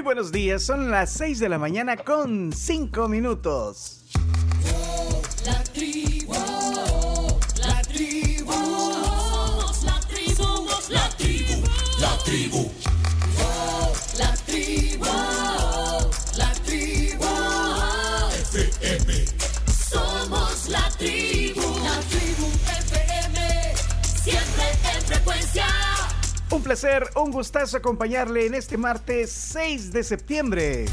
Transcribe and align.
Muy 0.00 0.04
buenos 0.14 0.32
días, 0.32 0.62
son 0.62 0.90
las 0.90 1.12
6 1.12 1.40
de 1.40 1.50
la 1.50 1.58
mañana 1.58 1.94
con 1.98 2.54
5 2.54 3.06
minutos. 3.06 4.00
La 5.44 5.62
tribu, 5.62 6.32
la 7.58 7.82
tribu, 7.82 8.50
somos 8.50 9.84
la 9.84 10.00
tribu, 10.00 10.34
somos 10.42 10.88
la 10.88 11.06
tribu, 11.18 11.62
la 12.00 12.16
tribu. 12.24 12.72
La 14.16 14.34
tribu, 14.46 15.04
Un 26.52 26.64
placer, 26.64 27.08
un 27.14 27.30
gustazo 27.30 27.76
acompañarle 27.76 28.46
en 28.46 28.54
este 28.54 28.76
martes 28.76 29.30
6 29.30 29.92
de 29.92 30.02
septiembre. 30.02 30.86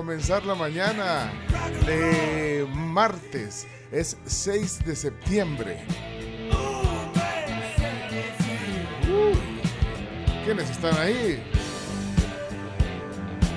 Comenzar 0.00 0.46
la 0.46 0.54
mañana 0.54 1.30
de 1.84 2.66
martes. 2.74 3.66
Es 3.92 4.16
6 4.24 4.86
de 4.86 4.96
septiembre. 4.96 5.84
Uh, 9.06 9.34
¿Quiénes 10.42 10.70
están 10.70 10.96
ahí? 10.96 11.42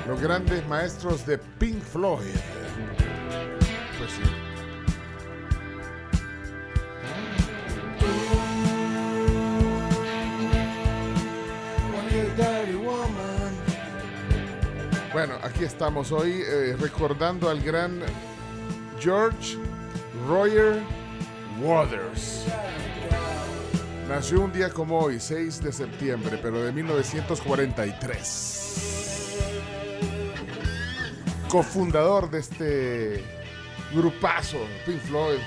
Los 0.05 0.19
grandes 0.19 0.67
maestros 0.67 1.25
de 1.25 1.37
Pink 1.37 1.81
Floyd. 1.81 2.35
Pues 3.97 4.11
sí. 4.11 4.32
Aquí 15.53 15.65
estamos 15.65 16.11
hoy 16.11 16.41
eh, 16.47 16.75
recordando 16.79 17.47
al 17.47 17.61
gran 17.61 18.01
George 18.99 19.59
Roger 20.27 20.81
Waters. 21.61 22.45
Nació 24.09 24.41
un 24.41 24.51
día 24.51 24.71
como 24.71 24.99
hoy, 24.99 25.19
6 25.19 25.61
de 25.61 25.71
septiembre, 25.71 26.39
pero 26.41 26.63
de 26.63 26.71
1943. 26.71 29.37
Cofundador 31.49 32.31
de 32.31 32.39
este 32.39 33.23
grupazo, 33.93 34.57
Pink 34.87 35.01
Floyd, 35.01 35.37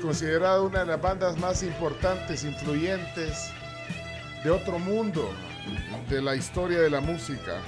considerado 0.00 0.64
una 0.64 0.78
de 0.80 0.86
las 0.86 1.02
bandas 1.02 1.38
más 1.38 1.62
importantes, 1.62 2.42
influyentes 2.42 3.50
de 4.42 4.50
otro 4.50 4.78
mundo, 4.78 5.30
de 6.08 6.22
la 6.22 6.36
historia 6.36 6.80
de 6.80 6.88
la 6.88 7.02
música. 7.02 7.60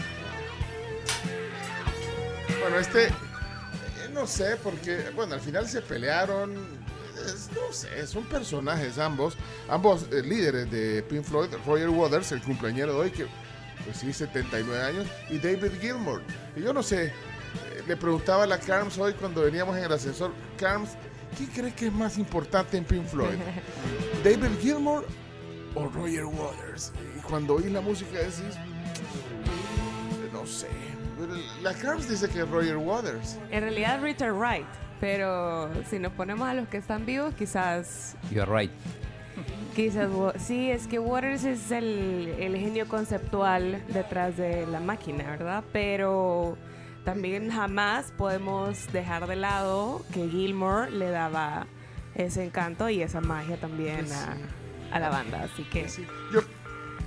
Bueno, 2.69 2.81
este, 2.81 3.06
eh, 3.06 3.12
no 4.12 4.27
sé, 4.27 4.56
porque, 4.62 5.11
bueno, 5.15 5.34
al 5.34 5.41
final 5.41 5.67
se 5.67 5.81
pelearon, 5.81 6.53
es- 7.27 7.49
no 7.55 7.73
sé, 7.73 8.06
son 8.06 8.25
personajes 8.25 8.99
ambos, 8.99 9.37
ambos 9.71 10.03
eh, 10.12 10.23
líderes 10.23 10.71
de 10.71 11.03
Pink 11.03 11.25
Floyd, 11.25 11.49
Roger 11.67 11.89
Waters, 11.89 12.33
el 12.33 12.43
cumpleañero 12.43 12.93
de 12.93 12.99
hoy, 12.99 13.11
que 13.11 13.27
pues 13.84 13.97
sí, 13.97 14.12
79 14.12 14.83
años, 14.83 15.06
y 15.31 15.39
David 15.39 15.73
Gilmour. 15.81 16.21
Y 16.56 16.61
yo 16.61 16.75
no 16.75 16.83
sé, 16.83 17.06
eh, 17.06 17.12
le 17.87 17.97
preguntaba 17.97 18.45
a 18.45 18.47
la 18.47 18.59
Carms 18.59 18.99
hoy 18.99 19.15
cuando 19.15 19.43
veníamos 19.43 19.75
en 19.79 19.85
el 19.85 19.93
ascensor, 19.93 20.33
Carms, 20.59 20.91
¿quién 21.39 21.49
cree 21.50 21.73
que 21.75 21.87
es 21.87 21.93
más 21.93 22.19
importante 22.19 22.77
en 22.77 22.85
Pink 22.85 23.06
Floyd? 23.06 23.39
¿David 24.25 24.59
Gilmour 24.61 25.06
o 25.75 25.87
Roger 25.89 26.27
Waters? 26.27 26.93
Y 27.17 27.21
cuando 27.23 27.55
oí 27.55 27.71
la 27.71 27.81
música 27.81 28.19
decís, 28.19 28.56
no 30.35 30.47
sé. 30.47 30.67
La 31.62 31.75
Carms 31.75 32.09
dice 32.09 32.29
que 32.29 32.41
es 32.41 32.49
Roger 32.49 32.77
Waters. 32.77 33.39
En 33.51 33.62
realidad 33.62 34.01
Richard 34.03 34.34
Wright, 34.34 34.67
pero 35.01 35.71
si 35.89 35.99
nos 35.99 36.12
ponemos 36.12 36.49
a 36.49 36.55
los 36.55 36.69
que 36.69 36.77
están 36.77 37.06
vivos, 37.06 37.34
quizás, 37.34 38.17
You're 38.31 38.47
right. 38.51 38.71
quizás, 39.75 40.09
sí, 40.39 40.71
es 40.71 40.87
que 40.87 40.99
Waters 40.99 41.45
es 41.45 41.71
el, 41.71 42.34
el 42.39 42.56
genio 42.56 42.89
conceptual 42.89 43.83
detrás 43.89 44.37
de 44.37 44.67
la 44.67 44.81
máquina, 44.81 45.25
¿verdad? 45.25 45.65
Pero 45.73 46.56
también 47.05 47.50
jamás 47.50 48.12
podemos 48.17 48.93
dejar 48.93 49.27
de 49.27 49.37
lado 49.37 50.05
que 50.12 50.29
Gilmore 50.29 50.91
le 50.91 51.11
daba 51.11 51.67
ese 52.15 52.45
encanto 52.45 52.89
y 52.91 53.00
esa 53.00 53.21
magia 53.21 53.56
también 53.56 54.06
Pues 54.06 54.12
a, 54.93 54.99
la 54.99 55.09
banda, 55.09 55.45
así 55.45 55.62
que 55.65 55.89
Sí, 55.89 56.06
Yo, 56.33 56.41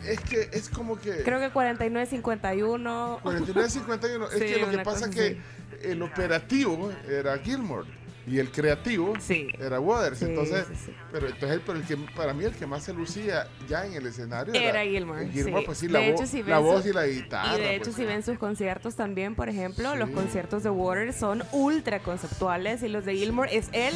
es 0.06 0.20
que 0.22 0.50
es 0.52 0.70
como 0.70 1.00
que... 1.00 1.24
creo 1.24 1.40
que 1.40 1.52
49-51 1.52 3.22
49-51. 3.22 4.28
Es 4.32 4.34
Sí, 4.40 4.40
que 4.54 4.60
lo 4.60 4.70
que 4.70 4.78
pasa 4.80 5.08
cosa 5.08 5.10
que 5.10 5.38
el 5.84 6.02
operativo 6.02 6.92
era 7.10 7.38
Gilmore 7.40 7.88
y 8.28 8.38
el 8.38 8.52
creativo 8.52 9.14
Sí. 9.20 9.48
era 9.60 9.80
Waters. 9.80 10.20
Sí, 10.20 10.26
entonces, 10.26 10.66
sí, 10.86 10.94
pero 11.12 11.28
entonces 11.28 11.60
pero 11.66 11.80
el 11.80 11.86
que 11.86 11.98
para 12.16 12.34
mí 12.34 12.46
el 12.46 12.54
que 12.54 12.68
más 12.68 12.84
se 12.84 12.94
lucía 12.94 13.48
ya 13.68 13.84
en 13.86 13.94
el 13.94 14.06
escenario 14.06 14.54
Era 14.54 14.84
Gilmour, 14.84 15.28
Gilmour, 15.32 15.60
sí. 15.62 15.66
pues 15.66 15.78
sí, 15.80 15.88
De 15.88 15.94
la, 15.94 16.06
hecho, 16.06 16.24
vo- 16.24 16.28
si 16.28 16.44
la 16.44 16.60
voz 16.60 16.86
y 16.86 16.94
la 16.94 17.08
guitarra. 17.08 17.58
Y 17.58 17.62
de 17.62 17.76
hecho, 17.76 17.86
pues, 17.86 17.96
si 17.96 18.06
ven 18.06 18.22
sus 18.24 18.38
conciertos 18.38 18.96
también, 18.96 19.34
por 19.36 19.50
ejemplo, 19.50 19.96
los 19.96 20.10
conciertos 20.12 20.62
de 20.64 20.70
Waters 20.70 21.16
son 21.16 21.44
ultra 21.52 22.00
conceptuales 22.00 22.84
y 22.84 22.90
los 22.90 23.06
de 23.06 23.16
Gilmore 23.16 23.56
es 23.58 23.70
él 23.72 23.96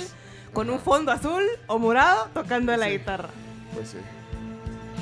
con 0.53 0.69
un 0.71 0.79
fondo 0.79 1.11
azul 1.11 1.43
o 1.67 1.77
morado 1.77 2.27
tocando 2.33 2.75
la 2.75 2.89
guitarra. 2.89 3.29
Pues 3.75 3.89
sí. 3.89 3.97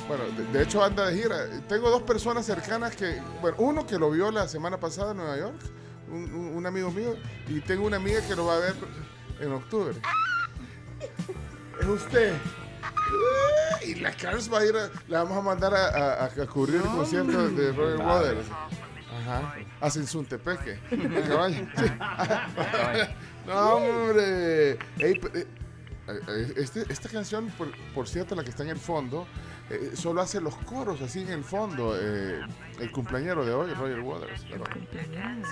Bueno, 0.08 0.24
de, 0.36 0.44
de 0.58 0.62
hecho 0.64 0.82
anda 0.84 1.06
de 1.06 1.16
gira. 1.22 1.36
Tengo 1.68 1.90
dos 1.90 2.02
personas 2.02 2.44
cercanas 2.44 2.94
que, 2.94 3.20
bueno, 3.40 3.56
uno 3.60 3.86
que 3.86 3.98
lo 3.98 4.10
vio 4.10 4.30
la 4.30 4.46
semana 4.48 4.78
pasada 4.78 5.12
en 5.12 5.16
Nueva 5.18 5.38
York, 5.38 5.60
un, 6.10 6.24
un- 6.34 6.56
un 6.56 6.66
amigo 6.66 6.90
mío, 6.90 7.16
y 7.48 7.60
tengo 7.60 7.86
una 7.86 7.96
amiga 7.96 8.20
que 8.26 8.36
lo 8.36 8.46
va 8.46 8.56
a 8.56 8.58
ver 8.58 8.74
en 9.40 9.52
octubre. 9.52 9.94
Es 11.80 11.86
usted. 11.86 12.34
Y 13.86 13.94
la 13.96 14.12
Carlos 14.12 14.50
va 14.52 14.58
a 14.60 14.66
ir, 14.66 14.76
a- 14.76 14.90
la 15.08 15.22
vamos 15.24 15.38
a 15.38 15.42
mandar 15.42 15.74
a, 15.74 15.86
a- 15.86 16.24
a 16.26 16.46
cubrir 16.46 16.76
el 16.76 16.82
concierto 16.82 17.48
de 17.48 17.72
Roger 17.72 17.98
Waters. 18.06 18.46
Ajá. 19.22 19.54
A 19.80 19.90
Sinsuntepeque. 19.90 20.78
A 21.24 21.28
caballo. 21.28 21.66
Sí. 21.76 21.84
No, 23.46 23.74
hombre. 23.74 24.70
Ey, 24.98 25.18
pe- 25.20 25.40
eh, 25.40 25.46
eh, 26.08 26.52
este- 26.56 26.90
esta 26.90 27.10
canción, 27.10 27.48
por, 27.58 27.68
por 27.94 28.08
cierto, 28.08 28.34
la 28.34 28.42
que 28.42 28.48
está 28.48 28.62
en 28.62 28.70
el 28.70 28.78
fondo, 28.78 29.26
eh, 29.70 29.92
solo 29.94 30.20
hace 30.20 30.40
los 30.40 30.54
coros 30.56 31.00
así 31.00 31.20
en 31.22 31.30
el 31.30 31.44
fondo. 31.44 31.96
eh, 32.00 32.40
el 32.80 32.90
cumpleañero 32.90 33.46
de 33.46 33.52
hoy, 33.52 33.72
Roger 33.72 34.00
Waters. 34.00 34.44
pero- 34.50 34.64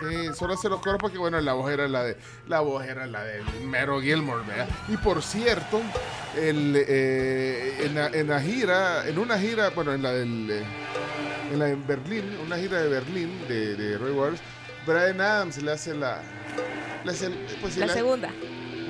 sí, 0.00 0.34
solo 0.34 0.54
hace 0.54 0.68
los 0.68 0.80
coros 0.80 0.98
porque, 1.00 1.18
bueno, 1.18 1.40
la 1.40 1.52
voz 1.52 1.70
era 1.70 1.86
la 1.88 2.02
de 2.04 2.16
la 2.48 2.60
voz 2.60 2.84
era 2.84 3.06
la 3.06 3.22
de 3.22 3.42
Mero 3.64 4.00
Gilmore, 4.00 4.44
¿verdad? 4.46 4.68
Y 4.88 4.96
por 4.96 5.22
cierto, 5.22 5.80
el, 6.36 6.74
eh, 6.76 7.84
en, 7.86 7.94
la, 7.94 8.08
en 8.08 8.26
la 8.28 8.40
gira, 8.40 9.06
en 9.08 9.18
una 9.18 9.38
gira, 9.38 9.70
bueno, 9.70 9.92
en 9.94 10.02
la 10.02 10.12
del. 10.12 10.50
eh, 10.50 10.62
en 11.52 11.58
la 11.58 11.66
de 11.66 11.76
Berlín, 11.76 12.24
una 12.44 12.56
gira 12.56 12.80
de 12.82 12.88
Berlín 12.88 13.30
de, 13.46 13.76
de 13.76 13.98
Roy 13.98 14.12
Waters, 14.12 14.40
Brian 14.86 15.20
Adams 15.20 15.62
le 15.62 15.70
hace 15.72 15.94
la. 15.94 16.20
Le 17.04 17.10
hace 17.12 17.30
pues, 17.60 17.74
sí, 17.74 17.80
La 17.80 17.88
segunda. 17.88 18.30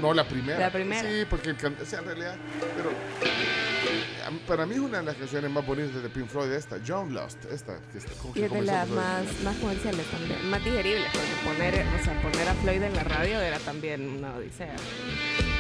no, 0.00 0.14
la 0.14 0.26
primera. 0.26 0.58
La 0.58 0.70
primera. 0.72 1.02
Sí, 1.08 1.24
porque 1.28 1.50
el 1.50 1.56
o 1.56 1.84
sea, 1.84 1.98
en 2.00 2.04
realidad, 2.06 2.36
pero 2.76 2.90
para 4.46 4.66
mí 4.66 4.74
es 4.74 4.80
una 4.80 4.98
de 4.98 5.04
las 5.04 5.16
canciones 5.16 5.50
más 5.50 5.66
bonitas 5.66 6.02
de 6.02 6.08
Pink 6.08 6.28
Floyd, 6.28 6.52
esta, 6.52 6.78
John 6.86 7.14
Lost, 7.14 7.44
esta, 7.46 7.78
que 7.90 7.98
está, 7.98 8.10
Y 8.34 8.42
es 8.42 8.52
de 8.52 8.62
las 8.62 8.88
más, 8.88 9.24
más 9.42 9.56
comerciales 9.56 10.06
también, 10.10 10.50
más 10.50 10.64
digeribles, 10.64 11.08
porque 11.12 11.28
poner, 11.44 11.86
o 12.00 12.04
sea, 12.04 12.22
poner 12.22 12.48
a 12.48 12.54
Floyd 12.54 12.82
en 12.82 12.94
la 12.94 13.04
radio 13.04 13.40
era 13.40 13.58
también 13.58 14.08
una 14.18 14.34
odisea. 14.34 14.74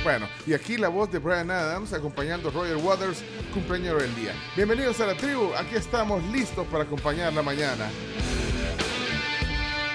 Bueno, 0.04 0.28
y 0.46 0.54
aquí 0.54 0.76
la 0.76 0.88
voz 0.88 1.10
de 1.10 1.18
Brian 1.18 1.50
Adams 1.50 1.92
acompañando 1.92 2.48
a 2.48 2.52
Roger 2.52 2.76
Waters, 2.76 3.22
cumpleaños 3.52 4.02
del 4.02 4.14
día. 4.16 4.34
Bienvenidos 4.56 5.00
a 5.00 5.06
la 5.06 5.16
tribu, 5.16 5.52
aquí 5.54 5.76
estamos 5.76 6.22
listos 6.26 6.66
para 6.68 6.84
acompañar 6.84 7.32
la 7.32 7.42
mañana. 7.42 7.90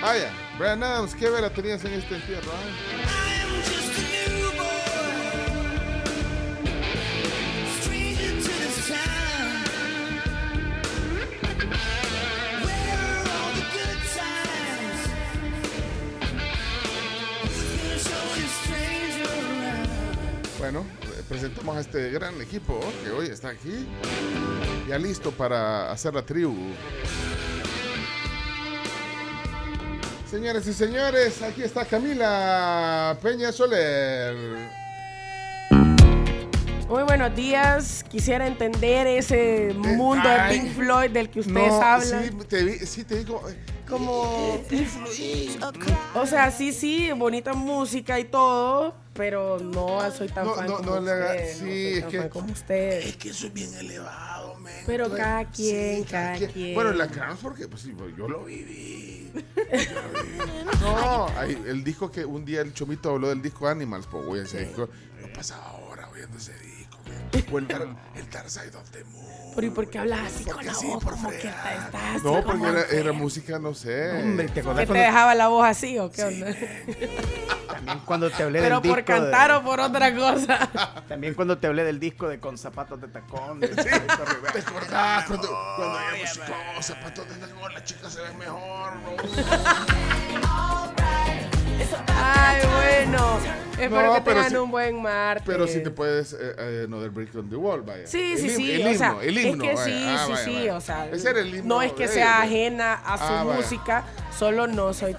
Vaya, 0.01 0.31
Brian 0.57 0.83
Adams, 0.83 1.15
¿qué 1.15 1.29
vela 1.29 1.49
tenías 1.49 1.83
en 1.85 1.93
este 1.93 2.15
entierro? 2.15 2.51
ah? 2.53 3.36
Bueno, 20.69 20.85
presentamos 21.29 21.77
a 21.77 21.79
este 21.79 22.11
gran 22.11 22.41
equipo 22.41 22.77
que 23.01 23.09
hoy 23.09 23.27
está 23.27 23.47
aquí, 23.47 23.87
ya 24.85 24.97
listo 24.97 25.31
para 25.31 25.89
hacer 25.89 26.13
la 26.13 26.23
tribu. 26.23 26.57
Señores 30.29 30.67
y 30.67 30.73
señores, 30.73 31.41
aquí 31.41 31.63
está 31.63 31.85
Camila 31.85 33.17
Peña 33.23 33.53
Soler. 33.53 34.35
Muy 36.89 37.03
buenos 37.03 37.33
días. 37.33 38.03
Quisiera 38.03 38.45
entender 38.45 39.07
ese 39.07 39.73
mundo 39.73 40.27
ay. 40.27 40.59
de 40.59 40.61
Pink 40.65 40.75
Floyd 40.75 41.11
del 41.11 41.29
que 41.29 41.39
ustedes 41.39 41.69
No, 41.69 41.81
hablan. 41.81 42.25
Sí, 42.25 42.31
te 42.45 42.63
vi, 42.65 42.73
sí, 42.79 43.05
te 43.05 43.19
digo. 43.19 43.41
Como. 43.89 44.63
O 46.15 46.25
sea, 46.25 46.49
sí, 46.51 46.73
sí, 46.73 47.11
bonita 47.11 47.53
música 47.53 48.19
y 48.19 48.25
todo, 48.25 48.95
pero 49.13 49.59
no 49.59 49.99
soy 50.11 50.27
tan 50.29 50.45
No, 50.47 50.55
fan 50.55 50.67
no, 50.67 50.77
como 50.77 50.95
no 50.95 51.01
le 51.01 51.11
haga- 51.11 51.31
ustedes. 51.31 51.57
sí, 51.57 51.63
no 51.63 51.67
soy 51.69 51.93
es 51.93 52.01
tan 52.01 52.09
que- 52.11 52.17
fan 52.19 52.29
como 52.29 52.51
ustedes. 52.53 53.05
Es 53.05 53.17
que 53.17 53.29
eso 53.29 53.47
es 53.47 53.53
bien 53.53 53.73
elevado, 53.75 54.55
men. 54.59 54.73
Pero 54.87 55.11
cada 55.13 55.45
quien, 55.51 56.03
cada 56.05 56.37
quien. 56.37 56.73
Bueno, 56.73 56.91
la 56.93 57.07
Crowns 57.07 57.39
porque 57.41 57.67
pues 57.67 57.81
sí, 57.83 57.93
pues, 57.97 58.15
yo 58.17 58.27
lo 58.27 58.43
viví. 58.45 59.31
Yo 59.35 59.41
lo 60.01 60.23
viví. 60.23 60.37
No, 60.81 61.27
ahí, 61.37 61.61
el 61.67 61.83
disco 61.83 62.11
que 62.11 62.25
un 62.25 62.45
día 62.45 62.61
el 62.61 62.73
Chomito 62.73 63.09
habló 63.11 63.29
del 63.29 63.41
disco 63.41 63.67
Animals, 63.67 64.07
pues 64.09 64.25
güey, 64.25 64.41
ese 64.43 64.59
disco, 64.65 64.89
yo 65.21 65.33
pasaba 65.33 65.73
horas 65.73 66.09
oyendo 66.11 66.37
ese 66.37 66.53
disco. 66.53 66.66
O 67.51 67.57
el, 67.59 67.67
Dar- 67.67 67.87
el 68.15 68.29
Dark 68.29 68.49
Side 68.49 68.75
of 68.75 68.89
the 68.91 69.03
Moon. 69.05 69.25
Pero 69.55 69.67
¿y 69.67 69.69
por 69.71 69.89
qué 69.89 69.97
hablas 69.99 70.19
así 70.33 70.45
con 70.45 70.63
la 70.65 70.73
sí, 70.73 70.87
voz? 70.87 71.03
por 71.03 71.13
Como 71.13 71.29
que 71.31 71.37
está, 71.37 71.73
está 71.73 72.13
así 72.13 72.23
No, 72.23 72.33
porque 72.43 72.51
como 72.59 72.67
era, 72.67 73.11
música, 73.11 73.57
no 73.59 73.73
sé. 73.73 74.11
Hombre, 74.11 74.49
¿te 74.49 74.59
acordás 74.59 74.85
¿Que 74.85 74.93
te 74.93 74.99
dejaba 74.99 75.33
la 75.33 75.47
voz 75.47 75.65
así 75.65 75.97
o 75.97 76.11
qué 76.11 76.23
onda? 76.23 76.45
también 77.67 77.99
cuando 78.05 78.29
te 78.29 78.43
hablé 78.43 78.61
Pero 78.61 78.75
del 78.75 78.83
disco 78.83 78.95
por 78.95 79.03
cantar 79.05 79.49
de, 79.51 79.57
o 79.57 79.63
por 79.63 79.79
otra 79.79 80.13
cosa. 80.15 80.69
También 81.07 81.33
cuando 81.33 81.57
te 81.57 81.67
hablé 81.67 81.83
del 81.83 81.99
disco 81.99 82.27
de 82.27 82.39
Con 82.39 82.57
Zapatos 82.57 83.01
de 83.01 83.07
Tacón. 83.07 83.59
de- 83.59 83.69
¿Te 83.69 83.89
acordás 84.59 85.25
cuando, 85.25 85.47
cuando 85.75 85.97
hay 85.97 86.21
música, 86.21 86.45
oh, 86.77 86.83
zapatos 86.83 87.27
de 87.29 87.35
tacón, 87.35 87.73
la 87.73 87.83
chica 87.83 88.09
se 88.09 88.21
ve 88.21 88.33
mejor, 88.33 88.93
¿no? 88.97 89.17
Ay, 92.07 92.61
bueno. 92.75 93.39
Espero 93.79 94.07
No, 94.07 94.13
que 94.15 94.21
tengan 94.21 94.57
un 94.57 94.71
buen 94.71 95.01
martes. 95.01 95.43
Pero 95.45 95.67
si 95.67 95.83
te 95.83 95.91
puedes, 95.91 96.33
eh, 96.33 96.37
eh, 96.57 96.83
Another 96.87 97.11
Brick 97.11 97.35
on 97.35 97.47
the 97.47 97.55
Wall, 97.55 97.81
vaya. 97.83 98.07
Sí, 98.07 98.35
sí, 98.35 98.49
sí, 98.49 98.71
El 98.71 98.81
o 98.81 98.89
himno, 98.89 98.97
sea, 98.97 99.15
el 99.21 99.37
himno. 99.37 99.63
es 99.63 99.69
que 99.69 99.75
vaya. 99.75 99.85
sí, 99.85 100.05
Ah, 100.07 100.23
sí, 100.25 100.31
vaya, 100.31 100.43
sí, 100.45 100.53
vaya. 100.55 100.75
o 100.77 100.81
sea, 100.81 101.05
el 101.39 101.55
himno 101.55 101.75
no 101.75 101.81
es 101.83 101.93
que 101.93 102.07
sea 102.07 102.41
ajena 102.41 102.93
a 103.05 103.17
su 103.19 103.23
Ah, 103.33 103.43
música, 103.43 104.03
solo 104.35 104.65
no 104.65 104.93
soy 104.95 105.15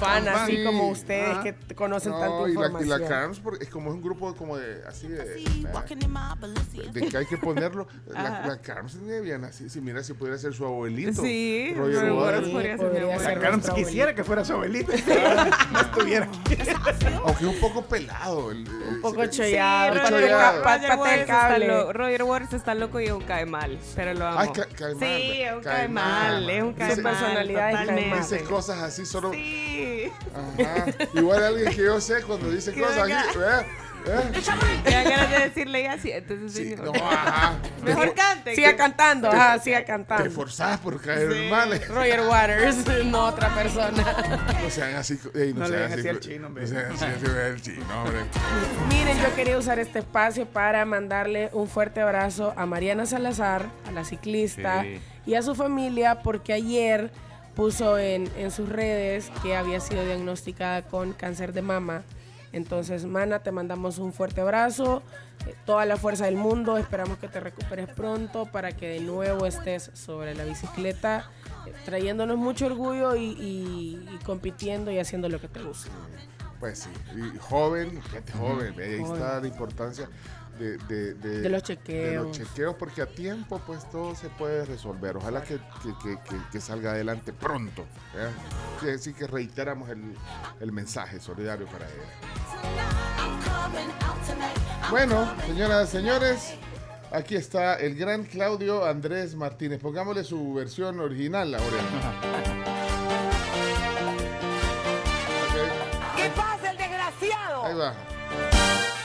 fan 0.00 0.28
así 0.28 0.56
sí. 0.56 0.64
como 0.64 0.88
ustedes 0.88 1.36
Ah. 1.36 1.42
que 1.42 1.74
conocen 1.74 2.12
No, 2.12 2.18
tanta 2.18 2.36
y 2.36 2.40
la, 2.40 2.48
y 2.48 2.52
información. 2.52 3.00
la 3.02 3.08
Carms, 3.08 3.40
porque 3.40 3.64
es 3.64 3.70
como 3.70 3.90
es 3.90 3.94
un 3.96 4.02
grupo 4.02 4.34
como 4.34 4.56
de, 4.56 4.82
así 4.88 5.06
de, 5.08 5.18
de, 5.24 6.90
de 6.92 7.08
que 7.08 7.16
hay 7.16 7.26
que 7.26 7.36
ponerlo. 7.36 7.86
La, 8.08 8.46
la 8.46 8.58
Carms 8.60 8.94
es 8.94 9.22
bien 9.22 9.44
así, 9.44 9.68
si 9.68 9.80
mira 9.80 10.02
si 10.02 10.14
pudiera 10.14 10.38
ser 10.38 10.52
su 10.54 10.64
abuelito. 10.64 11.22
Sí, 11.22 11.72
Roger 11.76 12.12
Waters. 12.12 12.48
Podría 12.48 12.76
ser 12.78 12.86
mi 12.86 12.98
podría 13.00 13.18
ser. 13.18 13.36
La 13.38 13.42
Carms 13.42 13.70
quisiera 13.70 14.14
que 14.14 14.24
fuera 14.24 14.44
su 14.44 14.52
abuelita. 14.54 14.92
no 15.72 15.80
estuviera 15.80 16.24
aquí. 16.26 16.56
Aunque 17.24 17.44
es 17.44 17.50
un 17.54 17.60
poco 17.60 17.82
pelado. 17.84 18.50
El, 18.50 18.66
Un 18.68 19.00
poco 19.02 19.26
chollado, 19.26 19.94
Roger 19.94 20.02
pate 20.02 20.14
Waters- 20.14 20.26
ca- 20.26 20.60
Roger, 20.60 20.88
Roger 20.88 20.98
Waters 20.98 21.20
está 21.20 21.48
cable. 21.48 21.66
lo- 21.68 21.92
Roger 21.92 22.22
Waters 22.24 22.52
está 22.54 22.74
loco 22.74 23.00
y 23.00 23.04
es 23.06 23.12
un 23.12 23.22
cae 23.22 23.46
mal, 23.46 23.78
pero 23.94 24.14
lo 24.14 24.26
amo. 24.26 24.40
Ay, 24.40 24.48
ca- 24.54 24.66
cae 24.76 24.94
mal, 24.94 25.08
Sí, 25.08 25.42
es 25.42 25.52
un 25.52 25.62
cae 25.62 25.72
cae 25.76 25.88
mal. 25.88 26.32
mal, 26.32 26.50
es 26.50 26.62
un 26.62 26.72
cae 26.74 26.96
mal. 26.96 27.02
personalidad 27.02 27.70
es 27.70 27.76
cae 27.76 27.86
mal. 27.86 27.96
totalmente. 27.96 28.34
Dice 28.36 28.44
cosas 28.44 28.78
así 28.82 29.06
solo. 29.06 29.30
Sí. 29.32 29.89
Ajá. 30.34 30.86
Igual 31.14 31.44
alguien 31.44 31.70
que 31.70 31.82
yo 31.84 32.00
sé 32.00 32.22
cuando 32.22 32.50
dice 32.50 32.72
cosas 32.72 32.98
así. 32.98 33.12
¿eh? 33.38 33.66
¿eh? 34.06 35.04
Ganas 35.04 35.30
de 35.30 35.38
decirle 35.40 35.86
así, 35.88 36.10
entonces 36.10 36.52
Sí, 36.52 36.74
no, 36.82 36.90
ajá. 36.94 37.54
Mejor 37.82 38.14
cante. 38.14 38.54
Siga 38.54 38.70
que- 38.70 38.76
cantando, 38.76 39.28
ajá, 39.30 39.58
siga 39.58 39.80
Te 39.80 39.84
cantando. 39.84 40.24
esforzás 40.24 40.80
por 40.80 41.00
caer 41.02 41.32
Sí. 41.32 41.48
mal. 41.50 41.80
Roger 41.88 42.20
Waters, 42.26 42.86
no 43.04 43.26
otra 43.26 43.54
persona. 43.54 44.04
No 44.62 44.70
sean 44.70 44.94
así. 44.96 45.18
ey, 45.34 45.52
no, 45.52 45.60
No 45.60 45.68
le 45.68 45.76
sean 45.78 45.92
así. 45.92 46.00
así 46.00 46.08
al 46.08 46.20
chino, 46.20 46.46
hombre. 46.46 46.62
No 46.64 46.68
sean 46.68 46.92
así, 46.92 47.04
así 47.04 47.26
al 47.26 47.60
chino, 47.62 47.84
hombre. 48.02 48.20
Miren, 48.88 49.18
yo 49.20 49.34
quería 49.36 49.58
usar 49.58 49.78
este 49.78 49.98
espacio 49.98 50.46
para 50.46 50.84
mandarle 50.86 51.50
un 51.52 51.68
fuerte 51.68 52.00
abrazo 52.00 52.54
a 52.56 52.64
Mariana 52.66 53.04
Salazar, 53.06 53.66
a 53.86 53.92
la 53.92 54.04
ciclista, 54.04 54.82
Sí. 54.82 54.98
y 55.26 55.34
a 55.34 55.42
su 55.42 55.54
familia, 55.54 56.22
porque 56.22 56.54
ayer 56.54 57.10
puso 57.54 57.98
en, 57.98 58.30
en 58.36 58.50
sus 58.50 58.68
redes 58.68 59.30
que 59.42 59.56
había 59.56 59.80
sido 59.80 60.04
diagnosticada 60.04 60.82
con 60.82 61.12
cáncer 61.12 61.52
de 61.52 61.62
mama. 61.62 62.02
Entonces, 62.52 63.04
Mana, 63.04 63.40
te 63.40 63.52
mandamos 63.52 63.98
un 63.98 64.12
fuerte 64.12 64.40
abrazo, 64.40 65.02
eh, 65.46 65.54
toda 65.64 65.84
la 65.86 65.96
fuerza 65.96 66.24
del 66.24 66.34
mundo, 66.36 66.78
esperamos 66.78 67.18
que 67.18 67.28
te 67.28 67.38
recuperes 67.38 67.88
pronto 67.88 68.46
para 68.46 68.72
que 68.72 68.88
de 68.88 69.00
nuevo 69.00 69.46
estés 69.46 69.90
sobre 69.94 70.34
la 70.34 70.44
bicicleta, 70.44 71.30
eh, 71.66 71.72
trayéndonos 71.84 72.36
mucho 72.38 72.66
orgullo 72.66 73.14
y, 73.14 73.24
y- 73.24 74.08
y 74.14 74.18
compitiendo 74.24 74.90
y 74.90 74.98
haciendo 74.98 75.28
lo 75.28 75.40
que 75.40 75.46
te 75.48 75.62
gusta. 75.62 75.90
Pues 76.58 76.80
sí, 76.80 76.90
y 77.16 77.38
joven, 77.38 78.02
gente 78.02 78.32
joven, 78.32 78.74
ahí 78.80 79.00
está 79.00 79.40
la 79.40 79.46
importancia 79.46 80.08
de, 80.76 81.14
de, 81.14 81.40
De 81.40 81.48
los 81.48 81.62
de 81.62 81.66
chequeos. 81.76 82.26
los 82.26 82.36
chequeos, 82.36 82.74
porque 82.76 83.02
a 83.02 83.06
tiempo 83.06 83.60
pues 83.66 83.88
todo 83.90 84.14
se 84.14 84.28
puede 84.28 84.64
resolver. 84.64 85.16
Ojalá 85.16 85.42
que, 85.42 85.56
que- 85.82 85.94
que- 86.02 86.18
que- 86.28 86.40
que 86.52 86.60
salga 86.60 86.90
adelante 86.92 87.32
pronto. 87.32 87.82
¿eh? 88.14 88.28
Que, 88.80 88.98
sí 88.98 89.14
que 89.14 89.26
reiteramos 89.26 89.88
el, 89.90 90.14
el 90.60 90.72
mensaje 90.72 91.18
solidario 91.20 91.66
para 91.66 91.86
ella. 91.86 93.10
Bueno, 94.90 95.32
señoras 95.46 95.88
y 95.88 95.92
señores, 95.92 96.54
aquí 97.12 97.36
está 97.36 97.74
el 97.76 97.94
gran 97.94 98.24
Claudio 98.24 98.84
Andrés 98.84 99.34
Martínez. 99.36 99.80
Pongámosle 99.80 100.24
su 100.24 100.54
versión 100.54 101.00
original 101.00 101.54
ahora. 101.54 101.76
¿Qué 106.16 106.28
pasa, 106.36 106.70
el 106.70 106.76
desgraciado? 106.76 107.64
Ahí 107.64 107.74
va. 107.74 107.94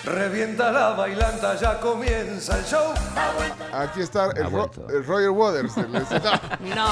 Revienta 0.05 0.71
la 0.71 0.89
bailanta, 0.91 1.55
ya 1.55 1.79
comienza 1.79 2.57
el 2.59 2.65
show. 2.65 2.93
Aquí 3.73 4.01
está 4.01 4.29
el, 4.35 4.51
Ro- 4.51 4.71
el 4.89 5.05
Roger 5.05 5.29
Waters. 5.31 5.77
El- 5.77 5.91
No. 6.75 6.87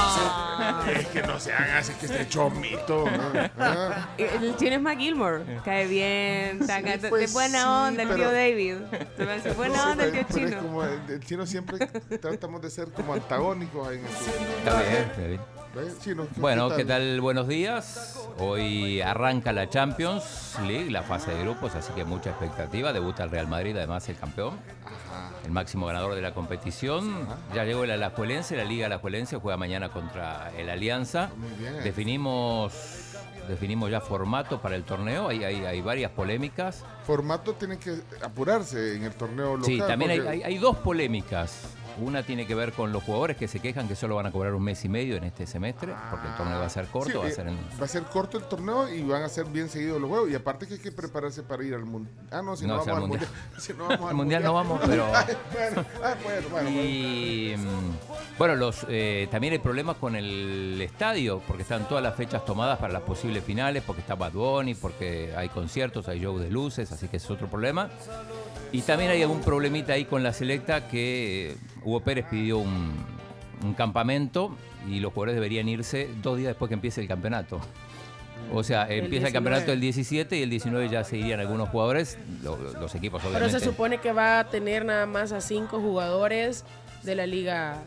Es 0.92 1.08
que 1.08 1.22
no 1.24 1.40
se 1.40 1.54
hagan 1.54 1.78
así 1.78 1.94
que 1.94 2.06
este 2.08 2.28
chomito. 2.28 3.06
¿no? 3.06 3.50
¿Ah? 3.60 4.10
El 4.18 4.56
chino 4.58 4.76
es 4.76 4.82
Mac 4.82 4.98
Gilmore. 4.98 5.44
Cae 5.64 5.88
bien, 5.88 6.60
de 6.60 7.10
pues 7.10 7.34
buena 7.34 7.60
sí, 7.60 7.66
onda 7.68 8.04
el 8.04 8.16
tío 8.16 8.32
David. 8.32 8.76
Se 9.18 9.26
me 9.26 9.32
hace 9.34 9.52
buena 9.54 9.92
onda 9.92 10.04
el 10.06 10.12
tío 10.12 10.26
pero 10.30 10.46
es 10.46 10.50
chino. 10.52 10.62
como 10.62 10.84
el, 10.84 11.00
el 11.10 11.20
chino 11.26 11.46
siempre 11.46 11.78
tratamos 12.20 12.62
de 12.62 12.70
ser 12.70 12.88
como 12.92 13.14
antagónicos 13.14 13.88
ahí 13.88 13.98
en 14.00 14.06
el 14.06 14.12
Está 14.12 14.82
bien, 14.82 14.94
está 15.04 15.22
bien. 15.22 15.42
¿Qué- 15.74 16.14
Bueno, 16.38 16.70
¿qué 16.76 16.86
tal? 16.86 17.20
Buenos 17.22 17.48
días. 17.48 18.20
Hoy 18.40 19.02
arranca 19.02 19.52
la 19.54 19.70
Champions 19.70 20.56
League, 20.68 20.90
la 20.92 21.04
fase 21.04 21.32
de 21.34 21.42
grupos, 21.42 21.76
así 21.76 21.92
que 21.94 22.04
mucha 22.06 22.30
expectativa. 22.32 22.94
Debuta 22.94 23.24
el 23.24 23.30
Real 23.32 23.48
Madrid, 23.48 23.76
además 23.78 24.08
el 24.10 24.16
campeón, 24.18 24.56
el 25.46 25.52
máximo 25.52 25.86
ganador 25.88 26.16
de 26.16 26.22
la 26.22 26.34
competición. 26.34 27.28
Ya 27.56 27.64
llegó 27.64 27.84
el 27.84 27.92
Alajuelense, 27.92 28.56
la 28.56 28.64
Liga 28.66 28.86
Alajuelense 28.88 29.38
juega 29.38 29.58
mañana 29.58 29.90
contra 29.90 30.52
el 30.58 30.70
Alianza. 30.70 31.30
Muy 31.38 31.50
bien. 31.60 31.84
Definimos, 31.84 32.74
definimos 33.48 33.90
ya 33.92 34.00
formato 34.02 34.62
para 34.62 34.76
el 34.76 34.84
torneo. 34.84 35.30
Hay, 35.30 35.44
hay, 35.44 35.66
hay 35.66 35.82
varias 35.82 36.12
polémicas. 36.12 36.84
Formato 37.06 37.54
tiene 37.54 37.78
que 37.78 38.00
apurarse 38.24 38.96
en 38.96 39.04
el 39.04 39.14
torneo 39.14 39.58
local. 39.58 39.66
Sí, 39.66 39.80
también 39.80 40.12
hay, 40.12 40.18
porque- 40.20 40.32
hay- 40.32 40.44
hay 40.44 40.58
dos 40.58 40.78
polémicas. 40.78 41.62
Una 42.00 42.24
tiene 42.24 42.48
que 42.48 42.56
ver 42.56 42.74
con 42.74 42.92
los 42.92 43.04
jugadores 43.04 43.38
que 43.38 43.48
se 43.48 43.60
quejan 43.60 43.88
que 43.88 43.96
solo 43.96 44.16
van 44.16 44.26
a 44.26 44.32
cobrar 44.32 44.54
un 44.54 44.64
mes 44.64 44.84
y 44.86 44.90
medio 44.90 45.16
en 45.16 45.24
este 45.24 45.46
semestre, 45.46 45.94
porque 46.10 46.28
el 46.28 46.36
torneo 46.36 46.60
va 46.60 46.66
a 46.66 46.70
ser 46.70 46.88
corto, 46.88 47.12
Sí, 47.12 47.18
va 47.18 47.26
a 47.26 47.28
eh, 47.28 47.32
ser 47.32 47.48
en... 47.48 47.58
va 47.80 47.86
a 47.86 47.88
ser 47.88 48.04
corto 48.04 48.38
el 48.38 48.46
torneo 48.46 48.90
y 48.90 49.04
van 49.04 49.24
a 49.24 49.30
ser 49.30 49.46
bien 49.46 49.70
seguidos 49.70 50.02
los 50.02 50.10
juegos. 50.10 50.30
Y 50.30 50.36
aparte 50.36 50.68
que 50.68 50.76
hay 50.76 50.80
que 50.80 50.92
prepararse 50.92 51.44
para 51.44 51.64
ir 51.64 51.74
al 51.76 51.86
mundial. 51.86 52.16
Ah, 52.32 52.42
no, 52.42 52.56
si 52.58 52.66
no, 52.66 52.78
vamos 52.78 52.88
al 52.88 52.96
al 52.96 53.02
mundial. 53.02 53.28
Si 53.58 53.74
no 53.74 53.88
vamos 53.88 54.10
Al 54.10 54.16
mundial 54.16 54.44
no 54.44 54.54
vamos, 54.54 54.82
pero... 54.86 55.08
bueno, 55.54 55.86
ah, 56.04 56.16
bueno. 56.52 56.70
Y 56.70 57.56
mm, 57.58 58.38
bueno, 58.38 58.56
los, 58.56 58.86
eh, 58.90 59.28
también 59.30 59.54
hay 59.54 59.60
problemas 59.60 59.98
con 59.98 60.16
el 60.16 60.80
estadio, 60.82 61.42
porque 61.48 61.64
están 61.64 61.88
todas 61.88 62.04
las 62.04 62.16
fechas 62.16 62.44
tomadas 62.46 62.80
para 62.80 62.94
las 62.94 63.04
posibles 63.04 63.44
finales, 63.44 63.84
porque 63.86 64.02
está 64.02 64.16
Bad 64.16 64.34
Bunny, 64.34 64.74
porque 64.76 65.34
hay 65.36 65.50
conciertos, 65.50 66.08
hay 66.08 66.20
shows 66.20 66.42
de 66.42 66.50
luces, 66.50 66.92
así 66.92 67.08
que 67.08 67.18
es 67.18 67.30
otro 67.30 67.48
problema. 67.48 67.90
Y 68.72 68.82
también 68.82 69.12
hay 69.12 69.22
algún 69.22 69.42
problemita 69.42 69.94
ahí 69.94 70.06
con 70.06 70.24
la 70.24 70.34
selecta 70.34 70.88
que 70.88 71.56
Hugo 71.86 72.00
Pérez 72.02 72.26
pidió 72.30 72.58
un, 72.60 72.94
un 73.64 73.74
campamento 73.74 74.56
y 74.88 75.00
los 75.00 75.14
jugadores 75.14 75.36
deberían 75.36 75.68
irse 75.70 76.10
dos 76.22 76.38
días 76.38 76.50
después 76.50 76.68
que 76.70 76.76
empiece 76.76 77.02
el 77.02 77.08
campeonato. 77.08 77.60
O 78.54 78.62
sea, 78.64 78.84
El 78.84 79.06
empieza 79.06 79.28
19. 79.28 79.28
el 79.28 79.34
campeonato 79.34 79.72
el 79.72 79.80
17 79.80 80.38
y 80.38 80.44
el 80.44 80.50
19 80.50 80.90
ya 80.90 81.04
se 81.04 81.18
irían 81.18 81.40
algunos 81.40 81.70
jugadores, 81.70 82.18
lo- 82.44 82.58
los 82.58 82.94
equipos 82.96 83.22
Pero 83.22 83.32
obviamente. 83.38 83.60
se 83.60 83.66
supone 83.66 84.00
que 84.00 84.12
va 84.12 84.40
a 84.40 84.50
tener 84.50 84.84
nada 84.86 85.06
más 85.06 85.32
a 85.32 85.40
cinco 85.40 85.80
jugadores 85.80 86.66
de 87.04 87.16
la 87.16 87.26
liga 87.26 87.78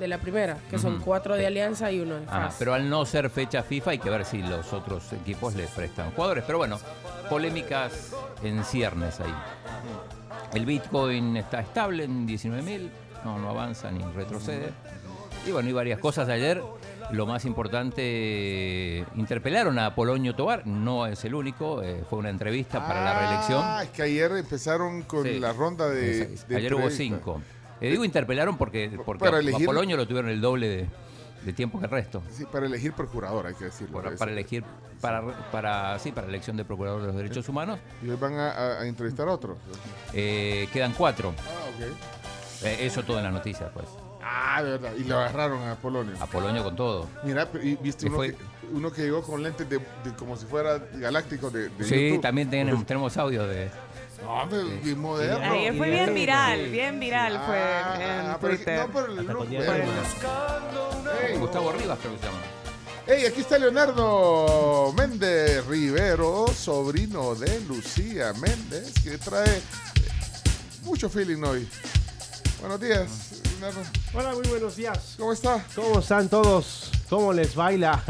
de 0.00 0.08
la 0.08 0.18
primera, 0.18 0.56
que 0.70 0.78
son 0.80 0.98
cuatro 1.00 1.36
de 1.36 1.46
Alianza 1.46 1.92
y 1.92 2.00
uno 2.00 2.16
de 2.16 2.24
Ah, 2.28 2.46
FAS. 2.46 2.56
pero 2.58 2.74
al 2.74 2.90
no 2.90 3.06
ser 3.06 3.30
fecha 3.30 3.62
FIFA 3.62 3.92
hay 3.92 3.98
que 3.98 4.10
ver 4.10 4.24
si 4.24 4.42
los 4.42 4.72
otros 4.72 5.12
equipos 5.12 5.54
le 5.54 5.68
prestan 5.68 6.10
jugadores. 6.10 6.42
Pero 6.44 6.58
bueno, 6.58 6.80
polémicas 7.30 8.12
en 8.42 8.64
ciernes 8.64 9.20
ahí. 9.20 9.32
El 10.52 10.66
Bitcoin 10.66 11.36
está 11.36 11.60
estable 11.60 12.04
en 12.04 12.26
19.000, 12.26 12.90
no, 13.24 13.38
no 13.38 13.50
avanza 13.50 13.90
ni 13.90 14.02
retrocede. 14.12 14.70
Y 15.46 15.50
bueno, 15.50 15.66
hay 15.68 15.72
varias 15.72 15.98
cosas 15.98 16.28
ayer. 16.28 16.62
Lo 17.10 17.26
más 17.26 17.44
importante, 17.44 19.04
interpelaron 19.16 19.78
a 19.78 19.94
Polonio 19.94 20.34
Tobar, 20.34 20.66
no 20.66 21.06
es 21.06 21.22
el 21.24 21.34
único, 21.34 21.82
eh, 21.82 22.02
fue 22.08 22.18
una 22.18 22.30
entrevista 22.30 22.86
para 22.86 23.04
la 23.04 23.18
reelección. 23.20 23.60
Ah, 23.62 23.82
es 23.82 23.90
que 23.90 24.02
ayer 24.02 24.32
empezaron 24.32 25.02
con 25.02 25.22
Sí. 25.24 25.38
la 25.38 25.52
ronda 25.52 25.88
de. 25.88 26.34
Ayer 26.54 26.74
hubo 26.74 26.88
cinco. 26.90 27.42
Eh, 27.80 27.90
digo 27.90 28.04
interpelaron 28.04 28.56
porque, 28.56 28.90
porque 29.04 29.24
Para 29.24 29.36
a- 29.38 29.40
elegir- 29.40 29.64
a 29.64 29.66
Polonio 29.66 29.96
lo 29.98 30.06
tuvieron 30.06 30.30
el 30.30 30.40
doble 30.40 30.68
de, 30.68 30.86
de 31.44 31.52
tiempo 31.52 31.78
que 31.78 31.84
el 31.86 31.90
resto. 31.90 32.22
Sí, 32.32 32.44
para 32.50 32.64
elegir 32.66 32.94
procurador, 32.94 33.46
hay 33.46 33.54
que 33.54 33.64
decirlo. 33.66 34.00
Para, 34.16 34.32
elegir, 34.32 34.64
para, 35.02 35.22
para, 35.50 35.98
sí, 35.98 36.10
para 36.12 36.26
elección 36.28 36.56
de 36.56 36.64
procurador 36.64 37.02
de 37.02 37.08
los 37.08 37.16
derechos 37.16 37.46
humanos. 37.50 37.78
Y 38.02 38.08
hoy 38.08 38.16
van 38.16 38.34
a, 38.38 38.50
a- 38.52 38.80
a 38.80 38.86
entrevistar 38.86 39.28
a 39.28 39.32
otros. 39.32 39.58
Eh, 40.14 40.68
quedan 40.72 40.92
cuatro. 40.96 41.34
Ah, 41.36 41.66
ok. 41.76 42.23
Eh, 42.62 42.78
eso 42.86 43.02
todo 43.02 43.18
en 43.18 43.24
las 43.24 43.32
noticias, 43.32 43.70
pues. 43.74 43.86
Ah, 44.22 44.62
de 44.62 44.70
verdad. 44.70 44.92
Y 44.96 45.04
lo 45.04 45.18
agarraron 45.18 45.62
a 45.68 45.74
Polonio. 45.76 46.14
A 46.20 46.26
Polonio 46.26 46.62
con 46.64 46.76
todo. 46.76 47.08
Mira, 47.24 47.46
pero- 47.50 47.62
y 47.64 47.76
viste 47.76 48.04
¿Qué 48.04 48.08
uno 48.08 48.16
fue? 48.16 48.30
que, 48.34 48.38
uno 48.72 48.92
que 48.92 49.02
llegó 49.02 49.22
con 49.22 49.42
lentes 49.42 49.68
de, 49.68 49.78
de 49.78 50.14
como 50.18 50.36
si 50.36 50.46
fuera 50.46 50.78
galáctico 50.94 51.50
de, 51.50 51.68
de 51.68 51.84
Sí, 51.84 52.08
YouTube. 52.08 52.22
también 52.22 52.48
tenemos, 52.50 52.86
tenemos 52.86 53.16
audio 53.18 53.46
de. 53.46 53.70
No, 54.22 54.30
hombre, 54.42 54.62
bien 54.82 54.98
moderno. 54.98 55.52
Ayer 55.52 55.76
fue 55.76 55.90
bien 55.90 56.14
viral, 56.14 56.66
bien 56.70 56.98
viral 57.00 57.32
fue 57.44 57.58
Ah, 57.58 58.30
en 58.32 58.40
pero 58.40 58.52
que- 58.52 58.56
Twitter. 58.64 58.78
no, 58.86 58.92
pero 58.94 59.06
el 59.20 59.26
look, 59.26 59.48
diario. 59.48 59.68
bueno. 59.84 59.92
Ey, 61.28 61.38
Gustavo 61.38 61.72
Rivas, 61.72 61.98
creo 62.00 62.12
que 62.14 62.18
se 62.20 62.26
llama. 62.26 62.38
ey, 63.06 63.26
aquí 63.26 63.40
está 63.42 63.58
Leonardo 63.58 64.92
Méndez 64.96 65.66
Rivero, 65.66 66.46
sobrino 66.48 67.34
de 67.34 67.60
Lucía 67.68 68.32
Méndez, 68.34 68.94
que 69.02 69.18
trae 69.18 69.60
mucho 70.84 71.10
feeling 71.10 71.42
hoy. 71.42 71.68
Buenos 72.64 72.80
días. 72.80 73.42
Hola, 74.14 74.32
muy 74.32 74.48
buenos 74.48 74.74
días. 74.76 75.16
¿Cómo 75.18 75.34
está? 75.34 75.62
¿Cómo 75.74 75.98
están 76.00 76.30
todos? 76.30 76.90
¿Cómo 77.10 77.30
les 77.34 77.54
baila? 77.54 77.98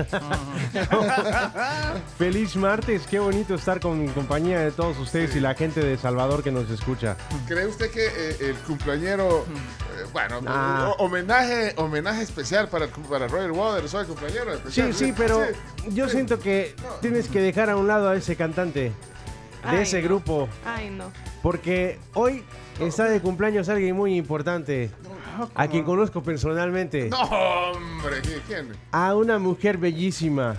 Feliz 2.18 2.54
martes, 2.54 3.02
qué 3.08 3.18
bonito 3.18 3.54
estar 3.56 3.80
con 3.80 4.06
compañía 4.08 4.60
de 4.60 4.70
todos 4.70 4.96
ustedes 4.98 5.34
y 5.34 5.40
la 5.40 5.54
gente 5.54 5.80
de 5.84 5.98
Salvador 5.98 6.44
que 6.44 6.52
nos 6.52 6.70
escucha. 6.70 7.16
¿Cree 7.48 7.66
usted 7.66 7.90
que 7.90 8.06
eh, 8.06 8.36
el 8.50 8.54
cumpleañero, 8.58 9.40
eh, 9.40 10.06
bueno, 10.12 10.40
Ah. 10.46 10.92
homenaje, 10.98 11.74
homenaje 11.76 12.22
especial 12.22 12.68
para, 12.68 12.86
para 12.86 13.26
Roger 13.26 13.50
Waters, 13.50 13.90
soy 13.90 14.02
el 14.02 14.06
cumpleañero 14.06 14.52
Sí, 14.52 14.80
especial? 14.80 14.94
sí, 14.94 15.14
pero 15.16 15.42
Sí. 15.82 15.94
yo 15.94 16.08
siento 16.08 16.38
que 16.38 16.76
tienes 17.00 17.26
que 17.28 17.40
dejar 17.40 17.70
a 17.70 17.76
un 17.76 17.88
lado 17.88 18.08
a 18.08 18.14
ese 18.14 18.36
cantante 18.36 18.80
de 18.80 18.92
Ay, 19.64 19.78
ese 19.82 19.98
no. 20.00 20.04
grupo, 20.08 20.48
Ay, 20.64 20.90
no. 20.90 21.10
porque 21.42 21.98
hoy 22.14 22.44
está 22.80 23.04
de 23.08 23.20
cumpleaños 23.20 23.68
alguien 23.68 23.94
muy 23.96 24.16
importante, 24.16 24.90
a 25.54 25.68
quien 25.68 25.84
conozco 25.84 26.22
personalmente, 26.22 27.08
No, 27.08 27.20
hombre, 27.22 28.22
¿qui- 28.22 28.40
¿quién? 28.46 28.68
a 28.92 29.14
una 29.14 29.38
mujer 29.38 29.78
bellísima, 29.78 30.56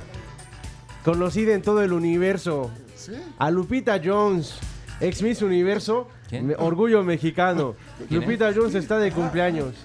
conocida 1.03 1.53
en 1.53 1.61
todo 1.61 1.81
el 1.81 1.93
universo, 1.93 2.71
¿Sí? 2.95 3.13
a 3.37 3.51
Lupita 3.51 4.01
Jones, 4.03 4.57
ex 4.99 5.21
Miss 5.21 5.41
Universo, 5.41 6.07
¿Quién? 6.29 6.47
me- 6.47 6.55
orgullo 6.55 7.03
mexicano. 7.03 7.75
Lupita 8.09 8.51
Jones 8.55 8.75
está 8.75 8.97
de 8.97 9.11
cumpleaños. 9.11 9.75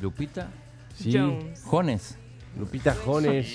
Lupita 0.00 0.48
Sí, 0.94 1.12
Jones. 1.16 1.62
Jones. 1.64 2.18
Lupita 2.58 2.96
Jones. 3.04 3.46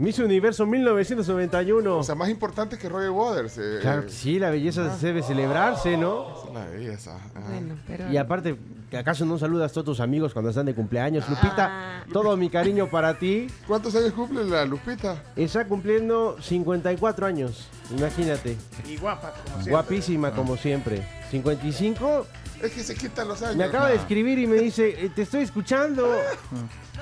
Miss 0.00 0.18
Universo 0.18 0.64
1991. 0.64 1.98
O 1.98 2.02
sea, 2.02 2.14
más 2.14 2.30
importante 2.30 2.78
que 2.78 2.88
Roger 2.88 3.10
Waters. 3.10 3.58
eh, 3.58 3.78
Claro 3.82 4.00
eh, 4.00 4.06
que 4.06 4.10
sí, 4.10 4.38
la 4.38 4.48
belleza 4.48 4.96
debe 4.96 5.22
celebrarse, 5.22 5.98
¿no? 5.98 6.26
La 6.54 6.64
belleza. 6.64 7.18
ah. 7.36 7.40
Bueno, 7.50 7.76
pero. 7.86 8.10
Y 8.10 8.16
aparte, 8.16 8.56
¿acaso 8.98 9.26
no 9.26 9.38
saludas 9.38 9.70
a 9.70 9.74
todos 9.74 9.84
tus 9.84 10.00
amigos 10.00 10.32
cuando 10.32 10.48
están 10.48 10.64
de 10.64 10.74
cumpleaños? 10.74 11.28
Lupita, 11.28 12.00
Ah. 12.00 12.04
todo 12.12 12.34
mi 12.38 12.48
cariño 12.48 12.88
para 12.88 13.18
ti. 13.18 13.48
¿Cuántos 13.66 13.94
años 13.94 14.12
cumple 14.14 14.42
la 14.44 14.64
Lupita? 14.64 15.22
Está 15.36 15.66
cumpliendo 15.66 16.36
54 16.40 17.26
años, 17.26 17.68
imagínate. 17.94 18.56
Y 18.88 18.96
guapa, 18.96 19.32
como 19.34 19.48
siempre. 19.56 19.70
Guapísima 19.72 20.30
como 20.32 20.56
siempre. 20.56 21.06
55 21.30 22.26
Es 22.62 22.72
que 22.72 22.82
se 22.82 22.94
quitan 22.94 23.28
los 23.28 23.42
años. 23.42 23.56
Me 23.56 23.64
acaba 23.64 23.90
de 23.90 23.96
escribir 23.96 24.38
y 24.38 24.46
me 24.46 24.56
dice, 24.56 24.88
eh, 25.04 25.10
te 25.14 25.22
estoy 25.22 25.42
escuchando. 25.42 26.10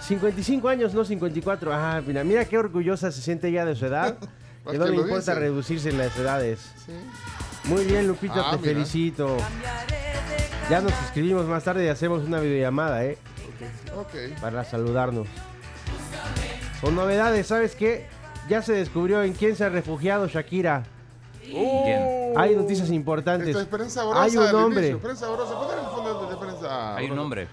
55 0.00 0.68
años, 0.68 0.94
no 0.94 1.04
54. 1.04 1.72
Ah, 1.72 2.00
mira, 2.06 2.24
mira 2.24 2.44
qué 2.44 2.58
orgullosa 2.58 3.10
se 3.12 3.20
siente 3.20 3.48
ella 3.48 3.64
de 3.64 3.74
su 3.76 3.86
edad. 3.86 4.16
Que 4.68 4.76
no 4.76 4.84
le 4.86 4.96
importa 4.96 5.16
dice. 5.16 5.34
reducirse 5.36 5.92
las 5.92 6.14
edades. 6.18 6.60
Sí. 6.84 6.92
Muy 7.64 7.86
bien, 7.86 8.06
Lupita, 8.06 8.34
Ah, 8.36 8.50
te 8.50 8.58
mira. 8.58 8.72
felicito. 8.74 9.38
Ya 10.68 10.82
nos 10.82 10.92
escribimos 11.06 11.46
más 11.46 11.64
tarde 11.64 11.86
y 11.86 11.88
hacemos 11.88 12.22
una 12.24 12.38
videollamada, 12.38 13.02
¿eh? 13.02 13.16
Para 14.42 14.64
saludarnos. 14.64 15.26
Con 16.82 16.94
novedades, 16.94 17.46
¿sabes 17.46 17.74
qué? 17.76 18.08
Ya 18.50 18.60
se 18.60 18.74
descubrió 18.74 19.22
en 19.22 19.32
quién 19.32 19.56
se 19.56 19.64
ha 19.64 19.70
refugiado 19.70 20.26
Shakira. 20.26 20.82
Hay 22.36 22.54
noticias 22.54 22.90
importantes. 22.90 23.56
Esto 23.56 23.60
es 23.60 23.96
Hay 23.96 24.36
un 24.36 24.44
prensa. 25.00 26.96
Hay 26.96 27.08
un 27.10 27.16
nombre. 27.16 27.48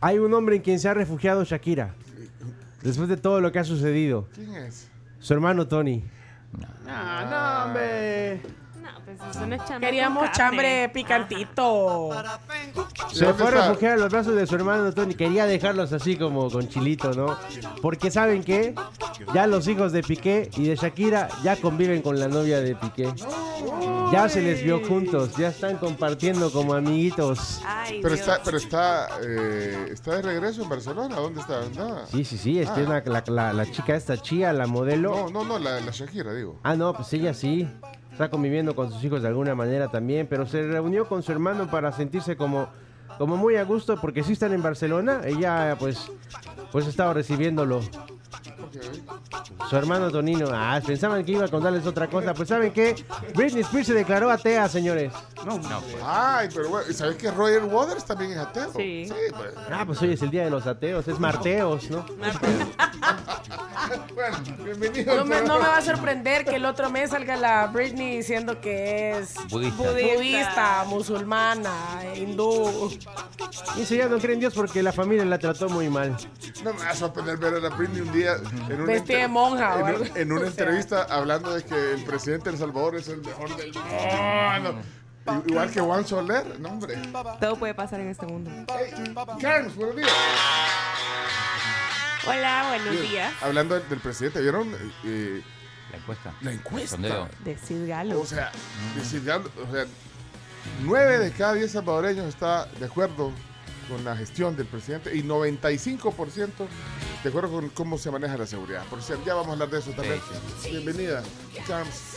Hay 0.00 0.18
un 0.18 0.32
hombre 0.34 0.56
en 0.56 0.62
quien 0.62 0.78
se 0.78 0.88
ha 0.88 0.94
refugiado 0.94 1.44
Shakira. 1.44 1.94
Después 2.82 3.08
de 3.08 3.16
todo 3.16 3.40
lo 3.40 3.50
que 3.50 3.58
ha 3.58 3.64
sucedido. 3.64 4.28
¿Quién 4.34 4.54
es? 4.54 4.88
Su 5.18 5.34
hermano 5.34 5.66
Tony. 5.66 6.04
Ah, 6.86 7.64
no, 7.64 7.66
hombre. 7.66 8.40
Queríamos 9.80 10.30
chambre 10.32 10.88
picantito. 10.90 12.10
Se 13.12 13.32
fue 13.34 13.48
a 13.48 13.50
refugiar 13.50 13.94
en 13.94 14.00
los 14.00 14.10
brazos 14.10 14.34
de 14.34 14.46
su 14.46 14.54
hermano 14.54 14.92
Tony. 14.92 15.14
Quería 15.14 15.46
dejarlos 15.46 15.92
así 15.92 16.16
como 16.16 16.50
con 16.50 16.68
chilito, 16.68 17.12
¿no? 17.12 17.36
Porque 17.82 18.10
¿saben 18.10 18.42
qué? 18.44 18.74
Ya 19.34 19.46
los 19.46 19.66
hijos 19.68 19.92
de 19.92 20.02
Piqué 20.02 20.50
y 20.56 20.64
de 20.68 20.76
Shakira 20.76 21.28
ya 21.42 21.56
conviven 21.56 22.02
con 22.02 22.18
la 22.18 22.28
novia 22.28 22.60
de 22.60 22.74
Piqué. 22.76 23.12
Ya 24.12 24.26
se 24.28 24.40
les 24.40 24.62
vio 24.64 24.80
juntos, 24.86 25.36
ya 25.36 25.48
están 25.48 25.76
compartiendo 25.76 26.50
como 26.50 26.72
amiguitos. 26.74 27.60
Ay, 27.66 28.00
Pero 28.02 28.14
está, 28.14 28.40
pero 28.42 28.56
está, 28.56 29.08
eh, 29.22 29.88
está 29.92 30.14
de 30.16 30.22
regreso 30.22 30.62
en 30.62 30.68
Barcelona. 30.70 31.16
¿Dónde 31.16 31.40
está? 31.42 31.60
Sí, 32.10 32.24
sí, 32.24 32.38
sí, 32.38 32.58
es 32.58 32.70
que 32.70 32.82
es 32.82 32.88
la, 32.88 33.02
la- 33.04 33.24
la- 33.26 33.52
la 33.52 33.70
chica 33.70 33.94
esta 33.94 34.16
chía, 34.16 34.52
la 34.54 34.66
modelo. 34.66 35.10
No, 35.14 35.28
no, 35.30 35.44
no, 35.44 35.58
la, 35.58 35.80
la 35.80 35.90
Shakira, 35.92 36.32
digo. 36.32 36.58
Ah, 36.62 36.74
no, 36.74 36.94
pues 36.94 37.12
ella 37.12 37.34
sí. 37.34 37.68
Está 38.18 38.30
conviviendo 38.30 38.74
con 38.74 38.90
sus 38.90 39.04
hijos 39.04 39.22
de 39.22 39.28
alguna 39.28 39.54
manera 39.54 39.86
también, 39.86 40.26
pero 40.26 40.44
se 40.44 40.66
reunió 40.66 41.06
con 41.06 41.22
su 41.22 41.30
hermano 41.30 41.70
para 41.70 41.92
sentirse 41.92 42.36
como, 42.36 42.68
como 43.16 43.36
muy 43.36 43.54
a 43.54 43.62
gusto 43.62 43.96
porque 44.00 44.24
sí 44.24 44.32
están 44.32 44.52
en 44.52 44.60
Barcelona. 44.60 45.20
Ella 45.24 45.76
pues, 45.78 46.10
pues 46.72 46.88
estaba 46.88 47.14
recibiéndolo. 47.14 47.80
Su 49.68 49.76
hermano 49.76 50.10
Tonino. 50.10 50.48
Ah, 50.52 50.80
pensaban 50.84 51.24
que 51.24 51.32
iba 51.32 51.44
a 51.44 51.48
contarles 51.48 51.86
otra 51.86 52.08
cosa. 52.08 52.34
Pues 52.34 52.48
¿saben 52.48 52.72
qué? 52.72 52.94
Britney 53.34 53.62
Spears 53.62 53.86
se 53.88 53.94
declaró 53.94 54.30
atea, 54.30 54.68
señores. 54.68 55.12
No, 55.44 55.60
pues. 55.60 55.96
Ay, 56.04 56.48
pero 56.54 56.68
bueno, 56.68 56.92
¿sabes 56.92 57.16
que 57.16 57.30
Roger 57.30 57.64
Waters 57.64 58.04
también 58.04 58.32
es 58.32 58.38
ateo? 58.38 58.72
Sí. 58.76 59.08
pues. 59.36 59.54
Ah, 59.70 59.84
pues 59.86 60.00
hoy 60.02 60.12
es 60.12 60.22
el 60.22 60.30
día 60.30 60.44
de 60.44 60.50
los 60.50 60.66
ateos, 60.66 61.06
es 61.08 61.18
marteos, 61.18 61.90
¿no? 61.90 62.04
bueno, 64.14 64.36
bienvenido. 64.64 65.16
No 65.16 65.24
me, 65.24 65.40
no 65.42 65.58
me 65.58 65.66
va 65.66 65.78
a 65.78 65.82
sorprender 65.82 66.44
que 66.44 66.56
el 66.56 66.64
otro 66.64 66.90
mes 66.90 67.10
salga 67.10 67.36
la 67.36 67.66
Britney 67.68 68.16
diciendo 68.16 68.60
que 68.60 69.18
es 69.18 69.34
Budista. 69.50 69.82
budista, 69.92 70.84
musulmana, 70.86 71.72
hindú. 72.14 72.90
Y 73.76 73.84
si 73.84 73.96
ya 73.96 74.08
no 74.08 74.18
cree 74.18 74.34
en 74.34 74.40
Dios 74.40 74.54
porque 74.54 74.82
la 74.82 74.92
familia 74.92 75.24
la 75.24 75.38
trató 75.38 75.68
muy 75.68 75.88
mal. 75.88 76.16
No 76.64 76.72
me 76.74 76.80
va 76.80 76.90
a 76.90 76.94
sorprender 76.94 77.36
ver 77.38 77.54
a 77.54 77.60
la 77.60 77.68
Britney 77.70 78.00
un 78.02 78.12
día 78.12 78.34
en 78.70 78.80
una, 78.80 78.92
Vestida 78.92 79.18
de 79.18 79.28
monja 79.28 79.80
en, 79.80 79.86
algo. 79.86 80.00
un- 80.02 80.16
en 80.16 80.32
una 80.32 80.40
O 80.40 80.44
sea. 80.44 80.50
entrevista 80.64 81.02
hablando 81.10 81.54
de 81.54 81.62
que 81.64 81.92
el 81.92 82.04
presidente 82.04 82.44
de 82.50 82.50
El 82.56 82.58
Salvador 82.58 82.96
es 82.96 83.08
el 83.08 83.20
mejor 83.22 83.56
del 83.56 83.72
mundo. 83.72 84.80
I- 85.46 85.50
Igual 85.50 85.70
que 85.70 85.80
Juan 85.80 86.06
Soler, 86.06 86.58
no 86.58 86.70
hombre. 86.70 86.96
Todo 87.40 87.56
puede 87.56 87.74
pasar 87.74 88.00
en 88.00 88.08
este 88.08 88.24
mundo. 88.26 88.50
Carlos, 89.40 89.74
buenos 89.76 89.96
días. 89.96 90.10
Hola, 92.26 92.64
buenos 92.68 92.90
Bien, 92.90 93.10
días. 93.10 93.32
Hablando 93.42 93.74
del, 93.78 93.88
del 93.88 94.00
presidente, 94.00 94.40
¿vieron 94.40 94.74
eh, 95.04 95.42
La 95.92 95.98
encuesta. 95.98 96.34
la 96.40 96.52
encuesta? 96.52 96.90
Sondeo. 96.96 97.28
De 97.44 97.56
Sid 97.58 97.88
Galo. 97.88 98.20
O 98.20 98.26
sea, 98.26 98.50
decir, 98.96 99.22
ya- 99.24 99.36
o 99.38 99.72
sea, 99.72 99.84
nueve 100.82 101.18
de 101.18 101.32
cada 101.32 101.54
diez 101.54 101.72
salvadoreños 101.72 102.26
está 102.26 102.66
de 102.66 102.86
acuerdo 102.86 103.32
con 103.88 104.04
la 104.04 104.16
gestión 104.16 104.56
del 104.56 104.66
presidente 104.66 105.14
y 105.16 105.22
95% 105.22 106.50
de 107.22 107.28
acuerdo 107.28 107.50
con 107.50 107.68
cómo 107.70 107.98
se 107.98 108.10
maneja 108.10 108.36
la 108.36 108.46
seguridad. 108.46 108.84
Por 108.88 109.02
cierto, 109.02 109.24
ya 109.26 109.34
vamos 109.34 109.48
a 109.48 109.52
hablar 109.52 109.70
de 109.70 109.78
eso 109.78 109.90
también. 109.90 110.20
Bienvenida, 110.62 111.22
Carms. 111.66 112.16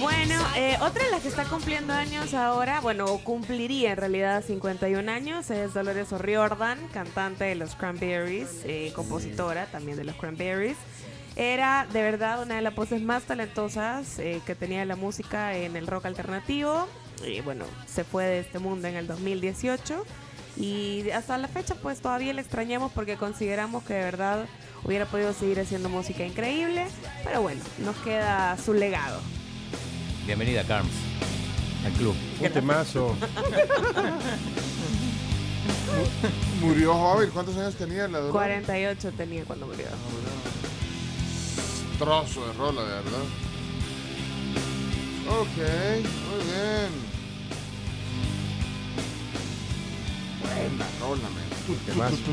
Bueno, 0.00 0.34
eh, 0.56 0.76
otra 0.80 1.04
de 1.04 1.10
las 1.10 1.22
que 1.22 1.28
está 1.28 1.44
cumpliendo 1.44 1.92
años 1.92 2.34
ahora, 2.34 2.80
bueno, 2.80 3.18
cumpliría 3.24 3.92
en 3.92 3.96
realidad 3.96 4.44
51 4.44 5.10
años, 5.10 5.50
es 5.50 5.72
Dolores 5.72 6.12
O'Riordan, 6.12 6.78
cantante 6.88 7.44
de 7.44 7.54
los 7.54 7.74
Cranberries, 7.74 8.62
eh, 8.64 8.92
compositora 8.94 9.66
también 9.66 9.96
de 9.96 10.04
los 10.04 10.16
Cranberries. 10.16 10.76
Era 11.34 11.86
de 11.90 12.02
verdad 12.02 12.42
una 12.42 12.56
de 12.56 12.62
las 12.62 12.74
voces 12.74 13.00
más 13.00 13.22
talentosas 13.22 14.18
eh, 14.18 14.42
que 14.44 14.54
tenía 14.54 14.84
la 14.84 14.96
música 14.96 15.56
en 15.56 15.76
el 15.76 15.86
rock 15.86 16.06
alternativo. 16.06 16.86
Y 17.26 17.40
bueno, 17.40 17.64
se 17.86 18.04
fue 18.04 18.24
de 18.26 18.40
este 18.40 18.58
mundo 18.58 18.88
en 18.88 18.96
el 18.96 19.06
2018. 19.06 20.04
Y 20.56 21.10
hasta 21.10 21.38
la 21.38 21.48
fecha 21.48 21.74
pues 21.74 22.00
todavía 22.00 22.32
le 22.32 22.42
extrañamos 22.42 22.92
porque 22.92 23.16
consideramos 23.16 23.82
que 23.84 23.94
de 23.94 24.04
verdad 24.04 24.46
hubiera 24.84 25.06
podido 25.06 25.32
seguir 25.32 25.60
haciendo 25.60 25.88
música 25.88 26.24
increíble. 26.24 26.86
Pero 27.24 27.42
bueno, 27.42 27.60
nos 27.78 27.96
queda 27.96 28.56
su 28.58 28.74
legado. 28.74 29.20
Bienvenida, 30.26 30.62
Carms, 30.64 30.92
al 31.84 31.92
club. 31.92 32.14
Un 32.40 32.52
temazo. 32.52 33.16
Murió 36.60 36.94
joven. 36.94 37.30
¿Cuántos 37.30 37.56
años 37.56 37.74
tenía 37.74 38.08
la 38.08 38.18
Dolores? 38.18 38.32
48 38.32 39.12
tenía 39.16 39.44
cuando 39.44 39.66
murió. 39.66 39.86
Trozo 41.98 42.46
de 42.46 42.52
rola, 42.54 42.82
de 42.82 42.88
verdad. 42.88 43.24
Ok, 45.28 45.56
muy 45.56 46.44
bien. 46.44 47.11
Buena 50.54 50.86
rola, 51.00 51.28
man. 51.30 51.76
Temazo. 51.86 52.32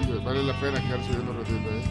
Híjole, 0.00 0.24
Vale 0.24 0.42
la 0.44 0.60
pena 0.60 0.80
quedar 0.82 1.02
subiendo 1.04 1.30
un 1.32 1.38
ratito, 1.38 1.70
¿eh? 1.70 1.82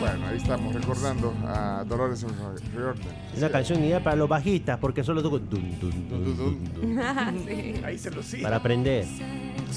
Bueno, 0.00 0.26
ahí 0.28 0.36
estamos 0.38 0.74
recordando 0.74 1.34
a 1.46 1.84
Dolores 1.86 2.24
O'Riordan. 2.24 2.96
Una 3.36 3.48
canción 3.50 3.84
ideal 3.84 4.02
para 4.02 4.16
los 4.16 4.28
bajistas 4.28 4.78
porque 4.78 5.04
solo 5.04 5.22
toco 5.22 5.38
dun, 5.38 5.78
dun, 5.78 6.08
dun, 6.08 6.24
Dun, 6.24 6.36
dun, 6.36 6.64
dun, 6.74 6.96
dun, 6.96 7.84
Ahí 7.84 7.98
se 7.98 8.10
lo 8.10 8.22
sigue. 8.22 8.42
para 8.42 8.56
aprender. 8.56 9.04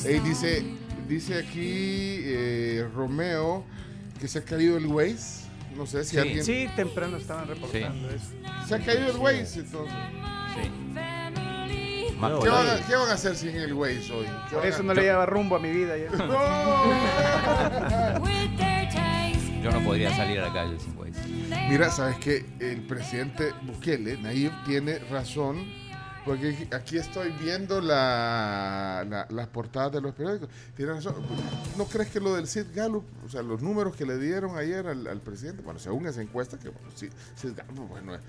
Ey, 0.05 0.19
dice, 0.19 0.63
dice 1.07 1.39
aquí 1.39 2.19
eh, 2.23 2.87
Romeo 2.93 3.63
que 4.19 4.27
se 4.27 4.39
ha 4.39 4.43
caído 4.43 4.77
el 4.77 4.87
Waze. 4.87 5.43
No 5.75 5.85
sé 5.85 6.03
si 6.03 6.11
Sí. 6.11 6.17
alguien. 6.17 6.43
Sí, 6.45 6.67
temprano 6.75 7.17
estaban 7.17 7.47
reportando 7.47 8.09
eso. 8.09 8.25
Se 8.67 8.75
ha 8.75 8.79
caído 8.79 9.11
el 9.11 9.17
Waze, 9.17 9.59
entonces. 9.61 9.95
Sí. 10.55 10.71
No, 12.19 12.39
¿Qué 12.39 12.49
van, 12.49 12.67
a, 12.69 12.77
qué 12.87 12.95
van 12.95 13.09
a 13.09 13.13
hacer 13.13 13.35
sin 13.35 13.49
el 13.55 13.73
Waze 13.73 14.11
hoy? 14.13 14.25
¿Qué 14.49 14.55
Por 14.55 14.65
eso 14.65 14.79
a- 14.79 14.83
no 14.83 14.93
le 14.93 15.01
lleva 15.01 15.25
rumbo 15.25 15.57
a 15.57 15.59
mi 15.59 15.71
vida 15.71 15.95
ya. 15.97 16.09
Yo 19.63 19.71
no 19.71 19.81
podría 19.83 20.13
salir 20.15 20.39
a 20.39 20.47
la 20.47 20.53
calle 20.53 20.79
sin 20.79 20.97
Waze. 20.97 21.67
Mira, 21.69 21.89
sabes 21.89 22.17
que 22.17 22.45
el 22.59 22.81
presidente 22.85 23.51
Bukele, 23.63 24.17
Nayib, 24.17 24.51
tiene 24.65 24.99
razón, 24.99 25.65
porque 26.25 26.67
aquí 26.71 26.97
estoy 26.97 27.31
viendo 27.31 27.81
la, 27.81 29.05
la- 29.09 29.27
las 29.29 29.47
portadas 29.47 29.91
de 29.93 30.01
los 30.01 30.13
periódicos. 30.13 30.49
Tiene 30.75 30.93
razón. 30.93 31.15
¿No 31.77 31.85
crees 31.85 32.09
que 32.09 32.19
lo 32.19 32.33
del 32.35 32.47
Sid 32.47 32.67
Gallup, 32.73 33.03
o 33.25 33.29
sea, 33.29 33.41
los 33.41 33.61
números 33.61 33.95
que 33.95 34.05
le 34.05 34.17
dieron 34.17 34.57
ayer 34.57 34.87
al, 34.87 35.05
al 35.07 35.19
presidente, 35.19 35.61
bueno, 35.63 35.79
según 35.79 36.07
esa 36.07 36.21
encuesta, 36.21 36.57
que 36.57 36.69
bueno, 36.69 36.87
sí, 36.95 37.09
Sid 37.35 37.51
Gallup, 37.55 37.89
bueno, 37.89 38.15
eh, 38.15 38.19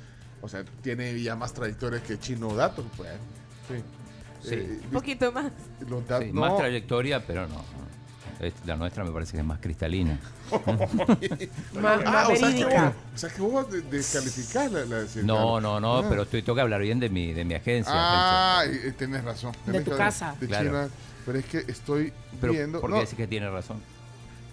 o 0.43 0.49
sea, 0.49 0.65
tiene 0.83 1.21
ya 1.23 1.37
más 1.37 1.53
trayectoria 1.55 2.03
que 2.03 2.19
Chino 2.19 2.55
Datos, 2.55 2.85
pues. 2.97 3.11
Sí. 3.69 3.75
Sí. 4.49 4.55
Eh, 4.57 4.81
Un 4.85 4.91
poquito 4.91 5.33
más. 5.33 5.51
los 5.89 6.07
datos, 6.07 6.27
Sí, 6.27 6.33
no. 6.35 6.41
Más 6.43 6.57
trayectoria, 6.57 7.25
pero 7.27 7.47
no. 7.47 7.65
No. 8.41 8.47
Es- 8.47 8.55
La 8.67 8.77
nuestra 8.77 9.05
me 9.05 9.11
parece 9.11 9.33
que 9.33 9.39
es 9.39 9.45
más 9.45 9.59
cristalina. 9.61 10.19
Más, 11.81 12.01
Ah, 12.05 12.11
más 12.11 12.29
o 12.31 12.37
sea, 12.37 12.55
que 12.55 12.65
vos, 12.65 12.93
o 13.15 13.19
sea 13.19 13.31
que 13.31 13.43
vos 13.43 13.71
de- 13.71 13.83
descalificás 13.83 14.71
la, 14.73 14.85
la 14.85 15.05
No, 15.23 15.61
no, 15.61 15.81
no, 15.81 15.99
Ah. 15.99 16.07
pero 16.09 16.23
estoy, 16.23 16.43
tengo 16.43 16.57
que 16.57 16.63
hablar 16.63 16.81
bien 16.81 17.01
de 17.01 17.09
mi, 17.09 17.33
de 17.33 17.45
mi 17.45 17.55
agencia. 17.55 17.93
Ah, 17.95 18.65
tienes 18.99 19.25
razón. 19.25 19.53
De 19.67 19.73
Tenés 19.73 19.85
tu 19.85 19.97
casa. 19.97 20.37
de 20.41 20.47
Claro. 20.47 20.65
China. 20.69 20.89
pero 21.27 21.39
es 21.39 21.45
que 21.47 21.59
estoy 21.69 22.13
pero 22.41 22.53
viendo. 22.53 22.81
¿por 22.81 22.91
qué 22.91 22.95
no, 22.97 23.01
decís 23.01 23.17
que 23.17 23.27
tiene 23.27 23.49
razón? 23.51 23.81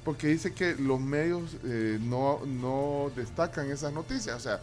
porque 0.04 0.28
dice 0.28 0.52
que 0.54 0.76
los 0.80 1.00
medios 1.00 1.58
eh, 1.63 2.00
no, 2.02 2.39
no 2.46 3.12
destacan 3.15 3.70
esas 3.70 3.94
noticias. 3.94 4.36
O 4.36 4.39
sea, 4.39 4.60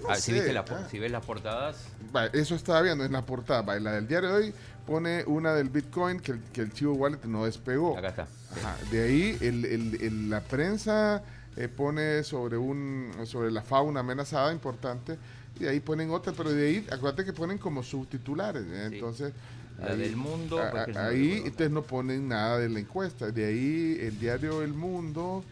no 0.00 0.08
Ah, 0.10 0.14
sé, 0.14 0.20
si, 0.22 0.32
viste 0.32 0.52
la 0.52 0.64
por- 0.64 0.78
ah. 0.78 0.86
si 0.90 0.98
ves 1.00 1.10
las 1.10 1.24
portadas, 1.24 1.76
Va, 2.14 2.26
eso 2.26 2.54
estaba 2.54 2.80
viendo 2.82 3.04
en 3.04 3.10
la 3.12 3.22
portada. 3.22 3.62
Va, 3.62 3.78
la 3.80 3.92
del 3.92 4.06
diario 4.06 4.28
de 4.28 4.34
hoy 4.36 4.54
pone 4.86 5.24
una 5.26 5.54
del 5.54 5.68
Bitcoin 5.68 6.20
que 6.20 6.32
el, 6.32 6.40
que 6.52 6.60
el 6.62 6.72
Chivo 6.72 6.94
Wallet 6.94 7.24
no 7.24 7.44
despegó. 7.44 7.96
acá 7.96 8.08
está. 8.08 8.22
Ajá, 8.56 8.76
De 8.90 9.02
ahí 9.02 9.36
el- 9.40 9.64
el- 9.64 10.30
la 10.30 10.40
prensa 10.40 11.22
eh, 11.56 11.68
pone 11.68 12.22
sobre 12.24 12.56
un 12.56 13.10
sobre 13.24 13.50
la 13.50 13.62
fauna 13.62 14.00
amenazada 14.00 14.52
importante 14.52 15.16
y 15.58 15.64
de 15.64 15.70
ahí 15.70 15.80
ponen 15.80 16.10
otra, 16.10 16.32
pero 16.32 16.50
de 16.52 16.66
ahí 16.68 16.86
acuérdate 16.90 17.24
que 17.24 17.32
ponen 17.32 17.58
como 17.58 17.82
subtitulares, 17.82 18.62
¿eh? 18.66 18.86
Sí. 18.88 18.94
entonces 18.94 19.32
La 19.80 19.94
del 19.96 20.16
mundo, 20.16 20.58
a- 20.60 21.06
ahí 21.08 21.42
entonces 21.44 21.70
no 21.70 21.82
ponen 21.82 22.28
nada 22.28 22.58
de 22.58 22.68
la 22.68 22.78
encuesta, 22.80 23.30
de 23.30 23.44
ahí 23.46 23.98
el 24.00 24.18
diario 24.18 24.62
El 24.62 24.74
Mundo, 24.74 25.42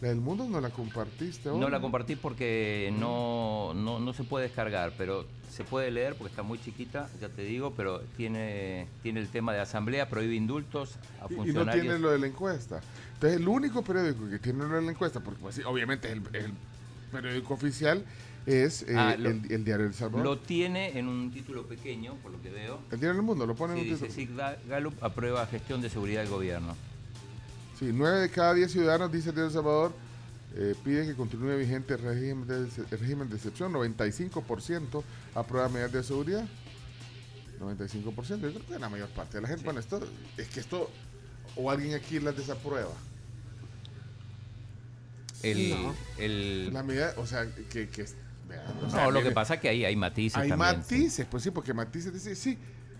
la 0.00 0.08
del 0.08 0.20
Mundo 0.20 0.46
no 0.48 0.60
la 0.60 0.70
compartiste, 0.70 1.48
No 1.48 1.56
ahora? 1.56 1.70
la 1.70 1.80
compartí 1.80 2.14
porque 2.14 2.92
no, 2.98 3.72
no, 3.74 3.98
no 3.98 4.12
se 4.12 4.22
puede 4.24 4.46
descargar, 4.46 4.92
pero 4.96 5.26
se 5.50 5.64
puede 5.64 5.90
leer 5.90 6.14
porque 6.14 6.30
está 6.30 6.42
muy 6.44 6.60
chiquita, 6.60 7.08
ya 7.20 7.28
te 7.28 7.42
digo, 7.42 7.72
pero 7.76 8.00
tiene, 8.16 8.86
tiene 9.02 9.18
el 9.18 9.28
tema 9.28 9.52
de 9.52 9.60
asamblea, 9.60 10.08
prohíbe 10.08 10.36
indultos 10.36 10.96
a 11.20 11.24
Y- 11.28 11.34
y 11.34 11.36
no 11.36 11.42
funcionarios. 11.42 11.82
tiene 11.84 11.98
lo 11.98 12.10
de 12.10 12.18
la 12.20 12.26
encuesta. 12.28 12.80
Entonces 13.14 13.40
el 13.40 13.48
único 13.48 13.82
periódico 13.82 14.28
que 14.30 14.38
tiene 14.38 14.60
lo 14.68 14.76
de 14.76 14.82
la 14.82 14.90
encuesta, 14.92 15.18
porque 15.18 15.40
pues, 15.40 15.56
sí, 15.56 15.62
obviamente 15.66 16.06
es 16.06 16.14
el, 16.14 16.22
el 16.36 16.52
periódico 17.10 17.54
oficial 17.54 18.04
es 18.46 18.82
eh, 18.82 18.94
Ah, 18.96 19.16
lo- 19.18 19.30
el, 19.30 19.50
el 19.50 19.64
diario 19.64 19.86
El 19.86 19.94
Salvador. 19.94 20.24
Lo 20.24 20.38
tiene 20.38 20.96
en 20.96 21.08
un 21.08 21.32
título 21.32 21.64
pequeño, 21.66 22.14
por 22.22 22.30
lo 22.30 22.40
que 22.40 22.50
veo. 22.50 22.78
el 22.92 23.00
diario 23.00 23.18
El 23.20 23.26
Mundo 23.26 23.46
lo 23.46 23.56
pone 23.56 23.74
Sí, 23.74 23.80
en 23.80 23.86
un 23.86 23.92
dice 24.00 24.06
título. 24.14 24.38
Ga- 24.44 24.56
Gallup 24.68 24.94
aprueba 25.02 25.44
gestión 25.46 25.82
de 25.82 25.90
seguridad 25.90 26.20
del 26.20 26.30
gobierno. 26.30 26.76
Sí, 27.78 27.90
nueve 27.92 28.20
de 28.20 28.30
cada 28.30 28.54
diez 28.54 28.72
ciudadanos, 28.72 29.12
dice 29.12 29.30
el 29.30 29.50
Salvador, 29.50 29.92
eh, 30.56 30.74
piden 30.84 31.06
que 31.06 31.14
continúe 31.14 31.56
vigente 31.56 31.94
el 31.94 32.00
régimen 32.00 32.46
de, 32.48 32.56
el 32.90 32.98
régimen 32.98 33.28
de 33.28 33.36
excepción. 33.36 33.72
95% 33.72 35.02
aprueba 35.34 35.68
medidas 35.68 35.92
de 35.92 36.02
seguridad. 36.02 36.44
95%. 37.60 38.40
Yo 38.40 38.52
creo 38.52 38.66
que 38.66 38.78
la 38.78 38.88
mayor 38.88 39.08
parte 39.10 39.36
de 39.36 39.42
la 39.42 39.48
gente. 39.48 39.64
Bueno, 39.64 39.80
esto 39.80 40.00
es 40.36 40.48
que 40.48 40.60
esto, 40.60 40.90
o 41.56 41.70
alguien 41.70 41.94
aquí 41.94 42.18
las 42.18 42.36
desaprueba. 42.36 42.92
El, 45.42 45.70
No. 45.70 45.94
el- 46.18 46.72
La 46.72 46.82
medida, 46.82 47.14
o 47.16 47.26
sea, 47.26 47.46
que... 47.70 47.88
que 47.88 48.06
vean, 48.48 48.64
o 48.78 48.82
no, 48.82 48.90
sea, 48.90 49.10
lo 49.10 49.22
que 49.22 49.30
pasa 49.30 49.54
es 49.54 49.60
que 49.60 49.68
ahí 49.68 49.84
hay 49.84 49.94
matices 49.94 50.36
Hay 50.38 50.48
también. 50.48 50.70
sí. 50.82 50.94
matices, 50.96 51.26
pues 51.30 51.42
sí, 51.44 51.50
porque 51.52 51.72
matices 51.74 52.12
dice, 52.12 52.34
sí, 52.34 52.58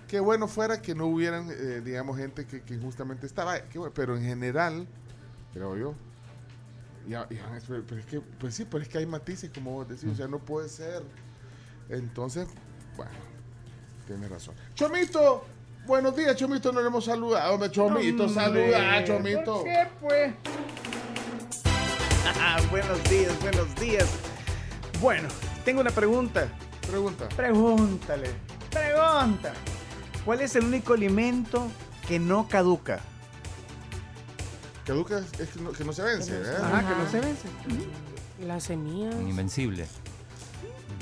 qué 0.08 0.18
bueno 0.18 0.48
fuera 0.48 0.82
que 0.82 0.94
no 0.94 1.06
hubieran, 1.06 1.48
eh, 1.50 1.82
digamos, 1.84 2.16
gente 2.16 2.46
que, 2.46 2.62
que 2.62 2.74
injustamente 2.74 3.26
estaba, 3.26 3.60
qué 3.60 3.78
bueno, 3.78 3.94
pero 3.94 4.16
en 4.16 4.24
general, 4.24 4.88
creo 5.52 5.76
yo, 5.76 5.94
ya, 7.06 7.26
ya, 7.30 7.58
pero, 7.66 8.00
es 8.00 8.06
que, 8.06 8.20
pues 8.20 8.54
sí, 8.54 8.66
pero 8.68 8.82
es 8.82 8.88
que 8.88 8.98
hay 8.98 9.06
matices, 9.06 9.50
como 9.54 9.72
vos 9.72 9.88
decís, 9.88 10.10
o 10.12 10.14
sea, 10.14 10.26
no 10.28 10.38
puede 10.38 10.68
ser. 10.68 11.02
Entonces, 11.88 12.48
bueno, 12.96 13.12
tienes 14.06 14.28
razón. 14.28 14.54
Chomito, 14.74 15.44
buenos 15.86 16.14
días, 16.14 16.36
Chomito, 16.36 16.70
no 16.70 16.82
le 16.82 16.88
hemos 16.88 17.06
saludado, 17.06 17.54
hombre, 17.54 17.70
Chomito, 17.70 18.28
saluda, 18.28 19.04
Chomito. 19.04 19.54
¿Por 19.54 19.64
qué, 19.64 19.88
pues? 20.00 20.34
buenos 22.70 23.02
días, 23.08 23.40
buenos 23.40 23.74
días. 23.76 24.08
Bueno, 25.00 25.28
tengo 25.64 25.80
una 25.80 25.90
pregunta. 25.90 26.48
Pregunta. 26.86 27.28
Pregúntale. 27.30 28.28
Pregunta. 28.70 29.52
¿Cuál 30.28 30.42
es 30.42 30.54
el 30.56 30.64
único 30.66 30.92
alimento 30.92 31.68
que 32.06 32.18
no 32.18 32.48
caduca? 32.48 33.00
Caduca 34.84 35.20
es, 35.20 35.40
es 35.40 35.48
que, 35.48 35.60
no, 35.62 35.72
que 35.72 35.84
no 35.84 35.94
se 35.94 36.02
vence, 36.02 36.36
¿eh? 36.36 36.54
Ajá, 36.62 36.86
que 36.86 37.02
no 37.02 37.10
se 37.10 37.20
vence. 37.20 37.48
Las 38.46 38.64
semillas. 38.64 39.14
Un 39.14 39.28
invencible. 39.28 39.86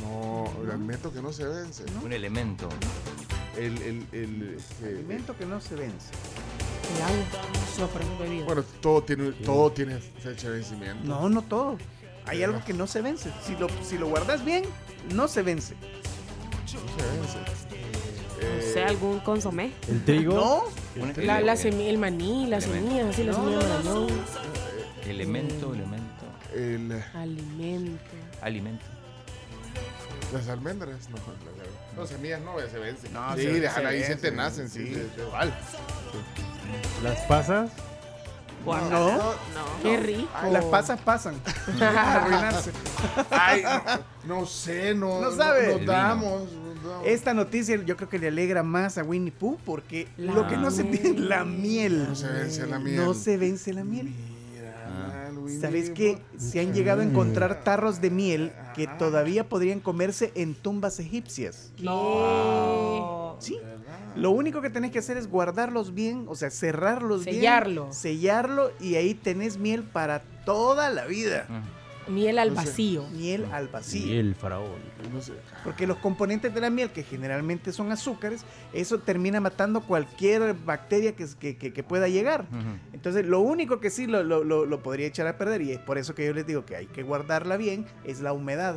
No, 0.00 0.44
el 0.62 0.70
alimento 0.70 1.12
que 1.12 1.20
no 1.20 1.32
se 1.32 1.44
vence. 1.44 1.84
Un 2.04 2.12
elemento. 2.12 2.68
El, 3.56 3.76
el, 3.82 4.06
el, 4.12 4.58
eh, 4.84 4.94
Alimento 4.94 5.36
que 5.36 5.44
no 5.44 5.60
se 5.60 5.74
vence. 5.74 6.06
El 6.94 7.02
agua. 7.02 7.26
No, 7.80 8.18
bebida. 8.20 8.44
bueno, 8.44 8.62
todo 8.80 9.02
tiene, 9.02 9.32
todo 9.32 9.72
tiene 9.72 9.98
fecha 9.98 10.50
de 10.50 10.58
vencimiento. 10.58 11.04
No, 11.04 11.28
no 11.28 11.42
todo. 11.42 11.78
Hay 12.26 12.44
algo 12.44 12.64
que 12.64 12.74
no 12.74 12.86
se 12.86 13.02
vence. 13.02 13.32
Si 13.44 13.56
lo, 13.56 13.66
si 13.82 13.98
lo 13.98 14.06
guardas 14.06 14.44
bien, 14.44 14.62
no 15.12 15.26
se 15.26 15.42
vence. 15.42 15.74
No 15.74 16.68
se 16.68 17.38
vence. 17.38 17.85
No 18.42 18.62
sé, 18.72 18.84
algún 18.84 19.20
consomé. 19.20 19.72
El 19.88 20.04
trigo. 20.04 20.34
¿No? 20.34 21.02
Un 21.02 21.12
La, 21.26 21.40
la 21.40 21.54
semi- 21.54 21.88
el 21.88 21.98
maní, 21.98 22.46
las 22.46 22.64
semillas, 22.64 23.08
así, 23.08 23.24
las 23.24 23.36
semillas 23.36 23.62
de 23.64 23.68
marañón. 23.70 24.06
Elemento, 25.06 25.74
elemento. 25.74 26.24
El, 26.54 27.02
Alimento. 27.14 28.02
Alimento. 28.42 28.84
las 30.32 30.48
almendras, 30.48 31.08
no. 31.10 31.16
No, 31.96 32.06
semillas 32.06 32.40
no, 32.42 32.58
se 32.60 32.78
vencen. 32.78 33.12
No, 33.12 33.34
sí, 33.36 33.42
se- 33.42 33.60
déjala 33.60 33.90
se 33.90 33.94
ahí, 33.96 34.04
se 34.04 34.16
te 34.16 34.30
nacen. 34.32 34.68
Sí, 34.68 34.86
sí. 34.86 34.94
sí, 34.94 35.00
sí. 35.16 35.22
¿Cuál? 35.30 35.54
Las 37.02 37.20
pasas. 37.22 37.70
No. 38.64 39.34
Qué 39.82 39.96
rico. 39.98 40.28
Ay, 40.34 40.52
las 40.52 40.64
pasas 40.64 41.00
pasan. 41.00 41.40
Arruinarse. 41.80 42.72
Ay, 43.30 43.62
no, 44.24 44.40
no 44.40 44.46
sé, 44.46 44.92
no. 44.94 45.20
No 45.20 45.30
sabe. 45.30 45.62
Nos 45.66 45.72
El 45.74 45.80
vino. 45.80 45.92
damos. 45.92 46.42
Esta 47.04 47.34
noticia 47.34 47.76
yo 47.84 47.96
creo 47.96 48.08
que 48.08 48.18
le 48.18 48.28
alegra 48.28 48.62
más 48.62 48.98
a 48.98 49.04
Winnie 49.04 49.32
Pooh 49.32 49.58
porque 49.64 50.08
lo 50.16 50.46
que 50.46 50.56
no 50.56 50.70
se 50.70 50.84
pierde 50.84 51.18
la 51.18 51.44
miel. 51.44 52.06
No 52.08 52.14
se 52.14 52.28
vence 52.28 52.66
la 52.66 52.78
miel. 52.78 52.96
No 52.96 53.14
se 53.14 53.36
vence 53.36 53.72
la 53.72 53.84
miel. 53.84 54.12
Mira, 54.52 55.30
Luis, 55.30 55.60
¿Sabes 55.60 55.90
que 55.90 56.18
se 56.38 56.60
han 56.60 56.72
llegado 56.72 57.00
a 57.00 57.04
encontrar 57.04 57.62
tarros 57.64 58.00
de 58.00 58.10
miel 58.10 58.52
que 58.74 58.86
todavía 58.86 59.48
podrían 59.48 59.80
comerse 59.80 60.32
en 60.34 60.54
tumbas 60.54 60.98
egipcias? 61.00 61.72
No. 61.80 63.36
Sí. 63.40 63.58
Lo 64.14 64.30
único 64.30 64.62
que 64.62 64.70
tenés 64.70 64.92
que 64.92 64.98
hacer 64.98 65.18
es 65.18 65.28
guardarlos 65.28 65.92
bien, 65.92 66.24
o 66.28 66.34
sea, 66.34 66.50
cerrarlos 66.50 67.24
Sellarlo. 67.24 67.82
bien. 67.82 67.94
Sellarlo 67.94 68.70
y 68.80 68.94
ahí 68.94 69.12
tenés 69.14 69.58
miel 69.58 69.82
para 69.82 70.20
toda 70.46 70.88
la 70.90 71.04
vida. 71.04 71.46
Miel 72.08 72.38
al 72.38 72.54
No 72.54 72.60
sé. 72.60 72.66
vacío. 72.68 73.06
Miel 73.08 73.46
al 73.52 73.68
vacío. 73.68 74.06
Y 74.06 74.16
el 74.18 74.34
faraón. 74.34 74.70
No 75.12 75.20
sé. 75.20 75.32
Porque 75.64 75.86
los 75.86 75.96
componentes 75.98 76.54
de 76.54 76.60
la 76.60 76.70
miel, 76.70 76.90
que 76.90 77.02
generalmente 77.02 77.72
son 77.72 77.90
azúcares, 77.92 78.44
eso 78.72 78.98
termina 78.98 79.40
matando 79.40 79.80
cualquier 79.82 80.54
bacteria 80.54 81.16
que, 81.16 81.26
que- 81.40 81.56
que- 81.56 81.72
que 81.72 81.82
pueda 81.82 82.08
llegar. 82.08 82.44
Entonces, 82.92 83.26
lo 83.26 83.40
único 83.40 83.80
que 83.80 83.90
sí 83.90 84.06
lo, 84.06 84.22
lo- 84.22 84.44
lo- 84.44 84.66
lo 84.66 84.82
podría 84.82 85.06
echar 85.06 85.26
a 85.26 85.36
perder, 85.38 85.62
y 85.62 85.72
es 85.72 85.78
por 85.78 85.98
eso 85.98 86.14
que 86.14 86.24
yo 86.26 86.32
les 86.32 86.46
digo 86.46 86.64
que 86.64 86.76
hay 86.76 86.86
que 86.86 87.02
guardarla 87.02 87.56
bien, 87.56 87.86
es 88.04 88.20
la 88.20 88.32
humedad. 88.32 88.76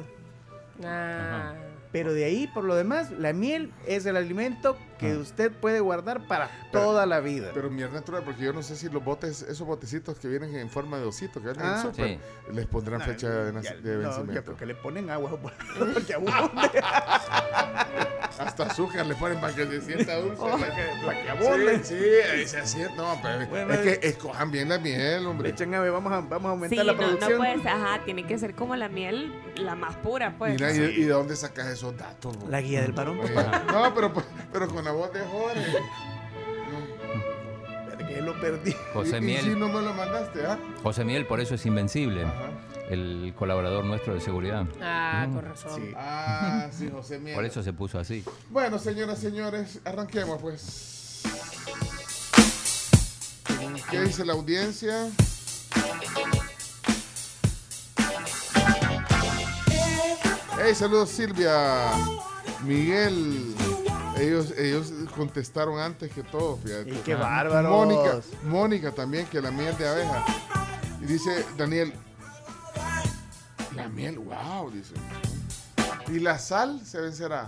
Ah. 0.84 1.54
Pero 1.92 2.14
de 2.14 2.24
ahí, 2.26 2.46
por 2.48 2.66
lo 2.66 2.76
demás, 2.76 3.10
la 3.12 3.34
miel 3.34 3.72
es 3.88 4.06
el 4.06 4.16
alimento 4.16 4.78
que 5.00 5.14
Ah. 5.14 5.18
usted 5.18 5.52
puede 5.52 5.80
guardar 5.80 6.28
para 6.28 6.50
Pero- 6.72 6.84
toda 6.84 7.06
la 7.08 7.20
vida. 7.20 7.50
Pero 7.54 7.72
miel 7.72 7.92
natural, 7.92 8.22
porque 8.24 8.44
yo 8.44 8.54
no 8.54 8.62
sé 8.62 8.76
si 8.76 8.90
los 8.90 9.04
botes, 9.04 9.42
esos 9.42 9.66
botecitos 9.66 10.20
que 10.20 10.28
vienen 10.28 10.56
en 10.56 10.70
forma 10.70 11.00
de 11.00 11.06
osito, 11.06 11.40
que 11.42 11.48
venden 11.48 11.66
en 11.66 11.72
Ah. 11.72 11.92
el 11.96 11.96
Sí. 11.96 12.20
les 12.54 12.66
pondrán 12.68 13.00
No, 13.00 13.06
fecha 13.06 13.28
de, 13.30 13.62
ya- 13.64 13.74
de 13.76 13.94
no, 13.96 14.00
vencimiento. 14.02 14.34
yo 14.34 14.44
creo 14.44 14.58
que 14.58 14.66
le 14.68 14.76
ponen 14.76 15.10
agua 15.10 15.32
porque 15.42 16.14
abunde. 16.14 16.80
Hasta 18.40 18.64
azúcar 18.64 19.06
le 19.06 19.16
ponen 19.16 19.40
para 19.42 19.54
que 19.54 19.66
se 19.66 19.82
sienta 19.82 20.16
dulce. 20.18 20.42
Oh, 20.42 20.58
para 20.58 20.74
que- 20.76 21.06
para 21.06 21.22
que 21.24 21.30
abunde. 21.30 21.84
Sí, 21.84 21.96
sí, 21.96 22.06
ahí 22.32 22.48
se 22.48 22.66
siente. 22.66 22.96
No, 22.96 23.20
pero 23.22 23.48
Bueno, 23.48 23.74
es 23.74 23.80
que 23.80 24.08
escojan 24.08 24.50
bien 24.52 24.70
la 24.70 24.78
miel, 24.80 25.26
hombre. 25.26 25.50
echan 25.50 25.74
a 25.74 25.80
ver, 25.82 25.92
vamos 25.92 26.12
a, 26.14 26.22
vamos 26.22 26.46
a 26.46 26.50
aumentar 26.52 26.80
Sí, 26.80 26.86
la 26.86 26.94
no, 26.94 27.02
no 27.02 27.08
producción. 27.08 27.38
puedes, 27.38 27.66
ajá, 27.66 28.00
tiene 28.06 28.26
que 28.26 28.38
ser 28.38 28.56
como 28.56 28.76
la 28.76 28.88
miel, 28.90 29.34
la 29.56 29.76
más 29.76 29.96
pura, 29.98 30.36
pues. 30.38 30.54
Mira, 30.54 30.72
¿y, 30.74 30.78
y 30.80 31.04
de 31.04 31.10
dónde 31.12 31.36
sacas 31.36 31.68
esos 31.80 31.98
datos? 31.98 32.38
bro? 32.38 32.50
La 32.50 32.62
guía 32.62 32.82
del 32.82 32.92
varón. 32.92 33.18
No, 33.72 33.94
pero, 33.96 34.12
pero 34.52 34.68
con 34.68 34.84
la 34.86 34.92
voz 34.92 35.12
de 35.14 35.22
Jorge. 35.22 35.78
Que 38.08 38.22
lo 38.22 38.40
perdí. 38.42 38.76
José 38.94 39.20
y, 39.22 39.32
y 39.32 39.38
si 39.38 39.46
Miel. 39.50 39.60
no 39.60 39.68
me 39.68 39.82
lo 39.82 39.94
mandaste, 39.94 40.46
¿ah? 40.46 40.58
José 40.82 41.06
Miel, 41.06 41.26
por 41.28 41.40
eso 41.40 41.56
es 41.56 41.66
invencible. 41.66 42.24
Ajá. 42.24 42.50
El 42.90 43.34
colaborador 43.38 43.86
nuestro 43.86 44.16
de 44.16 44.20
seguridad. 44.22 44.66
Ah, 44.82 45.26
Mm. 45.30 45.34
con 45.36 45.46
razón. 45.46 45.76
Sí. 45.80 45.94
Ah, 45.96 46.68
sí, 46.72 46.90
José 46.92 47.20
Miel. 47.20 47.36
Por 47.36 47.46
eso 47.46 47.62
se 47.62 47.72
puso 47.72 48.00
así. 48.00 48.26
Bueno, 48.50 48.80
señoras, 48.80 49.20
señores, 49.20 49.80
arranquemos 49.86 50.42
pues. 50.42 51.22
¿Qué 53.92 54.02
dice 54.02 54.26
la 54.26 54.34
audiencia? 54.34 55.10
Hey, 60.70 60.76
saludos 60.76 61.10
Silvia, 61.10 61.90
Miguel. 62.64 63.56
Ellos, 64.20 64.52
ellos 64.56 64.94
contestaron 65.16 65.80
antes 65.80 66.12
que 66.14 66.22
todo, 66.22 66.58
fíjate. 66.58 66.92
Y 66.92 66.98
qué 66.98 67.16
bárbaros. 67.16 67.72
Mónica, 67.72 68.20
Mónica 68.44 68.92
también, 68.92 69.26
que 69.26 69.42
la 69.42 69.50
miel 69.50 69.76
de 69.80 69.88
abeja. 69.88 70.24
Y 71.02 71.06
dice 71.06 71.44
Daniel, 71.58 71.92
la 73.76 73.90
miel, 73.90 74.20
wow, 74.20 74.70
dice. 74.70 74.94
¿Y 76.08 76.20
la 76.20 76.38
sal 76.38 76.80
se 76.86 77.02
vencerá? 77.02 77.48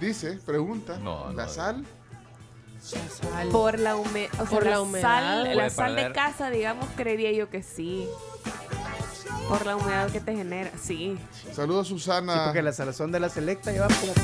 Dice, 0.00 0.32
pregunta. 0.44 0.98
No, 0.98 1.32
¿La 1.32 1.44
no. 1.44 1.48
sal? 1.48 1.86
Sal. 2.80 3.48
Por 3.52 3.78
la, 3.78 3.94
hume- 3.96 4.28
o 4.32 4.36
sea, 4.38 4.46
Por 4.46 4.64
la, 4.64 4.70
la 4.72 4.80
humedad. 4.80 5.02
sal, 5.02 5.56
la 5.56 5.70
sal 5.70 5.94
de 5.94 6.10
casa, 6.10 6.50
digamos, 6.50 6.88
creería 6.96 7.30
yo 7.30 7.48
que 7.48 7.62
sí. 7.62 8.08
Por 9.48 9.66
la 9.66 9.76
humedad 9.76 10.10
que 10.10 10.20
te 10.20 10.34
genera, 10.34 10.70
sí. 10.80 11.18
Saludos 11.52 11.88
Sí, 11.88 11.94
Susana. 11.94 12.44
porque 12.46 12.62
la 12.62 12.72
salazón 12.72 13.12
de 13.12 13.20
la 13.20 13.28
selecta 13.28 13.70
lleva 13.72 13.88
como 13.88 14.14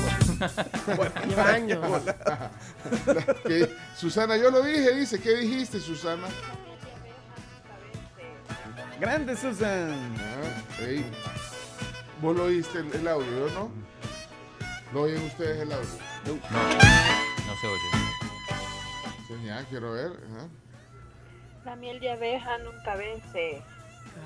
por... 0.97 1.39
Años. 1.39 1.79
Que- 3.45 3.69
Susana, 3.95 4.35
yo 4.37 4.49
lo 4.51 4.61
dije, 4.63 4.95
dice, 4.95 5.19
¿qué 5.21 5.35
dijiste, 5.35 5.79
Susana? 5.79 6.27
Grande 8.99 9.35
Susan. 9.35 10.15
Ah, 10.19 10.81
ey. 10.81 11.05
Vos 12.21 12.35
lo 12.35 12.43
oíste 12.45 12.79
el, 12.79 12.93
el 12.93 13.07
audio, 13.07 13.47
¿yo 13.47 13.53
no? 13.53 13.71
¿Lo 14.93 15.01
oyen 15.03 15.23
ustedes 15.25 15.61
el 15.61 15.71
audio? 15.71 15.89
No, 16.25 16.33
no 16.33 17.55
se 17.61 17.67
oye. 17.67 19.45
Ya, 19.45 19.63
quiero 19.69 19.93
ver. 19.93 20.11
ajá. 20.11 20.47
La 21.65 21.75
miel 21.75 21.99
de 21.99 22.11
abeja 22.11 22.57
nunca 22.59 22.95
vence. 22.95 23.61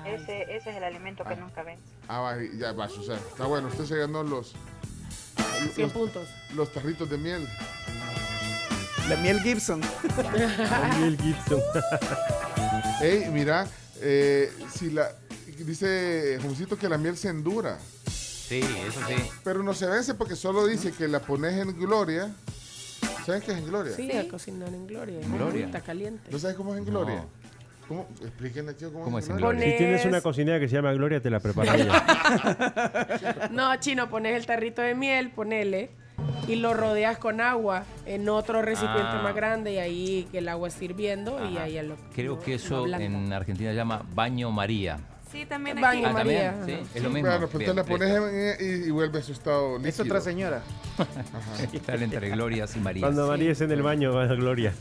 Ese, 0.04 0.42
ese 0.56 0.70
es 0.70 0.76
el 0.76 0.84
alimento 0.84 1.24
que 1.24 1.34
Ah. 1.34 1.36
nunca 1.36 1.62
vence. 1.62 1.82
Ah, 2.08 2.20
va, 2.20 2.36
ya 2.58 2.72
va, 2.72 2.88
Susana. 2.88 3.18
Está 3.30 3.46
bueno, 3.46 3.68
usted 3.68 3.84
se 3.84 3.96
ganó 3.96 4.22
los, 4.22 4.54
100 5.74 5.82
los, 5.86 5.92
puntos. 5.92 6.28
los 6.54 6.72
tarritos 6.72 7.08
de 7.10 7.18
miel. 7.18 7.48
La 9.08 9.16
miel 9.16 9.40
Gibson. 9.40 9.80
Mel 10.98 11.16
Gibson. 11.20 11.60
Ey, 13.02 13.28
mira, 13.30 13.66
eh, 14.00 14.52
si 14.74 14.90
la... 14.90 15.10
Dice 15.58 16.38
Juncito 16.42 16.76
que 16.76 16.88
la 16.88 16.98
miel 16.98 17.16
se 17.16 17.28
endura, 17.28 17.78
Sí, 18.06 18.60
eso 18.86 19.00
sí. 19.08 19.14
pero 19.42 19.62
no 19.62 19.72
se 19.74 19.86
vence 19.86 20.12
porque 20.14 20.36
solo 20.36 20.66
dice 20.66 20.92
que 20.92 21.08
la 21.08 21.20
pones 21.20 21.54
en 21.54 21.78
gloria. 21.78 22.30
¿Sabes 23.24 23.42
qué 23.42 23.52
es 23.52 23.58
en 23.58 23.66
gloria? 23.66 23.92
Sí, 23.96 24.12
a 24.12 24.28
cocinar 24.28 24.68
en 24.68 24.86
gloria. 24.86 25.20
En 25.20 25.32
gloria. 25.36 25.66
Está 25.66 25.80
caliente. 25.80 26.30
¿No 26.30 26.38
sabes 26.38 26.56
cómo 26.56 26.74
es 26.74 26.78
en 26.78 26.84
gloria? 26.84 27.16
No. 27.16 27.26
¿Cómo? 27.88 28.08
Explíquenle, 28.20 28.74
tío, 28.74 28.92
cómo, 28.92 29.04
¿Cómo 29.04 29.18
es 29.18 29.24
es 29.26 29.30
en 29.30 29.36
gloria. 29.36 29.64
Si 29.70 29.76
tienes 29.78 30.04
una 30.04 30.20
cocinera 30.20 30.58
que 30.58 30.68
se 30.68 30.74
llama 30.74 30.92
Gloria, 30.92 31.20
te 31.20 31.30
la 31.30 31.38
prepara 31.40 31.76
ella. 31.76 33.48
No, 33.52 33.76
chino, 33.76 34.08
pones 34.10 34.34
el 34.36 34.44
tarrito 34.46 34.82
de 34.82 34.94
miel, 34.94 35.30
ponele, 35.30 35.90
y 36.48 36.56
lo 36.56 36.74
rodeas 36.74 37.18
con 37.18 37.40
agua 37.40 37.84
en 38.04 38.28
otro 38.28 38.60
recipiente 38.62 39.02
Ah. 39.04 39.20
más 39.22 39.34
grande 39.36 39.72
y 39.74 39.78
ahí 39.78 40.28
que 40.32 40.38
el 40.38 40.48
agua 40.48 40.66
esté 40.68 40.86
hirviendo 40.86 41.38
y 41.48 41.56
Ajá. 41.56 41.64
ahí 41.64 41.80
lo 41.86 41.96
Creo 42.14 42.34
lo- 42.36 42.40
que 42.40 42.54
eso 42.54 42.86
en 42.86 43.32
Argentina 43.32 43.70
se 43.70 43.76
llama 43.76 44.02
baño 44.14 44.50
María. 44.50 44.98
Sí, 45.30 45.44
también 45.44 45.80
Baño 45.80 46.06
aquí. 46.06 46.06
Ah, 46.08 46.12
María, 46.12 46.50
también. 46.52 46.76
ajá. 46.78 46.86
Sí, 46.88 46.98
es 46.98 47.02
lo 47.02 47.10
mismo. 47.10 47.28
Bueno, 47.30 47.48
pues 47.48 47.68
entonces 47.68 47.76
la 47.76 47.84
pones 47.84 48.58
en- 48.60 48.84
y, 48.84 48.86
y 48.86 48.90
vuelve 48.90 49.18
a 49.18 49.22
su 49.22 49.32
estado 49.32 49.72
líquido. 49.76 49.88
Es 49.90 50.00
otra 50.00 50.20
señora. 50.20 50.62
Está 51.72 51.94
entre 51.96 52.30
glorias 52.30 52.74
y 52.76 52.80
Marías. 52.80 53.02
Cuando 53.04 53.26
María 53.26 53.50
es 53.50 53.60
en 53.60 53.70
el 53.72 53.82
baño, 53.82 54.12
va 54.14 54.22
a 54.24 54.26
Gloria. 54.34 54.72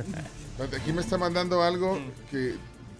Aquí 0.82 0.94
me 0.94 1.02
está 1.02 1.18
mandando 1.18 1.62
algo 1.64 2.00
que 2.32 2.54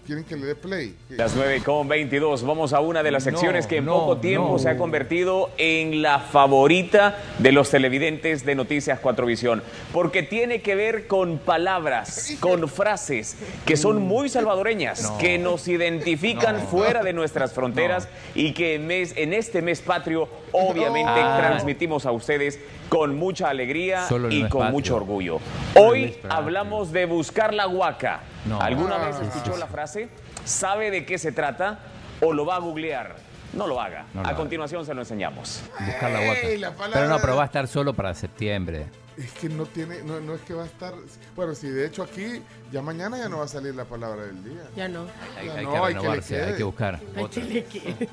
quieren 0.06 0.24
que 0.24 0.36
le 0.36 0.46
dé 0.46 0.54
play. 0.54 0.94
Las 1.10 1.34
9 1.34 1.62
con 1.64 1.88
22. 1.88 2.44
Vamos 2.44 2.72
a 2.72 2.80
una 2.80 3.02
de 3.02 3.10
las 3.10 3.26
No, 3.26 3.32
secciones 3.32 3.66
que 3.66 3.78
en 3.78 3.86
no, 3.86 3.94
poco 3.98 4.18
tiempo 4.18 4.52
no. 4.52 4.58
se 4.58 4.68
ha 4.68 4.76
convertido 4.76 5.50
en 5.58 6.00
la 6.00 6.20
favorita 6.20 7.18
de 7.38 7.50
los 7.52 7.70
televidentes 7.70 8.46
de 8.46 8.54
Noticias 8.54 9.00
4 9.00 9.26
Visión. 9.26 9.62
Porque 9.92 10.22
tiene 10.22 10.62
que 10.62 10.74
ver 10.76 11.06
con 11.08 11.38
palabras, 11.38 12.36
con 12.40 12.68
frases 12.68 13.36
que 13.64 13.76
son 13.76 14.00
muy 14.00 14.28
salvadoreñas, 14.28 15.02
No. 15.02 15.18
que 15.18 15.38
nos 15.38 15.66
identifican 15.66 16.56
No. 16.58 16.62
fuera 16.66 17.02
de 17.02 17.12
nuestras 17.12 17.52
fronteras 17.52 18.08
y 18.34 18.52
que 18.52 18.76
en, 18.76 18.86
mes- 18.86 19.12
en 19.16 19.32
este 19.34 19.60
mes 19.60 19.80
patrio, 19.80 20.28
obviamente, 20.52 21.10
Ah. 21.14 21.36
transmitimos 21.40 22.06
a 22.06 22.12
ustedes 22.12 22.60
con 22.88 23.16
mucha 23.16 23.48
alegría 23.48 24.06
Solo 24.06 24.30
y 24.30 24.48
con 24.48 24.70
mucho 24.70 24.96
orgullo. 24.96 25.38
Hoy 25.74 26.16
hablamos 26.28 26.92
de 26.92 27.06
buscar 27.06 27.52
la 27.52 27.66
huaca. 27.68 28.20
No. 28.44 28.60
¿Alguna 28.60 28.96
Ah, 28.96 29.06
vez 29.06 29.16
sí, 29.16 29.24
escuchó 29.26 29.54
sí, 29.54 29.60
la 29.60 29.66
frase? 29.66 30.08
¿Sabe 30.44 30.90
de 30.90 31.04
qué 31.04 31.18
se 31.18 31.32
trata? 31.32 31.80
¿O 32.20 32.32
lo 32.32 32.46
va 32.46 32.56
a 32.56 32.58
googlear? 32.60 33.16
No 33.52 33.66
lo 33.66 33.80
haga. 33.80 34.06
No 34.14 34.20
lo 34.22 34.26
a 34.26 34.30
haga. 34.30 34.36
continuación 34.38 34.84
se 34.86 34.94
lo 34.94 35.00
enseñamos. 35.02 35.62
Buscar 35.78 36.10
la 36.10 36.70
palabra 36.74 36.92
Pero 37.00 37.08
no, 37.08 37.18
pero 37.20 37.36
va 37.36 37.42
a 37.42 37.46
estar 37.46 37.66
solo 37.68 37.94
para 37.94 38.14
septiembre. 38.14 38.86
Es 39.16 39.32
que 39.32 39.48
no 39.48 39.64
tiene, 39.64 40.02
no, 40.02 40.20
no 40.20 40.34
es 40.34 40.42
que 40.42 40.52
va 40.52 40.64
a 40.64 40.66
estar. 40.66 40.92
Bueno, 41.34 41.54
si 41.54 41.68
de 41.70 41.86
hecho 41.86 42.02
aquí, 42.02 42.42
ya 42.70 42.82
mañana 42.82 43.16
ya 43.16 43.28
no 43.30 43.38
va 43.38 43.44
a 43.44 43.48
salir 43.48 43.74
la 43.74 43.86
palabra 43.86 44.24
del 44.24 44.44
día. 44.44 44.62
Ya 44.76 44.88
no. 44.88 45.06
Hay, 45.38 45.46
Ya 45.46 45.54
hay 45.54 45.64
no, 45.64 45.70
que 45.72 45.76
hay 45.78 45.82
que 45.86 45.92
le 45.94 45.98
renovarse, 46.00 46.42
hay 46.44 46.54
que 46.54 46.62
buscar. 46.64 47.00
Que 47.30 47.40
le 47.42 47.64
quede. 47.64 48.08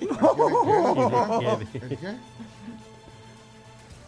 ¿El 1.73 1.97
qué? 1.97 2.15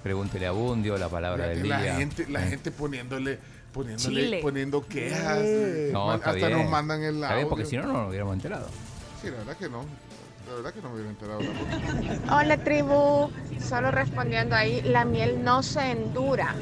Pregúntele 0.05 0.45
a 0.45 0.51
Bundio 0.51 0.99
la 0.99 1.09
palabra 1.09 1.47
del 1.47 1.67
La 1.67 1.81
día. 1.81 1.95
gente, 1.95 2.27
la 2.29 2.41
gente 2.41 2.69
poniéndole, 2.69 3.39
poniéndole, 3.73 4.21
Chile. 4.21 4.39
poniendo 4.43 4.85
quejas. 4.85 5.39
No, 5.91 6.05
Man- 6.05 6.15
hasta 6.17 6.31
bien. 6.33 6.51
nos 6.51 6.69
mandan 6.69 7.01
el 7.01 7.15
Está 7.15 7.29
bien, 7.29 7.33
audio. 7.37 7.49
porque 7.49 7.65
si 7.65 7.75
no, 7.77 7.87
no 7.87 7.93
nos 7.93 8.09
hubiéramos 8.09 8.35
enterado. 8.35 8.67
Sí, 9.19 9.31
la 9.31 9.37
verdad 9.37 9.57
que 9.57 9.67
no. 9.67 9.83
La 10.47 10.53
verdad 10.57 10.73
que 10.75 10.81
no 10.83 10.89
me 10.89 10.93
hubiera 10.97 11.09
enterado 11.09 11.39
tampoco. 11.39 12.35
Hola 12.35 12.57
tribu, 12.63 13.31
solo 13.67 13.89
respondiendo 13.89 14.55
ahí, 14.55 14.79
la 14.83 15.05
miel 15.05 15.43
no 15.43 15.63
se 15.63 15.89
endura 15.89 16.53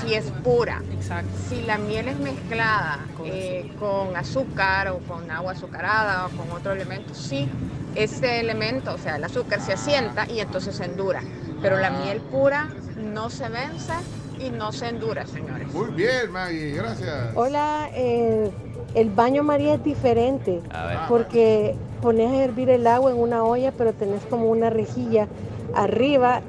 si 0.00 0.14
es 0.14 0.26
pura. 0.44 0.80
Exacto. 0.92 1.28
Si 1.48 1.60
la 1.62 1.78
miel 1.78 2.06
es 2.06 2.20
mezclada 2.20 3.00
Con 3.16 3.26
eh, 3.26 3.68
con 3.80 4.14
azúcar 4.16 4.90
o 4.90 4.98
con 4.98 5.28
agua 5.28 5.54
azucarada 5.54 6.26
o 6.26 6.28
con 6.30 6.52
otro 6.52 6.70
elemento, 6.70 7.14
sí, 7.16 7.48
ese 7.94 8.40
elemento, 8.40 8.94
o 8.94 8.98
sea, 8.98 9.16
el 9.16 9.24
azúcar 9.24 9.60
se 9.60 9.72
asienta 9.72 10.26
y 10.30 10.40
entonces 10.40 10.74
se 10.76 10.84
endura. 10.84 11.22
Pero 11.60 11.78
la 11.78 11.90
miel 11.90 12.20
pura 12.20 12.68
no 12.96 13.30
se 13.30 13.48
vence 13.48 13.92
y 14.38 14.50
no 14.50 14.72
se 14.72 14.88
endura, 14.88 15.26
señores. 15.26 15.72
Muy 15.72 15.90
bien, 15.90 16.30
Maggie, 16.32 16.72
gracias. 16.72 17.30
Hola, 17.34 17.88
eh, 17.94 18.50
el 18.94 19.10
baño 19.10 19.42
María 19.44 19.74
es 19.74 19.84
diferente 19.84 20.60
A 20.70 20.86
ver. 20.86 20.98
porque 21.08 21.74
pones 22.00 22.30
a 22.32 22.42
hervir 22.44 22.68
el 22.70 22.86
agua 22.86 23.10
en 23.10 23.18
una 23.18 23.44
olla, 23.44 23.72
pero 23.72 23.92
tenés 23.92 24.22
como 24.24 24.46
una 24.50 24.70
rejilla 24.70 25.28
arriba 25.74 26.40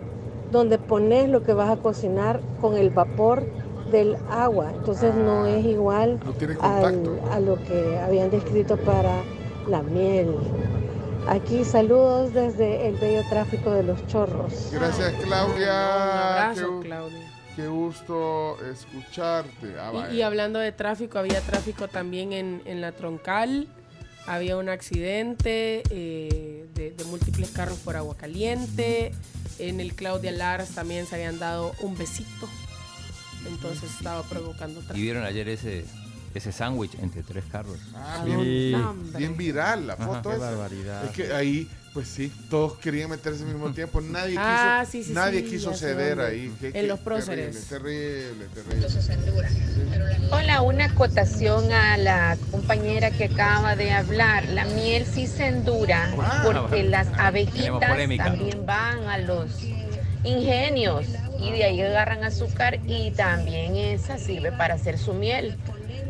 donde 0.52 0.78
pones 0.78 1.30
lo 1.30 1.44
que 1.44 1.54
vas 1.54 1.70
a 1.70 1.78
cocinar 1.78 2.40
con 2.62 2.78
el 2.78 2.90
vapor 2.90 3.44
del 3.92 4.18
agua. 4.32 4.72
Entonces 4.76 5.14
no 5.16 5.46
es 5.46 5.66
igual 5.66 6.20
No 6.24 6.34
al- 6.64 7.10
a 7.32 7.40
lo 7.40 7.56
que 7.64 8.00
habían 8.00 8.30
descrito 8.32 8.78
para 8.78 9.12
la 9.70 9.82
miel. 9.84 10.36
Aquí 11.28 11.64
saludos 11.64 12.34
desde 12.34 12.88
el 12.90 12.96
bello 12.96 13.24
tráfico 13.30 13.72
de 13.72 13.84
los 13.84 14.06
chorros. 14.08 14.70
Gracias, 14.72 15.14
Claudia. 15.24 15.74
Un 15.74 16.20
abrazo, 16.20 16.80
Qué 16.82 16.88
Claudia. 16.88 17.32
Qué 17.56 17.68
gusto 17.68 18.58
escucharte. 18.70 19.76
Ah, 19.80 20.10
Y-. 20.12 20.18
Y, 20.18 20.22
hablando 20.22 20.60
de 20.60 20.72
tráfico, 20.72 21.20
había 21.20 21.40
tráfico 21.42 21.88
también 21.88 22.34
en, 22.34 22.62
en 22.66 22.82
la 22.82 22.92
troncal. 22.92 23.68
Había 24.26 24.58
un 24.58 24.70
accidente 24.70 25.84
eh, 25.90 26.66
de, 26.74 26.92
de 26.92 27.04
múltiples 27.06 27.52
carros 27.52 27.78
por 27.80 27.96
agua 27.96 28.16
caliente. 28.18 29.12
En 29.60 29.80
el 29.80 29.94
Claudia 29.96 30.32
Lars 30.32 30.70
también 30.76 31.06
se 31.06 31.16
habían 31.16 31.40
dado 31.40 31.74
un 31.82 31.98
besito. 31.98 32.50
Entonces 33.48 33.92
estaba 33.98 34.24
provocando 34.24 34.80
¿Y 34.80 34.84
tráfico. 34.84 35.02
vieron 35.04 35.24
ayer 35.24 35.48
ese, 35.50 35.86
ese 36.34 36.52
sándwich 36.52 36.96
entre 37.02 37.24
tres 37.24 37.44
carros? 37.52 37.78
Ah, 37.96 38.20
¿A 38.22 38.26
bien? 38.26 38.42
Sí. 39.18 39.28
Viral 39.38 39.88
la 39.88 39.94
Ajá. 39.94 40.06
foto 40.06 40.30
Qué 40.30 40.36
esa. 40.36 40.46
barbaridad. 40.52 41.06
Es 41.06 41.12
que 41.12 41.34
ahí, 41.34 41.68
pues 41.94 42.08
sí, 42.08 42.32
todos 42.50 42.74
querían 42.78 43.10
meterse 43.10 43.44
al 43.44 43.50
mismo 43.50 43.72
tiempo. 43.74 44.02
Nadie 44.02 44.36
Ah, 44.40 44.80
quiso, 44.86 44.92
sí, 44.92 45.04
sí, 45.04 45.14
nadie 45.14 45.42
sí, 45.42 45.50
quiso 45.50 45.74
ceder 45.74 46.20
ahí. 46.22 46.54
Qué- 46.60 46.68
En 46.68 46.74
qué 46.74 46.84
los 46.84 47.00
próceres. 47.00 47.66
Terrible, 47.68 48.46
terrible, 48.54 48.88
terrible. 48.88 50.28
Hola, 50.32 50.62
una 50.62 50.86
acotación 50.86 51.72
a 51.72 51.98
la 51.98 52.38
compañera 52.52 53.12
que 53.12 53.26
acaba 53.26 53.76
de 53.76 53.92
hablar. 53.92 54.46
La 54.50 54.66
miel 54.66 55.06
sí 55.06 55.28
se 55.28 55.48
endura 55.48 56.12
porque 56.44 56.84
las 56.84 57.08
abejitas 57.18 57.80
también 58.18 58.66
van 58.66 59.04
a 59.08 59.18
los 59.20 59.52
ingenios 60.24 61.06
y 61.40 61.52
de 61.52 61.64
ahí 61.66 61.82
agarran 61.82 62.24
azúcar 62.24 62.80
y 62.88 63.12
también 63.12 63.76
esa 63.76 64.18
sirve 64.18 64.52
para 64.54 64.76
hacer 64.76 64.98
su 64.98 65.14
miel. 65.14 65.58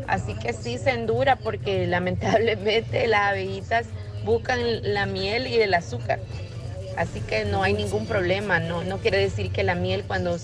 Así 0.06 0.34
que 0.34 0.52
sí 0.52 0.78
se 0.78 0.90
endura 0.90 1.36
porque 1.36 1.86
lamentablemente 1.88 3.06
las 3.06 3.32
abejitas 3.32 3.86
buscan 4.24 4.60
la 4.94 5.06
miel 5.06 5.46
y 5.46 5.60
el 5.60 5.74
azúcar. 5.74 6.20
Así 6.96 7.20
que 7.20 7.44
no 7.44 7.62
hay 7.62 7.74
ningún 7.74 8.06
problema. 8.06 8.60
No, 8.60 8.84
no 8.84 8.98
quiere 8.98 9.18
decir 9.18 9.52
que 9.52 9.64
la 9.64 9.74
miel 9.74 10.04
cuando 10.06 10.34
um, 10.34 10.38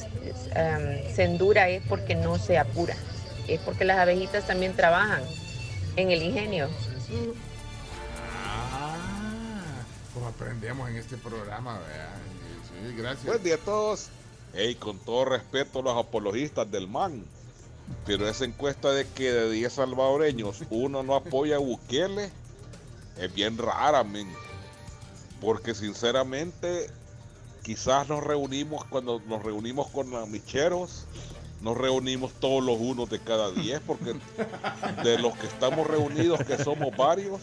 se 1.15 1.25
endura 1.25 1.69
es 1.69 1.83
porque 1.89 2.15
no 2.15 2.39
se 2.39 2.59
apura. 2.59 2.97
Es 3.49 3.61
porque 3.61 3.85
las 3.85 3.99
abejitas 3.99 4.47
también 4.47 4.75
trabajan 4.75 5.23
en 5.97 6.11
el 6.11 6.23
ingenio. 6.23 6.69
Ah, 8.35 8.97
como 10.13 10.27
aprendemos 10.27 10.89
en 10.91 10.97
este 10.97 11.17
programa, 11.17 11.79
vea. 11.79 12.11
Sí, 12.69 12.95
gracias. 12.97 13.27
Buen 13.27 13.43
día 13.43 13.55
a 13.55 13.59
todos. 13.59 14.09
Hey, 14.53 14.75
con 14.75 14.99
todo 14.99 15.27
respeto 15.27 15.79
a 15.79 15.83
los 15.83 15.97
apologistas 15.97 16.69
del 16.71 16.89
MAN, 16.89 17.25
pero 18.07 18.29
esa 18.29 18.45
encuesta 18.45 18.93
de 18.93 19.07
que 19.09 19.33
de 19.33 19.51
10 19.51 19.73
salvadoreños 19.73 20.63
uno 20.71 21.03
no 21.03 21.15
apoya 21.15 21.57
a 21.57 21.59
Bukele 21.59 22.31
es 23.19 23.35
bien 23.35 23.59
rara, 23.59 24.03
men. 24.05 24.29
Porque 25.41 25.75
sinceramente, 25.75 26.91
quizás 27.63 28.09
nos 28.09 28.23
reunimos, 28.23 28.85
cuando 28.87 29.21
nos 29.27 29.43
reunimos 29.43 29.89
con 29.89 30.11
los 30.11 30.29
micheros, 30.29 31.07
nos 31.61 31.77
reunimos 31.77 32.33
todos 32.35 32.65
los 32.65 32.79
unos 32.79 33.11
de 33.11 33.21
cada 33.21 33.51
10, 33.51 33.81
porque 33.87 34.15
de 35.03 35.19
los 35.19 35.37
que 35.37 35.47
estamos 35.47 35.87
reunidos, 35.87 36.41
que 36.45 36.63
somos 36.63 36.97
varios, 36.97 37.41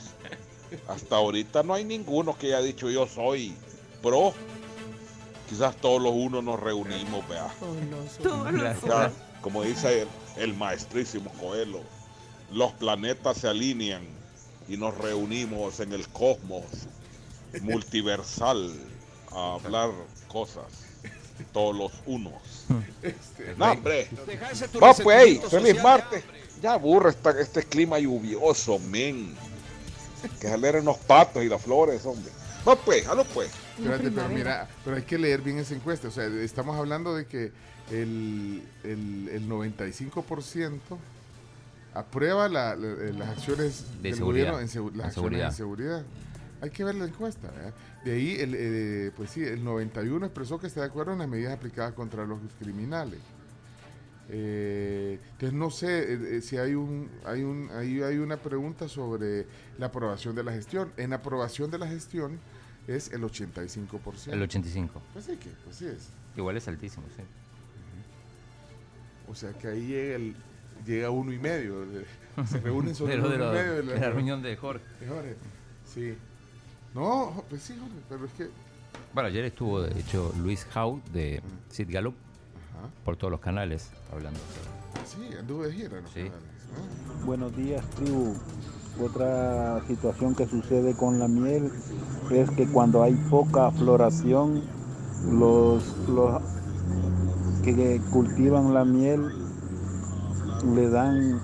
hasta 0.88 1.16
ahorita 1.16 1.64
no 1.64 1.74
hay 1.74 1.86
ninguno 1.86 2.38
que 2.38 2.48
haya 2.48 2.62
dicho 2.62 2.90
yo 2.90 3.08
soy 3.08 3.56
pro. 4.02 4.34
Quizás 5.50 5.78
todos 5.78 6.02
los 6.02 6.12
unos 6.12 6.44
nos 6.44 6.60
reunimos, 6.60 7.28
vea. 7.30 7.48
Todos 8.22 8.52
los 8.52 9.12
como 9.42 9.64
dice 9.64 10.02
el, 10.02 10.08
el 10.38 10.54
maestrísimo 10.56 11.32
Coelho, 11.40 11.82
los 12.52 12.72
planetas 12.74 13.38
se 13.38 13.48
alinean 13.48 14.04
y 14.68 14.78
nos 14.78 14.98
reunimos 14.98 15.80
en 15.80 15.94
el 15.94 16.08
cosmos 16.10 16.64
multiversal 17.62 18.74
a 19.32 19.56
hablar 19.56 19.90
cosas, 20.28 20.66
todos 21.54 21.76
los 21.76 21.92
unos. 22.06 22.34
No, 23.58 23.72
hombre. 23.72 24.08
Va 24.82 24.94
pues, 24.94 25.18
hey, 25.24 25.42
feliz 25.50 25.82
martes. 25.82 26.24
Ya 26.62 26.74
aburre 26.74 27.12
esta- 27.12 27.40
este 27.40 27.64
clima 27.64 28.00
lluvioso, 28.00 28.80
men. 28.80 29.36
Que 30.42 30.48
salieron 30.50 30.86
los 30.86 30.98
patos 30.98 31.44
y 31.44 31.48
las 31.48 31.62
flores, 31.62 32.04
hombre. 32.06 32.32
Va 32.68 32.76
pues, 32.76 33.08
halo 33.08 33.24
pues. 33.26 33.52
Espérate, 33.78 34.10
pero 34.10 34.28
mira, 34.30 34.68
pero 34.84 34.96
hay 34.98 35.04
que 35.04 35.18
leer 35.20 35.42
bien 35.42 35.60
esa 35.60 35.76
encuesta. 35.76 36.08
O 36.08 36.12
sea, 36.12 36.26
estamos 36.26 36.76
hablando 36.76 37.16
de 37.16 37.28
que 37.28 37.52
el, 37.92 38.62
el, 38.84 39.30
el 39.30 39.50
95% 39.50 40.80
aprueba 41.94 42.48
la- 42.48 42.76
la- 42.76 42.88
las 43.18 43.30
acciones 43.30 43.86
De 44.02 44.10
del 44.10 44.16
seguridad. 44.16 44.52
gobierno 44.54 44.60
en 44.60 44.68
segu- 44.68 44.88
acciones 45.04 45.14
seguridad. 45.14 45.48
en 45.50 45.54
seguridad. 45.56 46.04
Hay 46.62 46.70
que 46.72 46.84
ver 46.84 46.96
la 46.96 47.06
encuesta. 47.06 47.50
¿verdad? 47.52 47.74
De 48.04 48.12
ahí, 48.14 48.36
el, 48.40 48.56
eh, 48.58 49.12
pues 49.16 49.32
sí, 49.32 49.44
el 49.44 49.64
91 49.64 50.26
expresó 50.26 50.60
que 50.60 50.68
está 50.68 50.82
de 50.82 50.88
acuerdo 50.88 51.14
en 51.14 51.20
las 51.20 51.28
medidas 51.28 51.54
aplicadas 51.54 51.94
contra 51.94 52.26
los 52.26 52.40
criminales. 52.60 53.20
Eh, 54.30 55.20
entonces 55.32 55.54
no 55.58 55.70
sé 55.72 56.00
eh, 56.14 56.20
eh, 56.38 56.42
si 56.42 56.58
hay 56.58 56.76
un 56.76 57.10
hay 57.24 57.44
un 57.44 57.70
ahí 57.72 58.02
hay 58.02 58.18
una 58.18 58.36
pregunta 58.36 58.90
sobre 58.90 59.46
la 59.78 59.86
aprobación 59.86 60.36
de 60.36 60.44
la 60.44 60.52
gestión. 60.52 60.92
En 60.98 61.14
aprobación 61.14 61.72
de 61.72 61.78
la 61.78 61.88
gestión 61.88 62.38
es 62.88 63.10
el 63.14 63.22
85%. 63.24 64.34
El 64.34 64.42
85. 64.42 65.02
Pues 65.14 65.26
sí 65.26 65.38
que, 65.38 65.50
pues 65.64 65.78
sí 65.78 65.86
es. 65.86 66.10
Igual 66.36 66.58
es 66.58 66.68
altísimo, 66.68 67.06
sí. 67.16 67.24
O 69.30 69.36
sea 69.36 69.52
que 69.54 69.68
ahí 69.68 69.88
llega 69.88 70.16
el 70.16 70.36
llega 70.86 71.10
uno 71.10 71.32
y 71.34 71.40
medio. 71.40 71.86
Se 72.46 72.60
reúnen 72.60 72.96
sobre 72.96 73.16
De 73.18 73.20
uno 73.20 73.30
de 73.30 73.36
y 73.36 73.40
medio 73.54 73.74
de 73.74 74.00
la 74.00 74.10
reunión 74.10 74.42
de 74.42 74.56
Jorge. 74.56 74.84
de 75.00 75.08
Jorge. 75.08 75.36
Sí. 75.86 76.18
No, 76.94 77.44
pues 77.50 77.62
sí, 77.64 77.76
Jorge, 77.80 77.96
pero 78.10 78.26
es 78.26 78.32
que 78.34 78.50
Bueno, 79.14 79.30
ayer 79.30 79.46
estuvo, 79.46 79.82
de 79.82 80.00
hecho, 80.00 80.34
Luis 80.42 80.66
Jau 80.74 81.02
de 81.14 81.42
Sid 81.70 81.88
Gallup 81.92 82.16
Ajá. 82.78 82.90
por 83.04 83.18
todos 83.18 83.32
los 83.32 83.40
canales 83.40 83.90
hablando. 84.12 84.40
sí, 85.06 85.36
anduvo 85.38 85.64
de 85.64 85.74
gira, 85.74 86.02
¿no? 86.02 86.08
Sí. 86.10 86.22
Ah, 86.30 87.26
Buenos 87.26 87.56
días, 87.56 87.86
tribu. 87.92 88.36
otra 89.02 89.82
situación 89.88 90.36
que 90.36 90.48
sucede 90.48 90.96
con 90.96 91.20
la 91.20 91.28
miel 91.28 91.72
es 92.32 92.50
que 92.52 92.68
cuando 92.68 93.04
hay 93.04 93.14
poca 93.30 93.72
floración, 93.72 94.64
los, 95.32 95.84
los 96.08 96.42
que 97.64 98.02
cultivan 98.12 98.74
la 98.74 98.86
miel 98.86 99.32
le 100.74 100.90
dan 100.90 101.42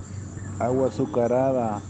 agua 0.58 0.88
azucarada 0.88 1.80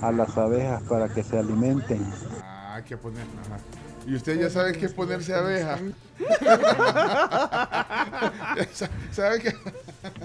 a 0.00 0.12
las 0.12 0.36
abejas 0.36 0.82
para 0.82 1.08
que 1.08 1.22
se 1.22 1.38
alimenten. 1.38 2.04
Ah, 2.42 2.74
hay 2.76 2.82
que 2.84 2.96
poner. 2.96 3.22
ajá. 3.22 3.58
Y 4.06 4.14
usted 4.14 4.40
ya 4.40 4.48
sabe 4.48 4.72
qué 4.72 4.86
es 4.86 4.94
ponerse 4.94 5.34
abeja. 5.34 5.78
¿Sabe 9.12 9.40
qué? 9.40 9.54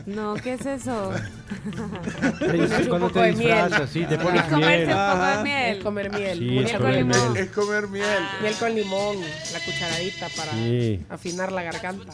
No, 0.05 0.35
¿qué 0.35 0.53
es 0.53 0.65
eso? 0.65 1.11
Es 1.13 2.87
cuando 2.87 3.09
te 3.09 3.31
disfrazas, 3.31 3.89
sí, 3.89 4.05
te 4.05 4.17
pones 4.17 4.43
Es 4.43 4.49
comerse 4.49 4.85
miel. 4.85 4.95
un 4.97 5.11
poco 5.11 5.25
de 5.25 5.33
Es 5.33 5.43
miel. 5.43 5.83
comer 5.83 6.11
miel. 6.11 6.37
Sí, 6.37 6.43
miel 6.45 6.65
es 6.65 6.71
con 6.71 6.81
comer 6.81 6.95
limón. 6.95 7.33
miel. 7.33 7.43
Es 7.45 7.51
comer 7.51 7.87
miel. 7.87 8.19
Miel 8.41 8.53
con 8.55 8.75
limón, 8.75 9.17
la 9.53 9.59
cucharadita 9.59 10.29
para 10.35 10.51
Sí. 10.53 11.05
afinar 11.09 11.51
la 11.51 11.63
garganta. 11.63 12.13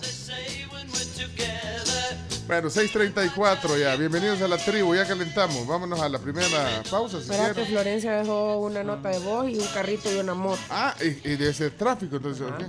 Bueno, 2.48 2.70
6.34 2.70 3.78
ya. 3.80 3.96
Bienvenidos 3.96 4.42
a 4.42 4.48
la 4.48 4.58
tribu. 4.58 4.94
Ya 4.96 5.08
calentamos. 5.08 5.66
Vámonos 5.66 6.00
a 6.02 6.10
la 6.10 6.20
primera 6.20 6.48
pausa 6.90 7.18
si 7.18 7.24
Espera 7.24 7.48
que 7.50 7.54
quieren. 7.54 7.72
Florencia 7.72 8.12
dejó 8.14 8.58
una 8.60 8.84
nota 8.84 9.10
de 9.10 9.20
voz 9.20 9.50
y 9.50 9.58
un 9.58 9.68
carrito 9.68 10.12
y 10.14 10.18
una 10.18 10.34
moto. 10.34 10.60
Ah, 10.70 10.94
y, 11.02 11.30
y 11.32 11.36
de 11.38 11.50
ese 11.50 11.70
tráfico, 11.72 12.18
entonces, 12.18 12.46
ok. 12.46 12.64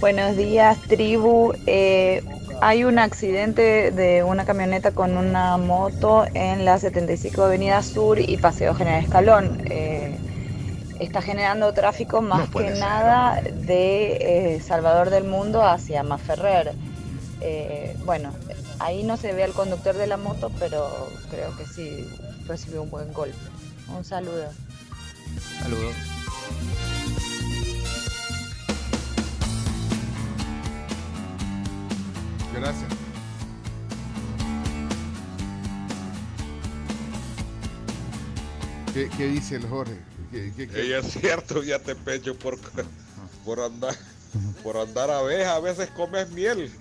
Buenos 0.00 0.36
días, 0.36 0.78
tribu. 0.82 1.52
Eh, 1.66 2.22
hay 2.60 2.84
un 2.84 2.98
accidente 2.98 3.90
de 3.90 4.22
una 4.22 4.44
camioneta 4.44 4.92
con 4.92 5.16
una 5.16 5.56
moto 5.56 6.24
en 6.34 6.64
la 6.64 6.78
75 6.78 7.44
Avenida 7.44 7.82
Sur 7.82 8.18
y 8.18 8.36
Paseo 8.36 8.74
General 8.74 9.02
Escalón. 9.02 9.62
Eh, 9.66 10.18
está 11.00 11.20
generando 11.20 11.72
tráfico 11.72 12.22
más 12.22 12.48
que 12.50 12.70
nada 12.70 13.42
de 13.42 14.54
eh, 14.56 14.60
Salvador 14.60 15.10
del 15.10 15.24
Mundo 15.24 15.62
hacia 15.62 16.02
Maferrer. 16.02 16.72
Eh, 17.40 17.96
bueno, 18.04 18.32
ahí 18.78 19.02
no 19.02 19.16
se 19.16 19.32
ve 19.32 19.44
al 19.44 19.52
conductor 19.52 19.94
de 19.96 20.06
la 20.06 20.16
moto, 20.16 20.50
pero 20.58 20.88
creo 21.30 21.54
que 21.56 21.66
sí 21.66 22.08
recibió 22.46 22.82
un 22.82 22.90
buen 22.90 23.12
golpe. 23.12 23.36
Un 23.94 24.04
saludo. 24.04 24.48
Saludos. 25.60 25.94
Gracias. 32.56 32.92
¿Qué, 38.94 39.10
qué 39.16 39.26
dice 39.28 39.56
el 39.56 39.68
Jorge? 39.68 39.98
¿Qué, 40.30 40.52
qué- 40.68 40.98
es 40.98 41.06
cierto, 41.12 41.62
ya 41.62 41.78
te 41.78 41.94
pecho 41.94 42.34
por, 42.38 42.58
por 43.44 43.60
andar 43.60 43.94
por 44.62 44.76
andar 44.76 45.10
abeja, 45.10 45.54
a 45.54 45.60
veces 45.60 45.88
comes 45.90 46.30
miel. 46.30 46.70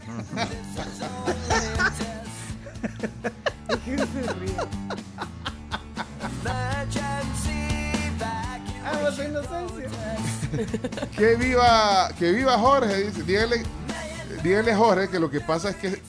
Que 11.18 11.36
viva, 11.36 12.10
que 12.20 12.32
viva 12.32 12.58
Jorge, 12.58 13.04
dice. 13.04 13.24
Dígale, 13.24 13.64
dígale 14.46 14.72
a 14.72 14.78
Jorge 14.78 15.10
que 15.10 15.20
lo 15.20 15.30
que 15.30 15.42
pasa 15.42 15.70
es 15.72 15.76
que 15.78 16.02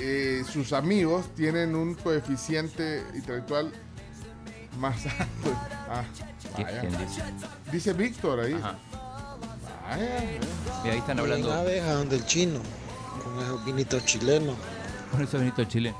eh, 0.00 0.44
sus 0.50 0.72
amigos 0.72 1.26
tienen 1.34 1.74
un 1.74 1.94
coeficiente 1.94 3.02
intelectual 3.14 3.72
más 4.78 5.04
alto. 5.06 5.56
Ah, 5.90 6.04
¿Quién- 6.54 6.66
vaya. 6.66 6.80
quién 6.80 6.98
dice? 6.98 7.22
Dice 7.72 7.92
Víctor 7.94 8.40
ahí. 8.40 8.52
Ajá. 8.54 8.76
Vaya, 9.88 10.24
Y 10.84 10.88
ahí 10.88 10.98
están 10.98 11.18
hablando. 11.18 11.48
Una 11.48 11.60
abeja 11.60 11.92
donde 11.94 12.16
el 12.16 12.26
chino, 12.26 12.60
con 13.24 13.42
esos 13.42 13.64
vinitos 13.64 14.04
chilenos. 14.04 14.56
Con 15.10 15.22
eso 15.22 15.38
Benito 15.38 15.64
Chile. 15.64 15.94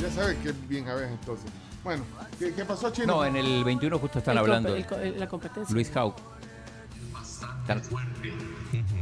ya 0.00 0.10
sabe 0.10 0.36
que 0.38 0.48
es 0.50 0.68
bien 0.68 0.88
abeja 0.88 1.10
entonces. 1.12 1.50
Bueno, 1.84 2.02
¿qué, 2.38 2.52
qué 2.54 2.64
pasó, 2.64 2.90
Chino? 2.90 3.06
No, 3.08 3.24
en 3.24 3.36
el 3.36 3.62
21 3.64 3.98
justo 3.98 4.18
están 4.18 4.32
El 4.32 4.38
hablando. 4.38 4.74
el 4.74 4.86
co- 4.86 4.96
el- 4.96 5.20
la 5.20 5.28
competencia. 5.28 5.74
Luis 5.74 5.90
Hauck. 7.42 7.60
Están- 7.60 7.82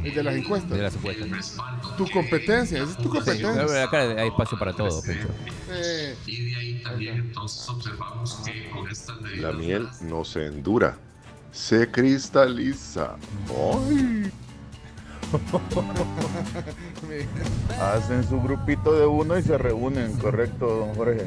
El 0.03 0.15
de 0.15 0.23
las 0.23 0.35
encuestas. 0.35 0.71
De 0.71 0.81
las 0.81 0.95
encuestas. 0.95 1.57
Tu 1.97 2.09
competencia, 2.09 2.81
esa 2.81 2.91
es 2.91 2.97
tu 2.97 3.03
Sí, 3.03 3.09
competencia. 3.09 3.53
pero 3.67 3.83
acá 3.83 3.99
hay 4.21 4.27
espacio 4.27 4.57
para 4.57 4.73
todo, 4.73 5.01
Pencho. 5.01 5.27
Eh, 5.71 6.15
La 9.37 9.51
miel 9.51 9.87
no 10.01 10.25
se 10.25 10.47
endura, 10.47 10.97
se 11.51 11.89
cristaliza. 11.91 13.15
¡Ay! 13.49 14.31
Hacen 17.79 18.27
su 18.27 18.41
grupito 18.41 18.93
de 18.93 19.05
uno 19.05 19.37
y 19.37 19.43
se 19.43 19.57
reúnen, 19.57 20.13
correcto, 20.17 20.65
don 20.67 20.95
Jorge. 20.95 21.25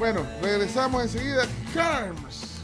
Bueno, 0.00 0.26
regresamos 0.40 1.02
enseguida. 1.02 1.42
Carms. 1.74 2.62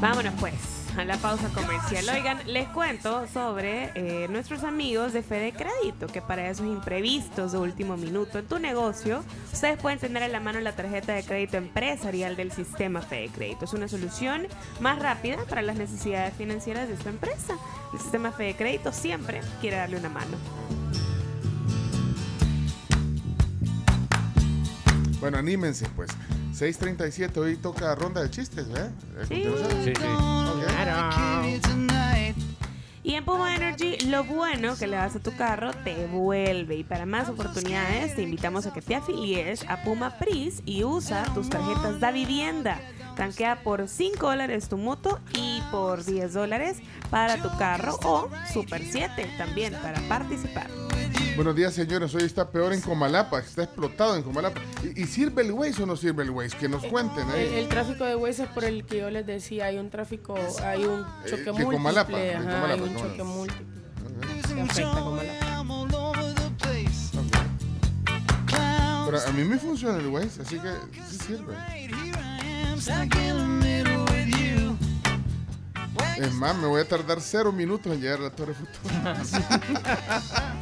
Vámonos 0.00 0.32
pues 0.40 0.54
a 0.96 1.04
la 1.04 1.18
pausa 1.18 1.50
comercial. 1.50 2.08
Oigan, 2.08 2.38
les 2.46 2.66
cuento 2.68 3.26
sobre 3.28 3.92
eh, 3.94 4.26
nuestros 4.30 4.64
amigos 4.64 5.12
de 5.12 5.22
Fede 5.22 5.52
Crédito, 5.52 6.06
que 6.06 6.22
para 6.22 6.48
esos 6.48 6.66
imprevistos 6.66 7.52
de 7.52 7.58
último 7.58 7.98
minuto 7.98 8.38
en 8.38 8.46
tu 8.46 8.58
negocio, 8.58 9.22
ustedes 9.52 9.78
pueden 9.82 9.98
tener 9.98 10.22
a 10.22 10.28
la 10.28 10.40
mano 10.40 10.60
la 10.60 10.74
tarjeta 10.74 11.12
de 11.12 11.22
crédito 11.22 11.58
empresarial 11.58 12.36
del 12.36 12.50
sistema 12.52 13.02
Fede 13.02 13.28
Crédito. 13.28 13.66
Es 13.66 13.74
una 13.74 13.86
solución 13.86 14.46
más 14.80 14.98
rápida 14.98 15.44
para 15.50 15.60
las 15.60 15.76
necesidades 15.76 16.32
financieras 16.36 16.88
de 16.88 16.96
su 16.96 17.06
empresa. 17.10 17.52
El 17.92 18.00
sistema 18.00 18.32
Fede 18.32 18.56
Crédito 18.56 18.92
siempre 18.94 19.42
quiere 19.60 19.76
darle 19.76 19.98
una 19.98 20.08
mano. 20.08 20.38
Bueno, 25.20 25.36
anímense 25.36 25.86
pues. 25.94 26.08
6.37, 26.52 27.36
hoy 27.38 27.56
toca 27.56 27.94
ronda 27.94 28.22
de 28.22 28.30
chistes, 28.30 28.66
¿eh? 28.76 28.90
Sí. 29.26 29.44
Sí, 29.84 29.92
sí. 29.94 30.02
Y 33.04 33.14
en 33.14 33.24
Puma 33.24 33.56
Energy, 33.56 33.98
lo 34.06 34.22
bueno 34.22 34.76
que 34.76 34.86
le 34.86 34.96
das 34.96 35.16
a 35.16 35.20
tu 35.20 35.34
carro 35.36 35.72
te 35.72 36.06
vuelve. 36.06 36.76
Y 36.76 36.84
para 36.84 37.04
más 37.04 37.28
oportunidades, 37.28 38.14
te 38.14 38.22
invitamos 38.22 38.66
a 38.66 38.72
que 38.72 38.80
te 38.80 38.94
afilies 38.94 39.64
a 39.68 39.82
Puma 39.82 40.18
Pris 40.18 40.62
y 40.66 40.84
usa 40.84 41.24
tus 41.34 41.50
tarjetas 41.50 41.98
da 41.98 42.12
vivienda. 42.12 42.80
Tanquea 43.16 43.62
por 43.62 43.88
5 43.88 44.24
dólares 44.24 44.68
tu 44.68 44.78
moto 44.78 45.18
y 45.34 45.60
por 45.72 46.04
10 46.04 46.32
dólares 46.32 46.78
para 47.10 47.42
tu 47.42 47.50
carro 47.58 47.98
o 48.04 48.30
Super 48.52 48.82
7 48.84 49.28
también 49.36 49.74
para 49.82 50.00
participar. 50.08 50.68
Buenos 51.36 51.56
días, 51.56 51.74
señores. 51.74 52.14
Hoy 52.14 52.22
está 52.24 52.50
peor 52.50 52.72
en 52.72 52.80
Comalapa. 52.80 53.38
Está 53.40 53.62
explotado 53.64 54.16
en 54.16 54.22
Comalapa. 54.22 54.60
¿Y, 54.84 55.02
y 55.02 55.06
sirve 55.06 55.42
el 55.42 55.52
Waze 55.52 55.82
o 55.82 55.86
no 55.86 55.96
sirve 55.96 56.22
el 56.24 56.30
Waze? 56.30 56.56
Que 56.56 56.68
nos 56.68 56.84
cuenten 56.84 57.28
El, 57.30 57.34
ahí. 57.34 57.54
el 57.58 57.68
tráfico 57.68 58.04
de 58.04 58.16
Waze 58.16 58.44
es 58.44 58.48
por 58.50 58.64
el 58.64 58.84
que 58.84 58.98
yo 58.98 59.10
les 59.10 59.26
decía, 59.26 59.66
hay 59.66 59.78
un 59.78 59.90
tráfico, 59.90 60.34
hay 60.64 60.84
un 60.84 61.04
choque 61.28 61.42
Eh, 61.42 61.44
de 61.44 61.52
múltiple. 61.52 61.76
Comalapa, 61.76 62.16
de 62.18 62.34
ajá, 62.34 62.42
Comalapa, 62.44 62.72
hay 62.74 62.80
un 62.80 62.96
choque 62.96 63.22
múltiple. 63.22 63.66
Que 64.54 64.60
afecta 64.60 64.90
a 64.98 65.02
Comalapa. 65.04 65.46
Pero 69.06 69.18
a 69.26 69.32
mí 69.32 69.44
me 69.44 69.58
funciona 69.58 69.98
el 69.98 70.06
Waze, 70.06 70.42
así 70.42 70.58
que 70.58 70.70
sí 71.10 71.18
sirve. 71.26 71.54
Es 76.18 76.32
más, 76.34 76.54
me 76.56 76.66
voy 76.66 76.80
a 76.80 76.88
tardar 76.88 77.20
cero 77.20 77.52
minutos 77.52 77.92
en 77.92 78.00
llegar 78.00 78.20
a 78.20 78.22
la 78.24 78.30
Torre 78.30 78.54
Futuro. 78.54 78.94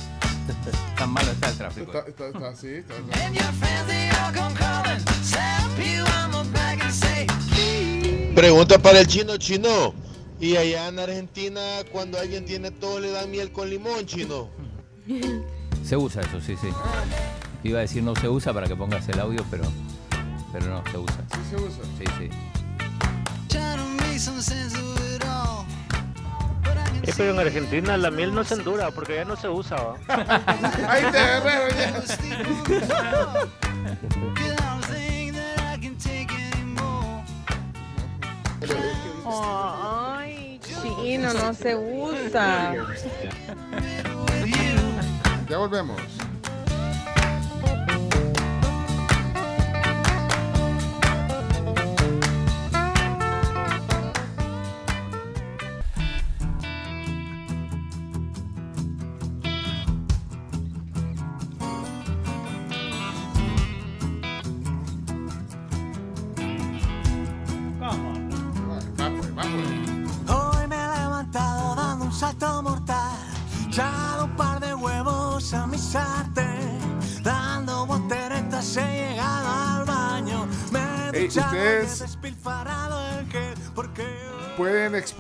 Tan 0.97 1.11
malo 1.11 1.31
está 1.31 1.49
el 1.49 1.57
tráfico. 1.57 1.93
Está, 1.93 2.09
está, 2.09 2.27
está 2.29 2.49
así, 2.49 2.69
está, 2.69 2.95
Pregunta 8.35 8.79
para 8.79 9.01
el 9.01 9.07
chino 9.07 9.37
chino. 9.37 9.95
Y 10.41 10.57
allá 10.57 10.89
en 10.89 10.99
Argentina, 10.99 11.61
cuando 11.93 12.19
alguien 12.19 12.47
tiene 12.47 12.71
todo, 12.71 12.99
le 12.99 13.11
dan 13.11 13.31
miel 13.31 13.53
con 13.53 13.69
limón, 13.69 14.07
chino. 14.07 14.49
Se 15.85 15.97
usa 15.97 16.23
eso, 16.23 16.41
sí, 16.41 16.57
sí. 16.61 16.69
Iba 17.63 17.79
a 17.79 17.83
decir 17.83 18.03
no 18.03 18.15
se 18.17 18.29
usa 18.29 18.55
para 18.55 18.67
que 18.67 18.77
pongas 18.77 19.07
el 19.09 19.21
audio, 19.21 19.45
pero, 19.51 19.65
pero 20.53 20.67
no, 20.67 20.83
se 20.91 20.97
usa. 20.97 21.25
Sí 21.33 21.41
se 21.51 21.57
usa. 21.57 21.85
Sí, 21.99 22.05
sí. 22.19 22.31
Eh, 27.03 27.13
pero 27.17 27.31
en 27.31 27.39
Argentina 27.39 27.97
la 27.97 28.11
miel 28.11 28.35
no 28.35 28.45
se 28.45 28.55
endura 28.55 28.91
porque 28.91 29.17
ya 29.17 29.25
no 29.25 29.37
se 29.37 29.49
usa. 29.49 29.77
Ahí 30.89 31.05
te 31.11 31.19
agarraron 31.19 31.71
ya. 31.77 31.95
Ay, 39.27 40.61
chino, 40.61 41.33
no 41.33 41.55
se 41.55 41.75
usa. 41.75 42.75
Ya 45.49 45.59
volvemos. 45.59 46.01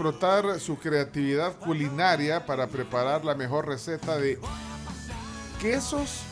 Explotar 0.01 0.59
su 0.59 0.78
creatividad 0.78 1.59
culinaria 1.59 2.46
para 2.46 2.66
preparar 2.66 3.22
la 3.22 3.34
mejor 3.34 3.68
receta 3.68 4.16
de 4.16 4.38
quesos 5.61 6.22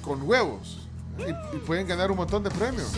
con 0.00 0.22
huevos. 0.22 0.86
Y, 1.18 1.56
y 1.56 1.58
pueden 1.60 1.88
ganar 1.88 2.12
un 2.12 2.18
montón 2.18 2.44
de 2.44 2.50
premios. 2.50 2.92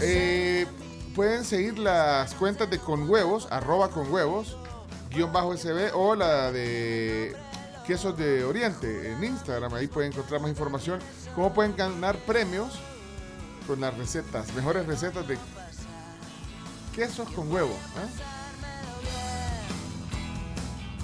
Eh, 0.00 0.66
pueden 1.14 1.44
seguir 1.44 1.78
las 1.78 2.32
cuentas 2.34 2.70
de 2.70 2.78
con 2.78 3.10
huevos, 3.10 3.46
arroba 3.50 3.90
con 3.90 4.10
huevos, 4.10 4.56
guion 5.10 5.30
bajo 5.34 5.54
SB 5.54 5.94
o 5.94 6.14
la 6.14 6.50
de 6.50 7.36
quesos 7.86 8.16
de 8.16 8.42
Oriente 8.42 9.12
en 9.12 9.22
Instagram. 9.22 9.74
Ahí 9.74 9.86
pueden 9.86 10.12
encontrar 10.12 10.40
más 10.40 10.48
información. 10.48 10.98
Cómo 11.34 11.52
pueden 11.52 11.76
ganar 11.76 12.16
premios 12.20 12.78
con 13.66 13.82
las 13.82 13.94
recetas, 13.98 14.50
mejores 14.54 14.86
recetas 14.86 15.28
de 15.28 15.36
quesos 16.94 17.28
con 17.32 17.52
huevo. 17.52 17.68
¿eh? 17.68 18.41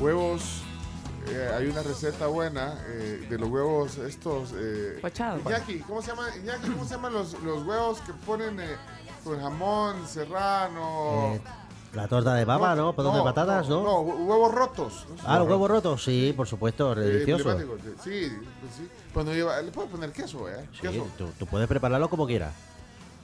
Huevos. 0.01 0.63
eh, 1.29 1.51
hay 1.57 1.67
una 1.67 1.83
receta 1.83 2.27
buena 2.29 2.79
eh, 2.87 3.27
de 3.29 3.39
los 3.39 3.49
huevos 3.49 3.99
estos. 3.99 4.53
Eh, 4.57 4.99
Pochados. 5.03 5.41
Iñaki, 5.45 5.81
¿cómo 5.81 6.01
se 6.01 6.09
llama? 6.11 6.29
Iñaki, 6.37 6.69
¿cómo 6.71 6.85
se 6.85 6.95
llaman 6.95 7.13
los, 7.13 7.33
los 7.43 7.67
huevos 7.67 8.01
que 8.01 8.13
ponen 8.25 8.61
eh, 8.61 8.77
con 9.25 9.41
jamón 9.41 10.07
serrano? 10.07 11.35
Eh, 11.35 11.41
la 11.95 12.07
torta 12.07 12.35
de 12.35 12.47
papa, 12.47 12.75
¿no? 12.75 12.93
Torta 12.93 13.17
de 13.17 13.23
patatas, 13.25 13.69
¿no? 13.69 13.83
No, 13.83 14.01
hue- 14.03 14.27
huevos 14.27 14.55
rotos. 14.55 15.07
¿no? 15.11 15.17
Ah, 15.27 15.39
los 15.39 15.49
huevos 15.49 15.71
rotos, 15.71 16.05
sí, 16.05 16.33
por 16.37 16.47
supuesto, 16.47 16.93
Eh, 16.93 17.01
delicioso. 17.01 17.59
Sí, 17.59 17.67
pues 17.67 18.75
sí. 18.77 18.89
Cuando 19.13 19.33
lleva, 19.35 19.61
le 19.63 19.71
puedo 19.73 19.89
poner 19.89 20.13
queso, 20.13 20.49
¿eh? 20.49 20.67
Sí, 20.75 20.81
Queso. 20.83 21.07
tú, 21.19 21.29
tú 21.39 21.47
puedes 21.47 21.67
prepararlo 21.67 22.09
como 22.09 22.27
quieras. 22.27 22.53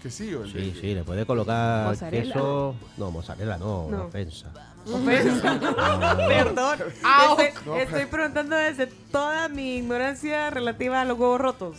Quesillo. 0.02 0.44
Sí, 0.46 0.52
de- 0.72 0.80
sí, 0.80 0.94
le 0.94 1.04
puedes 1.04 1.24
colocar 1.24 1.86
Mozzarella. 1.88 2.32
queso. 2.34 2.74
No, 2.98 3.10
mozzarella 3.10 3.56
no, 3.58 3.88
No. 3.90 4.04
ofensa. 4.06 4.50
Perdón. 6.28 6.78
Estoy, 6.80 7.78
estoy 7.80 8.06
preguntando 8.06 8.56
desde 8.56 8.86
toda 8.86 9.48
mi 9.48 9.76
ignorancia 9.76 10.50
relativa 10.50 11.00
a 11.00 11.04
los 11.04 11.18
huevos 11.18 11.40
rotos. 11.40 11.76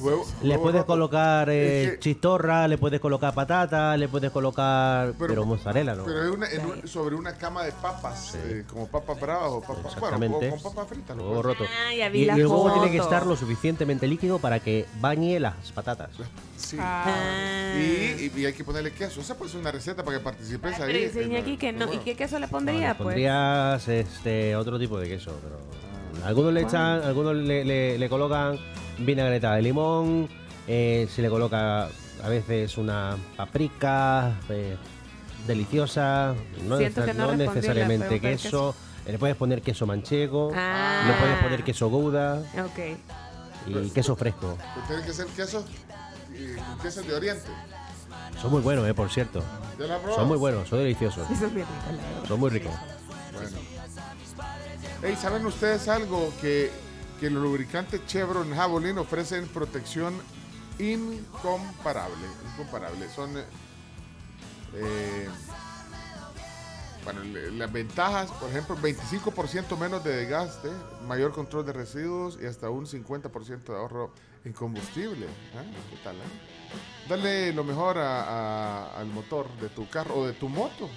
Huevo- 0.00 0.26
Le 0.42 0.50
huevo 0.50 0.62
puedes 0.62 0.84
colocar 0.84 1.50
eh, 1.50 1.84
Es 1.84 1.90
que- 1.92 1.98
chistorra, 2.00 2.66
le 2.68 2.78
puedes 2.78 3.00
colocar 3.00 3.34
patata, 3.34 3.96
le 3.96 4.08
puedes 4.08 4.30
colocar. 4.30 5.12
Pero, 5.18 5.28
Pero- 5.28 5.46
mozzarella, 5.46 5.94
¿no? 5.94 6.04
Pero 6.04 6.24
es 6.24 6.30
una- 6.30 6.50
en 6.50 6.64
un- 6.66 6.88
sobre 6.88 7.14
una 7.16 7.34
cama 7.36 7.64
de 7.64 7.72
papas, 7.72 8.34
eh, 8.36 8.64
como 8.68 8.86
papas 8.88 9.20
bravas 9.20 9.50
o 9.50 9.60
papas, 9.60 9.76
bueno, 9.82 9.88
Exactamente. 10.16 10.48
o 10.48 10.50
con 10.50 10.72
papas 10.74 10.88
fritas. 10.88 11.16
Huevo 11.16 11.28
puedes- 11.42 11.58
roto. 11.58 11.64
Ah, 11.88 11.94
ya 11.94 12.08
vi 12.08 12.20
y, 12.22 12.24
la 12.24 12.36
y 12.36 12.40
el 12.40 12.46
huevo 12.46 12.72
tiene 12.72 12.90
que 12.90 12.98
estar 12.98 13.26
lo 13.26 13.36
suficientemente 13.36 14.06
líquido 14.06 14.38
para 14.38 14.58
que 14.60 14.86
bañe 15.00 15.38
las 15.40 15.72
patatas. 15.72 16.10
Sí. 16.56 16.76
Ah. 16.78 17.74
Y, 17.76 17.80
y- 17.80 18.32
y 18.36 18.46
hay 18.46 18.52
que 18.52 18.64
ponerle 18.64 18.92
queso. 18.92 19.20
Esa 19.20 19.36
puede 19.36 19.50
ser 19.50 19.60
una 19.60 19.72
receta 19.72 20.04
para 20.04 20.18
que 20.18 20.24
participes 20.24 20.74
Pero 20.78 20.84
ahí. 20.88 21.04
dice 21.06 21.22
Iñaki 21.24 21.56
que 21.56 21.72
no. 21.72 21.92
¿Y 21.92 21.98
qué 21.98 22.14
queso 22.16 22.38
le 22.38 22.48
pondría? 22.48 22.88
Le 22.90 22.94
pues? 22.94 23.88
este 23.88 24.54
otro 24.56 24.78
tipo 24.78 24.98
de 24.98 25.08
queso, 25.08 25.32
pero 25.42 26.26
algunos 26.26 26.52
le 26.52 26.62
echan, 26.62 27.02
algunos 27.02 27.34
le, 27.34 27.64
le- 27.64 27.98
le 27.98 28.08
colocan 28.08 28.58
vinagreta 29.00 29.54
de 29.54 29.62
limón, 29.62 30.28
eh, 30.66 31.08
se 31.14 31.22
le 31.22 31.28
coloca 31.28 31.84
a 32.22 32.28
veces 32.28 32.76
una 32.78 33.16
paprika 33.36 34.34
eh, 34.48 34.76
deliciosa, 35.46 36.34
no, 36.66 36.76
Siento 36.78 37.00
neces- 37.00 37.04
que 37.06 37.14
no 37.14 37.18
no 37.24 37.30
respondió 37.30 37.46
la 37.46 37.54
necesariamente 37.54 38.20
queso, 38.20 38.74
le 39.06 39.18
puedes 39.18 39.36
poner 39.36 39.62
queso 39.62 39.86
manchego, 39.86 40.52
Ah. 40.54 41.04
le 41.08 41.14
puedes 41.14 41.42
poner 41.42 41.64
queso 41.64 41.88
gouda 41.88 42.42
Ok. 42.64 42.98
Pues, 43.72 43.86
y 43.86 43.90
queso 43.90 44.16
fresco. 44.16 44.56
Pues 44.74 44.86
tiene 44.86 45.02
que 45.02 45.12
ser 45.12 45.26
queso, 45.28 45.64
y, 46.32 46.82
queso 46.82 47.02
de 47.02 47.14
Oriente. 47.14 47.48
Son 48.40 48.50
muy 48.50 48.62
buenos, 48.62 48.86
eh, 48.88 48.94
por 48.94 49.10
cierto. 49.10 49.42
Son 50.14 50.28
muy 50.28 50.38
buenos, 50.38 50.68
son 50.68 50.78
deliciosos. 50.78 51.28
Eso 51.30 51.46
es 51.46 51.54
bien. 51.54 51.66
Son 52.28 52.38
muy 52.40 52.50
ricos. 52.50 52.72
Bueno. 53.32 53.56
Hey, 55.02 55.16
¿saben 55.20 55.44
ustedes 55.46 55.88
algo? 55.88 56.32
Que, 56.40 56.70
que 57.20 57.28
los 57.30 57.42
lubricantes 57.42 58.00
Chevron 58.06 58.54
Javelin 58.54 58.98
ofrecen 58.98 59.46
protección 59.48 60.14
incomparable. 60.78 62.26
Incomparable. 62.54 63.08
Son. 63.14 63.36
eh, 63.36 63.44
eh, 64.74 65.28
las 67.52 67.72
ventajas, 67.72 68.30
por 68.32 68.50
ejemplo, 68.50 68.76
25% 68.76 69.76
menos 69.78 70.04
de 70.04 70.16
desgaste, 70.16 70.68
mayor 71.06 71.32
control 71.32 71.66
de 71.66 71.72
residuos 71.72 72.38
y 72.40 72.46
hasta 72.46 72.70
un 72.70 72.86
50% 72.86 73.64
de 73.64 73.76
ahorro 73.78 74.12
en 74.44 74.52
combustible. 74.52 75.26
¿Ah? 75.56 75.62
¿Qué 75.90 75.96
tal? 76.04 76.16
eh? 76.16 77.08
Dale 77.08 77.52
lo 77.52 77.64
mejor 77.64 77.98
a- 77.98 78.96
al 78.98 79.06
motor 79.06 79.48
de 79.60 79.68
tu 79.70 79.88
carro 79.88 80.16
o 80.20 80.26
de 80.26 80.32
tu 80.34 80.48
moto. 80.48 80.88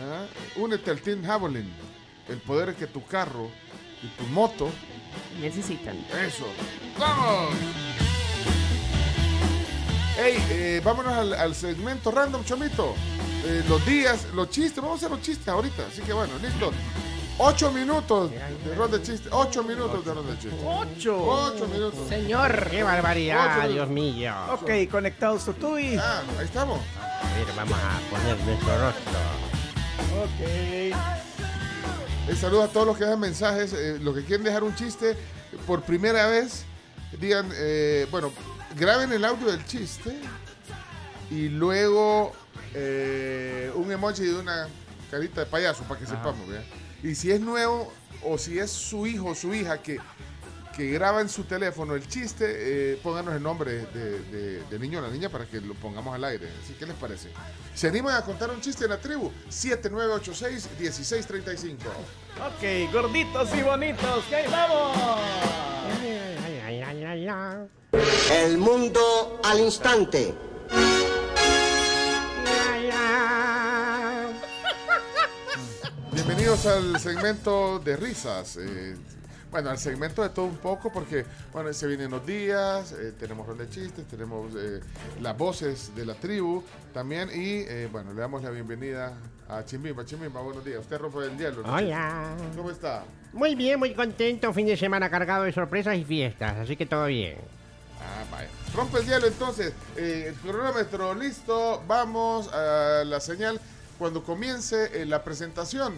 ¿Ah? 0.00 0.26
Únete 0.56 0.90
al 0.90 1.00
Team 1.00 1.24
Javelin. 1.24 1.72
El 2.28 2.38
poder 2.42 2.74
que 2.74 2.86
tu 2.86 3.04
carro 3.06 3.48
y 4.02 4.08
tu 4.16 4.24
moto 4.32 4.70
Necesitan. 5.40 5.96
Eso. 6.26 6.46
¡Vamos! 6.98 7.54
Hey, 10.16 10.36
eh, 10.50 10.82
vámonos 10.84 11.12
al, 11.14 11.34
al 11.34 11.54
segmento 11.54 12.10
random, 12.10 12.44
chomito. 12.44 12.94
Eh, 13.44 13.64
los 13.68 13.84
días, 13.86 14.26
los 14.34 14.50
chistes. 14.50 14.76
Vamos 14.76 15.02
a 15.02 15.06
hacer 15.06 15.10
los 15.10 15.22
chistes 15.22 15.48
ahorita. 15.48 15.86
Así 15.90 16.02
que 16.02 16.12
bueno, 16.12 16.34
listo. 16.42 16.72
Ocho 17.42 17.72
minutos 17.72 18.30
de 18.30 18.74
ronda 18.74 18.98
de 18.98 19.02
chistes. 19.02 19.32
Ocho 19.32 19.62
minutos 19.62 20.04
de 20.04 20.12
ronda 20.12 20.32
de 20.32 20.38
chistes. 20.38 20.60
Ocho. 20.62 21.24
Ocho 21.26 21.66
minutos. 21.68 22.06
Señor. 22.06 22.68
¡Qué 22.68 22.82
barbaridad, 22.82 23.66
Dios 23.66 23.88
mío! 23.88 24.34
Ok, 24.52 24.70
conectados 24.90 25.48
a 25.48 25.54
tú 25.54 25.78
y. 25.78 25.96
Ah, 25.96 26.20
ahí 26.38 26.44
estamos. 26.44 26.78
A 27.00 27.34
ver, 27.34 27.46
vamos 27.56 27.78
a 27.78 27.98
poner 28.10 28.36
nuestro 28.44 28.78
rostro. 28.78 29.20
Ok. 30.22 31.29
Eh, 32.28 32.36
saludos 32.36 32.70
a 32.70 32.72
todos 32.72 32.86
los 32.86 32.96
que 32.96 33.04
dejan 33.04 33.20
mensajes. 33.20 33.72
eh, 33.72 33.98
los 34.00 34.14
que 34.14 34.24
quieren 34.24 34.44
dejar 34.44 34.62
un 34.62 34.74
chiste 34.74 35.16
por 35.66 35.82
primera 35.82 36.26
vez, 36.26 36.64
digan, 37.20 37.50
eh, 37.54 38.06
bueno, 38.10 38.32
graben 38.76 39.12
el 39.12 39.24
audio 39.24 39.48
del 39.50 39.64
chiste 39.66 40.14
y 41.30 41.48
luego 41.48 42.32
un 43.74 43.90
emoji 43.90 44.24
de 44.24 44.36
una 44.36 44.68
carita 45.10 45.40
de 45.40 45.46
payaso 45.46 45.82
para 45.84 45.98
que 45.98 46.06
sepamos. 46.06 46.46
¿vea? 46.48 46.62
Y 47.02 47.14
si 47.14 47.32
es 47.32 47.40
nuevo 47.40 47.92
o 48.22 48.38
si 48.38 48.58
es 48.58 48.70
su 48.70 49.06
hijo 49.06 49.26
o 49.26 49.34
su 49.34 49.52
hija 49.54 49.82
que, 49.82 49.98
que 50.76 50.90
graba 50.92 51.20
en 51.20 51.28
su 51.28 51.44
teléfono 51.44 51.94
el 51.94 52.06
chiste, 52.08 52.92
eh, 52.92 52.98
pónganos 53.02 53.34
el 53.34 53.42
nombre 53.42 53.86
de, 53.86 54.20
de- 54.30 54.62
del 54.64 54.80
niño 54.80 54.98
o 55.00 55.02
la 55.02 55.08
niña 55.10 55.28
para 55.28 55.44
que 55.46 55.60
lo 55.60 55.74
pongamos 55.74 56.14
al 56.14 56.24
aire. 56.24 56.48
Así 56.62 56.74
que 56.74 56.86
les 56.86 56.94
parece. 56.96 57.28
¿Se 57.74 57.88
animan 57.88 58.14
a 58.16 58.22
contar 58.22 58.50
un 58.50 58.60
chiste 58.60 58.84
en 58.84 58.90
la 58.90 58.98
tribu? 58.98 59.30
7986-1635. 59.50 61.76
Ok, 62.38 62.92
gorditos 62.92 63.52
y 63.54 63.62
bonitos. 63.62 64.24
¡Que 64.26 64.36
ahí 64.36 64.46
vamos! 64.50 64.96
El 68.32 68.58
mundo 68.58 69.40
al 69.44 69.60
instante. 69.60 70.34
Bienvenidos 76.12 76.66
al 76.66 76.98
segmento 76.98 77.78
de 77.78 77.96
risas. 77.96 78.56
eh, 78.60 78.96
bueno, 79.50 79.70
al 79.70 79.78
segmento 79.78 80.22
de 80.22 80.28
todo 80.30 80.46
un 80.46 80.56
poco 80.56 80.92
porque, 80.92 81.24
bueno, 81.52 81.72
se 81.72 81.86
vienen 81.86 82.10
los 82.10 82.24
días, 82.24 82.92
eh, 82.92 83.12
tenemos 83.18 83.46
ronda 83.46 83.64
de 83.64 83.70
chistes, 83.70 84.06
tenemos 84.06 84.52
eh, 84.56 84.80
las 85.20 85.36
voces 85.36 85.94
de 85.94 86.06
la 86.06 86.14
tribu 86.14 86.62
también 86.94 87.28
y, 87.30 87.60
eh, 87.68 87.88
bueno, 87.90 88.12
le 88.12 88.20
damos 88.20 88.42
la 88.42 88.50
bienvenida 88.50 89.12
a 89.48 89.64
Chimbimba. 89.64 90.04
Chimbimba, 90.04 90.40
buenos 90.40 90.64
días. 90.64 90.80
Usted 90.80 90.98
rompe 90.98 91.24
el 91.24 91.36
hielo. 91.36 91.62
¿no? 91.62 91.72
Hola. 91.74 92.36
¿Cómo 92.56 92.70
está? 92.70 93.04
Muy 93.32 93.54
bien, 93.54 93.78
muy 93.78 93.94
contento. 93.94 94.52
Fin 94.52 94.66
de 94.66 94.76
semana 94.76 95.10
cargado 95.10 95.44
de 95.44 95.52
sorpresas 95.52 95.96
y 95.96 96.04
fiestas, 96.04 96.56
así 96.56 96.76
que 96.76 96.86
todo 96.86 97.06
bien. 97.06 97.36
Ah, 98.00 98.24
vaya. 98.30 98.48
Rompe 98.74 98.98
el 98.98 99.06
hielo 99.06 99.26
entonces. 99.26 99.72
Eh, 99.96 100.26
el 100.28 100.34
cronómetro 100.34 101.14
listo. 101.14 101.82
Vamos 101.86 102.48
a 102.52 103.02
la 103.04 103.20
señal. 103.20 103.60
cuando 103.98 104.22
comience 104.24 105.02
eh, 105.02 105.04
la 105.04 105.22
presentación 105.22 105.94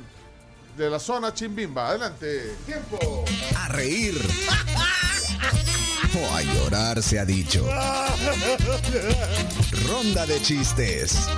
de 0.77 0.91
la 0.91 0.99
zona 0.99 1.33
Chimbimba. 1.35 1.89
Adelante, 1.89 2.57
tiempo. 2.67 3.25
A 3.57 3.69
reír. 3.69 4.21
O 6.15 6.35
a 6.35 6.43
llorar 6.43 7.03
se 7.03 7.19
ha 7.19 7.25
dicho. 7.25 7.67
Ronda 9.89 10.27
de 10.27 10.41
chistes. 10.43 11.29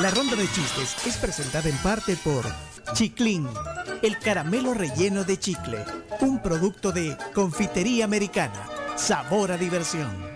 La 0.00 0.10
ronda 0.10 0.36
de 0.36 0.50
chistes 0.50 0.96
es 1.06 1.16
presentada 1.16 1.68
en 1.68 1.76
parte 1.78 2.16
por 2.16 2.44
Chiclín, 2.94 3.48
el 4.02 4.18
caramelo 4.18 4.74
relleno 4.74 5.24
de 5.24 5.38
chicle, 5.38 5.84
un 6.20 6.42
producto 6.42 6.92
de 6.92 7.16
confitería 7.32 8.04
americana. 8.04 8.68
Sabor 8.96 9.52
a 9.52 9.56
diversión. 9.56 10.33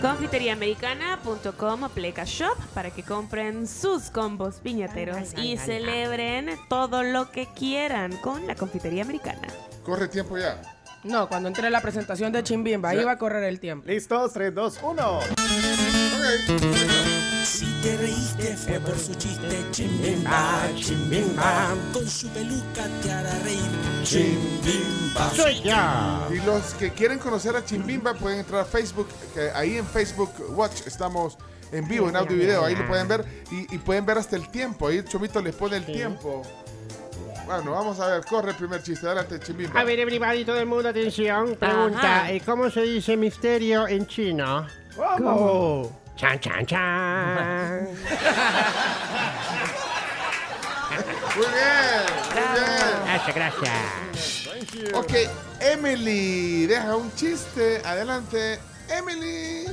Confiteriaamericana.com 0.00 1.84
aplica 1.84 2.24
shop 2.24 2.56
para 2.72 2.90
que 2.90 3.02
compren 3.02 3.66
sus 3.66 4.10
combos 4.10 4.56
piñateros 4.56 5.34
y 5.36 5.58
celebren 5.58 6.58
todo 6.68 7.02
lo 7.02 7.30
que 7.30 7.46
quieran 7.54 8.16
con 8.16 8.46
la 8.46 8.54
confitería 8.54 9.02
americana. 9.02 9.48
Corre 9.84 10.08
tiempo 10.08 10.38
ya. 10.38 10.60
No, 11.04 11.28
cuando 11.28 11.48
entre 11.48 11.68
la 11.70 11.80
presentación 11.80 12.32
de 12.32 12.42
Chimbimba, 12.42 12.90
ahí 12.90 13.04
va 13.04 13.12
a 13.12 13.18
correr 13.18 13.44
el 13.44 13.60
tiempo. 13.60 13.88
Listos, 13.88 14.32
3, 14.32 14.54
2, 14.54 14.80
1. 14.82 15.20
Si 16.46 16.99
te 17.82 17.96
reíste 17.96 18.56
fue 18.56 18.78
por 18.80 18.98
su 18.98 19.14
chiste 19.14 19.64
Chimbimba, 19.70 20.68
Chimbimba 20.76 21.74
Con 21.92 22.06
su 22.06 22.28
peluca 22.28 22.86
te 23.02 23.12
hará 23.12 23.38
reír 23.40 23.60
Chimbimba 24.02 25.32
Y 26.30 26.36
los 26.44 26.74
que 26.74 26.90
quieren 26.90 27.18
conocer 27.18 27.56
a 27.56 27.64
Chimbimba 27.64 28.14
pueden 28.14 28.40
entrar 28.40 28.62
a 28.62 28.64
Facebook, 28.64 29.08
que 29.34 29.50
ahí 29.50 29.76
en 29.76 29.86
Facebook 29.86 30.30
Watch 30.50 30.86
estamos 30.86 31.38
en 31.72 31.86
vivo, 31.86 32.08
en 32.08 32.16
audio 32.16 32.36
y 32.36 32.40
video, 32.40 32.64
ahí 32.64 32.74
lo 32.74 32.86
pueden 32.88 33.06
ver 33.06 33.24
y, 33.50 33.74
y 33.74 33.78
pueden 33.78 34.04
ver 34.04 34.18
hasta 34.18 34.34
el 34.36 34.48
tiempo, 34.50 34.88
ahí 34.88 35.04
Chomito 35.04 35.40
les 35.40 35.54
pone 35.54 35.76
el 35.76 35.86
tiempo. 35.86 36.42
Bueno, 37.46 37.72
vamos 37.72 37.98
a 38.00 38.08
ver, 38.08 38.24
corre 38.24 38.50
el 38.50 38.56
primer 38.56 38.82
chiste, 38.82 39.06
adelante 39.06 39.38
Chimbimba. 39.40 39.80
A 39.80 39.84
ver, 39.84 39.98
everybody, 40.00 40.44
todo 40.44 40.58
el 40.58 40.66
mundo, 40.66 40.88
atención. 40.88 41.56
Pregunta, 41.56 42.22
Ajá. 42.22 42.32
eh, 42.32 42.42
¿cómo 42.44 42.70
se 42.70 42.82
dice 42.82 43.16
misterio 43.16 43.86
en 43.88 44.06
chino? 44.06 44.66
¿Cómo? 44.96 46.00
Chan, 46.16 46.38
chan, 46.40 46.66
chan. 46.66 47.88
Muy 51.36 51.46
bien, 51.46 52.04
muy 52.34 52.42
bien. 52.54 52.94
Gracias, 53.04 53.34
gracias. 53.34 54.94
Ok, 54.94 55.12
Emily, 55.60 56.66
deja 56.66 56.96
un 56.96 57.14
chiste, 57.14 57.80
adelante, 57.84 58.58
Emily. 58.88 59.66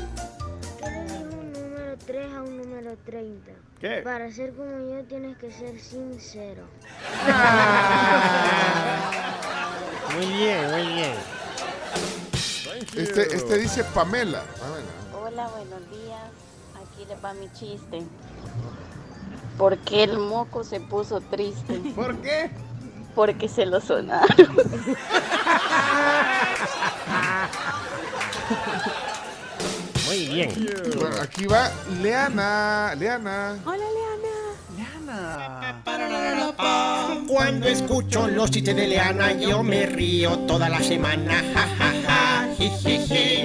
un 0.83 1.51
número 1.53 1.97
3 2.05 2.33
a 2.33 2.41
un 2.43 2.57
número 2.57 2.95
30. 3.05 3.51
¿Qué? 3.79 4.01
Para 4.03 4.31
ser 4.31 4.53
como 4.53 4.89
yo 4.89 5.03
tienes 5.05 5.37
que 5.37 5.51
ser 5.51 5.79
sincero. 5.79 6.63
Muy 10.15 10.25
bien, 10.25 10.71
muy 10.71 10.87
bien. 10.93 11.13
Este, 12.95 13.35
este 13.35 13.57
dice 13.57 13.83
Pamela. 13.83 14.43
Pamela. 14.59 14.91
Hola, 15.13 15.47
buenos 15.49 15.81
días. 15.91 16.06
Les 17.07 17.23
va 17.23 17.33
mi 17.33 17.49
chiste. 17.53 18.03
¿Por 19.57 19.77
qué 19.79 20.03
el 20.03 20.19
moco 20.19 20.63
se 20.63 20.79
puso 20.79 21.21
triste? 21.21 21.81
¿Por 21.95 22.17
qué? 22.17 22.51
Porque 23.15 23.47
se 23.47 23.65
lo 23.65 23.79
sonaron. 23.81 24.27
Muy 30.05 30.27
bien. 30.27 30.69
Bueno, 30.99 31.15
aquí 31.21 31.47
va 31.47 31.71
Leana. 32.01 32.93
Leana. 32.95 33.57
Hola, 33.65 33.77
Leana. 33.77 34.26
Cuando 37.27 37.67
escucho 37.67 38.27
los 38.27 38.51
chistes 38.51 38.75
de 38.75 38.87
Leana 38.87 39.33
yo 39.33 39.63
me 39.63 39.85
río 39.85 40.39
toda 40.39 40.69
la 40.69 40.81
semana 40.81 41.43
ja. 41.53 41.67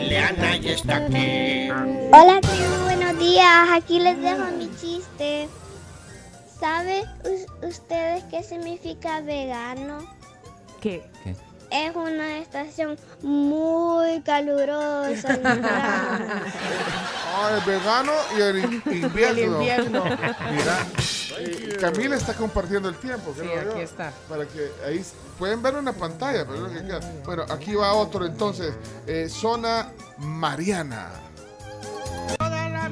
Leana 0.09 0.57
ya 0.57 0.73
está 0.73 0.97
aquí 0.97 1.69
Hola, 2.13 2.41
tribu, 2.41 2.83
buenos 2.85 3.19
días. 3.19 3.69
Aquí 3.73 3.99
les 3.99 4.21
dejo 4.21 4.45
mi 4.59 4.71
chiste. 4.77 5.49
¿Saben 6.61 7.05
ustedes 7.63 8.23
qué 8.25 8.43
significa 8.43 9.21
vegano? 9.21 9.99
¿Qué? 10.81 11.03
Es 11.73 11.97
una 11.97 12.39
estación 12.39 12.99
muy 13.23 14.21
calurosa. 14.23 15.39
Ah, 17.35 17.59
el 17.59 17.65
vegano 17.65 18.13
y 18.37 18.41
el 18.43 18.59
in- 18.59 18.83
invierno. 19.05 19.23
El 19.31 19.39
invierno. 19.39 20.05
Mira, 20.05 20.87
Camila 21.81 22.15
está 22.17 22.35
compartiendo 22.35 22.91
el 22.91 22.95
tiempo. 22.97 23.35
Sí, 23.35 23.47
yo, 23.47 23.71
aquí 23.73 23.81
está. 23.81 24.13
Para 24.29 24.45
que 24.47 24.71
ahí 24.87 25.03
pueden 25.39 25.63
ver 25.63 25.75
una 25.77 25.95
pantalla. 25.95 26.45
Pero 26.47 26.67
es 26.67 26.73
lo 26.75 26.79
que 26.81 26.87
queda. 26.87 27.01
Bueno, 27.25 27.45
aquí 27.49 27.75
va 27.75 27.95
otro 27.95 28.27
entonces. 28.27 28.75
eh, 29.07 29.29
zona 29.31 29.89
Mariana. 30.19 31.09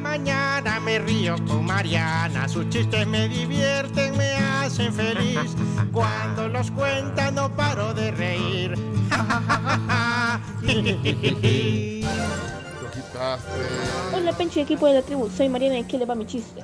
Mañana 0.02 0.80
me 0.80 0.98
río 0.98 1.36
con 1.46 1.64
Mariana, 1.66 2.48
sus 2.48 2.68
chistes 2.68 3.06
me 3.06 3.28
divierten, 3.28 4.16
me 4.16 4.32
hacen 4.34 4.92
feliz. 4.92 5.54
Cuando 5.92 6.48
los 6.48 6.70
cuenta 6.70 7.30
no 7.30 7.54
paro 7.54 7.92
de 7.94 8.10
reír. 8.10 8.74
Lo 12.80 12.90
quitaste. 12.90 13.50
Hola, 14.14 14.32
Pencho 14.32 14.60
equipo 14.60 14.86
de 14.86 14.94
la 14.94 15.02
tribu. 15.02 15.28
Soy 15.30 15.48
Mariana 15.48 15.78
y 15.78 15.82
aquí 15.82 15.98
le 15.98 16.06
va 16.06 16.14
mi 16.14 16.26
chiste. 16.26 16.62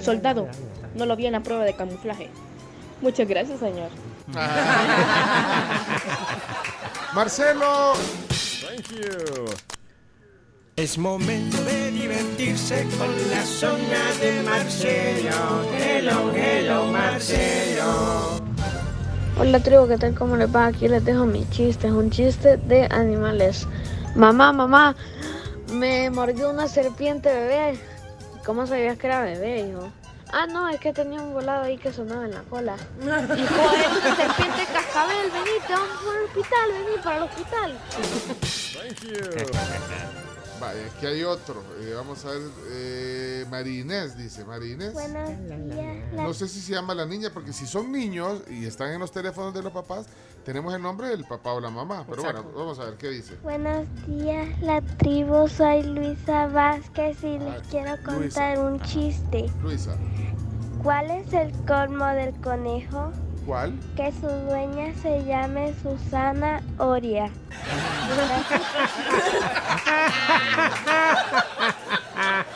Soldado, 0.00 0.48
no 0.94 1.06
lo 1.06 1.16
vi 1.16 1.26
en 1.26 1.32
la 1.32 1.40
prueba 1.40 1.64
de 1.64 1.74
camuflaje. 1.74 2.30
Muchas 3.00 3.28
gracias, 3.28 3.60
señor. 3.60 3.90
Marcelo. 7.14 7.92
Thank 8.62 8.88
you. 8.90 9.81
Es 10.74 10.96
momento 10.96 11.62
de 11.64 11.90
divertirse 11.90 12.86
con 12.96 13.10
la 13.30 13.44
zona 13.44 14.10
de 14.22 14.42
Marcelo. 14.42 15.30
Hello, 15.78 16.32
hello, 16.34 16.86
Marcelo. 16.86 18.40
Hola, 19.38 19.62
tribu, 19.62 19.86
¿qué 19.86 19.98
tal? 19.98 20.14
¿Cómo 20.14 20.34
les 20.34 20.48
va? 20.48 20.68
Aquí 20.68 20.88
les 20.88 21.04
dejo 21.04 21.26
mi 21.26 21.46
chiste. 21.50 21.88
Es 21.88 21.92
un 21.92 22.08
chiste 22.08 22.56
de 22.56 22.86
animales. 22.86 23.68
Mamá, 24.16 24.54
mamá, 24.54 24.96
me 25.74 26.08
mordió 26.08 26.48
una 26.48 26.66
serpiente 26.68 27.30
bebé. 27.30 27.78
¿Cómo 28.46 28.66
sabías 28.66 28.96
que 28.96 29.08
era 29.08 29.20
bebé, 29.20 29.68
hijo? 29.68 29.92
Ah, 30.32 30.46
no, 30.46 30.70
es 30.70 30.80
que 30.80 30.94
tenía 30.94 31.20
un 31.20 31.34
volado 31.34 31.64
ahí 31.64 31.76
que 31.76 31.92
sonaba 31.92 32.24
en 32.24 32.32
la 32.32 32.42
cola. 32.44 32.76
Hijo, 32.98 33.28
es 33.28 33.36
una 33.36 34.16
serpiente 34.16 34.64
cascabel, 34.72 35.30
vení, 35.32 35.66
te 35.66 35.72
vamos 35.74 35.98
para 36.02 36.18
el 36.18 36.24
hospital, 36.24 36.72
vení 36.72 37.02
para 37.04 37.16
el 37.18 37.22
hospital. 37.24 37.78
Thank 38.72 39.02
you. 39.02 40.31
Vaya, 40.62 40.86
aquí 40.86 41.06
hay 41.06 41.24
otro. 41.24 41.60
Eh, 41.80 41.92
vamos 41.96 42.24
a 42.24 42.30
ver. 42.30 42.42
Eh, 42.70 43.44
Marinés 43.50 44.16
dice. 44.16 44.44
Marinés. 44.44 44.92
Buenos 44.92 45.28
días, 45.28 46.12
No 46.12 46.32
sé 46.32 46.46
si 46.46 46.60
se 46.60 46.72
llama 46.74 46.94
la 46.94 47.04
niña, 47.04 47.30
porque 47.34 47.52
si 47.52 47.66
son 47.66 47.90
niños 47.90 48.42
y 48.48 48.64
están 48.64 48.92
en 48.92 49.00
los 49.00 49.10
teléfonos 49.10 49.52
de 49.54 49.60
los 49.60 49.72
papás, 49.72 50.06
tenemos 50.44 50.72
el 50.72 50.80
nombre 50.80 51.08
del 51.08 51.24
papá 51.24 51.54
o 51.54 51.60
la 51.60 51.70
mamá. 51.70 52.06
Pero 52.08 52.22
bueno, 52.22 52.44
vamos 52.54 52.78
a 52.78 52.84
ver 52.84 52.94
qué 52.94 53.08
dice. 53.08 53.34
Buenos 53.42 53.88
días, 54.06 54.60
la 54.60 54.80
tribu. 54.98 55.48
Soy 55.48 55.82
Luisa 55.82 56.46
Vázquez 56.46 57.24
y 57.24 57.40
les 57.40 57.66
quiero 57.66 58.00
contar 58.04 58.60
un 58.60 58.80
chiste. 58.82 59.50
Luisa, 59.64 59.96
¿Cuál 60.84 61.10
es 61.10 61.32
el 61.32 61.50
colmo 61.66 62.06
del 62.06 62.40
conejo? 62.40 63.10
¿Cuál? 63.46 63.72
Que 63.96 64.12
su 64.12 64.26
dueña 64.26 64.94
se 65.02 65.24
llame 65.24 65.74
Susana 65.82 66.62
Oria. 66.78 67.30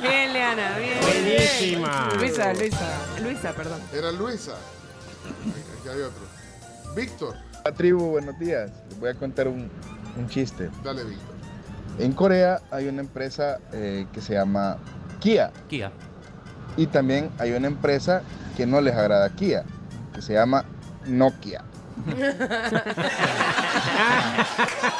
Bien, 0.00 0.32
Leana, 0.32 0.78
bien. 0.78 0.98
Buenísima. 1.00 2.08
Luisa, 2.18 2.52
Luisa. 2.52 2.98
Luisa, 3.22 3.52
perdón. 3.52 3.80
Era 3.92 4.12
Luisa. 4.12 4.52
Aquí 4.52 5.88
hay 5.88 6.00
otro. 6.00 6.22
Víctor. 6.94 7.34
La 7.64 7.72
tribu, 7.72 8.10
buenos 8.10 8.38
días. 8.38 8.70
Les 8.88 9.00
voy 9.00 9.10
a 9.10 9.14
contar 9.14 9.48
un, 9.48 9.70
un 10.16 10.28
chiste. 10.28 10.70
Dale, 10.84 11.04
Víctor. 11.04 11.34
En 11.98 12.12
Corea 12.12 12.60
hay 12.70 12.88
una 12.88 13.00
empresa 13.00 13.58
eh, 13.72 14.06
que 14.12 14.20
se 14.20 14.34
llama 14.34 14.76
Kia. 15.20 15.50
Kia. 15.68 15.90
Y 16.76 16.86
también 16.86 17.30
hay 17.38 17.52
una 17.52 17.68
empresa 17.68 18.22
que 18.56 18.66
no 18.66 18.80
les 18.80 18.94
agrada 18.94 19.30
Kia, 19.30 19.64
que 20.14 20.20
se 20.20 20.34
llama 20.34 20.64
Nokia. 21.06 21.62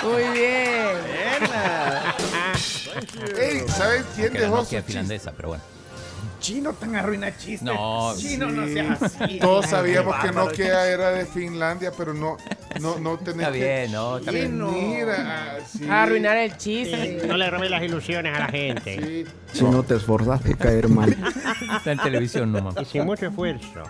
Muy 0.03 0.23
bien. 0.33 0.97
Ey, 3.39 3.63
¿sabes 3.69 4.05
quién 4.15 4.33
Que 4.33 4.39
la 4.39 4.45
dejó 4.47 4.57
Nokia 4.59 4.81
su 4.81 4.87
finlandesa, 4.87 5.33
pero 5.37 5.49
bueno. 5.51 5.63
chino 6.41 6.73
tan 6.73 6.97
arruina 6.97 7.37
chistes. 7.37 7.63
No, 7.63 8.15
chino 8.17 8.49
no 8.49 8.67
sea 8.67 8.97
así. 9.01 9.39
Todos 9.39 9.67
sabíamos 9.67 10.15
que 10.17 10.27
bárbaro, 10.29 10.47
Nokia 10.49 10.87
era 10.89 11.11
de 11.11 11.27
Finlandia, 11.27 11.93
pero 11.97 12.15
no, 12.15 12.37
no, 12.81 12.99
no 12.99 13.19
tenés 13.19 13.41
Está 13.47 13.53
que 13.53 13.59
bien, 13.59 13.93
no, 13.93 14.17
está 14.19 14.31
bien. 14.31 14.59
venir 14.59 15.09
a, 15.11 15.59
sí. 15.67 15.87
A 15.89 16.03
arruinar 16.05 16.37
el 16.39 16.57
chiste. 16.57 17.23
No 17.27 17.37
le 17.37 17.51
robé 17.51 17.69
las 17.69 17.83
ilusiones 17.83 18.35
a 18.35 18.39
la 18.41 18.47
gente. 18.49 19.27
Si 19.53 19.65
no 19.65 19.83
te 19.83 19.97
esforzas 19.97 20.43
de 20.45 20.55
caer 20.55 20.89
mal. 20.89 21.15
Está 21.77 21.93
en 21.93 21.99
televisión 21.99 22.53
nomás. 22.53 22.75
Y 22.81 22.85
sin 22.87 23.05
mucho 23.05 23.27
esfuerzo. 23.27 23.83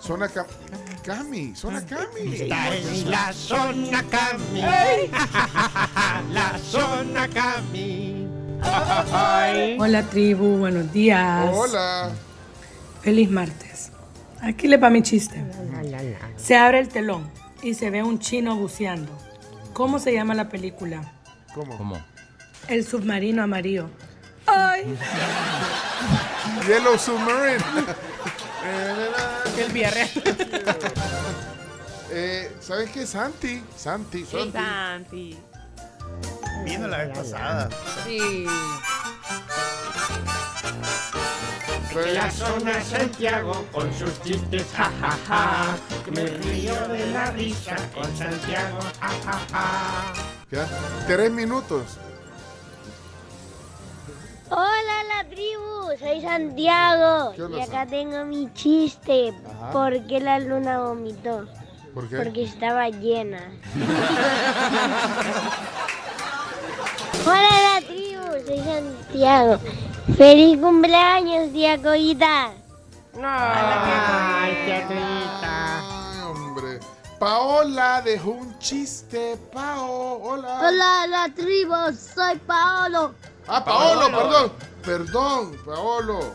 Zona 0.00 0.26
Cam- 0.28 0.46
Cami, 1.02 1.52
Zona 1.56 1.84
Cami. 1.84 2.34
Está 2.34 2.76
en 2.76 3.10
la 3.10 3.32
zona 3.32 4.04
Cami. 4.04 4.60
La 6.32 6.58
zona 6.58 7.28
Cami. 7.28 8.28
Hola 9.80 10.02
tribu, 10.04 10.58
buenos 10.58 10.92
días. 10.92 11.50
Hola. 11.52 12.12
Feliz 13.00 13.28
martes. 13.30 13.90
Aquí 14.40 14.68
le 14.68 14.76
va 14.76 14.90
mi 14.90 15.02
chiste. 15.02 15.44
Se 16.36 16.56
abre 16.56 16.78
el 16.78 16.88
telón 16.88 17.28
y 17.62 17.74
se 17.74 17.90
ve 17.90 18.04
un 18.04 18.20
chino 18.20 18.56
buceando. 18.56 19.10
¿Cómo 19.72 19.98
se 19.98 20.12
llama 20.12 20.34
la 20.34 20.48
película? 20.48 21.12
¿Cómo? 21.52 21.76
¿Cómo? 21.76 22.00
El 22.68 22.84
submarino 22.84 23.42
amarillo. 23.42 23.90
¡Ay! 24.46 24.96
Yellow 26.68 26.96
Submarine. 26.96 27.58
El 29.58 29.72
viernes. 29.72 30.10
eh, 32.10 32.52
¿Sabes 32.60 32.90
qué? 32.90 33.06
Santi. 33.06 33.62
Santi. 33.76 34.24
Santi. 34.24 34.52
Santi. 34.52 35.38
Vino 36.64 36.88
la 36.88 36.98
vez 37.04 37.18
pasada. 37.18 37.68
Sí. 38.04 38.46
De 41.94 42.12
la 42.14 42.30
zona 42.30 42.82
Santiago 42.82 43.66
con 43.72 43.92
sus 43.92 44.22
chistes, 44.22 44.66
jajaja. 44.74 45.76
Me 46.10 46.24
río 46.24 46.88
de 46.88 47.06
la 47.10 47.30
risa 47.32 47.76
con 47.94 48.16
Santiago, 48.16 48.78
jajaja. 48.98 50.12
Ya, 50.50 50.66
Tres 51.06 51.30
minutos. 51.30 51.98
Hola 54.54 55.02
la 55.08 55.24
tribu, 55.30 55.96
soy 55.98 56.20
Santiago 56.20 57.32
¿Qué 57.34 57.42
onda, 57.42 57.56
y 57.56 57.62
acá 57.62 57.86
tengo 57.86 58.22
mi 58.26 58.52
chiste. 58.52 59.32
Ajá. 59.46 59.70
¿Por 59.70 60.06
qué 60.06 60.20
la 60.20 60.40
luna 60.40 60.78
vomitó? 60.80 61.46
¿Por 61.94 62.06
qué? 62.06 62.18
Porque 62.18 62.42
estaba 62.44 62.90
llena. 62.90 63.40
Hola 67.24 67.80
la 67.80 67.80
tribu, 67.86 68.46
soy 68.46 68.58
Santiago. 68.58 69.58
Feliz 70.18 70.60
cumpleaños, 70.60 71.50
tía 71.50 71.80
Coita. 71.80 72.50
Ay, 73.22 74.52
rica. 74.86 75.80
Ay, 75.80 76.20
hombre. 76.26 76.78
Paola 77.18 78.02
dejó 78.02 78.32
un 78.32 78.58
chiste. 78.58 79.38
Pao, 79.50 80.20
hola. 80.22 80.60
Hola 80.60 81.06
la 81.06 81.28
tribu, 81.34 81.74
soy 82.14 82.36
Paolo. 82.46 83.14
Ah, 83.48 83.64
Paolo, 83.64 84.10
Paolo. 84.10 84.18
perdón. 84.18 84.52
Perdón, 84.82 85.56
Paolo. 85.64 86.34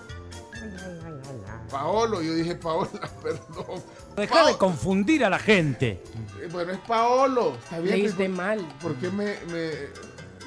Paolo, 1.70 2.22
yo 2.22 2.34
dije 2.34 2.55
Paola, 2.55 2.89
perdón. 3.24 3.84
Deja 4.16 4.45
de 4.45 4.58
confundir 4.58 5.26
a 5.26 5.30
la 5.30 5.39
gente. 5.39 6.01
Eh, 6.41 6.47
Bueno, 6.51 6.72
es 6.72 6.80
Paolo. 6.80 7.55
Está 7.64 7.80
bien. 7.80 7.99
Leíste 7.99 8.26
¿por- 8.30 8.36
mal. 8.36 8.60
¿Por 8.82 8.95
qué 8.95 9.10
me, 9.10 9.38
me, 9.51 9.72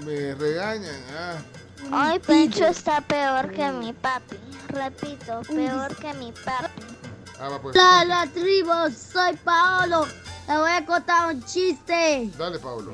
me 0.04 0.34
regañan? 0.34 0.96
Ah. 1.14 1.36
Hoy 1.92 2.50
está 2.64 3.00
peor 3.02 3.50
que 3.52 3.70
mi 3.72 3.92
papi. 3.92 4.36
Repito, 4.68 5.40
peor 5.48 5.94
que 5.96 6.14
mi 6.14 6.32
papi. 6.32 6.82
Ah, 7.38 7.58
pues. 7.60 7.76
Hola 7.76 8.04
la 8.04 8.26
tribu, 8.26 8.70
soy 9.12 9.34
Paolo. 9.44 10.06
Le 10.48 10.58
voy 10.58 10.70
a 10.72 10.84
contar 10.86 11.34
un 11.34 11.44
chiste. 11.44 12.30
Dale, 12.36 12.58
Paolo. 12.58 12.92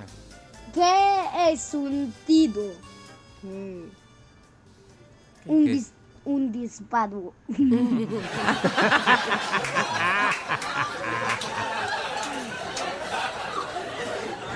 ¿Qué 0.74 1.50
es 1.50 1.72
un 1.74 2.12
tido? 2.26 2.62
Un, 3.44 3.90
qué? 5.64 5.72
dis- 5.72 5.92
un 6.24 6.52
disparo. 6.52 7.32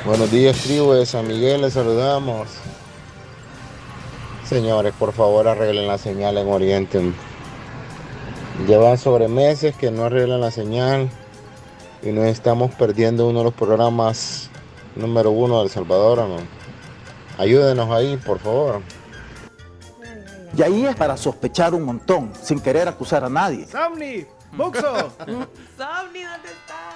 Buenos 0.05 0.31
días, 0.31 0.57
tribu 0.63 0.93
de 0.93 1.05
San 1.07 1.27
Miguel, 1.29 1.61
les 1.63 1.75
saludamos. 1.75 2.49
Señores, 4.49 4.93
por 4.99 5.13
favor 5.13 5.47
arreglen 5.47 5.87
la 5.87 5.99
señal 5.99 6.39
en 6.39 6.49
Oriente. 6.49 7.13
Llevan 8.67 8.99
sobre 8.99 9.29
meses 9.29 9.77
que 9.77 9.91
no 9.91 10.05
arreglan 10.05 10.41
la 10.41 10.51
señal 10.51 11.09
y 12.03 12.09
nos 12.09 12.25
estamos 12.27 12.75
perdiendo 12.75 13.29
uno 13.29 13.39
de 13.41 13.45
los 13.47 13.55
programas 13.55 14.51
número 14.97 15.31
uno 15.31 15.59
de 15.59 15.65
El 15.65 15.71
Salvador. 15.71 16.19
¿no? 16.27 16.60
Ayúdenos 17.41 17.91
ahí, 17.91 18.19
por 18.19 18.39
favor. 18.39 18.83
Y 20.55 20.63
ahí 20.63 20.85
es 20.85 20.95
para 20.95 21.17
sospechar 21.17 21.73
un 21.73 21.85
montón, 21.85 22.35
sin 22.43 22.61
querer 22.61 22.87
acusar 22.87 23.25
a 23.25 23.31
nadie. 23.31 23.67
Somni, 23.67 24.27
Buxo. 24.53 25.11
Somni, 25.17 26.23
¿dónde 26.23 26.49
está? 26.51 26.91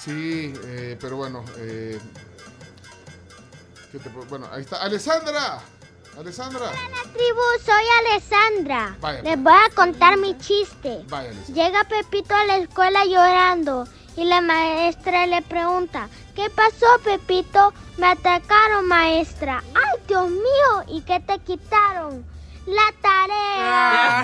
Sí, 0.00 0.52
eh, 0.64 0.98
pero 1.00 1.18
bueno. 1.18 1.44
Eh, 1.58 2.00
¿qué 3.92 4.00
te 4.00 4.08
bueno, 4.08 4.48
ahí 4.50 4.62
está. 4.62 4.82
¡Alessandra! 4.82 5.60
¡Alessandra! 6.18 6.72
Tribu, 7.12 7.40
soy 7.64 7.84
Alessandra. 8.00 8.96
Vaya, 9.00 9.22
Les 9.22 9.40
voy 9.40 9.52
a 9.52 9.72
contar 9.76 10.16
mi 10.16 10.36
chiste. 10.38 11.04
Vaya. 11.08 11.30
Llega 11.54 11.84
Pepito 11.84 12.34
a 12.34 12.44
la 12.46 12.56
escuela 12.56 13.04
llorando 13.04 13.86
y 14.16 14.24
la 14.24 14.40
maestra 14.40 15.26
le 15.26 15.40
pregunta, 15.42 16.08
¿qué 16.40 16.48
pasó 16.50 16.86
Pepito? 17.04 17.74
Me 17.98 18.06
atacaron 18.06 18.86
maestra. 18.86 19.62
¡Ay, 19.74 20.00
Dios 20.08 20.30
mío! 20.30 20.84
¿Y 20.88 21.02
qué 21.02 21.20
te 21.20 21.38
quitaron? 21.40 22.24
La 22.66 22.94
tarea. 23.02 24.20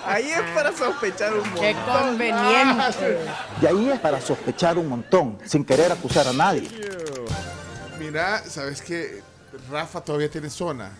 Ahí 0.06 0.30
es 0.30 0.42
para 0.54 0.72
sospechar 0.72 1.34
un 1.34 1.40
montón. 1.40 1.60
Qué 1.60 1.76
conveniente. 1.86 3.18
Y 3.60 3.66
ahí 3.66 3.90
es 3.90 3.98
para 4.00 4.20
sospechar 4.20 4.78
un 4.78 4.88
montón, 4.88 5.38
sin 5.44 5.64
querer 5.64 5.90
acusar 5.90 6.28
a 6.28 6.32
nadie. 6.32 6.68
Mira, 7.98 8.44
¿sabes 8.44 8.82
qué? 8.82 9.22
Rafa 9.70 10.02
todavía 10.02 10.30
tiene 10.30 10.50
zona. 10.50 10.92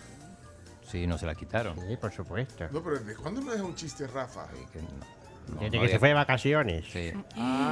Sí, 0.91 1.07
no 1.07 1.17
se 1.17 1.25
la 1.25 1.35
quitaron. 1.35 1.79
Sí, 1.87 1.97
por 1.97 2.11
supuesto. 2.11 2.67
No, 2.71 2.83
pero 2.83 2.99
¿de 2.99 3.15
cuándo 3.15 3.41
no 3.41 3.51
deja 3.51 3.63
un 3.63 3.75
chiste 3.75 4.07
Rafa? 4.07 4.47
No 4.47 5.20
que 5.59 5.65
había- 5.77 5.89
se 5.89 5.99
fue 5.99 6.07
de 6.09 6.13
vacaciones. 6.15 6.85
Sí. 6.91 7.11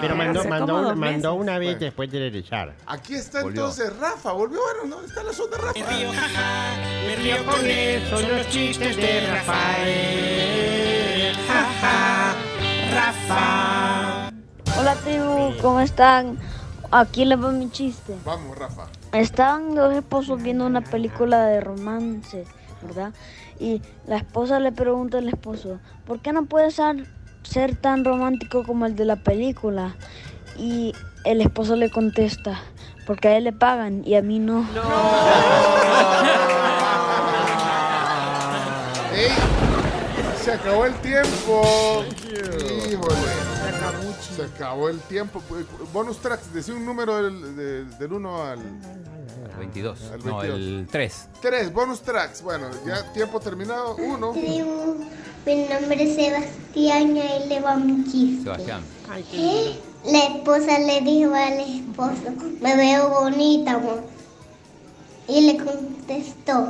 Pero 0.02 0.16
mandó, 0.16 0.40
hace 0.42 0.50
mandó, 0.50 0.66
como 0.68 0.80
una- 0.80 0.88
dos 0.90 0.98
mandó 0.98 1.30
meses. 1.36 1.42
una 1.42 1.58
vez 1.60 1.68
Bueno. 1.70 1.80
después 1.80 2.12
de 2.12 2.20
regresar. 2.20 2.76
Aquí 2.86 3.16
está 3.16 3.42
Volvió. 3.44 3.62
entonces 3.62 3.98
Rafa. 3.98 4.32
Volvió, 4.34 4.60
bueno, 4.82 4.96
¿dónde 4.96 5.08
está 5.10 5.24
la 5.24 5.34
zona 5.34 5.58
de 5.58 5.64
Rafa? 5.64 5.80
Me 7.08 7.16
río 7.16 7.46
con 7.46 7.66
él, 7.66 8.04
son 8.10 8.30
los 8.30 8.48
chistes 8.50 8.96
de 8.98 9.28
Rafael. 9.32 11.36
Jaja, 11.48 12.36
Rafa. 12.94 14.32
Hola 14.80 14.96
tribu, 15.04 15.54
¿cómo 15.62 15.80
están? 15.82 16.38
Aquí 16.92 17.26
les 17.26 17.42
va 17.42 17.52
mi 17.52 17.70
chiste. 17.70 18.16
Vamos, 18.26 18.58
Rafa. 18.58 18.88
Estaban 19.14 19.76
dos 19.76 19.94
esposos 19.94 20.42
viendo 20.42 20.66
una 20.66 20.82
película 20.82 21.46
de 21.46 21.62
romance, 21.62 22.46
¿verdad? 22.82 23.14
Y 23.60 23.82
la 24.08 24.18
esposa 24.18 24.60
le 24.60 24.72
pregunta 24.72 25.18
al 25.18 25.28
esposo, 25.28 25.80
¿por 26.06 26.20
qué 26.20 26.32
no 26.32 26.46
puedes 26.46 26.76
ser, 26.76 27.06
ser 27.50 27.76
tan 27.76 28.06
romántico 28.06 28.64
como 28.64 28.86
el 28.86 28.96
de 28.96 29.06
la 29.06 29.16
película? 29.16 29.96
Y 30.58 30.94
el 31.26 31.42
esposo 31.42 31.76
le 31.76 31.90
contesta, 31.90 32.62
porque 33.08 33.28
a 33.30 33.38
él 33.38 33.46
le 33.46 33.54
pagan 33.54 34.04
y 34.06 34.16
a 34.16 34.22
mí 34.22 34.40
no. 34.40 34.66
¡Ey! 39.16 39.32
Se 40.44 40.52
acabó 40.54 40.86
el 40.86 40.94
tiempo. 40.96 42.06
Híjole. 42.90 43.29
Se 44.48 44.54
acabó 44.56 44.90
el 44.90 45.00
tiempo. 45.02 45.42
Bonus 45.94 46.18
tracks, 46.20 46.54
decía 46.54 46.74
un 46.76 46.86
número 46.86 47.22
del, 47.24 47.56
de- 47.56 47.86
del 47.86 48.14
1 48.14 48.44
al 48.44 48.60
22. 49.58 50.02
Al 50.14 50.20
No, 50.26 50.38
22. 50.38 50.60
el 50.60 50.88
3. 50.92 51.28
3. 51.42 51.74
Bonus 51.74 52.02
tracks. 52.02 52.42
Bueno, 52.42 52.68
ya 52.86 53.12
tiempo 53.14 53.40
terminado. 53.40 53.96
1. 53.96 54.32
Tribu, 54.32 54.96
mi 55.46 55.56
nombre 55.68 56.04
es 56.04 56.16
Sebastián 56.16 57.18
y 57.18 57.20
ahí 57.22 57.48
le 57.50 57.60
va 57.60 57.76
mi 57.78 58.04
chiste. 58.10 58.44
Sebastián. 58.44 58.82
¿Eh? 59.34 59.80
La 60.06 60.20
esposa 60.28 60.80
le 60.80 61.02
dijo 61.02 61.34
al 61.34 61.60
esposo, 61.60 62.32
me 62.62 62.76
veo 62.78 63.10
bonita, 63.10 63.74
amor. 63.74 64.02
Y 65.28 65.42
le 65.42 65.58
contestó, 65.58 66.70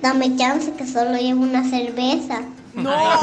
dame 0.00 0.36
chance 0.36 0.72
que 0.72 0.86
solo 0.86 1.16
llevo 1.18 1.42
una 1.42 1.68
cerveza. 1.68 2.42
No. 2.74 3.20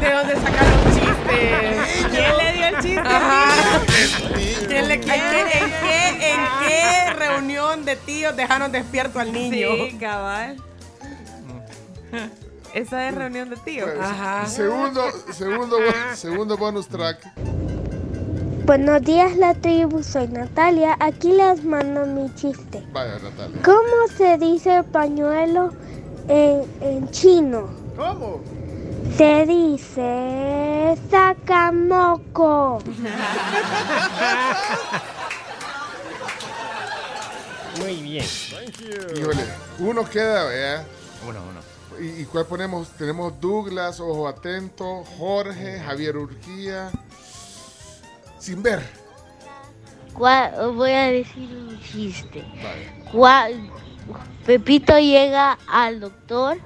¿De 0.00 0.10
dónde 0.12 0.34
sacaron 0.36 0.84
chistes? 0.94 2.08
¿Quién 2.10 2.36
le 2.36 2.52
dio 2.52 2.66
el 2.66 2.74
chiste? 2.76 3.00
Ajá. 3.00 3.46
¿En 4.70 5.00
qué, 5.00 5.00
en 5.00 5.00
qué- 5.00 6.32
en 6.32 6.40
qué 6.60 7.12
reunión 7.14 7.84
de 7.84 7.96
tíos 7.96 8.34
dejaron 8.36 8.72
despierto 8.72 9.18
al 9.20 9.32
niño? 9.32 9.68
Sí, 9.90 9.96
cabal. 9.98 10.56
Esa 12.74 13.08
es 13.08 13.14
reunión 13.14 13.50
de 13.50 13.56
tíos. 13.58 13.90
Ajá. 14.00 14.46
Segundo, 14.46 15.04
segundo, 15.32 15.76
segundo 16.14 16.56
bonus 16.56 16.88
track. 16.88 17.18
Buenos 18.64 19.02
días, 19.02 19.36
la 19.36 19.54
tribu. 19.54 20.04
Soy 20.04 20.28
Natalia. 20.28 20.96
Aquí 21.00 21.32
les 21.32 21.64
mando 21.64 22.06
mi 22.06 22.32
chiste. 22.36 22.80
Vaya, 22.92 23.18
Natalia. 23.18 23.60
¿Cómo 23.64 24.06
se 24.16 24.38
dice 24.38 24.84
pañuelo 24.84 25.72
en, 26.28 26.62
en 26.80 27.10
chino? 27.10 27.68
¿Cómo? 27.96 28.40
Se 29.16 29.46
dice 29.46 30.96
sacamoco. 31.10 32.78
Muy 37.80 37.96
bien. 37.96 38.24
Híjole, 39.16 39.44
uno 39.80 40.08
queda, 40.08 40.44
¿verdad? 40.44 40.86
Uno, 41.28 41.40
uno. 41.50 41.60
¿Y, 42.00 42.22
y 42.22 42.24
cuál 42.26 42.46
ponemos? 42.46 42.90
Tenemos 42.90 43.40
Douglas, 43.40 43.98
Ojo 43.98 44.28
Atento, 44.28 45.02
Jorge, 45.18 45.80
Javier 45.80 46.16
Urquía. 46.16 46.92
Sin 48.42 48.60
ver. 48.60 48.82
Voy 50.18 50.90
a 50.90 51.12
decir 51.12 51.48
un 51.56 51.80
chiste. 51.80 52.44
Vale. 53.14 53.70
Pepito 54.44 54.98
llega 54.98 55.56
al 55.68 56.00
doctor 56.00 56.58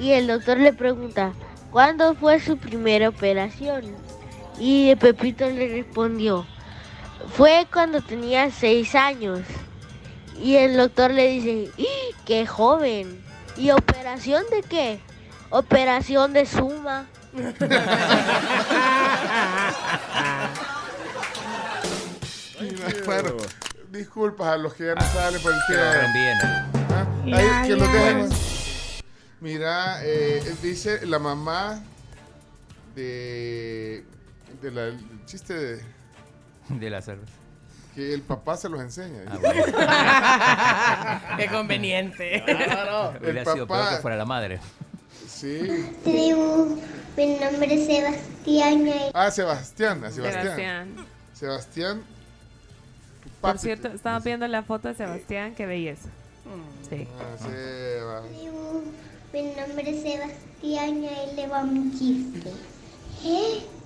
y 0.00 0.12
el 0.12 0.28
doctor 0.28 0.58
le 0.58 0.72
pregunta, 0.72 1.32
¿cuándo 1.72 2.14
fue 2.14 2.38
su 2.38 2.56
primera 2.56 3.08
operación? 3.08 3.96
Y 4.60 4.94
Pepito 4.94 5.50
le 5.50 5.66
respondió, 5.66 6.46
fue 7.32 7.66
cuando 7.72 8.00
tenía 8.00 8.52
seis 8.52 8.94
años. 8.94 9.40
Y 10.40 10.54
el 10.54 10.76
doctor 10.76 11.10
le 11.10 11.30
dice, 11.30 11.72
¡Ih, 11.78 12.14
¡qué 12.26 12.46
joven! 12.46 13.24
¿Y 13.56 13.72
operación 13.72 14.44
de 14.52 14.62
qué? 14.62 15.00
Operación 15.50 16.32
de 16.32 16.46
suma. 16.46 17.06
Bueno, 23.04 23.36
disculpas 23.90 24.46
a 24.48 24.56
los 24.56 24.72
que 24.74 24.86
ya 24.86 24.94
no 24.94 25.00
salen 25.12 25.40
por 25.42 25.52
el 25.52 25.58
Que 25.68 25.74
tema. 25.74 26.12
bien. 26.12 26.38
Ah, 26.90 27.06
ahí, 27.62 27.68
que 27.68 27.76
los 27.76 27.92
dejen. 27.92 28.28
Mira, 29.40 29.98
eh, 30.02 30.42
dice 30.62 31.06
la 31.06 31.18
mamá 31.18 31.82
de, 32.94 34.02
de 34.60 34.70
la, 34.72 34.84
el 34.86 34.98
chiste 35.26 35.54
de 35.54 35.82
De 36.70 36.90
la 36.90 37.00
cerveza. 37.00 37.32
que 37.94 38.12
el 38.12 38.22
papá 38.22 38.56
se 38.56 38.68
los 38.68 38.80
enseña. 38.80 39.22
Qué 41.36 41.46
conveniente. 41.48 42.42
Hubiera 43.22 43.44
sido 43.52 43.66
peor 43.68 43.88
que 43.90 43.96
fuera 44.02 44.16
la 44.16 44.24
madre. 44.26 44.58
Sí. 45.28 45.94
Tribu, 46.02 46.80
mi 47.16 47.26
nombre 47.38 47.72
es 47.74 47.86
Sebastián. 47.86 48.90
Ah, 49.14 49.30
Sebastián. 49.30 50.02
Sebastián. 50.12 50.96
Sebastián. 51.32 52.02
Por 53.40 53.52
papi. 53.52 53.58
cierto, 53.58 53.88
estaba 53.88 54.18
viendo 54.20 54.48
la 54.48 54.62
foto 54.62 54.88
de 54.88 54.94
Sebastián, 54.94 55.54
qué 55.54 55.66
belleza. 55.66 56.08
Sí. 56.88 57.06
Ah, 57.20 58.22
mi 59.32 59.42
nombre 59.42 59.90
es 59.90 60.02
Sebastián 60.02 60.48
y 60.62 60.76
ahí 60.78 61.36
le 61.36 61.46
va 61.46 61.62
mi 61.62 61.90
chiste. 61.98 62.50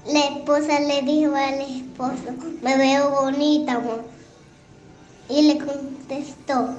La 0.07 0.27
esposa 0.27 0.81
le 0.81 1.03
dijo 1.03 1.35
al 1.35 1.61
esposo, 1.61 2.35
me 2.63 2.77
veo 2.77 3.11
bonita, 3.11 3.75
amor. 3.75 4.05
Y 5.29 5.43
le 5.43 5.59
contestó, 5.59 6.75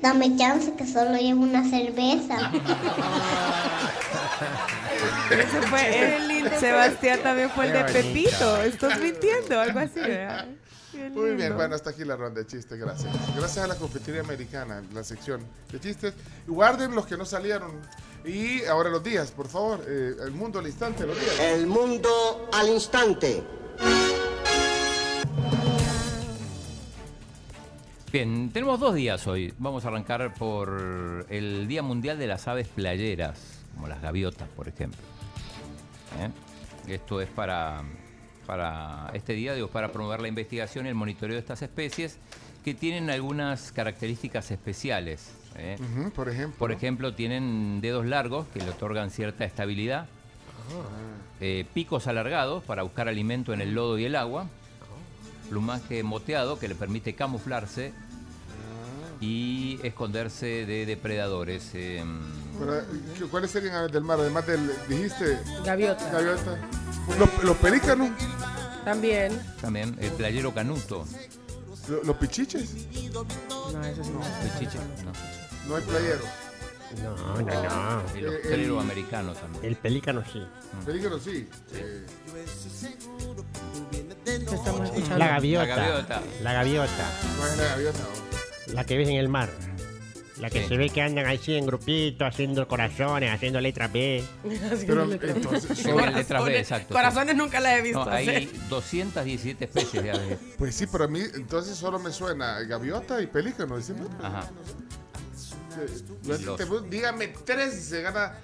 dame 0.00 0.36
chance 0.36 0.72
que 0.74 0.86
solo 0.86 1.16
llevo 1.16 1.42
una 1.42 1.68
cerveza. 1.68 2.50
Ese 5.30 5.62
fue 5.68 6.16
el- 6.16 6.50
Sebastián 6.58 7.20
también 7.22 7.50
fue 7.50 7.66
el 7.66 7.72
de. 7.72 7.84
Pepito. 7.92 8.62
Estás 8.62 9.00
mintiendo, 9.00 9.60
algo 9.60 9.78
así, 9.78 10.00
¿verdad? 10.00 10.46
Muy 11.12 11.30
bien, 11.36 11.56
bueno, 11.56 11.74
hasta 11.74 11.90
aquí 11.90 12.04
la 12.04 12.16
ronda 12.16 12.40
de 12.42 12.46
chistes, 12.46 12.78
gracias. 12.78 13.10
Gracias 13.34 13.64
a 13.64 13.66
la 13.66 13.76
confitería 13.76 14.20
americana, 14.20 14.82
la 14.92 15.02
sección 15.02 15.40
de 15.70 15.80
chistes. 15.80 16.12
Guarden 16.46 16.94
los 16.94 17.06
que 17.06 17.16
no 17.16 17.24
salieron. 17.24 17.72
Y 18.26 18.64
ahora 18.66 18.90
los 18.90 19.02
días, 19.02 19.30
por 19.30 19.48
favor. 19.48 19.82
eh, 19.88 20.14
el 20.22 20.32
mundo 20.32 20.58
al 20.58 20.66
instante, 20.66 21.06
los 21.06 21.18
días. 21.18 21.40
El 21.40 21.66
mundo 21.66 22.50
al 22.52 22.68
instante. 22.68 23.42
Bien, 28.12 28.50
tenemos 28.50 28.78
dos 28.78 28.94
días 28.94 29.26
hoy. 29.26 29.54
Vamos 29.56 29.86
a 29.86 29.88
arrancar 29.88 30.34
por 30.34 31.24
el 31.30 31.66
Día 31.66 31.82
Mundial 31.82 32.18
de 32.18 32.26
las 32.26 32.46
Aves 32.46 32.68
Playeras, 32.68 33.64
como 33.74 33.88
las 33.88 34.02
gaviotas, 34.02 34.50
por 34.50 34.68
ejemplo. 34.68 35.00
¿Eh? 36.20 36.92
Esto 36.92 37.22
es 37.22 37.30
para, 37.30 37.82
para 38.44 39.10
este 39.14 39.32
día, 39.32 39.54
digo, 39.54 39.68
para 39.68 39.92
promover 39.92 40.20
la 40.20 40.28
investigación 40.28 40.84
y 40.84 40.90
el 40.90 40.94
monitoreo 40.94 41.36
de 41.36 41.40
estas 41.40 41.62
especies 41.62 42.18
que 42.62 42.74
tienen 42.74 43.08
algunas 43.08 43.72
características 43.72 44.50
especiales. 44.50 45.32
¿eh? 45.56 45.78
Por 46.14 46.28
ejemplo. 46.28 46.58
Por 46.58 46.70
ejemplo, 46.70 47.14
tienen 47.14 47.80
dedos 47.80 48.04
largos 48.04 48.46
que 48.48 48.58
le 48.58 48.68
otorgan 48.68 49.10
cierta 49.10 49.46
estabilidad, 49.46 50.06
eh, 51.40 51.64
picos 51.72 52.06
alargados 52.06 52.62
para 52.62 52.82
buscar 52.82 53.08
alimento 53.08 53.54
en 53.54 53.62
el 53.62 53.72
lodo 53.72 53.98
y 53.98 54.04
el 54.04 54.16
agua, 54.16 54.48
plumaje 55.48 56.02
moteado 56.02 56.58
que 56.58 56.68
le 56.68 56.74
permite 56.74 57.14
camuflarse 57.14 57.92
y 59.20 59.78
esconderse 59.84 60.66
de 60.66 60.84
depredadores. 60.86 61.70
eh, 61.74 62.04
Pero, 62.58 62.78
eh, 62.78 62.84
¿Cuáles 63.30 63.50
serían 63.52 63.90
del 63.90 64.02
mar? 64.02 64.18
Además 64.20 64.46
del, 64.46 64.70
dijiste... 64.88 65.38
Gaviota. 65.64 66.10
Gaviota. 66.10 66.58
Los, 67.18 67.44
los 67.44 67.56
pelícanos, 67.58 68.10
También. 68.84 69.40
también 69.60 69.96
el 70.00 70.10
playero 70.12 70.52
canuto. 70.52 71.04
lo- 71.88 72.02
los 72.04 72.16
pichiches. 72.16 72.74
No, 73.12 73.84
eso 73.84 74.04
sí 74.04 74.10
no. 74.10 74.20
Pichiche, 74.58 74.78
no. 75.04 75.12
No 75.68 75.76
hay 75.76 75.82
playero. 75.82 76.24
No, 77.02 77.16
no, 77.16 77.34
no. 77.40 78.02
El 78.14 78.24
Eh, 78.24 78.28
ostrero 78.28 78.74
el- 78.74 78.80
americano 78.80 79.32
también. 79.34 79.64
El 79.64 79.76
pelícano 79.76 80.22
sí. 80.30 80.42
Pelícano 80.84 81.18
sí. 81.18 81.48
Eh, 81.72 82.06
Te 83.90 84.01
estamos 84.52 84.82
escuchando. 84.84 85.18
La 85.18 85.28
gaviota. 85.28 85.66
La 85.66 85.82
gaviota. 85.86 86.22
La 86.42 86.52
gaviota. 86.52 87.10
no 87.38 87.46
es 87.46 87.56
la 87.58 87.64
gaviota. 87.64 87.98
¿no? 87.98 88.74
La 88.74 88.84
que 88.84 88.96
ves 88.96 89.08
en 89.08 89.16
el 89.16 89.28
mar. 89.28 89.48
La 90.38 90.50
que 90.50 90.62
Sí. 90.62 90.68
se 90.70 90.76
ve 90.76 90.88
que 90.90 91.00
andan 91.02 91.26
así 91.26 91.54
en 91.54 91.66
grupitos, 91.66 92.26
haciendo 92.26 92.66
corazones, 92.66 93.30
haciendo 93.32 93.60
letra 93.60 93.86
B. 93.88 94.24
Pero 94.86 95.04
entonces, 95.12 95.76
Sí, 95.78 95.84
son- 95.84 96.12
letras 96.14 96.44
B, 96.44 96.58
exacto. 96.58 96.94
Corazones 96.94 97.36
nunca 97.36 97.60
la 97.60 97.76
he 97.78 97.82
visto. 97.82 98.04
No, 98.04 98.10
hay 98.10 98.48
¿sí? 98.50 98.60
217 98.68 99.66
especies 99.66 100.02
de 100.02 100.10
aves. 100.10 100.38
Pues 100.58 100.74
sí, 100.74 100.86
pero 100.90 101.04
a 101.04 101.08
mí 101.08 101.20
entonces 101.34 101.76
solo 101.76 101.98
me 102.00 102.10
suena 102.10 102.58
gaviota 102.60 103.20
y 103.22 103.26
pelícano. 103.28 103.76
¿no? 103.78 104.26
Ajá. 104.26 104.50
Los- 106.26 106.90
dígame 106.90 107.28
tres 107.44 107.74
y 107.76 107.80
se 107.82 108.02
gana 108.02 108.34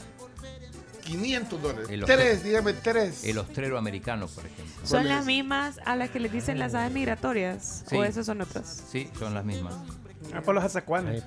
500 1.09 1.63
dólares. 1.63 1.89
El 1.91 2.05
tres, 2.05 2.43
dígame 2.45 2.73
tres. 2.75 3.25
El 3.25 3.39
ostrero 3.39 3.79
americano, 3.79 4.27
por 4.29 4.45
ejemplo. 4.47 4.75
¿Son 4.85 4.99
¿Cuál 5.01 5.09
las 5.09 5.21
es? 5.21 5.27
mismas 5.27 5.81
a 5.85 5.97
las 5.97 6.11
que 6.11 6.21
les 6.21 6.31
dicen 6.33 6.59
las 6.59 6.75
aves 6.75 6.93
migratorias? 6.93 7.85
Sí. 7.89 7.97
¿O 7.97 8.05
esas 8.05 8.27
son 8.27 8.41
otras? 8.43 8.83
Sí, 8.91 9.11
son 9.19 9.33
las 9.35 9.45
mismas. 9.45 9.75
Ah, 10.35 10.43
por 10.43 10.55
los 10.55 10.63
azacuanes. 10.65 11.25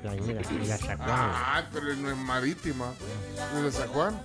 Ah, 0.99 1.63
pero 1.73 1.95
no 1.95 2.11
es 2.11 2.17
marítima. 2.17 2.93
No 3.53 3.67
es 3.67 3.75
Juan. 3.91 4.19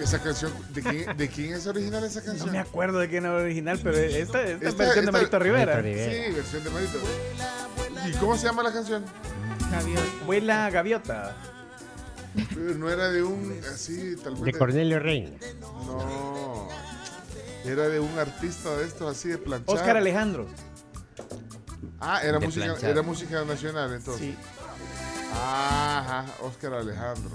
Esa 0.00 0.18
canción, 0.22 0.52
¿de 0.70 0.82
quién, 0.82 1.16
¿de 1.16 1.28
quién 1.28 1.54
es 1.54 1.66
original 1.66 2.04
esa 2.04 2.20
No 2.20 2.26
canción? 2.26 2.52
me 2.52 2.58
acuerdo 2.58 2.98
de 2.98 3.08
quién 3.08 3.24
era 3.24 3.34
original, 3.34 3.80
pero 3.82 3.96
esta, 3.96 4.18
esta, 4.18 4.42
es 4.42 4.62
Esta- 4.62 4.84
versión 4.84 4.94
de 4.94 5.00
esta- 5.00 5.12
Marito 5.12 5.38
Rivera. 5.38 5.74
Marito 5.76 5.98
Rivera. 5.98 6.26
Sí, 6.26 6.32
versión 6.34 6.64
de 6.64 6.70
Marito. 6.70 6.98
¿Y 8.06 8.12
cómo 8.18 8.36
se 8.36 8.46
llama 8.46 8.62
la 8.62 8.72
canción? 8.72 9.04
Gaviota. 9.70 10.02
Vuela 10.26 10.70
gaviota. 10.70 11.36
Pero 12.34 12.74
No 12.78 12.90
era 12.90 13.10
de 13.10 13.22
un 13.22 13.60
así, 13.72 14.16
tal 14.22 14.34
vez. 14.34 14.44
De 14.44 14.52
Cornelio 14.52 14.98
Reina. 14.98 15.30
No. 15.86 16.68
Era 17.64 17.88
de 17.88 17.98
un 18.00 18.18
artista 18.18 18.76
de 18.76 18.84
estos 18.86 19.16
así 19.16 19.28
de 19.28 19.38
planchar. 19.38 19.74
Oscar 19.74 19.96
Alejandro. 19.96 20.46
Ah, 22.00 22.20
era 22.22 22.38
De 22.38 22.46
música, 22.46 22.66
planchar. 22.66 22.90
era 22.90 23.02
música 23.02 23.44
nacional 23.44 23.94
entonces. 23.94 24.26
Sí. 24.26 24.36
Ajá, 25.32 26.26
Oscar 26.42 26.74
Alejandro. 26.74 27.30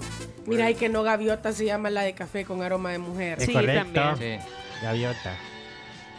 Mira, 0.46 0.70
y 0.70 0.74
que 0.74 0.88
no 0.88 1.02
gaviota 1.02 1.52
se 1.52 1.64
llama 1.66 1.90
la 1.90 2.02
de 2.02 2.14
café 2.14 2.44
con 2.44 2.62
aroma 2.62 2.90
de 2.92 2.98
mujer. 2.98 3.40
Sí, 3.40 3.52
correcto. 3.52 3.92
también. 3.92 4.40
Sí. 4.40 4.48
Gaviota. 4.82 5.34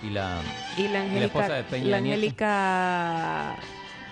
Y 0.03 0.09
la, 0.09 0.41
Y 0.77 0.87
la 0.89 1.05
Y 1.05 1.19
la 1.19 1.25
esposa 1.25 1.45
Angélica. 1.45 1.55
de 1.55 1.63
Peña 1.63 1.89
La 1.89 1.99
Nieto. 2.01 2.21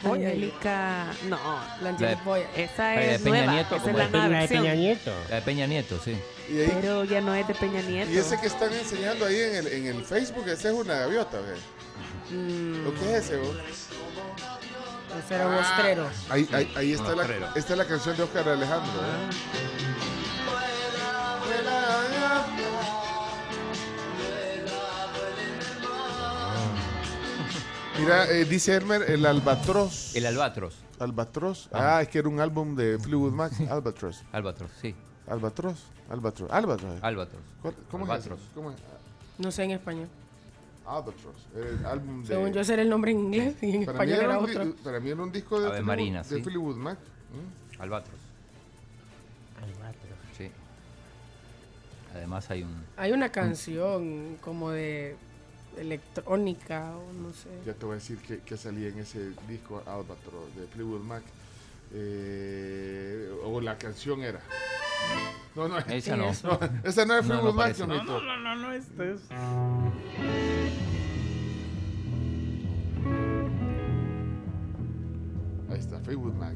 Angélica. 0.04 1.02
Angélica. 1.02 1.06
No, 1.30 1.38
La 1.82 1.90
Angelic 1.90 2.24
Boyer. 2.24 2.48
esa 2.56 2.84
La 2.96 3.00
de 3.02 3.16
es 3.16 3.22
Peña 3.22 3.38
nueva. 3.38 3.52
Nieto, 3.54 3.76
esa 3.76 3.90
es 3.92 3.96
la 3.98 4.08
nueva 4.08 4.18
La 4.18 4.24
de 4.24 4.30
versión. 4.40 4.64
Peña 4.64 4.74
La 5.30 5.36
de 5.36 5.42
Peña 5.42 5.68
Nieto, 5.68 6.00
sí. 6.04 6.18
Y, 6.50 6.60
ahí- 6.62 6.72
Pero 6.82 7.04
ya 7.04 7.22
no 7.22 7.36
es 7.36 7.48
de 7.48 7.54
Peña 7.56 7.82
Nieto. 7.82 8.12
y 8.12 8.18
ese 8.18 8.40
que 8.40 8.48
están 8.48 8.74
enseñando 8.74 9.26
ahí 9.26 9.40
en 9.40 9.56
el, 9.56 9.68
en 9.68 9.86
el 9.88 10.04
Facebook, 10.06 10.48
ese 10.48 10.70
es 10.70 10.74
una 10.74 10.94
gaviota, 10.96 11.38
ve. 11.40 12.36
Mm, 12.36 12.84
¿Lo 12.86 12.94
que 12.94 13.00
es 13.18 13.26
ese, 13.26 13.38
vos? 13.38 13.56
Ese 15.26 15.36
era 15.36 15.48
un 15.48 15.56
ostrero. 15.56 16.08
Ahí, 16.30 16.48
ahí, 16.54 16.72
ahí 16.78 16.94
está, 16.94 17.16
la, 17.16 17.24
esta 17.56 17.74
es 17.74 17.78
la 17.78 17.86
canción 17.86 18.16
de 18.16 18.24
Oscar 18.24 18.48
Alejandro. 18.48 19.02
¿eh? 19.02 19.30
Mira, 28.00 28.30
eh, 28.32 28.46
dice 28.46 28.76
Elmer, 28.76 29.04
el 29.10 29.26
Albatros. 29.26 30.16
El 30.16 30.26
Albatros. 30.26 30.76
Albatros. 31.00 31.70
Ah, 31.72 32.02
es 32.02 32.08
que 32.08 32.20
era 32.20 32.30
un 32.30 32.40
álbum 32.40 32.76
de 32.76 32.98
Fleetwood 33.00 33.34
Mac. 33.34 33.52
Albatros. 33.70 34.24
Albatros, 34.32 34.72
sí. 34.82 34.96
Albatros. 35.28 35.84
Albatros. 36.10 36.50
Albatros. 36.52 37.04
Albatros. 37.04 37.42
¿Cuál- 37.62 37.76
¿Cómo 37.92 38.06
Albatros. 38.06 38.40
es? 38.40 38.46
eso? 38.46 38.54
¿Cómo 38.56 38.72
es? 38.72 38.78
No 39.38 39.52
sé 39.52 39.64
en 39.64 39.72
español. 39.72 40.08
Albatros. 40.86 41.36
El 41.56 41.86
álbum 41.86 42.22
de. 42.22 42.28
Según 42.28 42.52
yo, 42.54 42.62
ese 42.62 42.74
era 42.74 42.82
el 42.82 42.90
nombre 42.90 43.12
en 43.12 43.20
inglés 43.20 43.56
y 43.62 43.76
en 43.76 43.86
para, 43.86 44.00
mí 44.00 44.12
español 44.12 44.16
era 44.16 44.24
era 44.24 44.40
un, 44.40 44.46
di- 44.46 44.56
otro. 44.58 44.84
para 44.84 45.00
mí 45.00 45.10
era 45.12 45.22
un 45.24 45.32
disco 45.32 45.60
de, 45.60 45.68
Ave 45.68 45.76
Fleetwood, 45.76 45.88
Marina, 45.88 46.24
de 46.24 46.36
sí. 46.38 46.42
Fleetwood 46.44 46.76
Mac. 46.78 46.98
¿Mm? 46.98 47.82
Albatros. 47.82 48.20
Sí. 50.38 50.50
Además 52.16 52.50
hay 52.50 52.64
un... 52.64 52.84
Hay 52.98 53.12
una 53.12 53.30
canción 53.32 54.38
como 54.42 54.72
de 54.72 55.16
electrónica 55.80 56.96
o 56.96 57.14
no 57.14 57.32
sé. 57.34 57.50
Ya 57.66 57.74
te 57.74 57.86
voy 57.86 57.94
a 57.94 57.96
decir 57.96 58.18
que, 58.20 58.40
que 58.40 58.58
salía 58.58 58.90
en 58.90 59.00
ese 59.00 59.32
disco 59.48 59.82
Albatros 59.86 60.56
de 60.56 60.68
Fleetwood 60.68 61.02
Mac. 61.02 61.24
Eh, 61.94 63.30
o 63.44 63.60
la 63.62 63.78
canción 63.78 64.22
era. 64.22 64.40
No, 65.56 65.68
no, 65.68 65.78
Esa 65.80 66.16
no. 66.18 66.30
esa 66.84 67.06
no 67.06 67.18
es 67.18 67.26
No, 67.26 67.36
no 67.36 67.54
Fleetwood 67.54 67.54
Mac. 67.56 67.76
Chomito. 67.76 68.04
No, 68.04 68.22
no, 68.22 68.38
no, 68.38 68.56
no, 68.56 68.72
esto 68.74 69.04
es. 69.04 69.22
Ahí 75.70 75.80
está, 75.80 76.00
Fleetwood 76.00 76.34
Mac. 76.34 76.56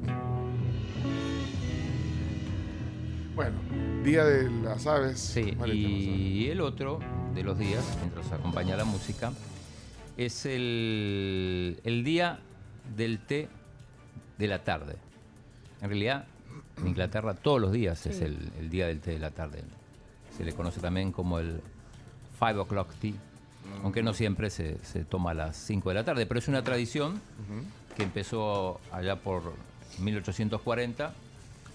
Bueno, 3.35 3.57
Día 4.03 4.25
de 4.25 4.49
las 4.61 4.85
Aves. 4.85 5.19
Sí, 5.19 5.57
y 5.65 6.49
el 6.49 6.61
otro 6.61 6.99
de 7.33 7.43
los 7.43 7.57
días, 7.57 7.83
mientras 7.99 8.31
acompaña 8.31 8.77
la 8.77 8.85
música, 8.85 9.31
es 10.17 10.45
el, 10.45 11.79
el 11.83 12.03
día 12.03 12.39
del 12.95 13.17
té 13.19 13.49
de 14.37 14.47
la 14.47 14.63
tarde. 14.63 14.97
En 15.81 15.89
realidad, 15.89 16.25
en 16.77 16.87
Inglaterra 16.89 17.33
todos 17.33 17.59
los 17.59 17.71
días 17.71 18.05
es 18.05 18.21
el, 18.21 18.51
el 18.59 18.69
día 18.69 18.85
del 18.87 18.99
té 18.99 19.11
de 19.11 19.19
la 19.19 19.31
tarde. 19.31 19.63
Se 20.37 20.43
le 20.43 20.53
conoce 20.53 20.79
también 20.79 21.11
como 21.11 21.39
el 21.39 21.59
5 22.37 22.61
o'clock 22.61 22.93
tea, 23.01 23.13
aunque 23.83 24.03
no 24.03 24.13
siempre 24.13 24.51
se, 24.51 24.77
se 24.83 25.05
toma 25.05 25.31
a 25.31 25.33
las 25.33 25.57
5 25.57 25.89
de 25.89 25.95
la 25.95 26.03
tarde, 26.03 26.27
pero 26.27 26.39
es 26.39 26.47
una 26.47 26.63
tradición 26.63 27.19
que 27.95 28.03
empezó 28.03 28.79
allá 28.91 29.15
por 29.15 29.41
1840. 29.99 31.13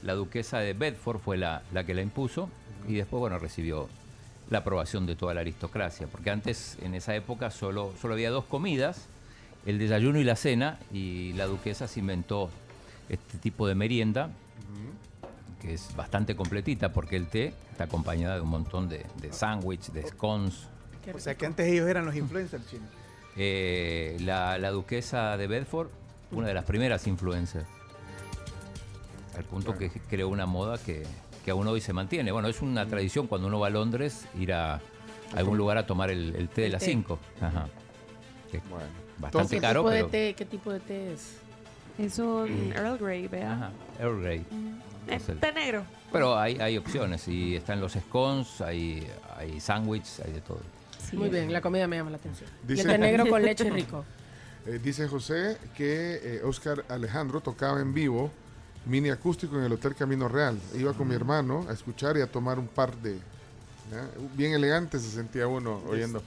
La 0.03 0.15
duquesa 0.15 0.59
de 0.59 0.73
Bedford 0.73 1.19
fue 1.19 1.37
la, 1.37 1.63
la 1.73 1.85
que 1.85 1.95
la 1.95 2.03
impuso 2.03 2.49
y 2.87 2.95
después, 2.95 3.21
bueno, 3.21 3.39
recibió 3.39 3.89
la 4.51 4.59
aprobación 4.59 5.07
de 5.07 5.15
toda 5.17 5.35
la 5.35 5.41
aristocracia, 5.43 6.07
porque 6.07 6.31
antes, 6.31 6.79
en 6.81 6.95
esa 6.95 7.15
época, 7.15 7.51
solo, 7.51 7.93
solo 8.01 8.15
había 8.15 8.31
dos 8.31 8.45
comidas, 8.45 9.07
el 9.67 9.79
desayuno 9.79 10.19
y 10.19 10.25
la 10.25 10.37
cena, 10.37 10.79
y 10.93 11.35
la 11.35 11.47
duquesa 11.47 11.87
se 11.87 12.01
inventó 12.01 12.49
este 13.11 13.37
tipo 13.39 13.67
de 13.67 13.75
merienda, 13.75 14.31
que 15.61 15.75
es 15.75 15.95
bastante 15.97 16.35
completita, 16.35 16.93
porque 16.93 17.17
el 17.17 17.27
té 17.27 17.53
está 17.73 17.85
acompañada 17.85 18.37
de 18.37 18.41
un 18.41 18.49
montón 18.49 18.89
de, 18.89 19.05
de 19.21 19.33
sándwich, 19.33 19.91
de 19.91 20.07
scones. 20.07 20.69
O 21.15 21.19
sea 21.19 21.35
que 21.35 21.45
antes 21.45 21.67
ellos 21.67 21.89
eran 21.89 22.07
los 22.07 22.17
influencers 22.17 22.67
chinos. 22.71 22.89
Eh, 23.37 24.17
la, 24.21 24.57
la 24.59 24.71
duquesa 24.71 25.37
de 25.37 25.47
Bedford, 25.47 25.89
una 26.31 26.49
de 26.49 26.55
las 26.55 26.65
primeras 26.65 27.07
influencers. 27.07 27.67
Al 29.39 29.45
punto 29.45 29.79
que 29.79 29.89
creó 30.11 30.29
una 30.29 30.47
moda 30.47 30.79
que, 30.79 31.05
que 31.45 31.51
aún 31.53 31.67
hoy 31.69 31.81
se 31.81 31.93
mantiene. 31.93 32.33
Bueno, 32.33 32.49
es 32.49 32.61
una 32.61 32.87
tradición 32.87 33.27
cuando 33.29 33.47
uno 33.47 33.61
va 33.61 33.69
a 33.69 33.71
Londres 33.71 34.27
ir 34.39 34.53
a 34.53 34.81
algún 35.35 35.57
lugar 35.57 35.79
a 35.79 35.87
tomar 35.87 36.11
el, 36.11 36.35
el 36.35 36.49
té 36.49 36.63
de 36.63 36.69
las 36.71 36.81
té. 36.83 36.87
5. 36.91 37.19
Ajá. 37.41 37.69
Que 38.51 38.57
es 38.59 38.63
Bastante 39.19 39.57
¿Qué 39.57 39.61
caro, 39.61 39.81
tipo 39.83 39.91
de 39.91 39.97
pero. 39.99 40.09
té, 40.09 40.35
¿Qué 40.35 40.45
tipo 40.45 40.73
de 40.73 40.81
té 40.81 41.13
es? 41.13 41.37
Es 41.99 42.19
un 42.19 42.73
Earl 42.75 42.99
Grey, 42.99 43.27
vea. 43.29 43.53
Ajá, 43.53 43.71
Earl 44.01 44.21
Grey. 44.23 44.45
Es 45.09 45.29
el- 45.29 45.39
té 45.39 45.53
negro. 45.53 45.83
Pero 46.13 46.39
hay, 46.39 46.59
hay 46.61 46.77
opciones 46.79 47.27
y 47.29 47.57
están 47.57 47.81
los 47.81 47.93
scones, 47.93 48.61
hay, 48.61 49.07
hay 49.37 49.61
sándwiches, 49.61 50.21
hay 50.25 50.33
de 50.33 50.41
todo. 50.41 50.61
Muy 51.13 51.29
bien, 51.29 51.53
la 51.53 51.61
comida 51.61 51.87
me 51.87 51.97
llama 51.97 52.11
la 52.11 52.17
atención. 52.17 52.49
Y 52.65 52.69
Dice- 52.69 52.83
el 52.83 52.89
té 52.89 52.99
negro 52.99 53.27
con 53.29 53.43
leche 53.43 53.69
rico. 53.71 54.05
Eh, 54.67 54.81
dice 54.83 55.07
José 55.09 55.59
que 55.77 56.21
eh, 56.23 56.41
Oscar 56.45 56.85
Alejandro 56.89 57.41
tocaba 57.41 57.81
en 57.81 57.93
vivo 57.95 58.31
mini 58.89 59.11
acústico 59.11 59.57
en 59.59 59.65
el 59.65 59.73
Hotel 59.73 59.95
Camino 59.95 60.29
Real. 60.29 60.59
Iba 60.75 60.93
con 60.95 61.07
mi 61.09 61.15
hermano 61.15 61.67
a 61.69 61.73
escuchar 61.73 62.17
y 62.17 62.23
a 62.23 62.27
tomar 62.27 62.59
un 62.59 62.67
par 62.67 62.97
de... 62.97 63.15
¿ya? 63.93 64.09
Bien 64.35 64.55
elegante 64.55 64.99
se 64.99 65.11
sentía 65.11 65.47
uno 65.47 65.83
oyendo. 65.89 66.23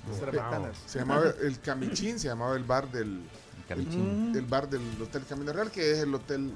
se 0.86 1.00
llamaba 1.00 1.34
el 1.42 1.60
Camichín, 1.60 2.20
se 2.20 2.28
llamaba 2.28 2.56
el 2.56 2.64
bar 2.64 2.90
del... 2.92 3.22
Camichín. 3.68 4.34
El, 4.36 4.46
bar 4.46 4.70
del 4.70 4.82
Hotel 5.02 5.24
Camino 5.28 5.54
Real, 5.54 5.72
que 5.72 5.92
es 5.92 6.00
el 6.00 6.14
Hotel 6.14 6.52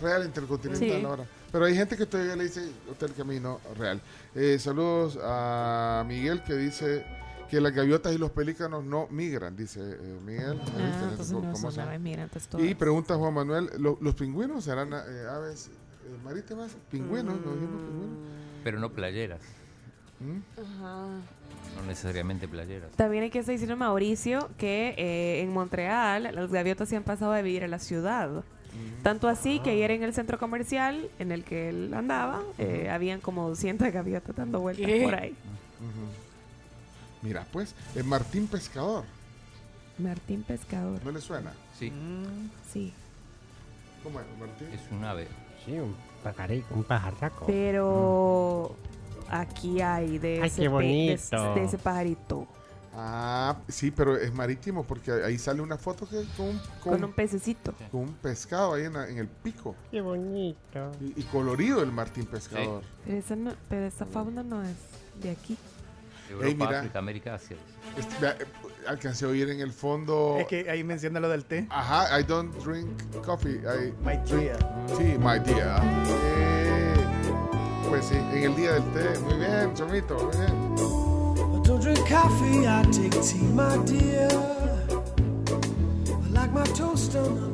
Real 0.00 0.24
Intercontinental 0.24 0.88
Sí. 1.00 1.04
ahora. 1.04 1.24
Pero 1.50 1.64
hay 1.66 1.74
gente 1.76 1.96
que 1.96 2.06
todavía 2.06 2.36
le 2.36 2.44
dice 2.44 2.68
Hotel 2.90 3.12
Camino 3.14 3.60
Real. 3.78 4.00
Eh, 4.34 4.58
saludos 4.58 5.18
a 5.22 6.04
Miguel 6.06 6.42
que 6.42 6.54
dice 6.54 7.04
que 7.50 7.60
las 7.60 7.72
gaviotas 7.72 8.14
y 8.14 8.18
los 8.18 8.30
pelícanos 8.30 8.84
no 8.84 9.06
migran, 9.10 9.56
dice 9.56 9.80
eh, 9.80 10.18
Miguel. 10.24 10.58
Ah, 10.60 10.64
¿Viste? 10.64 11.04
entonces 11.10 11.26
¿Cómo- 11.28 11.46
no 11.46 11.52
cómo 11.52 11.56
son 11.62 11.72
son? 11.72 11.88
aves 11.88 12.00
migrantes 12.00 12.48
Y 12.58 12.74
pregunta 12.74 13.14
Juan 13.16 13.34
Manuel, 13.34 13.70
¿lo- 13.78 13.98
¿los 14.00 14.14
pingüinos 14.14 14.64
serán 14.64 14.92
eh, 14.92 14.96
aves 15.30 15.68
eh, 15.68 16.16
marítimas? 16.24 16.76
¿Pingüinos? 16.90 17.34
¿No 17.44 17.52
dijimos 17.52 17.82
pingüinos? 17.82 18.18
Pero 18.64 18.80
no 18.80 18.90
playeras. 18.90 19.40
¿Mm? 20.20 20.60
Ajá. 20.60 21.06
No 21.76 21.82
necesariamente 21.86 22.46
playeras. 22.48 22.90
También 22.92 23.24
hay 23.24 23.30
que 23.30 23.42
decirle 23.42 23.72
a 23.72 23.76
Mauricio 23.76 24.48
que 24.58 24.94
eh, 24.96 25.42
en 25.42 25.52
Montreal 25.52 26.30
las 26.34 26.50
gaviotas 26.50 26.88
se 26.88 26.96
han 26.96 27.02
pasado 27.02 27.32
a 27.32 27.40
vivir 27.42 27.64
a 27.64 27.68
la 27.68 27.78
ciudad. 27.78 28.44
Tanto 29.04 29.28
así 29.28 29.60
que 29.60 29.70
ayer 29.70 29.92
en 29.92 30.02
el 30.02 30.12
centro 30.14 30.36
comercial 30.38 31.08
en 31.20 31.30
el 31.30 31.44
que 31.44 31.68
él 31.68 31.94
andaba, 31.94 32.42
eh, 32.58 32.88
habían 32.90 33.20
como 33.20 33.48
200 33.48 33.92
gaviotas 33.92 34.34
dando 34.34 34.58
vueltas 34.60 34.86
¿Qué? 34.86 35.02
por 35.04 35.14
ahí. 35.14 35.30
Ujú. 35.30 36.23
Mira, 37.24 37.44
pues, 37.52 37.74
eh, 37.96 38.02
Martín 38.04 38.46
Pescador, 38.46 39.04
Martín 39.98 40.42
Pescador. 40.42 41.00
¿no 41.04 41.10
le 41.10 41.20
suena? 41.20 41.52
Sí, 41.78 41.90
Sí. 42.72 42.92
¿Cómo 44.02 44.20
es, 44.20 44.26
Martín? 44.38 44.68
es 44.72 44.80
un 44.92 45.02
ave. 45.04 45.26
Sí, 45.64 45.72
un 45.72 45.96
pajarico, 46.22 46.74
un 46.74 46.84
pajarraco. 46.84 47.46
Pero 47.46 48.76
aquí 49.30 49.80
hay 49.80 50.18
de, 50.18 50.40
Ay, 50.42 50.48
ese, 50.48 50.56
qué 50.56 50.62
de- 50.62 50.68
bonito. 50.68 51.54
de 51.54 51.64
ese 51.64 51.78
pajarito. 51.78 52.46
Ah, 52.96 53.56
sí, 53.66 53.90
pero 53.90 54.16
es 54.16 54.32
marítimo 54.32 54.84
porque 54.84 55.10
ahí 55.10 55.36
sale 55.38 55.60
una 55.62 55.76
foto 55.78 56.06
que 56.08 56.22
con, 56.36 56.46
un- 56.50 56.58
con, 56.82 56.92
Con 56.92 57.04
un 57.04 57.12
pececito. 57.12 57.72
con 57.90 58.02
un 58.02 58.12
pescado 58.14 58.74
ahí 58.74 58.84
en, 58.84 58.92
la- 58.92 59.08
en 59.08 59.18
el 59.18 59.26
pico. 59.26 59.74
Qué 59.90 60.00
bonito. 60.02 60.92
Y, 61.00 61.20
y 61.20 61.24
colorido 61.32 61.82
el 61.82 61.90
Martín 61.90 62.26
Pescador. 62.26 62.82
Pero 63.06 63.16
esa, 63.18 63.34
no- 63.34 63.54
pero 63.70 63.86
esa 63.86 64.04
fauna 64.04 64.42
no 64.42 64.62
es 64.62 64.76
de 65.22 65.30
aquí. 65.30 65.56
Europa, 66.30 66.48
Ey, 66.48 66.54
mira. 66.54 66.78
África, 66.80 66.98
América, 66.98 67.34
Asia. 67.34 67.56
Este, 67.96 68.18
vea, 68.20 68.36
eh, 68.40 68.46
alcancé 68.86 69.24
a 69.24 69.28
oír 69.28 69.48
en 69.50 69.60
el 69.60 69.72
fondo. 69.72 70.36
Es 70.40 70.46
que 70.46 70.68
ahí 70.70 70.82
menciona 70.84 71.20
lo 71.20 71.28
del 71.28 71.44
té. 71.44 71.66
Ajá, 71.70 72.18
I 72.18 72.22
don't 72.24 72.54
drink 72.64 72.88
coffee. 73.24 73.56
I 73.60 73.92
My 74.04 74.16
dear. 74.26 74.58
Sí, 74.96 75.16
my 75.18 75.38
dear. 75.38 75.82
Eh, 76.06 76.94
pues 77.88 78.06
sí, 78.06 78.16
en 78.16 78.42
el 78.44 78.56
día 78.56 78.72
del 78.72 78.84
té. 78.92 79.18
Muy 79.20 79.34
bien, 79.38 79.74
Chomito, 79.74 80.14
muy 80.16 80.36
bien. 80.36 80.74
I 81.54 81.66
don't 81.66 81.82
drink 81.82 82.00
coffee, 82.08 82.66
I 82.66 82.82
take 82.90 83.20
tea, 83.22 83.42
my 83.52 83.76
dear. 83.84 84.28
I 86.08 86.28
like 86.32 86.52
my 86.52 86.64
toast 86.74 87.14
on 87.16 87.52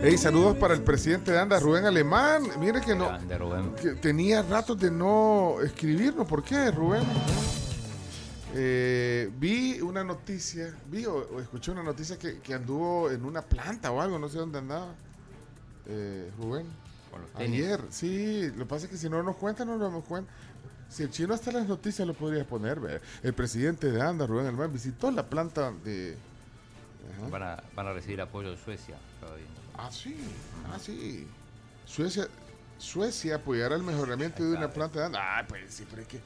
Hey, 0.00 0.16
saludos 0.16 0.56
para 0.56 0.74
el 0.74 0.82
presidente 0.82 1.32
de 1.32 1.40
ANDA, 1.40 1.58
Rubén 1.58 1.84
Alemán. 1.84 2.44
Mire 2.60 2.80
que 2.80 2.94
no. 2.94 3.06
Grande, 3.06 3.36
Rubén. 3.36 3.74
que 3.74 3.90
tenía 3.94 4.42
ratos 4.42 4.78
de 4.78 4.90
no 4.90 5.60
escribirnos. 5.60 6.26
¿Por 6.26 6.44
qué, 6.44 6.70
Rubén? 6.70 7.02
Eh, 8.54 9.28
vi 9.38 9.80
una 9.80 10.04
noticia, 10.04 10.72
vi 10.86 11.04
o, 11.04 11.16
o 11.16 11.40
escuché 11.40 11.72
una 11.72 11.82
noticia 11.82 12.16
que, 12.16 12.38
que 12.38 12.54
anduvo 12.54 13.10
en 13.10 13.24
una 13.24 13.42
planta 13.42 13.90
o 13.90 14.00
algo, 14.00 14.18
no 14.18 14.28
sé 14.28 14.38
dónde 14.38 14.58
andaba. 14.58 14.94
Eh, 15.86 16.30
Rubén. 16.38 16.66
Ayer, 17.34 17.80
sí, 17.90 18.50
lo 18.52 18.58
que 18.58 18.66
pasa 18.66 18.84
es 18.84 18.92
que 18.92 18.96
si 18.96 19.08
no 19.08 19.20
nos 19.22 19.36
cuenta, 19.36 19.64
no 19.64 19.72
nos 19.72 19.80
damos 19.80 20.04
cuenta. 20.04 20.30
Si 20.88 21.02
el 21.02 21.10
chino 21.10 21.34
hasta 21.34 21.50
las 21.50 21.66
noticias 21.66 22.06
lo 22.06 22.14
podría 22.14 22.44
poner, 22.46 22.78
ve. 22.78 23.00
El 23.22 23.34
presidente 23.34 23.90
de 23.90 24.00
ANDA, 24.00 24.26
Rubén 24.26 24.46
Alemán, 24.46 24.72
visitó 24.72 25.10
la 25.10 25.28
planta 25.28 25.72
de, 25.84 26.16
Van 27.30 27.42
a, 27.42 27.62
van 27.74 27.86
a 27.88 27.92
recibir 27.92 28.20
apoyo 28.20 28.50
de 28.50 28.56
Suecia 28.56 28.96
todavía. 29.20 29.46
Ah, 29.78 29.90
sí. 29.90 30.16
Ah, 30.72 30.78
sí. 30.78 31.26
Suecia, 31.86 32.26
Suecia 32.78 33.36
apoyará 33.36 33.76
el 33.76 33.82
mejoramiento 33.82 34.42
de 34.44 34.56
una 34.56 34.68
planta 34.70 35.08
de... 35.08 35.16
Ah, 35.16 35.44
pues 35.48 35.72
sí, 35.74 35.84
pero 35.88 36.02
es 36.02 36.08
que... 36.08 36.20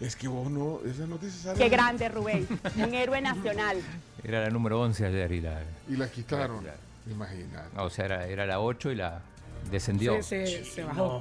Es 0.00 0.16
que 0.16 0.26
vos 0.28 0.50
no... 0.50 0.80
Esas 0.84 1.08
noticias 1.08 1.44
salen- 1.44 1.58
Qué 1.58 1.68
grande, 1.68 2.08
Rubén. 2.08 2.46
Un 2.76 2.94
héroe 2.94 3.20
nacional. 3.20 3.78
Era 4.24 4.40
la 4.42 4.50
número 4.50 4.80
11 4.80 5.06
ayer 5.06 5.32
y 5.32 5.40
la... 5.40 5.62
Y 5.88 5.96
la 5.96 6.08
quitaron. 6.10 6.64
Imagínate. 7.10 7.78
O 7.80 7.90
sea, 7.90 8.04
era, 8.06 8.26
era 8.28 8.46
la 8.46 8.60
8 8.60 8.92
y 8.92 8.94
la 8.94 9.20
descendió. 9.70 10.14
Sí, 10.22 10.46
se, 10.46 10.64
se 10.64 10.84
bajó. 10.84 11.20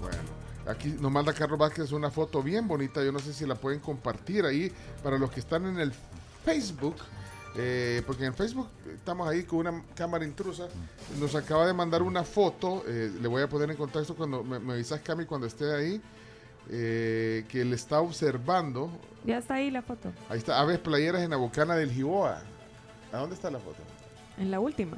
Bueno, 0.00 0.16
aquí 0.66 0.88
nos 0.98 1.12
manda 1.12 1.32
Carlos 1.34 1.58
Vázquez 1.58 1.92
una 1.92 2.10
foto 2.10 2.42
bien 2.42 2.66
bonita. 2.66 3.04
Yo 3.04 3.12
no 3.12 3.18
sé 3.18 3.34
si 3.34 3.44
la 3.46 3.54
pueden 3.56 3.80
compartir 3.80 4.46
ahí 4.46 4.72
para 5.02 5.18
los 5.18 5.30
que 5.30 5.40
están 5.40 5.66
en 5.66 5.78
el 5.78 5.92
Facebook. 6.44 6.96
Eh, 7.56 8.02
porque 8.06 8.24
en 8.24 8.34
Facebook 8.34 8.68
estamos 8.94 9.28
ahí 9.28 9.42
con 9.44 9.60
una 9.66 9.82
cámara 9.94 10.24
intrusa. 10.24 10.68
Nos 11.18 11.34
acaba 11.34 11.66
de 11.66 11.72
mandar 11.72 12.02
una 12.02 12.22
foto. 12.24 12.84
eh, 12.86 13.10
le 13.20 13.28
voy 13.28 13.42
a 13.42 13.48
poner 13.48 13.70
en 13.70 13.76
contacto 13.76 14.14
cuando 14.14 14.42
me, 14.44 14.58
me 14.58 14.74
avisas, 14.74 15.00
Cami, 15.00 15.24
cuando 15.26 15.46
esté 15.46 15.74
ahí. 15.74 16.00
eh, 16.70 17.44
que 17.48 17.62
él 17.62 17.72
está 17.72 18.00
observando. 18.00 18.90
Ya 19.24 19.38
está 19.38 19.54
ahí 19.54 19.70
la 19.70 19.82
foto. 19.82 20.12
Ahí 20.28 20.38
está, 20.38 20.60
aves 20.60 20.78
playeras 20.78 21.22
en 21.22 21.30
la 21.30 21.36
bocana 21.36 21.74
del 21.74 21.90
Jiboa. 21.90 22.40
¿A 23.12 23.16
dónde 23.18 23.34
está 23.34 23.50
la 23.50 23.58
foto? 23.58 23.78
En 24.38 24.50
la 24.50 24.60
última. 24.60 24.96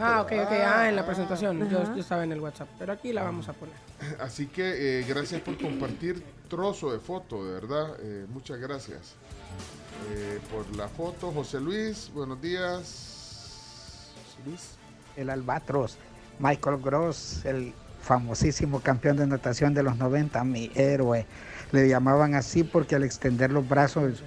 Ah, 0.00 0.22
ok, 0.22 0.32
ok. 0.32 0.52
Ah, 0.66 0.88
en 0.88 0.96
la 0.96 1.06
presentación. 1.06 1.68
Yo, 1.70 1.84
yo 1.94 2.00
estaba 2.00 2.24
en 2.24 2.32
el 2.32 2.40
WhatsApp. 2.40 2.68
Pero 2.78 2.92
aquí 2.94 3.12
la 3.12 3.22
vamos 3.22 3.48
a 3.48 3.52
poner. 3.52 3.74
Así 4.18 4.46
que 4.46 5.00
eh, 5.00 5.04
gracias 5.06 5.40
por 5.42 5.56
compartir 5.58 6.22
trozo 6.48 6.90
de 6.92 6.98
foto, 6.98 7.44
de 7.46 7.52
verdad. 7.52 7.96
eh, 8.00 8.26
muchas 8.30 8.58
gracias 8.58 9.14
eh, 10.10 10.38
por 10.50 10.76
la 10.76 10.88
foto. 10.88 11.30
José 11.32 11.60
Luis, 11.60 12.10
buenos 12.14 12.40
días. 12.40 14.12
José 14.14 14.48
Luis. 14.48 14.60
el 15.16 15.30
albatros, 15.30 15.96
Michael 16.38 16.78
Gross, 16.82 17.44
el 17.44 17.72
famosísimo 18.02 18.80
campeón 18.80 19.16
de 19.16 19.26
natación 19.26 19.74
de 19.74 19.82
los 19.82 19.96
90, 19.96 20.42
mi 20.44 20.70
héroe. 20.74 21.26
Le 21.72 21.88
llamaban 21.88 22.34
así 22.34 22.62
porque 22.64 22.94
al 22.94 23.04
extender 23.04 23.50
los 23.50 23.68
brazos 23.68 24.22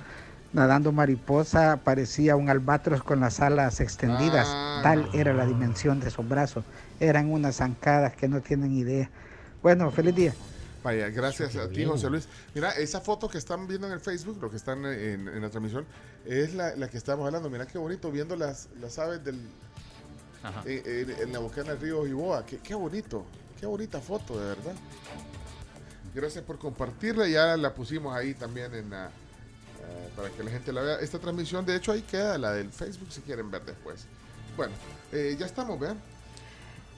nadando 0.53 0.91
mariposa 0.91 1.81
parecía 1.83 2.35
un 2.35 2.49
albatros 2.49 3.03
con 3.03 3.19
las 3.19 3.39
alas 3.39 3.79
extendidas. 3.79 4.47
Ah, 4.49 4.79
Tal 4.83 5.07
era 5.13 5.33
la 5.33 5.45
dimensión 5.45 5.99
de 5.99 6.07
esos 6.07 6.27
brazos. 6.27 6.65
Eran 6.99 7.31
unas 7.31 7.57
zancadas 7.57 8.15
que 8.15 8.27
no 8.27 8.41
tienen 8.41 8.73
idea. 8.73 9.09
Bueno, 9.61 9.91
feliz 9.91 10.15
día. 10.15 10.33
Gracias 10.95 11.55
a 11.55 11.69
ti, 11.69 11.85
José 11.85 12.09
Luis. 12.09 12.27
Mira, 12.55 12.71
esa 12.71 13.01
foto 13.01 13.29
que 13.29 13.37
están 13.37 13.67
viendo 13.67 13.87
en 13.87 13.93
el 13.93 13.99
Facebook, 13.99 14.37
lo 14.41 14.49
que 14.49 14.57
están 14.57 14.85
en, 14.85 15.27
en 15.27 15.41
la 15.41 15.49
transmisión, 15.49 15.85
es 16.25 16.53
la, 16.53 16.75
la 16.75 16.89
que 16.89 16.97
estamos 16.97 17.25
hablando. 17.25 17.49
Mira 17.49 17.65
qué 17.67 17.77
bonito, 17.77 18.11
viendo 18.11 18.35
las, 18.35 18.69
las 18.79 18.97
aves 18.99 19.23
del, 19.23 19.39
Ajá. 20.43 20.63
en, 20.65 21.09
en- 21.09 21.21
en 21.21 21.33
la 21.33 21.39
bocana 21.39 21.71
del 21.71 21.81
río 21.81 22.05
Jiboa. 22.05 22.45
Qué, 22.45 22.57
qué 22.59 22.75
bonito, 22.75 23.25
qué 23.59 23.65
bonita 23.65 23.99
foto, 24.01 24.39
de 24.39 24.45
verdad. 24.47 24.73
Gracias 26.15 26.43
por 26.43 26.57
compartirla. 26.57 27.27
Ya 27.27 27.57
la 27.57 27.73
pusimos 27.73 28.15
ahí 28.15 28.33
también 28.33 28.73
en 28.73 28.89
la, 28.89 29.07
eh, 29.07 30.09
para 30.15 30.29
que 30.29 30.43
la 30.43 30.51
gente 30.51 30.71
la 30.73 30.81
vea. 30.81 30.99
Esta 30.99 31.19
transmisión, 31.19 31.65
de 31.65 31.75
hecho, 31.75 31.91
ahí 31.91 32.01
queda 32.01 32.37
la 32.37 32.53
del 32.53 32.71
Facebook 32.71 33.11
si 33.11 33.21
quieren 33.21 33.51
ver 33.51 33.63
después. 33.65 34.05
Bueno, 34.55 34.73
eh, 35.11 35.35
ya 35.39 35.45
estamos, 35.45 35.79
vean. 35.79 35.97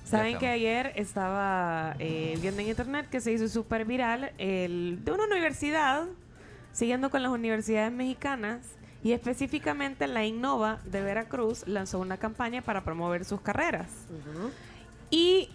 Saben 0.06 0.40
que 0.40 0.48
ayer 0.48 0.92
estaba 0.96 1.96
eh, 2.00 2.38
viendo 2.42 2.62
en 2.62 2.70
internet 2.70 3.08
que 3.10 3.22
se 3.22 3.32
hizo 3.32 3.48
súper 3.48 3.86
viral 3.86 4.32
el 4.38 5.00
de 5.04 5.12
una 5.12 5.26
universidad, 5.26 6.06
siguiendo 6.74 7.10
con 7.10 7.22
las 7.22 7.32
universidades 7.32 7.92
mexicanas, 7.92 8.60
y 9.04 9.14
específicamente 9.14 10.08
la 10.08 10.26
Innova 10.26 10.80
de 10.86 11.02
Veracruz 11.02 11.68
lanzó 11.68 12.00
una 12.00 12.18
campaña 12.18 12.62
para 12.62 12.84
promover 12.84 13.24
sus 13.24 13.40
carreras. 13.40 13.88
Y 15.10 15.50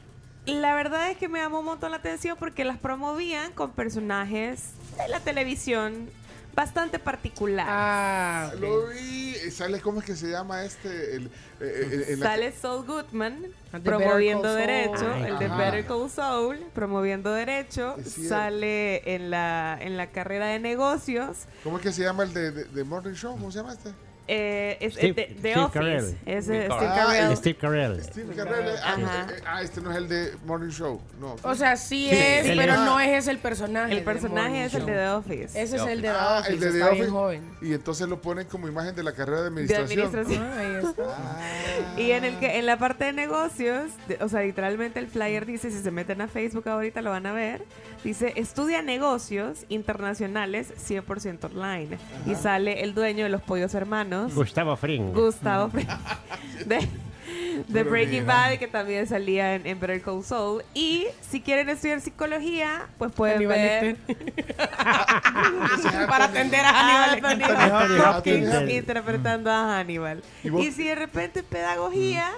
la 0.47 0.75
verdad 0.75 1.11
es 1.11 1.19
que 1.19 1.29
me 1.29 1.41
llamó 1.41 1.61
un 1.61 1.67
montón 1.67 1.91
la 1.91 1.99
atención 1.99 2.37
porque 2.39 2.65
las 2.65 2.79
promovían 2.79 3.53
con 3.53 3.73
personajes 3.73 4.73
de 4.97 5.09
la 5.09 5.21
televisión 5.21 6.09
bastante 6.55 6.99
particular. 6.99 7.67
Ah, 7.69 8.53
Lo 8.61 8.89
vi. 8.89 9.35
eh, 9.37 9.51
¿Sale 9.51 9.81
cómo 9.81 10.01
es 10.01 10.07
que 10.07 10.17
se 10.17 10.29
llama 10.31 10.65
este? 10.65 11.17
El, 11.17 11.27
eh, 11.27 11.31
eh, 11.61 12.05
en 12.11 12.21
la- 12.21 12.27
Sale 12.27 12.53
Saul 12.53 12.87
Goodman 12.87 13.47
promoviendo 13.83 14.55
derecho, 14.55 15.13
Ay, 15.15 15.25
el 15.25 15.39
de 15.39 15.47
ajá. 15.47 15.57
Better 15.57 15.87
Call 15.87 16.11
Saul 16.11 16.59
promoviendo 16.75 17.33
derecho, 17.33 17.97
sale 18.05 19.15
en 19.15 19.31
la 19.31 19.79
en 19.81 19.97
la 19.97 20.11
carrera 20.11 20.47
de 20.47 20.59
negocios, 20.61 21.47
¿Cómo 21.63 21.77
es 21.79 21.83
que 21.83 21.93
se 21.93 22.03
llama 22.03 22.23
el 22.25 22.33
de, 22.35 22.51
de- 22.53 22.65
de 22.65 22.85
Morning 22.85 23.15
Show? 23.15 23.33
¿Cómo 23.33 23.51
se 23.51 23.59
llama 23.59 23.73
este? 23.73 23.91
Eh, 24.27 24.77
es 24.81 24.95
Steve- 24.95 25.15
de, 25.15 25.27
de 25.35 25.39
Steve 25.39 25.57
Office, 25.61 25.79
Carell. 25.79 26.17
es 26.27 26.45
Steve 26.45 26.59
de 26.61 26.69
Carell. 26.69 26.79
Steve 26.79 26.91
Ah, 26.91 27.07
Carell. 27.07 27.37
Steve 27.37 27.57
Carell. 27.59 28.03
Steve 28.05 28.35
Carell. 28.35 28.77
Ah, 28.83 28.95
Ajá. 28.95 29.27
ah, 29.47 29.63
este 29.63 29.81
no 29.81 29.91
es 29.91 29.97
el 29.99 30.09
de 30.09 30.33
Morning 30.47 30.71
Show. 30.71 31.01
No. 31.21 31.37
O 31.43 31.55
sea, 31.55 31.77
sí, 31.77 32.09
Sí, 32.11 32.17
es, 32.17 32.57
pero 32.57 32.73
es- 32.75 32.79
no 32.81 33.01
es 33.01 33.09
ese 33.23 33.31
el 33.31 33.39
personaje. 33.39 33.93
El 33.93 34.03
personaje 34.05 34.65
es 34.65 34.75
el 34.75 34.87
de 34.87 34.93
The 34.93 35.09
Office. 35.09 35.61
Ese 35.63 35.77
es 35.77 35.83
el 35.83 36.01
de 36.03 36.09
The 36.09 36.15
Ah, 36.17 36.39
Office. 36.41 36.53
el 36.55 36.61
de 36.61 36.71
The 36.71 36.79
está 36.79 36.91
bien 36.91 37.03
Office. 37.03 37.11
joven. 37.11 37.51
Y 37.63 37.73
entonces 37.75 38.09
lo 38.09 38.21
ponen 38.23 38.47
como 38.47 38.67
imagen 38.69 38.95
de 38.95 39.03
la 39.03 39.13
carrera 39.13 39.43
de 39.43 39.51
de 39.51 39.77
administración. 39.77 40.43
Ah, 40.43 40.59
ahí 40.59 40.85
está. 40.89 42.01
Y 42.01 42.11
en 42.13 42.25
el 42.25 42.39
que 42.39 42.59
en 42.59 42.67
la 42.67 42.79
parte 42.79 43.05
de 43.05 43.13
negocios, 43.13 43.91
de- 44.09 44.19
o 44.23 44.29
sea, 44.29 44.41
literalmente 44.43 44.99
el 45.01 45.07
flyer 45.09 45.45
dice, 45.47 45.71
si 45.71 45.83
se 45.83 45.91
meten 45.91 46.21
a 46.21 46.29
Facebook 46.29 46.69
ahorita 46.69 47.03
lo 47.03 47.11
van 47.11 47.27
a 47.27 47.33
ver, 47.33 47.63
dice, 48.03 48.33
estudia 48.37 48.83
negocios 48.83 49.65
internacionales 49.69 50.73
100% 50.79 51.45
online. 51.45 51.99
Y 52.27 52.35
sale 52.35 52.83
el 52.83 52.95
dueño 52.95 53.25
de 53.25 53.31
los 53.31 53.43
pollos 53.43 53.75
hermanos, 53.75 54.14
Gustavo 54.35 54.77
Fring. 54.77 55.13
Gustavo 55.13 55.71
Fring, 55.71 55.87
de, 57.69 57.83
Breaking. 57.83 58.27
Bad, 58.27 58.59
que 58.59 58.67
también 58.67 59.07
salía 59.07 59.55
en, 59.55 59.67
en 59.67 59.79
Better 59.81 60.03
Call 60.03 60.23
Saul. 60.25 60.63
Y 60.75 61.07
si 61.21 61.41
quieren 61.41 61.69
estudiar 61.69 62.01
psicología, 62.01 62.87
pues 62.99 63.13
pueden 63.13 63.37
Aníbal 63.37 63.57
ver... 63.57 63.97
Para 66.09 66.25
atender 66.27 66.61
a 66.65 66.71
Ah, 66.75 67.17
Hannibal. 67.23 68.01
Hopkins 68.17 68.71
interpretando 68.71 69.51
a 69.51 69.79
Hannibal. 69.79 70.23
¿Y 70.43 70.71
si 70.73 70.85
de 70.85 70.95
repente 70.95 71.43
pedagogía, 71.43 72.31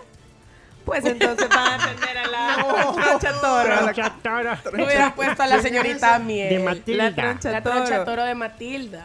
pues 0.85 1.05
entonces 1.05 1.49
van 1.49 1.81
a 1.81 1.85
atender 1.85 2.18
a 2.18 2.27
la 2.29 2.57
troncha 2.95 3.33
toro. 3.41 3.77
Troncha 3.79 4.12
toro. 4.22 4.53
Hubieras 4.85 5.12
puesto 5.14 5.43
a 5.43 5.47
la 5.47 5.61
señorita 5.62 6.18
Miel. 6.20 6.49
De 6.51 6.59
Matilda. 6.61 7.11
La 7.11 7.14
troncha 7.14 7.51
La 7.53 7.62
toro. 7.62 7.77
troncha 7.77 8.05
toro 8.05 8.24
de 8.24 8.35
Matilda. 8.35 9.05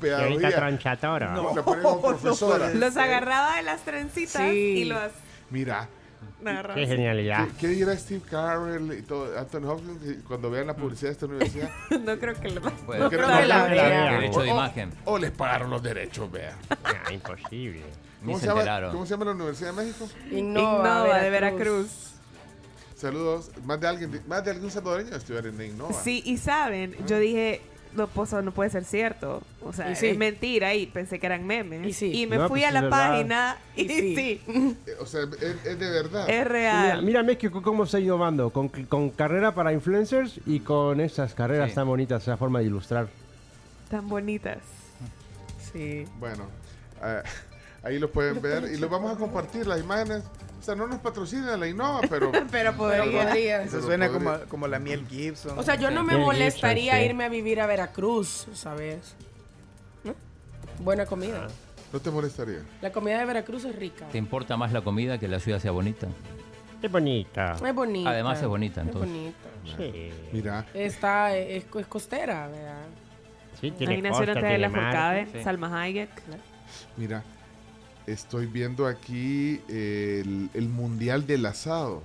Pedagogía. 0.00 0.54
Troncha 0.56 0.96
toro. 0.96 1.30
No, 1.32 1.54
la 1.54 1.62
ponen 1.62 1.82
como 1.82 2.00
profesora. 2.08 2.70
Los 2.74 2.96
agarraba 2.96 3.56
de 3.56 3.62
las 3.62 3.80
trencitas 3.82 4.42
Sí. 4.42 4.56
y 4.56 4.84
los 4.84 5.10
Mira, 5.50 5.88
agarraba. 6.44 6.74
Qué 6.74 6.86
genialidad. 6.86 7.46
¿qué, 7.48 7.52
qué 7.60 7.68
dirá 7.68 7.96
Steve 7.96 8.20
Carell 8.30 8.92
y 8.98 9.02
todo, 9.02 9.38
Anthony 9.38 9.66
Hopkins 9.68 10.22
cuando 10.26 10.50
vean 10.50 10.66
la 10.66 10.74
publicidad 10.76 11.08
de 11.08 11.12
esta 11.12 11.26
universidad? 11.26 11.70
No 12.04 12.18
creo 12.18 12.34
que 12.40 12.50
lo 12.50 12.60
Puede- 12.60 13.00
No 13.00 13.08
creo 13.08 13.26
que 13.26 13.32
la 13.32 13.46
la 13.46 13.64
vean. 13.64 13.70
vean. 13.90 14.20
Derecho 14.20 14.42
de 14.42 14.50
O- 14.50 14.54
imagen. 14.54 14.90
O 15.04 15.18
les 15.18 15.30
pagaron 15.30 15.70
los 15.70 15.82
derechos, 15.82 16.30
vea. 16.30 16.54
Ah, 16.84 17.12
imposible. 17.12 17.82
Ni 18.20 18.26
¿Cómo 18.26 18.34
se 18.38 18.40
se, 18.40 18.46
llama, 18.48 18.60
enteraron. 18.60 18.92
¿Cómo 18.92 19.06
se 19.06 19.10
llama 19.14 19.24
la 19.26 19.30
Universidad 19.32 19.70
de 19.74 19.84
México? 19.84 20.08
Innova, 20.30 21.18
de 21.22 21.30
Veracruz. 21.30 21.88
Saludos. 22.96 23.50
Más 23.64 23.80
de 23.80 23.86
alguien, 23.86 24.22
más 24.26 24.44
de 24.44 24.50
algún 24.50 24.70
salvadoreño 24.70 25.14
estudiar 25.14 25.46
en 25.46 25.62
Innova. 25.62 25.92
Sí, 26.02 26.20
y 26.26 26.36
saben, 26.36 26.96
yo 27.06 27.18
dije, 27.18 27.60
no, 27.94 28.06
pues, 28.06 28.32
no 28.32 28.52
puede 28.52 28.70
ser 28.70 28.84
cierto. 28.84 29.42
O 29.62 29.72
sea, 29.72 29.94
sí. 29.94 30.06
es 30.08 30.16
mentira 30.18 30.74
y 30.74 30.86
pensé 30.86 31.18
que 31.18 31.26
eran 31.26 31.46
memes. 31.46 31.86
Y 31.86 31.92
sí. 31.92 32.26
me 32.26 32.36
No, 32.36 32.48
fui 32.48 32.60
pues 32.60 32.70
a 32.70 32.72
la 32.72 32.80
verdad. 32.82 33.08
página 33.10 33.56
y, 33.76 33.82
Y 33.82 33.88
sí. 33.88 34.14
sí. 34.16 34.76
Eh, 34.86 34.94
O 35.00 35.06
sea, 35.06 35.22
es, 35.22 35.66
es 35.66 35.78
de 35.78 35.90
verdad. 35.90 36.22
es 36.28 36.36
Mira, 36.38 36.44
real. 36.48 37.02
mira 37.02 37.22
México 37.22 37.62
cómo 37.62 37.84
está 37.84 37.98
innovando 38.00 38.50
con, 38.50 38.68
con 38.68 39.10
carrera 39.10 39.54
para 39.54 39.72
influencers 39.72 40.40
y 40.46 40.60
con 40.60 41.00
esas 41.00 41.34
carreras 41.34 41.70
Sí. 41.70 41.74
tan 41.74 41.86
bonitas, 41.86 42.22
esa 42.22 42.36
forma 42.36 42.60
de 42.60 42.66
ilustrar. 42.66 43.08
Tan 43.90 44.08
bonitas. 44.08 44.58
Sí. 45.72 46.04
Bueno, 46.18 46.44
eh, 47.02 47.22
ahí 47.82 47.98
lo 47.98 48.10
pueden 48.10 48.40
ver 48.42 48.64
y 48.72 48.76
lo 48.78 48.88
vamos 48.88 49.12
a 49.12 49.16
compartir 49.16 49.66
las 49.66 49.80
imágenes. 49.80 50.22
O 50.58 50.62
sea, 50.62 50.74
no 50.74 50.86
nos 50.88 50.98
patrocina 50.98 51.56
la 51.56 51.68
Innova, 51.68 52.00
pero 52.10 52.32
Pero 52.50 52.74
podría. 52.74 53.04
podría. 53.24 53.62
Eso 53.62 53.70
Pero 53.76 53.86
suena 53.86 54.08
podría. 54.08 54.32
como, 54.38 54.48
como 54.48 54.68
la 54.68 54.78
miel 54.78 55.06
Gibson. 55.08 55.58
O 55.58 55.62
sea, 55.62 55.76
yo 55.76 55.90
no 55.90 56.02
me 56.02 56.16
molestaría 56.16 56.92
Gibson, 56.94 56.98
sí. 57.00 57.06
irme 57.10 57.24
a 57.24 57.28
vivir 57.28 57.60
a 57.60 57.66
Veracruz, 57.66 58.48
¿sabes? 58.54 59.14
¿No? 60.04 60.14
Buena 60.80 61.06
comida. 61.06 61.46
no 61.92 62.00
te 62.00 62.10
molestaría. 62.10 62.60
La 62.82 62.90
comida 62.92 63.18
de 63.20 63.24
Veracruz 63.24 63.64
es 63.64 63.76
rica. 63.76 64.06
¿Te 64.08 64.18
importa 64.18 64.56
más 64.56 64.72
la 64.72 64.80
comida 64.82 65.18
que 65.18 65.28
la 65.28 65.38
ciudad 65.38 65.60
sea 65.60 65.70
bonita? 65.70 66.08
Qué 66.80 66.88
bonita. 66.88 67.52
Es 67.64 67.74
bonita. 67.74 68.10
Además 68.10 68.40
es 68.42 68.46
bonita, 68.48 68.80
Es 68.82 68.86
entonces. 68.88 69.10
bonita. 69.10 69.38
Sí. 69.76 70.10
Mira, 70.32 70.66
Está, 70.74 71.36
es, 71.36 71.64
es 71.74 71.86
costera, 71.86 72.46
¿verdad? 72.48 72.82
Sí, 73.60 73.70
tiene 73.72 73.94
Ahí 73.96 74.02
nació 74.02 74.18
costa, 74.26 74.34
Natalia 74.34 74.48
tiene 74.50 74.68
mar. 74.68 74.82
Lafourcade, 74.94 75.26
Sí. 75.38 75.44
Salma 75.44 75.82
Hayek. 75.82 76.10
mira. 76.96 77.22
Estoy 78.12 78.46
viendo 78.46 78.86
aquí 78.86 79.60
el, 79.68 80.48
el 80.54 80.68
Mundial 80.68 81.26
del 81.26 81.44
Asado. 81.46 82.02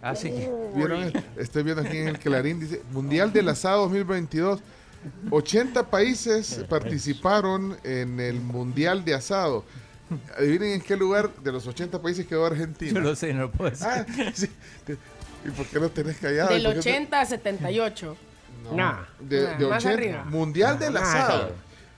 Ah, 0.00 0.14
sí. 0.16 0.32
¿Vieron? 0.74 1.12
Estoy 1.36 1.62
viendo 1.62 1.82
aquí 1.82 1.98
en 1.98 2.08
el 2.08 2.18
Clarín, 2.18 2.58
dice 2.58 2.82
Mundial 2.92 3.32
del 3.32 3.48
Asado 3.48 3.82
2022. 3.82 4.60
80 5.30 5.90
países 5.90 6.64
participaron 6.68 7.76
en 7.84 8.18
el 8.20 8.40
Mundial 8.40 9.04
de 9.04 9.14
Asado. 9.14 9.64
Adivinen 10.38 10.72
en 10.72 10.80
qué 10.80 10.96
lugar 10.96 11.30
de 11.42 11.52
los 11.52 11.66
80 11.66 12.00
países 12.00 12.26
quedó 12.26 12.46
Argentina. 12.46 12.92
Yo 12.94 13.00
lo 13.00 13.14
sé, 13.16 13.32
no 13.34 13.42
lo 13.42 13.50
puedo 13.52 13.70
decir. 13.70 13.86
Ah, 13.88 14.04
sí. 14.34 14.48
¿Y 15.44 15.50
por 15.50 15.66
qué 15.66 15.78
lo 15.80 15.90
tenés 15.90 16.16
callado? 16.18 16.50
Del 16.50 16.62
¿Por 16.62 16.74
qué 16.74 16.80
te- 16.82 16.90
80 16.90 17.20
a 17.20 17.26
78. 17.26 18.16
No, 18.76 18.96
de, 19.20 19.42
Nah, 19.44 19.58
de 19.58 19.66
más 19.66 19.84
80. 19.84 19.90
arriba. 20.02 20.24
Mundial 20.24 20.78
del 20.78 20.92
Nah, 20.94 21.00
asado. 21.00 21.52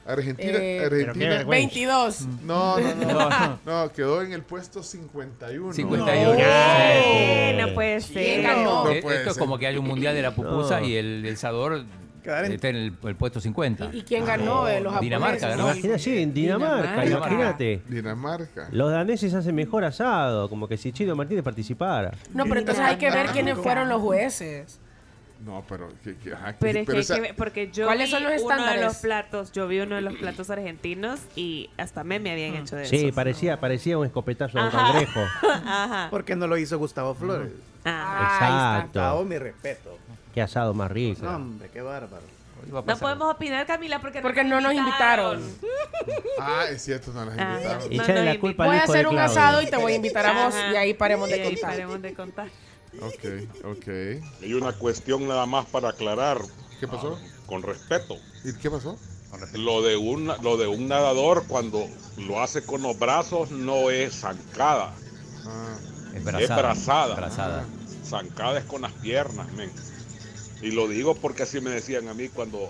Argentina, 0.06 0.58
Eh, 0.58 0.84
Argentina. 0.84 1.28
vergüenza. 1.28 1.48
22. 1.50 2.20
No, 2.44 2.78
no, 2.78 2.94
no, 2.94 3.06
No, 3.12 3.28
no, 3.64 3.84
no. 3.84 3.92
quedó 3.92 4.22
en 4.22 4.32
el 4.32 4.42
puesto 4.42 4.82
51. 4.82 5.72
51. 5.72 6.38
Eh, 6.38 7.56
no 7.58 7.74
puede 7.74 8.00
ser. 8.00 8.12
¿Quién 8.24 8.42
ganó? 8.42 8.84
No 8.84 8.90
Eh, 8.90 9.00
puede 9.02 9.18
Esto 9.18 9.30
es 9.30 9.38
como 9.38 9.58
que 9.58 9.66
hay 9.66 9.76
un 9.76 9.86
mundial 9.86 10.14
de 10.14 10.22
la 10.22 10.34
pupusa 10.34 10.80
No. 10.80 10.86
y 10.86 10.96
el, 10.96 11.24
el 11.26 11.36
en- 12.46 12.52
está 12.52 12.68
en 12.70 12.76
el, 12.76 12.92
el 13.04 13.16
puesto 13.16 13.40
50. 13.40 13.90
¿Y 13.92 14.02
quién 14.02 14.24
ganó? 14.24 14.66
Eh, 14.68 14.80
los 14.80 14.98
Dinamarca 15.00 15.40
japoneses, 15.40 15.48
ganó. 15.58 15.62
¿no? 15.68 15.72
Imagina, 15.74 15.98
sí, 15.98 16.18
en 16.22 16.32
Dinamarca, 16.34 17.02
Dinamarca. 17.02 17.28
imagínate. 17.34 17.82
Dinamarca. 17.88 18.68
Los 18.72 18.90
daneses 18.90 19.34
hacen 19.34 19.54
mejor 19.54 19.84
asado, 19.84 20.48
como 20.48 20.66
que 20.68 20.76
si 20.78 20.90
Chino 20.92 21.14
Martínez 21.16 21.44
participara. 21.44 22.12
No, 22.32 22.44
pero 22.44 22.60
entonces 22.60 22.82
hay 22.84 22.96
que 22.96 23.10
ver 23.10 23.26
quiénes 23.28 23.58
fueron 23.58 23.88
los 23.88 24.00
jueces. 24.00 24.80
No, 25.44 25.62
pero. 25.68 25.88
que- 26.02 26.16
que- 26.16 26.32
ajá, 26.32 26.52
que- 26.52 26.58
Pero 26.60 26.78
es 26.80 26.86
que 26.86 26.92
hay 26.92 26.98
esa- 27.00 27.20
que 27.20 27.34
porque 27.34 27.70
yo 27.70 27.84
¿Cuáles 27.86 28.06
vi 28.06 28.12
son 28.12 28.22
los 28.22 28.32
uno 28.42 28.48
de 28.48 28.54
estándares? 28.54 28.84
los 28.84 28.96
platos, 28.96 29.52
yo 29.52 29.68
vi 29.68 29.80
uno 29.80 29.96
de 29.96 30.00
los 30.00 30.14
platos 30.14 30.48
argentinos 30.50 31.20
y 31.36 31.68
hasta 31.76 32.02
me 32.04 32.18
me 32.18 32.30
habían 32.32 32.54
hecho 32.54 32.76
de 32.76 32.86
Sí, 32.86 32.96
esos. 32.96 33.12
parecía, 33.14 33.60
parecía 33.60 33.98
un 33.98 34.06
escopetazo 34.06 34.56
de 34.58 34.64
un 34.64 34.68
Ajá. 34.70 34.92
cangrejo. 34.92 35.20
Ajá. 35.66 36.08
¿Por 36.10 36.24
qué 36.24 36.34
no 36.36 36.46
lo 36.46 36.56
hizo 36.56 36.78
Gustavo 36.78 37.14
Flores? 37.14 37.52
Ah, 37.84 38.30
Exacto. 38.32 38.86
Gustavo, 39.00 39.24
mi 39.24 39.38
respeto. 39.38 39.98
Qué 40.32 40.40
asado 40.40 40.72
más 40.72 40.90
rico. 40.90 41.24
No, 41.24 41.36
hombre, 41.36 41.68
qué 41.72 41.82
bárbaro. 41.82 42.22
No 42.70 42.82
podemos 42.96 43.34
opinar, 43.34 43.66
Camila, 43.66 44.00
porque, 44.00 44.22
Porque 44.22 44.42
no 44.42 44.58
nos 44.62 44.72
invitaron. 44.72 45.42
Ah, 46.40 46.64
es 46.70 46.82
cierto, 46.82 47.12
no 47.12 47.26
las 47.26 47.36
Ah, 47.38 47.52
invitaron. 47.52 47.78
no 47.88 48.02
Echarle 48.02 48.24
nos 48.24 48.34
la 48.34 48.40
culpa 48.40 48.64
Voy 48.66 48.76
a 48.76 48.84
hacer 48.84 49.06
un 49.06 49.18
asado 49.18 49.60
y 49.60 49.66
te 49.66 49.76
voy 49.76 49.92
a 49.92 49.96
invitar 49.96 50.24
a 50.24 50.44
vos 50.46 50.54
Ajá. 50.54 50.72
y 50.72 50.76
ahí 50.76 50.94
paremos 50.94 51.28
Y 51.28 51.32
de 51.34 51.42
ahí 51.42 51.48
contar. 51.52 51.70
paremos 51.70 52.00
de 52.02 52.14
contar. 52.14 52.48
Ok, 53.00 53.24
ok. 53.64 53.88
Hay 54.42 54.54
una 54.54 54.72
cuestión 54.72 55.26
nada 55.26 55.46
más 55.46 55.66
para 55.66 55.90
aclarar. 55.90 56.38
¿Qué 56.80 56.88
pasó? 56.88 57.18
Con 57.46 57.62
respeto. 57.62 58.16
¿Y 58.44 58.52
qué 58.54 58.70
pasó? 58.70 58.96
Lo 59.54 59.82
de, 59.82 59.96
un, 59.96 60.26
lo 60.42 60.56
de 60.56 60.68
un 60.68 60.86
nadador 60.86 61.44
cuando 61.48 61.88
lo 62.18 62.40
hace 62.40 62.62
con 62.62 62.82
los 62.82 62.96
brazos 62.98 63.50
no 63.50 63.90
es 63.90 64.20
zancada. 64.20 64.94
Ah, 65.44 65.76
Es 66.12 66.18
Es 66.18 66.24
brazada. 66.24 66.56
brazada. 66.62 67.14
Brazada. 67.16 67.64
Zancada 68.06 68.58
es 68.58 68.64
con 68.64 68.82
las 68.82 68.92
piernas, 68.92 69.52
men. 69.54 69.70
Y 70.62 70.70
lo 70.70 70.86
digo 70.86 71.14
porque 71.16 71.42
así 71.42 71.60
me 71.60 71.70
decían 71.70 72.08
a 72.08 72.14
mí 72.14 72.28
cuando 72.28 72.60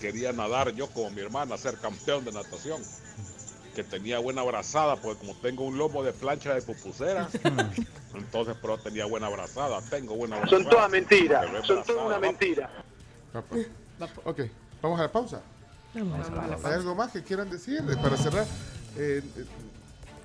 quería 0.00 0.32
nadar 0.32 0.74
yo 0.74 0.88
como 0.88 1.10
mi 1.10 1.20
hermana, 1.20 1.56
ser 1.56 1.78
campeón 1.78 2.24
de 2.24 2.32
natación. 2.32 2.82
Que 3.78 3.84
tenía 3.84 4.18
buena 4.18 4.42
brazada, 4.42 4.96
pues 4.96 5.18
como 5.18 5.36
tengo 5.36 5.62
un 5.62 5.78
lomo 5.78 6.02
de 6.02 6.12
plancha 6.12 6.52
de 6.52 6.62
pupusera, 6.62 7.28
entonces 8.12 8.56
pero 8.60 8.76
tenía 8.76 9.04
buena 9.04 9.28
brazada, 9.28 9.80
tengo 9.82 10.16
buena 10.16 10.36
brazada. 10.40 10.62
Son 10.62 10.68
todas 10.68 10.90
mentiras, 10.90 11.46
son 11.64 11.84
todas 11.84 12.06
una 12.06 12.18
mentira. 12.18 12.68
va, 13.36 13.40
pues. 13.42 13.68
Ok, 14.24 14.40
vamos 14.82 14.98
a 14.98 15.04
la 15.04 15.12
pausa. 15.12 15.42
¿Hay 15.94 16.72
algo 16.72 16.96
más 16.96 17.12
que 17.12 17.22
quieran 17.22 17.48
decir 17.50 17.80
eh, 17.88 17.96
para 18.02 18.16
cerrar? 18.16 18.46
Eh, 18.96 19.22
eh, 19.36 19.44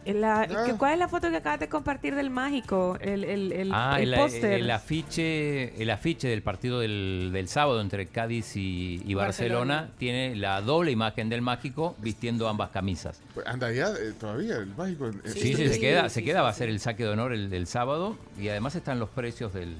La- 0.05 0.41
Ah. 0.41 0.63
¿qué- 0.65 0.73
¿Cuál 0.73 0.93
es 0.93 0.99
la 0.99 1.07
foto 1.07 1.29
que 1.29 1.37
acabas 1.37 1.59
de 1.59 1.69
compartir 1.69 2.15
del 2.15 2.29
mágico? 2.29 2.97
El, 2.99 3.23
el, 3.23 3.51
el, 3.51 3.71
Ah, 3.73 3.97
el 3.99 4.13
el, 4.13 4.19
póster. 4.19 4.53
el 4.53 4.69
afiche, 4.71 5.81
el 5.81 5.89
afiche 5.89 6.27
del 6.27 6.41
partido 6.41 6.79
del, 6.79 7.29
del 7.33 7.47
sábado 7.47 7.79
entre 7.81 8.07
Cádiz 8.07 8.55
y, 8.57 9.01
y 9.05 9.13
Barcelona, 9.13 9.75
Barcelona. 9.75 9.97
tiene 9.97 10.35
la 10.35 10.61
doble 10.61 10.91
imagen 10.91 11.29
del 11.29 11.41
mágico 11.41 11.95
vistiendo 11.99 12.47
ambas 12.49 12.69
camisas. 12.71 13.21
pues 13.33 13.45
anda 13.47 13.71
ya 13.71 13.89
eh, 13.89 14.13
todavía 14.19 14.57
el 14.57 14.67
mágico. 14.75 15.07
eh, 15.07 15.13
Sí, 15.25 15.53
sí, 15.55 15.67
se 15.69 15.79
queda, 15.79 16.03
sí, 16.09 16.15
se 16.15 16.19
sí, 16.21 16.25
queda, 16.25 16.41
va 16.41 16.49
a 16.49 16.53
ser 16.53 16.69
el 16.69 16.79
saque 16.79 17.03
de 17.03 17.09
honor 17.09 17.33
el 17.33 17.49
del 17.49 17.67
sábado 17.67 18.17
y 18.39 18.49
además 18.49 18.75
están 18.75 18.99
los 18.99 19.09
precios 19.09 19.53
del, 19.53 19.75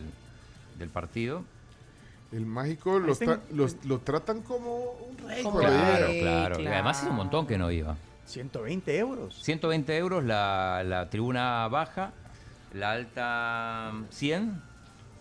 del 0.80 0.90
partido. 0.90 1.44
El 2.32 2.46
mágico 2.48 2.98
los 2.98 3.22
tra- 3.22 3.40
los- 3.52 3.76
lo 3.86 4.00
tratan 4.00 4.42
como 4.42 4.76
un 5.08 5.18
rey. 5.28 5.44
Claro, 5.44 6.08
claro. 6.20 6.60
Y 6.62 6.66
además 6.66 7.04
es 7.04 7.10
un 7.10 7.16
montón 7.16 7.46
que 7.46 7.58
no 7.60 7.70
iba. 7.70 7.96
120 8.26 8.98
euros. 8.98 9.36
120 9.44 9.98
euros 9.98 10.24
la, 10.24 10.84
la 10.86 11.10
tribuna 11.10 11.68
baja, 11.68 12.12
la 12.74 12.92
alta 12.92 13.92
100, 14.12 14.62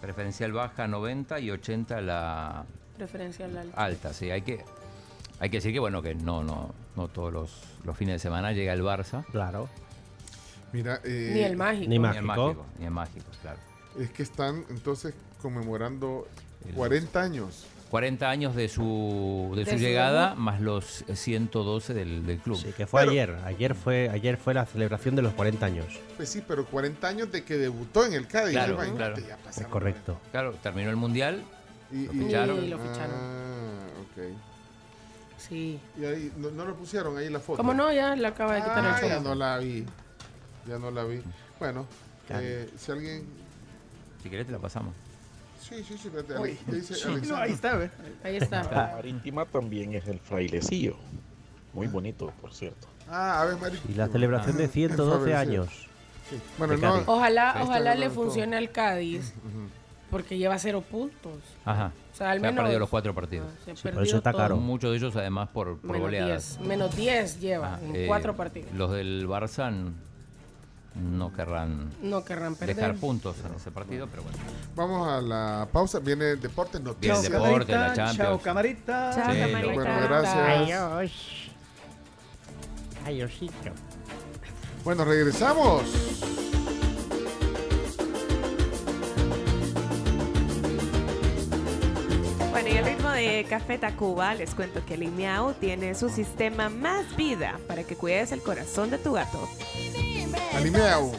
preferencial 0.00 0.53
baja 0.53 0.86
90 0.88 1.40
y 1.40 1.50
80 1.50 2.00
la 2.00 2.64
Preferencia 2.96 3.46
al 3.46 3.57
alto. 3.59 3.78
alta. 3.78 4.12
Sí, 4.12 4.30
hay 4.30 4.42
que, 4.42 4.64
hay 5.40 5.50
que 5.50 5.57
decir 5.59 5.72
que 5.72 5.80
bueno 5.80 6.03
que 6.03 6.14
no, 6.14 6.42
no, 6.44 6.72
no 6.96 7.09
todos 7.09 7.32
los, 7.32 7.62
los 7.84 7.96
fines 7.96 8.14
de 8.14 8.18
semana 8.20 8.53
llega 8.53 8.72
el 8.72 8.82
Barça. 8.82 9.24
Claro. 9.26 9.68
Mira, 10.72 11.00
eh, 11.05 11.30
Ni 11.34 11.40
el 11.40 11.57
mágico. 11.57 11.88
Ni 11.88 11.88
Ni 11.88 11.94
el 11.96 12.00
mágico. 12.22 12.24
mágico, 12.24 12.66
ni 12.78 12.84
el 12.86 12.90
mágico, 12.92 13.26
claro. 13.42 13.59
es 13.98 14.11
que 14.11 14.22
están 14.22 14.64
entonces 14.70 15.14
conmemorando 15.42 16.28
40 16.74 17.20
años. 17.20 17.66
40 17.93 18.30
años 18.30 18.57
de 18.57 18.70
su, 18.70 19.53
de 19.55 19.66
De 19.66 19.70
su 19.72 19.76
su 19.76 19.84
llegada, 19.84 20.34
más 20.34 20.62
los 20.62 21.05
112 21.12 21.93
del, 21.93 22.24
del 22.24 22.38
club. 22.38 22.57
Sí, 22.57 22.72
que 22.74 22.86
fue 22.86 23.03
Pero- 23.03 23.11
ayer. 23.12 23.36
Ayer 23.45 23.74
fue, 23.74 24.09
ayer 24.09 24.38
fue 24.38 24.55
la 24.55 24.64
celebración 24.64 25.14
de 25.14 25.20
los 25.20 25.34
40 25.34 25.66
años. 25.66 26.01
Pues 26.16 26.30
sí, 26.30 26.43
pero 26.49 26.64
40 26.64 27.07
años 27.07 27.30
de 27.30 27.45
que 27.45 27.59
debutó 27.59 28.07
en 28.07 28.14
el 28.14 28.26
Cádiz. 28.26 28.53
Claro, 28.53 28.76
imagínate, 28.76 29.20
claro. 29.20 29.43
ya 29.45 29.51
Es 29.51 29.66
correcto. 29.66 30.18
Claro, 30.30 30.55
terminó 30.62 30.88
el 30.88 30.97
mundial. 30.97 31.43
Y, 31.90 32.07
Lo 32.07 32.12
ficharon. 32.12 32.64
Y 32.64 32.68
lo 32.68 32.78
ficharon. 32.78 33.11
Ah, 33.14 33.80
ok. 34.01 34.22
Sí. 35.36 35.78
Y 36.01 36.05
ahí, 36.07 36.32
no, 36.38 36.51
no 36.51 36.64
lo 36.64 36.74
pusieron 36.74 37.18
ahí 37.18 37.28
la 37.28 37.40
foto. 37.40 37.59
¿Cómo 37.59 37.74
no? 37.74 37.93
Ya 37.93 38.16
le 38.16 38.26
acaba 38.26 38.55
de 38.55 38.62
quitar 38.62 38.86
Ah, 38.86 38.99
el 39.03 39.09
ya 39.11 39.20
no 39.20 39.34
la 39.34 39.59
vi. 39.59 39.84
Ya 40.66 40.78
no 40.78 40.90
la 40.90 41.05
vi. 41.05 41.20
Bueno, 41.61 41.86
eh, 42.30 42.70
si 42.74 42.90
alguien. 42.90 43.26
Si 44.22 44.30
querés 44.30 44.47
te 44.47 44.53
la 44.53 44.59
pasamos. 44.61 44.95
Sí, 45.69 45.77
sí, 45.85 45.97
sí. 45.97 46.09
espérate, 46.09 46.35
Uy. 46.35 46.51
Ale- 46.51 46.59
¿qué 46.67 46.73
dice 46.77 46.95
Sí, 46.95 47.03
Alexander? 47.05 47.29
no, 47.31 47.37
ahí 47.37 47.53
está, 47.53 47.77
ve. 47.77 47.91
Ahí 48.25 48.37
está. 48.37 48.93
Marítima 48.97 49.45
también 49.47 49.95
es 49.95 50.07
el 50.09 50.19
frailecillo. 50.19 50.97
Muy 51.73 51.87
bonito, 51.87 52.33
por 52.41 52.53
cierto. 52.53 52.89
Ah, 53.09 53.43
a 53.43 53.45
ver, 53.47 53.57
Mari. 53.59 53.79
Y 53.89 53.95
la 53.95 54.09
celebración 54.09 54.57
de 54.57 54.65
Ah, 54.65 54.69
112 54.69 55.15
el 55.15 55.21
Fabergé. 55.21 55.37
años. 55.37 55.69
Sí. 56.31 56.39
Bueno, 56.59 56.75
no. 56.77 56.81
Cádiz. 56.81 57.05
Ojalá, 57.07 57.53
Ahí 57.57 57.63
ojalá 57.65 57.95
le 57.95 58.11
funcione 58.11 58.57
al 58.57 58.71
Cádiz, 58.71 59.33
porque 60.11 60.37
lleva 60.39 60.59
cero 60.59 60.83
puntos. 60.89 61.39
Ajá. 61.65 61.93
O 62.13 62.17
sea, 62.17 62.31
al 62.33 62.41
Se 62.41 62.47
ha 62.47 62.51
menos- 62.51 62.63
perdido 62.65 62.81
los 62.81 62.89
cuatro 62.91 63.15
partidos. 63.15 63.49
Ah, 63.51 63.61
se 63.65 63.71
ha 63.71 63.77
Sí, 63.77 63.89
por 63.89 64.03
eso 64.03 64.17
está 64.19 64.33
todo. 64.33 64.43
caro. 64.43 64.57
Muchos 64.57 64.91
de 64.91 64.97
ellos 64.99 65.17
además 65.17 65.49
por, 65.49 65.79
por 65.79 65.87
Menos 65.93 66.01
goleadas. 66.03 66.59
10. 66.59 66.69
Menos 66.69 66.97
10 66.97 67.41
lleva 67.41 67.75
Ah, 67.77 67.81
en 67.83 67.97
eh, 67.97 68.05
cuatro 68.07 68.37
partidos. 68.37 68.71
Los 68.73 68.93
del 68.93 69.27
Barça 69.27 69.69
n- 69.69 69.93
no 70.95 71.32
querrán 71.32 71.90
No 72.03 72.24
querrán 72.24 72.55
perder. 72.55 72.76
dejar 72.76 72.95
puntos 72.97 73.36
en 73.47 73.55
ese 73.55 73.70
partido, 73.70 74.07
pero 74.11 74.22
bueno. 74.22 74.38
Vamos 74.76 75.09
a 75.09 75.20
la 75.20 75.68
pausa. 75.72 75.99
Viene 76.01 76.36
Deportes 76.36 76.80
Viene 76.82 76.95
Noticias. 76.95 77.24
el 77.24 77.32
deporte, 77.32 77.72
la 77.72 77.78
Camarita, 77.78 77.95
Chao, 78.05 78.07
Champions. 78.16 78.43
camarita. 78.43 79.11
Chao, 79.14 79.32
Sí, 79.32 79.40
camarita. 79.40 79.72
Bueno, 79.74 80.01
gracias. 80.09 80.36
Adiós. 80.36 81.12
Adiósito. 83.07 83.70
Bueno, 84.84 85.05
regresamos. 85.05 85.82
Bueno, 92.51 92.68
y 92.68 92.76
al 92.76 92.84
ritmo 92.84 93.11
de 93.11 93.47
Café 93.49 93.78
Tacuba, 93.78 94.34
les 94.34 94.55
cuento 94.55 94.84
que 94.84 94.97
Limiao 94.97 95.55
tiene 95.55 95.95
su 95.95 96.09
sistema 96.09 96.68
Más 96.68 97.16
Vida 97.16 97.59
para 97.66 97.84
que 97.84 97.97
cuides 97.97 98.32
el 98.32 98.43
corazón 98.43 98.90
de 98.90 98.99
tu 98.99 99.12
gato. 99.12 99.49
Alimeau. 100.55 101.12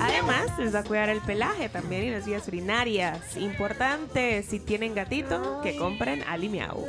Además, 0.00 0.46
les 0.58 0.74
va 0.74 0.80
a 0.80 0.84
cuidar 0.84 1.08
el 1.08 1.20
pelaje 1.20 1.68
también 1.68 2.04
y 2.04 2.10
las 2.10 2.26
vías 2.26 2.46
urinarias. 2.48 3.36
Importante, 3.36 4.42
si 4.42 4.60
tienen 4.60 4.94
gatito, 4.94 5.60
que 5.62 5.76
compren 5.76 6.22
Alimiao. 6.24 6.84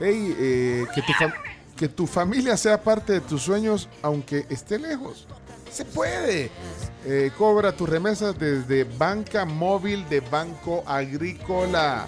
Hey, 0.00 0.36
eh, 0.38 0.86
que, 0.94 1.02
tu 1.02 1.12
fam- 1.12 1.34
que 1.76 1.88
tu 1.88 2.06
familia 2.06 2.56
sea 2.56 2.82
parte 2.82 3.14
de 3.14 3.20
tus 3.20 3.42
sueños, 3.42 3.88
aunque 4.02 4.46
esté 4.50 4.78
lejos. 4.78 5.26
Se 5.70 5.84
puede. 5.84 6.50
Eh, 7.04 7.30
cobra 7.36 7.72
tus 7.72 7.88
remesas 7.88 8.38
desde 8.38 8.84
banca 8.84 9.44
móvil 9.44 10.08
de 10.08 10.20
Banco 10.20 10.82
Agrícola. 10.86 12.06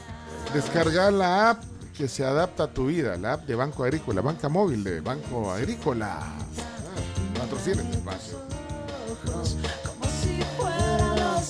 Descarga 0.52 1.10
la 1.10 1.50
app 1.50 1.62
que 1.96 2.08
se 2.08 2.24
adapta 2.24 2.64
a 2.64 2.68
tu 2.68 2.86
vida. 2.86 3.16
La 3.16 3.34
app 3.34 3.46
de 3.46 3.54
Banco 3.54 3.84
Agrícola, 3.84 4.20
banca 4.20 4.48
móvil 4.48 4.84
de 4.84 5.00
Banco 5.00 5.50
Agrícola. 5.50 6.20
Este 7.58 7.72
espacio. 7.72 8.38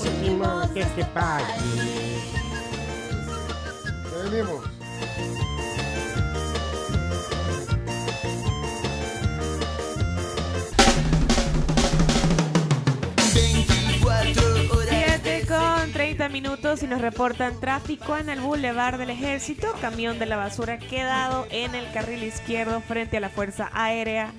Último 0.01 0.63
que 0.73 0.85
te 0.85 1.05
pague. 1.05 1.45
Ya 4.11 4.31
venimos. 4.31 4.65
Siete 14.89 15.47
con 15.47 15.93
30 15.93 15.93
50 15.93 16.29
minutos 16.31 16.83
y 16.83 16.87
nos 16.87 17.03
reportan 17.03 17.61
tráfico 17.61 18.17
en 18.17 18.31
el 18.31 18.41
Boulevard 18.41 18.99
del 18.99 19.11
Ejército. 19.11 19.73
Camión 19.81 20.19
de 20.19 20.27
la 20.27 20.37
basura 20.37 20.79
quedado 20.79 21.47
en 21.51 21.75
el 21.75 21.93
carril 21.93 22.25
izquierdo 22.25 22.81
frente 22.81 23.19
a 23.19 23.21
la 23.21 23.29
Fuerza 23.29 23.71
Aérea. 23.73 24.33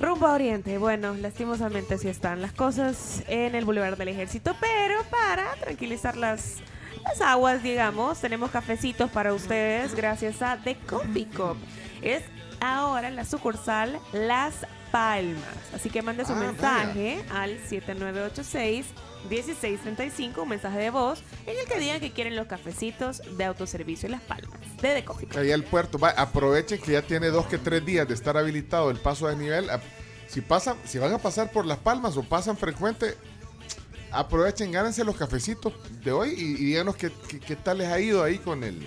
Rumbo 0.00 0.26
a 0.26 0.32
Oriente. 0.32 0.78
Bueno, 0.78 1.14
lastimosamente 1.14 1.98
sí 1.98 2.08
están 2.08 2.42
las 2.42 2.52
cosas 2.52 3.22
en 3.28 3.54
el 3.54 3.64
Boulevard 3.64 3.96
del 3.96 4.08
Ejército, 4.08 4.54
pero 4.60 5.02
para 5.10 5.54
tranquilizar 5.60 6.16
las, 6.16 6.56
las 7.04 7.20
aguas, 7.20 7.62
digamos, 7.62 8.20
tenemos 8.20 8.50
cafecitos 8.50 9.10
para 9.10 9.32
ustedes 9.32 9.94
gracias 9.94 10.42
a 10.42 10.56
The 10.56 10.76
Coffee 10.86 11.26
Cup. 11.26 11.56
Es 12.02 12.22
ahora 12.60 13.10
la 13.10 13.24
sucursal 13.24 13.98
Las 14.12 14.66
Palmas. 14.90 15.44
Así 15.74 15.88
que 15.90 16.02
mande 16.02 16.24
su 16.24 16.32
Ah, 16.32 16.36
mensaje 16.36 17.24
al 17.32 17.58
7986-1635, 19.30 20.38
un 20.42 20.48
mensaje 20.48 20.78
de 20.78 20.90
voz, 20.90 21.22
en 21.46 21.58
el 21.58 21.64
que 21.66 21.78
digan 21.78 22.00
que 22.00 22.12
quieren 22.12 22.36
los 22.36 22.46
cafecitos 22.46 23.22
de 23.36 23.44
autoservicio 23.44 24.06
en 24.06 24.12
Las 24.12 24.22
Palmas, 24.22 24.58
de 24.80 24.94
The 24.94 25.04
Coffee 25.04 25.28
Cup. 25.28 25.38
Ahí 25.38 25.52
al 25.52 25.64
puerto. 25.64 25.98
Va, 25.98 26.10
aprovechen 26.10 26.80
que 26.80 26.92
ya 26.92 27.02
tiene 27.02 27.28
dos 27.28 27.46
que 27.46 27.58
tres 27.58 27.84
días 27.84 28.06
de 28.08 28.14
estar 28.14 28.36
habilitado 28.36 28.90
el 28.90 28.98
paso 28.98 29.28
de 29.28 29.36
nivel. 29.36 29.70
A- 29.70 29.80
Si 30.28 30.40
pasan, 30.40 30.76
si 30.86 30.98
van 30.98 31.12
a 31.12 31.18
pasar 31.18 31.50
por 31.52 31.66
Las 31.66 31.76
Palmas 31.78 32.16
o 32.16 32.22
pasan 32.22 32.56
frecuente, 32.56 33.16
aprovechen, 34.12 34.72
gánense 34.72 35.04
los 35.04 35.14
cafecitos 35.16 35.74
de 36.02 36.10
hoy 36.12 36.30
y, 36.30 36.54
díganos 36.54 36.96
qué, 36.96 37.10
qué- 37.46 37.56
tal 37.56 37.78
les 37.78 37.88
ha 37.88 38.00
ido 38.00 38.22
ahí 38.24 38.38
con 38.38 38.64
el. 38.64 38.86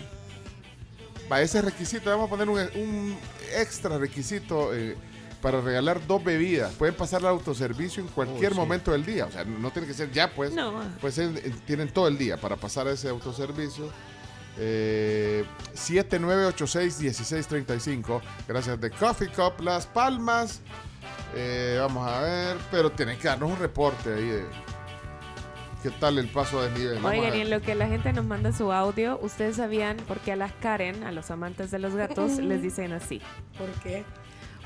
Va, 1.31 1.41
ese 1.41 1.61
requisito, 1.61 2.09
vamos 2.09 2.27
a 2.27 2.29
poner 2.29 2.49
un, 2.49 2.59
un 2.59 3.17
extra 3.57 3.97
requisito 3.99 4.73
eh, 4.75 4.95
para 5.45 5.61
regalar 5.61 6.05
dos 6.07 6.23
bebidas. 6.23 6.73
Pueden 6.73 6.95
pasar 6.95 7.21
al 7.21 7.27
autoservicio 7.27 8.01
en 8.01 8.09
cualquier 8.09 8.53
sí. 8.53 8.57
momento 8.57 8.93
del 8.93 9.05
día. 9.05 9.27
O 9.27 9.31
sea, 9.31 9.45
no 9.45 9.69
tiene 9.69 9.87
que 9.87 9.93
ser 9.93 10.11
ya, 10.11 10.33
pues. 10.33 10.51
No. 10.51 10.81
Pues 10.99 11.19
eh, 11.19 11.31
eh, 11.35 11.53
tienen 11.67 11.89
todo 11.89 12.07
el 12.07 12.17
día 12.17 12.35
para 12.35 12.55
pasar 12.55 12.87
a 12.87 12.93
ese 12.93 13.09
autoservicio. 13.09 13.91
Eh, 14.57 15.45
7986-1635. 15.75 18.21
Gracias 18.47 18.81
de 18.81 18.89
Coffee 18.89 19.27
Cup 19.27 19.61
Las 19.61 19.85
Palmas. 19.85 20.61
Eh, 21.35 21.77
vamos 21.79 22.07
a 22.07 22.21
ver, 22.21 22.57
pero 22.71 22.91
tienen 22.91 23.19
que 23.19 23.27
darnos 23.27 23.51
un 23.51 23.59
reporte 23.59 24.15
ahí 24.15 24.25
de 24.25 24.45
qué 25.83 25.91
tal 25.91 26.17
el 26.17 26.27
paso 26.27 26.59
de 26.63 26.71
nivel. 26.71 26.95
Vamos 26.95 27.11
Oigan, 27.11 27.37
y 27.37 27.41
en 27.41 27.51
lo 27.51 27.61
que 27.61 27.75
la 27.75 27.85
gente 27.85 28.11
nos 28.13 28.25
manda 28.25 28.51
su 28.51 28.71
audio, 28.71 29.19
ustedes 29.21 29.57
sabían 29.57 29.97
por 30.07 30.17
qué 30.21 30.31
a 30.31 30.37
las 30.37 30.53
Karen, 30.53 31.03
a 31.03 31.11
los 31.11 31.29
amantes 31.29 31.69
de 31.69 31.77
los 31.77 31.93
gatos, 31.93 32.39
les 32.39 32.63
dicen 32.63 32.93
así. 32.93 33.21
¿Por 33.59 33.69
qué? 33.83 34.03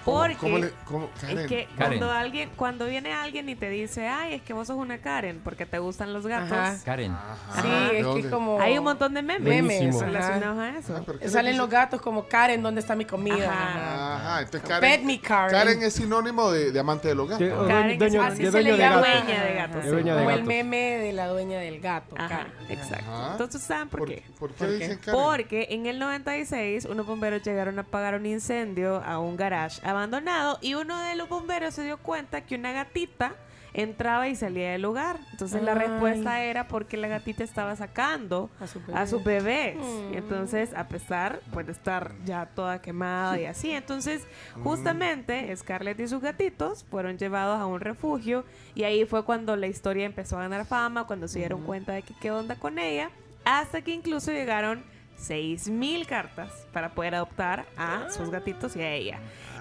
¿Cómo- 0.05 0.17
Porque 0.19 0.35
cómo 0.37 0.57
le- 0.57 0.71
cómo- 0.85 1.09
es 1.15 1.21
Karen? 1.21 1.47
que 1.47 1.65
Karen. 1.77 1.99
cuando 1.99 2.11
alguien, 2.11 2.49
cuando 2.55 2.85
viene 2.85 3.13
alguien 3.13 3.47
y 3.49 3.55
te 3.55 3.69
dice, 3.69 4.07
ay, 4.07 4.33
es 4.35 4.41
que 4.41 4.53
vos 4.53 4.67
sos 4.67 4.77
una 4.77 4.97
Karen 4.99 5.41
porque 5.43 5.65
te 5.65 5.77
gustan 5.79 6.13
los 6.13 6.25
gatos. 6.25 6.51
Ajá. 6.51 6.77
Karen. 6.85 7.15
Sí, 7.61 7.67
¿de 7.69 7.85
es 7.85 7.91
que 7.91 8.01
dónde? 8.03 8.27
es 8.27 8.33
como... 8.33 8.59
Hay 8.61 8.77
un 8.77 8.83
montón 8.85 9.13
de 9.13 9.21
memes 9.21 9.43
Buenísimo. 9.63 9.99
relacionados 10.01 10.57
Ajá. 10.57 10.63
a 10.75 10.79
eso. 10.79 10.95
Ah, 10.97 11.01
pero 11.05 11.19
¿qué 11.19 11.25
le 11.25 11.31
Salen 11.31 11.57
los 11.57 11.69
gatos 11.69 12.01
como 12.01 12.27
Karen, 12.27 12.61
¿dónde 12.63 12.81
está 12.81 12.95
mi 12.95 13.05
comida? 13.05 13.49
Ajá. 13.51 13.69
Ajá. 13.69 14.15
Ajá, 14.15 14.41
entonces 14.41 14.61
Pet 14.61 14.79
Karen, 14.79 15.05
me 15.05 15.19
Karen. 15.21 15.51
Karen 15.51 15.83
es 15.83 15.93
sinónimo 15.93 16.51
de, 16.51 16.71
de 16.71 16.79
amante 16.79 17.07
de 17.09 17.15
los 17.15 17.29
gatos. 17.29 17.67
Karen, 17.67 17.99
dueño- 17.99 18.21
así 18.23 18.49
se 18.49 18.61
le 18.63 18.77
llama 18.77 18.97
dueña 18.99 19.43
de 19.43 19.53
gatos. 19.53 19.83
Sí. 19.83 19.89
dueña 19.89 20.15
de 20.15 20.23
Como 20.23 20.31
el 20.35 20.43
meme 20.43 20.77
de 20.97 21.13
la 21.13 21.27
dueña 21.27 21.59
del 21.59 21.79
gato. 21.79 22.15
Ajá, 22.17 22.27
Karen. 22.29 22.53
exacto. 22.69 23.11
Ajá. 23.11 23.31
Entonces, 23.33 23.61
¿saben 23.61 23.89
por, 23.89 23.99
¿Por, 23.99 24.09
qué? 24.09 24.23
por 24.39 24.49
qué 24.51 24.57
¿Por 24.57 24.67
qué? 24.67 24.73
dicen 24.79 24.97
Karen? 24.97 25.19
Porque 25.21 25.67
en 25.71 25.85
el 25.85 25.99
96 25.99 26.85
unos 26.85 27.05
bomberos 27.05 27.43
llegaron 27.43 27.77
a 27.77 27.81
apagar 27.81 28.15
un 28.15 28.25
incendio 28.25 29.03
a 29.03 29.19
un 29.19 29.35
garage 29.37 29.81
abandonado 29.91 30.57
y 30.61 30.75
uno 30.75 30.99
de 31.01 31.15
los 31.15 31.29
bomberos 31.29 31.73
se 31.73 31.83
dio 31.83 31.97
cuenta 31.97 32.41
que 32.41 32.55
una 32.55 32.71
gatita 32.71 33.35
entraba 33.73 34.27
y 34.27 34.35
salía 34.35 34.71
del 34.71 34.81
lugar. 34.81 35.19
Entonces 35.31 35.61
la 35.61 35.73
respuesta 35.73 36.43
era 36.43 36.67
porque 36.67 36.97
la 36.97 37.07
gatita 37.07 37.43
estaba 37.43 37.75
sacando 37.75 38.49
A 38.59 38.67
su 38.67 38.81
a 38.93 39.07
sus 39.07 39.23
bebés. 39.23 39.77
Mm. 39.77 40.13
Y 40.13 40.17
entonces, 40.17 40.73
a 40.73 40.87
pesar 40.87 41.41
pues, 41.53 41.65
de 41.65 41.71
estar 41.71 42.13
ya 42.25 42.47
toda 42.47 42.81
quemada 42.81 43.39
y 43.39 43.45
así, 43.45 43.71
entonces 43.71 44.27
justamente 44.63 45.55
Scarlett 45.55 45.99
y 45.99 46.07
sus 46.07 46.21
gatitos 46.21 46.85
fueron 46.89 47.17
llevados 47.17 47.59
a 47.59 47.65
un 47.65 47.79
refugio 47.79 48.45
y 48.75 48.83
ahí 48.83 49.05
fue 49.05 49.23
cuando 49.23 49.55
la 49.55 49.67
historia 49.67 50.05
empezó 50.05 50.37
a 50.37 50.41
ganar 50.41 50.65
fama, 50.65 51.05
cuando 51.05 51.27
se 51.27 51.39
dieron 51.39 51.63
cuenta 51.63 51.93
de 51.93 52.01
que 52.01 52.13
qué 52.19 52.31
onda 52.31 52.55
con 52.55 52.79
ella, 52.79 53.11
hasta 53.45 53.81
que 53.81 53.93
incluso 53.93 54.31
llegaron 54.31 54.83
6.000 55.19 56.05
cartas 56.05 56.51
para 56.71 56.93
poder 56.93 57.15
adoptar 57.15 57.65
a 57.77 58.09
sus 58.09 58.29
gatitos 58.29 58.75
y 58.75 58.81
a 58.81 58.91
ella. 58.91 59.19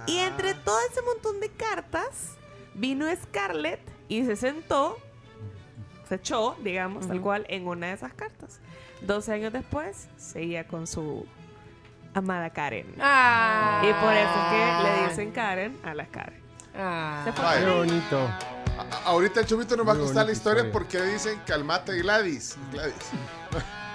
Y 0.09 0.19
entre 0.19 0.55
todo 0.55 0.79
ese 0.91 1.03
montón 1.03 1.39
de 1.41 1.51
cartas, 1.51 2.33
vino 2.75 3.07
Scarlett 3.25 3.81
y 4.09 4.25
se 4.25 4.37
sentó, 4.37 4.97
se 6.09 6.17
echó, 6.17 6.57
digamos, 6.63 7.07
tal 7.07 7.21
cual, 7.21 7.45
en 7.49 7.67
una 7.69 7.89
de 7.89 7.93
esas 7.93 8.15
cartas. 8.15 8.59
12 9.03 9.33
años 9.33 9.53
después, 9.53 10.09
seguía 10.17 10.67
con 10.67 10.87
su 10.87 11.27
amada 12.15 12.51
Karen. 12.51 12.95
Ah. 13.01 13.83
Y 13.85 13.93
por 14.03 14.13
eso 14.15 14.31
es 14.31 14.47
que 14.51 14.83
le 15.03 15.09
dicen 15.09 15.31
Karen 15.33 15.79
a 15.85 15.95
las 15.95 16.09
Karen. 16.09 16.41
Ah. 16.75 17.23
Se 17.25 17.33
fue 17.33 17.45
Vaya. 17.45 17.65
Qué 17.67 17.71
bonito. 17.73 18.19
A- 18.19 19.03
ahorita 19.07 19.41
el 19.41 19.47
chumito 19.47 19.77
nos 19.77 19.87
va 19.87 19.93
a 19.93 19.97
contar 19.99 20.27
la 20.27 20.33
historia 20.33 20.63
historia. 20.63 20.73
porque 20.73 21.03
dicen 21.03 21.41
calmate 21.47 21.97
Gladys. 21.99 22.57
Gladys. 22.73 22.95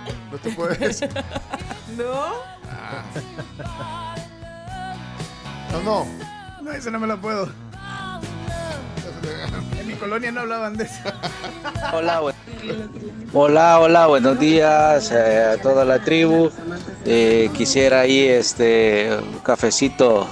No 0.32 0.38
te 0.38 0.52
puedes. 0.52 1.02
¿No? 1.98 2.34
No, 5.74 5.82
no. 5.82 6.06
No, 6.62 6.72
eso 6.72 6.92
no 6.92 7.00
me 7.00 7.08
lo 7.08 7.20
puedo. 7.20 7.50
En 9.80 9.88
mi 9.88 9.94
colonia 9.96 10.32
no 10.32 10.42
hablaban 10.42 10.78
de 10.78 10.84
eso. 10.86 10.94
Hola, 11.92 12.22
hola, 13.34 13.80
hola, 13.80 14.08
buenos 14.08 14.40
días 14.40 15.12
eh, 15.12 15.56
a 15.56 15.62
toda 15.62 15.84
la 15.84 16.00
tribu. 16.04 16.50
Eh, 17.06 17.50
quisiera 17.54 18.02
ahí 18.02 18.20
este 18.20 19.10
un 19.18 19.40
cafecito 19.40 20.30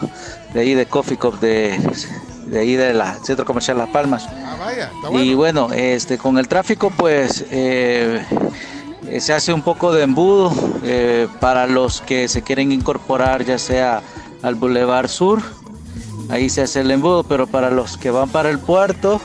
de 0.53 0.61
ahí 0.61 0.73
de 0.75 0.85
Coffee 0.85 1.17
Cup 1.17 1.39
de, 1.39 1.77
de 2.45 2.59
ahí 2.59 2.75
de 2.75 2.93
la 2.93 3.15
Centro 3.23 3.43
Comercial 3.43 3.77
Las 3.79 3.89
Palmas. 3.89 4.27
Ah, 4.29 4.55
vaya, 4.59 4.91
está 4.93 5.09
Y 5.23 5.33
bueno. 5.33 5.67
bueno, 5.67 5.73
este 5.73 6.17
con 6.19 6.37
el 6.37 6.47
tráfico 6.47 6.91
pues 6.95 7.43
eh, 7.51 8.23
eh, 9.07 9.19
se 9.19 9.33
hace 9.33 9.51
un 9.51 9.63
poco 9.63 9.91
de 9.91 10.03
embudo 10.03 10.53
eh, 10.83 11.27
para 11.41 11.67
los 11.67 11.99
que 12.01 12.27
se 12.29 12.41
quieren 12.43 12.71
incorporar 12.71 13.43
ya 13.43 13.57
sea 13.57 14.01
al 14.43 14.55
Boulevard 14.55 15.07
Sur, 15.07 15.41
ahí 16.29 16.49
se 16.49 16.61
hace 16.63 16.81
el 16.81 16.91
embudo, 16.91 17.23
pero 17.23 17.47
para 17.47 17.69
los 17.71 17.97
que 17.97 18.11
van 18.11 18.29
para 18.29 18.49
el 18.49 18.59
puerto 18.59 19.21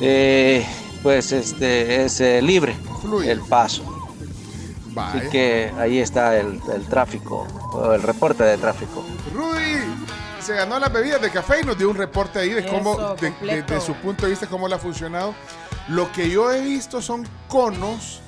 eh, 0.00 0.66
pues 1.02 1.32
este 1.32 2.04
es 2.04 2.20
eh, 2.20 2.40
libre 2.42 2.76
Fluye. 3.00 3.30
el 3.30 3.40
paso. 3.40 3.94
Así 4.96 5.28
que 5.30 5.72
ahí 5.78 5.98
está 5.98 6.36
el, 6.38 6.60
el 6.74 6.84
tráfico, 6.88 7.46
o 7.72 7.92
el 7.92 8.02
reporte 8.02 8.42
de 8.42 8.58
tráfico. 8.58 9.04
Rudy 9.32 9.76
se 10.40 10.54
ganó 10.54 10.78
las 10.80 10.92
bebidas 10.92 11.22
de 11.22 11.30
café 11.30 11.60
y 11.62 11.64
nos 11.64 11.78
dio 11.78 11.88
un 11.88 11.96
reporte 11.96 12.40
ahí 12.40 12.50
de 12.50 12.60
Eso, 12.60 12.70
cómo, 12.70 13.14
de, 13.14 13.62
de 13.62 13.80
su 13.80 13.94
punto 13.94 14.24
de 14.24 14.30
vista, 14.30 14.48
cómo 14.48 14.66
le 14.66 14.74
ha 14.74 14.78
funcionado. 14.78 15.34
Lo 15.88 16.10
que 16.10 16.28
yo 16.30 16.50
he 16.50 16.60
visto 16.62 17.00
son 17.00 17.28
conos. 17.46 18.22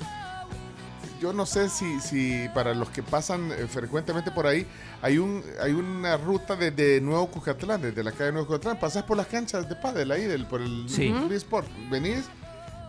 Yo 1.21 1.33
no 1.33 1.45
sé 1.45 1.69
si, 1.69 1.99
si 2.01 2.49
para 2.53 2.73
los 2.73 2.89
que 2.89 3.03
pasan 3.03 3.51
eh, 3.51 3.67
frecuentemente 3.69 4.31
por 4.31 4.47
ahí, 4.47 4.65
hay 5.03 5.19
un 5.19 5.43
hay 5.61 5.71
una 5.71 6.17
ruta 6.17 6.55
desde 6.55 6.99
Nuevo 6.99 7.27
Cucatlán, 7.27 7.79
desde 7.81 8.03
la 8.03 8.11
calle 8.11 8.31
Nuevo 8.31 8.47
Cucatlán, 8.47 8.79
pasas 8.79 9.03
por 9.03 9.17
las 9.17 9.27
canchas 9.27 9.69
de 9.69 9.75
pádel 9.75 10.11
ahí, 10.11 10.25
del, 10.25 10.47
por 10.47 10.61
el 10.61 10.85
Sí. 10.89 11.13
Free 11.27 11.37
Sport, 11.37 11.67
venís, 11.91 12.25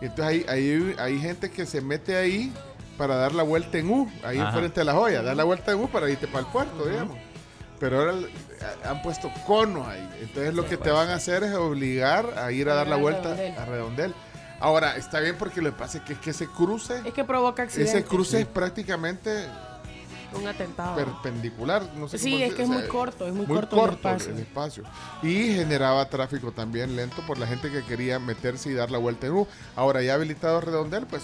y 0.01 0.05
entonces 0.05 0.25
hay, 0.25 0.45
hay, 0.49 0.95
hay 0.97 1.19
gente 1.19 1.51
que 1.51 1.67
se 1.67 1.79
mete 1.81 2.15
ahí 2.17 2.51
para 2.97 3.15
dar 3.17 3.33
la 3.35 3.43
vuelta 3.43 3.77
en 3.77 3.89
U, 3.91 4.11
ahí 4.23 4.39
Ajá. 4.39 4.49
enfrente 4.49 4.79
de 4.79 4.85
la 4.85 4.93
joya, 4.93 5.21
dar 5.21 5.35
la 5.37 5.43
vuelta 5.43 5.71
en 5.71 5.79
U 5.79 5.87
para 5.89 6.09
irte 6.09 6.27
para 6.27 6.39
el 6.39 6.51
puerto, 6.51 6.85
digamos. 6.87 7.17
Pero 7.79 7.99
ahora 7.99 8.13
eh, 8.13 8.27
han 8.85 9.01
puesto 9.03 9.31
conos 9.45 9.87
ahí. 9.87 10.07
Entonces 10.21 10.53
lo 10.55 10.65
que 10.67 10.77
te 10.77 10.89
van 10.89 11.09
a 11.09 11.15
hacer 11.15 11.43
es 11.43 11.53
obligar 11.53 12.37
a 12.37 12.51
ir 12.51 12.69
a 12.69 12.73
dar 12.75 12.87
la 12.87 12.95
A 12.95 12.99
vuelta 12.99 13.35
redondel. 13.35 13.57
a 13.59 13.65
redondel. 13.65 14.15
Ahora, 14.59 14.95
está 14.97 15.19
bien 15.19 15.35
porque 15.37 15.61
lo 15.61 15.71
que 15.71 15.77
pasa 15.77 15.97
es 15.97 16.03
que, 16.03 16.13
es 16.13 16.19
que 16.19 16.29
ese 16.29 16.47
cruce, 16.47 17.01
Es 17.05 17.13
que 17.13 17.23
provoca 17.23 17.63
accidentes. 17.63 17.95
ese 17.95 18.05
cruce 18.05 18.41
es 18.41 18.47
prácticamente 18.47 19.47
Un 20.33 20.47
atentado. 20.47 20.95
perpendicular. 20.95 21.83
No 21.95 22.07
sé 22.07 22.17
Sí, 22.17 22.31
cómo 22.31 22.35
es 22.35 22.41
decir, 22.51 22.55
que 22.57 22.63
es 22.63 22.69
o 22.69 22.71
muy 22.71 22.81
sea, 22.81 22.89
corto, 22.89 23.27
es 23.27 23.33
muy, 23.33 23.45
muy 23.45 23.55
corto, 23.57 23.83
el 23.85 23.91
espacio. 23.93 24.31
el 24.33 24.39
espacio. 24.39 24.83
Y 25.21 25.53
generaba 25.53 26.07
tráfico 26.09 26.51
también 26.53 26.95
lento 26.95 27.21
por 27.27 27.37
la 27.37 27.45
gente 27.47 27.69
que 27.71 27.83
quería 27.83 28.19
meterse 28.19 28.69
y 28.69 28.73
dar 28.73 28.89
la 28.89 28.97
vuelta 28.99 29.27
en 29.27 29.33
U. 29.33 29.47
Ahora 29.75 30.01
ya 30.01 30.13
habilitado 30.13 30.61
redondel, 30.61 31.05
pues 31.07 31.23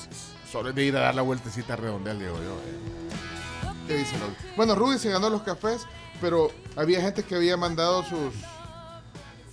solo 0.52 0.70
es 0.70 0.76
de 0.76 0.84
ir 0.84 0.98
a 0.98 1.02
dar 1.02 1.16
la 1.16 1.22
vueltecita 1.22 1.74
a 1.74 1.76
redondel, 1.78 2.20
digo 2.20 2.36
yo. 2.36 2.42
eh. 2.42 3.70
¿Qué 3.88 3.96
dice 3.98 4.16
Rudy? 4.18 4.36
Bueno, 4.56 4.76
Rudy 4.76 5.00
se 5.00 5.10
ganó 5.10 5.30
los 5.30 5.42
cafés, 5.44 5.88
pero 6.22 6.52
había 6.76 7.02
gente 7.02 7.24
que 7.24 7.36
había 7.36 7.58
mandado 7.58 8.04
sus 8.04 8.34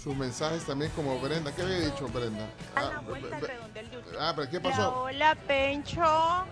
sus 0.06 0.16
mensajes 0.16 0.62
también 0.64 0.92
como 0.94 1.18
Brenda. 1.18 1.50
¿Qué 1.50 1.62
había 1.62 1.80
dicho 1.80 2.06
Brenda? 2.06 2.46
Ah, 2.76 3.02
ah, 4.20 4.32
pero 4.36 4.48
¿qué 4.48 4.60
pasó? 4.60 5.02
Hola, 5.02 5.36
Pencho. 5.48 6.00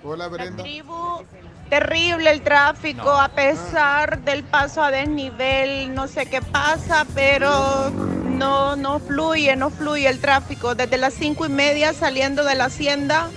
Hola, 0.02 0.24
La 0.24 0.28
Brenda. 0.28 0.64
tribu. 0.64 1.22
Terrible 1.70 2.31
el 2.32 2.43
tráfico, 2.43 3.05
No. 3.05 3.20
a 3.20 3.28
pesar 3.28 4.18
del 4.22 4.43
paso 4.43 4.82
a 4.82 4.90
desnivel, 4.90 5.94
no 5.94 6.09
sé 6.09 6.26
qué 6.26 6.43
pasa, 6.43 7.06
pero 7.14 7.90
no, 7.90 8.74
no 8.74 8.98
fluye, 8.98 9.55
no 9.55 9.70
fluye 9.70 10.09
el 10.09 10.20
tráfico. 10.20 10.74
Desde 10.74 10.98
las 10.98 11.14
cinco 11.14 11.47
y 11.47 11.48
media 11.48 11.93
saliendo 11.93 12.43
de 12.43 12.56
la 12.56 12.64
hacienda 12.64 13.31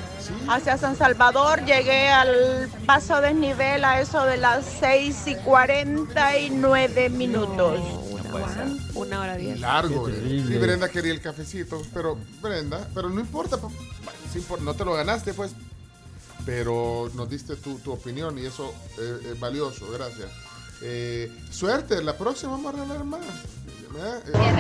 hacia 0.50 0.78
San 0.80 0.96
Salvador. 0.96 1.64
Llegué 1.66 2.10
al 2.10 2.70
paso 2.88 3.22
desnivel 3.22 3.86
a 3.86 4.02
eso 4.02 4.26
de 4.26 4.38
las 4.38 4.66
6 4.80 5.28
y 5.28 5.36
49 5.36 7.10
minutos. 7.10 8.07
Una 8.96 9.22
hora 9.22 9.36
diez. 9.38 9.60
Largo, 9.60 10.06
Qué 10.06 10.14
terrible. 10.14 10.56
Y 10.56 10.60
Brenda 10.60 10.90
quería 10.90 11.12
el 11.14 11.22
cafecito, 11.22 11.82
pero 11.94 12.18
Brenda, 12.42 12.88
pero 12.94 13.10
no 13.10 13.20
importa, 13.20 13.58
pa- 13.58 13.68
bueno, 13.68 14.20
sí 14.32 14.40
impor- 14.40 14.60
no 14.62 14.74
te 14.76 14.86
lo 14.86 14.94
ganaste, 14.94 15.34
pues, 15.34 15.52
pero 16.46 17.10
nos 17.16 17.30
diste 17.30 17.56
tu, 17.56 17.80
tu 17.80 17.92
opinión 17.92 18.38
y 18.40 18.46
eso 18.46 18.74
eh, 19.00 19.32
es 19.34 19.40
valioso, 19.40 19.90
gracias. 19.92 20.30
Eh, 20.82 21.32
suerte, 21.50 22.02
la 22.04 22.18
próxima 22.18 22.52
vamos 22.54 22.74
a 22.74 22.78
regalar 22.78 23.04
más. 23.04 23.22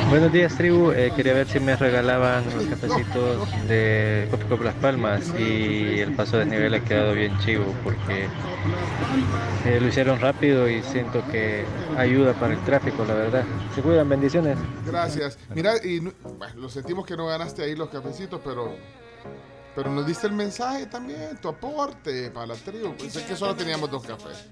Buenos 0.10 0.32
días, 0.32 0.56
tribu. 0.56 0.92
Eh, 0.92 1.12
quería 1.16 1.34
ver 1.34 1.48
si 1.48 1.60
me 1.60 1.76
regalaban 1.76 2.46
los 2.56 2.66
cafecitos 2.66 3.48
de 3.68 4.28
Coffee 4.32 4.48
Cup 4.48 4.62
Las 4.64 4.76
Palmas 4.76 5.34
y 5.38 6.00
el 6.00 6.14
paso 6.16 6.38
de 6.38 6.46
nivel 6.46 6.74
ha 6.74 6.80
quedado 6.84 7.14
bien 7.14 7.38
chivo 7.40 7.66
porque 7.84 8.28
eh, 9.66 9.80
lo 9.82 9.88
hicieron 9.88 10.20
rápido 10.20 10.70
y 10.70 10.82
siento 10.84 11.24
que 11.32 11.66
ayuda 11.98 12.34
para 12.34 12.54
el 12.54 12.60
tráfico, 12.64 13.04
la 13.06 13.14
verdad. 13.16 13.44
Se 13.76 13.82
cuidan, 13.82 14.08
bendiciones. 14.10 14.58
Gracias. 14.86 15.38
Mira, 15.54 15.74
y 15.84 16.00
no- 16.00 16.14
bueno, 16.38 16.54
lo 16.56 16.70
sentimos 16.70 17.06
que 17.06 17.18
no 17.18 17.28
ganaste 17.28 17.64
ahí 17.64 17.76
los 17.76 17.90
cafecitos, 17.90 18.40
pero 18.44 18.76
pero 19.76 19.92
nos 19.92 20.08
diste 20.08 20.26
el 20.26 20.34
mensaje 20.34 20.88
también, 20.88 21.38
tu 21.40 21.50
aporte 21.50 22.32
para 22.32 22.48
la 22.48 22.56
tribu. 22.56 22.96
Pensé 22.98 23.24
que 23.26 23.36
solo 23.36 23.56
teníamos 23.56 23.92
dos 23.92 24.04
cafés. 24.04 24.46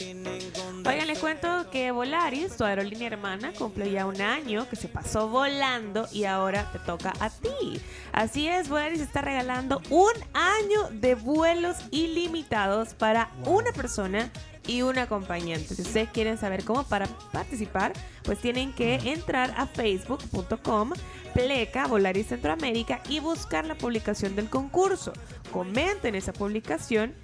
Oigan, 0.00 1.06
les 1.06 1.18
cuento 1.18 1.70
que 1.70 1.90
Volaris, 1.90 2.56
tu 2.56 2.64
aerolínea 2.64 3.08
hermana, 3.08 3.52
cumple 3.52 3.90
ya 3.90 4.06
un 4.06 4.20
año 4.20 4.68
que 4.68 4.76
se 4.76 4.88
pasó 4.88 5.28
volando 5.28 6.06
y 6.12 6.24
ahora 6.24 6.70
te 6.72 6.78
toca 6.78 7.12
a 7.20 7.30
ti. 7.30 7.80
Así 8.12 8.48
es, 8.48 8.68
Volaris 8.68 9.00
está 9.00 9.22
regalando 9.22 9.80
un 9.90 10.12
año 10.34 10.88
de 10.92 11.14
vuelos 11.14 11.76
ilimitados 11.90 12.94
para 12.94 13.30
una 13.44 13.72
persona 13.72 14.30
y 14.68 14.82
un 14.82 14.98
acompañante. 14.98 15.74
Si 15.74 15.82
ustedes 15.82 16.10
quieren 16.10 16.38
saber 16.38 16.62
cómo 16.62 16.84
para 16.84 17.06
participar, 17.32 17.92
pues 18.22 18.38
tienen 18.38 18.72
que 18.72 18.94
entrar 19.04 19.52
a 19.56 19.66
facebook.com 19.66 20.92
pleca 21.34 21.86
Volaris 21.86 22.28
Centroamérica 22.28 23.00
y 23.08 23.20
buscar 23.20 23.64
la 23.64 23.74
publicación 23.74 24.36
del 24.36 24.48
concurso. 24.48 25.12
Comenten 25.52 26.14
esa 26.14 26.32
publicación 26.32 27.14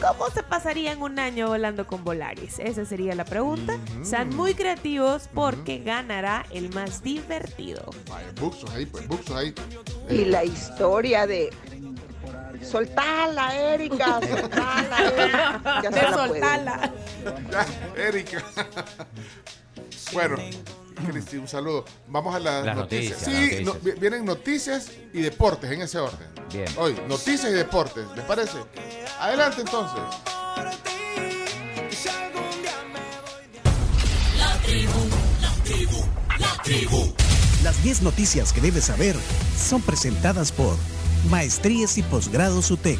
¿Cómo 0.00 0.30
se 0.30 0.42
pasarían 0.42 1.02
un 1.02 1.18
año 1.18 1.48
volando 1.48 1.86
con 1.86 2.04
Volaris? 2.04 2.58
Esa 2.58 2.84
sería 2.84 3.14
la 3.14 3.24
pregunta. 3.24 3.78
Sean 4.02 4.34
muy 4.34 4.54
creativos 4.54 5.28
porque 5.34 5.78
ganará 5.78 6.46
el 6.50 6.72
más 6.74 7.02
divertido. 7.02 7.90
Vaya, 8.08 8.26
buxos 8.40 8.70
ahí, 8.70 8.86
pues, 8.86 9.06
buxos 9.08 9.36
ahí. 9.36 9.54
Y 10.08 10.24
la 10.26 10.44
historia 10.44 11.26
de 11.26 11.50
soltala, 12.62 13.56
Erika, 13.56 14.20
soltala, 14.28 14.98
Erika. 14.98 15.80
Ya 15.82 15.92
se 15.92 16.02
la 16.02 16.26
puede. 16.26 16.42
Ya, 17.50 17.66
Erika. 17.96 18.44
bueno, 20.12 20.36
Cristi, 21.06 21.36
un 21.36 21.48
saludo. 21.48 21.84
Vamos 22.08 22.34
a 22.34 22.40
las, 22.40 22.64
Las 22.64 22.76
noticias. 22.76 23.20
noticias, 23.26 23.48
Sí, 23.58 23.64
las 23.64 23.74
no- 23.74 23.80
vi- 23.80 23.98
vienen 24.00 24.24
noticias 24.24 24.88
y 25.12 25.20
deportes 25.20 25.70
en 25.70 25.82
ese 25.82 25.98
orden. 25.98 26.28
Bien. 26.52 26.66
Hoy, 26.78 26.96
noticias 27.08 27.50
y 27.50 27.54
deportes, 27.54 28.04
¿les 28.16 28.24
parece? 28.24 28.58
Adelante 29.20 29.60
entonces. 29.62 30.00
La 34.38 34.56
tribu, 34.62 35.00
la 35.40 35.64
tribu, 35.64 36.04
la 36.38 36.62
tribu. 36.62 37.12
Las 37.62 37.82
10 37.82 38.02
noticias 38.02 38.52
que 38.52 38.60
debes 38.60 38.84
saber 38.84 39.16
son 39.58 39.82
presentadas 39.82 40.50
por 40.52 40.76
Maestrías 41.28 41.98
y 41.98 42.02
Posgrados 42.02 42.70
UTEC. 42.70 42.98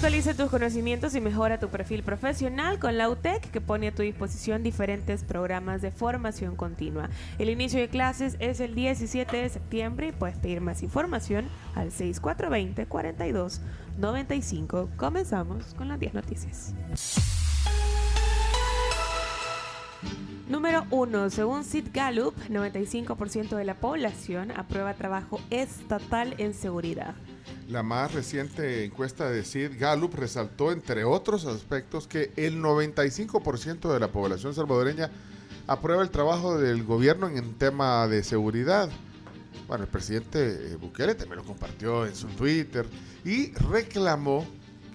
Actualiza 0.00 0.32
tus 0.32 0.48
conocimientos 0.48 1.14
y 1.14 1.20
mejora 1.20 1.60
tu 1.60 1.68
perfil 1.68 2.02
profesional 2.02 2.78
con 2.78 2.96
la 2.96 3.10
UTEC 3.10 3.50
que 3.50 3.60
pone 3.60 3.88
a 3.88 3.94
tu 3.94 4.00
disposición 4.00 4.62
diferentes 4.62 5.24
programas 5.24 5.82
de 5.82 5.90
formación 5.90 6.56
continua. 6.56 7.10
El 7.38 7.50
inicio 7.50 7.80
de 7.80 7.90
clases 7.90 8.38
es 8.38 8.60
el 8.60 8.74
17 8.74 9.36
de 9.36 9.48
septiembre 9.50 10.08
y 10.08 10.12
puedes 10.12 10.38
pedir 10.38 10.62
más 10.62 10.82
información 10.82 11.50
al 11.74 11.92
6420 11.92 12.86
42 12.86 13.60
95. 13.98 14.88
Comenzamos 14.96 15.74
con 15.74 15.88
las 15.88 16.00
10 16.00 16.14
noticias. 16.14 16.72
Número 20.48 20.86
1. 20.90 21.28
Según 21.28 21.62
Sid 21.62 21.88
Gallup, 21.92 22.34
95% 22.48 23.54
de 23.54 23.64
la 23.66 23.74
población 23.74 24.50
aprueba 24.52 24.94
trabajo 24.94 25.40
estatal 25.50 26.36
en 26.38 26.54
seguridad. 26.54 27.14
La 27.70 27.84
más 27.84 28.12
reciente 28.12 28.84
encuesta 28.84 29.30
de 29.30 29.44
Sid 29.44 29.78
Gallup 29.78 30.14
resaltó, 30.14 30.72
entre 30.72 31.04
otros 31.04 31.46
aspectos, 31.46 32.08
que 32.08 32.32
el 32.34 32.60
95% 32.60 33.92
de 33.92 34.00
la 34.00 34.08
población 34.08 34.52
salvadoreña 34.52 35.08
aprueba 35.68 36.02
el 36.02 36.10
trabajo 36.10 36.58
del 36.58 36.82
gobierno 36.82 37.28
en 37.28 37.54
tema 37.54 38.08
de 38.08 38.24
seguridad. 38.24 38.90
Bueno, 39.68 39.84
el 39.84 39.90
presidente 39.90 40.72
eh, 40.72 40.76
Bukele 40.80 41.14
también 41.14 41.38
lo 41.38 41.44
compartió 41.44 42.06
en 42.06 42.16
su 42.16 42.26
Twitter 42.26 42.86
y 43.24 43.52
reclamó 43.52 44.44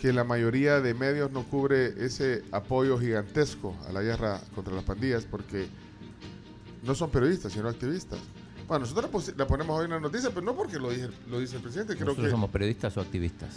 que 0.02 0.12
la 0.12 0.26
mayoría 0.26 0.82
de 0.82 0.94
medios 0.94 1.32
no 1.32 1.46
cubre 1.46 1.94
ese 2.06 2.44
apoyo 2.52 3.00
gigantesco 3.00 3.74
a 3.88 3.94
la 3.94 4.02
guerra 4.02 4.42
contra 4.54 4.76
las 4.76 4.84
pandillas 4.84 5.24
porque 5.24 5.70
no 6.84 6.94
son 6.94 7.10
periodistas, 7.10 7.54
sino 7.54 7.70
activistas. 7.70 8.20
Bueno, 8.68 8.86
nosotros 8.86 9.34
la 9.38 9.46
ponemos 9.48 9.78
hoy 9.80 9.86
en 9.86 9.92
la 9.92 10.00
noticia, 10.00 10.30
pero 10.30 10.42
no 10.42 10.56
porque 10.56 10.78
lo, 10.80 10.90
dije, 10.90 11.10
lo 11.30 11.40
dice 11.40 11.58
el 11.58 11.62
presidente, 11.62 11.94
creo 11.94 12.06
¿Nosotros 12.08 12.26
que 12.26 12.32
somos 12.32 12.50
periodistas 12.50 12.96
o 12.98 13.02
activistas? 13.02 13.50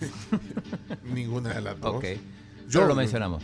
ninguna 1.04 1.54
de 1.54 1.60
las 1.60 1.80
dos. 1.80 1.96
Ok. 1.96 2.04
Yo 2.68 2.80
Solo 2.80 2.88
lo 2.88 2.94
mencionamos. 2.94 3.42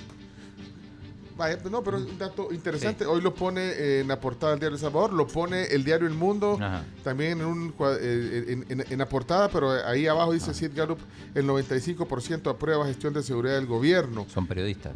Vaya, 1.37 1.59
no, 1.71 1.83
pero 1.85 1.99
es 1.99 2.05
un 2.05 2.17
dato 2.17 2.49
interesante. 2.51 3.05
Hoy 3.05 3.21
lo 3.21 3.35
pone 3.35 3.61
eh, 3.61 4.01
en 4.01 4.09
la 4.09 4.19
portada 4.19 4.53
del 4.53 4.61
diario 4.61 4.77
El 4.77 4.81
Salvador, 4.81 5.13
lo 5.13 5.27
pone 5.27 5.65
el 5.65 5.85
diario 5.85 6.07
El 6.07 6.15
Mundo, 6.15 6.59
también 7.05 7.41
en, 7.41 7.47
un, 7.47 7.75
eh, 8.01 8.45
en, 8.49 8.65
en- 8.81 8.87
en 8.91 8.99
la 8.99 9.07
portada, 9.07 9.51
pero 9.51 9.71
ahí 9.71 10.07
abajo 10.07 10.33
dice 10.33 10.55
Sid 10.55 10.71
Gallup, 10.75 10.99
el 11.35 11.47
95% 11.47 12.51
aprueba 12.51 12.87
gestión 12.87 13.13
de 13.13 13.23
seguridad 13.23 13.57
del 13.57 13.67
gobierno. 13.67 14.25
Son 14.33 14.47
periodistas. 14.47 14.95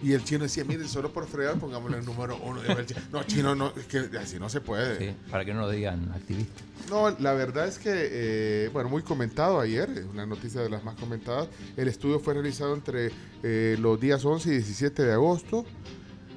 Y 0.00 0.12
el 0.12 0.22
chino 0.22 0.44
decía, 0.44 0.64
mire, 0.64 0.86
solo 0.86 1.12
por 1.12 1.26
fregar 1.26 1.58
pongámosle 1.58 1.98
el 1.98 2.04
número 2.04 2.36
uno. 2.36 2.62
El 2.62 2.86
chino, 2.86 3.00
No, 3.12 3.24
chino, 3.24 3.54
no, 3.54 3.72
es 3.76 3.86
que 3.86 3.98
así 4.18 4.38
no 4.38 4.48
se 4.48 4.60
puede. 4.60 4.98
Sí, 4.98 5.16
para 5.30 5.44
que 5.44 5.52
no 5.52 5.60
lo 5.62 5.70
digan 5.70 6.12
activistas. 6.14 6.62
No, 6.88 7.10
la 7.18 7.32
verdad 7.32 7.66
es 7.66 7.78
que, 7.78 7.90
eh, 7.92 8.70
bueno, 8.72 8.88
muy 8.88 9.02
comentado 9.02 9.58
ayer, 9.60 9.90
es 9.90 10.04
una 10.06 10.24
noticia 10.24 10.60
de 10.60 10.70
las 10.70 10.84
más 10.84 10.94
comentadas. 10.94 11.48
El 11.76 11.88
estudio 11.88 12.20
fue 12.20 12.34
realizado 12.34 12.74
entre 12.74 13.10
eh, 13.42 13.76
los 13.80 14.00
días 14.00 14.24
11 14.24 14.48
y 14.50 14.52
17 14.52 15.02
de 15.02 15.12
agosto. 15.12 15.64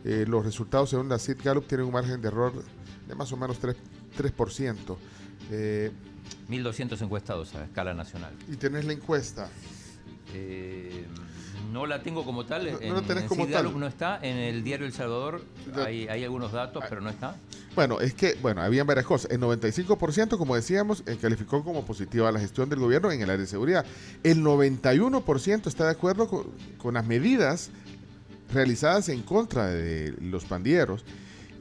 Eh, 0.04 0.26
los 0.28 0.44
resultados, 0.44 0.90
según 0.90 1.08
la 1.10 1.20
CIT 1.20 1.44
Gallup, 1.44 1.68
tienen 1.68 1.86
un 1.86 1.94
margen 1.94 2.20
de 2.20 2.28
error 2.30 2.52
de 3.08 3.16
más 3.16 3.32
o 3.32 3.38
menos 3.38 3.62
3%. 3.62 3.76
3%. 4.18 4.98
Eh, 5.52 5.92
1.200 6.50 7.02
encuestados 7.02 7.56
a 7.56 7.64
escala 7.64 7.94
nacional. 7.94 8.34
y 8.52 8.56
tenés 8.56 8.86
la 8.86 8.94
encuesta. 8.94 9.50
Eh, 10.34 11.06
no 11.72 11.86
la 11.86 12.04
tengo 12.04 12.24
como 12.26 12.46
tal. 12.46 12.66
No- 12.66 12.72
no 12.72 12.80
en, 12.82 12.94
la 12.94 13.02
tenés 13.02 13.24
en 13.24 13.30
como 13.30 13.48
tal. 13.48 13.80
No 13.80 13.88
está. 13.88 14.20
En 14.22 14.38
el 14.38 14.64
diario 14.64 14.86
El 14.86 14.94
Salvador 14.94 15.44
hay, 15.86 16.08
hay 16.08 16.24
algunos 16.24 16.52
datos, 16.52 16.84
pero 16.90 17.02
no 17.02 17.10
está. 17.10 17.36
Bueno, 17.76 18.02
es 18.02 18.14
que, 18.14 18.38
bueno, 18.42 18.62
habían 18.62 18.86
varias 18.86 19.06
cosas. 19.06 19.32
El 19.32 19.40
95%, 19.40 20.38
como 20.38 20.56
decíamos, 20.56 21.04
eh, 21.08 21.18
calificó 21.22 21.64
como 21.64 21.86
positiva 21.86 22.32
la 22.32 22.40
gestión 22.40 22.70
del 22.70 22.80
gobierno 22.80 23.12
en 23.12 23.22
el 23.22 23.30
área 23.30 23.42
de 23.42 23.48
seguridad. 23.48 23.86
El 24.24 24.44
91% 24.44 25.68
está 25.68 25.86
de 25.86 25.92
acuerdo 25.92 26.28
con, 26.28 26.44
con 26.78 26.96
las 26.96 27.06
medidas 27.08 27.70
realizadas 28.54 29.08
en 29.10 29.22
contra 29.22 29.68
de 29.68 30.14
los 30.22 30.44
pandilleros. 30.46 31.06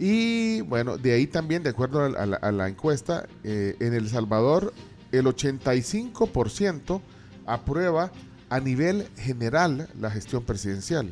Y 0.01 0.63
bueno, 0.63 0.97
de 0.97 1.13
ahí 1.13 1.27
también, 1.27 1.63
de 1.63 1.71
acuerdo 1.71 2.09
la, 2.09 2.37
a 2.37 2.51
la 2.53 2.69
encuesta, 2.69 3.27
eh, 3.45 3.77
en 3.81 3.95
El 3.95 4.09
Salvador 4.09 4.73
el 5.13 5.27
85% 5.27 7.01
aprueba 7.47 8.11
a 8.51 8.61
nivel 8.61 9.09
general 9.17 9.89
la 9.99 10.11
gestión 10.11 10.45
presidencial. 10.45 11.11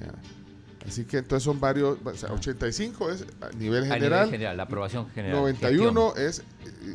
Ya. 0.00 0.12
Así 0.86 1.04
que 1.04 1.18
entonces 1.18 1.42
son 1.42 1.58
varios, 1.58 1.98
o 2.04 2.14
sea, 2.14 2.32
85 2.32 3.10
es 3.10 3.22
a 3.40 3.50
nivel 3.56 3.90
A 3.90 3.96
nivel 3.98 4.30
general, 4.30 4.56
la 4.56 4.62
aprobación 4.62 5.08
general. 5.10 5.36
91 5.40 6.14
es 6.14 6.38
eh, 6.40 6.44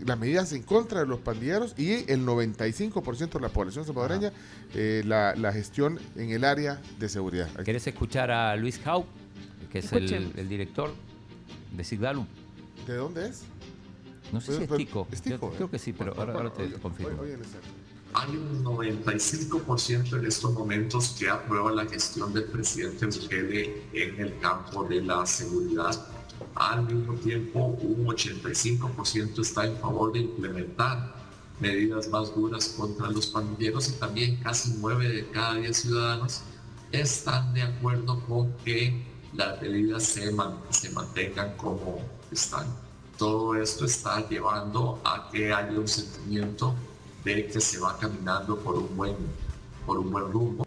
las 0.06 0.18
medidas 0.18 0.54
en 0.54 0.64
contra 0.64 1.02
de 1.02 1.08
los 1.08 1.20
pandilleros 1.20 1.74
y 1.78 2.10
el 2.10 2.26
95% 2.26 3.32
de 3.34 3.40
la 3.42 3.50
población 3.50 3.84
salvadoreña 3.84 4.32
eh, 4.76 5.04
la, 5.06 5.36
la 5.36 5.52
gestión 5.52 6.00
en 6.16 6.30
el 6.30 6.46
área 6.46 6.80
de 7.00 7.10
seguridad. 7.10 7.50
¿Querés 7.66 7.86
escuchar 7.86 8.32
a 8.32 8.56
Luis 8.56 8.80
Hau, 8.86 9.06
que 9.70 9.80
es 9.80 9.92
el, 9.92 10.48
director 10.48 10.94
de 11.76 11.84
Sid 11.84 12.00
Gallup? 12.00 12.28
¿De 12.88 12.96
dónde 12.96 13.28
es? 13.28 13.42
No 14.32 14.40
sé 14.40 14.46
Pues, 14.46 14.58
si 14.58 14.64
es 14.64 14.70
pues, 14.70 14.78
Tico. 14.78 15.08
es 15.12 15.22
Tico, 15.22 15.48
Yo 15.50 15.54
¿eh? 15.54 15.56
creo 15.58 15.70
que 15.72 15.80
sí, 15.80 15.92
pero 15.92 16.14
Bueno, 16.16 16.32
ahora, 16.32 16.44
ahora 16.46 16.54
te 16.54 16.64
oye, 16.64 16.76
confirmo. 16.76 17.22
oye, 17.22 17.34
oye, 17.36 17.44
Hay 18.14 18.36
un 18.36 18.64
95% 18.64 20.18
en 20.20 20.26
estos 20.26 20.54
momentos 20.54 21.16
que 21.18 21.30
aprueba 21.30 21.72
la 21.72 21.86
gestión 21.86 22.34
del 22.34 22.44
presidente 22.46 23.06
Bukele 23.06 23.84
en 23.94 24.20
el 24.20 24.38
campo 24.40 24.84
de 24.84 25.02
la 25.02 25.26
seguridad. 25.26 26.08
Al 26.56 26.84
mismo 26.84 27.14
tiempo, 27.16 27.60
un 27.82 28.06
85% 28.08 29.40
está 29.42 29.66
en 29.66 29.78
favor 29.78 30.12
de 30.12 30.20
implementar 30.20 31.16
medidas 31.60 32.10
más 32.10 32.36
duras 32.36 32.70
contra 32.78 33.10
los 33.10 33.28
pandilleros 33.28 33.90
y 33.90 33.94
también 33.94 34.38
casi 34.44 34.74
9 34.80 35.08
de 35.08 35.30
cada 35.30 35.56
10 35.56 35.78
ciudadanos 35.78 36.42
están 36.92 37.54
de 37.54 37.62
acuerdo 37.62 38.20
con 38.28 38.52
que 38.66 39.06
las 39.34 39.62
medidas 39.62 40.04
se, 40.04 40.32
man- 40.32 40.58
se 40.70 40.90
mantengan 40.90 41.56
como 41.56 42.02
están. 42.32 42.66
Todo 43.18 43.56
esto 43.56 43.86
está 43.86 44.28
llevando 44.28 45.00
a 45.06 45.30
que 45.32 45.54
haya 45.54 45.80
un 45.80 45.88
sentimiento 45.88 46.74
de 47.24 47.48
que 47.48 47.62
se 47.62 47.80
va 47.80 47.98
caminando 47.98 48.58
por 48.60 48.76
un 48.76 48.96
buen, 48.96 49.16
por 49.86 49.98
un 49.98 50.12
buen 50.12 50.32
rumbo. 50.32 50.66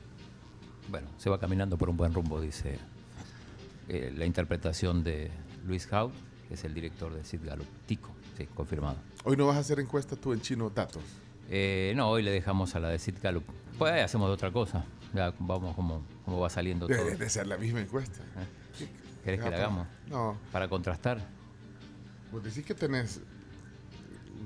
Bueno, 0.88 1.08
se 1.18 1.28
va 1.30 1.38
caminando 1.38 1.76
por 1.76 1.90
un 1.90 1.96
buen 1.96 2.12
rumbo, 2.12 2.40
dice 2.40 2.78
eh, 3.88 4.12
la 4.16 4.24
interpretación 4.24 5.02
de 5.02 5.30
Luis 5.66 5.92
Hau, 5.92 6.10
que 6.48 6.54
es 6.54 6.64
el 6.64 6.74
director 6.74 7.12
de 7.12 7.24
Sid 7.24 7.40
Gallup. 7.44 7.66
Tico, 7.86 8.10
sí, 8.36 8.46
confirmado. 8.54 8.96
Hoy 9.24 9.36
no 9.36 9.46
vas 9.46 9.56
a 9.56 9.60
hacer 9.60 9.80
encuesta 9.80 10.16
tú 10.16 10.32
en 10.32 10.40
chino 10.40 10.70
datos. 10.70 11.02
Eh, 11.50 11.92
no, 11.96 12.08
hoy 12.08 12.22
le 12.22 12.30
dejamos 12.30 12.74
a 12.74 12.80
la 12.80 12.88
de 12.88 12.98
Sid 12.98 13.16
Gallup. 13.22 13.44
Pues 13.78 13.92
ahí 13.92 14.00
hacemos 14.00 14.30
otra 14.30 14.52
cosa. 14.52 14.84
Ya 15.12 15.32
vamos 15.38 15.74
como, 15.74 16.02
como 16.24 16.40
va 16.40 16.50
saliendo 16.50 16.86
todo. 16.86 16.96
Debe 16.96 17.16
de 17.16 17.30
ser 17.30 17.46
la 17.46 17.56
misma 17.56 17.80
encuesta. 17.80 18.20
¿Querés 19.24 19.40
que 19.42 19.50
la 19.50 19.56
hagamos? 19.56 19.86
No. 20.08 20.36
Para 20.52 20.68
contrastar. 20.68 21.18
Pues 22.30 22.44
decís 22.44 22.64
que 22.64 22.74
tenés 22.74 23.20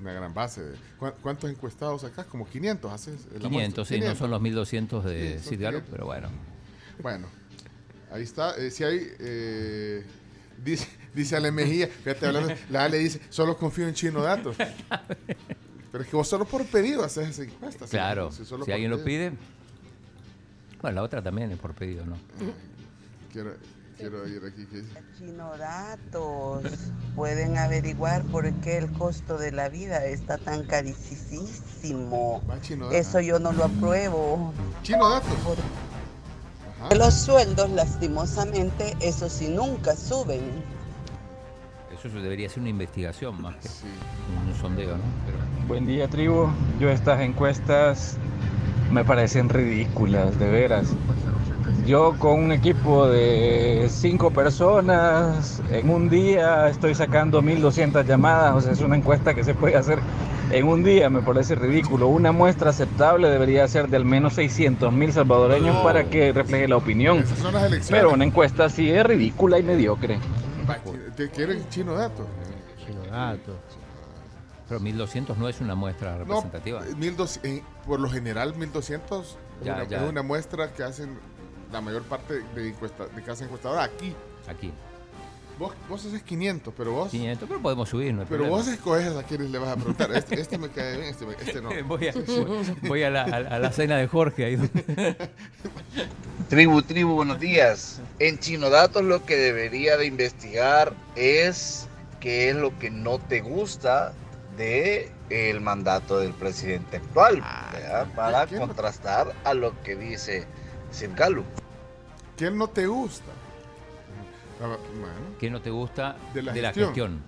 una 0.01 0.13
gran 0.13 0.33
base. 0.35 0.63
de- 0.63 0.77
¿Cuá- 0.99 1.15
¿Cuántos 1.21 1.51
encuestados 1.51 2.03
sacás? 2.03 2.27
Como 2.27 2.49
500 2.49 2.93
haces. 2.93 3.27
la 3.33 3.39
500, 3.49 3.51
muestra? 3.51 3.85
sí, 3.85 4.01
no 4.01 4.15
son 4.15 4.31
los 4.31 4.41
1200 4.41 5.05
de 5.05 5.39
Sí, 5.39 5.51
Sid 5.51 5.61
Gallup, 5.63 5.85
500. 5.85 5.91
pero 5.91 6.07
bueno. 6.07 6.29
Bueno, 7.03 7.27
ahí 8.13 8.23
está. 8.23 8.57
Eh, 8.57 8.71
si 8.71 8.85
hay. 8.85 9.01
eh, 9.21 10.05
dice, 10.65 10.89
dice 11.15 11.37
Ale 11.37 11.51
Mejía, 11.53 11.87
fíjate 11.89 12.27
hablando, 12.27 12.55
la 12.71 12.85
Ale 12.85 12.99
dice, 12.99 13.21
solo 13.31 13.57
confío 13.57 13.87
en 13.89 13.95
Chino 13.95 14.23
Datos. 14.23 14.57
Pero 15.91 16.05
es 16.05 16.11
que 16.11 16.17
vos 16.17 16.29
solo 16.29 16.45
por 16.45 16.65
pedido 16.67 17.03
haces 17.05 17.29
esa 17.31 17.43
encuesta. 17.45 17.87
Claro, 17.87 18.31
solo 18.31 18.65
si 18.65 18.73
alguien 18.73 18.91
lo 18.91 19.03
pide. 19.03 19.33
Bueno, 20.83 20.97
la 20.97 21.03
otra 21.03 21.23
también 21.23 21.51
es 21.51 21.59
por 21.59 21.75
pedido, 21.75 22.05
¿no? 22.05 22.17
Quiero, 23.33 23.55
quiero 23.99 24.27
ir 24.27 24.43
aquí. 24.47 24.65
que 24.67 24.77
dice. 24.83 25.03
Chinodatos, 25.19 26.63
pueden 27.15 27.59
averiguar 27.59 28.23
por 28.25 28.51
qué 28.61 28.79
el 28.79 28.91
costo 28.93 29.37
de 29.37 29.53
la 29.53 29.69
vida 29.69 30.05
está 30.07 30.39
tan 30.39 30.65
carísimo. 30.65 32.41
Eso 32.93 33.21
yo 33.21 33.39
no 33.39 33.53
lo 33.53 33.65
apruebo. 33.65 34.53
Chino 34.83 35.11
Datos. 35.11 35.59
Los 36.97 37.15
sueldos, 37.15 37.71
lastimosamente, 37.71 38.97
eso 39.01 39.29
sí 39.29 39.49
nunca 39.49 39.97
suben. 39.97 40.41
Eso 41.93 42.09
debería 42.21 42.49
ser 42.49 42.61
una 42.61 42.71
investigación 42.71 43.43
más 43.43 43.57
que 43.57 43.69
un 44.49 44.55
sondeo, 44.61 44.97
¿no? 44.97 45.03
Pero 45.27 45.39
Buen 45.67 45.87
día, 45.87 46.07
tribu. 46.09 46.49
Yo 46.79 46.89
estas 46.89 47.21
encuestas 47.21 48.17
me 48.93 49.05
parecen 49.05 49.49
ridículas, 49.49 50.39
de 50.39 50.49
veras. 50.49 50.87
Yo 51.87 52.15
con 52.19 52.39
un 52.45 52.53
equipo 52.53 53.09
de 53.09 53.89
cinco 53.91 54.31
personas 54.31 55.63
en 55.71 55.89
un 55.91 56.09
día 56.09 56.69
estoy 56.69 56.95
sacando 56.95 57.41
1200 57.43 58.07
llamadas, 58.07 58.55
o 58.57 58.61
sea, 58.61 58.73
es 58.73 58.81
una 58.81 58.97
encuesta 58.97 59.35
que 59.35 59.45
se 59.45 59.55
puede 59.55 59.77
hacer 59.77 59.99
en 60.51 60.67
un 60.67 60.83
día, 60.85 61.09
me 61.11 61.23
parece 61.23 61.55
ridículo. 61.55 62.09
Una 62.09 62.33
muestra 62.33 62.71
aceptable 62.71 63.29
debería 63.31 63.67
ser 63.69 63.89
de 63.89 63.97
al 63.97 64.05
menos 64.05 64.35
600 64.35 64.93
mil 64.93 65.13
salvadoreños 65.13 65.77
No. 65.77 65.83
para 65.83 66.05
que 66.05 66.33
refleje 66.33 66.69
la 66.69 66.77
opinión. 66.77 67.25
son 67.27 67.53
las 67.55 67.65
elecciones. 67.65 67.89
Pero 67.91 68.13
una 68.13 68.25
encuesta 68.25 68.65
así 68.67 68.91
es 68.91 69.05
ridícula 69.05 69.59
y 69.59 69.63
mediocre. 69.63 70.19
¿te 71.17 71.31
¿Quieren 71.31 71.67
Chino 71.71 71.95
Datos? 71.95 72.27
Chino 72.87 73.01
Datos. 73.11 73.57
Pero 74.69 74.81
1200 74.81 75.39
no 75.39 75.49
es 75.49 75.61
una 75.63 75.75
muestra 75.75 76.13
No, 76.13 76.19
representativa. 76.19 76.81
eh, 76.87 76.95
1200, 76.95 77.41
eh, 77.43 77.63
por 77.87 77.99
lo 78.01 78.11
general 78.11 78.55
1200 78.55 79.39
es 79.61 79.67
Ya, 79.67 79.75
una- 79.77 79.85
ya. 79.85 80.05
es 80.05 80.11
una 80.11 80.23
muestra 80.23 80.73
que 80.75 80.83
hacen 80.83 81.19
la 81.73 81.81
mayor 81.81 82.03
parte 82.03 82.43
de, 82.55 82.69
encuesta, 82.69 83.07
de 83.07 83.23
casa 83.23 83.45
encuestadora 83.45 83.85
aquí. 83.85 84.15
Aquí. 84.49 84.73
Vos, 85.59 85.75
vos 85.89 86.05
haces 86.07 86.23
500, 86.23 86.73
pero 86.77 86.93
vos... 86.93 87.11
500, 87.11 87.49
pero 87.49 87.61
podemos 87.61 87.89
subir, 87.89 88.15
no 88.15 88.21
hay 88.21 88.27
Pero 88.29 88.45
problema. 88.45 88.57
vos 88.59 88.69
escoges 88.69 89.17
a 89.17 89.25
quienes 89.25 89.51
le 89.51 89.59
vas 89.59 89.71
a 89.71 89.75
preguntar. 89.75 90.13
Este, 90.13 90.41
este 90.41 90.57
me 90.57 90.69
cae 90.69 90.97
bien, 90.99 91.09
este, 91.09 91.27
me- 91.27 91.33
este 91.35 91.61
no. 91.61 91.71
voy, 91.89 92.07
a, 92.07 92.15
voy 92.87 93.03
a 93.03 93.11
la, 93.11 93.23
a- 93.25 93.57
a 93.57 93.59
la 93.59 93.73
cena 93.73 93.97
de 93.97 94.07
Jorge. 94.07 94.45
Ahí. 94.45 94.57
Tribu, 96.49 96.81
tribu, 96.83 97.15
buenos 97.15 97.41
días. 97.41 98.01
En 98.21 98.39
Chinodatos 98.39 99.03
lo 99.05 99.25
que 99.25 99.37
debería 99.37 99.97
de 99.97 100.07
investigar 100.07 100.95
es 101.17 101.89
qué 102.21 102.51
es 102.51 102.57
lo 102.57 102.77
que 102.79 102.91
no 102.91 103.19
te 103.19 103.41
gusta 103.41 104.13
de 104.57 105.11
el 105.29 105.61
mandato 105.61 106.21
del 106.21 106.33
presidente 106.33 106.97
actual, 106.97 107.43
¿verdad? 107.73 108.07
para 108.17 108.47
contrastar 108.47 109.35
a 109.45 109.53
lo 109.55 109.75
que 109.83 109.95
dice 109.95 110.47
Sid 110.91 111.11
Gallup. 111.17 111.45
¿Quién 112.37 112.57
no 112.57 112.69
te 112.69 112.87
gusta? 112.87 113.31
Ah, 114.63 114.67
Bueno, 114.67 115.15
¿Qué 115.39 115.51
no 115.51 115.61
te 115.61 115.71
gusta 115.71 116.17
De 116.35 116.43
la 116.43 116.53
gestión? 116.53 116.87
gestión. 116.87 117.23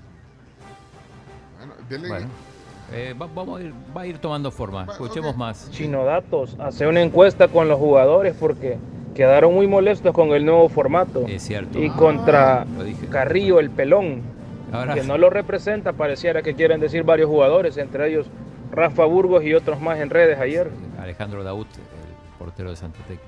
bueno, 1.58 1.74
dele- 1.88 2.08
Bueno, 2.08 2.26
eh, 2.92 3.14
va, 3.20 3.28
vamos 3.32 3.60
a 3.60 3.62
ir, 3.64 3.72
va 3.96 4.00
a 4.02 4.06
ir 4.06 4.18
tomando 4.18 4.50
forma. 4.50 4.86
Escuchemos 4.90 5.36
más. 5.36 5.70
Chinodatos, 5.70 6.56
hace 6.58 6.86
una 6.86 7.00
encuesta 7.02 7.48
con 7.48 7.68
los 7.68 7.78
jugadores 7.78 8.34
porque 8.38 8.78
quedaron 9.14 9.54
muy 9.54 9.66
molestos 9.66 10.12
con 10.14 10.30
el 10.30 10.44
nuevo 10.44 10.68
formato. 10.68 11.24
Es 11.28 11.42
cierto. 11.42 11.78
Y 11.78 11.90
contra 11.90 12.64
dije. 12.84 13.06
Carrillo, 13.06 13.60
el 13.60 13.70
pelón, 13.70 14.22
Ahora- 14.72 14.94
que 14.94 15.02
no 15.04 15.18
lo 15.18 15.30
representa, 15.30 15.92
pareciera 15.92 16.42
que 16.42 16.54
quieren 16.54 16.80
decir 16.80 17.02
varios 17.04 17.28
jugadores, 17.28 17.76
entre 17.76 18.08
ellos 18.08 18.26
Rafa 18.72 19.04
Burgos 19.04 19.44
y 19.44 19.54
otros 19.54 19.80
más 19.80 19.98
en 20.00 20.10
redes 20.10 20.38
ayer. 20.38 20.70
Alejandro 21.00 21.42
Daut, 21.44 21.68
el 21.76 22.38
portero 22.38 22.70
de 22.70 22.76
Santa 22.76 22.98
Tecla. 23.06 23.24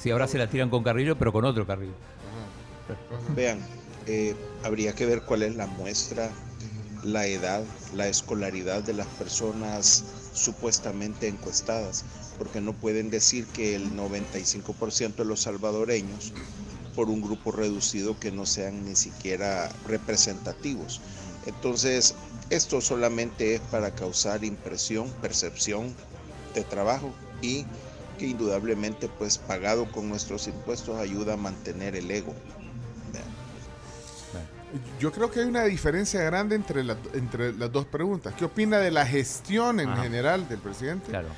Sí, 0.00 0.10
ahora 0.10 0.26
se 0.26 0.38
la 0.38 0.48
tiran 0.48 0.70
con 0.70 0.82
Carrillo, 0.82 1.16
pero 1.16 1.32
con 1.32 1.44
otro 1.44 1.66
Carrillo. 1.66 1.92
Vean, 3.36 3.60
eh, 4.06 4.34
habría 4.64 4.94
que 4.94 5.04
ver 5.04 5.22
cuál 5.22 5.42
es 5.42 5.56
la 5.56 5.66
muestra, 5.66 6.30
la 7.02 7.26
edad, 7.26 7.62
la 7.94 8.08
escolaridad 8.08 8.82
de 8.82 8.94
las 8.94 9.06
personas 9.06 10.04
supuestamente 10.32 11.28
encuestadas, 11.28 12.04
porque 12.38 12.60
no 12.60 12.72
pueden 12.72 13.10
decir 13.10 13.46
que 13.46 13.76
el 13.76 13.94
95% 13.94 15.16
de 15.16 15.24
los 15.24 15.40
salvadoreños, 15.40 16.32
por 16.96 17.10
un 17.10 17.20
grupo 17.20 17.52
reducido 17.52 18.18
que 18.18 18.32
no 18.32 18.46
sean 18.46 18.84
ni 18.84 18.96
siquiera 18.96 19.70
representativos. 19.86 21.00
Entonces, 21.46 22.14
esto 22.48 22.80
solamente 22.80 23.54
es 23.54 23.60
para 23.60 23.94
causar 23.94 24.44
impresión, 24.44 25.10
percepción 25.22 25.94
de 26.54 26.64
trabajo 26.64 27.12
y 27.42 27.64
que 28.20 28.26
indudablemente 28.26 29.08
pues 29.08 29.38
pagado 29.38 29.90
con 29.90 30.06
nuestros 30.10 30.46
impuestos 30.46 31.00
ayuda 31.00 31.32
a 31.32 31.36
mantener 31.38 31.96
el 31.96 32.10
ego. 32.10 32.34
Yo 35.00 35.10
creo 35.10 35.30
que 35.30 35.40
hay 35.40 35.46
una 35.46 35.64
diferencia 35.64 36.22
grande 36.22 36.54
entre, 36.54 36.84
la- 36.84 36.96
entre 37.14 37.52
las 37.54 37.72
dos 37.72 37.86
preguntas. 37.86 38.34
¿Qué 38.38 38.44
opina 38.44 38.78
de 38.78 38.90
la 38.92 39.04
gestión 39.06 39.80
en 39.80 39.88
Ajá. 39.88 40.02
general 40.02 40.46
del 40.48 40.58
presidente? 40.58 41.08
Claro. 41.08 41.28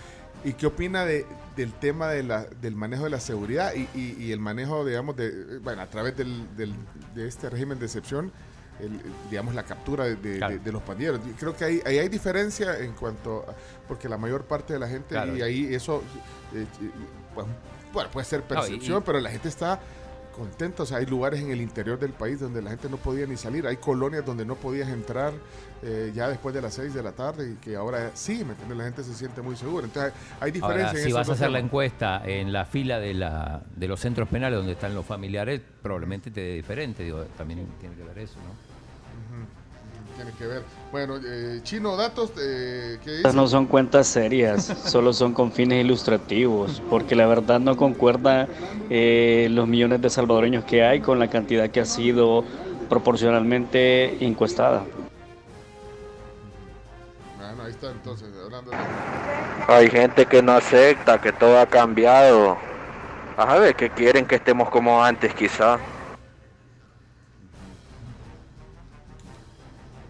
¿Y 0.45 0.53
qué 0.55 0.67
opina 0.67 1.05
de, 1.07 1.25
del 1.57 1.73
tema 1.73 2.09
de 2.09 2.25
la, 2.25 2.45
del 2.61 2.75
manejo 2.75 3.05
de 3.05 3.11
la 3.11 3.21
seguridad 3.21 3.73
y, 3.75 3.89
y- 3.99 4.17
y 4.19 4.33
el 4.33 4.41
manejo, 4.41 4.85
digamos, 4.85 5.17
de, 5.17 5.59
bueno, 5.61 5.81
a 5.83 5.87
través 5.87 6.15
del, 6.17 6.55
del- 6.57 6.75
de 7.15 7.29
este 7.29 7.49
régimen 7.49 7.79
de 7.79 7.87
excepción, 7.87 8.33
el- 8.81 9.01
digamos, 9.31 9.55
la 9.55 9.63
captura 9.65 10.05
de, 10.05 10.17
de- 10.17 10.39
Claro. 10.39 10.55
de- 10.55 10.59
de 10.61 10.73
los 10.73 10.83
pandilleros? 10.83 11.21
Yo 11.27 11.33
creo 11.39 11.57
que 11.57 11.65
ahí, 11.65 11.83
ahí 11.87 11.99
hay 11.99 12.09
diferencia 12.09 12.79
en 12.79 12.93
cuanto, 12.93 13.45
a- 13.49 13.55
porque 13.87 14.09
la 14.09 14.19
mayor 14.19 14.45
parte 14.45 14.73
de 14.73 14.79
la 14.79 14.89
gente, 14.89 15.11
Claro. 15.11 15.37
y 15.37 15.43
ahí 15.43 15.75
eso, 15.75 16.03
eh, 16.55 16.67
eh, 16.83 16.91
pues, 17.35 17.47
bueno, 17.93 18.11
puede 18.11 18.25
ser 18.25 18.41
No, 18.41 18.47
y- 18.47 18.49
percepción, 18.49 18.99
y- 19.03 19.05
pero 19.05 19.21
la 19.21 19.31
gente 19.31 19.49
está 19.49 19.81
sea, 20.87 20.99
hay 20.99 21.07
lugares 21.07 21.41
en 21.41 21.51
el 21.51 21.61
interior 21.61 21.99
del 21.99 22.13
país 22.13 22.41
donde 22.41 22.63
la 22.63 22.71
gente 22.71 22.89
no 22.89 22.97
podía 22.97 23.27
ni 23.27 23.37
salir. 23.37 23.67
Hay 23.67 23.77
colonias 23.77 24.25
donde 24.25 24.45
no 24.45 24.57
podías 24.57 24.89
entrar 24.89 25.33
eh, 25.83 26.13
ya 26.15 26.29
después 26.29 26.55
de 26.55 26.63
las 26.63 26.75
6 26.75 26.95
de 26.95 27.03
la 27.03 27.13
tarde 27.13 27.53
y 27.53 27.55
que 27.57 27.77
ahora 27.77 28.11
sí, 28.15 28.45
¿me 28.45 28.53
entiendes? 28.53 28.79
La 28.79 28.85
gente 28.85 29.03
se 29.05 29.15
siente 29.15 29.43
muy 29.43 29.57
segura. 29.57 29.87
Entonces, 29.87 30.13
hay 30.41 30.51
diferencia 30.51 30.89
Ahora, 30.89 30.99
en 30.99 31.07
si 31.07 31.13
vas 31.13 31.29
a 31.29 31.33
hacer 31.33 31.51
la 31.51 31.59
encuesta 31.59 32.23
en 32.25 32.53
la 32.53 32.65
fila 32.65 32.99
de, 32.99 33.15
la, 33.15 33.63
de 33.77 33.89
los 33.89 34.01
centros 34.01 34.29
penales 34.29 34.59
donde 34.59 34.73
están 34.73 34.95
los 34.95 35.07
familiares, 35.07 35.61
probablemente 35.83 36.31
te 36.31 36.41
dé 36.41 36.55
diferente. 36.55 37.03
Digo, 37.03 37.25
también 37.37 37.67
tiene 37.81 37.95
que 37.97 38.03
ver 38.03 38.19
eso, 38.19 38.37
¿no? 38.37 38.72
Tiene 40.17 40.33
que 40.39 40.47
ver. 40.47 40.63
Bueno, 40.91 41.17
eh, 41.25 41.61
Chino, 41.63 41.97
datos, 41.97 42.33
eh, 42.39 42.99
¿qué 43.03 43.17
Estas 43.17 43.35
no 43.35 43.47
son 43.47 43.67
cuentas 43.67 44.07
serias, 44.07 44.65
solo 44.85 45.13
son 45.13 45.33
con 45.33 45.53
fines 45.53 45.83
ilustrativos, 45.85 46.83
porque 46.91 47.17
la 47.17 47.27
verdad 47.27 47.61
no 47.61 47.77
concuerda 47.77 48.47
eh, 48.91 49.49
los 49.51 49.67
millones 49.67 50.03
de 50.03 50.11
salvadoreños 50.11 50.65
que 50.65 50.85
hay 50.85 51.01
con 51.01 51.19
la 51.19 51.29
cantidad 51.29 51.71
que 51.71 51.81
ha 51.81 51.87
sido 51.87 52.45
proporcionalmente 52.91 54.23
encuestada. 54.25 54.85
Bueno, 57.39 57.53
Bueno, 57.53 57.65
ahí 57.65 57.71
está 57.71 57.91
entonces, 57.91 58.29
hablando 58.45 58.71
de... 58.71 58.77
Hay 59.69 59.89
gente 59.91 60.27
que 60.27 60.43
no 60.43 60.53
acepta, 60.53 61.21
que 61.21 61.33
todo 61.33 61.59
ha 61.59 61.67
cambiado. 61.67 62.57
A 63.37 63.57
ver, 63.57 63.75
que 63.75 63.91
quieren 63.91 64.27
que 64.27 64.37
estemos 64.37 64.69
como 64.69 65.03
antes 65.03 65.35
quizá. 65.35 65.79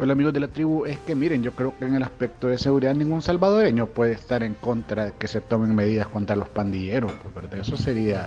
Hola 0.03 0.15
amigos 0.15 0.33
de 0.33 0.41
la 0.41 0.49
tribu, 0.49 0.85
es 0.85 0.99
que 0.99 1.15
miren, 1.15 1.45
yo 1.45 1.53
creo 1.53 1.79
que 1.79 1.85
en 1.85 1.95
el 1.95 2.03
aspecto 2.03 2.49
de 2.49 2.59
seguridad 2.59 2.93
ningún 2.93 3.23
salvadoreño 3.23 3.87
puede 3.87 4.15
estar 4.15 4.43
en 4.43 4.55
contra 4.55 5.05
de 5.05 5.13
que 5.13 5.29
se 5.29 5.41
tomen 5.41 5.77
medidas 5.77 6.09
contra 6.09 6.35
los 6.35 6.49
pandilleros, 6.49 7.13
pues, 7.23 7.33
¿verdad? 7.33 7.61
eso 7.61 7.77
sería, 7.77 8.27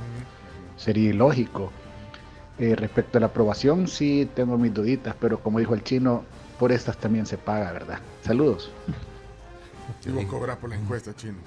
sería 0.78 1.10
ilógico. 1.10 1.74
Eh, 2.60 2.78
respecto 2.78 3.18
a 3.18 3.20
la 3.20 3.28
aprobación, 3.28 3.90
sí 3.90 4.26
tengo 4.34 4.58
mis 4.58 4.74
duditas, 4.74 5.16
pero 5.20 5.42
como 5.42 5.60
dijo 5.60 5.74
el 5.74 5.84
chino, 5.84 6.24
por 6.58 6.72
estas 6.72 6.96
también 6.96 7.26
se 7.26 7.38
paga, 7.38 7.74
¿verdad? 7.74 8.00
Saludos. 8.24 8.72
Y 10.06 10.12
vos 10.12 10.24
cobras 10.28 10.56
por 10.56 10.70
la 10.70 10.78
encuesta, 10.78 11.14
chino. 11.14 11.40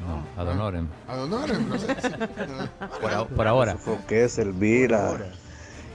No, 0.00 0.42
ad 0.42 0.48
honorem. 0.48 0.88
Ad 1.06 1.22
honorem, 1.22 1.68
no 1.68 1.78
sé. 1.78 1.94
Por, 3.00 3.28
por 3.28 3.46
ahora. 3.46 3.76
que 4.08 4.24
es 4.24 4.36
Elvira. 4.36 5.30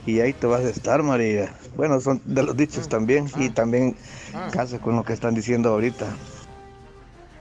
Y 0.06 0.20
ahí 0.20 0.32
te 0.32 0.46
vas 0.46 0.60
a 0.62 0.68
estar, 0.68 1.02
María. 1.02 1.54
Bueno, 1.76 2.00
son 2.00 2.20
de 2.24 2.42
los 2.42 2.56
dichos 2.56 2.88
también. 2.88 3.30
Y 3.36 3.50
también 3.50 3.96
Ah. 4.34 4.48
casa 4.52 4.78
con 4.80 4.96
lo 4.96 5.04
que 5.04 5.12
están 5.12 5.34
diciendo 5.34 5.68
ahorita. 5.70 6.06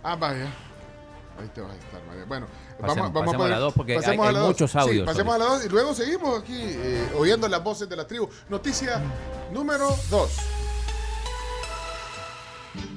Ah, 0.03 0.15
vaya. 0.15 0.45
Ahí 1.39 1.47
te 1.55 1.61
vas 1.61 1.71
a 1.71 1.75
estar, 1.77 2.01
María. 2.07 2.25
Bueno, 2.25 2.45
Pasemos- 2.79 2.97
vamos, 2.97 3.13
vamos 3.13 3.25
pasemos 3.27 3.45
a 3.45 3.49
la 3.49 3.59
dos, 3.59 3.73
porque 3.73 3.97
hay- 3.97 4.03
hay 4.05 4.17
a 4.19 4.31
la 4.31 4.39
dos. 4.39 4.47
muchos 4.49 4.71
Sí, 4.71 4.77
audios 4.77 5.05
pasemos 5.07 5.35
a 5.35 5.37
la 5.39 5.45
dos 5.45 5.65
y 5.65 5.69
luego 5.69 5.93
seguimos 5.95 6.41
aquí 6.41 6.57
eh, 6.59 7.07
oyendo 7.17 7.47
las 7.47 7.63
voces 7.63 7.87
de 7.89 7.95
la 7.95 8.05
tribu. 8.05 8.27
Noticia 8.49 9.01
número 9.53 9.89
2. 10.09 10.37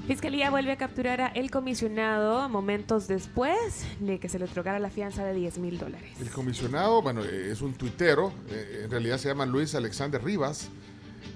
Fiscalía 0.06 0.50
vuelve 0.50 0.70
a 0.72 0.76
capturar 0.76 1.20
a 1.20 1.26
el 1.28 1.50
comisionado 1.50 2.48
momentos 2.48 3.08
después 3.08 3.84
de 4.00 4.18
que 4.20 4.28
se 4.28 4.38
le 4.38 4.44
otorgara 4.44 4.78
la 4.78 4.90
fianza 4.90 5.24
de 5.24 5.34
10 5.34 5.58
mil 5.58 5.78
dólares. 5.78 6.10
El 6.20 6.30
comisionado, 6.30 7.00
bueno, 7.02 7.24
eh, 7.24 7.50
es 7.50 7.60
un 7.62 7.72
tuitero, 7.74 8.32
eh, 8.50 8.82
en 8.84 8.90
realidad 8.90 9.18
se 9.18 9.28
llama 9.28 9.46
Luis 9.46 9.74
Alexander 9.74 10.22
Rivas. 10.22 10.68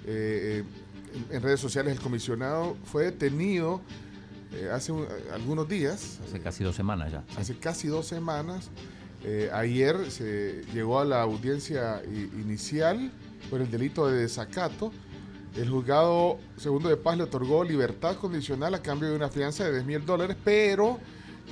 Eh, 0.07 0.63
en, 1.31 1.43
redes 1.43 1.59
sociales 1.61 1.95
el 1.97 2.01
comisionado 2.01 2.77
fue 2.85 3.05
detenido 3.05 3.81
eh, 4.53 4.69
hace 4.73 4.93
un- 4.93 5.07
algunos 5.33 5.69
días, 5.69 6.21
Hace 6.27 6.41
casi 6.41 6.63
dos 6.65 6.77
semanas 6.77 7.11
ya. 7.13 7.25
hace 7.39 7.57
casi 7.59 7.89
dos 7.89 8.07
semanas. 8.07 8.71
Eh, 9.25 9.51
ayer 9.53 10.11
se 10.11 10.63
llegó 10.73 11.01
a 11.01 11.05
la 11.05 11.23
audiencia 11.23 12.03
inicial 12.07 13.11
por 13.51 13.61
el 13.61 13.71
delito 13.71 14.07
de 14.07 14.21
desacato. 14.21 14.93
El 15.57 15.71
juzgado 15.71 16.39
segundo 16.57 16.89
de 16.89 16.97
paz 16.97 17.17
le 17.17 17.25
otorgó 17.25 17.65
libertad 17.65 18.17
condicional 18.17 18.75
a 18.75 18.83
cambio 18.83 19.09
de 19.11 19.17
una 19.17 19.29
fianza 19.29 19.65
de 19.65 19.73
10 19.73 19.85
mil 19.87 20.07
dólares, 20.07 20.37
pero 20.45 20.99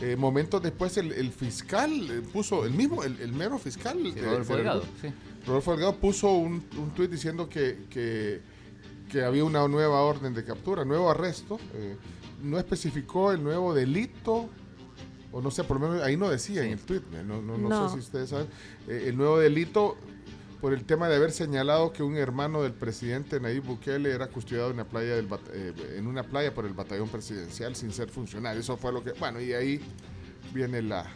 eh, 0.03 0.15
momentos 0.17 0.63
después 0.63 0.97
el, 0.99 1.13
el 1.13 1.33
fiscal 1.33 1.91
eh, 2.11 2.23
puso, 2.33 2.65
el 2.67 2.73
mismo, 2.73 3.03
el, 3.03 3.19
el 3.21 3.33
mero 3.33 3.59
fiscal, 3.59 4.03
de- 4.15 4.21
Rodolfo 4.23 4.53
de- 4.53 4.57
Delgado, 4.59 4.83
sí. 5.01 5.09
Rodolfo 5.47 5.71
Delgado 5.73 5.97
puso 5.97 6.31
un, 6.33 6.63
un 6.79 6.91
tuit 6.95 7.11
diciendo 7.11 7.49
que, 7.49 7.85
que, 7.91 8.41
que 9.11 9.23
había 9.25 9.45
una 9.45 9.67
nueva 9.67 10.03
orden 10.03 10.35
de 10.35 10.45
captura, 10.45 10.85
nuevo 10.85 11.11
arresto. 11.11 11.59
eh, 11.75 11.97
no 12.43 12.59
especificó 12.59 13.33
el 13.33 13.43
nuevo 13.43 13.73
delito, 13.73 14.51
o 15.33 15.41
no 15.41 15.51
sé, 15.51 15.65
por 15.65 15.81
lo 15.81 15.89
menos 15.89 16.05
ahí 16.05 16.17
no 16.19 16.29
decía 16.29 16.63
en 16.65 16.73
el 16.73 16.79
tuit, 16.81 17.03
eh, 17.15 17.23
no, 17.27 17.41
no, 17.41 17.57
no 17.57 17.69
No. 17.71 17.89
sé 17.89 17.95
si 17.95 18.01
ustedes 18.01 18.29
saben. 18.29 18.47
eh, 18.89 19.05
el 19.09 19.17
nuevo 19.17 19.39
delito 19.39 19.97
por 20.61 20.73
el 20.73 20.85
tema 20.85 21.09
de 21.09 21.17
haber 21.17 21.33
señalado 21.33 21.93
que 21.93 22.03
un 22.03 22.17
hermano 22.17 22.63
del 22.63 22.73
presidente 22.73 23.39
Nayib 23.41 23.65
Bukele 23.65 24.11
era 24.11 24.27
custodiado 24.29 24.69
en 24.71 24.75
una 24.75 24.85
playa, 24.85 25.15
del 25.17 25.29
bat- 25.29 25.51
eh, 25.53 25.73
en 25.99 26.07
una 26.07 26.23
playa 26.23 26.55
por 26.55 26.65
el 26.65 26.73
batallón 26.73 27.09
presidencial 27.09 27.77
sin 27.77 27.93
ser 27.93 28.09
funcionario. 28.09 28.61
Eso 28.61 28.77
fue 28.77 28.93
lo 28.93 29.03
que... 29.05 29.13
Bueno, 29.13 29.41
y 29.41 29.53
ahí 29.53 29.81
viene 30.55 30.81
la, 30.83 31.07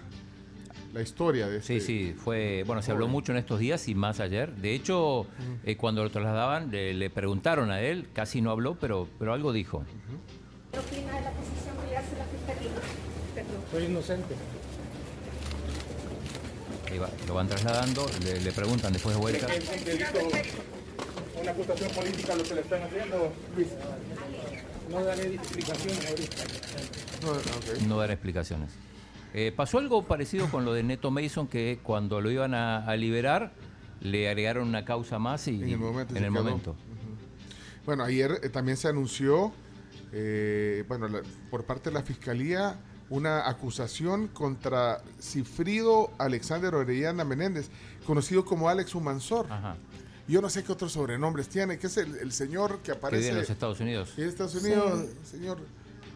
la 0.92 1.00
historia 1.02 1.48
de 1.48 1.62
Sí, 1.62 1.76
este- 1.76 1.86
sí, 1.86 2.14
fue, 2.16 2.64
bueno, 2.66 2.82
se 2.82 2.92
habló 2.92 3.08
mucho 3.08 3.32
en 3.32 3.38
estos 3.38 3.58
días 3.58 3.88
y 3.88 3.94
más 3.94 4.20
ayer. 4.20 4.54
De 4.56 4.74
hecho, 4.74 5.26
eh, 5.64 5.76
cuando 5.76 6.02
lo 6.04 6.10
trasladaban, 6.10 6.70
le, 6.70 6.92
le 6.94 7.08
preguntaron 7.10 7.70
a 7.70 7.80
él, 7.80 8.08
casi 8.12 8.40
no 8.42 8.50
habló, 8.50 8.76
pero, 8.78 9.08
pero 9.18 9.32
algo 9.32 9.52
dijo. 9.52 9.84
¿Qué 10.72 10.78
opina 10.78 11.14
de 11.16 11.20
la 11.22 11.30
posición 11.32 11.76
que 11.82 11.86
le 11.90 11.96
hace 11.96 12.16
la 12.16 12.24
fiscalía? 12.26 12.70
Soy 13.72 13.84
inocente. 13.84 14.34
Ahí 16.90 16.98
va, 16.98 17.08
lo 17.26 17.34
van 17.34 17.48
trasladando, 17.48 18.06
le, 18.24 18.40
le 18.40 18.52
preguntan 18.52 18.92
después 18.92 19.14
de 19.14 19.20
vuelta. 19.20 19.46
Es 19.54 19.68
un 19.68 19.84
delito, 19.84 20.18
una 21.40 21.50
acusación 21.52 21.90
política 21.92 22.34
lo 22.34 22.42
que 22.42 22.54
le 22.54 22.60
están 22.62 22.82
haciendo, 22.82 23.32
Luis. 23.56 23.68
No 24.90 25.04
daré 25.04 25.34
explicaciones 25.34 26.06
ahorita. 26.10 26.44
No 27.86 27.96
dar 27.98 28.10
explicaciones. 28.10 28.70
Eh, 29.32 29.52
pasó 29.54 29.78
algo 29.78 30.02
parecido 30.06 30.48
con 30.50 30.64
lo 30.64 30.72
de 30.72 30.82
Neto 30.82 31.12
Mason, 31.12 31.46
que 31.46 31.78
cuando 31.82 32.20
lo 32.20 32.30
iban 32.32 32.54
a, 32.54 32.84
a 32.84 32.96
liberar, 32.96 33.52
le 34.00 34.28
agregaron 34.28 34.66
una 34.66 34.84
causa 34.84 35.20
más 35.20 35.46
y 35.46 35.62
En 35.62 35.68
el 35.70 35.78
momento. 35.78 36.16
en 36.16 36.24
el 36.24 36.30
momento. 36.32 36.70
Ujú. 36.72 37.86
Bueno, 37.86 38.02
ayer 38.04 38.40
eh, 38.42 38.48
también 38.48 38.76
se 38.76 38.88
anunció, 38.88 39.52
eh, 40.12 40.82
bueno, 40.88 41.06
la- 41.06 41.22
por 41.50 41.64
parte 41.64 41.90
de 41.90 41.94
la 41.94 42.02
Fiscalía, 42.02 42.80
una 43.10 43.48
acusación 43.48 44.28
contra 44.28 45.02
Cifrido 45.20 46.10
Alexander 46.18 46.74
Orellana 46.74 47.24
Menéndez, 47.24 47.68
conocido 48.06 48.44
como 48.44 48.68
Alex 48.68 48.94
Humansor. 48.94 49.46
Yo 50.28 50.40
no 50.40 50.48
sé 50.48 50.62
qué 50.62 50.70
otros 50.70 50.92
sobrenombres 50.92 51.48
tiene, 51.48 51.78
que 51.78 51.88
es 51.88 51.96
el, 51.96 52.16
el 52.18 52.32
señor 52.32 52.78
que 52.78 52.92
aparece 52.92 53.30
en 53.30 53.38
los 53.38 53.50
Estados 53.50 53.80
Unidos. 53.80 54.10
en 54.16 54.28
Estados 54.28 54.54
Unidos, 54.54 55.06
señor 55.28 55.58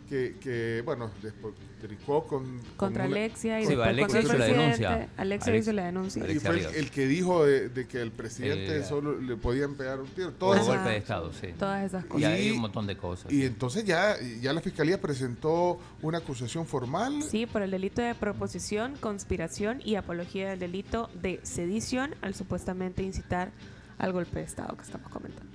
que, 0.09 0.37
que, 0.41 0.83
bueno, 0.85 1.11
después 1.23 1.55
tricó 1.81 2.27
con... 2.27 2.59
Contra 2.77 3.05
con 3.05 3.13
una- 3.13 3.21
Alexia 3.21 3.61
y 3.61 3.65
Sí, 3.65 3.69
después 3.71 3.89
Alexia 3.89 4.21
hizo 4.21 4.33
la 4.39 4.45
denuncia. 4.47 5.09
Alexia 5.17 5.53
Alex- 5.53 5.63
hizo 5.63 5.73
la 5.73 5.85
denuncia. 5.85 6.31
Y 6.31 6.39
fue 6.39 6.59
el, 6.61 6.75
el 6.77 6.91
que 6.91 7.07
dijo 7.07 7.45
de, 7.45 7.69
de 7.69 7.87
que 7.87 8.01
el 8.01 8.11
presidente 8.11 8.79
Eh, 8.79 8.85
solo 8.85 9.21
le 9.21 9.37
podían 9.37 9.75
pegar 9.75 10.01
un 10.01 10.07
tiro. 10.09 10.29
O 10.29 10.33
Todas 10.33 10.63
esas- 10.63 10.75
golpe 10.77 10.91
de 10.91 10.97
Estado, 10.97 11.33
sí. 11.33 11.49
Todas 11.59 11.85
esas 11.85 12.05
Y 12.05 12.09
cosas. 12.09 12.29
hay 12.33 12.51
un 12.53 12.61
montón 12.61 12.87
de 12.87 12.97
cosas. 12.97 13.31
Y 13.33 13.45
entonces 13.45 13.85
ya, 13.85 14.17
ya 14.41 14.53
la 14.53 14.61
fiscalía 14.61 15.01
presentó 15.01 15.79
una 16.03 16.19
acusación 16.19 16.67
formal. 16.67 17.23
Sí, 17.23 17.47
por 17.47 17.63
el 17.63 17.71
delito 17.71 18.01
de 18.01 18.15
proposición, 18.15 18.95
conspiración 19.01 19.81
y 19.85 19.97
apología 19.97 20.51
del 20.51 20.61
delito 20.61 21.11
de 21.21 21.41
sedición 21.43 22.15
al 22.23 22.35
supuestamente 22.35 23.03
incitar 23.03 23.51
al 23.99 24.13
golpe 24.13 24.39
de 24.41 24.45
Estado 24.45 24.77
que 24.77 24.83
estamos 24.83 25.09
comentando. 25.11 25.54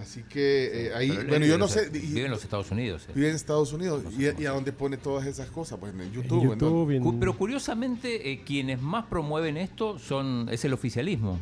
Así 0.00 0.22
que 0.24 0.88
eh, 0.88 0.94
ahí, 0.94 1.08
Pero 1.08 1.20
él 1.22 1.26
bueno, 1.28 1.38
vive 1.44 1.48
yo 1.48 1.54
en 1.54 1.60
no 1.60 1.64
los- 1.66 1.72
sé. 1.72 1.88
Vive 1.88 2.24
en 2.24 2.30
los 2.30 2.42
Estados 2.42 2.70
Unidos. 2.70 3.06
eh. 3.08 3.12
Vive 3.14 3.28
en 3.30 3.36
Estados 3.36 3.72
Unidos. 3.72 4.02
¿Y, 4.18 4.42
y 4.42 4.46
a 4.46 4.50
dónde 4.50 4.72
pone 4.72 4.96
todas 4.96 5.26
esas 5.26 5.48
cosas? 5.50 5.78
Pues 5.78 5.94
en 5.94 6.12
YouTube. 6.12 6.52
¿en 6.52 6.58
dónde? 6.58 7.00
Cu- 7.00 7.18
Pero 7.18 7.36
curiosamente, 7.36 8.32
eh, 8.32 8.42
quienes 8.44 8.80
más 8.82 9.06
promueven 9.06 9.56
esto 9.56 9.98
son 9.98 10.48
es 10.50 10.64
el 10.64 10.72
oficialismo. 10.72 11.40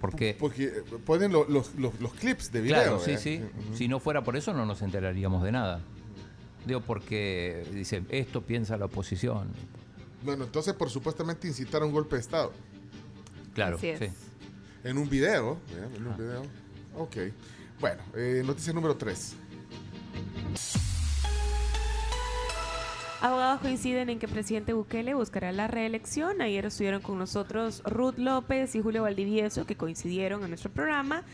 Porque, 0.00 0.34
Porque 0.38 0.64
eh, 0.64 0.72
ponen 1.04 1.30
lo- 1.30 1.46
los, 1.48 1.74
los, 1.74 2.00
los 2.00 2.14
clips 2.14 2.50
de 2.50 2.62
video. 2.62 2.76
claro, 2.82 3.00
sí, 3.00 3.10
¿eh? 3.12 3.18
sí. 3.18 3.40
Ujú. 3.68 3.76
Si 3.76 3.86
no 3.86 4.00
fuera 4.00 4.24
por 4.24 4.34
eso, 4.36 4.54
no 4.54 4.64
nos 4.64 4.80
enteraríamos 4.80 5.42
de 5.42 5.52
nada. 5.52 5.80
Digo, 6.66 6.80
porque 6.80 7.64
dicen, 7.72 8.06
esto 8.10 8.40
piensa 8.42 8.76
la 8.78 8.86
oposición. 8.86 9.48
Bueno, 10.24 10.44
entonces 10.44 10.72
por 10.74 10.88
supuestamente 10.90 11.48
incitar 11.48 11.82
a 11.82 11.84
un 11.86 11.92
golpe 11.92 12.16
de 12.16 12.20
Estado. 12.22 12.52
Claro, 13.54 13.76
Así 13.76 13.88
es. 13.88 13.98
sí. 13.98 14.06
En 14.84 14.96
un 14.98 15.08
video. 15.08 15.58
¿eh? 15.72 15.96
En 15.96 16.06
un 16.06 16.16
video. 16.16 16.42
Ok. 16.96 17.16
Bueno, 17.80 18.02
eh, 18.14 18.42
noticia 18.44 18.72
número 18.74 18.94
3. 18.96 19.36
Abogados 23.22 23.60
coinciden 23.60 24.08
en 24.08 24.18
que 24.18 24.26
el 24.26 24.32
presidente 24.32 24.72
Bukele 24.72 25.14
buscará 25.14 25.52
la 25.52 25.66
reelección. 25.66 26.40
Ayer 26.40 26.64
estuvieron 26.66 27.02
con 27.02 27.18
nosotros 27.18 27.82
Ruth 27.84 28.16
López 28.16 28.74
y 28.74 28.80
Julio 28.80 29.02
Valdivieso, 29.02 29.66
que 29.66 29.76
coincidieron 29.76 30.42
en 30.42 30.50
nuestro 30.50 30.70
programa 30.70 31.24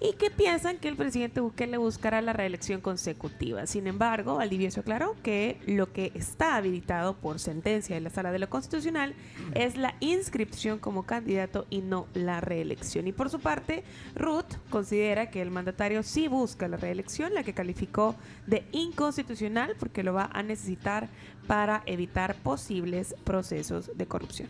y 0.00 0.12
que 0.12 0.30
piensan 0.30 0.78
que 0.78 0.86
el 0.88 0.96
presidente 0.96 1.40
Bukele 1.40 1.76
buscará 1.76 2.22
la 2.22 2.32
reelección 2.32 2.80
consecutiva. 2.80 3.66
Sin 3.66 3.86
embargo, 3.88 4.36
Valdivieso 4.36 4.80
aclaró 4.80 5.16
que 5.24 5.58
lo 5.66 5.92
que 5.92 6.12
está 6.14 6.54
habilitado 6.56 7.16
por 7.16 7.40
sentencia 7.40 7.96
de 7.96 8.00
la 8.02 8.10
Sala 8.10 8.30
de 8.30 8.38
lo 8.38 8.48
Constitucional 8.48 9.14
es 9.54 9.76
la 9.76 9.96
inscripción 9.98 10.78
como 10.78 11.02
candidato 11.04 11.66
y 11.68 11.80
no 11.80 12.06
la 12.14 12.40
reelección. 12.40 13.08
Y 13.08 13.12
por 13.12 13.28
su 13.28 13.40
parte, 13.40 13.82
Ruth 14.14 14.54
considera 14.70 15.30
que 15.30 15.42
el 15.42 15.50
mandatario 15.50 16.04
sí 16.04 16.28
busca 16.28 16.68
la 16.68 16.76
reelección, 16.76 17.34
la 17.34 17.42
que 17.42 17.52
calificó 17.52 18.14
de 18.46 18.64
inconstitucional 18.70 19.74
porque 19.80 20.04
lo 20.04 20.14
va 20.14 20.30
a 20.32 20.42
necesitar 20.44 21.08
para 21.48 21.82
evitar 21.86 22.36
posibles 22.36 23.16
procesos 23.24 23.90
de 23.96 24.06
corrupción. 24.06 24.48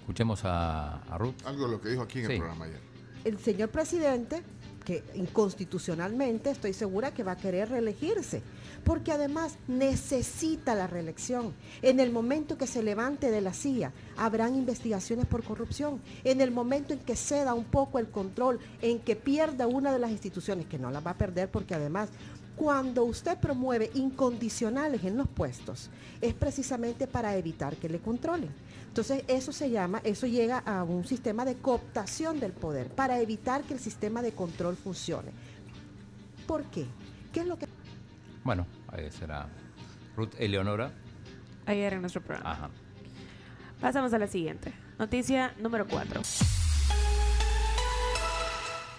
Escuchemos 0.00 0.44
a, 0.44 0.96
a 1.02 1.18
Ruth. 1.18 1.34
Algo 1.44 1.66
de 1.66 1.70
lo 1.72 1.80
que 1.80 1.90
dijo 1.90 2.02
aquí 2.02 2.18
en 2.20 2.26
Sí. 2.26 2.32
el 2.32 2.38
programa 2.38 2.64
ayer. 2.64 2.80
el 3.24 3.38
señor 3.38 3.68
presidente, 3.68 4.42
que 4.84 5.02
inconstitucionalmente 5.14 6.50
estoy 6.50 6.72
segura 6.72 7.12
que 7.12 7.22
va 7.22 7.32
a 7.32 7.36
querer 7.36 7.68
reelegirse, 7.68 8.42
porque 8.84 9.12
además 9.12 9.56
necesita 9.68 10.74
la 10.74 10.86
reelección. 10.86 11.54
En 11.82 12.00
el 12.00 12.10
momento 12.10 12.56
que 12.58 12.66
se 12.66 12.82
levante 12.82 13.30
de 13.30 13.40
la 13.40 13.52
silla, 13.52 13.92
habrán 14.16 14.54
investigaciones 14.54 15.26
por 15.26 15.44
corrupción. 15.44 16.00
En 16.24 16.40
el 16.40 16.50
momento 16.50 16.92
en 16.92 17.00
que 17.00 17.16
ceda 17.16 17.54
un 17.54 17.64
poco 17.64 17.98
el 17.98 18.08
control, 18.08 18.58
en 18.80 18.98
que 19.00 19.16
pierda 19.16 19.66
una 19.66 19.92
de 19.92 19.98
las 19.98 20.10
instituciones, 20.10 20.66
que 20.66 20.78
no 20.78 20.90
las 20.90 21.06
va 21.06 21.12
a 21.12 21.18
perder 21.18 21.50
porque 21.50 21.74
además 21.74 22.08
Cuando 22.60 23.04
usted 23.04 23.38
promueve 23.38 23.90
incondicionales 23.94 25.02
en 25.04 25.16
los 25.16 25.26
puestos, 25.26 25.88
es 26.20 26.34
precisamente 26.34 27.06
para 27.06 27.34
evitar 27.38 27.74
que 27.76 27.88
le 27.88 28.00
controlen. 28.00 28.50
Entonces, 28.90 29.22
eso 29.28 29.52
se 29.52 29.70
llama, 29.70 30.00
eso 30.02 30.26
llega 30.26 30.58
a 30.58 30.82
un 30.82 31.06
sistema 31.06 31.44
de 31.44 31.54
cooptación 31.54 32.40
del 32.40 32.50
poder, 32.50 32.88
para 32.88 33.20
evitar 33.20 33.62
que 33.62 33.74
el 33.74 33.78
sistema 33.78 34.20
de 34.20 34.32
control 34.32 34.76
funcione. 34.76 35.30
¿Por 36.48 36.64
qué? 36.64 36.86
¿Qué 37.32 37.40
es 37.40 37.46
lo 37.46 37.56
que... 37.56 37.68
Bueno, 38.42 38.66
ahí 38.88 39.08
será 39.12 39.46
Ruth 40.16 40.34
Eleonora. 40.38 40.90
Ayer 41.66 41.92
en 41.92 42.00
nuestro 42.00 42.20
programa. 42.20 42.50
Ajá. 42.50 42.70
Pasamos 43.80 44.12
a 44.12 44.18
la 44.18 44.26
siguiente. 44.26 44.72
Noticia 44.98 45.54
número 45.60 45.86
4. 45.86 46.20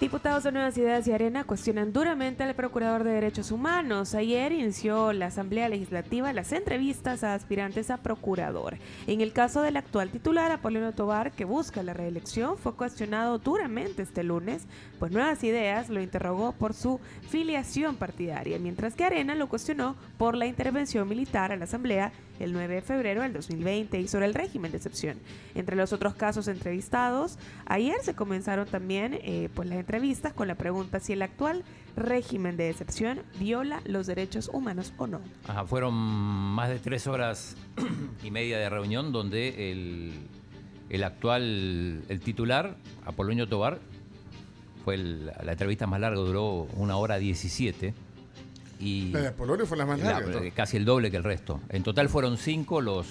Diputados 0.02 0.44
de 0.44 0.52
Nuevas 0.52 0.76
Ideas 0.80 1.08
y 1.08 1.12
Arena 1.12 1.44
cuestionan 1.44 1.94
duramente 1.94 2.42
al 2.42 2.56
Procurador 2.56 3.04
de 3.04 3.12
Derechos 3.12 3.52
Humanos. 3.52 4.16
Ayer 4.16 4.52
inició 4.52 5.14
la 5.14 5.28
Asamblea 5.28 5.70
Legislativa 5.70 6.34
las 6.34 6.54
entrevistas 6.54 7.24
a 7.24 7.36
aspirantes 7.36 7.92
a 7.92 7.98
procurador. 7.98 8.80
En 9.06 9.22
el 9.22 9.32
caso 9.32 9.62
del 9.62 9.78
actual 9.78 10.10
titular, 10.10 10.52
Apolino 10.52 10.92
Tobar, 10.94 11.34
que 11.34 11.46
busca 11.46 11.84
la 11.84 11.94
reelección, 11.94 12.58
fue 12.58 12.74
cuestionado 12.74 13.38
duramente 13.38 14.02
este 14.02 14.24
lunes, 14.24 14.64
pues 15.02 15.12
Nuevas 15.12 15.44
Ideas 15.44 15.90
lo 15.90 16.00
interrogó 16.00 16.52
por 16.52 16.76
su 16.76 17.00
filiación 17.28 17.96
partidaria, 17.96 18.60
mientras 18.60 18.94
que 18.94 19.04
Arena 19.04 19.34
lo 19.34 19.50
cuestionó 19.50 19.96
por 20.20 20.36
la 20.36 20.46
intervención 20.46 21.10
militar 21.10 21.52
a 21.52 21.56
la 21.56 21.64
Asamblea 21.64 22.12
el 22.40 22.54
9 22.54 22.76
de 22.76 22.82
febrero 22.84 23.24
del 23.24 23.34
2020 23.34 24.00
y 24.00 24.08
sobre 24.08 24.28
el 24.28 24.36
régimen 24.36 24.70
de 24.70 24.78
excepción. 24.78 25.18
Entre 25.56 25.76
los 25.76 25.92
otros 25.92 26.14
casos 26.14 26.48
entrevistados, 26.48 27.40
ayer 27.66 27.96
se 28.04 28.14
comenzaron 28.14 28.68
también 28.68 29.18
eh, 29.24 29.50
pues 29.56 29.68
las 29.68 29.80
entrevistas 29.80 30.34
con 30.34 30.48
la 30.48 30.54
pregunta 30.54 31.00
si 31.00 31.14
el 31.14 31.24
actual 31.24 31.64
régimen 31.96 32.56
de 32.56 32.70
excepción 32.70 33.24
viola 33.40 33.82
los 33.86 34.06
derechos 34.06 34.52
humanos 34.54 34.94
o 35.00 35.08
no. 35.08 35.20
Ajá, 35.48 35.66
fueron 35.66 35.96
más 35.96 36.70
de 36.70 36.78
tres 36.78 37.08
horas 37.08 37.58
y 38.24 38.30
media 38.30 38.60
de 38.60 38.70
reunión 38.70 39.12
donde 39.12 39.72
el, 39.72 40.14
el 40.92 41.04
actual, 41.04 42.04
el 42.08 42.20
titular, 42.20 42.76
Apolonio 43.04 43.50
Tobar, 43.50 43.80
fue 44.84 44.96
el- 44.96 45.26
la 45.44 45.52
entrevista 45.52 45.88
más 45.88 46.00
larga, 46.00 46.20
duró 46.20 46.68
una 46.76 46.98
hora 46.98 47.18
17. 47.18 47.94
Y 48.80 49.12
La 49.12 49.22
de 49.22 49.28
Apolonio 49.28 49.66
fue 49.66 49.78
la 49.78 49.86
más 49.86 50.00
larga, 50.00 50.20
la- 50.22 50.26
entonces. 50.26 50.54
casi 50.54 50.78
el 50.78 50.86
doble 50.86 51.12
que 51.12 51.18
el 51.18 51.24
resto. 51.24 51.60
En 51.70 51.84
total 51.84 52.10
fueron 52.10 52.38
cinco 52.38 52.82
los, 52.82 53.06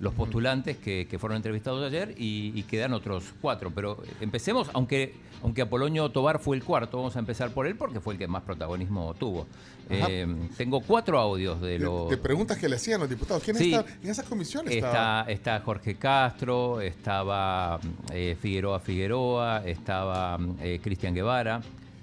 los 0.00 0.14
postulantes 0.14 0.76
que, 0.76 1.06
que 1.10 1.18
fueron 1.18 1.36
entrevistados 1.36 1.84
ayer 1.84 2.14
y, 2.16 2.52
y 2.54 2.62
quedan 2.64 2.92
otros 2.92 3.24
cuatro. 3.40 3.70
Pero 3.74 4.02
empecemos, 4.20 4.70
aunque, 4.72 5.14
aunque 5.42 5.62
Apolonio 5.62 6.08
Tobar 6.10 6.38
fue 6.38 6.56
el 6.56 6.62
cuarto, 6.62 6.98
vamos 6.98 7.16
a 7.16 7.18
empezar 7.18 7.50
por 7.50 7.66
él 7.66 7.74
porque 7.76 8.00
fue 8.00 8.14
el 8.14 8.18
que 8.18 8.28
más 8.28 8.42
protagonismo 8.42 9.14
tuvo. 9.14 9.46
Eh, 9.90 10.26
tengo 10.56 10.80
cuatro 10.82 11.18
audios 11.18 11.60
de 11.60 11.78
los... 11.78 12.10
De 12.10 12.16
preguntas 12.18 12.58
que 12.58 12.68
le 12.68 12.76
hacían 12.76 13.00
los 13.00 13.08
diputados. 13.08 13.42
¿Quién 13.42 13.56
Sí. 13.56 13.72
está 13.74 13.90
en 14.02 14.10
esa 14.10 14.22
comisión? 14.22 14.68
Estaba? 14.68 15.20
Está, 15.22 15.32
está 15.32 15.60
Jorge 15.64 15.94
Castro, 15.96 16.80
estaba 16.80 17.80
eh, 18.12 18.36
Figueroa 18.40 18.80
Figueroa, 18.80 19.62
estaba 19.64 20.38
eh, 20.60 20.78
Cristian 20.82 21.14
Guevara, 21.14 21.60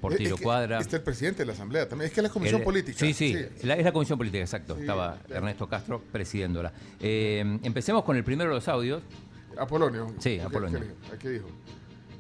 Portillo 0.10 0.34
Es 0.36 0.40
que 0.40 0.44
Cuadra. 0.44 0.80
Está 0.80 0.96
el 0.98 1.04
presidente 1.04 1.40
de 1.40 1.46
la 1.48 1.54
Asamblea 1.54 1.88
también. 1.90 2.08
Es 2.08 2.14
que 2.14 2.20
es 2.20 2.24
la 2.24 2.30
comisión 2.30 2.62
El- 2.62 2.66
política. 2.66 2.98
Sí, 3.00 3.14
sí, 3.14 3.34
la- 3.64 3.76
es 3.76 3.84
la 3.86 3.92
comisión 3.92 4.18
política, 4.18 4.42
exacto. 4.44 4.76
Sí, 4.76 4.82
Estaba 4.82 5.18
claro. 5.26 5.36
Ernesto 5.36 5.68
Castro 5.68 6.02
presidiéndola. 6.12 6.72
Eh, 7.00 7.60
empecemos 7.64 8.04
con 8.04 8.16
el 8.18 8.24
primero 8.24 8.50
de 8.50 8.56
los 8.56 8.68
audios. 8.68 9.02
Apolonio. 9.58 10.08
Sí, 10.20 10.38
¿Qué- 10.38 10.42
Apolonio. 10.42 10.80
qué 10.80 10.86
dijo? 10.86 11.18
¿Qué 11.20 11.30
dijo? 11.30 11.48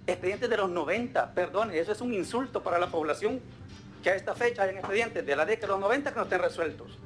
expedientes 0.08 0.48
de 0.52 0.58
los 0.58 0.70
90, 0.70 1.34
perdone, 1.34 1.80
eso 1.80 1.92
es 1.92 2.00
un 2.00 2.14
insulto 2.14 2.62
para 2.62 2.78
la 2.78 2.88
población 2.92 3.40
que 4.04 4.12
a 4.12 4.16
esta 4.16 4.36
fecha 4.36 4.62
hayan 4.62 4.78
expedientes 4.78 5.26
de 5.26 5.36
la 5.36 5.46
década 5.48 5.66
de 5.66 5.72
los 5.74 5.80
90 5.80 6.12
que 6.12 6.18
no 6.18 6.24
estén 6.26 6.42
resueltos. 6.42 7.00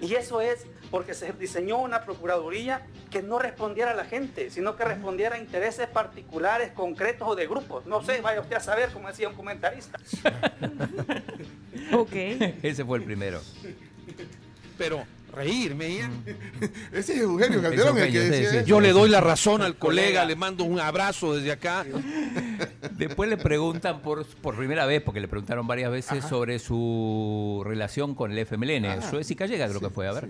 Y 0.00 0.14
eso 0.14 0.40
es 0.40 0.66
porque 0.90 1.14
se 1.14 1.32
diseñó 1.32 1.78
una 1.78 2.04
procuraduría 2.04 2.86
que 3.10 3.22
no 3.22 3.38
respondiera 3.38 3.92
a 3.92 3.94
la 3.94 4.04
gente, 4.04 4.50
sino 4.50 4.76
que 4.76 4.84
respondiera 4.84 5.36
a 5.36 5.38
intereses 5.38 5.86
particulares, 5.88 6.72
concretos 6.72 7.28
o 7.28 7.34
de 7.36 7.46
grupos. 7.46 7.86
No 7.86 8.02
sé, 8.02 8.20
vaya 8.20 8.40
usted 8.40 8.56
a 8.56 8.60
saber, 8.60 8.90
como 8.90 9.08
decía 9.08 9.28
un 9.28 9.34
comentarista. 9.34 9.98
Ok. 11.92 12.12
Ese 12.62 12.84
fue 12.84 12.98
el 12.98 13.04
primero. 13.04 13.40
Pero 14.78 15.04
reírme 15.30 15.96
ya. 15.96 16.10
Ese 16.92 17.14
es 17.14 17.20
Eugenio 17.20 17.62
Calderón 17.62 17.98
el 17.98 18.10
que 18.10 18.18
Eugenio, 18.18 18.22
sí, 18.22 18.28
decía 18.28 18.50
sí, 18.50 18.56
eso. 18.58 18.66
Yo 18.66 18.80
le 18.80 18.92
doy 18.92 19.10
la 19.10 19.20
razón 19.20 19.62
al 19.62 19.76
colega, 19.76 20.24
le 20.24 20.36
mando 20.36 20.64
un 20.64 20.80
abrazo 20.80 21.34
desde 21.34 21.52
acá. 21.52 21.84
Después 22.92 23.30
le 23.30 23.36
preguntan 23.36 24.00
por, 24.00 24.26
por 24.26 24.56
primera 24.56 24.86
vez, 24.86 25.02
porque 25.02 25.20
le 25.20 25.28
preguntaron 25.28 25.66
varias 25.66 25.90
veces 25.90 26.24
sobre 26.24 26.58
su 26.58 27.62
relación 27.64 28.14
con 28.14 28.32
el 28.32 28.38
FMLN. 28.38 28.84
Ah. 28.86 29.02
Suez 29.02 29.30
y 29.30 29.36
Callega 29.36 29.68
creo 29.68 29.80
que 29.80 29.90
fue, 29.90 30.06
a 30.06 30.12
ver. 30.12 30.28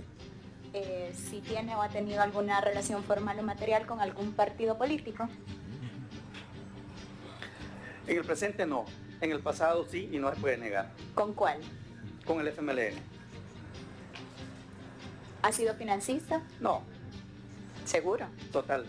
Eh, 0.72 1.12
si 1.14 1.40
tiene 1.40 1.74
o 1.74 1.82
ha 1.82 1.88
tenido 1.88 2.22
alguna 2.22 2.60
relación 2.60 3.02
formal 3.02 3.38
o 3.40 3.42
material 3.42 3.86
con 3.86 4.00
algún 4.00 4.32
partido 4.32 4.78
político. 4.78 5.28
En 8.06 8.16
el 8.16 8.24
presente 8.24 8.66
no, 8.66 8.84
en 9.20 9.32
el 9.32 9.40
pasado 9.40 9.84
sí 9.88 10.08
y 10.12 10.18
no 10.18 10.32
se 10.32 10.40
puede 10.40 10.58
negar. 10.58 10.92
¿Con 11.14 11.34
cuál? 11.34 11.58
Con 12.24 12.40
el 12.40 12.48
FMLN. 12.48 13.19
¿Ha 15.42 15.52
sido 15.52 15.74
financista? 15.74 16.42
No, 16.60 16.82
Seguro. 17.84 18.26
total. 18.52 18.86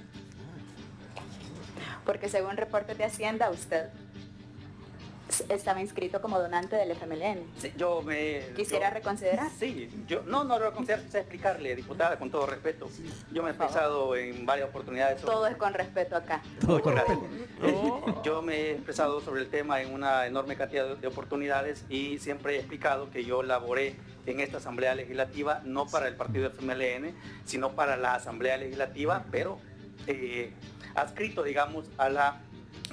Porque 2.06 2.30
según 2.30 2.58
reportes 2.58 2.98
de 2.98 3.06
Hacienda, 3.06 3.50
usted 3.52 3.90
estaba 5.48 5.80
inscrito 5.80 6.22
como 6.22 6.40
donante 6.40 6.76
del 6.76 6.92
FMLN. 6.92 7.46
Sí, 7.58 7.72
yo 7.78 8.02
me... 8.02 8.42
¿Quisiera 8.56 8.90
yo- 8.90 8.96
reconsiderar? 8.96 9.50
Sí, 9.58 9.90
yo 10.08 10.24
no, 10.24 10.44
no 10.44 10.60
lo 10.60 10.72
reconsidero, 10.72 11.02
sé 11.10 11.20
explicarle, 11.20 11.74
diputada, 11.76 12.20
con 12.20 12.30
todo 12.30 12.46
respeto. 12.48 12.90
Yo 13.32 13.42
me 13.42 13.50
he 13.50 13.54
expresado 13.54 14.16
en 14.18 14.46
varias 14.46 14.68
oportunidades 14.70 15.22
sobre 15.22 15.34
Todo 15.34 15.48
es 15.48 15.56
con 15.56 15.74
respeto 15.74 16.18
acá. 16.18 16.42
Yo 18.24 18.42
me 18.42 18.56
he 18.56 18.72
expresado 18.74 19.22
sobre 19.22 19.42
el 19.42 19.50
tema 19.50 19.82
en 19.82 19.94
una 19.94 20.26
enorme 20.28 20.58
cantidad 20.58 20.98
de 20.98 21.08
oportunidades 21.08 21.86
y 21.88 22.18
siempre 22.20 22.56
he 22.56 22.60
explicado 22.60 23.10
que 23.10 23.24
yo 23.24 23.42
laboré 23.42 23.96
en 24.26 24.40
esta 24.40 24.58
Asamblea 24.58 24.96
Legislativa, 24.96 25.62
no 25.66 25.88
para 25.88 26.08
el 26.08 26.16
partido 26.16 26.50
FMLN, 26.50 27.14
sino 27.46 27.72
para 27.74 27.98
la 27.98 28.16
Asamblea 28.16 28.58
Legislativa, 28.58 29.26
pero 29.32 29.60
eh, 30.08 30.52
adscrito, 30.96 31.44
digamos, 31.44 31.90
a 31.98 32.10
la 32.10 32.42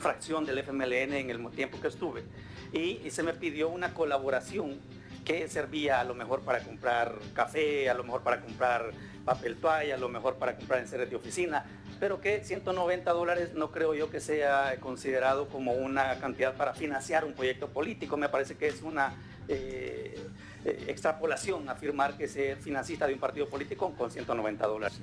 fracción 0.00 0.44
del 0.44 0.58
FMLN 0.58 1.12
en 1.14 1.30
el 1.30 1.50
tiempo 1.50 1.80
que 1.80 1.88
estuve. 1.88 2.24
Y, 2.72 3.10
se 3.10 3.22
me 3.22 3.32
pidió 3.32 3.68
una 3.68 3.94
colaboración 3.94 4.78
que 5.24 5.48
servía 5.48 6.00
a 6.00 6.04
lo 6.04 6.14
mejor 6.14 6.40
para 6.40 6.60
comprar 6.60 7.14
café, 7.34 7.90
a 7.90 7.94
lo 7.94 8.04
mejor 8.04 8.22
para 8.22 8.40
comprar 8.40 8.92
papel 9.24 9.56
toalla, 9.56 9.94
a 9.94 9.98
lo 9.98 10.08
mejor 10.08 10.36
para 10.36 10.56
comprar 10.56 10.80
enseres 10.80 11.10
de 11.10 11.16
oficina, 11.16 11.64
pero 12.00 12.20
que 12.20 12.44
190 12.44 13.10
dólares 13.12 13.52
no 13.54 13.70
creo 13.70 13.94
yo 13.94 14.10
que 14.10 14.20
sea 14.20 14.76
considerado 14.80 15.48
como 15.48 15.72
una 15.72 16.18
cantidad 16.18 16.54
para 16.54 16.72
financiar 16.72 17.24
un 17.24 17.34
proyecto 17.34 17.68
político. 17.68 18.16
Me 18.16 18.28
parece 18.28 18.56
que 18.56 18.68
es 18.68 18.82
una 18.82 19.14
eh, 19.48 20.16
eh, 20.64 20.84
extrapolación 20.88 21.68
afirmar 21.68 22.16
que 22.16 22.28
ser 22.28 22.56
financista 22.58 23.06
de 23.06 23.14
un 23.14 23.20
partido 23.20 23.48
político 23.48 23.92
con 23.96 24.10
190 24.10 24.66
dólares. 24.66 24.98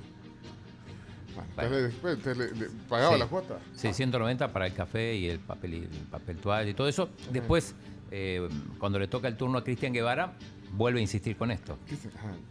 Entonces, 1.28 1.70
le- 1.70 1.82
después 1.82 2.22
te 2.22 2.34
le- 2.34 2.52
le 2.52 2.66
pagaba 2.88 3.14
Sí. 3.14 3.18
la 3.20 3.26
cuota. 3.26 3.58
Sí, 3.74 3.92
190 3.92 4.52
para 4.52 4.66
el 4.66 4.72
café 4.74 5.14
y 5.14 5.28
el 5.28 5.38
papel 5.38 5.74
y 5.74 5.76
el 5.84 5.88
papel 6.10 6.36
toalla 6.38 6.68
y 6.70 6.74
todo 6.74 6.88
eso. 6.88 7.10
Después, 7.30 7.74
eh, 8.10 8.48
cuando 8.78 8.98
le 8.98 9.06
toca 9.08 9.28
el 9.28 9.36
turno 9.36 9.58
a 9.58 9.64
Cristian 9.64 9.92
Guevara, 9.92 10.32
vuelve 10.72 10.98
a 10.98 11.02
insistir 11.02 11.36
con 11.36 11.50
esto. 11.50 11.78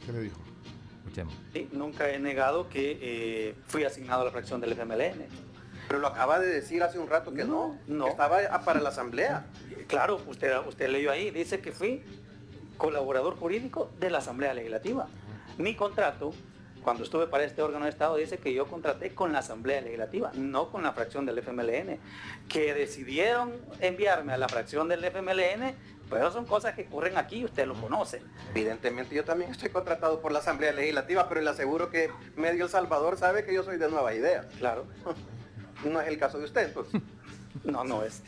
¿Qué 0.06 0.12
le 0.12 0.20
dijo? 0.22 0.40
Escuchemos. 1.00 1.34
Sí, 1.54 1.68
nunca 1.72 2.10
he 2.12 2.20
negado 2.20 2.70
que 2.70 3.00
eh, 3.02 3.56
fui 3.68 3.84
asignado 3.86 4.22
a 4.22 4.26
la 4.26 4.32
fracción 4.32 4.62
del 4.62 4.74
FMLN. 4.74 5.26
Pero 5.88 6.00
lo 6.00 6.08
acaba 6.08 6.40
de 6.40 6.48
decir 6.48 6.82
hace 6.84 6.98
un 7.00 7.08
rato 7.08 7.32
que 7.34 7.44
no, 7.46 7.78
no. 7.88 8.06
que 8.06 8.12
estaba 8.12 8.40
para 8.66 8.82
la 8.82 8.90
asamblea. 8.90 9.46
Claro, 9.88 10.20
usted, 10.28 10.52
usted 10.68 10.90
leyó 10.90 11.12
ahí, 11.12 11.30
dice 11.30 11.60
que 11.60 11.72
fui 11.72 12.04
colaborador 12.78 13.38
jurídico 13.38 13.92
de 14.00 14.10
la 14.10 14.20
Asamblea 14.20 14.54
Legislativa. 14.54 15.08
Mi 15.58 15.76
contrato, 15.76 16.34
cuando 16.84 17.04
estuve 17.04 17.28
para 17.28 17.44
este 17.44 17.62
órgano 17.62 17.86
de 17.86 17.92
Estado, 17.92 18.16
dice 18.18 18.38
que 18.38 18.54
yo 18.54 18.68
contraté 18.68 19.16
con 19.16 19.34
la 19.34 19.40
Asamblea 19.40 19.82
Legislativa, 19.82 20.32
no 20.36 20.70
con 20.70 20.84
la 20.84 20.94
fracción 20.94 21.26
del 21.26 21.40
FMLN. 21.40 22.00
Que 22.48 22.74
decidieron 22.74 23.54
enviarme 23.80 24.34
a 24.34 24.38
la 24.38 24.48
fracción 24.48 24.88
del 24.88 25.04
FMLN, 25.04 25.74
pues 26.10 26.22
eso 26.22 26.32
son 26.32 26.46
cosas 26.46 26.76
que 26.76 26.84
ocurren 26.84 27.18
aquí, 27.18 27.44
usted 27.44 27.66
lo 27.66 27.74
conoce. 27.74 28.22
Evidentemente 28.52 29.16
yo 29.16 29.24
también 29.24 29.50
estoy 29.50 29.70
contratado 29.70 30.22
por 30.22 30.32
la 30.32 30.40
Asamblea 30.40 30.72
Legislativa, 30.74 31.28
pero 31.28 31.42
le 31.42 31.50
aseguro 31.50 31.90
que 31.90 32.12
medio 32.36 32.66
El 32.66 32.70
Salvador 32.70 33.18
sabe 33.18 33.44
que 33.44 33.54
yo 33.54 33.64
soy 33.64 33.78
de 33.78 33.90
Nueva 33.90 34.14
Idea. 34.14 34.48
Claro. 34.60 34.86
No 35.84 36.02
es 36.02 36.08
el 36.08 36.18
caso 36.18 36.40
de 36.40 36.46
usted, 36.46 36.74
pues. 36.74 36.88
No, 37.64 37.84
no 37.84 38.04
es. 38.04 38.24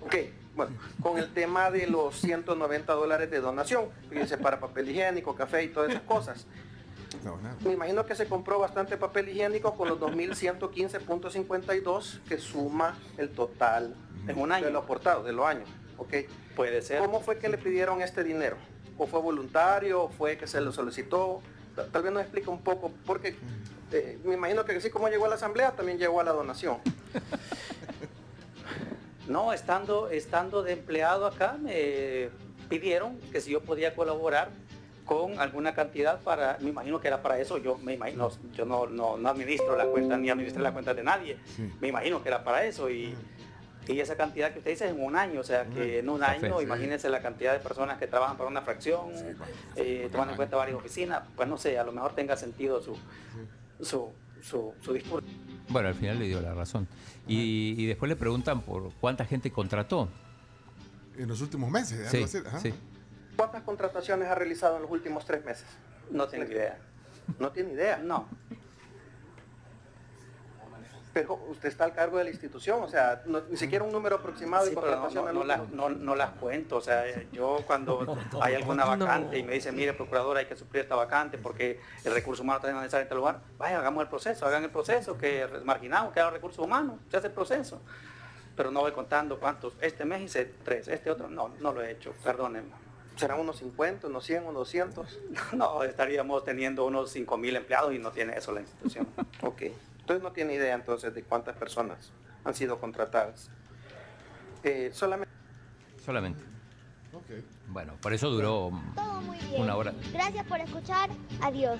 Ok, 0.00 0.16
bueno, 0.54 0.72
con 1.02 1.18
el 1.18 1.32
tema 1.32 1.70
de 1.70 1.86
los 1.86 2.16
190 2.20 2.92
dólares 2.92 3.30
de 3.30 3.40
donación, 3.40 3.86
fíjense, 4.10 4.36
para 4.38 4.60
papel 4.60 4.90
higiénico, 4.90 5.34
café 5.34 5.64
y 5.64 5.68
todas 5.68 5.90
esas 5.90 6.02
cosas. 6.02 6.46
No. 7.24 7.38
Me 7.64 7.72
imagino 7.74 8.04
que 8.06 8.14
se 8.14 8.26
compró 8.26 8.58
bastante 8.58 8.96
papel 8.96 9.28
higiénico 9.28 9.74
con 9.74 9.88
los 9.88 9.98
2.115.52 10.00 12.20
que 12.28 12.38
suma 12.38 12.96
el 13.18 13.30
total 13.30 13.94
En 14.26 14.38
un 14.38 14.50
año. 14.52 14.66
de 14.66 14.72
lo 14.72 14.80
aportado, 14.80 15.22
de 15.22 15.32
los 15.32 15.46
años. 15.46 15.68
¿ok? 15.98 16.14
Puede 16.56 16.82
ser. 16.82 17.00
¿Cómo 17.00 17.20
fue 17.20 17.38
que 17.38 17.48
le 17.48 17.58
pidieron 17.58 18.02
este 18.02 18.24
dinero? 18.24 18.56
¿O 18.98 19.06
fue 19.06 19.20
voluntario? 19.20 20.02
¿O 20.04 20.08
fue 20.08 20.36
que 20.36 20.46
se 20.46 20.60
lo 20.60 20.72
solicitó? 20.72 21.40
Ta- 21.76 21.86
Tal 21.86 22.02
vez 22.02 22.12
nos 22.12 22.22
explica 22.22 22.50
un 22.50 22.60
poco, 22.62 22.92
porque 23.06 23.36
eh, 23.92 24.18
me 24.24 24.34
imagino 24.34 24.64
que 24.64 24.72
así 24.76 24.90
como 24.90 25.08
llegó 25.08 25.26
a 25.26 25.28
la 25.28 25.34
asamblea, 25.36 25.72
también 25.72 25.98
llegó 25.98 26.20
a 26.20 26.24
la 26.24 26.32
donación. 26.32 26.78
No, 29.28 29.52
estando, 29.52 30.08
estando 30.10 30.62
de 30.62 30.72
empleado 30.72 31.26
acá, 31.26 31.56
me 31.60 32.28
pidieron 32.68 33.18
que 33.30 33.40
si 33.40 33.50
yo 33.52 33.60
podía 33.60 33.94
colaborar 33.94 34.50
con 35.04 35.38
alguna 35.38 35.74
cantidad 35.74 36.20
para, 36.20 36.58
me 36.60 36.70
imagino 36.70 37.00
que 37.00 37.08
era 37.08 37.22
para 37.22 37.38
eso, 37.38 37.58
yo 37.58 37.76
me 37.76 37.94
imagino, 37.94 38.30
yo 38.54 38.64
no, 38.64 38.86
no, 38.86 39.16
no 39.16 39.28
administro 39.28 39.76
la 39.76 39.86
cuenta 39.86 40.16
ni 40.16 40.30
administré 40.30 40.62
la 40.62 40.72
cuenta 40.72 40.94
de 40.94 41.02
nadie, 41.02 41.38
me 41.80 41.88
imagino 41.88 42.22
que 42.22 42.28
era 42.28 42.42
para 42.44 42.64
eso 42.64 42.88
y, 42.88 43.14
y 43.88 44.00
esa 44.00 44.16
cantidad 44.16 44.52
que 44.52 44.58
usted 44.58 44.70
dice 44.70 44.86
es 44.86 44.92
en 44.92 45.02
un 45.02 45.16
año, 45.16 45.40
o 45.40 45.44
sea 45.44 45.66
que 45.66 45.98
en 45.98 46.08
un 46.08 46.20
Café, 46.20 46.46
año, 46.46 46.58
sí. 46.58 46.64
imagínense 46.64 47.10
la 47.10 47.20
cantidad 47.20 47.52
de 47.52 47.58
personas 47.58 47.98
que 47.98 48.06
trabajan 48.06 48.36
para 48.36 48.48
una 48.48 48.62
fracción, 48.62 49.10
eh, 49.76 50.08
tomando 50.10 50.32
en 50.32 50.36
cuenta 50.36 50.56
varias 50.56 50.76
oficinas, 50.78 51.22
pues 51.36 51.48
no 51.48 51.58
sé, 51.58 51.78
a 51.78 51.84
lo 51.84 51.92
mejor 51.92 52.14
tenga 52.14 52.36
sentido 52.36 52.80
su, 52.80 52.96
su, 53.80 54.08
su, 54.40 54.72
su 54.80 54.92
discurso. 54.92 55.28
Bueno, 55.68 55.88
al 55.88 55.94
final 55.94 56.18
le 56.18 56.26
dio 56.26 56.40
la 56.40 56.54
razón. 56.54 56.86
Y, 57.26 57.74
y 57.78 57.86
después 57.86 58.08
le 58.08 58.16
preguntan 58.16 58.62
por 58.62 58.92
cuánta 59.00 59.24
gente 59.24 59.50
contrató. 59.52 60.08
En 61.16 61.28
los 61.28 61.40
últimos 61.40 61.70
meses, 61.70 61.98
algo 62.00 62.10
Sí, 62.10 62.38
así, 62.38 62.46
ajá. 62.46 62.58
sí. 62.60 62.74
¿Cuántas 63.36 63.62
contrataciones 63.62 64.28
ha 64.28 64.34
realizado 64.34 64.76
en 64.76 64.82
los 64.82 64.90
últimos 64.90 65.24
tres 65.24 65.44
meses? 65.44 65.66
No 66.10 66.26
tengo 66.28 66.44
idea. 66.44 66.78
¿No 67.38 67.50
tiene 67.52 67.72
idea? 67.72 67.98
No. 67.98 68.26
Pero 71.12 71.34
usted 71.50 71.68
está 71.68 71.84
al 71.84 71.92
cargo 71.92 72.16
de 72.16 72.24
la 72.24 72.30
institución, 72.30 72.82
o 72.82 72.88
sea, 72.88 73.22
no- 73.26 73.42
ni 73.50 73.56
siquiera 73.58 73.84
un 73.84 73.92
número 73.92 74.16
aproximado 74.16 74.64
Sí, 74.64 74.70
de 74.70 74.74
contratación 74.76 75.26
no, 75.26 75.32
no 75.34 75.44
las, 75.44 75.60
último. 75.60 75.88
no- 75.90 75.94
no 75.94 76.14
las 76.16 76.30
cuento, 76.30 76.76
o 76.76 76.80
sea, 76.80 77.06
eh, 77.06 77.28
yo 77.32 77.58
cuando 77.66 78.16
hay 78.40 78.54
alguna 78.54 78.86
vacante 78.86 79.38
y 79.38 79.42
me 79.42 79.52
dicen, 79.52 79.74
mire, 79.76 79.92
procurador, 79.92 80.38
hay 80.38 80.46
que 80.46 80.56
suplir 80.56 80.82
esta 80.84 80.94
vacante 80.96 81.36
porque 81.36 81.78
el 82.04 82.14
recurso 82.14 82.42
humano 82.42 82.60
está 82.60 82.72
necesario 82.72 83.00
en 83.02 83.04
este 83.04 83.14
lugar, 83.14 83.40
vaya, 83.58 83.78
hagamos 83.78 84.02
el 84.02 84.08
proceso, 84.08 84.46
hagan 84.46 84.64
el 84.64 84.70
proceso, 84.70 85.18
que 85.18 85.46
marginado, 85.64 86.12
que 86.12 86.20
haga 86.20 86.30
recursos 86.30 86.64
humanos, 86.64 86.96
se 87.10 87.16
hace 87.18 87.26
el 87.26 87.32
proceso. 87.34 87.82
Pero 88.56 88.70
no 88.70 88.80
voy 88.80 88.92
contando 88.92 89.38
cuántos, 89.38 89.74
este 89.82 90.04
mes 90.06 90.22
hice 90.22 90.50
tres, 90.64 90.88
este 90.88 91.10
otro, 91.10 91.28
no, 91.28 91.50
no 91.60 91.72
lo 91.72 91.82
he 91.82 91.90
hecho, 91.90 92.14
perdónenme. 92.24 92.72
¿Serán 93.16 93.38
unos 93.40 93.58
50, 93.58 94.06
unos 94.06 94.24
100, 94.24 94.44
unos 94.44 94.54
200? 94.54 95.18
No, 95.52 95.82
estaríamos 95.82 96.42
teniendo 96.44 96.86
unos 96.86 97.10
5 97.10 97.36
mil 97.36 97.54
empleados 97.56 97.92
y 97.92 97.98
no 97.98 98.10
tiene 98.12 98.34
eso 98.38 98.52
la 98.52 98.60
institución. 98.62 99.06
Ok. 99.42 99.62
Entonces 100.02 100.22
no 100.22 100.32
tiene 100.32 100.54
idea 100.54 100.74
entonces 100.74 101.14
de 101.14 101.22
cuántas 101.22 101.56
personas 101.56 102.10
han 102.44 102.54
sido 102.54 102.78
contratadas. 102.78 103.50
Eh, 104.62 104.90
solamente... 104.92 105.32
Solamente. 106.04 106.42
Bueno, 107.68 107.94
por 108.00 108.12
eso 108.12 108.28
duró 108.30 108.70
una 109.56 109.76
hora, 109.76 109.92
Gracias 110.12 110.44
por 110.46 110.60
escuchar. 110.60 111.08
Adiós. 111.40 111.78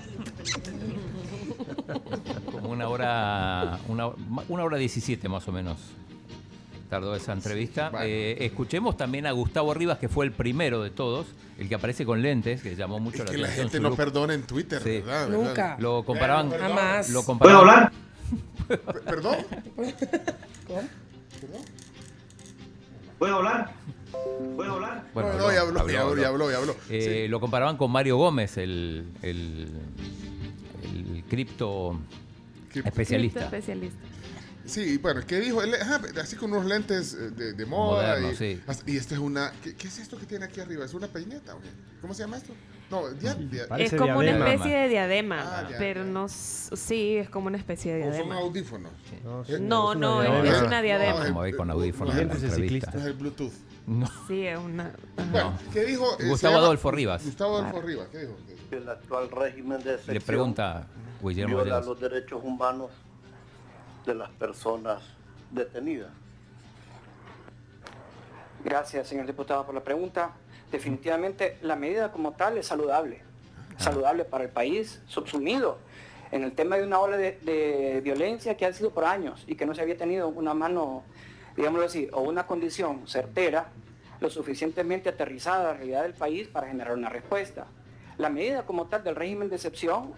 como 2.51 2.69
una 2.69 2.87
hora, 2.87 3.79
una, 3.87 4.07
una 4.47 4.63
hora 4.63 4.77
17 4.77 5.27
más 5.29 5.47
o 5.47 5.51
menos. 5.51 5.77
Tardó 6.89 7.15
esa 7.15 7.33
entrevista. 7.33 7.91
Eh, 8.03 8.37
escuchemos 8.41 8.95
también 8.97 9.25
a 9.25 9.31
Gustavo 9.31 9.73
Rivas, 9.73 9.97
que 9.97 10.07
fue 10.09 10.25
el 10.25 10.31
primero 10.31 10.83
de 10.83 10.91
todos, 10.91 11.25
el 11.57 11.67
que 11.67 11.75
aparece 11.75 12.05
con 12.05 12.21
lentes, 12.21 12.61
que 12.61 12.75
llamó 12.75 12.99
mucho 12.99 13.23
Es 13.23 13.25
la 13.25 13.31
que 13.31 13.37
la 13.39 13.47
atención. 13.47 13.69
gente 13.71 13.89
no 13.89 13.95
perdona 13.95 14.33
en 14.35 14.43
Twitter, 14.43 14.81
Sí. 14.81 15.01
¿verdad? 15.01 15.27
Nunca. 15.29 15.75
Lo 15.79 16.03
comparaban. 16.03 16.51
Jamás. 16.51 17.09
Lo 17.09 17.23
comparaban. 17.23 17.91
¿Perdón? 19.05 19.35
¿Puedo 23.19 23.35
hablar? 23.37 23.71
¿Puedo 24.55 24.73
hablar? 24.73 25.03
Bueno, 25.13 25.33
No, 25.33 25.37
no, 25.39 25.53
ya 25.53 25.61
habló, 25.61 25.87
ya 25.89 26.01
habló, 26.01 26.21
ya 26.21 26.27
habló, 26.27 26.51
ya 26.51 26.57
habló. 26.57 26.75
Eh, 26.89 27.27
Lo 27.29 27.39
comparaban 27.39 27.77
con 27.77 27.91
Mario 27.91 28.17
Gómez, 28.17 28.57
el, 28.57 29.05
el, 29.21 29.67
el 30.83 31.23
cripto 31.29 31.97
especialista. 32.73 33.45
especialista. 33.45 33.97
Sí, 34.65 34.97
bueno, 34.97 35.21
¿qué 35.27 35.39
dijo? 35.39 35.61
Él, 35.61 35.75
ajá, 35.75 35.99
así 36.21 36.35
con 36.37 36.51
unos 36.53 36.65
lentes 36.65 37.13
eh, 37.13 37.31
de, 37.31 37.53
de 37.53 37.65
moda. 37.65 38.03
Moderno, 38.15 38.31
y, 38.31 38.35
sí. 38.35 38.61
y 38.85 38.97
esta 38.97 39.15
es 39.15 39.19
una. 39.19 39.51
¿qué, 39.63 39.75
qué 39.75 39.87
es 39.87 39.99
esto 39.99 40.17
que 40.17 40.25
tiene 40.25 40.45
aquí 40.45 40.61
arriba? 40.61 40.85
¿Es 40.85 40.93
una 40.93 41.07
peineta? 41.07 41.55
o 41.55 41.59
qué? 41.61 41.67
¿Cómo 42.01 42.13
se 42.13 42.23
llama 42.23 42.37
esto? 42.37 42.53
No, 42.89 43.09
dia- 43.11 43.33
dia- 43.35 43.65
Es 43.77 43.93
como 43.95 44.19
una 44.19 44.29
especie 44.53 44.75
de 44.77 44.87
diadema, 44.89 45.39
Ah, 45.41 45.67
ya, 45.71 45.77
pero 45.79 46.03
no, 46.03 46.27
sí, 46.29 47.15
es 47.17 47.29
como 47.29 47.47
una 47.47 47.57
especie 47.57 47.93
de 47.93 48.01
¿O 48.01 48.05
son 48.05 48.13
diadema. 48.13 48.37
audífonos? 48.37 48.91
Eh, 49.49 49.57
No, 49.59 49.95
no, 49.95 50.21
es, 50.21 50.53
es 50.53 50.61
una 50.61 50.81
diadema. 50.81 51.25
Como 51.27 51.41
ve 51.41 51.55
con 51.55 51.69
audífonos 51.71 52.13
no, 52.15 52.21
es 52.21 52.43
el 52.43 52.49
entrevista. 52.49 52.91
No 52.93 52.99
es 52.99 53.05
el 53.05 53.13
Bluetooth. 53.13 53.53
No. 53.87 54.07
Sí, 54.27 54.45
es 54.47 54.57
una. 54.59 54.93
Bueno, 55.31 55.57
¿qué 55.73 55.83
dijo? 55.85 56.05
Eh, 56.19 56.27
Gustavo 56.29 56.57
Adolfo 56.57 56.89
Rivas. 56.91 57.25
Gustavo 57.25 57.57
Adolfo 57.57 57.81
Rivas, 57.81 58.07
¿qué 58.11 58.19
dijo? 58.19 58.37
El 58.71 58.87
actual 58.87 59.29
régimen 59.29 59.83
de 59.83 59.99
Le 60.07 60.21
pregunta 60.21 60.87
Guillermo 61.21 61.55
viola 61.57 61.79
los 61.81 61.99
derechos 61.99 62.41
humanos 62.43 62.91
de 64.05 64.15
las 64.15 64.29
personas 64.31 65.01
detenidas. 65.51 66.11
Gracias, 68.63 69.07
señor 69.07 69.25
diputado, 69.25 69.65
por 69.65 69.75
la 69.75 69.83
pregunta. 69.83 70.31
Definitivamente 70.71 71.57
la 71.61 71.75
medida 71.75 72.11
como 72.11 72.31
tal 72.31 72.57
es 72.57 72.67
saludable. 72.67 73.21
Saludable 73.77 74.23
para 74.25 74.45
el 74.45 74.49
país, 74.49 75.01
subsumido 75.07 75.77
en 76.31 76.43
el 76.43 76.53
tema 76.53 76.77
de 76.77 76.83
una 76.83 76.99
ola 76.99 77.17
de, 77.17 77.37
de 77.41 78.01
violencia 78.01 78.57
que 78.57 78.65
ha 78.65 78.73
sido 78.73 78.91
por 78.91 79.05
años 79.05 79.43
y 79.47 79.55
que 79.55 79.65
no 79.65 79.75
se 79.75 79.81
había 79.81 79.97
tenido 79.97 80.29
una 80.29 80.53
mano, 80.53 81.03
digámoslo 81.55 81.85
así, 81.85 82.07
o 82.11 82.21
una 82.21 82.47
condición 82.47 83.07
certera, 83.07 83.67
lo 84.19 84.29
suficientemente 84.29 85.09
aterrizada 85.09 85.59
a 85.59 85.73
la 85.73 85.73
realidad 85.73 86.03
del 86.03 86.13
país 86.13 86.47
para 86.47 86.67
generar 86.67 86.93
una 86.93 87.09
respuesta. 87.09 87.67
La 88.17 88.29
medida 88.29 88.65
como 88.65 88.87
tal 88.87 89.03
del 89.03 89.15
régimen 89.15 89.49
de 89.49 89.57
excepción, 89.57 90.13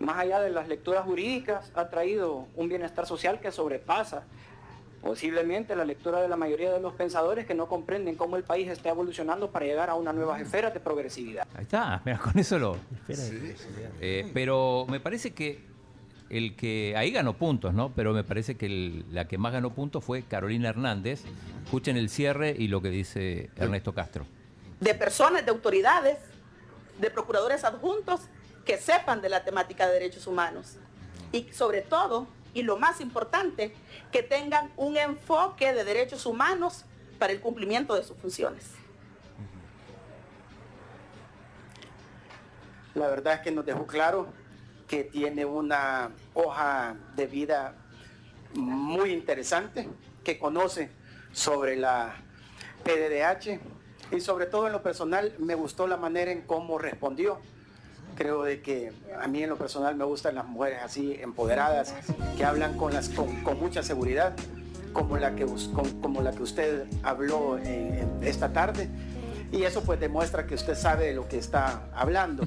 más 0.00 0.18
allá 0.18 0.40
de 0.40 0.50
las 0.50 0.68
lecturas 0.68 1.04
jurídicas, 1.04 1.70
ha 1.74 1.88
traído 1.90 2.46
un 2.56 2.68
bienestar 2.68 3.06
social 3.06 3.40
que 3.40 3.50
sobrepasa 3.50 4.22
posiblemente 5.02 5.76
la 5.76 5.84
lectura 5.84 6.20
de 6.20 6.28
la 6.28 6.36
mayoría 6.36 6.72
de 6.72 6.80
los 6.80 6.92
pensadores 6.94 7.46
que 7.46 7.54
no 7.54 7.66
comprenden 7.68 8.16
cómo 8.16 8.36
el 8.36 8.42
país 8.42 8.68
está 8.68 8.88
evolucionando 8.90 9.50
para 9.50 9.64
llegar 9.64 9.90
a 9.90 9.94
una 9.94 10.12
nueva 10.12 10.40
esfera 10.40 10.70
de 10.70 10.80
progresividad. 10.80 11.46
Ahí 11.54 11.62
está, 11.62 12.02
mira, 12.04 12.18
con 12.18 12.36
eso 12.38 12.58
lo. 12.58 12.76
Eh, 14.00 14.30
pero 14.34 14.86
me 14.88 15.00
parece 15.00 15.32
que 15.32 15.60
el 16.30 16.56
que 16.56 16.94
ahí 16.96 17.10
ganó 17.10 17.34
puntos, 17.34 17.72
¿no? 17.74 17.92
Pero 17.94 18.12
me 18.12 18.22
parece 18.24 18.56
que 18.56 18.66
el- 18.66 19.04
la 19.12 19.26
que 19.28 19.38
más 19.38 19.52
ganó 19.52 19.70
puntos 19.72 20.04
fue 20.04 20.22
Carolina 20.22 20.68
Hernández. 20.68 21.22
Escuchen 21.64 21.96
el 21.96 22.08
cierre 22.10 22.54
y 22.58 22.68
lo 22.68 22.82
que 22.82 22.90
dice 22.90 23.50
Ernesto 23.56 23.94
Castro. 23.94 24.26
de 24.80 24.94
personas, 24.94 25.44
de 25.44 25.50
autoridades, 25.50 26.18
de 27.00 27.10
procuradores 27.10 27.64
adjuntos 27.64 28.20
que 28.68 28.76
sepan 28.76 29.22
de 29.22 29.30
la 29.30 29.44
temática 29.44 29.86
de 29.86 29.94
derechos 29.94 30.26
humanos. 30.26 30.76
Y 31.32 31.50
sobre 31.54 31.80
todo, 31.80 32.26
y 32.52 32.62
lo 32.62 32.76
más 32.76 33.00
importante, 33.00 33.74
que 34.12 34.22
tengan 34.22 34.70
un 34.76 34.98
enfoque 34.98 35.72
de 35.72 35.84
derechos 35.84 36.26
humanos 36.26 36.84
para 37.18 37.32
el 37.32 37.40
cumplimiento 37.40 37.94
de 37.94 38.04
sus 38.04 38.18
funciones. 38.18 38.72
La 42.94 43.08
verdad 43.08 43.36
es 43.36 43.40
que 43.40 43.50
nos 43.52 43.64
dejó 43.64 43.86
claro 43.86 44.26
que 44.86 45.02
tiene 45.02 45.46
una 45.46 46.10
hoja 46.34 46.94
de 47.16 47.26
vida 47.26 47.74
muy 48.52 49.12
interesante, 49.12 49.88
que 50.22 50.38
conoce 50.38 50.90
sobre 51.32 51.74
la 51.74 52.16
PDDH 52.84 53.60
y 54.14 54.20
sobre 54.20 54.44
todo 54.44 54.66
en 54.66 54.74
lo 54.74 54.82
personal 54.82 55.34
me 55.38 55.54
gustó 55.54 55.86
la 55.86 55.96
manera 55.96 56.30
en 56.30 56.42
cómo 56.42 56.76
respondió. 56.76 57.40
Creo 58.18 58.42
de 58.42 58.60
que 58.60 58.90
a 59.22 59.28
mí 59.28 59.44
en 59.44 59.48
lo 59.48 59.56
personal 59.56 59.94
me 59.94 60.04
gustan 60.04 60.34
las 60.34 60.44
mujeres 60.44 60.80
así 60.84 61.16
empoderadas, 61.22 61.94
que 62.36 62.44
hablan 62.44 62.76
con, 62.76 62.92
las, 62.92 63.10
con, 63.10 63.60
mucha 63.60 63.84
seguridad, 63.84 64.34
como 64.92 65.16
la 65.18 65.36
que, 65.36 65.46
con- 65.46 66.00
como 66.02 66.20
la 66.20 66.32
que 66.32 66.42
usted 66.42 66.86
habló 67.04 67.58
esta 68.20 68.52
tarde. 68.52 68.88
Y 69.52 69.62
eso 69.62 69.84
pues 69.84 70.00
demuestra 70.00 70.48
que 70.48 70.56
usted 70.56 70.74
sabe 70.74 71.06
de 71.06 71.14
lo 71.14 71.28
que 71.28 71.38
está 71.38 71.82
hablando. 71.94 72.42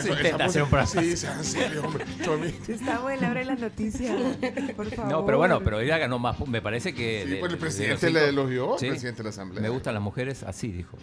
Se 0.00 0.08
intenta 0.12 0.44
hacer 0.44 0.62
un 0.62 0.68
programa. 0.70 0.86
Sí, 1.02 1.16
sean 1.16 1.44
serios, 1.44 1.84
hombre. 1.84 2.04
Tommy. 2.24 2.52
Está 2.68 2.98
buena, 3.00 3.28
abre 3.28 3.44
la 3.44 3.54
noticia, 3.56 4.14
por 4.76 4.90
favor. 4.90 5.10
No, 5.12 5.24
pero 5.26 5.38
bueno, 5.38 5.60
pero 5.62 5.80
ella 5.80 5.98
ganó 5.98 6.18
más. 6.18 6.38
Me 6.46 6.60
parece 6.62 6.94
que. 6.94 7.22
Sí, 7.24 7.30
de- 7.30 7.36
pues 7.38 7.52
el 7.52 7.58
de 7.58 7.60
presidente 7.60 8.10
le 8.10 8.28
elogió, 8.28 8.74
el 8.78 8.88
presidente 8.88 9.18
de 9.18 9.24
la 9.24 9.30
Asamblea. 9.30 9.62
Me 9.62 9.68
gustan 9.68 9.94
las 9.94 10.02
mujeres, 10.02 10.42
así 10.42 10.68
dijo. 10.72 10.96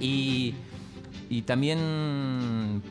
Y, 0.00 0.54
y 1.28 1.42
también 1.42 2.82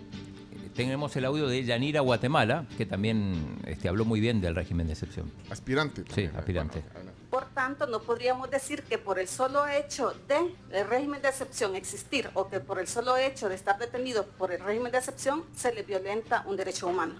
tenemos 0.75 1.15
el 1.15 1.25
audio 1.25 1.47
de 1.47 1.63
Yanira 1.63 2.01
Guatemala, 2.01 2.65
que 2.77 2.85
también 2.85 3.57
este, 3.65 3.89
habló 3.89 4.05
muy 4.05 4.19
bien 4.19 4.39
del 4.41 4.55
régimen 4.55 4.87
de 4.87 4.93
excepción. 4.93 5.31
Aspirante. 5.49 6.03
Sí, 6.13 6.29
aspirante. 6.37 6.83
Por 7.29 7.45
tanto, 7.45 7.85
no 7.85 8.01
podríamos 8.01 8.49
decir 8.49 8.81
que 8.83 8.97
por 8.97 9.19
el 9.19 9.27
solo 9.27 9.67
hecho 9.67 10.13
de 10.27 10.55
el 10.71 10.87
régimen 10.87 11.21
de 11.21 11.29
excepción 11.29 11.75
existir 11.75 12.29
o 12.33 12.49
que 12.49 12.59
por 12.59 12.79
el 12.79 12.87
solo 12.87 13.17
hecho 13.17 13.49
de 13.49 13.55
estar 13.55 13.77
detenido 13.77 14.25
por 14.25 14.51
el 14.51 14.59
régimen 14.61 14.91
de 14.91 14.97
excepción 14.97 15.45
se 15.55 15.71
le 15.71 15.83
violenta 15.83 16.43
un 16.47 16.57
derecho 16.57 16.87
humano. 16.87 17.13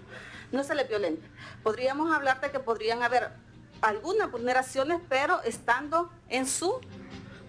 No 0.50 0.64
se 0.64 0.74
le 0.74 0.82
violenta. 0.84 1.26
Podríamos 1.62 2.12
hablar 2.12 2.40
de 2.40 2.50
que 2.50 2.58
podrían 2.58 3.04
haber 3.04 3.30
algunas 3.82 4.30
vulneraciones, 4.30 5.00
pero 5.08 5.40
estando 5.42 6.10
en 6.28 6.46
su 6.46 6.80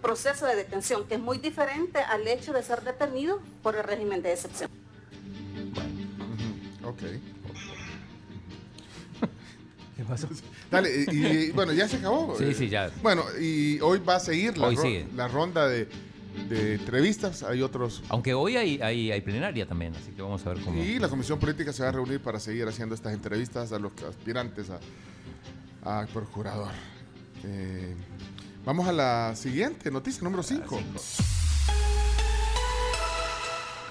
proceso 0.02 0.46
de 0.46 0.56
detención, 0.56 1.08
que 1.08 1.16
es 1.16 1.20
muy 1.20 1.40
diferente 1.40 2.00
al 2.00 2.28
hecho 2.28 2.54
de 2.54 2.62
ser 2.62 2.84
detenido 2.84 3.40
por 3.64 3.76
el 3.76 3.84
régimen 3.84 4.22
de 4.22 4.34
excepción. 4.34 4.70
Ok. 6.84 7.02
¿Qué 10.02 10.08
pasó? 10.08 10.28
Dale, 10.72 11.06
y, 11.12 11.26
y, 11.26 11.52
bueno, 11.52 11.74
ya 11.74 11.88
se 11.88 11.98
acabó. 11.98 12.36
Sí, 12.40 12.54
sí, 12.56 12.70
ya. 12.70 12.90
Bueno, 13.04 13.24
y 13.40 13.80
hoy 13.82 14.00
va 14.00 14.16
a 14.16 14.20
seguir 14.20 14.58
la, 14.58 14.68
Hoy 14.68 14.76
ro- 14.76 14.82
sigue. 14.82 15.06
la 15.16 15.28
ronda 15.28 15.68
de, 15.68 15.88
de 16.50 16.74
entrevistas. 16.76 17.44
Hay 17.44 17.62
otros. 17.62 18.02
Aunque 18.10 18.34
hoy 18.34 18.58
hay, 18.58 18.82
hay, 18.82 19.12
hay 19.12 19.22
plenaria 19.22 19.68
también, 19.68 19.96
así 19.96 20.12
que 20.12 20.22
vamos 20.24 20.44
a 20.48 20.54
ver 20.54 20.64
cómo. 20.64 20.82
Y 20.84 20.98
la 20.98 21.08
Comisión 21.08 21.38
Política 21.40 21.72
se 21.72 21.84
va 21.84 21.90
a 21.90 21.92
reunir 21.92 22.20
para 22.20 22.40
seguir 22.40 22.68
haciendo 22.68 22.96
estas 22.96 23.14
entrevistas 23.14 23.72
a 23.72 23.78
los 23.80 23.92
aspirantes 24.10 24.68
a, 25.84 26.02
a 26.02 26.08
procurador. 26.08 26.72
Eh, 27.44 27.94
vamos 28.66 28.88
a 28.88 28.92
la 28.92 29.36
siguiente 29.36 29.92
noticia, 29.92 30.24
número 30.24 30.42
5. 30.42 30.80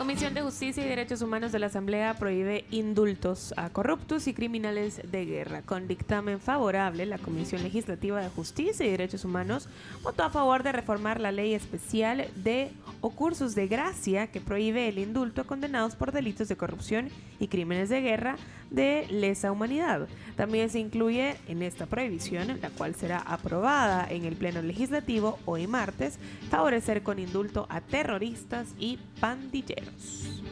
Comisión 0.00 0.32
de 0.32 0.40
Justicia 0.40 0.82
y 0.82 0.88
Derechos 0.88 1.20
Humanos 1.20 1.52
de 1.52 1.58
la 1.58 1.66
Asamblea 1.66 2.14
prohíbe 2.14 2.64
indultos 2.70 3.52
a 3.58 3.68
corruptos 3.68 4.28
y 4.28 4.32
criminales 4.32 5.02
de 5.04 5.26
guerra. 5.26 5.60
Con 5.60 5.88
dictamen 5.88 6.40
favorable, 6.40 7.04
la 7.04 7.18
Comisión 7.18 7.62
Legislativa 7.62 8.18
de 8.18 8.30
Justicia 8.30 8.86
y 8.86 8.90
Derechos 8.92 9.26
Humanos 9.26 9.68
votó 10.02 10.22
a 10.22 10.30
favor 10.30 10.62
de 10.62 10.72
reformar 10.72 11.20
la 11.20 11.32
ley 11.32 11.52
especial 11.52 12.28
de 12.34 12.70
o 13.02 13.10
cursos 13.10 13.54
de 13.54 13.68
gracia 13.68 14.28
que 14.28 14.40
prohíbe 14.40 14.88
el 14.88 14.98
indulto 14.98 15.42
a 15.42 15.46
condenados 15.46 15.96
por 15.96 16.12
delitos 16.12 16.48
de 16.48 16.56
corrupción 16.56 17.10
y 17.38 17.48
crímenes 17.48 17.90
de 17.90 18.00
guerra 18.00 18.36
de 18.70 19.06
lesa 19.10 19.52
humanidad. 19.52 20.08
También 20.36 20.70
se 20.70 20.78
incluye 20.78 21.36
en 21.48 21.62
esta 21.62 21.86
prohibición, 21.86 22.58
la 22.62 22.70
cual 22.70 22.94
será 22.94 23.18
aprobada 23.18 24.06
en 24.08 24.24
el 24.24 24.36
Pleno 24.36 24.62
Legislativo 24.62 25.38
hoy 25.44 25.66
martes, 25.66 26.18
favorecer 26.50 27.02
con 27.02 27.18
indulto 27.18 27.66
a 27.68 27.80
terroristas 27.80 28.68
y 28.78 28.98
pandilleros. 29.20 30.42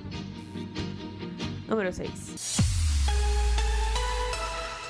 Número 1.69 1.93
6. 1.93 2.68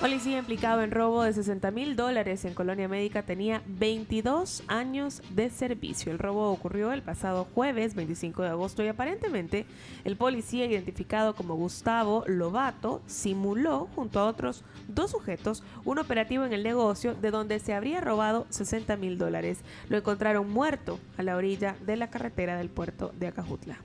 Policía 0.00 0.38
implicado 0.38 0.82
en 0.82 0.92
robo 0.92 1.24
de 1.24 1.32
60 1.32 1.72
mil 1.72 1.96
dólares 1.96 2.44
en 2.44 2.54
Colonia 2.54 2.86
Médica 2.86 3.24
tenía 3.24 3.62
22 3.66 4.62
años 4.68 5.22
de 5.30 5.50
servicio. 5.50 6.12
El 6.12 6.20
robo 6.20 6.52
ocurrió 6.52 6.92
el 6.92 7.02
pasado 7.02 7.48
jueves 7.52 7.96
25 7.96 8.42
de 8.42 8.48
agosto 8.50 8.84
y 8.84 8.86
aparentemente 8.88 9.66
el 10.04 10.16
policía 10.16 10.66
identificado 10.66 11.34
como 11.34 11.56
Gustavo 11.56 12.22
Lobato 12.28 13.02
simuló 13.06 13.88
junto 13.96 14.20
a 14.20 14.26
otros 14.26 14.62
dos 14.86 15.10
sujetos 15.10 15.64
un 15.84 15.98
operativo 15.98 16.44
en 16.44 16.52
el 16.52 16.62
negocio 16.62 17.16
de 17.16 17.32
donde 17.32 17.58
se 17.58 17.74
habría 17.74 18.00
robado 18.00 18.46
60 18.50 18.96
mil 18.98 19.18
dólares. 19.18 19.58
Lo 19.88 19.96
encontraron 19.98 20.48
muerto 20.48 21.00
a 21.16 21.24
la 21.24 21.34
orilla 21.36 21.74
de 21.84 21.96
la 21.96 22.08
carretera 22.08 22.56
del 22.56 22.68
puerto 22.70 23.12
de 23.18 23.26
Acajutla. 23.26 23.78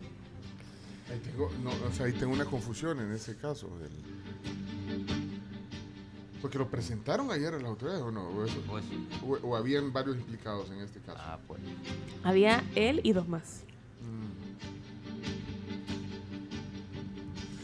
Ahí 1.11 1.19
tengo, 1.23 1.49
no, 1.63 1.71
o 1.71 1.91
sea, 1.91 2.05
ahí 2.05 2.13
tengo 2.13 2.33
una 2.33 2.45
confusión 2.45 2.99
en 2.99 3.11
ese 3.13 3.35
caso. 3.35 3.67
del- 3.79 5.22
Porque 6.43 6.57
lo 6.59 6.67
presentaron 6.69 7.31
ayer 7.31 7.53
a 7.53 7.57
las 7.57 7.65
autoridades 7.69 8.01
o 8.03 8.11
no, 8.11 8.27
o, 8.27 8.45
eso- 8.45 8.61
o- 9.25 9.47
o 9.47 9.55
habían 9.55 9.93
varios 9.93 10.17
implicados 10.17 10.69
en 10.71 10.79
este 10.81 10.99
caso. 10.99 11.17
Ah, 11.19 11.39
pues. 11.47 11.61
Había 12.21 12.61
él 12.75 12.99
y 13.03 13.13
dos 13.13 13.27
más. 13.29 13.61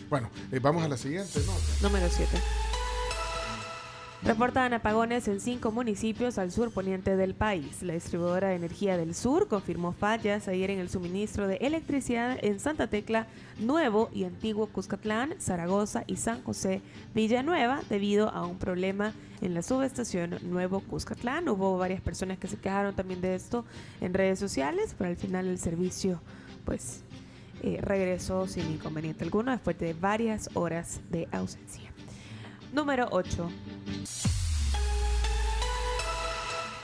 Bueno, 0.10 0.30
eh, 0.52 0.60
vamos 0.60 0.82
a 0.84 0.88
la 0.88 0.98
siguiente 0.98 1.40
nota. 1.46 1.60
Número 1.84 2.08
7. 2.10 2.32
Reportan 4.22 4.74
apagones 4.74 5.30
en 5.30 5.40
cinco 5.40 5.72
municipios 5.72 6.38
al 6.38 6.52
sur 6.52 6.72
poniente 6.72 7.16
del 7.16 7.34
país. 7.34 7.82
La 7.82 7.94
distribuidora 7.94 8.50
de 8.50 8.56
energía 8.56 8.98
del 8.98 9.16
sur 9.16 9.48
confirmó 9.48 9.94
fallas 9.94 10.50
ayer 10.50 10.72
en 10.72 10.80
el 10.80 10.90
suministro 10.90 11.48
de 11.48 11.56
electricidad 11.62 12.38
en 12.42 12.60
Santa 12.60 12.88
Tecla, 12.88 13.28
Nuevo 13.60 14.10
y 14.14 14.26
Antiguo 14.26 14.68
Cuscatlán, 14.68 15.36
Zaragoza 15.40 16.04
y 16.06 16.18
San 16.18 16.44
José 16.44 16.82
Villanueva 17.16 17.80
debido 17.90 18.28
a 18.30 18.46
un 18.46 18.58
problema 18.58 19.14
en 19.40 19.54
la 19.54 19.62
subestación 19.62 20.38
Nuevo 20.44 20.82
Cuscatlán. 20.82 21.48
Hubo 21.48 21.78
varias 21.78 22.02
personas 22.02 22.38
que 22.38 22.50
se 22.50 22.58
quejaron 22.58 22.94
también 22.94 23.22
de 23.22 23.36
esto 23.36 23.64
en 24.02 24.14
redes 24.14 24.38
sociales, 24.38 24.96
pero 24.98 25.12
al 25.12 25.16
final 25.16 25.48
el 25.48 25.60
servicio 25.60 26.20
pues 26.66 27.04
eh, 27.64 27.80
regresó 27.82 28.48
sin 28.48 28.70
inconveniente 28.70 29.24
alguno 29.24 29.52
después 29.52 29.80
de 29.80 29.94
varias 29.94 30.50
horas 30.56 31.00
de 31.10 31.30
ausencia. 31.32 31.89
Número 32.72 33.08
8. 33.12 33.50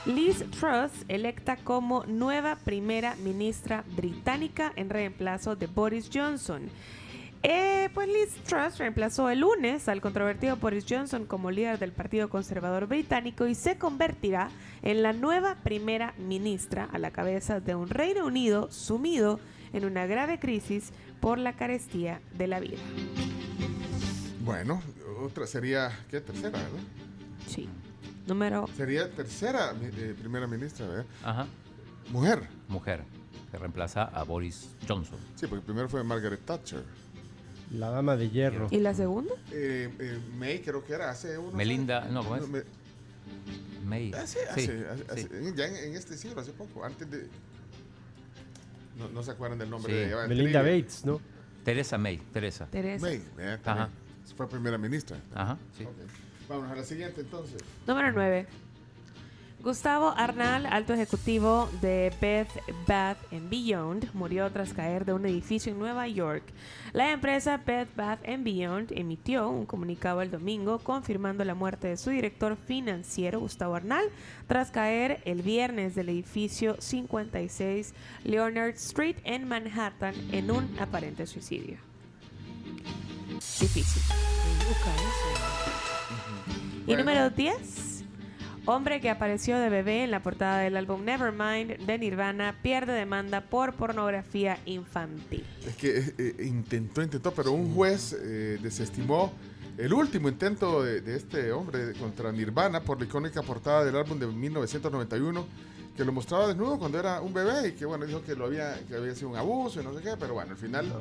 Liz 0.06 0.44
Truss 0.50 1.04
electa 1.08 1.56
como 1.56 2.04
nueva 2.06 2.56
primera 2.56 3.16
ministra 3.16 3.84
británica 3.96 4.72
en 4.76 4.88
reemplazo 4.88 5.56
de 5.56 5.66
Boris 5.66 6.08
Johnson. 6.12 6.68
Eh, 7.42 7.90
pues 7.94 8.08
Liz 8.08 8.34
Truss 8.44 8.78
reemplazó 8.78 9.30
el 9.30 9.40
lunes 9.40 9.88
al 9.88 10.00
controvertido 10.00 10.56
Boris 10.56 10.86
Johnson 10.88 11.26
como 11.26 11.50
líder 11.50 11.78
del 11.78 11.92
Partido 11.92 12.28
Conservador 12.28 12.86
Británico 12.86 13.46
y 13.46 13.54
se 13.54 13.78
convertirá 13.78 14.48
en 14.82 15.02
la 15.02 15.12
nueva 15.12 15.56
primera 15.62 16.14
ministra 16.18 16.88
a 16.92 16.98
la 16.98 17.10
cabeza 17.10 17.60
de 17.60 17.74
un 17.74 17.88
Reino 17.88 18.26
Unido 18.26 18.70
sumido 18.70 19.38
en 19.72 19.84
una 19.84 20.06
grave 20.06 20.38
crisis 20.38 20.92
por 21.20 21.38
la 21.38 21.54
carestía 21.54 22.20
de 22.34 22.46
la 22.46 22.60
vida. 22.60 22.78
Bueno, 24.44 24.80
otra 25.18 25.46
sería, 25.46 25.90
¿qué? 26.10 26.20
Tercera, 26.20 26.50
¿verdad? 26.50 26.80
Sí. 27.48 27.68
Número... 28.26 28.68
Sería 28.76 29.10
tercera 29.10 29.72
eh, 29.80 30.14
primera 30.18 30.46
ministra, 30.46 30.86
¿verdad? 30.86 31.06
Ajá. 31.22 31.46
Mujer. 32.10 32.42
Mujer, 32.68 33.02
que 33.50 33.58
reemplaza 33.58 34.04
a 34.04 34.22
Boris 34.24 34.68
Johnson. 34.86 35.18
Sí, 35.36 35.46
porque 35.46 35.64
primero 35.64 35.88
fue 35.88 36.02
Margaret 36.02 36.40
Thatcher. 36.44 36.82
La 37.72 37.90
dama 37.90 38.16
de 38.16 38.30
hierro. 38.30 38.68
¿Y 38.70 38.78
la 38.78 38.94
segunda? 38.94 39.32
Eh, 39.52 39.92
eh, 39.98 40.18
May 40.36 40.60
creo 40.60 40.84
que 40.84 40.92
era 40.92 41.10
hace 41.10 41.36
unos 41.38 41.54
Melinda, 41.54 42.02
años. 42.02 42.12
no, 42.14 42.22
¿cómo 42.24 42.36
es? 42.36 42.48
me- 42.48 42.62
May. 43.84 44.12
Hace, 44.12 44.38
Sí, 44.40 44.46
hace- 44.50 44.66
sí. 44.66 45.04
hace- 45.10 45.54
ya 45.56 45.66
en, 45.66 45.76
en 45.76 45.94
este 45.96 46.16
siglo, 46.16 46.40
hace 46.40 46.52
poco, 46.52 46.84
antes 46.84 47.08
de... 47.10 47.28
No, 48.98 49.08
no 49.08 49.22
se 49.22 49.30
acuerdan 49.32 49.58
del 49.58 49.70
nombre 49.70 49.92
Sí. 49.92 49.98
de 49.98 50.06
ella. 50.06 50.26
Melinda. 50.26 50.62
Bates, 50.62 51.04
¿no? 51.04 51.20
Teresa 51.64 51.98
May, 51.98 52.18
Teresa. 52.32 52.66
Teresa. 52.66 53.04
May, 53.06 53.22
eh. 53.38 53.58
Ajá. 53.64 53.88
Fue 54.36 54.48
primera 54.48 54.78
ministra. 54.78 55.18
Ajá, 55.34 55.56
sí. 55.76 55.86
Vámonos 56.48 56.72
a 56.72 56.76
la 56.76 56.84
siguiente 56.84 57.22
entonces. 57.22 57.62
Número 57.86 58.12
9. 58.12 58.46
Gustavo 59.66 60.14
Arnal, 60.16 60.64
alto 60.66 60.92
ejecutivo 60.92 61.68
de 61.80 62.12
Bed 62.20 62.46
Bath 62.86 63.18
Beyond, 63.50 64.14
murió 64.14 64.48
tras 64.52 64.72
caer 64.72 65.04
de 65.04 65.12
un 65.12 65.26
edificio 65.26 65.72
en 65.72 65.78
Nueva 65.80 66.06
York. 66.06 66.44
La 66.92 67.10
empresa 67.10 67.56
Bed 67.56 67.88
Bath 67.96 68.20
Beyond 68.24 68.92
emitió 68.92 69.48
un 69.48 69.66
comunicado 69.66 70.22
el 70.22 70.30
domingo 70.30 70.78
confirmando 70.78 71.42
la 71.44 71.56
muerte 71.56 71.88
de 71.88 71.96
su 71.96 72.10
director 72.10 72.56
financiero, 72.56 73.40
Gustavo 73.40 73.74
Arnal, 73.74 74.04
tras 74.46 74.70
caer 74.70 75.20
el 75.24 75.42
viernes 75.42 75.96
del 75.96 76.10
edificio 76.10 76.76
56 76.78 77.92
Leonard 78.22 78.74
Street 78.74 79.16
en 79.24 79.48
Manhattan 79.48 80.14
en 80.30 80.52
un 80.52 80.78
aparente 80.78 81.26
suicidio. 81.26 81.85
Difícil. 83.28 84.02
Y 86.82 86.86
Bueno. 86.86 87.04
número 87.04 87.30
10. 87.30 88.04
Hombre 88.68 89.00
que 89.00 89.10
apareció 89.10 89.58
de 89.58 89.68
bebé 89.68 90.02
en 90.02 90.10
la 90.10 90.22
portada 90.22 90.58
del 90.58 90.76
álbum 90.76 91.04
Nevermind 91.04 91.86
de 91.86 91.98
Nirvana 91.98 92.56
pierde 92.62 92.92
demanda 92.92 93.40
por 93.42 93.74
pornografía 93.74 94.58
infantil. 94.64 95.44
Es 95.64 95.76
que 95.76 95.98
eh, 95.98 96.14
eh, 96.18 96.34
intentó, 96.46 97.00
intentó, 97.00 97.32
pero 97.32 97.52
un 97.52 97.72
juez 97.74 98.12
eh, 98.20 98.58
desestimó 98.60 99.32
el 99.78 99.92
último 99.92 100.28
intento 100.28 100.82
de, 100.82 101.00
de 101.00 101.16
este 101.16 101.52
hombre 101.52 101.92
contra 101.92 102.32
Nirvana 102.32 102.80
por 102.80 102.98
la 102.98 103.04
icónica 103.04 103.40
portada 103.42 103.84
del 103.84 103.94
álbum 103.94 104.18
de 104.18 104.26
1991 104.26 105.46
que 105.96 106.04
lo 106.04 106.12
mostraba 106.12 106.48
desnudo 106.48 106.78
cuando 106.78 106.98
era 106.98 107.20
un 107.20 107.32
bebé 107.32 107.68
y 107.68 107.72
que 107.72 107.84
bueno 107.86 108.04
dijo 108.04 108.22
que 108.22 108.34
lo 108.34 108.46
había 108.46 108.78
que 108.86 108.96
había 108.96 109.14
sido 109.14 109.30
un 109.30 109.36
abuso 109.36 109.80
y 109.80 109.84
no 109.84 109.94
sé 109.94 110.02
qué, 110.02 110.10
pero 110.18 110.34
bueno 110.34 110.52
al 110.52 110.56
final 110.58 110.92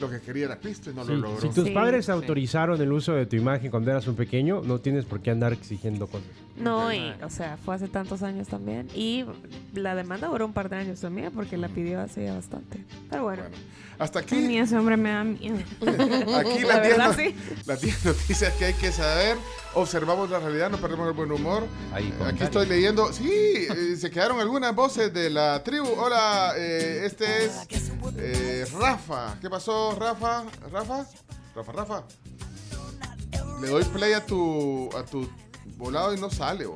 lo 0.00 0.08
que 0.10 0.20
quería 0.20 0.46
era 0.46 0.58
pisto 0.58 0.90
y 0.90 0.94
no 0.94 1.04
Sí, 1.04 1.12
lo 1.12 1.18
logró. 1.18 1.40
Si 1.40 1.48
tus 1.48 1.70
padres 1.70 2.06
sí. 2.06 2.10
autorizaron 2.12 2.80
el 2.80 2.92
uso 2.92 3.12
de 3.12 3.26
tu 3.26 3.36
imagen 3.36 3.70
cuando 3.70 3.90
eras 3.90 4.06
un 4.06 4.14
pequeño, 4.14 4.62
no 4.64 4.78
tienes 4.80 5.04
por 5.04 5.20
qué 5.20 5.30
andar 5.32 5.52
exigiendo 5.52 6.06
cosas. 6.06 6.28
No, 6.60 6.92
y, 6.92 7.14
o 7.22 7.30
sea, 7.30 7.56
fue 7.56 7.74
hace 7.74 7.88
tantos 7.88 8.22
años 8.22 8.48
también. 8.48 8.88
Y 8.94 9.24
la 9.74 9.94
demanda 9.94 10.28
duró 10.28 10.46
un 10.46 10.52
par 10.52 10.68
de 10.68 10.76
años 10.76 11.00
también 11.00 11.32
porque 11.32 11.56
la 11.56 11.68
pidió 11.68 12.00
hace 12.00 12.24
ya 12.24 12.34
bastante. 12.34 12.84
Pero 13.10 13.24
bueno. 13.24 13.44
Hasta 13.98 14.20
aquí 14.20 14.36
mí 14.36 14.58
ese 14.58 14.76
hombre 14.76 14.96
me 14.96 15.10
da 15.10 15.24
miedo. 15.24 15.56
Aquí 16.36 16.60
la 16.60 16.76
las 16.76 16.82
10 16.82 16.96
verdad, 16.96 17.06
no- 17.08 17.14
sí. 17.14 17.34
las 17.66 17.80
10 17.80 18.04
noticias 18.04 18.52
que 18.54 18.64
hay 18.66 18.74
que 18.74 18.92
saber. 18.92 19.36
Observamos 19.74 20.30
la 20.30 20.38
realidad, 20.38 20.70
no 20.70 20.78
perdemos 20.78 21.08
el 21.08 21.14
buen 21.14 21.32
humor. 21.32 21.66
Ahí, 21.92 22.14
Aquí 22.24 22.44
estoy 22.44 22.66
leyendo. 22.66 23.12
Sí, 23.12 23.28
eh, 23.28 23.96
se 23.98 24.08
quedaron 24.10 24.38
algunas 24.40 24.72
voces 24.74 25.12
de 25.12 25.30
la 25.30 25.62
tribu. 25.64 25.88
Hola, 25.96 26.52
eh, 26.56 27.02
este 27.06 27.46
es 27.46 27.66
eh, 28.18 28.64
Rafa. 28.78 29.36
¿Qué 29.40 29.50
pasó, 29.50 29.96
Rafa? 29.98 30.44
¿Rafa? 30.70 31.04
Rafa, 31.56 31.72
Rafa. 31.72 32.04
Le 33.60 33.66
doy 33.68 33.82
play 33.84 34.12
a 34.12 34.24
tu, 34.24 34.88
a 34.96 35.02
tu 35.04 35.28
volado 35.78 36.12
y 36.12 36.20
no 36.20 36.28
sale. 36.28 36.66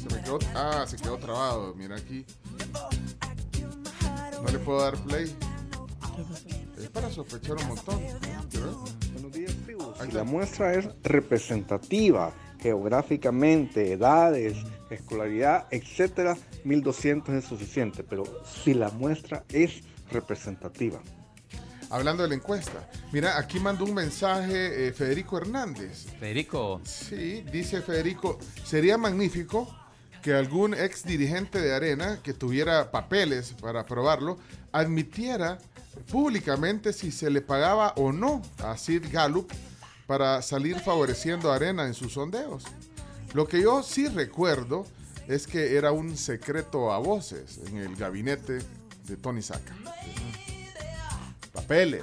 Se 0.00 0.14
me 0.14 0.22
quedó, 0.22 0.38
ah, 0.54 0.84
se 0.86 0.96
quedó 0.96 1.18
trabado. 1.18 1.74
Mira 1.74 1.96
aquí. 1.96 2.24
No 4.42 4.50
le 4.50 4.58
puedo 4.60 4.80
dar 4.80 4.96
play. 5.04 5.36
Es 6.78 6.88
para 6.90 7.10
sospechar 7.10 7.56
un 7.56 7.68
montón. 7.68 8.00
Buenos 9.12 9.32
días, 9.32 9.52
Si 10.04 10.12
la 10.12 10.24
muestra 10.24 10.74
es 10.74 10.88
representativa 11.02 12.32
geográficamente, 12.60 13.92
edades, 13.92 14.56
escolaridad, 14.90 15.66
etcétera, 15.70 16.36
1200 16.64 17.34
es 17.34 17.44
suficiente. 17.44 18.04
Pero 18.04 18.24
si 18.44 18.74
la 18.74 18.90
muestra 18.90 19.44
es 19.48 19.82
representativa. 20.10 21.00
Hablando 21.90 22.22
de 22.22 22.30
la 22.30 22.34
encuesta. 22.34 22.88
Mira, 23.12 23.38
aquí 23.38 23.60
mandó 23.60 23.84
un 23.84 23.94
mensaje 23.94 24.88
eh, 24.88 24.92
Federico 24.92 25.38
Hernández. 25.38 26.06
Federico. 26.18 26.80
Sí, 26.84 27.44
dice 27.52 27.80
Federico, 27.80 28.38
sería 28.64 28.98
magnífico 28.98 29.68
que 30.22 30.34
algún 30.34 30.74
ex 30.74 31.04
dirigente 31.04 31.60
de 31.60 31.72
Arena 31.72 32.18
que 32.22 32.34
tuviera 32.34 32.90
papeles 32.90 33.54
para 33.60 33.86
probarlo 33.86 34.38
admitiera 34.72 35.58
públicamente 36.10 36.92
si 36.92 37.12
se 37.12 37.30
le 37.30 37.40
pagaba 37.40 37.92
o 37.96 38.12
no 38.12 38.42
a 38.58 38.76
Sid 38.76 39.04
Gallup 39.12 39.50
para 40.06 40.42
salir 40.42 40.80
favoreciendo 40.80 41.52
a 41.52 41.56
Arena 41.56 41.86
en 41.86 41.94
sus 41.94 42.14
sondeos. 42.14 42.64
Lo 43.34 43.46
que 43.46 43.62
yo 43.62 43.82
sí 43.82 44.08
recuerdo 44.08 44.86
es 45.28 45.46
que 45.46 45.76
era 45.76 45.92
un 45.92 46.16
secreto 46.16 46.92
a 46.92 46.98
voces 46.98 47.60
en 47.66 47.78
el 47.78 47.96
gabinete 47.96 48.58
de 49.04 49.16
Tony 49.16 49.42
Saca. 49.42 49.74
Papeles. 51.56 52.02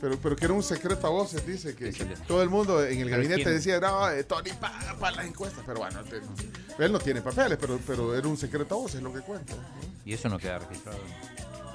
Pero, 0.00 0.16
pero 0.22 0.36
que 0.36 0.44
era 0.44 0.54
un 0.54 0.62
secreto 0.62 1.08
a 1.08 1.10
voces, 1.10 1.44
dice 1.44 1.74
que, 1.74 1.90
que 1.92 2.04
todo 2.28 2.40
el 2.42 2.48
mundo 2.48 2.84
en 2.84 3.00
el 3.00 3.10
gabinete 3.10 3.50
decía, 3.50 3.80
no, 3.80 4.08
eh, 4.08 4.22
Tony 4.22 4.50
paga 4.52 4.94
para 4.94 5.16
las 5.16 5.26
encuestas, 5.26 5.64
pero 5.66 5.80
bueno, 5.80 5.98
te- 6.04 6.84
él 6.84 6.92
no 6.92 7.00
tiene 7.00 7.20
papeles, 7.20 7.58
pero, 7.60 7.80
pero 7.84 8.14
era 8.14 8.28
un 8.28 8.36
secreto 8.36 8.76
a 8.76 8.78
voces 8.78 9.02
lo 9.02 9.12
que 9.12 9.20
cuenta. 9.22 9.54
Y 10.04 10.12
eso 10.12 10.28
no 10.28 10.38
queda 10.38 10.60
registrado. 10.60 10.98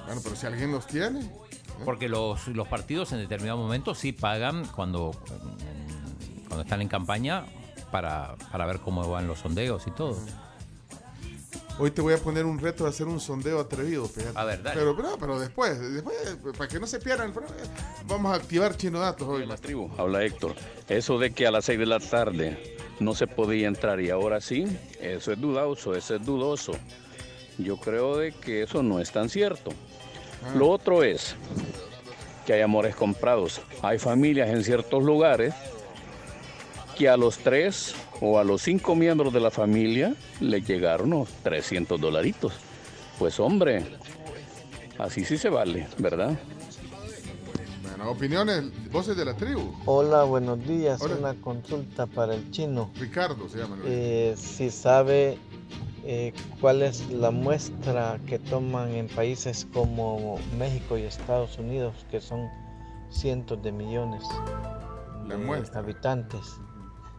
Bueno, 0.06 0.20
pero 0.24 0.34
si 0.36 0.46
alguien 0.46 0.72
los 0.72 0.86
tiene, 0.86 1.30
Porque 1.84 2.08
los, 2.08 2.48
los 2.48 2.66
partidos 2.68 3.12
en 3.12 3.18
determinado 3.18 3.58
momento 3.58 3.94
sí 3.94 4.12
pagan 4.12 4.64
cuando, 4.68 5.10
cuando 6.48 6.62
están 6.62 6.80
en 6.80 6.88
campaña 6.88 7.44
para, 7.90 8.36
para 8.50 8.64
ver 8.64 8.80
cómo 8.80 9.08
van 9.10 9.26
los 9.26 9.40
sondeos 9.40 9.86
y 9.86 9.90
todo. 9.90 10.18
Hoy 11.78 11.90
te 11.90 12.00
voy 12.00 12.14
a 12.14 12.18
poner 12.18 12.44
un 12.44 12.58
reto 12.58 12.84
de 12.84 12.90
hacer 12.90 13.06
un 13.06 13.20
sondeo 13.20 13.60
atrevido, 13.60 14.06
fíjate. 14.06 14.38
A 14.38 14.44
ver, 14.44 14.62
dale. 14.62 14.80
Pero, 14.80 14.96
pero, 14.96 15.16
pero 15.18 15.40
después, 15.40 15.78
después, 15.92 16.16
para 16.56 16.68
que 16.68 16.78
no 16.78 16.86
se 16.86 16.98
pierdan, 17.00 17.28
el 17.28 17.32
programa, 17.32 17.56
vamos 18.06 18.32
a 18.32 18.36
activar 18.36 18.76
Chino 18.76 19.00
Datos 19.00 19.28
hoy. 19.28 19.46
La 19.46 19.56
tribu, 19.56 19.90
habla 19.96 20.24
Héctor. 20.24 20.54
Eso 20.88 21.18
de 21.18 21.32
que 21.32 21.46
a 21.46 21.50
las 21.50 21.64
6 21.66 21.78
de 21.78 21.86
la 21.86 22.00
tarde 22.00 22.76
no 23.00 23.14
se 23.14 23.26
podía 23.26 23.68
entrar 23.68 24.00
y 24.00 24.10
ahora 24.10 24.40
sí, 24.40 24.66
eso 25.00 25.32
es 25.32 25.40
dudoso, 25.40 25.94
eso 25.94 26.16
es 26.16 26.24
dudoso. 26.24 26.72
Yo 27.58 27.76
creo 27.76 28.18
de 28.18 28.32
que 28.32 28.62
eso 28.62 28.82
no 28.82 29.00
es 29.00 29.12
tan 29.12 29.28
cierto. 29.28 29.70
Lo 30.56 30.68
otro 30.68 31.02
es 31.02 31.36
que 32.44 32.52
hay 32.52 32.60
amores 32.60 32.94
comprados. 32.94 33.60
Hay 33.82 33.98
familias 33.98 34.50
en 34.50 34.62
ciertos 34.64 35.02
lugares 35.02 35.54
que 36.96 37.08
a 37.08 37.16
los 37.16 37.38
tres 37.38 37.94
o 38.24 38.38
a 38.38 38.44
los 38.44 38.62
cinco 38.62 38.94
miembros 38.96 39.32
de 39.34 39.40
la 39.40 39.50
familia 39.50 40.14
le 40.40 40.62
llegaron 40.62 41.12
unos 41.12 41.28
300 41.42 42.00
dolaritos. 42.00 42.54
Pues 43.18 43.38
hombre, 43.38 43.84
así 44.98 45.24
sí 45.24 45.36
se 45.36 45.50
vale, 45.50 45.86
¿verdad? 45.98 46.34
Bueno, 47.82 48.10
opiniones, 48.10 48.64
voces 48.90 49.16
de 49.16 49.26
la 49.26 49.34
tribu. 49.34 49.74
Hola, 49.84 50.24
buenos 50.24 50.66
días. 50.66 51.02
Hola. 51.02 51.16
Una 51.16 51.34
consulta 51.34 52.06
para 52.06 52.34
el 52.34 52.50
chino. 52.50 52.90
Ricardo 52.98 53.46
se 53.48 53.58
llama. 53.58 53.76
Eh, 53.84 54.34
si 54.38 54.70
sabe 54.70 55.38
eh, 56.04 56.32
cuál 56.62 56.82
es 56.82 57.08
la 57.10 57.30
muestra 57.30 58.18
que 58.26 58.38
toman 58.38 58.94
en 58.94 59.06
países 59.08 59.66
como 59.72 60.38
México 60.58 60.96
y 60.96 61.02
Estados 61.02 61.58
Unidos, 61.58 61.94
que 62.10 62.20
son 62.22 62.48
cientos 63.10 63.62
de 63.62 63.70
millones 63.70 64.22
La 65.28 65.36
de 65.36 65.44
muestra. 65.44 65.80
habitantes. 65.80 66.40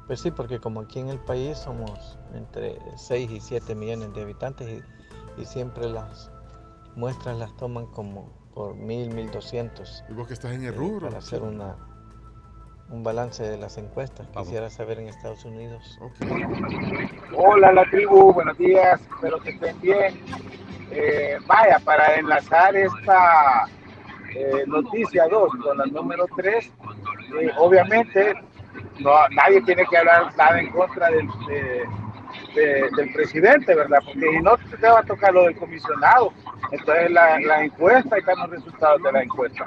Pues 0.07 0.19
sí, 0.21 0.31
porque 0.31 0.59
como 0.59 0.81
aquí 0.81 0.99
en 0.99 1.09
el 1.09 1.19
país 1.19 1.57
somos 1.57 2.17
entre 2.33 2.77
6 2.95 3.31
y 3.31 3.39
7 3.39 3.73
millones 3.73 4.13
de 4.13 4.21
habitantes 4.21 4.67
y, 5.37 5.41
y 5.41 5.45
siempre 5.45 5.89
las 5.89 6.31
muestras 6.95 7.37
las 7.37 7.55
toman 7.57 7.87
como 7.87 8.31
por 8.53 8.75
1000, 8.75 9.13
1200. 9.13 10.05
Y 10.09 10.13
vos 10.13 10.27
que 10.27 10.33
estás 10.33 10.53
en 10.53 10.63
el 10.63 10.73
eh, 10.73 10.77
rubro. 10.77 11.07
Para 11.07 11.19
hacer 11.19 11.41
una, 11.41 11.75
un 12.89 13.03
balance 13.03 13.43
de 13.43 13.57
las 13.57 13.77
encuestas. 13.77 14.27
Quisiera 14.35 14.69
saber 14.69 14.99
en 14.99 15.09
Estados 15.09 15.43
Unidos. 15.45 15.99
Hola 17.35 17.71
la 17.73 17.83
tribu, 17.89 18.33
buenos 18.33 18.57
días, 18.57 19.01
espero 19.01 19.39
que 19.39 19.51
estén 19.51 19.79
bien. 19.81 20.19
Eh, 20.91 21.37
vaya, 21.47 21.79
para 21.79 22.15
enlazar 22.15 22.75
esta 22.75 23.65
eh, 24.35 24.63
noticia 24.67 25.27
2 25.27 25.51
con 25.63 25.77
la 25.77 25.85
número 25.87 26.25
3, 26.37 26.71
obviamente 27.57 28.35
no, 28.99 29.11
nadie 29.29 29.61
tiene 29.61 29.83
que 29.89 29.97
hablar 29.97 30.35
nada 30.37 30.59
en 30.59 30.69
contra 30.71 31.09
del, 31.09 31.27
de- 31.47 31.83
de- 32.55 32.89
del 32.97 33.13
presidente, 33.13 33.75
¿verdad? 33.75 33.99
Porque 34.05 34.19
si 34.19 34.41
no 34.41 34.57
te 34.57 34.87
va 34.87 34.99
a 34.99 35.03
tocar 35.03 35.33
lo 35.33 35.43
del 35.43 35.55
comisionado. 35.55 36.33
Entonces 36.71 37.11
la, 37.11 37.39
la 37.39 37.63
encuesta 37.65 38.15
y 38.17 38.19
están 38.19 38.39
los 38.39 38.49
resultados 38.49 39.01
de 39.03 39.11
la 39.11 39.23
encuesta. 39.23 39.63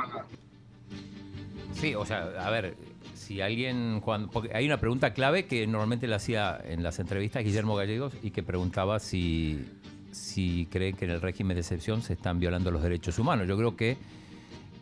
Sí, 1.72 1.94
o 1.94 2.04
sea, 2.04 2.28
a 2.40 2.50
ver, 2.50 2.74
si 3.14 3.40
alguien, 3.40 4.00
cuando, 4.00 4.30
porque 4.30 4.50
hay 4.54 4.66
una 4.66 4.78
pregunta 4.78 5.12
clave 5.12 5.46
que 5.46 5.66
normalmente 5.66 6.06
le 6.08 6.14
hacía 6.16 6.58
en 6.64 6.82
las 6.82 6.98
entrevistas 6.98 7.44
Guillermo 7.44 7.76
Gallegos 7.76 8.14
y 8.22 8.30
que 8.32 8.42
preguntaba 8.42 8.98
si, 8.98 9.64
si 10.10 10.66
creen 10.72 10.96
que 10.96 11.04
en 11.04 11.12
el 11.12 11.20
régimen 11.20 11.54
de 11.54 11.60
excepción 11.60 12.02
se 12.02 12.14
están 12.14 12.40
violando 12.40 12.70
los 12.70 12.82
derechos 12.82 13.18
humanos. 13.18 13.46
Yo 13.46 13.56
creo 13.56 13.76
que 13.76 13.96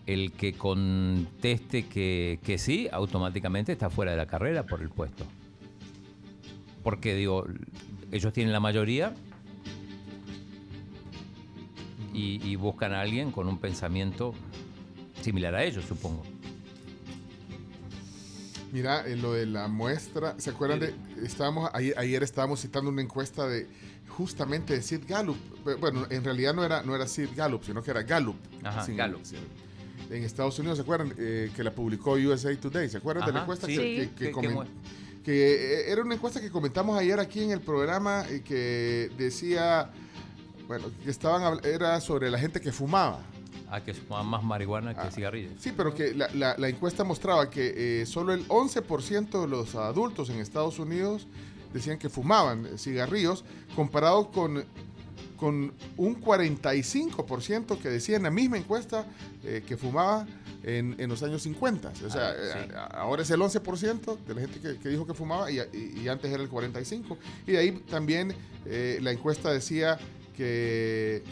el 0.07 0.33
que 0.33 0.55
conteste 0.55 1.87
que, 1.87 2.39
que 2.45 2.59
sí, 2.59 2.89
automáticamente 2.93 3.73
está 3.73 3.91
fuera 3.91 4.13
de 4.13 4.17
la 4.17 4.27
carrera 4.27 4.65
por 4.65 4.81
el 4.81 4.89
puesto. 4.89 5.25
Porque 6.83 7.15
digo, 7.15 7.47
ellos 8.13 8.33
tienen 8.33 8.53
la 8.53 8.61
mayoría 8.61 9.15
y, 12.15 12.41
y 12.49 12.57
buscan 12.57 12.93
a 12.93 13.01
alguien 13.01 13.33
con 13.33 13.49
un 13.49 13.59
pensamiento 13.59 14.33
similar 15.23 15.55
a 15.57 15.65
ellos, 15.65 15.85
supongo. 15.85 16.23
Mira, 18.73 19.09
en 19.09 19.23
lo 19.23 19.33
de 19.33 19.47
la 19.47 19.69
muestra, 19.69 20.35
¿se 20.39 20.51
acuerdan 20.51 20.81
de? 20.81 20.95
Estábamos, 21.25 21.71
ayer, 21.73 21.99
ayer 21.99 22.23
estábamos 22.23 22.61
citando 22.61 22.91
una 22.91 23.03
encuesta 23.03 23.49
de 23.49 23.67
justamente 24.09 24.75
de 24.75 24.83
Sid 24.83 25.03
Gallup. 25.09 25.37
Bueno, 25.81 26.07
en 26.11 26.23
realidad 26.23 26.55
no 26.55 26.65
era, 26.65 26.83
no 26.83 26.95
era 26.95 27.09
Sid 27.09 27.31
Gallup, 27.35 27.65
sino 27.65 27.83
que 27.83 27.91
era 27.91 28.03
Gallup. 28.03 28.37
Ajá, 28.63 28.87
Gallup. 28.89 29.23
En 30.11 30.23
Estados 30.25 30.59
Unidos, 30.59 30.79
¿se 30.79 30.83
acuerdan? 30.83 31.13
Eh, 31.19 31.51
que 31.55 31.65
la 31.65 31.73
publicó 31.75 32.13
USA 32.13 32.55
Today. 32.57 32.89
¿Se 32.89 32.99
acuerdan 32.99 33.27
de 33.27 33.33
la 33.33 33.41
encuesta 33.43 33.67
sí. 33.67 33.77
que, 33.77 34.11
Sí. 34.27 34.33
que- 35.25 35.55
eh, 35.55 35.91
era 35.91 36.03
una 36.03 36.15
encuesta 36.15 36.41
que 36.41 36.51
comentamos 36.51 36.97
ayer 36.99 37.19
aquí 37.19 37.43
en 37.43 37.51
el 37.51 37.61
programa 37.61 38.25
y 38.33 38.41
que 38.41 39.11
decía, 39.19 39.91
bueno, 40.69 40.87
que 41.03 41.11
estaban, 41.11 41.59
era 41.65 42.01
sobre 42.01 42.31
la 42.31 42.39
gente 42.39 42.61
que 42.61 42.71
fumaba. 42.73 43.21
A 43.69 43.83
que 43.83 43.93
fuman 43.95 44.27
más 44.27 44.45
marihuana 44.45 44.95
que 44.95 45.11
cigarrillos. 45.11 45.53
Sí, 45.59 45.73
pero 45.77 45.93
que 45.93 46.15
la, 46.15 46.29
la- 46.35 46.57
la 46.57 46.69
encuesta 46.69 47.03
mostraba 47.03 47.51
que 47.51 48.03
eh, 48.03 48.07
solo 48.07 48.33
el 48.33 48.47
11% 48.47 49.41
de 49.41 49.49
los 49.49 49.75
adultos 49.75 50.31
en 50.31 50.37
Estados 50.39 50.79
Unidos 50.79 51.27
decían 51.75 51.99
que 51.99 52.09
fumaban 52.09 52.65
eh, 52.67 52.79
cigarrillos, 52.79 53.45
comparado 53.75 54.31
con, 54.31 54.65
con 55.37 55.73
un 55.97 56.21
45% 56.21 57.79
que 57.79 57.89
decía 57.89 58.17
en 58.17 58.23
la 58.25 58.31
misma 58.31 58.57
encuesta 58.59 59.07
eh, 59.45 59.63
que 59.67 59.77
fumaba 59.77 60.27
en, 60.63 60.95
en 60.99 61.09
los 61.09 61.23
años 61.23 61.43
50. 61.43 61.93
O 62.07 62.11
sea, 62.11 62.29
Ah, 62.31 62.35
sí. 62.53 62.59
eh, 62.71 62.75
a- 62.77 62.85
ahora 63.01 63.23
es 63.23 63.31
el 63.31 63.41
11% 63.41 64.19
de 64.27 64.35
la 64.35 64.41
gente 64.41 64.61
que, 64.61 64.79
que 64.79 64.89
dijo 64.89 65.07
que 65.07 65.15
fumaba 65.15 65.51
y, 65.51 65.59
y- 65.61 66.01
y 66.03 66.09
antes 66.09 66.33
era 66.33 66.43
el 66.43 66.51
45%. 66.51 67.17
Y 67.47 67.53
de 67.53 67.59
ahí 67.59 67.73
también 67.91 68.35
eh, 68.65 68.99
la 69.03 69.13
encuesta 69.13 69.53
decía 69.53 69.99
que, 70.37 71.23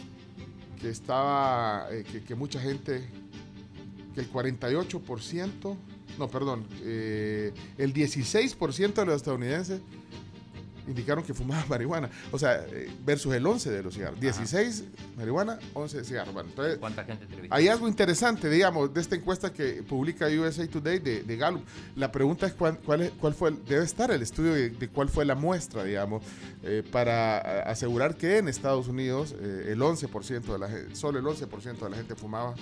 que 0.81 0.89
estaba, 0.89 1.87
eh, 1.91 2.03
que, 2.09 2.23
que 2.23 2.35
mucha 2.35 2.59
gente 2.59 3.07
que 4.13 4.21
el 4.21 4.31
48%, 4.31 5.75
no, 6.17 6.27
perdón, 6.29 6.65
el 6.83 7.93
16% 7.93 8.93
de 8.93 9.05
los 9.05 9.15
estadounidenses 9.17 9.81
indicaron 10.87 11.23
que 11.23 11.33
fumaban 11.33 11.65
marihuana. 11.69 12.09
O 12.31 12.39
sea, 12.39 12.65
eh, 12.71 12.89
versus 13.05 13.33
el 13.33 13.45
11 13.45 13.71
de 13.71 13.83
los 13.83 13.93
cigarros. 13.93 14.19
16 14.19 14.83
marihuana, 15.17 15.59
11 15.73 16.03
cigarros. 16.03 16.33
Bueno, 16.33 16.49
entonces, 16.49 16.77
¿Cuánta 16.77 17.03
gente 17.03 17.25
entrevistó? 17.25 17.55
hay 17.55 17.67
algo 17.67 17.87
interesante, 17.87 18.49
digamos, 18.49 18.93
de 18.93 19.01
esta 19.01 19.15
encuesta 19.15 19.51
que 19.53 19.83
publica 19.83 20.27
USA 20.27 20.67
Today 20.67 20.99
de, 20.99 21.23
de 21.23 21.37
Gallup. 21.37 21.63
La 21.95 22.11
pregunta 22.11 22.45
es 22.47 22.53
cuál, 22.53 22.77
cuál, 22.79 23.01
es- 23.01 23.11
cuál 23.19 23.33
fue, 23.33 23.49
el- 23.49 23.65
debe 23.65 23.83
estar 23.83 24.11
el 24.11 24.21
estudio 24.21 24.53
de, 24.53 24.69
de 24.69 24.87
cuál 24.89 25.09
fue 25.09 25.25
la 25.25 25.35
muestra, 25.35 25.83
digamos, 25.83 26.23
eh, 26.63 26.83
para 26.91 27.61
asegurar 27.63 28.15
que 28.15 28.37
en 28.37 28.47
Estados 28.47 28.87
Unidos 28.87 29.35
eh, 29.39 29.69
el 29.71 29.79
11% 29.81 30.41
de 30.41 30.59
la 30.59 30.69
gente, 30.69 30.95
solo 30.95 31.19
el 31.19 31.25
11% 31.25 31.79
de 31.79 31.89
la 31.89 31.97
gente 31.97 32.15
fumaba 32.15 32.55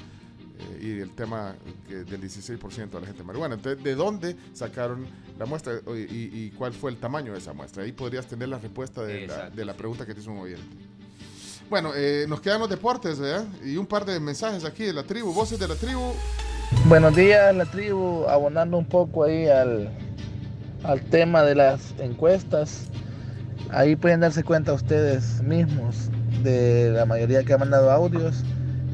eh, 0.60 0.80
y 0.82 1.00
el 1.00 1.12
tema 1.12 1.56
que 1.88 2.04
del 2.04 2.22
16% 2.22 2.90
de 2.90 3.02
la 3.02 3.08
gente 3.08 3.24
marihuana. 3.24 3.56
Entonces, 3.56 3.84
¿de 3.84 3.96
dónde 3.96 4.36
sacaron 4.54 5.06
la 5.40 5.46
muestra 5.46 5.74
y, 5.96 6.00
y- 6.48 6.54
cuál 6.58 6.74
fue 6.74 6.92
el 6.92 6.98
tamaño 6.98 7.34
de 7.34 7.40
esa 7.40 7.54
muestra? 7.54 7.84
Ahí 7.84 7.92
podrías 7.92 8.26
tener 8.28 8.50
la 8.50 8.60
respuesta 8.60 9.02
de, 9.04 9.28
la, 9.28 9.50
de 9.50 9.66
la 9.66 9.74
pregunta 9.74 10.06
que 10.06 10.14
te 10.14 10.20
hizo 10.22 10.32
un 10.32 10.40
oyente. 10.40 10.64
Bueno, 11.70 11.92
eh, 11.96 12.26
nos 12.28 12.42
quedan 12.42 12.60
los 12.60 12.70
deportes, 12.70 13.20
¿verdad? 13.20 13.46
Y 13.66 13.78
un 13.78 13.88
par 13.88 14.06
de 14.06 14.20
mensajes 14.20 14.64
aquí 14.66 14.84
de 14.84 14.94
la 14.94 15.04
tribu, 15.04 15.34
voces 15.34 15.58
de 15.60 15.68
la 15.68 15.76
tribu. 15.76 16.12
Buenos 16.88 17.16
días, 17.16 17.56
la 17.56 17.66
tribu, 17.66 18.26
abonando 18.28 18.78
un 18.78 18.86
poco 18.86 19.24
ahí 19.24 19.48
al, 19.48 19.90
al 20.84 21.02
tema 21.02 21.42
de 21.44 21.56
las 21.56 21.94
encuestas. 22.00 22.90
Ahí 23.72 23.96
pueden 23.96 24.20
darse 24.20 24.44
cuenta 24.44 24.74
ustedes 24.74 25.42
mismos 25.42 26.10
de 26.44 26.92
la 26.92 27.06
mayoría 27.06 27.44
que 27.44 27.54
ha 27.54 27.58
mandado 27.58 27.90
audios. 27.92 28.44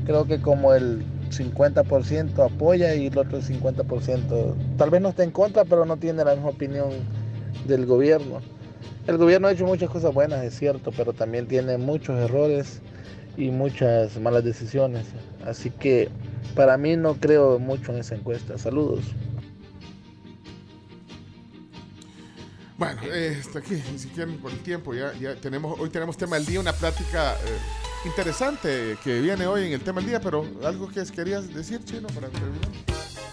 Creo 0.06 0.26
que 0.26 0.40
como 0.40 0.74
el 0.74 1.04
50% 1.32 2.46
apoya 2.46 2.96
y 2.96 3.08
el 3.08 3.18
otro 3.18 3.40
50% 3.40 4.56
tal 4.78 4.90
vez 4.90 5.02
no 5.02 5.10
esté 5.10 5.24
en 5.24 5.32
contra, 5.32 5.66
pero 5.66 5.86
no 5.86 5.98
tiene 5.98 6.24
la 6.24 6.36
misma 6.36 6.50
opinión 6.50 6.90
del 7.66 7.86
gobierno. 7.86 8.42
El 9.08 9.18
gobierno 9.18 9.48
ha 9.48 9.52
hecho 9.52 9.66
muchas 9.66 9.90
cosas 9.90 10.14
buenas, 10.14 10.44
es 10.44 10.58
cierto, 10.58 10.92
pero 10.96 11.14
también 11.14 11.48
tiene 11.48 11.78
muchos 11.78 12.20
errores 12.20 12.82
y 13.38 13.50
muchas 13.52 14.20
malas 14.20 14.44
decisiones. 14.44 15.06
Así 15.46 15.72
que 15.72 16.10
para 16.56 16.78
mí 16.78 16.96
no 16.96 17.16
creo 17.16 17.60
mucho 17.60 17.92
en 17.92 18.00
esa 18.00 18.16
encuesta. 18.16 18.58
Saludos. 18.58 19.02
Bueno, 22.78 23.02
eh, 23.12 23.38
hasta 23.40 23.60
aquí, 23.60 23.82
si 23.98 24.08
quieren 24.10 24.38
por 24.38 24.52
el 24.52 24.60
tiempo, 24.60 24.94
ya, 24.94 25.14
ya 25.20 25.36
tenemos, 25.36 25.78
hoy 25.80 25.90
tenemos 25.90 26.16
tema 26.16 26.38
del 26.38 26.46
día, 26.46 26.62
una 26.62 26.72
plática 26.72 27.34
eh, 27.34 27.89
interesante 28.06 28.98
que 29.04 29.20
viene 29.20 29.48
hoy 29.48 29.68
en 29.68 29.74
el 29.74 29.82
tema 29.82 30.02
del 30.02 30.10
día, 30.10 30.22
pero 30.22 30.46
algo 30.64 30.88
que 30.90 31.04
querías 31.06 31.54
decir, 31.54 31.84
Chino, 31.84 32.08
para 32.10 32.30
terminar. 32.30 32.70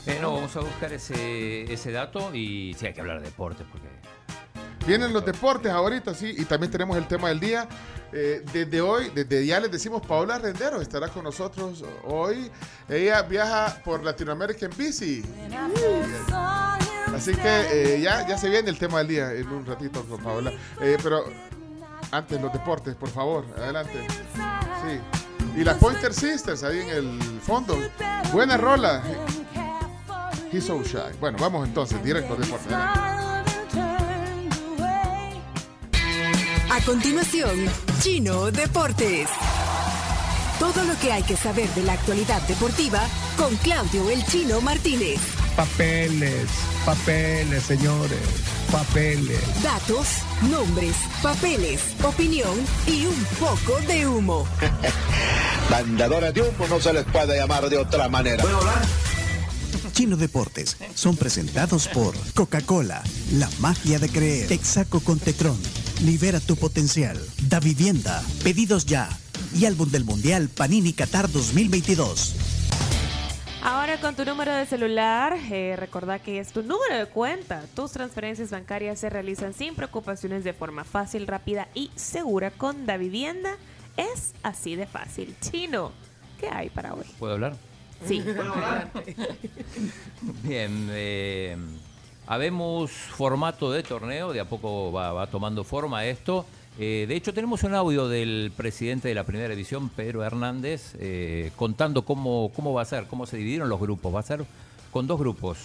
Eh, 0.06 0.18
no, 0.20 0.34
vamos 0.34 0.54
a 0.56 0.60
buscar 0.60 0.92
ese, 0.92 1.72
ese 1.72 1.90
dato 1.90 2.34
y 2.34 2.74
sí 2.78 2.86
hay 2.86 2.94
que 2.94 3.00
hablar 3.00 3.20
de 3.20 3.26
deporte 3.26 3.64
porque 3.70 3.88
Vienen 4.86 5.12
los 5.12 5.24
deportes 5.26 5.72
ahorita, 5.72 6.14
sí, 6.14 6.32
y 6.38 6.44
también 6.44 6.70
tenemos 6.70 6.96
el 6.96 7.08
tema 7.08 7.28
del 7.28 7.40
día. 7.40 7.66
Eh, 8.12 8.44
desde 8.52 8.80
hoy, 8.80 9.10
desde 9.12 9.44
ya 9.44 9.58
les 9.58 9.72
decimos, 9.72 10.00
Paola 10.06 10.38
Rendero 10.38 10.80
estará 10.80 11.08
con 11.08 11.24
nosotros 11.24 11.82
hoy. 12.04 12.48
Ella 12.88 13.22
viaja 13.22 13.82
por 13.84 14.04
Latinoamérica 14.04 14.66
en 14.66 14.76
bici. 14.76 15.24
Así 17.12 17.34
que 17.34 17.96
eh, 17.96 18.00
ya, 18.00 18.28
ya 18.28 18.38
se 18.38 18.48
viene 18.48 18.70
el 18.70 18.78
tema 18.78 18.98
del 18.98 19.08
día 19.08 19.32
en 19.32 19.48
un 19.48 19.66
ratito 19.66 20.04
con 20.04 20.22
Paola. 20.22 20.52
Eh, 20.80 20.96
pero 21.02 21.24
antes 22.10 22.40
los 22.40 22.52
deportes, 22.52 22.94
por 22.94 23.08
favor, 23.08 23.44
adelante. 23.56 24.06
Sí. 24.84 25.00
Y 25.60 25.64
las 25.64 25.76
Pointer 25.76 26.12
Sisters 26.12 26.62
ahí 26.62 26.80
en 26.80 26.88
el 26.88 27.40
fondo. 27.40 27.78
Buena 28.32 28.56
rola. 28.56 29.02
He's 30.52 30.64
so 30.64 30.82
shy. 30.82 30.98
Bueno, 31.20 31.38
vamos 31.40 31.66
entonces, 31.66 32.02
directo 32.02 32.34
al 32.34 32.40
deporte. 32.40 32.74
A 36.70 36.80
continuación, 36.84 37.66
Chino 38.00 38.50
Deportes. 38.50 39.28
Todo 40.58 40.84
lo 40.84 40.98
que 41.00 41.12
hay 41.12 41.22
que 41.22 41.36
saber 41.36 41.68
de 41.70 41.82
la 41.82 41.94
actualidad 41.94 42.40
deportiva 42.42 43.00
con 43.36 43.54
Claudio 43.56 44.08
El 44.10 44.24
Chino 44.26 44.60
Martínez. 44.60 45.35
Papeles, 45.56 46.50
papeles, 46.84 47.62
señores, 47.62 48.20
papeles. 48.70 49.40
Datos, 49.62 50.06
nombres, 50.50 50.94
papeles, 51.22 51.80
opinión 52.04 52.54
y 52.86 53.06
un 53.06 53.24
poco 53.40 53.80
de 53.88 54.06
humo. 54.06 54.46
Mandadores 55.70 56.34
de 56.34 56.42
humo 56.42 56.68
no 56.68 56.78
se 56.78 56.92
les 56.92 57.04
puede 57.04 57.38
llamar 57.38 57.70
de 57.70 57.78
otra 57.78 58.06
manera. 58.06 58.44
Chino 59.94 60.18
Deportes 60.18 60.76
son 60.94 61.16
presentados 61.16 61.88
por 61.88 62.14
Coca-Cola, 62.34 63.02
la 63.32 63.48
magia 63.58 63.98
de 63.98 64.10
creer, 64.10 64.48
Texaco 64.48 65.00
con 65.00 65.18
Tetrón, 65.18 65.58
libera 66.04 66.38
tu 66.38 66.56
potencial, 66.56 67.18
Da 67.48 67.60
Vivienda, 67.60 68.22
pedidos 68.44 68.84
ya 68.84 69.08
y 69.58 69.64
álbum 69.64 69.90
del 69.90 70.04
Mundial 70.04 70.50
Panini 70.50 70.92
Qatar 70.92 71.32
2022. 71.32 72.55
Ahora 73.66 74.00
con 74.00 74.14
tu 74.14 74.24
número 74.24 74.54
de 74.54 74.64
celular, 74.64 75.36
eh, 75.50 75.74
recordá 75.76 76.20
que 76.20 76.38
es 76.38 76.52
tu 76.52 76.62
número 76.62 76.96
de 76.96 77.06
cuenta. 77.06 77.64
Tus 77.74 77.90
transferencias 77.90 78.52
bancarias 78.52 79.00
se 79.00 79.10
realizan 79.10 79.54
sin 79.54 79.74
preocupaciones 79.74 80.44
de 80.44 80.52
forma 80.52 80.84
fácil, 80.84 81.26
rápida 81.26 81.66
y 81.74 81.90
segura 81.96 82.52
con 82.52 82.86
Da 82.86 82.96
Vivienda. 82.96 83.56
Es 83.96 84.34
así 84.44 84.76
de 84.76 84.86
fácil. 84.86 85.34
Chino, 85.40 85.90
¿qué 86.38 86.48
hay 86.48 86.70
para 86.70 86.94
hoy? 86.94 87.06
¿Puedo 87.18 87.32
hablar? 87.32 87.56
Sí. 88.04 88.22
Bien, 90.44 90.88
eh, 90.92 91.56
habemos 92.28 92.92
formato 92.92 93.72
de 93.72 93.82
torneo, 93.82 94.32
de 94.32 94.38
a 94.38 94.44
poco 94.44 94.92
va, 94.92 95.12
va 95.12 95.26
tomando 95.26 95.64
forma 95.64 96.04
esto. 96.04 96.46
Eh, 96.78 97.06
de 97.08 97.16
hecho, 97.16 97.32
tenemos 97.32 97.62
un 97.62 97.74
audio 97.74 98.06
del 98.08 98.52
presidente 98.56 99.08
de 99.08 99.14
la 99.14 99.24
primera 99.24 99.48
división, 99.48 99.88
Pedro 99.88 100.22
Hernández, 100.24 100.94
eh, 100.98 101.50
contando 101.56 102.04
cómo, 102.04 102.52
cómo 102.54 102.74
va 102.74 102.82
a 102.82 102.84
ser, 102.84 103.06
cómo 103.06 103.26
se 103.26 103.38
dividieron 103.38 103.68
los 103.68 103.80
grupos. 103.80 104.14
Va 104.14 104.20
a 104.20 104.24
ser 104.24 104.44
con 104.90 105.06
dos 105.06 105.18
grupos. 105.18 105.58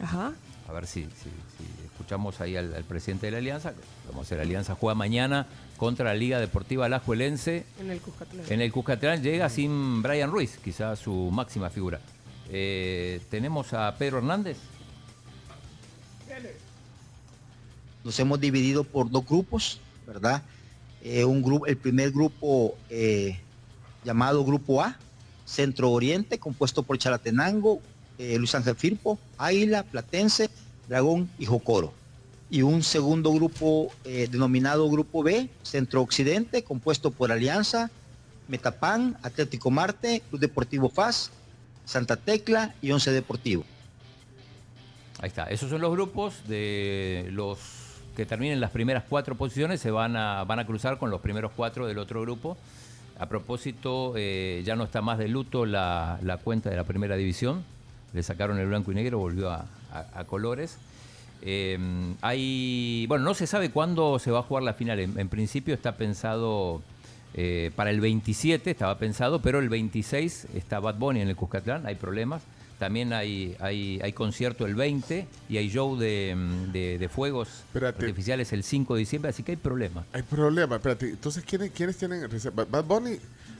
Ajá. 0.00 0.32
A 0.68 0.72
ver 0.72 0.86
si, 0.86 1.02
si- 1.04 1.08
si 1.08 1.84
escuchamos 1.84 2.40
ahí 2.40 2.56
al, 2.56 2.74
al 2.74 2.84
presidente 2.84 3.26
de 3.26 3.32
la 3.32 3.38
Alianza. 3.38 3.72
Vamos 4.08 4.20
a 4.20 4.22
hacer, 4.26 4.38
la 4.38 4.44
Alianza 4.44 4.74
juega 4.74 4.94
mañana 4.94 5.46
contra 5.76 6.04
la 6.06 6.14
Liga 6.14 6.38
Deportiva 6.38 6.86
Alajuelense. 6.86 7.64
En 7.80 7.90
el 7.90 8.00
Cuscatlán. 8.00 8.44
En 8.50 8.60
el 8.60 8.72
Cuscatlán 8.72 9.22
llega 9.22 9.48
sin 9.48 10.02
Brian 10.02 10.30
Ruiz, 10.30 10.58
quizás 10.62 10.98
su 10.98 11.30
máxima 11.32 11.70
figura. 11.70 12.00
Eh, 12.50 13.20
tenemos 13.30 13.72
a 13.72 13.94
Pedro 13.96 14.18
Hernández. 14.18 14.58
Nos 18.04 18.18
hemos 18.18 18.40
dividido 18.40 18.84
por 18.84 19.10
dos 19.10 19.26
grupos, 19.26 19.80
¿verdad? 20.06 20.42
Eh, 21.02 21.24
un 21.24 21.42
grupo, 21.42 21.66
el 21.66 21.76
primer 21.76 22.10
grupo 22.10 22.76
eh, 22.88 23.38
llamado 24.04 24.44
Grupo 24.44 24.82
A, 24.82 24.98
Centro 25.44 25.90
Oriente, 25.90 26.38
compuesto 26.38 26.82
por 26.82 26.98
Chalatenango, 26.98 27.80
eh, 28.18 28.38
Luis 28.38 28.54
Ángel 28.54 28.76
Firpo, 28.76 29.18
Águila, 29.38 29.82
Platense, 29.82 30.50
Dragón 30.88 31.30
y 31.38 31.46
Jocoro. 31.46 31.92
Y 32.50 32.62
un 32.62 32.82
segundo 32.82 33.32
grupo 33.32 33.92
eh, 34.04 34.28
denominado 34.30 34.90
Grupo 34.90 35.22
B, 35.22 35.48
Centro 35.62 36.02
Occidente, 36.02 36.62
compuesto 36.62 37.10
por 37.10 37.32
Alianza, 37.32 37.90
Metapán, 38.48 39.16
Atlético 39.22 39.70
Marte, 39.70 40.22
Club 40.28 40.40
Deportivo 40.40 40.88
FAS, 40.88 41.30
Santa 41.84 42.16
Tecla 42.16 42.74
y 42.82 42.90
Once 42.90 43.10
Deportivo. 43.10 43.64
Ahí 45.20 45.28
está. 45.28 45.44
Esos 45.44 45.70
son 45.70 45.80
los 45.80 45.92
grupos 45.92 46.46
de 46.46 47.28
los 47.30 47.58
que 48.20 48.26
terminen 48.26 48.60
las 48.60 48.70
primeras 48.70 49.04
cuatro 49.08 49.34
posiciones, 49.34 49.80
se 49.80 49.90
van 49.90 50.14
a, 50.14 50.44
van 50.44 50.58
a 50.58 50.66
cruzar 50.66 50.98
con 50.98 51.08
los 51.08 51.22
primeros 51.22 51.52
cuatro 51.56 51.86
del 51.86 51.96
otro 51.96 52.20
grupo. 52.20 52.58
A 53.18 53.24
propósito, 53.30 54.12
eh, 54.14 54.62
ya 54.62 54.76
no 54.76 54.84
está 54.84 55.00
más 55.00 55.16
de 55.16 55.26
luto 55.26 55.64
la, 55.64 56.18
la 56.22 56.36
cuenta 56.36 56.68
de 56.68 56.76
la 56.76 56.84
primera 56.84 57.16
división. 57.16 57.64
Le 58.12 58.22
sacaron 58.22 58.58
el 58.58 58.66
blanco 58.66 58.92
y 58.92 58.94
negro, 58.94 59.16
volvió 59.16 59.50
a, 59.50 59.64
colores. 60.26 60.76
Eh, 61.40 61.78
hay, 62.20 63.06
bueno, 63.08 63.24
no 63.24 63.32
se 63.32 63.46
sabe 63.46 63.70
cuándo 63.70 64.18
se 64.18 64.30
va 64.30 64.40
a 64.40 64.42
jugar 64.42 64.64
la 64.64 64.74
final. 64.74 65.00
En, 65.00 65.18
en 65.18 65.30
principio 65.30 65.72
está 65.72 65.92
pensado 65.96 66.82
eh, 67.32 67.70
para 67.74 67.88
el 67.88 68.02
27, 68.02 68.70
estaba 68.70 68.98
pensado, 68.98 69.40
pero 69.40 69.60
el 69.60 69.70
26 69.70 70.48
está 70.54 70.78
Bad 70.78 70.96
Bunny 70.96 71.22
en 71.22 71.28
el 71.28 71.36
Cuscatlán, 71.36 71.86
hay 71.86 71.94
problemas. 71.94 72.42
También 72.80 73.12
hay, 73.12 73.54
hay, 73.60 74.00
hay 74.02 74.12
concierto 74.14 74.64
el 74.64 74.74
20 74.74 75.26
y 75.50 75.58
hay 75.58 75.68
show 75.68 75.98
de, 75.98 76.34
mm, 76.34 76.72
de- 76.72 76.96
de 76.98 77.08
fuegos 77.10 77.48
Espérate. 77.66 78.02
artificiales 78.06 78.52
el 78.54 78.64
5 78.64 78.94
de 78.94 79.00
diciembre, 79.00 79.28
así 79.28 79.42
que 79.42 79.52
hay 79.52 79.56
problemas. 79.56 80.06
Hay 80.14 80.22
problema, 80.22 80.76
espérate. 80.76 81.10
Entonces, 81.10 81.44
¿quiénes, 81.44 81.72
quiénes 81.72 81.98
tienen 81.98 82.28
reserva? 82.30 82.64
Bad 82.64 82.84
Bunny, 82.84 83.18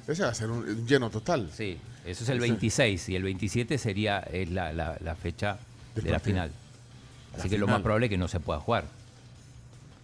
ese 0.08 0.22
va 0.22 0.30
a 0.30 0.34
ser 0.34 0.50
un, 0.50 0.60
un 0.66 0.86
lleno 0.86 1.10
total. 1.10 1.50
Sí, 1.54 1.76
eso 2.06 2.24
es 2.24 2.30
el 2.30 2.38
Ese- 2.38 2.48
26 2.48 3.08
y 3.10 3.16
el 3.16 3.22
27 3.24 3.76
sería 3.76 4.20
eh, 4.32 4.46
la, 4.50 4.72
la- 4.72 4.96
la 5.04 5.14
fecha 5.14 5.58
de 5.94 6.10
la 6.10 6.18
final. 6.18 6.50
La 7.32 7.40
Así 7.40 7.50
que 7.50 7.58
lo 7.58 7.66
más 7.66 7.82
probable 7.82 8.06
es 8.06 8.10
que 8.10 8.16
no 8.18 8.26
se 8.26 8.40
pueda 8.40 8.58
jugar. 8.58 8.86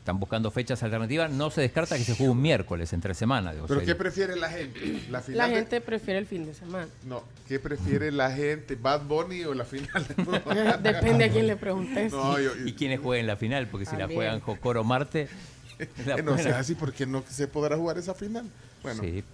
Están 0.06 0.20
buscando 0.20 0.52
fechas 0.52 0.80
alternativas. 0.84 1.32
No 1.32 1.50
se 1.50 1.62
descarta 1.62 1.96
que 1.98 2.04
se 2.04 2.14
juegue 2.14 2.30
un 2.30 2.40
miércoles 2.40 2.92
entre 2.92 3.12
semana. 3.12 3.52
digo, 3.52 3.66
¿Pero 3.66 3.82
qué 3.82 3.96
prefiere 3.96 4.36
la 4.36 4.48
gente? 4.48 5.02
La, 5.10 5.20
final 5.20 5.38
La 5.38 5.48
de- 5.48 5.54
gente 5.56 5.80
prefiere 5.80 6.20
el 6.20 6.26
fin 6.26 6.46
de 6.46 6.54
semana. 6.54 6.86
No, 7.02 7.24
¿qué 7.48 7.58
prefiere 7.58 8.12
la 8.12 8.30
gente? 8.30 8.76
¿Bad 8.76 9.00
Bunny 9.02 9.42
o 9.42 9.52
la 9.52 9.64
final? 9.64 10.06
Depende 10.80 11.24
a 11.24 11.28
quién 11.28 11.48
le 11.48 11.56
preguntes. 11.56 12.12
No, 12.12 12.38
yo- 12.38 12.52
¿Y 12.64 12.74
quiénes 12.74 13.00
jueguen 13.00 13.26
la 13.26 13.34
final? 13.34 13.66
Porque 13.66 13.84
si 13.84 13.96
la 13.96 14.06
juegan 14.06 14.38
Jocoro 14.38 14.84
Marte. 14.84 15.26
la 16.06 16.14
Eh, 16.14 16.22
no 16.22 16.38
sea 16.38 16.60
así 16.60 16.76
porque 16.76 17.04
no 17.04 17.24
se 17.28 17.48
podrá 17.48 17.76
jugar 17.76 17.98
esa 17.98 18.14
final. 18.14 18.48
Bueno. 18.84 19.02
Sí, 19.02 19.24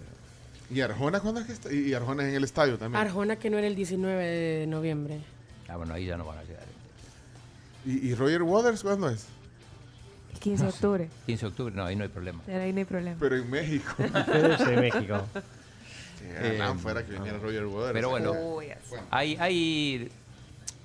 ¿Y 0.71 0.81
Arjona 0.81 1.19
cuándo 1.19 1.39
es 1.41 1.45
que 1.45 1.53
está? 1.53 1.71
Y 1.71 1.89
y 1.89 1.93
Arjona 1.93 2.23
es 2.23 2.29
en 2.29 2.35
el 2.37 2.43
estadio 2.45 2.79
también. 2.79 2.99
Arjona 2.99 3.35
que 3.35 3.51
no 3.51 3.59
era 3.59 3.67
el 3.67 3.75
19 3.75 4.25
de 4.25 4.65
noviembre. 4.65 5.21
Ah, 5.67 5.77
bueno, 5.77 5.93
ahí 5.93 6.07
ya 6.07 6.17
no 6.17 6.25
van 6.25 6.39
a 6.39 6.43
llegar. 6.43 6.63
¿Y, 7.85 8.07
y 8.09 8.15
Roger 8.15 8.41
Waters 8.41 8.81
cuándo 8.81 9.07
es? 9.11 9.27
El 10.33 10.39
15 10.39 10.63
de 10.63 10.69
octubre. 10.69 11.09
15 11.25 11.41
de 11.45 11.47
octubre, 11.49 11.73
no, 11.75 11.85
ahí 11.85 11.95
no 11.95 12.03
hay 12.03 12.09
problema. 12.09 12.41
Ahí 12.47 12.73
no 12.73 12.79
hay 12.79 12.85
problema. 12.85 13.17
Pero 13.19 13.35
en 13.37 13.49
México. 13.49 13.93
Sí, 14.57 14.75
México. 14.75 15.21
Que 16.19 16.57
ganan 16.57 16.79
fuera 16.79 17.05
que 17.05 17.11
viniera 17.13 17.37
Roger 17.37 17.65
Waters. 17.65 17.93
Pero 17.93 18.09
bueno, 18.09 18.33
hay, 19.11 19.35
hay 19.39 20.09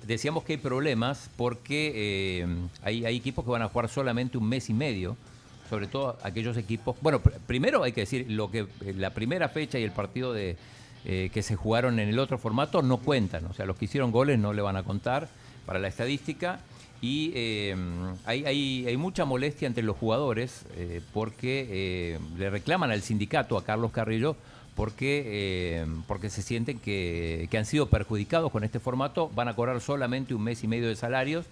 decíamos 0.05 0.43
que 0.43 0.53
hay 0.53 0.57
problemas 0.57 1.29
porque 1.37 1.91
eh, 2.41 2.47
hay, 2.83 3.05
hay 3.05 3.15
equipos 3.17 3.45
que 3.45 3.51
van 3.51 3.61
a 3.61 3.69
jugar 3.69 3.87
solamente 3.89 4.37
un 4.37 4.47
mes 4.49 4.69
y 4.69 4.73
medio, 4.73 5.15
sobre 5.69 5.87
todo 5.87 6.17
aquellos 6.23 6.57
equipos. 6.57 6.97
Bueno, 7.01 7.21
pr- 7.23 7.37
primero 7.47 7.83
hay 7.83 7.93
que 7.93 8.01
decir 8.01 8.25
lo 8.29 8.51
que 8.51 8.67
eh, 8.81 8.93
la 8.97 9.11
primera 9.11 9.47
fecha 9.49 9.79
y 9.79 9.83
el 9.83 9.91
partido 9.91 10.33
de 10.33 10.57
eh, 11.05 11.29
que 11.33 11.41
se 11.41 11.55
jugaron 11.55 11.99
en 11.99 12.09
el 12.09 12.19
otro 12.19 12.37
formato 12.37 12.81
no 12.81 12.97
cuentan, 12.97 13.45
o 13.45 13.53
sea, 13.53 13.65
los 13.65 13.77
que 13.77 13.85
hicieron 13.85 14.11
goles 14.11 14.37
no 14.39 14.51
le 14.51 14.61
van 14.61 14.75
a 14.75 14.83
contar 14.83 15.29
para 15.65 15.79
la 15.79 15.87
estadística. 15.87 16.59
Y 17.01 17.31
eh, 17.33 17.75
hay, 18.25 18.43
hay- 18.45 18.85
hay 18.87 18.97
mucha 18.97 19.23
molestia 19.25 19.67
entre 19.67 19.83
los 19.83 19.95
jugadores 19.97 20.65
eh, 20.75 21.01
porque 21.13 21.67
eh, 21.69 22.19
le 22.37 22.49
reclaman 22.49 22.91
al 22.91 23.01
sindicato, 23.01 23.57
a 23.57 23.63
Carlos 23.63 23.91
Carrillo, 23.91 24.35
porque, 24.75 25.23
eh, 25.25 25.85
porque 26.07 26.29
se 26.29 26.41
sienten 26.41 26.79
que, 26.79 27.47
que 27.49 27.57
han 27.57 27.65
sido 27.65 27.87
perjudicados 27.89 28.51
con 28.51 28.63
este 28.63 28.79
formato, 28.79 29.29
van 29.33 29.47
a 29.47 29.55
cobrar 29.55 29.79
solamente 29.81 30.33
un 30.33 30.43
mes 30.43 30.63
y 30.63 30.67
medio 30.67 30.87
de 30.89 30.95
salarios. 30.95 31.45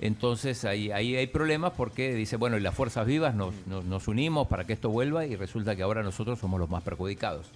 Entonces 0.00 0.64
ahí, 0.64 0.90
ahí 0.92 1.14
hay 1.14 1.26
problemas 1.26 1.72
porque 1.76 2.14
dice, 2.14 2.36
bueno, 2.36 2.56
y 2.56 2.60
las 2.60 2.74
fuerzas 2.74 3.06
vivas 3.06 3.34
nos, 3.34 3.54
nos- 3.66 3.84
nos 3.84 4.08
unimos 4.08 4.48
para 4.48 4.64
que 4.64 4.72
esto 4.72 4.88
vuelva 4.88 5.26
y 5.26 5.36
resulta 5.36 5.76
que 5.76 5.82
ahora 5.82 6.02
nosotros 6.02 6.38
somos 6.38 6.58
los 6.58 6.70
más 6.70 6.82
perjudicados. 6.82 7.46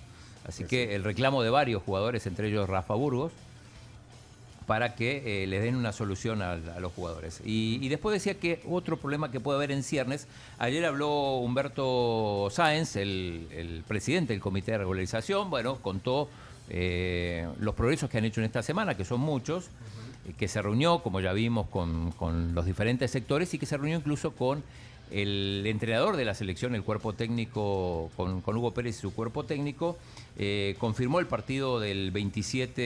Así 0.46 0.64
que 0.64 0.94
el 0.94 1.04
reclamo 1.04 1.42
de 1.42 1.48
varios 1.50 1.82
jugadores, 1.82 2.26
entre 2.26 2.48
ellos 2.48 2.68
Rafa 2.68 2.94
Burgos, 2.94 3.32
para 4.66 4.94
que 4.94 5.42
eh, 5.42 5.46
les 5.46 5.62
den 5.62 5.76
una 5.76 5.92
solución 5.92 6.42
a, 6.42 6.52
a 6.52 6.80
los 6.80 6.92
jugadores. 6.92 7.40
Y, 7.44 7.78
y 7.82 7.88
después 7.88 8.14
decía 8.14 8.34
que 8.34 8.60
otro 8.68 8.96
problema 8.96 9.30
que 9.30 9.40
puede 9.40 9.56
haber 9.58 9.72
en 9.72 9.82
ciernes, 9.82 10.26
ayer 10.58 10.84
habló 10.84 11.38
Humberto 11.38 12.48
Sáenz, 12.50 12.96
el, 12.96 13.46
el 13.52 13.84
presidente 13.86 14.32
del 14.32 14.40
Comité 14.40 14.72
de 14.72 14.78
Regularización, 14.78 15.50
bueno, 15.50 15.76
contó 15.76 16.28
eh, 16.70 17.46
los 17.60 17.74
progresos 17.74 18.08
que 18.08 18.18
han 18.18 18.24
hecho 18.24 18.40
en 18.40 18.46
esta 18.46 18.62
semana, 18.62 18.96
que 18.96 19.04
son 19.04 19.20
muchos, 19.20 19.66
eh, 20.26 20.32
que 20.38 20.48
se 20.48 20.62
reunió, 20.62 21.02
como 21.02 21.20
ya 21.20 21.32
vimos, 21.32 21.68
con, 21.68 22.12
con 22.12 22.54
los 22.54 22.64
diferentes 22.64 23.10
sectores 23.10 23.52
y 23.52 23.58
que 23.58 23.66
se 23.66 23.76
reunió 23.76 23.98
incluso 23.98 24.32
con 24.32 24.62
el 25.10 25.62
entrenador 25.66 26.16
de 26.16 26.24
la 26.24 26.34
selección, 26.34 26.74
el 26.74 26.82
cuerpo 26.82 27.12
técnico, 27.12 28.10
con, 28.16 28.40
con 28.40 28.56
Hugo 28.56 28.72
Pérez 28.72 28.96
y 28.96 29.00
su 29.00 29.14
cuerpo 29.14 29.44
técnico, 29.44 29.98
eh, 30.38 30.74
confirmó 30.78 31.20
el 31.20 31.26
partido 31.26 31.78
del 31.78 32.10
27 32.10 32.80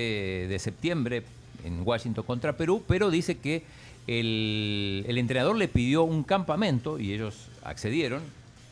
de 0.49 0.59
septiembre 0.59 1.23
en 1.65 1.83
Washington 1.85 2.25
contra 2.25 2.57
Perú, 2.57 2.83
pero 2.87 3.11
dice 3.11 3.39
que 3.39 3.65
el, 4.07 5.05
el 5.07 5.19
entrenador 5.19 5.57
le 5.57 5.69
pidió 5.69 6.03
un 6.03 6.25
campamento 6.25 6.99
y 6.99 7.13
ellos 7.13 7.49
accedieron, 7.63 8.23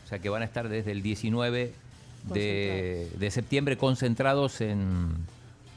o 0.04 0.08
sea 0.08 0.18
que 0.18 0.28
van 0.28 0.42
a 0.42 0.44
estar 0.44 0.68
desde 0.68 0.92
el 0.92 1.02
19 1.02 1.72
de, 2.32 3.08
de 3.18 3.30
septiembre 3.30 3.76
concentrados 3.76 4.60
en, 4.60 5.08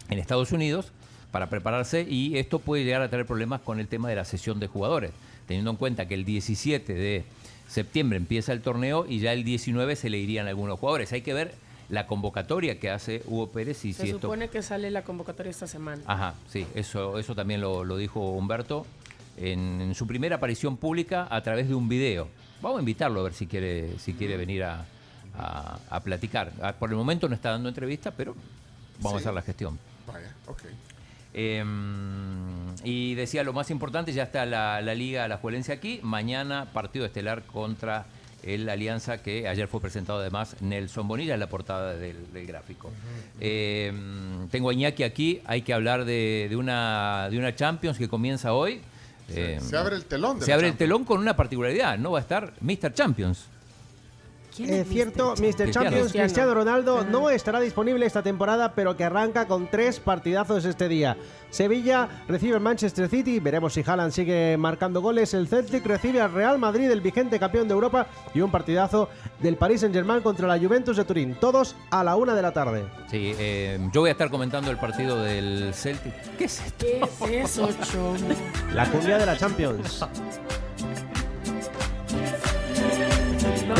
en 0.09 0.19
Estados 0.19 0.51
Unidos 0.51 0.91
para 1.31 1.49
prepararse 1.49 2.05
y 2.09 2.37
esto 2.37 2.59
puede 2.59 2.83
llegar 2.83 3.01
a 3.01 3.09
tener 3.09 3.25
problemas 3.25 3.61
con 3.61 3.79
el 3.79 3.87
tema 3.87 4.09
de 4.09 4.15
la 4.15 4.25
sesión 4.25 4.59
de 4.59 4.67
jugadores, 4.67 5.11
teniendo 5.47 5.71
en 5.71 5.77
cuenta 5.77 6.07
que 6.07 6.15
el 6.15 6.25
17 6.25 6.93
de 6.93 7.23
septiembre 7.67 8.17
empieza 8.17 8.51
el 8.51 8.61
torneo 8.61 9.05
y 9.07 9.19
ya 9.19 9.33
el 9.33 9.43
19 9.43 9.95
se 9.95 10.09
le 10.09 10.17
irían 10.17 10.47
algunos 10.47 10.79
jugadores. 10.79 11.11
Hay 11.13 11.21
que 11.21 11.33
ver 11.33 11.53
la 11.89 12.05
convocatoria 12.07 12.79
que 12.79 12.89
hace 12.91 13.23
Hugo 13.25 13.49
Pérez 13.49 13.83
y 13.85 13.93
Se 13.93 14.03
si 14.03 14.07
esto... 14.09 14.21
supone 14.21 14.49
que 14.49 14.61
sale 14.61 14.91
la 14.91 15.03
convocatoria 15.03 15.49
esta 15.49 15.67
semana. 15.67 16.01
Ajá, 16.05 16.35
sí, 16.47 16.67
eso, 16.75 17.17
eso 17.17 17.33
también 17.35 17.61
lo, 17.61 17.83
lo 17.83 17.97
dijo 17.97 18.19
Humberto 18.31 18.85
en, 19.37 19.81
en 19.81 19.95
su 19.95 20.05
primera 20.05 20.35
aparición 20.35 20.77
pública 20.77 21.27
a 21.29 21.41
través 21.41 21.67
de 21.67 21.75
un 21.75 21.89
video. 21.89 22.27
Vamos 22.61 22.77
a 22.77 22.81
invitarlo 22.81 23.21
a 23.21 23.23
ver 23.23 23.33
si 23.33 23.47
quiere, 23.47 23.97
si 23.99 24.13
quiere 24.13 24.37
venir 24.37 24.63
a, 24.63 24.85
a- 25.37 25.79
a 25.89 25.99
platicar. 26.01 26.51
Ah, 26.61 26.73
Por 26.73 26.89
el 26.91 26.95
momento 26.95 27.27
no 27.27 27.35
está 27.35 27.51
dando 27.51 27.69
entrevista, 27.69 28.11
pero 28.11 28.35
vamos 28.99 29.17
a 29.17 29.21
hacer 29.21 29.33
la 29.33 29.41
gestión. 29.41 29.79
Vaya, 30.05 30.33
ok. 30.47 30.61
Eh, 31.33 31.63
y 32.83 33.15
decía 33.15 33.43
lo 33.43 33.53
más 33.53 33.69
importante, 33.71 34.11
ya 34.13 34.23
está 34.23 34.45
la, 34.45 34.81
la 34.81 34.93
Liga 34.95 35.27
La 35.27 35.37
Juelense 35.37 35.71
aquí. 35.71 35.99
Mañana 36.03 36.67
partido 36.73 37.05
estelar 37.05 37.43
contra 37.43 38.05
el 38.43 38.69
Alianza 38.69 39.21
que 39.21 39.47
ayer 39.47 39.67
fue 39.67 39.81
presentado 39.81 40.19
además 40.19 40.55
Nelson 40.61 41.07
Bonilla 41.07 41.33
en 41.33 41.39
la 41.39 41.47
portada 41.47 41.95
del, 41.95 42.31
del 42.33 42.45
gráfico. 42.45 42.91
Eh, 43.39 43.91
tengo 44.51 44.69
a 44.69 44.73
Iñaki 44.73 45.03
aquí, 45.03 45.41
hay 45.45 45.61
que 45.61 45.73
hablar 45.73 46.05
de, 46.05 46.47
de 46.49 46.55
una, 46.55 47.27
de 47.29 47.37
una 47.37 47.55
Champions 47.55 47.97
que 47.97 48.07
comienza 48.07 48.53
hoy. 48.53 48.81
Eh, 49.29 49.59
se 49.61 49.77
abre 49.77 49.95
el 49.95 50.05
telón 50.05 50.39
de 50.39 50.45
Se 50.45 50.51
la 50.51 50.55
abre 50.55 50.67
el 50.69 50.75
telón 50.75 51.05
con 51.05 51.19
una 51.19 51.35
particularidad, 51.35 51.97
no 51.97 52.11
va 52.11 52.19
a 52.19 52.21
estar 52.21 52.53
Mr. 52.61 52.93
Champions. 52.93 53.45
Es 54.63 54.87
cierto, 54.87 55.33
Mr. 55.37 55.71
Champions, 55.71 56.11
Cristiano. 56.11 56.25
Cristiano 56.25 56.53
Ronaldo 56.53 57.03
no 57.05 57.29
estará 57.29 57.59
disponible 57.59 58.05
esta 58.05 58.23
temporada, 58.23 58.73
pero 58.73 58.95
que 58.97 59.03
arranca 59.03 59.47
con 59.47 59.67
tres 59.67 59.99
partidazos 59.99 60.65
este 60.65 60.87
día. 60.87 61.17
Sevilla 61.49 62.07
recibe 62.27 62.55
al 62.55 62.61
Manchester 62.61 63.09
City, 63.09 63.39
veremos 63.39 63.73
si 63.73 63.83
Haaland 63.85 64.11
sigue 64.11 64.57
marcando 64.57 65.01
goles. 65.01 65.33
El 65.33 65.47
Celtic 65.47 65.85
recibe 65.85 66.21
al 66.21 66.33
Real 66.33 66.59
Madrid, 66.59 66.89
el 66.91 67.01
vigente 67.01 67.39
campeón 67.39 67.67
de 67.67 67.73
Europa, 67.73 68.07
y 68.33 68.41
un 68.41 68.51
partidazo 68.51 69.09
del 69.39 69.55
Paris 69.55 69.81
Saint-Germain 69.81 70.21
contra 70.21 70.47
la 70.47 70.59
Juventus 70.59 70.97
de 70.97 71.05
Turín. 71.05 71.35
Todos 71.39 71.75
a 71.89 72.03
la 72.03 72.15
una 72.15 72.35
de 72.35 72.41
la 72.41 72.51
tarde. 72.51 72.85
Sí, 73.09 73.33
eh, 73.39 73.79
yo 73.91 74.01
voy 74.01 74.09
a 74.09 74.13
estar 74.13 74.29
comentando 74.29 74.69
el 74.69 74.77
partido 74.77 75.21
del 75.23 75.73
Celtic. 75.73 76.13
¿Qué 76.37 76.45
es 76.45 76.61
esto? 76.65 76.85
¿Qué 77.25 77.41
es 77.41 77.51
eso, 77.51 77.69
chomo? 77.91 78.17
La 78.73 78.85
cumbia 78.89 79.17
de 79.17 79.25
la 79.25 79.37
Champions. 79.37 80.05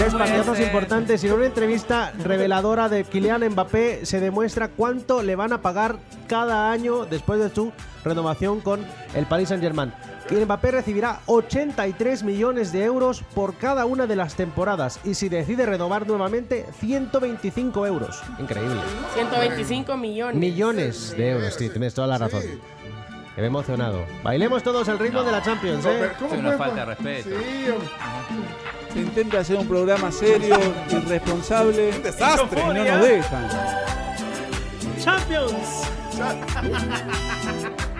Tres 0.10 0.18
partidazos 0.18 0.60
importantes 0.60 1.24
y 1.24 1.28
en 1.28 1.34
una 1.34 1.46
entrevista 1.46 2.12
reveladora 2.18 2.90
de 2.90 3.04
Kylian 3.04 3.48
Mbappé 3.50 4.08
se 4.08 4.20
demuestra 4.20 4.70
cuánto 4.70 5.22
le 5.22 5.36
van 5.36 5.54
a 5.54 5.62
pagar 5.62 6.00
cada 6.28 6.72
año 6.72 7.06
después 7.06 7.40
de 7.40 7.54
su 7.54 7.72
renovación 8.04 8.60
con 8.60 8.84
el 9.14 9.28
Paris 9.28 9.50
Saint-Germain. 9.50 9.94
Kylian 10.28 10.46
Mbappé 10.46 10.72
recibirá 10.72 11.20
83 11.28 12.24
millones 12.24 12.72
de 12.72 12.86
euros 12.86 13.22
por 13.36 13.54
cada 13.58 13.86
una 13.86 14.08
de 14.08 14.16
las 14.16 14.34
temporadas 14.34 15.00
y 15.04 15.14
si 15.14 15.30
decide 15.30 15.68
renovar 15.68 16.08
nuevamente 16.08 16.66
125 16.80 17.86
euros. 17.86 18.20
Increíble. 18.40 18.82
125 19.14 19.96
millones. 19.96 20.36
Millones 20.36 21.14
de 21.16 21.30
euros, 21.30 21.54
sí, 21.54 21.70
tienes 21.70 21.94
toda 21.94 22.08
la 22.08 22.18
razón. 22.18 22.42
Que 23.40 23.44
me 23.44 23.46
he 23.46 23.52
emocionado. 23.52 24.06
Bailemos 24.22 24.62
todos 24.62 24.86
el 24.90 25.00
ritmo 25.00 25.24
de 25.24 25.32
la 25.32 25.42
Champions, 25.42 25.86
¿eh? 25.86 26.12
Es 26.30 26.38
una 26.38 26.58
falta 26.58 26.82
de 26.82 26.86
respeto. 26.88 27.30
Se 28.92 29.00
intenta 29.00 29.40
hacer 29.40 29.56
un 29.56 29.66
programa 29.66 30.12
serio, 30.12 30.58
irresponsable. 30.90 31.92
Un 31.96 32.04
desastre. 32.04 32.60
Y 32.60 32.66
no 32.66 32.74
nos 32.74 33.02
dejan. 33.02 33.50
Champions. 35.02 35.54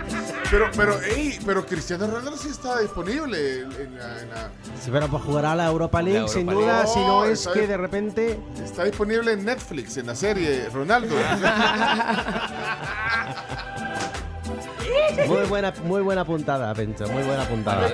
Pero, 0.50 0.68
pero, 0.76 1.00
ey, 1.02 1.38
pero 1.46 1.64
Cristiano 1.64 2.06
Ronaldo 2.08 2.36
sí 2.36 2.48
está 2.48 2.80
disponible 2.80 3.60
en, 3.60 3.70
la, 3.96 4.20
en 4.22 4.30
la- 4.30 4.50
Sí, 4.82 4.90
pero 4.90 5.06
pues 5.08 5.22
jugará 5.22 5.54
la 5.54 5.66
Europa 5.66 6.02
League, 6.02 6.22
La 6.22 6.28
sin 6.28 6.46
duda, 6.46 6.78
League. 6.82 6.88
si 6.92 6.98
no 6.98 7.06
No, 7.06 7.24
es 7.24 7.38
está 7.40 7.52
que 7.52 7.66
de 7.68 7.76
repente... 7.76 8.38
Está 8.62 8.84
disponible 8.84 9.32
en 9.32 9.44
Netflix, 9.44 9.96
en 9.96 10.06
la 10.06 10.16
serie 10.16 10.68
Ronaldo. 10.72 11.14
Muy 15.26 15.46
buena, 15.48 15.72
muy 15.84 16.00
buena 16.02 16.24
puntada, 16.24 16.74
Pencho, 16.74 17.06
muy 17.08 17.22
buena 17.22 17.44
puntada. 17.44 17.92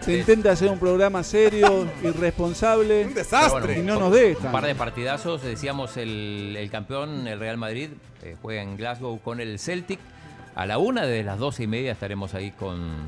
Se 0.00 0.18
intenta 0.18 0.52
hacer 0.52 0.70
un 0.70 0.78
programa 0.78 1.22
serio, 1.22 1.86
irresponsable. 2.02 3.06
Un 3.06 3.14
bueno, 3.50 3.72
Y 3.72 3.82
no 3.82 3.98
nos 3.98 4.12
dejan. 4.12 4.46
Un 4.46 4.52
par 4.52 4.64
de 4.64 4.74
partidazos, 4.74 5.42
decíamos, 5.42 5.96
el, 5.96 6.56
el 6.58 6.70
campeón, 6.70 7.26
el 7.26 7.38
Real 7.38 7.58
Madrid, 7.58 7.90
eh, 8.22 8.36
juega 8.40 8.62
en 8.62 8.76
Glasgow 8.76 9.20
con 9.20 9.40
el 9.40 9.58
Celtic. 9.58 10.00
A 10.54 10.66
la 10.66 10.78
una 10.78 11.06
de 11.06 11.22
las 11.22 11.38
doce 11.38 11.62
y 11.64 11.66
media 11.66 11.92
estaremos 11.92 12.34
ahí 12.34 12.50
con, 12.50 13.06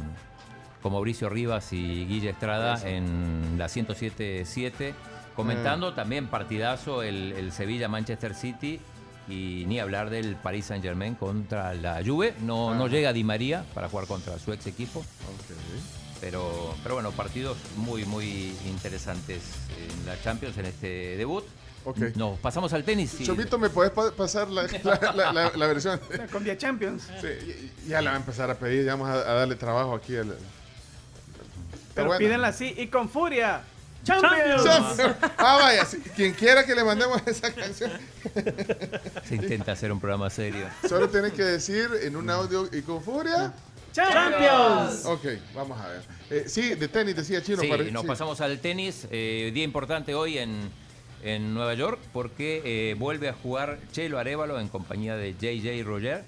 con 0.83 0.93
Mauricio 0.93 1.29
Rivas 1.29 1.73
y 1.73 2.07
Guille 2.07 2.31
Estrada 2.31 2.75
Eso. 2.75 2.87
en 2.87 3.57
la 3.59 3.67
107.7, 3.69 4.95
comentando 5.35 5.93
Mm. 5.93 5.95
también 5.95 6.27
partidazo 6.29 7.03
el, 7.03 7.33
el 7.33 7.53
Sevilla-Manchester 7.53 8.35
City 8.35 8.81
y 9.29 9.65
ni 9.67 9.79
hablar 9.81 10.11
del 10.11 10.37
Paris 10.37 10.67
Saint-Germain 10.67 11.15
contra 11.15 11.75
la 11.75 12.01
Juve. 12.05 12.35
No, 12.41 12.75
no 12.75 12.85
Ah. 12.85 12.89
llega 12.89 13.13
Di 13.13 13.25
María 13.25 13.65
para 13.75 13.89
jugar 13.89 14.07
contra 14.07 14.39
su 14.39 14.53
ex 14.53 14.67
equipo. 14.67 15.05
Pero, 16.21 16.75
pero 16.85 16.95
bueno, 16.95 17.11
partidos 17.11 17.57
muy, 17.77 18.05
muy 18.05 18.53
interesantes 18.69 19.43
en 19.77 20.07
la 20.07 20.21
Champions 20.23 20.57
en 20.59 20.67
este 20.67 21.17
debut. 21.17 21.45
Ok. 21.85 21.99
Nos 22.15 22.39
pasamos 22.39 22.73
al 22.73 22.85
tenis. 22.85 23.11
sí. 23.19 23.25
Chomito, 23.25 23.59
¿me 23.59 23.69
puedes 23.71 23.93
pa- 23.93 24.13
pasar 24.13 24.49
la, 24.51 24.63
la- 24.85 25.13
la- 25.15 25.33
la- 25.33 25.53
la 25.57 25.67
versión? 25.67 26.01
La 26.17 26.27
Combia 26.29 26.57
Champions. 26.57 27.03
Sí, 27.21 27.27
y- 27.87 27.89
ya 27.89 28.01
la 28.03 28.11
va 28.11 28.17
a 28.17 28.21
empezar 28.21 28.51
a 28.51 28.55
pedir, 28.59 28.85
ya 28.85 28.93
vamos 28.95 29.09
a, 29.09 29.15
a 29.15 29.35
darle 29.35 29.57
trabajo 29.57 29.95
aquí. 29.95 30.17
al- 30.17 30.37
Pero 31.95 32.07
bueno. 32.07 32.19
pídenla 32.19 32.49
así 32.49 32.75
y 32.77 32.87
con 32.89 33.09
furia. 33.09 33.63
¡Champions! 34.05 34.65
¡Champions! 34.65 35.17
Ah, 35.39 35.59
vaya, 35.63 35.87
quien 36.17 36.33
quiera 36.35 36.65
que 36.67 36.75
le 36.75 36.83
mandemos 36.83 37.23
esa 37.27 37.53
canción, 37.55 37.93
Se 39.29 39.37
intenta 39.37 39.73
hacer 39.73 39.93
un 39.93 40.01
programa 40.01 40.29
serio. 40.29 40.67
solo 40.89 41.09
tiene 41.09 41.31
que 41.31 41.43
decir 41.45 41.89
en 42.03 42.17
un 42.17 42.29
audio 42.29 42.69
y 42.73 42.83
con 42.83 43.01
furia. 43.03 43.53
¡Champions! 43.93 45.05
Ok, 45.05 45.25
vamos 45.55 45.81
a 45.81 45.87
ver. 45.89 46.03
Eh, 46.31 46.45
sí, 46.49 46.75
de 46.75 46.89
tenis 46.89 47.15
decía 47.15 47.43
Chino. 47.43 47.61
Sí, 47.61 47.69
para- 47.69 47.85
nos 47.85 48.03
sí. 48.03 48.09
pasamos 48.09 48.41
al 48.41 48.59
tenis. 48.59 49.07
eh, 49.11 49.51
día 49.55 49.63
importante 49.65 50.15
hoy 50.15 50.39
en, 50.39 50.69
en 51.23 51.55
Nueva 51.55 51.75
York 51.75 51.99
porque 52.13 52.63
eh, 52.65 52.95
vuelve 52.99 53.29
a 53.29 53.33
jugar 53.33 53.79
Chelo 53.93 54.19
Arevalo 54.19 54.59
en 54.61 54.69
compañía 54.69 55.17
de 55.17 55.35
JJ 55.35 55.85
Roger. 55.85 56.25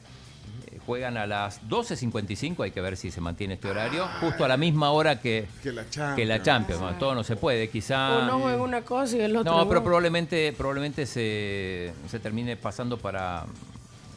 Eh, 0.71 0.79
Juegan 0.87 1.16
a 1.16 1.27
las 1.27 1.62
12.55, 1.69 2.62
hay 2.65 2.71
que 2.71 2.81
ver 2.81 2.97
si 2.97 3.11
se 3.11 3.21
mantiene 3.21 3.55
este 3.55 3.69
horario, 3.69 4.07
justo 4.21 4.45
a 4.45 4.49
la 4.49 4.57
misma 4.57 4.91
hora 4.91 5.21
que, 5.21 5.47
Que 5.62 5.73
la 5.73 5.89
Champions. 5.89 6.16
que 6.16 6.25
la 6.27 6.43
Champions. 6.43 6.81
Bueno, 6.81 6.99
todo 6.99 7.15
no 7.15 7.25
se 7.25 7.37
puede, 7.37 7.69
quizá... 7.71 8.19
Uno 8.25 8.39
juega 8.41 8.62
una 8.62 8.83
cosa 8.83 9.16
y 9.16 9.21
el 9.23 9.37
otro 9.37 9.51
No, 9.53 9.66
pero 9.69 9.81
no. 9.81 9.85
probablemente, 9.85 10.53
probablemente 10.53 11.07
se, 11.07 11.93
se 12.09 12.19
termine 12.21 12.57
pasando 12.57 12.99
para, 12.99 13.47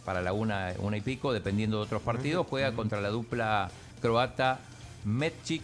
para 0.06 0.22
la 0.22 0.34
una, 0.34 0.74
una 0.80 0.98
y 0.98 1.02
pico, 1.02 1.32
dependiendo 1.34 1.78
de 1.78 1.84
otros 1.84 2.02
partidos. 2.02 2.46
Juega 2.48 2.74
contra 2.74 3.00
la 3.02 3.10
dupla 3.10 3.70
croata 4.02 4.60
Metchik 5.06 5.64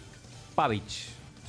Pavic. 0.54 0.82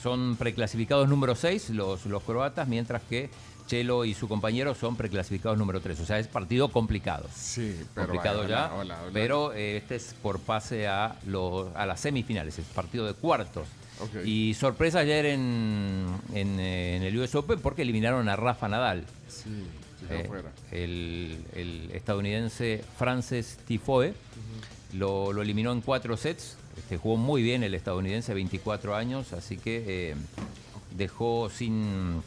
Son 0.04 0.36
preclasificados 0.36 1.08
número 1.10 1.34
6 1.36 1.72
los, 1.72 2.06
los 2.06 2.22
croatas, 2.24 2.68
mientras 2.68 3.02
que 3.04 3.30
Chelo 3.68 4.06
y 4.06 4.14
su 4.14 4.28
compañero 4.28 4.76
son 4.76 4.96
preclasificados 4.96 5.58
número 5.58 5.80
3. 5.82 6.00
O 6.00 6.06
sea, 6.06 6.20
es 6.20 6.28
partido 6.28 6.70
complicado. 6.72 7.28
Sí, 7.36 7.76
pero 7.94 8.08
complicado 8.08 8.40
vaya, 8.44 8.50
ya. 8.50 8.66
hola, 8.74 8.76
hola, 8.82 9.02
hola. 9.04 9.12
Pero 9.14 9.54
eh, 9.54 9.78
este 9.78 9.96
es 9.96 10.16
por 10.22 10.40
pase 10.40 10.88
a, 10.88 11.16
los, 11.28 11.76
a 11.76 11.86
las 11.86 12.00
semifinales, 12.00 12.58
es 12.60 12.66
partido 12.68 13.06
de 13.06 13.14
cuartos. 13.14 13.68
Y 14.26 14.54
sorpresa 14.56 15.00
ayer 15.00 15.26
en, 15.26 16.06
en, 16.34 16.60
eh, 16.60 16.98
en 16.98 17.04
el 17.04 17.18
US 17.18 17.34
Open 17.36 17.60
porque 17.60 17.82
eliminaron 17.84 18.28
a 18.28 18.36
Rafa 18.36 18.68
Nadal. 18.68 19.06
Sí, 19.30 19.50
Eh, 20.10 20.26
fuera. 20.28 20.52
el, 20.72 21.38
el 21.56 21.90
estadounidense 21.94 22.84
Frances 23.00 23.58
Tifoe 23.66 24.14
lo, 24.94 25.32
lo 25.34 25.42
eliminó 25.42 25.72
en 25.72 25.82
cuatro 25.82 26.16
sets. 26.18 26.58
Este, 26.78 26.98
jugó 26.98 27.16
muy 27.18 27.42
bien 27.42 27.64
el 27.64 27.74
estadounidense, 27.74 28.34
24 28.34 28.96
años, 28.98 29.32
así 29.34 29.58
que 29.58 29.84
eh, 29.88 30.16
dejó 30.96 31.50
sin, 31.50 32.22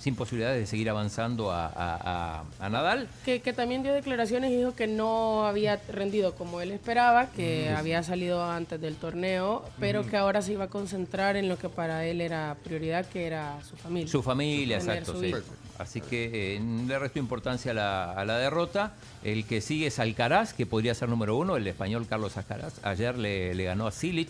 sin 0.00 0.16
posibilidades 0.16 0.58
de 0.58 0.66
seguir 0.66 0.90
avanzando 0.90 1.52
a, 1.52 1.66
a- 1.66 2.40
a- 2.40 2.44
a 2.58 2.68
Nadal. 2.70 3.06
Que, 3.24 3.40
que 3.42 3.52
también 3.52 3.82
dio 3.82 3.92
declaraciones 3.92 4.50
y 4.50 4.56
dijo 4.56 4.74
que 4.74 4.86
no 4.86 5.46
había 5.46 5.78
rendido 5.88 6.34
como 6.34 6.60
él 6.60 6.72
esperaba, 6.72 7.26
que 7.30 7.66
Ujú. 7.68 7.78
había 7.78 8.02
salido 8.02 8.42
antes 8.44 8.80
del 8.80 8.96
torneo, 8.96 9.64
pero 9.78 10.00
Ujú. 10.00 10.10
que 10.10 10.16
ahora 10.16 10.40
se 10.42 10.52
iba 10.52 10.64
a 10.64 10.68
concentrar 10.68 11.36
en 11.36 11.48
lo 11.48 11.58
que 11.58 11.68
para 11.68 12.04
él 12.06 12.20
era 12.20 12.56
prioridad, 12.64 13.06
que 13.06 13.26
era 13.26 13.58
su 13.62 13.76
familia. 13.76 14.08
Su 14.10 14.22
familia, 14.22 14.78
exacto, 14.78 15.12
su 15.12 15.20
sí. 15.20 15.32
Así 15.78 16.00
que 16.02 16.56
eh, 16.56 16.60
le 16.86 16.98
restó 16.98 17.18
importancia 17.18 17.70
a 17.70 17.74
la, 17.74 18.12
a 18.12 18.24
la 18.24 18.36
derrota. 18.38 18.92
El 19.22 19.44
que 19.46 19.60
sigue 19.60 19.86
es 19.86 19.98
Alcaraz, 19.98 20.52
que 20.54 20.66
podría 20.66 20.94
ser 20.94 21.08
número 21.08 21.36
uno, 21.36 21.56
el 21.56 21.66
español 21.66 22.06
Carlos 22.08 22.36
Alcaraz. 22.36 22.74
Ayer 22.84 23.16
le, 23.18 23.54
le 23.54 23.64
ganó 23.64 23.86
a 23.86 23.90
Silic, 23.92 24.28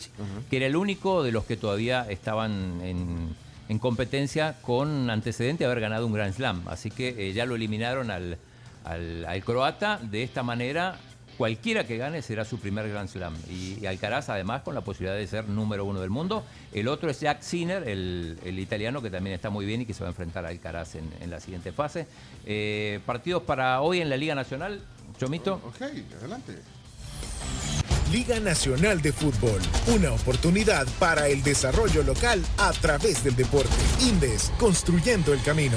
que 0.49 0.57
era 0.57 0.67
el 0.67 0.77
único 0.77 1.23
de 1.23 1.33
los 1.33 1.45
que 1.45 1.57
todavía 1.57 2.07
estaban 2.09 2.81
en, 2.83 3.35
en 3.71 3.79
competencia 3.79 4.57
con 4.63 5.09
antecedente 5.11 5.63
de 5.63 5.67
haber 5.71 5.79
ganado 5.81 6.05
un 6.05 6.13
Grand 6.13 6.35
Slam. 6.35 6.67
Así 6.67 6.91
que 6.91 7.29
eh, 7.29 7.33
ya 7.33 7.47
lo 7.47 7.55
eliminaron 7.55 8.11
al, 8.11 8.37
al- 8.85 9.43
croata. 9.45 10.01
De 10.03 10.25
esta 10.25 10.43
manera, 10.43 10.97
cualquiera 11.39 11.85
que 11.85 11.97
gane 11.97 12.21
será 12.21 12.45
su 12.45 12.59
primer 12.59 12.89
Grand 12.89 13.09
Slam. 13.09 13.33
Y, 13.49 13.79
y 13.81 13.87
Alcaraz, 13.87 14.29
además, 14.29 14.63
con 14.63 14.75
la 14.75 14.81
posibilidad 14.81 15.17
de 15.17 15.25
ser 15.29 15.49
número 15.49 15.85
uno 15.85 16.01
del 16.01 16.11
mundo. 16.11 16.45
El 16.73 16.89
otro 16.89 17.11
es 17.11 17.21
Jack 17.21 17.43
Sinner, 17.43 17.89
el, 17.89 18.41
el 18.45 18.59
italiano, 18.59 19.01
que 19.01 19.09
también 19.09 19.35
está 19.35 19.51
muy 19.51 19.65
bien 19.67 19.83
y 19.83 19.87
que 19.87 19.95
se 19.95 20.01
va 20.01 20.09
a 20.09 20.11
enfrentar 20.11 20.45
a 20.45 20.49
Alcaraz 20.49 20.97
en, 20.97 21.09
en 21.21 21.31
la 21.31 21.39
siguiente 21.39 21.71
fase. 21.71 22.09
Eh, 22.47 22.99
partidos 23.07 23.45
para 23.45 23.81
hoy 23.83 24.01
en 24.01 24.11
la 24.11 24.17
Liga 24.17 24.35
Nacional. 24.35 24.81
Chomito. 25.17 25.61
Ok, 25.65 25.83
adelante. 26.19 26.59
Liga 28.11 28.41
Nacional 28.41 29.01
de 29.01 29.13
Fútbol, 29.13 29.61
una 29.87 30.13
oportunidad 30.13 30.85
para 30.99 31.29
el 31.29 31.45
desarrollo 31.45 32.03
local 32.03 32.45
a 32.59 32.73
través 32.73 33.23
del 33.23 33.37
deporte. 33.37 33.71
Indes, 34.01 34.53
construyendo 34.59 35.33
el 35.33 35.41
camino. 35.43 35.77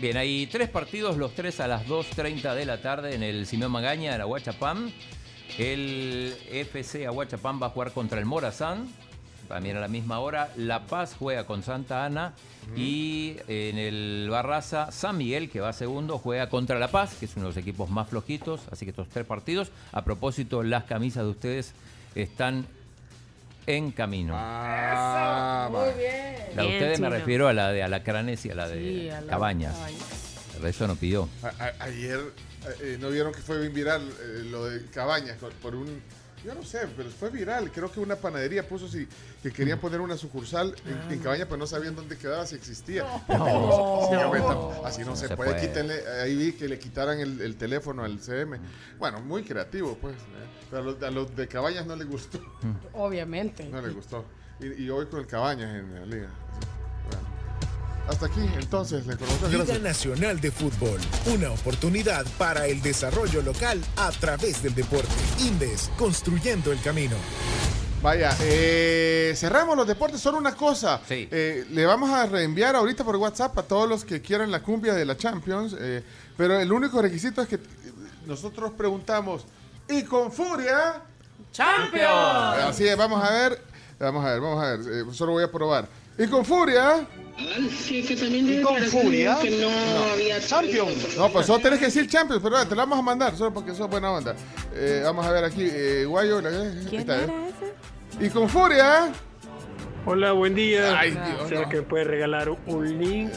Bien, 0.00 0.16
hay 0.16 0.46
tres 0.46 0.70
partidos, 0.70 1.18
los 1.18 1.34
tres 1.34 1.60
a 1.60 1.68
las 1.68 1.86
2.30 1.86 2.54
de 2.54 2.64
la 2.64 2.80
tarde 2.80 3.14
en 3.14 3.22
el 3.22 3.46
Simeón 3.46 3.72
Magaña, 3.72 4.14
en 4.14 4.22
Aguachapán. 4.22 4.90
El 5.58 6.34
FC 6.50 7.06
Aguachapán 7.06 7.60
va 7.60 7.66
a 7.66 7.70
jugar 7.70 7.92
contra 7.92 8.18
el 8.18 8.24
Morazán, 8.24 8.88
también 9.48 9.76
a 9.76 9.80
la 9.80 9.88
misma 9.88 10.20
hora. 10.20 10.50
La 10.56 10.84
Paz 10.86 11.16
juega 11.18 11.44
con 11.46 11.62
Santa 11.62 12.04
Ana. 12.04 12.34
Y 12.76 13.36
en 13.48 13.78
el 13.78 14.28
Barraza, 14.30 14.92
San 14.92 15.16
Miguel, 15.16 15.48
que 15.50 15.60
va 15.60 15.72
segundo, 15.72 16.18
juega 16.18 16.50
contra 16.50 16.78
La 16.78 16.88
Paz, 16.88 17.14
que 17.18 17.24
es 17.24 17.32
uno 17.36 17.46
de 17.46 17.50
los 17.50 17.56
equipos 17.56 17.88
más 17.88 18.08
flojitos. 18.08 18.60
Así 18.70 18.84
que 18.84 18.90
estos 18.90 19.08
tres 19.08 19.24
partidos. 19.24 19.70
A 19.92 20.04
propósito, 20.04 20.62
las 20.62 20.84
camisas 20.84 21.24
de 21.24 21.30
ustedes 21.30 21.72
están 22.14 22.66
en 23.66 23.90
camino. 23.90 24.34
Ah, 24.36 25.68
Muy 25.70 25.98
bien. 25.98 26.36
La 26.56 26.62
de 26.62 26.68
ustedes 26.68 27.00
me 27.00 27.08
refiero 27.10 27.48
a 27.48 27.52
la 27.54 27.72
de 27.72 27.82
Alacranes 27.82 28.44
y 28.46 28.50
a 28.50 28.54
la 28.54 28.68
de 28.68 28.78
Sí, 28.78 29.08
a 29.10 29.14
la 29.14 29.20
de 29.22 29.26
Cabañas. 29.28 29.74
El 30.56 30.62
resto 30.62 30.86
no 30.86 30.96
pidió. 30.96 31.28
A- 31.42 31.48
a- 31.64 31.84
ayer 31.84 32.20
eh, 32.82 32.96
no 33.00 33.10
vieron 33.10 33.32
que 33.32 33.40
fue 33.40 33.60
bien 33.60 33.72
viral 33.72 34.02
eh, 34.02 34.42
lo 34.50 34.64
de 34.66 34.84
Cabañas 34.86 35.36
por 35.62 35.74
un 35.74 36.02
yo 36.44 36.54
no 36.54 36.62
sé, 36.62 36.80
pero 36.96 37.08
fue 37.10 37.30
viral. 37.30 37.70
Creo 37.72 37.90
que 37.90 38.00
una 38.00 38.16
panadería 38.16 38.66
puso 38.66 38.88
si 38.88 39.06
que 39.42 39.52
querían 39.52 39.78
poner 39.78 40.00
una 40.00 40.16
sucursal 40.16 40.74
en, 40.86 41.12
en 41.12 41.18
Cabañas, 41.20 41.46
pero 41.46 41.58
no 41.58 41.66
sabían 41.66 41.94
dónde 41.96 42.16
quedaba, 42.16 42.46
si 42.46 42.54
existía. 42.56 43.04
No. 43.28 43.44
Ahorita, 43.46 44.86
así 44.88 45.02
no, 45.02 45.08
No 45.10 45.16
se, 45.16 45.28
se 45.28 45.36
puede. 45.36 45.52
puede. 45.52 45.66
Quítenle, 45.68 45.94
ahí 46.22 46.36
vi 46.36 46.52
que 46.52 46.68
le 46.68 46.78
quitaran 46.78 47.18
el, 47.20 47.40
el 47.40 47.56
teléfono 47.56 48.04
al 48.04 48.18
CM. 48.20 48.58
Bueno, 48.98 49.20
muy 49.20 49.42
creativo, 49.44 49.96
pues. 50.00 50.14
eh. 50.16 50.18
Pero 50.70 50.82
a 50.82 50.84
los, 50.84 51.02
a 51.02 51.10
los 51.10 51.34
de 51.36 51.48
Cabañas 51.48 51.86
no 51.86 51.96
les 51.96 52.06
gustó. 52.08 52.38
Obviamente. 52.92 53.64
No 53.68 53.80
les 53.80 53.94
gustó. 53.94 54.24
Y, 54.60 54.84
y 54.84 54.90
hoy 54.90 55.06
con 55.06 55.20
el 55.20 55.26
Cabañas 55.26 55.74
en 55.74 55.94
la 55.94 56.06
liga. 56.06 56.28
Bueno. 57.10 57.37
Hasta 58.08 58.26
aquí, 58.26 58.40
entonces, 58.58 59.06
la 59.06 59.12
información. 59.12 59.50
Liga 59.50 59.64
Gracias. 59.64 59.82
Nacional 59.82 60.40
de 60.40 60.50
Fútbol, 60.50 60.98
una 61.26 61.50
oportunidad 61.50 62.24
para 62.38 62.66
el 62.66 62.80
desarrollo 62.80 63.42
local 63.42 63.80
a 63.96 64.10
través 64.12 64.62
del 64.62 64.74
deporte. 64.74 65.08
Indes, 65.40 65.90
construyendo 65.98 66.72
el 66.72 66.80
camino. 66.80 67.16
Vaya, 68.02 68.34
eh, 68.40 69.34
cerramos 69.36 69.76
los 69.76 69.86
deportes. 69.86 70.20
Solo 70.20 70.38
una 70.38 70.54
cosa. 70.54 71.00
Eh, 71.10 71.66
le 71.70 71.84
vamos 71.84 72.08
a 72.10 72.26
reenviar 72.26 72.76
ahorita 72.76 73.04
por 73.04 73.16
WhatsApp 73.16 73.58
a 73.58 73.62
todos 73.62 73.88
los 73.88 74.04
que 74.04 74.22
quieran 74.22 74.50
la 74.50 74.62
cumbia 74.62 74.94
de 74.94 75.04
la 75.04 75.16
Champions. 75.16 75.76
eh, 75.78 76.02
pero 76.36 76.58
el 76.60 76.72
único 76.72 77.02
requisito 77.02 77.42
es 77.42 77.48
que 77.48 77.58
nosotros 78.26 78.72
preguntamos. 78.76 79.44
Y 79.88 80.02
con 80.04 80.30
furia. 80.32 81.02
¡Champions! 81.52 82.64
Así 82.68 82.86
es, 82.86 82.96
vamos 82.96 83.22
a 83.22 83.30
ver. 83.30 83.60
Vamos 83.98 84.24
a 84.24 84.30
ver, 84.30 84.40
vamos 84.40 84.64
a 84.64 84.76
ver. 84.76 84.80
eh, 84.80 85.04
solo 85.12 85.32
voy 85.32 85.42
a 85.42 85.50
probar. 85.50 85.88
Y 86.18 86.26
con 86.26 86.44
furia. 86.44 87.06
Sí, 87.70 88.02
que 88.04 88.16
también 88.16 88.58
¿Y 88.60 88.62
con 88.62 88.76
furia? 88.82 89.38
que 89.40 89.50
no, 89.50 89.68
No. 89.70 90.12
había 90.12 90.40
Champions. 90.40 91.16
No, 91.16 91.28
pues 91.30 91.46
solo 91.46 91.60
tenés 91.62 91.78
que 91.78 91.84
decir 91.86 92.08
Champions, 92.08 92.42
pero 92.42 92.66
te 92.66 92.74
la 92.74 92.82
vamos 92.82 92.98
a 92.98 93.02
mandar, 93.02 93.36
solo 93.36 93.54
porque 93.54 93.72
sos 93.74 93.88
buena 93.88 94.10
onda. 94.10 94.34
Eh, 94.74 95.02
vamos 95.04 95.24
a 95.24 95.30
ver 95.30 95.44
aquí, 95.44 95.62
eh, 95.70 96.04
Guayo. 96.04 96.40
la- 96.40 96.48
ahí 96.48 96.88
está, 96.96 97.22
eh. 97.22 97.28
Y 98.20 98.28
con 98.30 98.48
furia. 98.48 99.12
Hola, 100.04 100.32
buen 100.32 100.54
día. 100.56 100.98
Ay, 100.98 101.12
Dios, 101.12 101.48
¿Será 101.48 101.62
no. 101.62 101.68
que 101.68 101.76
me 101.76 101.82
puede 101.82 102.04
regalar 102.04 102.50
un 102.66 102.98
link? 102.98 103.30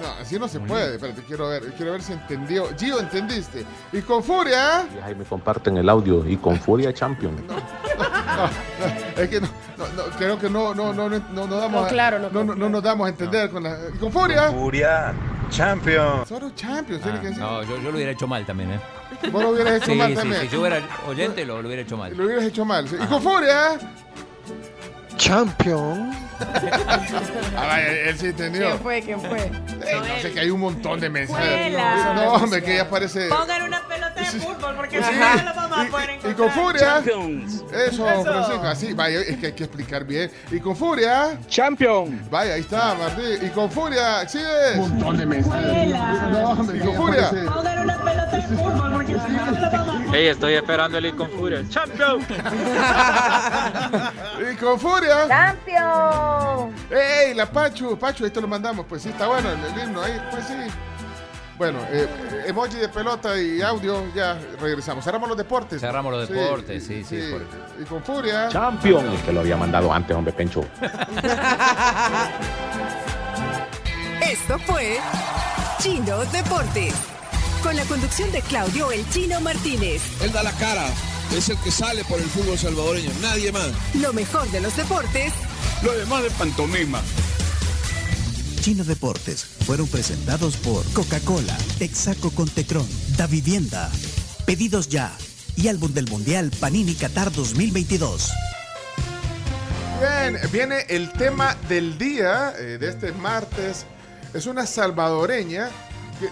No, 0.00 0.08
así 0.20 0.38
no 0.38 0.48
se 0.48 0.58
puede. 0.58 0.94
Espérate, 0.96 1.22
quiero 1.22 1.48
ver, 1.48 1.62
quiero 1.76 1.92
ver 1.92 2.02
si 2.02 2.12
entendió. 2.12 2.66
Gio, 2.78 2.98
¿entendiste? 2.98 3.64
Y 3.92 4.00
con 4.00 4.22
furia. 4.24 4.84
Y 4.96 4.98
ahí 5.06 5.14
me 5.14 5.24
comparten 5.24 5.76
el 5.76 5.88
audio 5.88 6.26
y 6.28 6.36
con 6.38 6.58
Furia 6.58 6.92
Champion. 6.94 7.36
No, 7.46 7.54
es 9.22 9.28
que 9.28 9.40
no, 9.40 9.48
no, 9.78 9.86
no, 9.88 10.02
creo 10.16 10.38
que 10.38 10.48
no, 10.50 10.74
no, 10.74 10.92
no, 10.92 11.08
no, 11.08 11.18
no, 11.32 11.46
no 11.46 11.56
damos. 11.56 11.82
No, 11.82 11.88
claro, 11.88 12.18
no, 12.18 12.30
no, 12.30 12.44
no, 12.44 12.54
no 12.54 12.68
nos 12.68 12.82
damos 12.82 13.06
a 13.06 13.10
entender 13.10 13.50
con 13.50 13.62
la. 13.62 13.76
Y 13.94 13.98
con 13.98 14.10
furia. 14.12 14.50
Furia 14.50 15.12
Champion. 15.50 16.26
Solo 16.26 16.50
Champions, 16.54 17.02
tiene 17.02 17.18
Ah, 17.18 17.20
que 17.20 17.26
decir. 17.28 17.42
no, 17.42 17.62
yo, 17.62 17.76
yo 17.76 17.90
lo 17.90 17.96
hubiera 17.96 18.10
hecho 18.12 18.26
mal 18.26 18.44
también, 18.46 18.72
¿eh? 18.72 18.80
Vos 19.30 19.42
lo 19.42 19.50
hubieras 19.50 19.74
hecho 19.76 19.92
Sí, 19.92 19.94
mal 19.96 20.10
sí, 20.10 20.14
también. 20.16 20.40
Si 20.42 20.48
yo 20.48 20.60
hubiera 20.60 20.80
oyente, 21.06 21.44
lo, 21.44 21.62
lo 21.62 21.68
hubiera 21.68 21.82
hecho 21.82 21.96
mal. 21.96 22.16
Lo 22.16 22.24
hubieras 22.24 22.44
hecho 22.44 22.64
mal. 22.64 22.88
sí. 22.88 22.96
Y 23.00 23.06
con 23.06 23.22
furia. 23.22 23.78
Champion. 25.16 26.12
Ah, 27.58 27.66
vaya, 27.68 27.88
él 28.08 28.18
sí 28.18 28.26
entendió. 28.26 28.66
¿Quién 28.66 28.78
fue? 28.80 29.02
¿Quién 29.02 29.20
fue? 29.20 29.38
Eh, 29.46 29.52
no 29.98 30.20
sé 30.22 30.32
que 30.32 30.40
hay 30.40 30.50
un 30.50 30.60
montón 30.60 31.00
de 31.00 31.08
mensajes. 31.08 31.48
Fuela. 31.72 32.12
No, 32.14 32.32
hombre, 32.34 32.62
que 32.62 32.76
ya 32.76 32.88
parece. 32.88 33.28
Pongan 33.28 33.62
una 33.62 33.80
pelota 33.88 34.20
de 34.20 34.26
fútbol 34.26 34.74
porque 34.76 35.02
Sí. 35.02 35.10
no 35.18 35.42
lo 35.42 35.54
vamos 35.54 35.78
a 35.78 35.84
poder 35.90 36.10
Y 36.10 36.12
encontrar. 36.14 36.36
con 36.36 36.50
furia. 36.50 36.80
Champions. 36.80 37.64
Eso, 37.72 38.10
Eso. 38.10 38.24
Francisco. 38.24 38.66
Así, 38.66 38.92
vaya, 38.92 39.20
es 39.20 39.36
que 39.38 39.46
hay 39.46 39.52
que 39.52 39.64
explicar 39.64 40.04
bien. 40.04 40.30
Y 40.50 40.60
con 40.60 40.76
furia. 40.76 41.38
Champion. 41.48 42.20
Vaya, 42.30 42.54
ahí 42.54 42.60
está, 42.60 42.94
Martín. 42.94 43.38
Y 43.42 43.48
con 43.50 43.70
furia, 43.70 44.22
¿exhibes? 44.22 44.76
Un 44.76 44.90
montón 44.90 45.16
de 45.16 45.26
mensajes. 45.26 45.88
No, 46.30 46.50
hombre, 46.50 46.76
y 46.76 46.80
con 46.80 46.94
furia. 46.96 47.30
Pongan 47.30 47.78
una 47.80 47.96
pelota 48.02 48.36
de 48.36 48.42
fútbol 48.42 48.92
porque 48.92 49.12
no 49.12 49.28
lo 49.28 49.70
vamos 49.70 49.88
a 49.88 49.96
Hey, 50.12 50.26
estoy 50.28 50.54
esperando 50.54 50.98
el 50.98 51.16
con 51.16 51.28
Furia. 51.30 51.62
Champion. 51.68 52.20
Y 54.52 54.56
con 54.56 54.78
furia. 54.78 55.26
¡Ey, 56.90 57.34
la 57.34 57.46
Pachu! 57.50 57.98
Pachu, 57.98 58.24
ahí 58.24 58.30
te 58.30 58.40
lo 58.40 58.48
mandamos. 58.48 58.86
Pues 58.88 59.02
sí, 59.02 59.08
está 59.10 59.26
bueno 59.28 59.48
el, 59.50 59.58
el 59.58 59.82
himno 59.88 60.02
ahí. 60.02 60.20
Pues 60.30 60.46
sí. 60.46 60.54
Bueno, 61.58 61.78
eh, 61.90 62.06
emoji 62.48 62.76
de 62.76 62.88
pelota 62.90 63.40
y 63.40 63.62
audio, 63.62 64.04
ya 64.14 64.38
regresamos. 64.60 65.02
Cerramos 65.04 65.26
los 65.28 65.38
deportes. 65.38 65.80
Cerramos 65.80 66.12
los 66.12 66.26
Sí, 66.28 66.34
deportes, 66.34 66.84
sí, 66.86 67.02
sí. 67.02 67.18
por- 67.32 67.46
Y 67.82 67.84
con 67.86 68.02
furia. 68.04 68.48
Champion. 68.50 69.10
Es 69.14 69.22
que 69.22 69.32
lo 69.32 69.40
había 69.40 69.56
mandado 69.56 69.90
antes, 69.92 70.14
hombre, 70.14 70.34
Pencho. 70.34 70.60
Esto 74.20 74.58
fue 74.66 74.98
Chino 75.78 76.18
Deportes. 76.26 76.94
Con 77.62 77.74
la 77.76 77.84
conducción 77.84 78.30
de 78.32 78.42
Claudio 78.42 78.92
El 78.92 79.08
Chino 79.10 79.40
Martínez. 79.40 80.02
Él 80.22 80.32
da 80.32 80.42
la 80.42 80.52
cara, 80.52 80.86
es 81.34 81.48
el 81.48 81.56
que 81.58 81.70
sale 81.70 82.04
por 82.04 82.18
el 82.18 82.26
fútbol 82.26 82.58
salvadoreño, 82.58 83.10
nadie 83.22 83.50
más. 83.50 83.68
Lo 83.94 84.12
mejor 84.12 84.48
de 84.50 84.60
los 84.60 84.76
deportes 84.76 85.32
Lo 85.82 85.92
demás 85.92 86.22
de 86.22 86.30
pantomima. 86.30 87.02
Chino 88.60 88.82
Deportes 88.82 89.44
fueron 89.44 89.86
presentados 89.86 90.56
por 90.56 90.84
Coca-Cola, 90.92 91.56
Texaco 91.78 92.30
con 92.30 92.48
Tecron, 92.48 92.88
Da 93.16 93.26
Vivienda, 93.26 93.90
Pedidos 94.44 94.88
Ya 94.88 95.16
y 95.56 95.68
álbum 95.68 95.92
del 95.92 96.08
Mundial 96.10 96.50
Panini 96.58 96.94
Qatar 96.94 97.32
2022. 97.32 98.32
Bien, 100.00 100.38
viene 100.52 100.84
el 100.88 101.10
tema 101.12 101.56
del 101.68 101.96
día 101.96 102.54
eh, 102.58 102.76
de 102.78 102.88
este 102.88 103.12
martes. 103.12 103.86
Es 104.34 104.46
una 104.46 104.66
salvadoreña. 104.66 105.70
Que, 106.20 106.28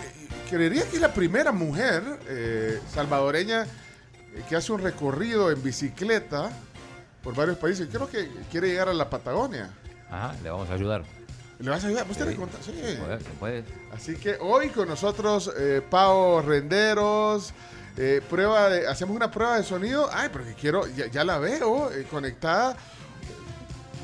creería 0.50 0.82
que 0.88 0.96
es 0.96 1.02
la 1.02 1.14
primera 1.14 1.52
mujer 1.52 2.02
eh, 2.28 2.80
salvadoreña 2.92 3.62
eh, 3.62 4.42
que 4.48 4.56
hace 4.56 4.72
un 4.72 4.82
recorrido 4.82 5.50
en 5.50 5.62
bicicleta 5.62 6.50
por 7.24 7.34
varios 7.34 7.56
países. 7.58 7.88
Creo 7.90 8.08
que 8.08 8.30
quiere 8.50 8.68
llegar 8.68 8.88
a 8.88 8.94
la 8.94 9.08
Patagonia. 9.10 9.70
Ajá, 10.10 10.34
le 10.42 10.50
vamos 10.50 10.70
a 10.70 10.74
ayudar. 10.74 11.02
¿Le 11.58 11.70
vas 11.70 11.82
a 11.84 11.86
ayudar? 11.88 12.06
¿Vos 12.06 12.16
te 12.18 12.28
Sí. 12.30 12.36
contás? 12.36 12.60
Sí. 12.64 12.72
Puede, 12.72 13.18
se 13.20 13.30
puede. 13.40 13.64
Así 13.92 14.16
que 14.16 14.36
hoy 14.40 14.68
con 14.68 14.88
nosotros 14.88 15.50
eh, 15.58 15.82
Pau 15.88 16.40
Renderos. 16.42 17.52
eh, 17.96 18.20
prueba 18.28 18.68
de, 18.70 18.88
hacemos 18.88 19.14
una 19.14 19.30
prueba 19.30 19.56
de 19.56 19.62
sonido. 19.62 20.10
Ay, 20.12 20.28
porque 20.32 20.54
quiero, 20.54 20.84
ya, 20.88 21.06
ya 21.06 21.22
la 21.24 21.38
veo 21.38 21.92
eh, 21.92 22.04
conectada. 22.10 22.76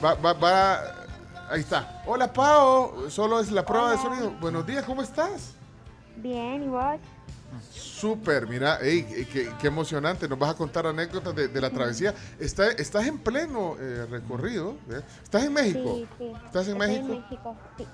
Va, 0.03 0.15
va, 0.15 0.33
va. 0.33 0.81
Ahí 1.51 1.61
está. 1.61 2.01
Hola 2.07 2.33
Pau, 2.33 3.11
solo 3.11 3.41
es 3.41 3.51
la 3.51 3.67
prueba 3.67 3.91
de 3.91 3.99
sonido. 3.99 4.31
Buenos 4.41 4.65
días, 4.65 4.85
¿cómo 4.85 5.03
estás? 5.03 5.55
Bien, 6.17 6.63
¿y 6.63 6.69
vos? 6.69 7.01
Súper, 8.01 8.47
mira, 8.47 8.79
ey, 8.81 9.07
eh, 9.11 9.29
qué, 9.31 9.53
qué 9.61 9.67
emocionante. 9.67 10.27
Nos 10.29 10.39
vas 10.39 10.51
a 10.51 10.55
contar 10.55 10.87
anécdotas 10.87 11.35
de, 11.35 11.49
de 11.49 11.61
la 11.61 11.71
travesía. 11.71 12.15
Está- 12.39 12.71
estás 12.71 13.07
en 13.07 13.19
pleno 13.19 13.77
eh, 13.79 14.07
recorrido. 14.11 14.77
¿eh? 14.91 15.03
¿Estás 15.23 15.45
en 15.45 15.53
México? 15.53 15.95
Sí, 15.97 16.09
sí. 16.19 16.33
¿Estás 16.47 16.69
en 16.69 16.73
Estoy 16.81 16.89
México? 16.89 17.13
en 17.13 17.21
México, 17.21 17.57
sí. 17.77 17.87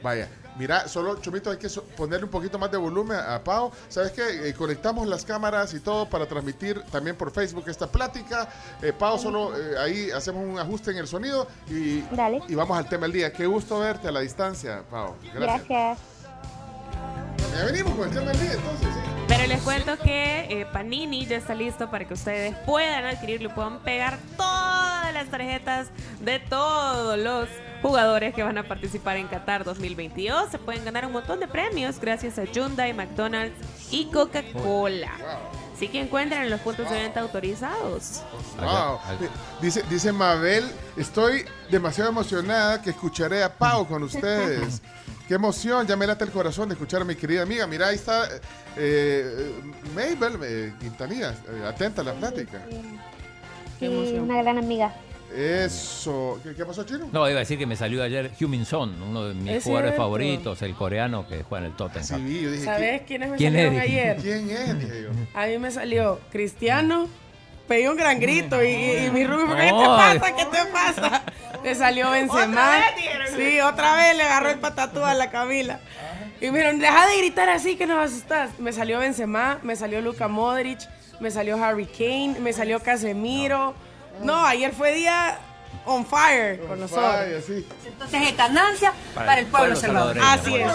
Vaya, 0.00 0.28
mira, 0.56 0.86
solo 0.86 1.16
Chomito 1.20 1.50
hay 1.50 1.56
que 1.56 1.68
so- 1.68 1.82
ponerle 1.96 2.26
un 2.26 2.30
poquito 2.30 2.56
más 2.56 2.70
de 2.70 2.76
volumen 2.76 3.18
a, 3.18 3.42
Pau. 3.42 3.72
¿Sabes 3.88 4.12
qué? 4.12 4.48
Eh, 4.48 4.54
conectamos 4.54 5.08
las 5.08 5.24
cámaras 5.24 5.74
y 5.74 5.80
todo 5.80 6.08
para 6.08 6.24
transmitir 6.26 6.80
también 6.92 7.16
por 7.16 7.32
Facebook 7.32 7.64
esta 7.68 7.88
plática. 7.88 8.48
Eh, 8.80 8.92
Pau, 8.92 9.18
solo 9.18 9.56
eh, 9.56 9.76
ahí 9.78 10.10
hacemos 10.12 10.46
un 10.46 10.56
ajuste 10.58 10.92
en 10.92 10.98
el 10.98 11.08
sonido 11.08 11.48
y, 11.68 12.04
y 12.48 12.54
vamos 12.54 12.78
al 12.78 12.88
tema 12.88 13.02
del 13.02 13.12
día. 13.12 13.32
Qué 13.32 13.46
gusto 13.46 13.80
verte 13.80 14.06
a 14.06 14.12
la 14.12 14.20
distancia, 14.20 14.82
Pau. 14.88 15.14
Gracias. 15.34 15.66
Gracias. 15.68 15.98
Ya 17.54 17.64
venimos 17.64 17.94
con 17.94 18.08
el 18.08 18.14
tema 18.14 18.30
del 18.32 18.40
día 18.40 18.52
entonces, 18.52 18.88
sí. 18.94 19.00
Pero 19.28 19.46
les 19.46 19.60
cuento 19.60 19.98
que 19.98 20.46
eh, 20.48 20.66
Panini 20.72 21.26
ya 21.26 21.36
está 21.36 21.54
listo 21.54 21.90
para 21.90 22.06
que 22.06 22.14
ustedes 22.14 22.56
puedan 22.64 23.04
adquirirlo 23.04 23.50
y 23.50 23.52
puedan 23.52 23.78
pegar 23.80 24.18
todas 24.38 25.12
las 25.12 25.28
tarjetas 25.28 25.88
de 26.20 26.40
todos 26.40 27.18
los 27.18 27.48
jugadores 27.82 28.34
que 28.34 28.42
van 28.42 28.56
a 28.56 28.62
participar 28.62 29.18
en 29.18 29.28
Qatar 29.28 29.64
2022. 29.64 30.50
Se 30.50 30.58
pueden 30.58 30.84
ganar 30.84 31.04
un 31.04 31.12
montón 31.12 31.40
de 31.40 31.46
premios 31.46 32.00
gracias 32.00 32.38
a 32.38 32.44
Hyundai, 32.44 32.94
McDonald's 32.94 33.54
y 33.90 34.06
Coca-Cola. 34.06 35.12
Así 35.74 35.88
que 35.88 36.00
encuentran 36.00 36.42
en 36.42 36.50
los 36.50 36.60
puntos 36.60 36.90
de 36.90 36.96
venta 36.96 37.20
autorizados. 37.20 38.22
Wow. 38.58 38.98
Dice, 39.60 39.84
dice 39.90 40.10
Mabel, 40.10 40.64
estoy 40.96 41.44
demasiado 41.70 42.10
emocionada 42.10 42.80
que 42.82 42.90
escucharé 42.90 43.44
a 43.44 43.54
Pau 43.54 43.86
con 43.86 44.02
ustedes. 44.02 44.82
Qué 45.28 45.34
emoción, 45.34 45.86
ya 45.86 45.94
me 45.94 46.06
late 46.06 46.24
el 46.24 46.30
corazón 46.30 46.70
de 46.70 46.72
escuchar 46.74 47.02
a 47.02 47.04
mi 47.04 47.14
querida 47.14 47.42
amiga. 47.42 47.66
Mira, 47.66 47.88
ahí 47.88 47.96
está 47.96 48.26
eh, 48.76 49.52
Mabel 49.94 50.38
eh, 50.42 50.72
Quintanilla, 50.80 51.32
eh, 51.32 51.66
atenta 51.68 52.00
a 52.00 52.04
la 52.06 52.14
plática. 52.14 52.62
Sí, 53.78 53.86
una 54.18 54.42
gran 54.42 54.56
amiga. 54.58 54.94
Eso. 55.36 56.40
¿Qué, 56.42 56.54
qué 56.54 56.64
pasó, 56.64 56.84
Chino? 56.84 57.10
No, 57.12 57.28
iba 57.28 57.36
a 57.36 57.40
decir 57.40 57.58
que 57.58 57.66
me 57.66 57.76
salió 57.76 58.02
ayer 58.02 58.30
Humin 58.40 58.64
Son, 58.64 59.00
uno 59.02 59.28
de 59.28 59.34
mis 59.34 59.52
Es 59.56 59.64
jugadores 59.64 59.90
cierto. 59.90 60.02
favoritos, 60.02 60.62
el 60.62 60.74
coreano 60.74 61.28
que 61.28 61.42
juega 61.42 61.66
en 61.66 61.72
el 61.72 61.76
Tottenham. 61.76 62.26
Sí, 62.26 62.40
yo 62.42 62.50
dije, 62.50 62.64
¿Sabes 62.64 63.02
quiénes 63.02 63.30
me 63.30 63.36
¿Quién 63.36 63.52
salieron 63.52 63.74
es? 63.74 63.82
ayer? 63.82 64.16
¿Quién 64.16 64.50
es? 64.50 64.78
Dije 64.78 65.02
yo. 65.02 65.10
A 65.38 65.46
mí 65.46 65.58
me 65.58 65.70
salió 65.70 66.18
Cristiano, 66.32 67.08
pegué 67.68 67.90
un 67.90 67.96
gran 67.98 68.18
grito 68.18 68.62
y, 68.64 68.68
y- 68.68 69.06
y 69.06 69.10
mi 69.10 69.26
Rubio, 69.26 69.54
¿qué 69.54 69.66
te 69.66 69.72
pasa? 69.84 70.34
¿Qué 70.36 70.44
te 70.46 70.64
pasa? 70.72 71.22
Me 71.62 71.74
salió 71.74 72.10
Benzema. 72.10 72.80
Sí, 73.38 73.60
otra 73.60 73.96
vez 73.96 74.16
le 74.16 74.22
agarró 74.22 74.50
el 74.50 74.58
patatú 74.58 75.04
a 75.04 75.14
la 75.14 75.30
Camila. 75.30 75.80
Y 76.40 76.50
me 76.50 76.58
dijeron, 76.58 76.78
deja 76.78 77.06
de 77.06 77.18
gritar 77.18 77.48
así 77.48 77.76
que 77.76 77.86
nos 77.86 77.98
asustas. 77.98 78.50
Me 78.58 78.72
salió 78.72 78.98
Benzema, 78.98 79.58
me 79.62 79.76
salió 79.76 80.00
Luka 80.00 80.28
Modric, 80.28 80.80
me 81.20 81.30
salió 81.30 81.62
Harry 81.62 81.86
Kane, 81.86 82.36
me 82.40 82.52
salió 82.52 82.80
Casemiro. 82.80 83.74
No, 84.22 84.44
ayer 84.44 84.72
fue 84.72 84.94
día 84.94 85.38
on 85.84 86.04
fire 86.04 86.60
con 86.60 86.80
nosotros. 86.80 87.44
Sí. 87.46 87.66
Entonces 87.86 88.22
es 88.22 88.36
ganancia 88.36 88.92
Para 89.14 89.38
el 89.38 89.46
pueblo 89.46 89.76
salvadoreño. 89.76 90.26
Así 90.26 90.54
es, 90.54 90.72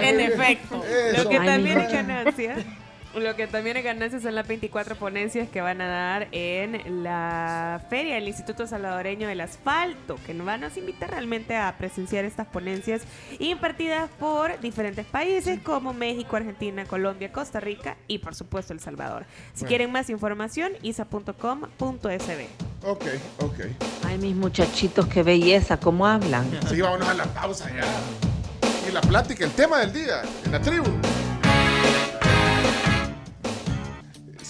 en 0.00 0.20
efecto. 0.20 0.82
Lo 1.16 1.28
que 1.28 1.40
también 1.40 1.80
es 1.80 1.92
ganancia. 1.92 2.56
Lo 3.16 3.36
que 3.36 3.46
también 3.46 3.76
es 3.76 3.84
ganancia 3.84 4.18
son 4.20 4.34
las 4.34 4.46
24 4.48 4.96
ponencias 4.96 5.48
que 5.48 5.60
van 5.60 5.80
a 5.80 5.86
dar 5.88 6.28
en 6.32 7.04
la 7.04 7.80
feria 7.88 8.16
del 8.16 8.26
Instituto 8.26 8.66
Salvadoreño 8.66 9.28
del 9.28 9.40
Asfalto, 9.40 10.16
que 10.26 10.34
nos 10.34 10.44
van 10.46 10.64
a 10.64 10.70
invitar 10.76 11.10
realmente 11.10 11.56
a 11.56 11.76
presenciar 11.78 12.24
estas 12.24 12.46
ponencias 12.48 13.02
impartidas 13.38 14.10
por 14.18 14.58
diferentes 14.60 15.06
países 15.06 15.60
como 15.60 15.92
México, 15.94 16.34
Argentina, 16.36 16.84
Colombia, 16.86 17.30
Costa 17.30 17.60
Rica 17.60 17.96
y 18.08 18.18
por 18.18 18.34
supuesto 18.34 18.72
El 18.72 18.80
Salvador. 18.80 19.26
Si 19.52 19.60
Bueno. 19.60 19.68
quieren 19.68 19.92
más 19.92 20.10
información, 20.10 20.72
isa.com.sb. 20.82 22.46
Ok, 22.82 23.04
ok. 23.38 23.60
Ay, 24.06 24.18
mis 24.18 24.34
muchachitos, 24.34 25.06
qué 25.06 25.22
belleza, 25.22 25.78
cómo 25.78 26.06
hablan. 26.06 26.44
Sí, 26.68 26.80
vámonos 26.80 27.08
a 27.08 27.14
la 27.14 27.24
pausa 27.26 27.70
ya. 27.74 27.84
Y 28.88 28.92
la 28.92 29.00
plática, 29.00 29.44
el 29.44 29.52
tema 29.52 29.78
del 29.78 29.92
día, 29.92 30.22
en 30.44 30.52
la 30.52 30.60
tribu. 30.60 30.90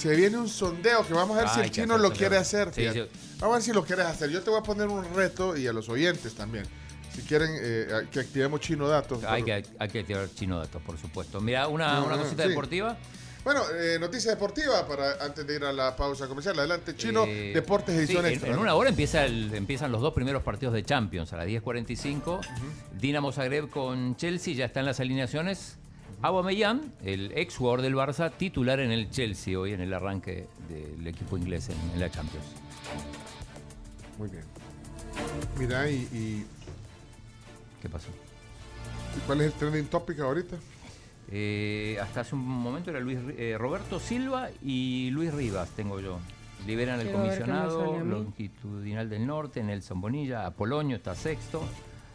Se 0.04 0.14
viene 0.14 0.36
un 0.36 0.50
sondeo 0.50 1.06
que 1.06 1.14
vamos 1.14 1.34
a 1.38 1.40
ver 1.40 1.48
si 1.48 1.60
el 1.60 1.70
chino 1.70 1.96
lo 1.96 2.12
quiere 2.12 2.36
hacer. 2.36 2.70
Sí. 2.74 2.84
Vamos 3.40 3.54
a 3.54 3.56
ver 3.56 3.62
si 3.62 3.72
lo 3.72 3.82
quieres 3.86 4.04
hacer. 4.04 4.28
Yo 4.28 4.42
te 4.42 4.50
voy 4.50 4.58
a 4.60 4.62
poner 4.62 4.86
un 4.86 5.02
reto 5.14 5.56
y 5.56 5.66
a 5.66 5.72
los 5.72 5.88
oyentes 5.88 6.34
también. 6.34 6.66
Si 7.16 7.22
quieren 7.22 7.48
eh, 7.58 8.06
que 8.12 8.20
activemos 8.20 8.60
chino 8.60 8.86
datos. 8.86 9.24
Hay 9.24 9.42
que, 9.44 9.64
hay 9.78 9.88
que 9.88 10.00
activar 10.00 10.28
chino 10.34 10.58
datos, 10.58 10.82
por 10.82 10.98
supuesto. 10.98 11.40
Mira, 11.40 11.68
una, 11.68 11.96
Ah, 11.96 12.02
una 12.02 12.18
cosita 12.18 12.42
sí. 12.42 12.50
deportiva. 12.50 12.98
Bueno, 13.44 13.62
eh, 13.78 13.96
noticia 13.98 14.30
deportiva 14.32 14.86
para 14.86 15.24
antes 15.24 15.46
de 15.46 15.56
ir 15.56 15.64
a 15.64 15.72
la 15.72 15.96
pausa 15.96 16.26
comercial. 16.28 16.58
Adelante, 16.58 16.94
chino, 16.96 17.24
Eh, 17.26 17.52
deportes 17.54 17.94
edición 17.94 18.24
sí, 18.24 18.26
en- 18.28 18.32
extra. 18.34 18.52
En, 18.52 18.58
una 18.58 18.74
hora 18.74 18.90
empieza 18.90 19.24
el- 19.24 19.54
empiezan 19.54 19.90
los 19.90 20.02
dos 20.02 20.12
primeros 20.12 20.42
partidos 20.42 20.74
de 20.74 20.82
Champions 20.84 21.32
a 21.32 21.38
las 21.38 21.46
10.45. 21.46 22.40
Dinamo 23.00 23.32
Zagreb 23.32 23.70
con 23.70 24.16
Chelsea 24.16 24.52
ya 24.52 24.66
está 24.66 24.80
en 24.80 24.86
las 24.86 25.00
alineaciones. 25.00 25.78
Aubameyang, 26.24 26.80
el 27.04 27.32
ex 27.36 27.58
jugador 27.58 27.82
del 27.82 27.94
Barça, 27.94 28.32
titular 28.34 28.80
en 28.80 28.90
el 28.90 29.10
Chelsea 29.10 29.58
hoy 29.58 29.74
en 29.74 29.82
el 29.82 29.92
arranque 29.92 30.46
del 30.70 31.06
equipo 31.06 31.36
inglés 31.36 31.68
en, 31.68 31.76
en 31.92 32.00
la 32.00 32.10
Champions. 32.10 32.46
Muy 34.18 34.30
bien. 34.30 34.44
Mira, 35.58 35.90
y, 35.90 35.96
y- 36.12 36.46
¿Qué 37.82 37.90
pasó? 37.90 38.08
¿y 39.14 39.20
¿cuál 39.26 39.42
es 39.42 39.48
el 39.48 39.52
trending 39.52 39.84
topic 39.88 40.18
ahorita? 40.20 40.56
Eh, 41.30 41.98
hasta 42.00 42.22
hace 42.22 42.34
un 42.34 42.40
momento 42.40 42.88
era 42.90 43.00
Luis, 43.00 43.18
eh, 43.36 43.56
Roberto 43.58 44.00
Silva 44.00 44.48
y 44.62 45.10
Luis 45.10 45.30
Rivas, 45.34 45.68
tengo 45.76 46.00
yo. 46.00 46.20
Liberan 46.66 47.00
al 47.00 47.06
sale 47.06 47.12
comisionado, 47.12 47.98
longitudinal 48.02 49.10
del 49.10 49.26
norte, 49.26 49.62
Nelson 49.62 50.00
Bonilla, 50.00 50.46
Apolonio 50.46 50.96
está 50.96 51.14
sexto, 51.14 51.62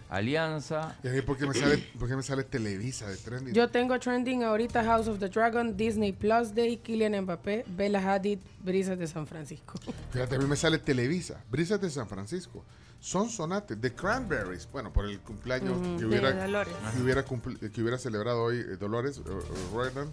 Alianza. 0.10 0.98
¿Y 1.04 1.08
a 1.08 1.12
mí 1.12 1.22
por 1.22 1.38
qué 1.38 1.46
me 1.46 1.54
sale, 1.54 1.78
por 1.98 2.10
qué 2.10 2.16
me 2.16 2.24
sale 2.24 2.44
Televisa 2.44 3.08
de 3.08 3.16
trending? 3.16 3.54
Yo 3.54 3.70
tengo 3.70 4.00
trending 4.00 4.44
ahorita 4.44 4.84
House 4.84 5.08
of 5.08 5.20
the 5.20 5.30
Dragon, 5.30 5.78
Disney 5.78 6.12
Plus 6.12 6.54
Day, 6.54 6.78
Kylian 6.78 7.22
Mbappé, 7.22 7.66
Bella 7.68 8.00
Hadid, 8.00 8.40
Brisas 8.60 8.98
de 8.98 9.08
San 9.08 9.28
Francisco. 9.28 9.80
Fíjate, 10.12 10.36
a 10.36 10.40
mí 10.40 10.46
me 10.46 10.56
sale 10.56 10.80
Televisa, 10.80 11.44
Brisas 11.52 11.80
de 11.80 11.92
San 11.92 12.08
Francisco, 12.08 12.66
Son 13.00 13.30
Sonate, 13.30 13.76
The 13.76 13.94
Cranberries, 13.94 14.68
bueno, 14.72 14.92
por 14.92 15.06
el 15.06 15.20
cumpleaños 15.20 15.80
que, 15.80 16.06
de 16.06 16.06
hubiera, 16.06 17.24
que 17.24 17.82
hubiera 17.82 17.98
celebrado 18.00 18.44
hoy 18.44 18.58
eh, 18.58 18.78
Dolores, 18.78 19.20
eh, 19.20 19.22
eh, 19.28 19.70
Royland. 19.72 20.12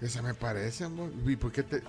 Esa 0.00 0.22
me 0.22 0.32
parece, 0.32 0.84
amor. 0.84 1.10
¿Y 1.26 1.34
por 1.34 1.50
qué 1.50 1.64
te...? 1.64 1.82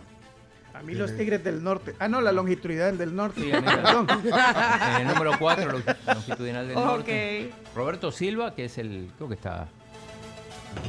A 0.73 0.81
mí 0.81 0.93
los 0.93 1.15
Tigres 1.17 1.43
del 1.43 1.61
Norte. 1.63 1.95
Ah, 1.99 2.07
no, 2.07 2.21
la 2.21 2.31
longitudinal 2.31 2.97
del 2.97 3.13
norte. 3.15 3.41
Sí. 3.41 3.51
Perdón. 3.51 4.07
En 4.95 5.01
el 5.01 5.07
número 5.07 5.31
4, 5.37 5.81
longitudinal 6.07 6.67
del 6.67 6.77
Ok. 6.77 6.85
norte. 6.85 7.51
Roberto 7.75 8.11
Silva, 8.11 8.55
que 8.55 8.65
es 8.65 8.77
el, 8.77 9.11
creo 9.17 9.27
que 9.27 9.35
está 9.35 9.67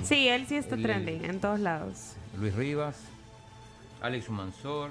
Sí, 0.05 0.28
él 0.28 0.47
sí 0.47 0.57
está 0.57 0.74
El- 0.77 0.82
trending 0.82 1.24
en 1.24 1.40
todos 1.40 1.59
lados. 1.59 2.12
Luis 2.39 2.55
Rivas, 2.55 2.97
Alex 4.01 4.28
Mansor. 4.31 4.90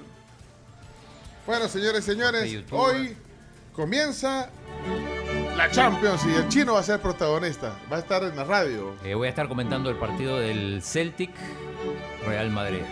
Bueno, 1.46 1.68
señores 1.68 2.06
y 2.06 2.10
señores, 2.12 2.50
YouTube. 2.52 2.78
hoy 2.78 3.16
comienza 3.72 4.50
La 5.56 5.70
Champions 5.70 6.22
y 6.26 6.34
el 6.34 6.48
chino 6.48 6.74
va 6.74 6.80
a 6.80 6.82
ser 6.82 7.00
protagonista. 7.00 7.74
Va 7.90 7.96
a 7.96 8.00
estar 8.00 8.22
en 8.24 8.36
la 8.36 8.44
radio. 8.44 8.94
Eh, 9.04 9.14
voy 9.14 9.26
a 9.26 9.30
estar 9.30 9.48
comentando 9.48 9.88
el 9.88 9.96
partido 9.96 10.38
del 10.38 10.82
Celtic 10.82 11.30
Real 12.26 12.50
Madrid. 12.50 12.82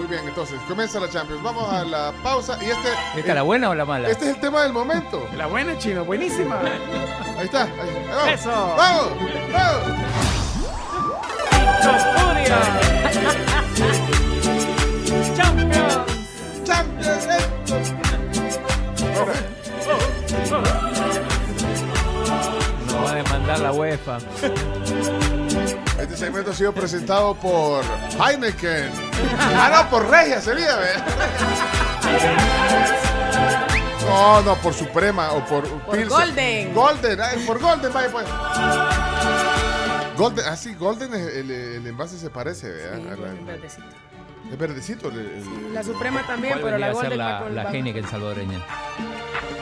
Muy 0.00 0.08
bien, 0.08 0.26
entonces 0.26 0.58
comienza 0.66 0.98
la 0.98 1.10
Champions. 1.10 1.42
Vamos 1.42 1.70
a 1.70 1.84
la 1.84 2.10
pausa 2.22 2.56
y 2.62 2.70
este. 2.70 2.88
¿Esta 3.16 3.28
es 3.28 3.34
la 3.34 3.42
buena 3.42 3.68
o 3.68 3.74
la 3.74 3.84
mala? 3.84 4.08
Este 4.08 4.30
es 4.30 4.36
el 4.36 4.40
tema 4.40 4.62
del 4.62 4.72
momento. 4.72 5.28
La 5.36 5.46
buena, 5.46 5.76
chino, 5.76 6.06
buenísima. 6.06 6.58
Ahí 7.38 7.44
está. 7.44 7.64
Ahí, 7.64 7.70
ahí 7.80 8.06
vamos. 8.08 8.32
Eso. 8.32 8.50
¡Vamos! 8.78 9.10
¡Vamos! 9.52 9.82
¡Champions! 15.36 15.98
¡Champions! 16.64 17.28
Nos 22.86 23.04
va 23.04 23.10
a 23.10 23.14
demandar 23.16 23.60
la 23.60 23.72
UEFA. 23.72 24.18
Este 26.00 26.16
segmento 26.16 26.50
ha 26.50 26.54
sido 26.54 26.72
presentado 26.72 27.34
por 27.34 27.84
Heineken. 28.18 28.90
Ah, 29.38 29.82
no, 29.82 29.90
por 29.90 30.08
Regia 30.08 30.40
sería, 30.40 30.76
¿ve? 30.76 30.92
No, 34.06 34.42
no, 34.42 34.56
por 34.56 34.74
Suprema 34.74 35.32
o 35.32 35.44
por, 35.44 35.68
Pilsen. 35.90 36.08
Golden. 36.08 36.74
Golden, 36.74 37.20
ay, 37.20 37.44
por 37.46 37.60
Golden, 37.60 37.92
vaya 37.92 38.10
pues. 38.10 38.26
Golden, 40.16 40.44
ah, 40.46 40.56
sí, 40.56 40.74
Golden, 40.74 41.14
el 41.14 41.86
envase 41.86 42.18
se 42.18 42.30
parece, 42.30 42.68
¿verdad? 42.68 43.34
Sí, 43.68 43.80
Es 44.50 44.58
verdecito. 44.58 45.08
el- 45.10 45.18
el- 45.20 45.74
La 45.74 45.82
Suprema 45.82 46.22
también, 46.26 46.54
¿Cuál 46.54 46.64
pero 46.64 46.78
la 46.78 46.92
la, 47.16 47.48
la 47.50 47.70
Heineken 47.72 48.06
salvadoreña? 48.06 48.58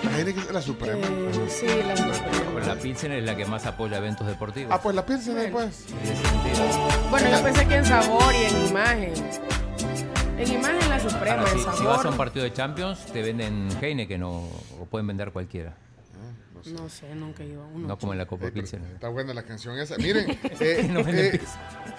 La 0.04 0.18
Heineken 0.18 0.42
es 0.44 0.52
la 0.52 0.62
Suprema. 0.62 0.98
Eh, 1.06 1.46
sí, 1.48 1.66
la 1.86 1.96
Suprema. 1.96 2.50
Pues 2.52 2.66
la 2.66 2.74
Pilsen 2.76 3.12
es 3.12 3.24
la 3.24 3.36
que 3.36 3.44
más 3.44 3.66
apoya 3.66 3.98
eventos 3.98 4.26
deportivos. 4.26 4.72
Ah, 4.74 4.80
pues 4.80 4.94
la 4.96 5.04
Pilsen 5.04 5.36
ahí, 5.38 5.48
pues. 5.50 5.84
Bueno, 7.10 7.28
yo 7.30 7.42
pensé 7.42 7.66
que 7.66 7.74
en 7.76 7.84
sabor 7.84 8.34
y 8.34 8.44
en 8.44 8.66
imagen. 8.66 9.12
En 10.38 10.52
imagen 10.52 10.88
la 10.88 11.00
Suprema, 11.00 11.38
Ahora, 11.40 11.50
en 11.52 11.58
si, 11.58 11.64
sabor. 11.64 11.78
si 11.78 11.84
vas 11.84 12.04
a 12.04 12.08
un 12.08 12.16
partido 12.16 12.44
de 12.44 12.52
Champions, 12.52 13.04
te 13.06 13.22
venden 13.22 13.68
Heineken 13.80 14.22
o, 14.22 14.30
o 14.80 14.86
pueden 14.88 15.06
vender 15.06 15.32
cualquiera. 15.32 15.74
No 16.66 16.88
sé, 16.88 17.14
nunca 17.14 17.42
he 17.42 17.46
ido 17.46 17.62
a 17.62 17.66
uno. 17.66 17.88
No 17.88 17.98
como 17.98 18.12
en 18.12 18.18
la 18.18 18.26
Copa 18.26 18.46
Eh, 18.46 18.50
Pilsen. 18.52 18.84
Está 18.94 19.08
buena 19.08 19.32
la 19.34 19.42
canción 19.44 19.78
esa. 19.78 19.96
Miren, 19.96 20.30
eh, 20.60 20.88
No 20.90 21.00
eh, 21.00 21.40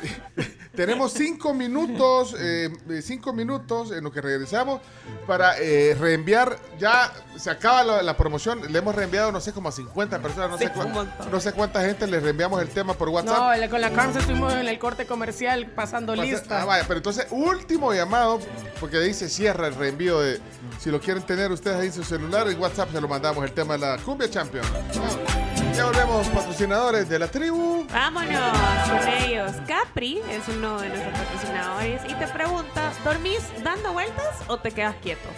tenemos 0.76 1.11
cinco 1.14 1.53
minutos, 1.53 2.36
eh, 2.40 2.69
cinco 3.02 3.34
minutos 3.34 3.91
en 3.91 4.03
lo 4.03 4.11
que 4.11 4.22
regresamos 4.22 4.81
para 5.27 5.57
eh, 5.60 5.95
reenviar. 5.99 6.57
Ya 6.80 7.11
se 7.38 7.49
acaba 7.49 7.84
la, 7.84 8.02
la 8.03 8.15
promoción. 8.18 8.61
Le 8.72 8.80
hemos 8.80 8.95
reenviado, 8.95 9.31
no 9.31 9.41
sé, 9.41 9.52
como 9.53 9.69
a 9.69 9.72
50 9.72 10.19
personas. 10.22 10.49
No, 10.52 10.57
Sí, 10.57 10.65
sé, 10.65 10.72
cuán- 10.72 10.88
un 10.88 10.94
montón. 10.94 11.31
no 11.31 11.40
sé 11.40 11.52
cuánta 11.53 11.81
gente 11.86 12.07
le 12.07 12.19
reenviamos 12.19 12.61
el 12.61 12.69
tema 12.69 12.94
por 12.94 13.10
WhatsApp. 13.10 13.57
No, 13.60 13.69
con 13.69 13.81
la 13.81 13.91
Carms 13.91 14.15
estuvimos 14.15 14.53
en 14.53 14.68
el 14.68 14.80
corte 14.80 15.06
comercial 15.06 15.68
pasando 15.68 16.14
Pasa- 16.15 16.23
lista. 16.23 16.61
ah, 16.61 16.65
vaya, 16.65 16.84
pero 16.88 16.98
entonces, 16.98 17.27
último 17.31 17.94
llamado, 17.94 18.40
porque 18.80 18.99
dice 18.99 19.30
cierra 19.30 19.68
el 19.68 19.76
reenvío 19.76 20.19
de. 20.22 20.40
Si 20.80 20.90
lo 20.90 21.02
quieren 21.02 21.23
tener 21.23 21.52
ustedes 21.52 21.77
ahí 21.77 21.88
en 21.88 21.94
su 21.94 22.03
celular, 22.03 22.48
en 22.48 22.57
WhatsApp 22.60 22.91
se 22.94 23.02
lo 23.02 23.07
mandamos 23.10 23.44
el 23.44 23.52
tema 23.52 23.73
de 23.73 23.80
la 23.80 23.98
Cumbia 23.98 24.30
Champion. 24.49 25.76
Ya 25.76 25.85
volvemos, 25.85 26.27
patrocinadores 26.27 27.07
de 27.07 27.19
la 27.19 27.27
tribu. 27.27 27.85
Vámonos 27.91 28.57
con 28.89 29.07
ellos. 29.07 29.51
Capri 29.67 30.21
es 30.30 30.47
uno 30.47 30.80
de 30.80 30.89
nuestros 30.89 31.17
patrocinadores 31.17 32.01
y 32.07 32.13
te 32.15 32.27
pregunta, 32.27 32.91
¿dormís 33.03 33.41
dando 33.63 33.93
vueltas 33.93 34.38
o 34.47 34.57
te 34.57 34.71
quedas 34.71 34.95
quieto? 35.01 35.30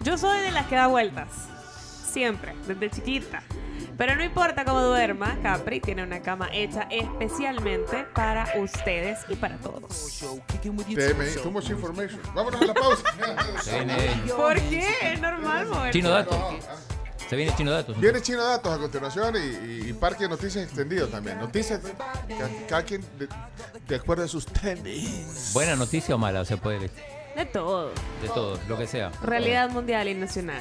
Yo 0.00 0.18
soy 0.18 0.40
de 0.40 0.50
las 0.50 0.66
que 0.66 0.76
da 0.76 0.86
vueltas. 0.88 1.28
Siempre, 2.04 2.54
desde 2.66 2.90
chiquita. 2.90 3.42
Pero 3.96 4.16
no 4.16 4.24
importa 4.24 4.64
cómo 4.64 4.80
duerma, 4.80 5.36
Capri 5.42 5.80
tiene 5.80 6.02
una 6.02 6.20
cama 6.20 6.48
hecha 6.52 6.86
especialmente 6.90 8.04
para 8.14 8.46
ustedes 8.58 9.20
y 9.28 9.36
para 9.36 9.56
todos. 9.58 10.22
TMI, 10.62 11.34
too 11.42 11.50
much 11.50 11.70
information. 11.70 12.20
Vámonos 12.34 12.60
a 12.60 12.66
la 12.66 12.74
pausa. 12.74 13.02
¿Por 14.36 14.60
qué? 14.62 14.88
Es 15.02 15.20
normal 15.20 15.66
moverse. 15.66 15.98
Chino 15.98 16.10
Datos. 16.10 16.38
Se 17.30 17.36
viene 17.36 17.54
Chino 17.56 17.70
Datos. 17.70 17.98
Viene 18.00 18.20
Chino 18.20 18.42
Datos 18.44 18.72
a 18.74 18.78
continuación 18.78 19.34
y, 19.36 19.38
y- 19.86 19.90
y 19.90 19.92
Parque 19.92 20.24
de 20.24 20.30
Noticias 20.30 20.64
Extendido 20.64 21.06
también. 21.06 21.38
Noticias, 21.38 21.80
ca- 21.96 22.48
cada 22.68 22.82
quien 22.82 23.02
de, 23.18 23.28
de 23.88 23.94
acuerdo 23.94 24.24
a 24.24 24.28
sus 24.28 24.44
tenis. 24.46 25.50
¿Buena 25.54 25.76
noticia 25.76 26.16
o 26.16 26.18
mala? 26.18 26.44
Se 26.44 26.56
puede 26.56 26.78
elegir. 26.78 26.98
De 27.36 27.46
todo. 27.46 27.90
De 28.20 28.28
todo, 28.34 28.58
lo 28.68 28.76
que 28.76 28.88
sea. 28.88 29.12
Realidad 29.22 29.70
mundial 29.70 30.08
y 30.08 30.14
nacional. 30.14 30.60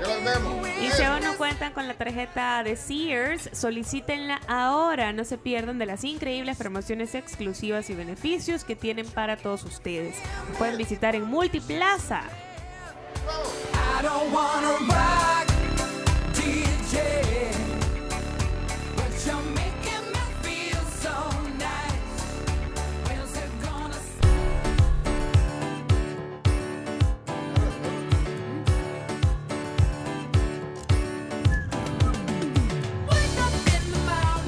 Ya 0.00 0.08
los 0.08 0.24
vemos. 0.24 0.66
Y 0.82 0.90
si 0.92 1.02
aún 1.02 1.22
no 1.22 1.36
cuentan 1.36 1.74
con 1.74 1.86
la 1.86 1.92
tarjeta 1.92 2.62
de 2.64 2.74
Sears, 2.76 3.50
solicítenla 3.52 4.40
ahora. 4.48 5.12
No 5.12 5.26
se 5.26 5.36
pierdan 5.36 5.78
de 5.78 5.84
las 5.84 6.04
increíbles 6.04 6.56
promociones 6.56 7.14
exclusivas 7.14 7.90
y 7.90 7.94
beneficios 7.94 8.64
que 8.64 8.76
tienen 8.76 9.06
para 9.06 9.36
todos 9.36 9.62
ustedes. 9.64 10.16
Pueden 10.56 10.78
visitar 10.78 11.14
en 11.14 11.24
Multiplaza. 11.24 12.22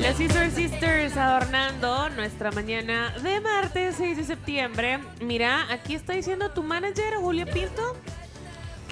Las 0.02 0.54
Sisters 0.54 1.16
adornando 1.16 2.10
nuestra 2.10 2.50
mañana 2.50 3.14
de 3.22 3.40
martes 3.40 3.94
6 3.96 4.16
de 4.16 4.24
septiembre. 4.24 4.98
Mira, 5.20 5.72
aquí 5.72 5.94
está 5.94 6.12
diciendo 6.12 6.50
tu 6.50 6.62
manager, 6.62 7.14
Julio 7.16 7.46
Pinto, 7.46 7.96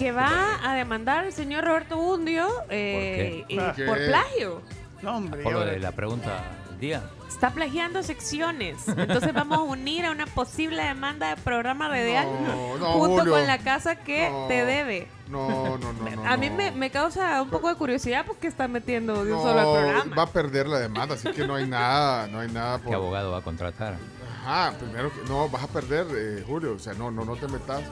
que 0.00 0.12
va 0.12 0.58
a 0.64 0.74
demandar 0.74 1.24
al 1.26 1.32
señor 1.32 1.62
Roberto 1.64 1.98
Bundio 1.98 2.48
eh, 2.70 3.44
qué? 3.46 3.54
y- 3.54 3.58
¿Por 3.58 3.74
qué? 3.74 3.84
por 3.84 3.96
plagio. 3.98 4.62
No, 5.02 5.16
hombre. 5.18 5.42
Por 5.42 5.52
lo 5.52 5.60
de 5.60 5.78
la 5.78 5.92
pregunta 5.92 6.42
del 6.70 6.78
día. 6.80 7.02
Está 7.28 7.50
plagiando 7.50 8.02
secciones. 8.02 8.88
Entonces 8.88 9.32
vamos 9.34 9.58
a 9.58 9.62
unir 9.62 10.06
a 10.06 10.10
una 10.10 10.24
posible 10.26 10.82
demanda 10.82 11.28
de 11.34 11.36
programa 11.42 11.88
radial 11.88 12.26
no, 12.46 12.92
junto 12.92 13.18
Julio. 13.18 13.32
con 13.34 13.46
la 13.46 13.58
casa 13.58 13.96
que 13.96 14.30
No. 14.30 14.46
te 14.48 14.64
debe. 14.64 15.06
No, 15.28 15.76
no, 15.78 15.92
no, 15.92 16.10
no. 16.16 16.26
a 16.26 16.36
mí 16.38 16.48
no. 16.48 16.56
me, 16.56 16.70
me 16.72 16.90
causa 16.90 17.40
un 17.42 17.50
poco 17.50 17.68
de 17.68 17.74
curiosidad 17.76 18.24
porque 18.26 18.46
está 18.48 18.68
metiendo 18.68 19.22
de 19.24 19.32
un 19.32 19.38
No, 19.38 19.42
solo 19.44 19.60
al 19.60 19.82
programa. 19.84 20.16
va 20.16 20.22
a 20.22 20.32
perder 20.32 20.66
la 20.66 20.78
demanda, 20.80 21.14
así 21.14 21.30
que 21.30 21.46
no 21.46 21.54
hay 21.56 21.66
nada, 21.68 22.26
no 22.26 22.40
hay 22.40 22.50
nada 22.50 22.78
por... 22.78 22.88
¿Qué 22.88 22.94
abogado 22.94 23.30
va 23.32 23.38
a 23.38 23.42
contratar? 23.42 23.96
Ajá, 24.44 24.72
primero 24.78 25.12
que 25.12 25.28
no, 25.28 25.48
vas 25.50 25.62
a 25.62 25.68
perder, 25.68 26.06
eh, 26.14 26.42
Julio, 26.46 26.72
o 26.74 26.78
sea, 26.78 26.94
no, 26.94 27.10
no, 27.10 27.24
no 27.26 27.36
te 27.36 27.46
metas 27.46 27.82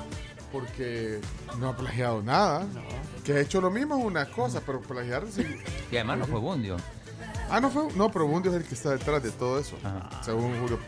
porque 0.52 1.20
no 1.58 1.68
ha 1.68 1.76
plagiado 1.76 2.22
nada. 2.22 2.66
Que 3.24 3.34
ha 3.34 3.40
hecho 3.40 3.60
lo 3.60 3.70
mismo 3.70 3.98
es 3.98 4.04
una 4.04 4.26
cosa, 4.26 4.60
pero 4.64 4.80
plagiar 4.80 5.24
sí. 5.30 5.44
Y 5.90 5.96
además 5.96 6.18
no 6.18 6.26
fue 6.26 6.40
Bundio. 6.40 6.76
Ah, 7.50 7.60
no 7.60 7.70
fue, 7.70 7.92
no, 7.94 8.10
pero 8.10 8.26
Bundio 8.26 8.50
es 8.50 8.58
el 8.58 8.64
que 8.64 8.74
está 8.74 8.90
detrás 8.90 9.22
de 9.22 9.30
todo 9.30 9.58
eso, 9.58 9.76
según 10.22 10.58
Julio 10.60 10.78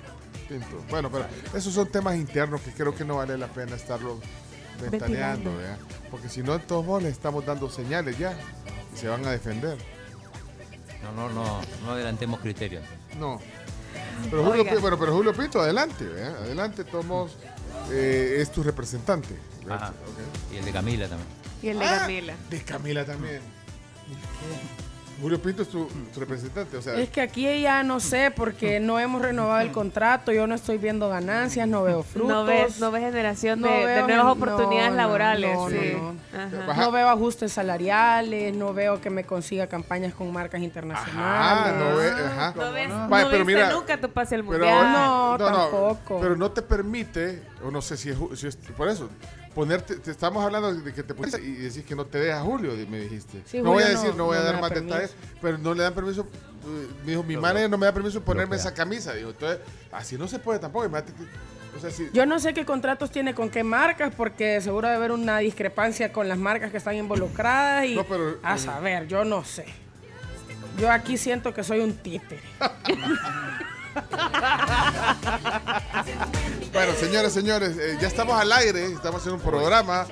Pinto. 0.49 0.85
Bueno, 0.91 1.11
pero 1.11 1.27
esos 1.55 1.73
son 1.73 1.89
temas 1.89 2.17
internos 2.17 2.61
que 2.61 2.73
creo 2.73 2.95
que 2.95 3.05
no 3.05 3.17
vale 3.17 3.39
la 3.39 3.49
pena 3.49 3.77
estarlos 3.77 4.19
ventaneando. 4.81 5.55
¿verdad? 5.57 5.79
Porque 6.11 6.29
si 6.29 6.43
no, 6.43 6.55
en 6.55 6.63
todos 6.63 6.85
modos 6.85 7.03
les 7.05 7.13
estamos 7.13 7.45
dando 7.47 7.71
señales 7.71 8.19
ya 8.19 8.35
y 8.95 8.97
se 8.99 9.09
van 9.09 9.25
a 9.27 9.31
defender. 9.31 9.79
No, 11.03 11.13
no, 11.13 11.29
no, 11.33 11.61
no 11.85 11.93
adelantemos 11.93 12.41
criterios. 12.41 12.85
No. 13.19 13.41
Pero 14.31 14.45
Julio, 14.45 14.65
bueno, 14.81 14.99
pero 14.99 15.13
Julio 15.13 15.33
Pinto, 15.33 15.61
adelante, 15.61 16.05
¿verdad? 16.05 16.43
adelante, 16.43 16.85
tomos 16.85 17.37
eh, 17.91 18.37
es 18.41 18.51
tu 18.53 18.63
representante. 18.63 19.35
Ajá. 19.69 19.93
Y 20.53 20.57
el 20.57 20.65
de 20.65 20.73
Camila 20.73 21.09
también. 21.09 21.29
Y 21.63 21.69
el 21.69 21.79
de 21.79 21.85
Ah, 21.85 21.99
Camila. 22.01 22.35
De 22.49 22.63
Camila 22.63 23.05
también. 23.05 23.41
Julio 25.21 25.41
Pinto 25.43 25.63
es 25.63 25.69
tu, 25.69 25.87
tu 26.15 26.21
representante, 26.21 26.77
o 26.77 26.83
sea, 26.83 26.95
Es 26.95 27.11
que 27.11 27.21
aquí 27.21 27.61
ya 27.61 27.83
no 27.83 28.01
sé 28.01 28.31
porque 28.35 28.81
no 28.81 28.99
hemos 28.99 29.21
renovado 29.21 29.61
el 29.61 29.71
contrato, 29.71 30.33
yo 30.33 30.47
no 30.47 30.55
estoy 30.55 30.79
viendo 30.79 31.09
ganancias, 31.09 31.69
no 31.69 31.83
veo 31.83 32.03
frutos. 32.03 32.29
No 32.31 32.45
ves, 32.45 32.81
no 32.81 32.91
ves 32.91 33.03
generación 33.05 33.61
de, 33.61 33.69
No 33.69 33.77
de 33.77 33.85
veo 33.87 34.07
nuevas 34.07 34.33
oportunidades 34.33 34.91
no, 34.93 34.97
laborales. 34.97 35.55
no, 35.55 35.69
no, 35.69 35.81
sí. 35.81 35.93
no. 36.33 36.71
Ajá. 36.71 36.75
No 36.87 36.91
veo 36.93 37.09
ajustes 37.11 37.53
salariales, 37.53 38.55
no 38.55 38.73
veo 38.73 39.01
que 39.01 39.11
me 39.11 39.25
consiga 39.25 39.67
campañas 39.67 40.15
con 40.15 40.33
marcas 40.33 40.63
internacionales. 40.63 41.15
Ah, 41.19 41.75
no 41.79 41.97
ve, 41.97 42.09
ajá. 42.11 42.55
No 42.57 42.73
ves, 42.73 42.89
Vaya, 43.09 43.29
pero 43.31 43.45
viste 43.45 43.63
mira, 43.63 43.73
nunca 43.73 44.01
tu 44.01 44.09
pase 44.11 44.37
al 44.37 44.45
pero, 44.45 44.53
mundial. 44.59 44.93
No, 44.93 45.37
tampoco. 45.39 46.19
Pero 46.21 46.37
no 46.37 46.51
te 46.51 46.63
permite, 46.63 47.43
o 47.63 47.71
no 47.71 47.83
sé 47.83 47.97
si 47.97 48.09
es, 48.11 48.17
si 48.35 48.47
es- 48.47 48.57
por 48.57 48.89
eso, 48.89 49.11
ponerte, 49.55 49.97
te 49.97 50.11
estamos 50.11 50.45
hablando 50.45 50.75
de 50.75 50.93
que 50.93 51.03
te 51.03 51.15
pusiste 51.15 51.41
y 51.43 51.53
decís 51.55 51.85
que 51.85 51.95
no 51.95 52.05
te 52.07 52.19
deja 52.19 52.41
Julio, 52.43 52.73
me 52.89 53.01
dijiste. 53.01 53.43
Sí, 53.47 53.59
no 53.63 53.73
voy 53.73 53.83
a 53.83 53.89
decir, 53.89 54.11
no- 54.11 54.17
no 54.17 54.25
voy 54.27 54.37
a 54.37 54.41
no 54.41 54.45
dar 54.47 54.55
da 54.57 54.61
más 54.61 54.71
permiso. 54.71 54.95
detalles, 54.97 55.17
pero 55.41 55.59
no 55.59 55.75
le 55.75 55.83
dan 55.83 55.95
permiso. 55.95 56.23
eh, 56.23 56.89
Me 57.05 57.11
dijo, 57.13 57.23
mi 57.23 57.37
manager 57.37 57.71
no 57.71 57.79
me 57.79 57.87
da 57.87 57.93
permiso 57.93 58.21
ponerme 58.23 58.57
esa 58.57 58.75
camisa. 58.75 59.13
Dijo, 59.15 59.31
entonces, 59.31 59.61
así 59.93 60.17
no 60.19 60.29
se 60.29 60.39
puede 60.39 60.59
tampoco. 60.59 60.85
imagínate 60.87 61.15
que- 61.15 61.77
o 61.77 61.81
sea, 61.81 61.91
si, 61.91 62.09
Yo 62.13 62.27
no 62.27 62.39
sé 62.41 62.53
qué 62.53 62.65
contratos 62.65 63.11
tiene 63.11 63.35
con 63.35 63.49
qué 63.51 63.63
marcas, 63.65 64.13
porque 64.17 64.61
seguro 64.61 64.89
debe 64.89 64.97
haber 64.99 65.13
una 65.13 65.39
discrepancia 65.39 66.13
con 66.13 66.29
las 66.29 66.39
marcas 66.39 66.71
que 66.71 66.77
están 66.79 66.97
involucradas 66.97 67.87
y 67.87 67.95
No, 67.95 68.05
pero- 68.05 68.39
a 68.43 68.59
saber, 68.59 69.07
yo 69.09 69.25
no 69.25 69.45
sé. 69.45 69.67
Yo 70.79 70.91
aquí 70.91 71.17
siento 71.17 71.53
que 71.55 71.63
soy 71.65 71.81
un 71.81 71.95
títere. 71.97 72.41
Bueno, 76.73 76.95
señores, 76.95 77.33
señores, 77.33 77.77
eh, 77.79 77.99
ya 78.01 78.07
estamos 78.07 78.41
al 78.41 78.53
aire, 78.53 78.87
estamos 78.93 79.27
en 79.27 79.33
un 79.33 79.41
programa. 79.41 80.07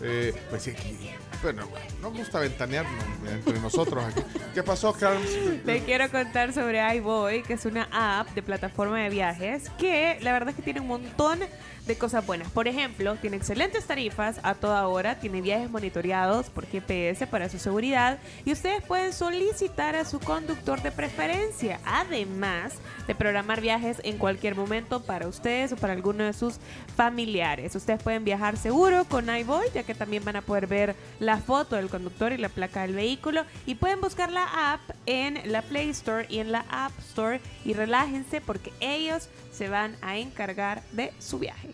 Eh, 0.00 0.32
pues 0.48 0.62
sí, 0.62 0.70
aquí, 0.70 1.10
bueno, 1.42 1.62
no 1.62 1.93
me 2.10 2.18
gusta 2.18 2.40
ventanearnos 2.40 3.04
entre 3.28 3.58
nosotros 3.60 4.04
aquí. 4.04 4.20
¿Qué 4.52 4.62
pasó, 4.62 4.92
Carlos? 4.92 5.28
Le 5.64 5.82
quiero 5.84 6.10
contar 6.10 6.52
sobre 6.52 6.96
iBoy, 6.96 7.42
que 7.42 7.54
es 7.54 7.64
una 7.64 7.88
app 7.92 8.28
de 8.34 8.42
plataforma 8.42 9.00
de 9.00 9.10
viajes 9.10 9.70
que 9.78 10.18
la 10.20 10.32
verdad 10.32 10.50
es 10.50 10.56
que 10.56 10.62
tiene 10.62 10.80
un 10.80 10.88
montón 10.88 11.40
de 11.86 11.96
cosas 11.96 12.24
buenas. 12.24 12.50
Por 12.50 12.66
ejemplo, 12.66 13.14
tiene 13.16 13.36
excelentes 13.36 13.84
tarifas 13.84 14.40
a 14.42 14.54
toda 14.54 14.88
hora, 14.88 15.18
tiene 15.20 15.42
viajes 15.42 15.70
monitoreados 15.70 16.48
por 16.48 16.66
GPS 16.66 17.26
para 17.26 17.48
su 17.48 17.58
seguridad 17.58 18.18
y 18.44 18.52
ustedes 18.52 18.82
pueden 18.82 19.12
solicitar 19.12 19.94
a 19.94 20.04
su 20.04 20.18
conductor 20.18 20.82
de 20.82 20.90
preferencia, 20.90 21.80
además 21.84 22.74
de 23.06 23.14
programar 23.14 23.60
viajes 23.60 24.00
en 24.02 24.16
cualquier 24.16 24.54
momento 24.54 25.02
para 25.02 25.28
ustedes 25.28 25.72
o 25.72 25.76
para 25.76 25.92
alguno 25.92 26.24
de 26.24 26.32
sus 26.32 26.56
familiares. 26.96 27.74
Ustedes 27.74 28.02
pueden 28.02 28.24
viajar 28.24 28.56
seguro 28.56 29.04
con 29.04 29.28
iBoy, 29.28 29.66
ya 29.74 29.82
que 29.82 29.94
también 29.94 30.24
van 30.24 30.36
a 30.36 30.42
poder 30.42 30.66
ver 30.66 30.96
la 31.20 31.38
foto 31.38 31.76
del 31.76 31.88
conductor 31.94 32.32
y 32.32 32.38
la 32.38 32.48
placa 32.48 32.82
del 32.82 32.94
vehículo 32.94 33.44
y 33.66 33.76
pueden 33.76 34.00
buscar 34.00 34.32
la 34.32 34.72
app 34.72 34.80
en 35.06 35.40
la 35.52 35.62
Play 35.62 35.90
Store 35.90 36.26
y 36.28 36.40
en 36.40 36.50
la 36.50 36.64
App 36.68 36.90
Store 37.10 37.40
y 37.64 37.72
relájense 37.72 38.40
porque 38.40 38.72
ellos 38.80 39.28
se 39.52 39.68
van 39.68 39.96
a 40.02 40.18
encargar 40.18 40.82
de 40.90 41.12
su 41.20 41.38
viaje. 41.38 41.72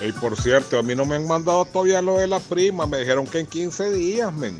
Y 0.00 0.12
por 0.12 0.40
cierto, 0.40 0.78
a 0.78 0.82
mí 0.84 0.94
no 0.94 1.04
me 1.04 1.16
han 1.16 1.26
mandado 1.26 1.64
todavía 1.64 2.00
lo 2.00 2.18
de 2.18 2.28
la 2.28 2.38
prima. 2.38 2.86
Me 2.86 2.98
dijeron 2.98 3.26
que 3.26 3.40
en 3.40 3.46
15 3.46 3.90
días, 3.90 4.32
men. 4.32 4.56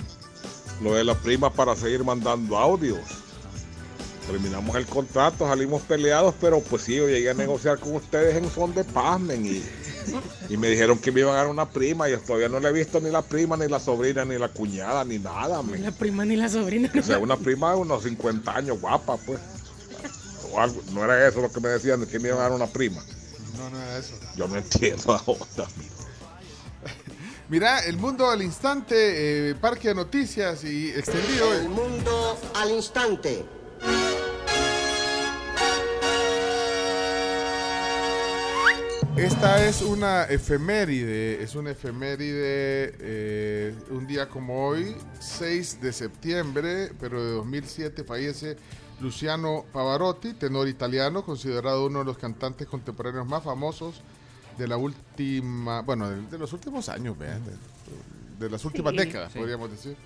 Lo 0.82 0.94
de 0.94 1.04
la 1.04 1.14
prima 1.14 1.52
para 1.52 1.76
seguir 1.76 2.02
mandando 2.02 2.58
audios. 2.58 2.98
Terminamos 4.28 4.76
el 4.76 4.84
contrato, 4.84 5.48
salimos 5.48 5.80
peleados, 5.80 6.34
pero 6.38 6.60
pues 6.60 6.82
sí, 6.82 6.96
yo 6.96 7.08
llegué 7.08 7.30
a 7.30 7.34
negociar 7.34 7.78
con 7.78 7.96
ustedes 7.96 8.36
en 8.36 8.50
son 8.50 8.74
de 8.74 8.84
paz, 8.84 9.18
men. 9.18 9.46
Y, 9.46 9.64
y 10.50 10.56
me 10.58 10.68
dijeron 10.68 10.98
que 10.98 11.10
me 11.10 11.20
iban 11.20 11.32
a 11.32 11.38
dar 11.38 11.46
una 11.46 11.66
prima. 11.70 12.10
Y 12.10 12.16
todavía 12.18 12.50
no 12.50 12.60
le 12.60 12.68
he 12.68 12.72
visto 12.72 13.00
ni 13.00 13.10
la 13.10 13.22
prima, 13.22 13.56
ni 13.56 13.68
la 13.68 13.80
sobrina, 13.80 14.26
ni 14.26 14.36
la 14.36 14.48
cuñada, 14.48 15.02
ni 15.06 15.18
nada, 15.18 15.62
Ni 15.62 15.78
la 15.78 15.92
prima 15.92 16.26
ni 16.26 16.36
la 16.36 16.50
sobrina. 16.50 16.92
O 16.98 17.02
sea, 17.02 17.18
una 17.18 17.38
prima 17.38 17.70
de 17.70 17.78
unos 17.78 18.02
50 18.02 18.54
años, 18.54 18.78
guapa, 18.78 19.16
pues. 19.16 19.40
O 20.52 20.60
algo. 20.60 20.82
No 20.92 21.04
era 21.04 21.26
eso 21.26 21.40
lo 21.40 21.50
que 21.50 21.60
me 21.60 21.70
decían, 21.70 22.04
que 22.04 22.18
me 22.18 22.28
iban 22.28 22.40
a 22.40 22.42
dar 22.42 22.52
una 22.52 22.66
prima. 22.66 23.02
No, 23.56 23.70
no 23.70 23.82
era 23.82 23.96
eso. 23.96 24.12
Yo 24.36 24.46
no 24.46 24.56
entiendo 24.56 25.14
ahora. 25.26 25.66
Mira, 27.48 27.78
el 27.80 27.96
mundo 27.96 28.28
al 28.28 28.42
instante, 28.42 29.50
eh, 29.50 29.54
parque 29.54 29.88
de 29.88 29.94
noticias 29.94 30.64
y 30.64 30.90
extendido. 30.90 31.54
El 31.54 31.70
mundo 31.70 32.38
al 32.54 32.72
instante. 32.72 33.56
Esta 39.16 39.66
es 39.66 39.82
una 39.82 40.24
efeméride, 40.24 41.42
es 41.42 41.56
una 41.56 41.72
efeméride, 41.72 42.94
eh, 43.00 43.74
un 43.90 44.06
día 44.06 44.28
como 44.28 44.68
hoy, 44.68 44.94
6 45.18 45.80
de 45.80 45.92
septiembre, 45.92 46.92
pero 47.00 47.22
de 47.24 47.32
2007 47.32 48.04
fallece 48.04 48.56
Luciano 49.00 49.64
Pavarotti, 49.72 50.34
tenor 50.34 50.68
italiano, 50.68 51.24
considerado 51.24 51.86
uno 51.86 52.00
de 52.00 52.04
los 52.04 52.16
cantantes 52.18 52.68
contemporáneos 52.68 53.26
más 53.26 53.42
famosos 53.42 54.02
de 54.56 54.68
la 54.68 54.76
última, 54.76 55.82
bueno, 55.82 56.08
de, 56.08 56.22
de 56.22 56.38
los 56.38 56.52
últimos 56.52 56.88
años, 56.88 57.16
de, 57.18 57.26
de 58.38 58.50
las 58.50 58.64
últimas 58.64 58.92
Sí. 58.92 58.98
décadas, 58.98 59.32
Sí. 59.32 59.38
podríamos 59.40 59.70
decir. 59.70 59.96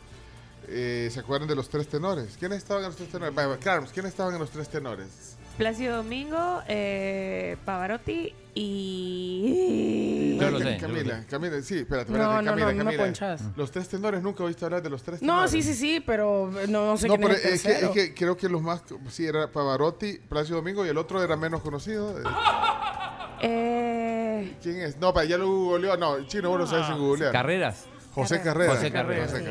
Eh, 0.69 1.09
¿Se 1.13 1.21
acuerdan 1.21 1.49
de 1.49 1.55
los 1.57 1.69
tres 1.69 1.89
tenores? 1.89 2.37
¿Quiénes 2.39 2.59
estaban 2.59 2.83
en 2.85 2.89
los 2.91 2.97
tres 2.97 3.11
tenores? 3.11 3.35
Carlos, 3.63 3.91
¿quiénes 3.93 4.11
estaban 4.13 4.33
en 4.35 4.41
los 4.41 4.51
tres 4.51 4.69
tenores? 4.69 5.37
Plácido 5.59 5.97
Domingo, 5.99 6.63
eh, 6.67 7.57
Pavarotti 7.65 8.35
y... 8.55 10.39
Yo 10.41 10.51
lo 10.51 10.59
sé, 10.59 10.65
yo 10.79 10.89
lo 10.89 10.95
Camila. 10.95 11.25
Camila, 11.29 11.63
sí, 11.63 11.79
espérate, 11.81 12.11
No, 12.11 12.19
espérate, 12.19 12.45
no, 12.45 12.51
Camila, 12.51 12.67
no, 12.67 12.73
no 12.73 12.85
me 12.85 12.85
Camila. 12.97 13.05
ponchas. 13.05 13.43
Los 13.57 13.71
tres 13.71 13.89
tenores, 13.89 14.23
nunca 14.23 14.45
oíste 14.45 14.65
hablar 14.65 14.83
de 14.83 14.89
los 14.91 15.03
tres 15.03 15.21
No, 15.21 15.33
tenores. 15.45 15.51
sí, 15.51 15.63
sí, 15.63 15.75
sí, 15.75 16.01
pero 16.01 16.51
no, 16.69 16.87
no 16.87 16.97
sé 16.97 17.07
No, 17.07 17.17
quién 17.17 17.29
pero 17.29 17.35
es 17.39 17.45
el 17.45 17.53
es 17.55 17.63
que, 17.63 17.69
tercero. 17.69 17.89
es 17.89 17.93
que 17.95 18.15
creo 18.15 18.37
que 18.37 18.49
los 18.49 18.63
más, 18.63 18.83
sí, 19.11 19.27
era 19.27 19.51
Pavarotti, 19.51 20.19
Plácido 20.29 20.57
Domingo 20.57 20.87
y 20.87 20.89
el 20.89 20.97
otro 20.97 21.23
era 21.23 21.37
menos 21.37 21.61
conocido. 21.61 22.19
Eh, 22.19 22.23
Eh, 23.45 24.57
¿Quién 24.63 24.81
es? 24.81 24.97
No, 24.99 25.13
para 25.13 25.27
ya 25.27 25.37
lo 25.37 25.49
googleó, 25.49 25.97
no, 25.97 26.25
chino, 26.27 26.49
vos 26.49 26.61
lo 26.61 26.67
sabes 26.67 26.87
sin 26.87 26.97
googlear. 26.99 27.33
Carreras. 27.33 27.87
José 28.15 28.41
Carrera. 28.41 28.75
José 28.75 28.91
Carrera. 28.93 29.25
José 29.27 29.39
sí. 29.41 29.45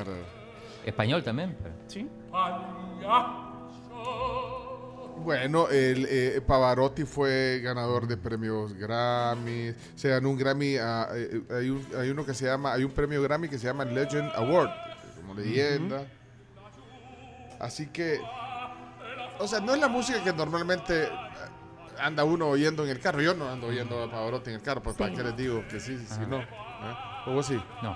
Español 0.85 1.23
también. 1.23 1.57
pero- 1.61 1.75
Sí. 1.87 2.07
Bueno, 5.23 5.67
el 5.69 6.07
eh, 6.09 6.41
Pavarotti 6.45 7.03
fue 7.03 7.59
ganador 7.63 8.07
de 8.07 8.17
premios 8.17 8.73
Grammy. 8.73 9.71
Se 9.95 10.09
ganó 10.09 10.29
un 10.31 10.37
Grammy. 10.37 10.75
eh, 10.77 11.43
hay, 11.51 11.69
un- 11.69 11.87
hay 11.97 12.09
uno 12.09 12.25
que 12.25 12.33
se 12.33 12.45
llama. 12.45 12.73
Hay 12.73 12.83
un 12.83 12.91
premio 12.91 13.21
Grammy 13.21 13.47
que 13.47 13.59
se 13.59 13.67
llama 13.67 13.85
Legend 13.85 14.31
Award. 14.35 14.69
Como 15.17 15.35
leyenda. 15.35 16.05
Así 17.59 17.87
que. 17.87 18.19
O 19.39 19.47
sea, 19.47 19.59
no 19.59 19.73
es 19.75 19.79
la 19.79 19.87
música 19.87 20.23
que 20.23 20.33
normalmente 20.33 21.07
ah, 21.11 21.29
anda 21.99 22.23
uno 22.23 22.47
oyendo 22.47 22.83
en 22.83 22.89
el 22.89 22.99
carro. 22.99 23.21
Yo 23.21 23.35
no 23.35 23.47
ando 23.47 23.67
oyendo 23.67 24.01
a 24.03 24.09
Pavarotti 24.09 24.49
en 24.49 24.55
el 24.55 24.61
carro. 24.63 24.81
Pues, 24.81 24.95
¿para 24.95 25.13
qué 25.13 25.21
les 25.23 25.37
digo 25.37 25.63
que 25.67 25.79
sí, 25.79 25.97
sí, 25.99 26.05
Ajá. 26.13 26.25
no? 26.25 26.39
¿Eh? 26.39 26.45
¿O 27.27 27.33
vos 27.33 27.45
sí? 27.45 27.61
No. 27.83 27.95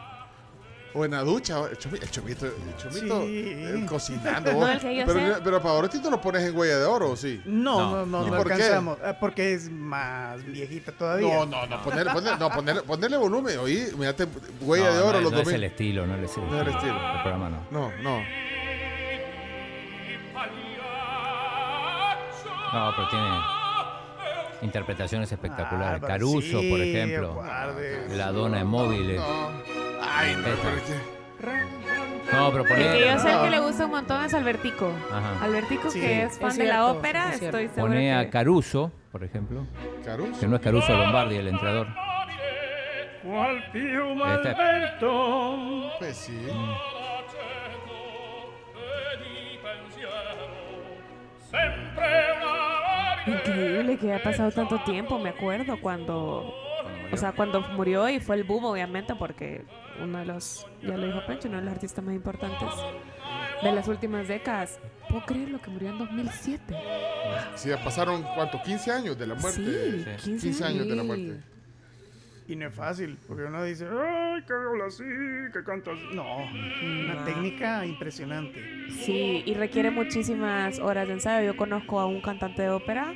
O 0.97 1.03
en 1.03 1.11
la 1.11 1.23
ducha, 1.23 1.59
el 1.69 1.77
chomi- 1.77 2.01
el 2.01 2.09
chomito, 2.09 2.45
el 2.45 2.53
chomito 2.77 3.21
Sí. 3.23 3.43
eh, 3.47 3.85
cocinando. 3.87 4.53
No, 4.53 4.67
el 4.71 4.79
que 4.79 4.95
yo 4.95 5.05
pero, 5.05 5.19
sé- 5.35 5.41
pero 5.43 5.61
Pavarotti 5.61 5.99
lo 6.09 6.21
pones 6.21 6.43
en 6.43 6.55
huella 6.57 6.79
de 6.79 6.85
oro, 6.85 7.11
¿o 7.11 7.15
sí? 7.17 7.41
No, 7.43 7.79
No, 7.79 8.05
no, 8.05 8.05
no, 8.21 8.27
¿Y 8.27 8.31
no, 8.31 8.37
por 8.37 8.47
qué? 8.47 8.53
alcanzamos. 8.53 8.97
Ah, 9.03 9.17
Porque 9.19 9.53
es 9.55 9.69
más 9.69 10.41
viejita 10.45 10.93
todavía. 10.93 11.27
No, 11.27 11.45
no, 11.45 11.67
no, 11.67 11.81
ponerle, 11.83 12.13
ponerle, 12.13 12.39
no, 12.39 12.49
ponerle, 12.49 12.81
ponerle 12.83 13.17
volumen, 13.17 13.57
oí, 13.59 13.87
mirate, 13.97 14.25
huella 14.61 14.85
No, 14.85 14.93
de 14.93 15.01
oro 15.01 15.17
no, 15.17 15.21
los 15.23 15.31
no 15.33 15.39
es 15.39 15.47
el 15.47 15.53
domingos. 15.53 15.71
estilo, 15.71 16.05
no 16.07 16.13
es 16.13 16.19
el 16.19 16.25
estilo. 16.25 16.47
No 16.47 16.55
es 16.61 16.67
el 16.67 16.73
estilo. 16.75 16.95
El 16.95 17.21
programa 17.23 17.49
no. 17.49 17.67
No, 17.71 17.91
no. 18.01 18.23
No, 22.73 22.91
pero 22.95 23.07
tiene 23.09 23.25
interpretaciones 24.61 25.31
espectaculares. 25.31 26.01
Ah, 26.03 26.07
Caruso, 26.07 26.59
sí, 26.61 26.69
por 26.69 26.79
ejemplo. 26.81 27.33
guarde. 27.35 28.07
La 28.15 28.31
dona 28.31 28.57
de 28.59 28.63
móviles. 28.63 29.19
No. 29.19 29.49
Ay, 30.01 30.35
no, 30.35 30.43
que- 30.43 31.15
No, 32.35 32.51
pero 32.51 32.63
el 32.63 32.91
que 32.91 33.05
yo 33.07 33.19
sé 33.19 33.29
que 33.43 33.49
le 33.49 33.59
gusta 33.59 33.85
un 33.85 33.91
montón 33.91 34.23
es 34.25 34.33
Albertico. 34.33 34.91
Ajá. 35.11 35.43
Albertico, 35.45 35.89
Sí. 35.91 35.99
que 36.01 36.23
es 36.23 36.39
fan 36.39 36.51
Es 36.51 36.57
de 36.57 36.65
la 36.65 36.87
ópera, 36.87 37.29
es 37.33 37.41
estoy 37.41 37.67
segura 37.67 37.83
poné 37.83 38.15
a. 38.15 38.29
Caruso, 38.29 38.91
por 39.11 39.23
ejemplo. 39.23 39.65
Caruso. 40.03 40.39
Que 40.39 40.47
no 40.47 40.55
es 40.55 40.61
Caruso 40.61 40.93
Lombardi, 40.97 41.35
el 41.35 41.47
entrenador. 41.49 41.87
Este. 44.35 44.55
Pues 45.99 46.15
sí. 46.17 46.37
Increíble 53.27 53.97
que 53.97 54.11
haya 54.11 54.23
pasado 54.23 54.51
tanto 54.51 54.79
tiempo, 54.83 55.17
me 55.19 55.29
acuerdo 55.29 55.79
cuando... 55.81 56.53
O 57.11 57.17
sea, 57.17 57.31
cuando 57.31 57.61
murió 57.61 58.09
y 58.09 58.19
fue 58.19 58.35
el 58.35 58.43
boom, 58.43 58.65
obviamente, 58.65 59.15
porque 59.15 59.63
uno 60.01 60.19
de 60.19 60.25
los, 60.25 60.67
ya 60.81 60.97
lo 60.97 61.05
dijo 61.05 61.19
Pencho, 61.25 61.47
uno 61.47 61.57
de 61.57 61.63
los 61.63 61.73
artistas 61.73 62.03
más 62.03 62.15
importantes 62.15 62.67
de 63.61 63.71
las 63.71 63.87
últimas 63.87 64.27
décadas. 64.27 64.79
¿Puedo 65.09 65.25
creer 65.25 65.49
lo 65.49 65.61
que 65.61 65.69
murió 65.69 65.89
en 65.89 65.99
2007? 65.99 66.75
Sí, 67.55 67.69
ya 67.69 67.83
pasaron, 67.83 68.23
¿cuánto? 68.35 68.61
15 68.61 68.91
años 68.91 69.17
de 69.17 69.27
la 69.27 69.35
muerte. 69.35 69.61
Sí, 69.61 70.21
15 70.23 70.47
15 70.47 70.63
años 70.63 70.87
de 70.87 70.95
la 70.95 71.03
muerte. 71.03 71.54
Y 72.47 72.55
no 72.55 72.67
es 72.67 72.75
fácil, 72.75 73.17
porque 73.27 73.43
uno 73.43 73.63
dice, 73.63 73.85
ay, 73.85 74.43
que 74.43 74.53
habla 74.53 74.85
así, 74.85 75.03
que 75.51 75.63
canta 75.63 75.91
así. 75.91 76.03
No, 76.13 76.45
una 76.45 77.25
técnica 77.25 77.85
impresionante. 77.85 78.61
Sí, 78.91 79.41
y 79.45 79.53
requiere 79.55 79.89
muchísimas 79.89 80.77
horas 80.79 81.07
de 81.07 81.13
ensayo. 81.13 81.53
Yo 81.53 81.57
conozco 81.57 81.99
a 81.99 82.05
un 82.05 82.21
cantante 82.21 82.61
de 82.61 82.69
ópera, 82.69 83.13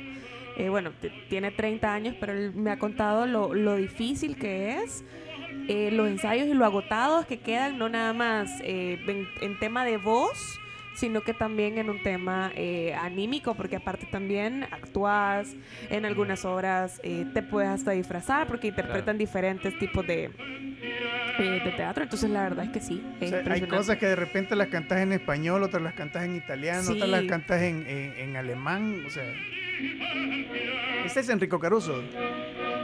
eh, 0.56 0.68
bueno, 0.68 0.90
tiene 1.28 1.52
30 1.52 1.92
años, 1.94 2.16
pero 2.18 2.32
él 2.32 2.52
me 2.54 2.70
ha 2.70 2.78
contado 2.78 3.26
lo, 3.26 3.54
lo 3.54 3.76
difícil 3.76 4.36
que 4.36 4.78
es, 4.82 5.04
eh, 5.68 5.90
los 5.92 6.08
ensayos 6.08 6.48
y 6.48 6.54
lo 6.54 6.64
agotados 6.64 7.24
que 7.26 7.38
quedan, 7.38 7.78
no 7.78 7.88
nada 7.88 8.12
más 8.12 8.50
eh, 8.62 8.98
en, 9.06 9.28
en 9.42 9.58
tema 9.60 9.84
de 9.84 9.96
voz, 9.96 10.58
sino 10.94 11.22
que 11.22 11.32
también 11.34 11.78
en 11.78 11.88
un 11.90 12.02
tema 12.02 12.50
eh, 12.54 12.94
anímico, 12.94 13.54
porque 13.54 13.76
aparte 13.76 14.06
también 14.06 14.64
actúas 14.70 15.54
en 15.88 16.04
algunas 16.04 16.44
obras, 16.44 17.00
eh, 17.04 17.24
te 17.32 17.42
puedes 17.42 17.70
hasta 17.70 17.92
disfrazar, 17.92 18.46
porque 18.46 18.68
interpretan 18.68 19.16
diferentes 19.16 19.78
tipos 19.78 20.06
de, 20.06 20.24
eh, 21.38 21.60
de 21.64 21.72
teatro. 21.72 22.02
Entonces, 22.02 22.28
la 22.30 22.42
verdad 22.42 22.66
es 22.66 22.70
que 22.70 22.80
sí. 22.80 23.02
O 23.20 23.24
es 23.24 23.30
sea, 23.30 23.42
hay 23.50 23.62
cosas 23.62 23.96
que 23.98 24.06
de 24.06 24.16
repente 24.16 24.54
las 24.56 24.68
cantas 24.68 24.98
en 25.00 25.12
español, 25.12 25.62
otras 25.62 25.82
las 25.82 25.94
cantas 25.94 26.24
en 26.24 26.36
italiano, 26.36 26.82
Sí. 26.82 26.92
otras 26.94 27.08
las 27.08 27.22
cantas 27.24 27.62
en, 27.62 27.86
en- 27.88 28.14
en 28.18 28.36
alemán. 28.36 29.02
O 29.06 29.10
sea, 29.10 29.24
este 31.04 31.20
es 31.20 31.28
Enrico 31.28 31.58
Caruso. 31.58 32.02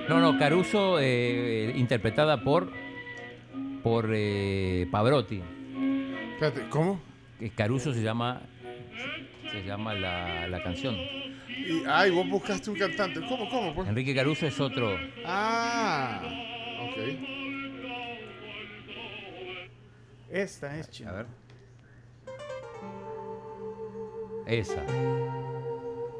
No, 0.08 0.20
no, 0.20 0.38
Caruso 0.38 0.98
eh, 1.00 1.72
interpretada 1.76 2.42
por 2.42 2.70
por 3.82 4.10
eh, 4.14 4.86
Pavarotti. 4.90 5.42
Espérate, 6.34 6.68
¿cómo? 6.70 7.00
Caruso 7.54 7.92
se 7.92 8.02
llama 8.02 8.42
se 9.50 9.62
llama 9.64 9.94
la, 9.94 10.48
la 10.48 10.62
canción. 10.62 10.94
Y, 10.94 11.82
ay, 11.88 12.10
vos 12.10 12.28
buscaste 12.28 12.70
un 12.70 12.78
cantante. 12.78 13.20
¿Cómo, 13.26 13.48
cómo? 13.48 13.74
Pues? 13.74 13.88
Enrique 13.88 14.14
Caruso 14.14 14.46
es 14.46 14.60
otro. 14.60 14.96
Ah, 15.24 16.22
ok. 16.82 16.96
Esta 20.30 20.78
es 20.78 20.90
chino. 20.90 21.10
A 21.10 21.12
ver. 21.14 21.26
Esa. 24.46 24.84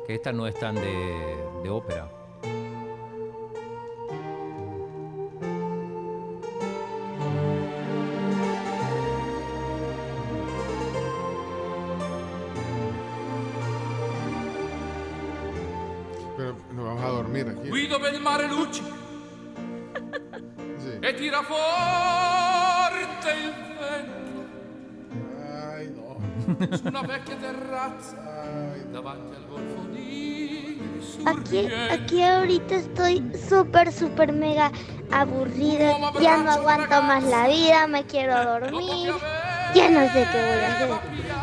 Que 0.07 0.15
esta 0.15 0.33
no 0.33 0.47
es 0.47 0.59
tan 0.59 0.75
de, 0.77 1.37
de 1.63 1.69
ópera. 1.69 2.09
Mare 18.27 18.49
luccica 18.49 18.95
Sì. 20.79 20.99
e 21.01 21.15
tira 21.15 21.43
forte 21.43 23.31
il 23.45 23.53
vento. 23.79 24.41
Ay, 25.73 25.93
no. 25.95 26.77
Su 26.77 26.87
una 26.89 27.03
vecchia 27.03 27.37
terrazza 27.37 28.17
davanti 28.91 29.35
al 29.35 29.47
golfo 29.49 29.87
di 29.91 30.81
Aquí, 31.25 31.67
aquí 31.91 32.23
ahorita 32.23 32.75
estoy 32.77 33.23
súper, 33.49 33.93
súper 33.93 34.33
mega 34.33 34.71
aburrida. 35.11 35.97
Ya 36.21 36.37
no 36.39 36.51
aguanto 36.53 37.03
más 37.03 37.23
la 37.25 37.47
vida, 37.49 37.87
me 37.87 38.05
quiero 38.07 38.35
dormir. 38.45 39.13
Ya 39.75 39.91
no 39.91 40.01
sé 40.13 40.27
qué 40.31 40.39
voy 40.39 40.65
a 40.65 40.73
hacer. 40.75 40.91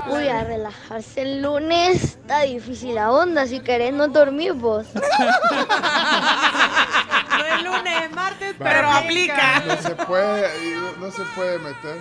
Voy 0.10 0.28
a 0.28 0.44
relajarse 0.44 1.22
el 1.22 1.42
lunes. 1.42 2.03
Está 2.03 2.42
difícil 2.42 2.95
la 2.95 3.12
onda. 3.12 3.45
Si 3.45 3.60
querés 3.60 3.94
no 3.94 4.08
dormir 4.08 4.53
vos. 4.53 4.86
No 7.34 7.45
es 7.45 7.64
lunes, 7.64 8.03
es 8.03 8.12
martes, 8.16 8.52
Va. 8.52 8.52
Pero 8.64 8.90
aplica. 8.90 9.59
No 9.66 9.77
se 9.82 9.95
puede, 9.95 10.50
no, 11.00 11.11
se 11.11 11.24
puede 11.35 11.59
meter. 11.59 11.98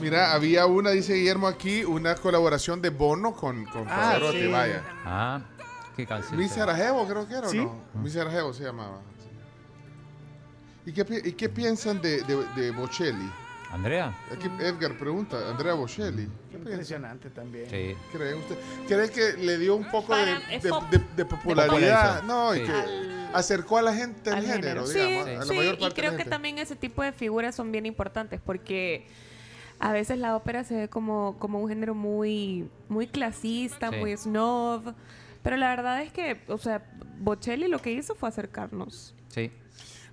Mira, 0.00 0.32
había 0.34 0.66
una, 0.66 0.90
dice 0.90 1.14
Guillermo 1.14 1.46
aquí, 1.46 1.84
una 1.84 2.14
colaboración 2.16 2.82
de 2.82 2.90
Bono 2.90 3.32
con, 3.34 3.64
con 3.66 3.88
Ah, 3.88 3.96
Pavarotti, 4.12 4.40
sí. 4.42 4.46
vaya. 4.48 4.82
Ah, 5.04 5.40
qué 5.96 6.06
canción. 6.06 6.38
Mi 6.38 6.48
Sarajevo 6.48 7.06
creo 7.08 7.26
que 7.26 7.34
era, 7.34 7.48
Sí. 7.48 7.58
¿o 7.60 7.82
no? 7.94 8.02
Mi 8.02 8.10
Sarajevo 8.10 8.52
se 8.52 8.64
llamaba. 8.64 9.00
¿Y 10.84 10.92
qué, 10.92 11.22
y 11.24 11.32
qué 11.32 11.48
piensan 11.48 12.00
de, 12.02 12.22
de, 12.22 12.44
de 12.54 12.70
Bocelli? 12.72 13.28
Andrea. 13.72 14.14
Aquí 14.32 14.48
Edgar 14.60 14.96
pregunta, 14.96 15.36
Andrea 15.50 15.74
Bocelli. 15.74 16.26
¿Qué 16.50 16.58
piensa? 16.58 16.70
Impresionante 16.70 17.30
también. 17.30 17.68
Sí. 17.68 17.96
¿Cree 18.12 18.34
usted? 18.34 18.56
¿Cree 18.86 19.10
que 19.10 19.32
le 19.42 19.58
dio 19.58 19.74
un 19.76 19.90
poco 19.90 20.14
de, 20.14 20.36
de- 20.60 20.68
pop. 20.68 20.84
de- 20.90 21.02
de 21.16 21.24
popularidad? 21.24 22.22
No, 22.22 22.54
y 22.54 22.58
Sí. 22.58 22.64
que 22.66 22.72
Al- 22.72 23.05
acercó 23.36 23.78
a 23.78 23.82
la 23.82 23.94
gente 23.94 24.30
al, 24.30 24.44
género, 24.44 24.86
Sí, 24.86 24.98
digamos, 24.98 25.26
a 25.26 25.32
la 25.32 25.42
sí, 25.42 25.54
mayor 25.56 25.76
y 25.80 25.84
de 25.84 25.92
creo 25.92 26.16
que 26.16 26.24
también 26.24 26.58
ese 26.58 26.76
tipo 26.76 27.02
de 27.02 27.12
figuras 27.12 27.54
son 27.54 27.70
bien 27.72 27.86
importantes 27.86 28.40
porque 28.44 29.06
a 29.78 29.92
veces 29.92 30.18
la 30.18 30.34
ópera 30.36 30.64
se 30.64 30.74
ve 30.74 30.88
como, 30.88 31.36
como 31.38 31.60
un 31.60 31.68
género 31.68 31.94
muy, 31.94 32.68
muy 32.88 33.06
clasista, 33.06 33.90
Sí. 33.90 33.96
muy 33.96 34.16
snob, 34.16 34.94
pero 35.42 35.56
la 35.56 35.68
verdad 35.68 36.02
es 36.02 36.12
que, 36.12 36.40
o 36.48 36.58
sea, 36.58 36.82
Bocelli 37.18 37.68
lo 37.68 37.80
que 37.80 37.92
hizo 37.92 38.14
fue 38.14 38.28
acercarnos. 38.28 39.14
Sí. 39.28 39.50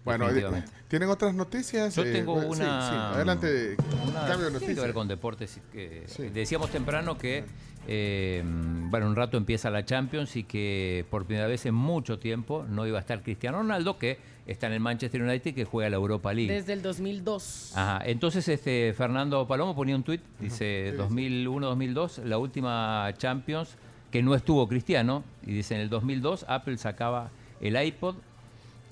Bueno, 0.05 0.29
eh, 0.29 0.63
¿tienen 0.89 1.07
otras 1.07 1.33
noticias? 1.33 1.95
Yo 1.95 2.03
Eh, 2.03 2.11
tengo 2.11 2.41
sí, 2.41 2.47
una. 2.47 2.89
sí, 2.89 2.95
adelante, 3.15 3.77
una- 4.05 4.27
cambio 4.27 4.27
de 4.27 4.35
tiene 4.35 4.47
que 4.47 4.51
noticias. 4.51 4.85
ver 4.85 4.93
con 4.93 5.07
deportes. 5.07 5.59
Sí. 6.07 6.23
Decíamos 6.29 6.69
temprano 6.71 7.17
que, 7.17 7.45
eh, 7.87 8.43
bueno, 8.45 9.07
un 9.07 9.15
rato 9.15 9.37
empieza 9.37 9.69
la 9.69 9.85
Champions 9.85 10.35
y 10.35 10.43
que 10.43 11.05
por 11.09 11.25
primera 11.25 11.47
vez 11.47 11.65
en 11.65 11.75
mucho 11.75 12.19
tiempo 12.19 12.65
no 12.69 12.87
iba 12.87 12.97
a 12.97 13.01
estar 13.01 13.21
Cristiano 13.21 13.57
Ronaldo, 13.57 13.97
que 13.97 14.17
está 14.47 14.67
en 14.67 14.73
el 14.73 14.79
Manchester 14.79 15.21
United 15.21 15.53
que 15.53 15.65
juega 15.65 15.89
la 15.89 15.97
Europa 15.97 16.33
League. 16.33 16.53
Desde 16.53 16.73
el 16.73 16.81
2002. 16.81 17.73
Ajá, 17.75 18.01
entonces 18.05 18.47
este 18.47 18.93
Fernando 18.93 19.47
Palomo 19.47 19.75
ponía 19.75 19.95
un 19.95 20.03
tuit, 20.03 20.21
dice 20.39 20.93
2001-2002, 20.97 22.23
la 22.23 22.37
última 22.37 23.09
Champions 23.17 23.77
que 24.11 24.21
no 24.21 24.35
estuvo 24.35 24.67
Cristiano, 24.67 25.23
y 25.45 25.53
dice 25.53 25.75
en 25.75 25.81
el 25.81 25.89
2002 25.89 26.45
Apple 26.47 26.77
sacaba 26.77 27.31
el 27.61 27.81
iPod 27.81 28.15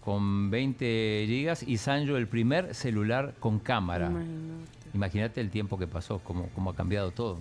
con 0.03 0.49
20 0.49 1.25
gigas 1.27 1.63
y 1.63 1.77
Sanjo 1.77 2.17
el 2.17 2.27
primer 2.27 2.73
celular 2.73 3.35
con 3.39 3.59
cámara. 3.59 4.11
Imagínate 4.93 5.39
el 5.39 5.51
tiempo 5.51 5.77
que 5.77 5.87
pasó, 5.87 6.19
cómo, 6.19 6.49
cómo 6.55 6.71
ha 6.71 6.75
cambiado 6.75 7.11
todo. 7.11 7.39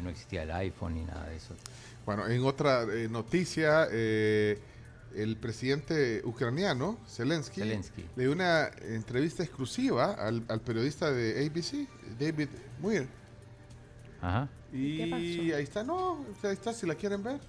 Que 0.00 0.04
no 0.04 0.10
existía 0.10 0.42
el 0.44 0.50
iPhone 0.50 0.94
ni 0.94 1.04
nada 1.04 1.26
de 1.28 1.36
eso. 1.36 1.54
Bueno, 2.06 2.26
en 2.26 2.42
otra 2.44 2.82
eh, 2.84 3.08
noticia, 3.10 3.86
eh, 3.90 4.58
el 5.14 5.36
presidente 5.36 6.22
ucraniano, 6.24 6.98
Zelensky, 7.06 7.60
Zelensky. 7.60 8.04
le 8.16 8.22
dio 8.24 8.32
una 8.32 8.68
entrevista 8.82 9.42
exclusiva 9.42 10.12
al, 10.14 10.42
al 10.48 10.60
periodista 10.60 11.10
de 11.10 11.46
ABC, 11.46 11.86
David 12.18 12.48
Muir. 12.80 13.06
Ajá. 14.22 14.48
Y 14.72 15.52
ahí 15.52 15.64
está, 15.64 15.82
no, 15.84 16.24
ahí 16.42 16.52
está, 16.52 16.72
si 16.72 16.86
la 16.86 16.94
quieren 16.94 17.22
ver. 17.22 17.40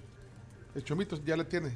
El 0.75 0.83
Chomito 0.83 1.15
ya 1.23 1.38
la 1.38 1.43
tiene 1.45 1.71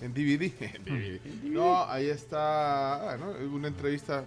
en 0.00 0.12
DVD. 0.12 0.52
En 0.60 0.84
DVD. 0.84 1.20
no, 1.44 1.84
ahí 1.88 2.08
está, 2.08 3.16
bueno, 3.16 3.54
una 3.54 3.68
entrevista 3.68 4.24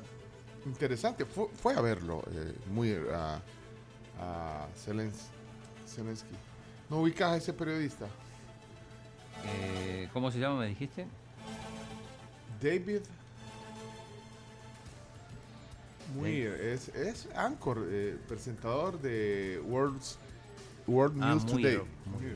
interesante. 0.66 1.26
Fue, 1.26 1.48
fue 1.62 1.74
a 1.76 1.82
verlo, 1.82 2.24
eh, 2.32 2.54
Muir, 2.72 3.08
a, 3.14 3.42
a 4.20 4.68
Zelens- 4.86 5.30
Zelensky. 5.92 6.36
¿No 6.90 6.98
ubicas 7.02 7.32
a 7.32 7.38
ese 7.38 7.54
periodista? 7.54 8.06
Eh, 9.46 10.10
¿Cómo 10.14 10.32
se 10.32 10.40
llama, 10.40 10.60
me 10.60 10.68
dijiste? 10.68 11.06
David 12.62 13.02
Muir 16.16 16.48
es, 16.62 16.90
es 16.90 17.28
anchor, 17.36 17.88
eh, 17.90 18.18
presentador 18.28 19.00
de 19.00 19.62
World's, 19.66 20.18
World 20.88 21.18
Ah, 21.24 21.30
News 21.32 21.46
Today. 21.46 21.78
Muir. 21.78 21.86
Muir. 22.20 22.36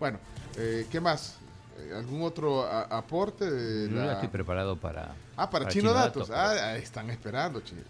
Bueno, 0.00 0.18
eh, 0.56 0.86
¿qué 0.90 1.00
más? 1.00 1.36
Eh, 1.78 1.92
¿Algún 1.94 2.22
otro 2.22 2.64
aporte? 2.66 3.50
De 3.50 3.90
Yo 3.90 3.96
ya 3.96 4.04
la- 4.06 4.12
estoy 4.14 4.28
preparado 4.28 4.76
para. 4.76 5.14
Ah, 5.36 5.50
para, 5.50 5.68
Chino, 5.68 5.92
Datos. 5.92 6.30
Ah, 6.30 6.76
están 6.76 7.10
esperando, 7.10 7.60
Chino. 7.60 7.82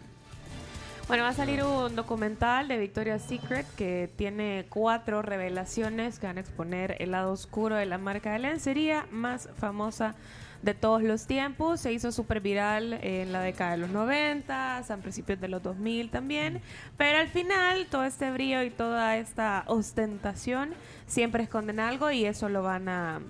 Bueno, 1.07 1.24
va 1.24 1.28
a 1.28 1.34
salir 1.34 1.62
un 1.62 1.94
documental 1.94 2.66
de 2.66 2.78
Victoria's 2.78 3.20
Secret 3.20 3.66
que 3.76 4.10
tiene 4.16 4.65
cuatro 4.70 5.20
revelaciones 5.20 6.18
que 6.18 6.26
van 6.26 6.39
a 6.39 6.41
exponer 6.41 6.97
el 6.99 7.10
lado 7.10 7.33
oscuro 7.33 7.76
de 7.76 7.84
la 7.84 7.99
marca 7.99 8.33
de 8.33 8.39
lencería 8.39 9.07
más 9.10 9.50
famosa 9.58 10.15
de 10.62 10.73
todos 10.73 11.02
los 11.02 11.26
tiempos. 11.26 11.81
Se 11.81 11.92
hizo 11.92 12.10
súper 12.10 12.41
viral 12.41 12.94
en 13.02 13.33
la 13.33 13.42
década 13.42 13.73
de 13.73 13.76
los 13.76 13.91
90, 13.91 14.78
a 14.78 14.97
principios 14.97 15.39
de 15.42 15.49
los 15.49 15.62
2000 15.62 16.08
también. 16.08 16.62
Pero 16.97 17.18
al 17.18 17.28
final, 17.28 17.86
todo 17.91 18.05
este 18.05 18.31
brillo 18.31 18.62
y 18.62 18.70
toda 18.70 19.18
esta 19.18 19.65
ostentación 19.66 20.73
siempre 21.07 21.42
esconden 21.42 21.81
algo 21.81 22.10
y 22.12 22.24
eso 22.24 22.49
lo 22.49 22.62
van 22.62 22.89
a 22.89 23.20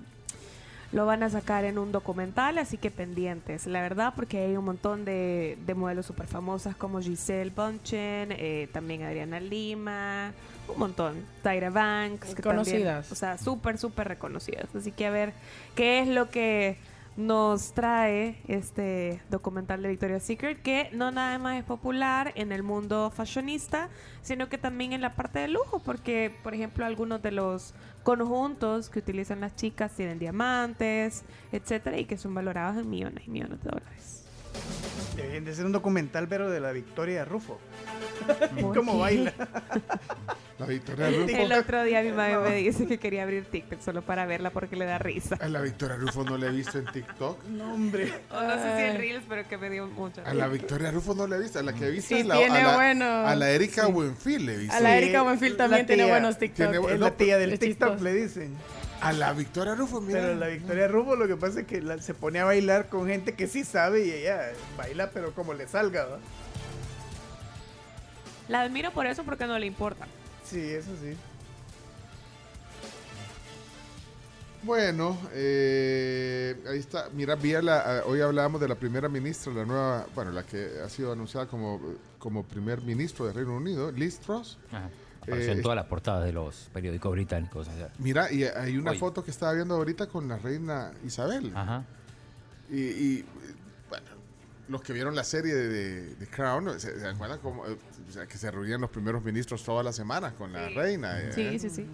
lo 0.95 1.05
van 1.05 1.23
a 1.23 1.29
sacar 1.29 1.65
en 1.65 1.77
un 1.77 1.91
documental, 1.91 2.57
así 2.57 2.77
que 2.77 2.89
pendientes, 2.89 3.67
la 3.67 3.81
verdad, 3.81 4.13
porque 4.15 4.39
hay 4.45 4.55
un 4.55 4.63
montón 4.63 5.03
de, 5.03 5.57
de 5.65 5.73
modelos 5.75 6.05
súper 6.05 6.25
famosas 6.25 6.75
como 6.77 7.01
Giselle 7.01 7.51
Bunchen, 7.53 8.31
eh, 8.31 8.69
también 8.71 9.03
Adriana 9.03 9.39
Lima, 9.41 10.31
un 10.69 10.79
montón, 10.79 11.25
Tyra 11.43 11.69
Banks, 11.69 12.33
que 12.33 12.41
también- 12.41 12.63
Conocidas. 12.65 13.11
o 13.11 13.15
sea, 13.15 13.37
súper, 13.37 13.77
súper 13.77 14.07
reconocidas. 14.07 14.73
Así 14.73 14.91
que 14.93 15.05
a 15.05 15.09
ver 15.11 15.33
qué 15.75 15.99
es 15.99 16.07
lo 16.07 16.29
que 16.29 16.77
nos 17.17 17.73
trae 17.73 18.41
este 18.47 19.21
documental 19.29 19.81
de 19.81 19.89
Victoria's 19.89 20.23
Secret, 20.23 20.61
que 20.61 20.89
no 20.91 21.11
nada 21.11 21.37
más 21.39 21.57
es 21.57 21.63
popular 21.63 22.33
en 22.35 22.51
el 22.51 22.61
mundo 22.61 23.11
fashionista, 23.15 23.89
sino 24.21 24.49
que 24.49 24.57
también 24.57 24.93
en 24.93 25.01
la 25.01 25.15
parte 25.15 25.39
de 25.39 25.47
lujo, 25.47 25.79
porque, 25.79 26.33
por 26.43 26.53
ejemplo, 26.53 26.85
algunos 26.85 27.21
de 27.21 27.31
los 27.31 27.73
conjuntos 28.03 28.89
que 28.89 28.99
utilizan 28.99 29.41
las 29.41 29.55
chicas 29.55 29.93
tienen 29.93 30.19
diamantes, 30.19 31.23
etcétera, 31.51 31.97
y 31.97 32.05
que 32.05 32.17
son 32.17 32.33
valorados 32.33 32.77
en 32.77 32.89
millones 32.89 33.23
y 33.27 33.29
millones 33.29 33.63
de 33.63 33.69
dólares. 33.69 34.25
Deberían 35.15 35.45
de 35.45 35.55
ser 35.55 35.65
un 35.65 35.71
documental, 35.71 36.27
pero 36.27 36.49
de 36.49 36.59
la 36.59 36.71
Victoria 36.71 37.23
Rufo. 37.23 37.59
¿Por 38.59 38.73
¿Cómo 38.75 38.93
qué? 38.93 38.99
baila? 38.99 39.33
La 40.57 40.65
Victoria 40.67 41.09
Rufo. 41.09 41.35
El 41.35 41.51
otro 41.51 41.83
día 41.83 42.01
mi 42.01 42.13
madre 42.13 42.37
me 42.37 42.55
dice 42.55 42.87
que 42.87 42.97
quería 42.97 43.23
abrir 43.23 43.43
TikTok 43.45 43.81
solo 43.81 44.01
para 44.03 44.25
verla 44.25 44.51
porque 44.51 44.77
le 44.77 44.85
da 44.85 44.97
risa. 44.97 45.35
A 45.41 45.49
la 45.49 45.59
Victoria 45.59 45.97
Rufo 45.97 46.23
no 46.23 46.37
le 46.37 46.47
he 46.47 46.51
visto 46.51 46.77
en 46.79 46.85
TikTok. 46.85 47.43
No, 47.49 47.73
hombre. 47.73 48.13
O 48.31 48.41
no 48.41 48.53
sé 48.55 48.77
si 48.77 48.83
en 48.83 48.97
Reels, 48.97 49.25
pero 49.27 49.45
que 49.49 49.57
me 49.57 49.69
dio 49.69 49.85
mucha 49.87 50.21
A 50.21 50.33
la. 50.33 50.47
Victoria 50.47 50.91
Rufo 50.91 51.13
no 51.13 51.27
le 51.27 51.35
he 51.35 51.39
visto. 51.39 51.59
A 51.59 51.63
la 51.63 51.73
que 51.73 51.87
he 51.87 51.91
visto 51.91 52.07
Sí, 52.15 52.21
es 52.21 52.25
la, 52.25 52.37
tiene 52.37 52.59
a 52.59 52.67
la, 52.67 52.75
bueno. 52.75 53.05
a 53.05 53.35
la 53.35 53.49
Erika 53.51 53.87
Buenfil 53.87 54.45
le 54.45 54.53
he 54.53 54.57
visto. 54.59 54.75
A 54.75 54.79
la 54.79 54.95
Erika 54.97 55.23
Buenfil 55.23 55.57
también 55.57 55.81
La 55.81 55.87
tiene 55.87 56.03
tía. 56.03 56.11
buenos 56.13 56.37
TikTok. 56.37 56.55
Tiene 56.71 56.77
Es 56.93 56.99
no, 56.99 57.05
la 57.05 57.11
tía 57.11 57.37
del 57.37 57.59
TikTok, 57.59 57.89
chistoso. 57.89 58.03
le 58.05 58.13
dicen. 58.13 58.55
A 59.01 59.11
la 59.11 59.33
Victoria 59.33 59.75
Rufo, 59.75 59.99
mira. 59.99 60.21
Pero 60.21 60.35
la 60.35 60.47
Victoria 60.47 60.87
Rufo 60.87 61.17
lo 61.17 61.27
que 61.27 61.35
pasa 61.35 61.59
es 61.59 61.67
que 61.67 61.81
la- 61.81 62.01
se 62.01 62.13
pone 62.13 62.39
a 62.39 62.45
bailar 62.45 62.87
con 62.87 63.07
gente 63.07 63.33
que 63.33 63.47
sí 63.47 63.65
sabe 63.65 64.05
y 64.05 64.11
ella 64.11 64.51
baila, 64.77 65.09
pero 65.11 65.33
como 65.33 65.53
le 65.53 65.67
salga. 65.67 66.05
¿va? 66.05 66.19
La 68.47 68.61
admiro 68.61 68.91
por 68.91 69.05
eso 69.05 69.25
porque 69.25 69.45
no 69.47 69.59
le 69.59 69.65
importa. 69.65 70.07
Sí, 70.45 70.59
eso 70.59 70.91
sí. 71.01 71.15
Bueno, 74.63 75.15
eh, 75.33 76.55
ahí 76.67 76.79
está. 76.79 77.09
Mira, 77.13 77.35
vi 77.35 77.53
a 77.53 77.61
la- 77.61 78.03
hoy 78.05 78.21
hablábamos 78.21 78.59
de 78.59 78.67
la 78.67 78.75
primera 78.75 79.07
ministra, 79.07 79.53
la 79.53 79.63
nueva, 79.65 80.07
bueno, 80.15 80.31
la 80.31 80.43
que 80.43 80.79
ha 80.83 80.89
sido 80.89 81.11
anunciada 81.11 81.45
como, 81.45 81.79
como 82.17 82.43
primer 82.43 82.81
ministro 82.81 83.27
de 83.27 83.33
Reino 83.33 83.55
Unido, 83.55 83.91
Liz 83.91 84.19
Truss. 84.19 84.57
Ajá. 84.71 84.89
Apareció 85.21 85.51
Eh, 85.53 85.55
en 85.55 85.61
todas 85.61 85.75
las 85.75 85.85
portadas 85.85 86.23
de 86.25 86.33
los 86.33 86.69
periódicos 86.73 87.11
británicos. 87.11 87.67
Mira, 87.99 88.31
y 88.31 88.43
hay 88.43 88.77
una 88.77 88.91
Hoy. 88.91 88.97
foto 88.97 89.23
que 89.23 89.31
estaba 89.31 89.53
viendo 89.53 89.75
ahorita 89.75 90.07
con 90.07 90.27
la 90.27 90.37
reina 90.37 90.91
Isabel. 91.03 91.51
Ajá. 91.55 91.83
Y, 92.71 92.79
y, 92.79 93.25
los 94.67 94.81
que 94.81 94.93
vieron 94.93 95.15
la 95.15 95.23
serie 95.23 95.53
de, 95.53 96.27
Crown, 96.27 96.79
¿se, 96.79 96.99
se 96.99 97.07
acuerdan 97.07 97.39
cómo, 97.39 97.65
eh, 97.67 97.77
o 98.09 98.11
sea, 98.11 98.25
que 98.25 98.37
se 98.37 98.49
reunían 98.49 98.81
los 98.81 98.89
primeros 98.89 99.23
ministros 99.23 99.63
todas 99.63 99.85
las 99.85 99.95
semanas 99.95 100.33
con 100.33 100.51
la 100.51 100.69
reina? 100.69 101.19
eh, 101.21 101.31
Sí, 101.33 101.59
sí, 101.59 101.69
sí. 101.69 101.85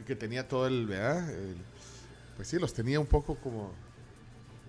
Y 0.00 0.02
que 0.04 0.16
tenía 0.16 0.46
todo 0.48 0.66
el, 0.66 0.86
¿verdad? 0.86 1.30
El- 1.30 1.56
pues 2.36 2.48
sí, 2.48 2.58
los 2.58 2.72
tenía 2.74 3.00
un 3.00 3.06
poco 3.06 3.34
como 3.36 3.72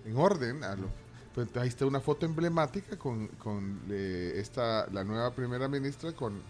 en 0.06 0.16
orden. 0.16 0.64
A 0.64 0.74
los, 0.76 0.90
pues 1.34 1.48
ahí 1.56 1.68
está 1.68 1.84
una 1.86 2.00
foto 2.00 2.24
emblemática 2.26 2.96
con, 2.98 3.28
con 3.28 3.80
eh, 3.90 4.32
esta, 4.36 4.86
la 4.90 5.04
nueva 5.04 5.30
primera 5.34 5.68
ministra 5.68 6.12
con, 6.12 6.40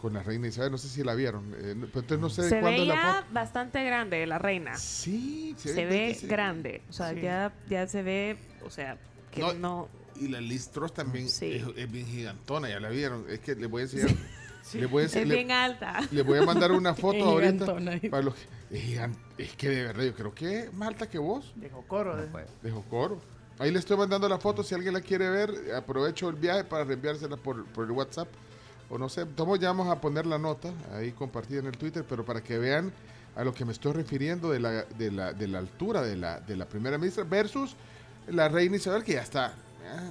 con 0.00 0.12
la 0.14 0.22
reina 0.22 0.46
Isabel. 0.46 0.70
No 0.70 0.78
sé 0.78 0.88
si 0.88 1.02
la 1.02 1.14
vieron. 1.16 1.52
eh, 1.58 1.74
no- 1.76 1.86
pero 1.88 2.00
entonces 2.00 2.18
no 2.20 2.30
sé 2.30 2.48
Se 2.48 2.60
cuándo 2.60 2.82
es 2.82 2.88
la 2.88 2.94
veía 2.94 3.24
bastante 3.32 3.84
grande 3.84 4.24
la 4.26 4.38
reina. 4.38 4.76
Sí, 4.76 5.54
se, 5.58 5.74
se 5.74 5.86
ve 5.86 6.16
grande. 6.22 6.82
O 6.88 6.92
sea, 6.92 7.12
Sí. 7.14 7.20
ya, 7.20 7.52
ya 7.68 7.86
se 7.88 8.02
ve, 8.04 8.36
o 8.64 8.70
sea, 8.70 8.96
que 9.32 9.40
No, 9.40 9.54
no. 9.54 9.88
Y 10.20 10.28
la 10.28 10.40
Liz 10.40 10.68
Truss 10.70 10.92
también 10.94 11.28
Sí. 11.28 11.52
es, 11.52 11.64
es 11.76 11.90
bien 11.90 12.06
gigantona, 12.06 12.68
ya 12.68 12.80
la 12.80 12.88
vieron. 12.88 13.24
Es 13.28 13.40
que 13.40 13.54
le 13.54 13.66
voy 13.66 13.82
a 13.82 13.84
enseñar. 13.84 14.10
Le 14.74 14.84
voy 14.84 15.04
a 15.04 15.06
Es 15.06 15.14
le- 15.14 15.24
bien 15.24 15.50
alta. 15.50 16.00
Le 16.10 16.20
voy 16.20 16.38
a 16.38 16.42
mandar 16.42 16.72
una 16.72 16.92
foto 16.94 17.40
Es 17.40 17.56
ahorita. 17.56 18.10
Para 18.10 18.22
los 18.22 18.34
que- 18.34 18.76
es, 18.76 18.84
gigan- 18.84 19.16
es 19.38 19.54
que 19.56 19.68
de 19.70 19.82
verdad, 19.84 20.04
yo 20.04 20.14
creo 20.14 20.34
que 20.34 20.58
es 20.64 20.72
más 20.74 20.88
alta 20.88 21.08
que 21.08 21.16
vos. 21.18 21.52
De 21.56 21.70
Jocoro. 21.70 22.22
eh. 22.22 22.28
De 22.62 22.70
Jocoro. 22.70 23.18
Ahí 23.58 23.70
le 23.70 23.78
estoy 23.78 23.96
mandando 23.96 24.28
la 24.28 24.36
foto. 24.38 24.62
Si 24.62 24.74
alguien 24.74 24.92
la 24.92 25.00
quiere 25.00 25.30
ver, 25.30 25.72
aprovecho 25.74 26.28
el 26.28 26.34
viaje 26.36 26.64
para 26.64 26.84
reenviársela 26.84 27.38
por, 27.38 27.64
por 27.66 27.86
el 27.86 27.92
WhatsApp. 27.92 28.28
O 28.90 28.98
no 28.98 29.08
sé, 29.08 29.24
todos 29.24 29.58
ya 29.58 29.68
vamos 29.68 29.88
a 29.88 30.00
poner 30.02 30.26
la 30.26 30.38
nota 30.38 30.70
ahí 30.92 31.12
compartida 31.12 31.60
en 31.60 31.66
el 31.66 31.76
Twitter, 31.78 32.04
pero 32.06 32.24
para 32.26 32.42
que 32.42 32.58
vean 32.58 32.92
a 33.36 33.44
lo 33.44 33.54
que 33.54 33.64
me 33.64 33.72
estoy 33.72 33.92
refiriendo 33.92 34.50
de 34.50 34.60
la, 34.60 34.82
de 34.84 35.10
la, 35.10 35.32
de 35.32 35.48
la 35.48 35.58
altura 35.60 36.02
de 36.02 36.16
la, 36.16 36.40
de 36.40 36.56
la 36.56 36.66
primera 36.68 36.98
ministra 36.98 37.24
versus 37.24 37.74
la 38.26 38.48
reina 38.50 38.76
Isabel, 38.76 39.02
que 39.02 39.12
ya 39.14 39.22
está. 39.22 39.54
Ah, 39.88 40.10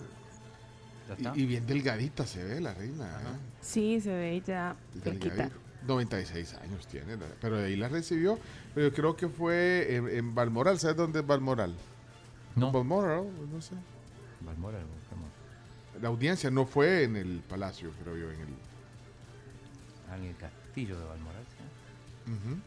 Ya 1.08 1.14
está. 1.16 1.34
Y, 1.36 1.42
y 1.42 1.46
bien 1.46 1.66
delgadita 1.66 2.26
se 2.26 2.44
ve 2.44 2.60
la 2.62 2.74
reina. 2.74 3.06
ah, 3.26 3.38
Sí, 3.62 4.00
se 4.02 4.10
ve 4.14 4.42
ya 4.46 4.76
flaquita. 5.02 5.30
delgadita. 5.36 5.58
96 5.88 6.54
años 6.56 6.86
tiene, 6.88 7.18
pero 7.40 7.58
de 7.58 7.68
ahí 7.68 7.76
la 7.78 7.88
recibió. 7.88 8.38
Pero 8.76 8.90
yo 8.90 8.94
creo 8.94 9.16
que 9.16 9.30
fue 9.30 9.96
en, 9.96 10.10
en 10.10 10.36
Balmoral. 10.36 10.80
¿Sabes 10.80 10.98
dónde 10.98 11.20
es 11.20 11.28
Balmoral? 11.28 11.74
No. 12.56 12.72
Balmoral, 12.72 13.26
no 13.54 13.62
sé. 13.62 13.76
Balmoral, 14.42 14.84
buscamos. 14.86 15.30
La 16.02 16.10
audiencia 16.10 16.52
no 16.52 16.66
fue 16.66 17.04
en 17.04 17.16
el 17.16 17.40
palacio, 17.48 17.92
creo 18.04 18.18
yo, 18.18 18.30
en 18.32 18.42
el... 18.42 18.48
Ah, 20.12 20.18
en 20.18 20.24
el 20.26 20.36
castillo 20.36 21.00
de 21.00 21.06
Balmoral. 21.06 21.44
¿sí? 21.46 22.32
Ujú. 22.32 22.60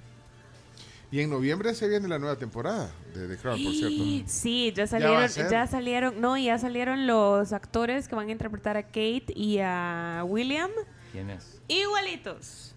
Y 1.12 1.20
en 1.20 1.30
noviembre 1.30 1.74
se 1.74 1.88
viene 1.88 2.06
la 2.06 2.18
nueva 2.20 2.36
temporada 2.36 2.90
de 3.14 3.26
The 3.28 3.36
Crown, 3.36 3.62
por 3.64 3.72
cierto. 3.74 4.04
Sí, 4.26 4.72
ya 4.76 4.86
salieron, 4.86 5.28
ya, 5.28 5.66
salieron, 5.66 6.20
no, 6.20 6.36
ya 6.38 6.56
salieron 6.58 7.06
los 7.06 7.52
actores 7.52 8.06
que 8.06 8.14
van 8.14 8.28
a 8.28 8.32
interpretar 8.32 8.76
a 8.76 8.84
Kate 8.84 9.24
y 9.34 9.58
a 9.60 10.22
William. 10.26 10.70
¿Quién 11.10 11.30
es? 11.30 11.60
Igualitos. 11.68 12.74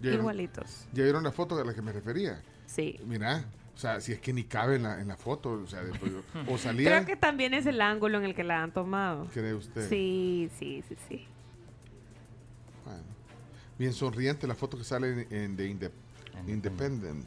¿Ya 0.00 0.10
vieron- 0.10 0.20
Igualitos. 0.20 0.86
¿Ya 0.92 1.02
vieron 1.04 1.24
la 1.24 1.32
foto 1.32 1.58
a 1.58 1.64
la 1.64 1.72
que 1.74 1.80
me 1.82 1.92
refería? 1.92 2.42
Sí. 2.66 3.00
Mira, 3.06 3.44
o 3.74 3.78
sea, 3.78 4.00
si 4.02 4.12
es 4.12 4.20
que 4.20 4.32
ni 4.34 4.44
cabe 4.44 4.76
en 4.76 4.82
la, 4.82 5.00
en 5.00 5.08
la 5.08 5.16
foto, 5.16 5.52
o 5.52 5.66
sea, 5.66 5.82
después- 5.82 6.12
o 6.46 6.58
salía... 6.58 6.90
Creo 6.90 7.06
que 7.06 7.16
también 7.16 7.54
es 7.54 7.64
el 7.64 7.80
ángulo 7.80 8.18
en 8.18 8.24
el 8.26 8.34
que 8.34 8.44
la 8.44 8.62
han 8.62 8.72
tomado. 8.72 9.26
¿Cree 9.32 9.54
usted? 9.54 9.88
Sí, 9.88 10.50
sí, 10.58 10.84
sí, 10.86 10.96
sí. 11.08 11.26
Bueno. 12.84 13.02
Bien 13.78 13.92
sonriente 13.94 14.46
la 14.46 14.54
foto 14.54 14.76
que 14.76 14.84
sale 14.84 15.26
en, 15.30 15.34
en 15.34 15.56
The 15.56 15.64
Inde- 15.70 15.90
Independent. 16.46 17.24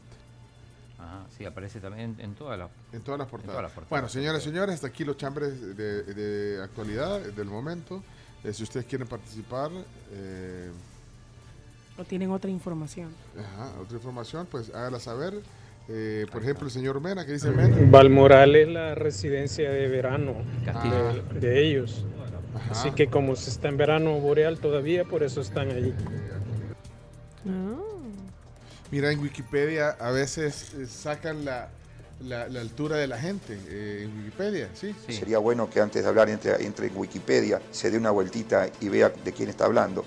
Ajá, 0.98 1.24
sí, 1.36 1.44
aparece 1.44 1.80
también 1.80 2.14
en, 2.18 2.24
en 2.30 2.34
todas 2.34 2.56
las 2.58 2.70
En 2.92 3.00
todas 3.02 3.18
las 3.18 3.28
portadas. 3.28 3.52
todas 3.54 3.62
las 3.64 3.72
portadas. 3.72 3.90
Bueno, 3.90 4.08
señoras 4.08 4.42
y 4.42 4.44
señores, 4.50 4.76
hasta 4.76 4.86
aquí 4.86 5.04
los 5.04 5.16
chambres 5.16 5.76
de, 5.76 6.02
de 6.04 6.62
actualidad 6.62 7.20
del 7.20 7.46
momento. 7.48 8.02
Eh, 8.44 8.52
si 8.52 8.62
ustedes 8.62 8.86
quieren 8.86 9.08
participar, 9.08 9.70
eh, 10.12 10.70
O 11.98 12.04
tienen 12.04 12.30
otra 12.30 12.50
información. 12.50 13.08
ajá, 13.38 13.72
otra 13.80 13.96
información, 13.96 14.46
pues 14.50 14.70
hágala 14.74 15.00
saber. 15.00 15.34
Eh, 15.88 16.26
por 16.30 16.42
ejemplo, 16.42 16.66
el 16.66 16.72
señor 16.72 17.00
Mena, 17.00 17.26
que 17.26 17.32
dice 17.32 17.50
Mena. 17.50 17.76
Balmoral 17.90 18.54
es 18.54 18.68
la 18.68 18.94
residencia 18.94 19.70
de 19.70 19.88
verano 19.88 20.34
Castillo. 20.64 21.14
de, 21.32 21.40
de 21.40 21.66
ellos. 21.66 22.04
Así 22.70 22.92
que 22.92 23.08
como 23.08 23.34
se 23.34 23.50
está 23.50 23.68
en 23.68 23.76
verano 23.76 24.20
boreal 24.20 24.58
todavía, 24.58 25.04
por 25.04 25.22
eso 25.24 25.40
están 25.40 25.70
allí. 25.70 25.92
Mira, 28.92 29.10
en 29.10 29.20
Wikipedia 29.20 29.96
a 29.98 30.10
veces 30.10 30.74
eh, 30.74 30.86
sacan 30.86 31.46
la, 31.46 31.70
la, 32.20 32.46
la 32.46 32.60
altura 32.60 32.96
de 32.96 33.06
la 33.06 33.18
gente 33.18 33.58
eh, 33.66 34.02
en 34.04 34.18
Wikipedia, 34.18 34.68
¿sí? 34.74 34.94
Sería 35.08 35.38
bueno 35.38 35.70
que 35.70 35.80
antes 35.80 36.02
de 36.02 36.08
hablar 36.10 36.28
entre, 36.28 36.62
entre 36.62 36.88
en 36.88 36.96
Wikipedia, 36.98 37.62
se 37.70 37.90
dé 37.90 37.96
una 37.96 38.10
vueltita 38.10 38.68
y 38.82 38.90
vea 38.90 39.08
de 39.08 39.32
quién 39.32 39.48
está 39.48 39.64
hablando. 39.64 40.04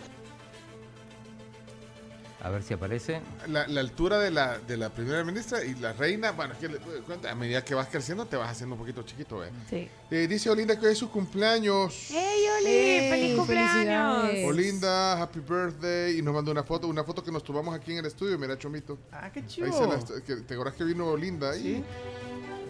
A 2.46 2.50
ver 2.52 2.62
si 2.62 2.76
aparece. 2.76 3.22
La, 3.48 3.68
la 3.68 3.80
altura 3.82 4.20
de 4.20 4.30
la, 4.30 4.60
de 4.60 4.78
la 4.78 4.90
primera 4.92 5.24
ministra 5.24 5.64
y 5.66 5.74
la 5.74 5.94
reina, 5.94 6.30
bueno, 6.32 6.54
es 6.54 6.60
que 6.60 6.68
le- 6.70 6.78
cuenta, 6.78 7.32
a 7.32 7.34
medida 7.34 7.66
que 7.66 7.74
vas 7.74 7.88
creciendo 7.88 8.28
te 8.28 8.38
vas 8.38 8.52
haciendo 8.52 8.76
un 8.76 8.80
poquito 8.82 9.02
chiquito, 9.02 9.44
¿eh? 9.44 9.50
Sí. 9.68 9.90
Eh, 10.12 10.28
dice 10.28 10.52
Olinda 10.52 10.80
que 10.80 10.86
hoy 10.86 10.92
es 10.92 11.00
su 11.00 11.10
cumpleaños. 11.10 12.12
¡Ey, 12.12 12.46
Oli! 12.62 12.70
¡Ey, 12.70 13.10
¡Feliz 13.10 13.36
cumpleaños! 13.40 14.46
Olinda, 14.48 15.20
happy 15.24 15.40
birthday. 15.40 16.20
Y 16.20 16.22
nos 16.22 16.36
mandó 16.36 16.52
una 16.52 16.62
foto, 16.64 16.88
una 16.88 17.04
foto 17.04 17.24
que 17.24 17.32
nos 17.32 17.44
tomamos 17.44 17.74
aquí 17.74 17.94
en 17.94 17.98
el 17.98 18.06
estudio, 18.06 18.38
mira, 18.38 18.56
Chomito. 18.60 19.00
Ah, 19.12 19.32
qué 19.34 19.40
Ahí 19.40 19.48
chido. 19.48 19.74
se 19.74 19.88
la- 20.14 20.22
que- 20.22 20.36
¿Te 20.44 20.54
acuerdas 20.54 20.76
que 20.76 20.84
vino 20.84 21.08
Olinda 21.08 21.50
ahí? 21.50 21.84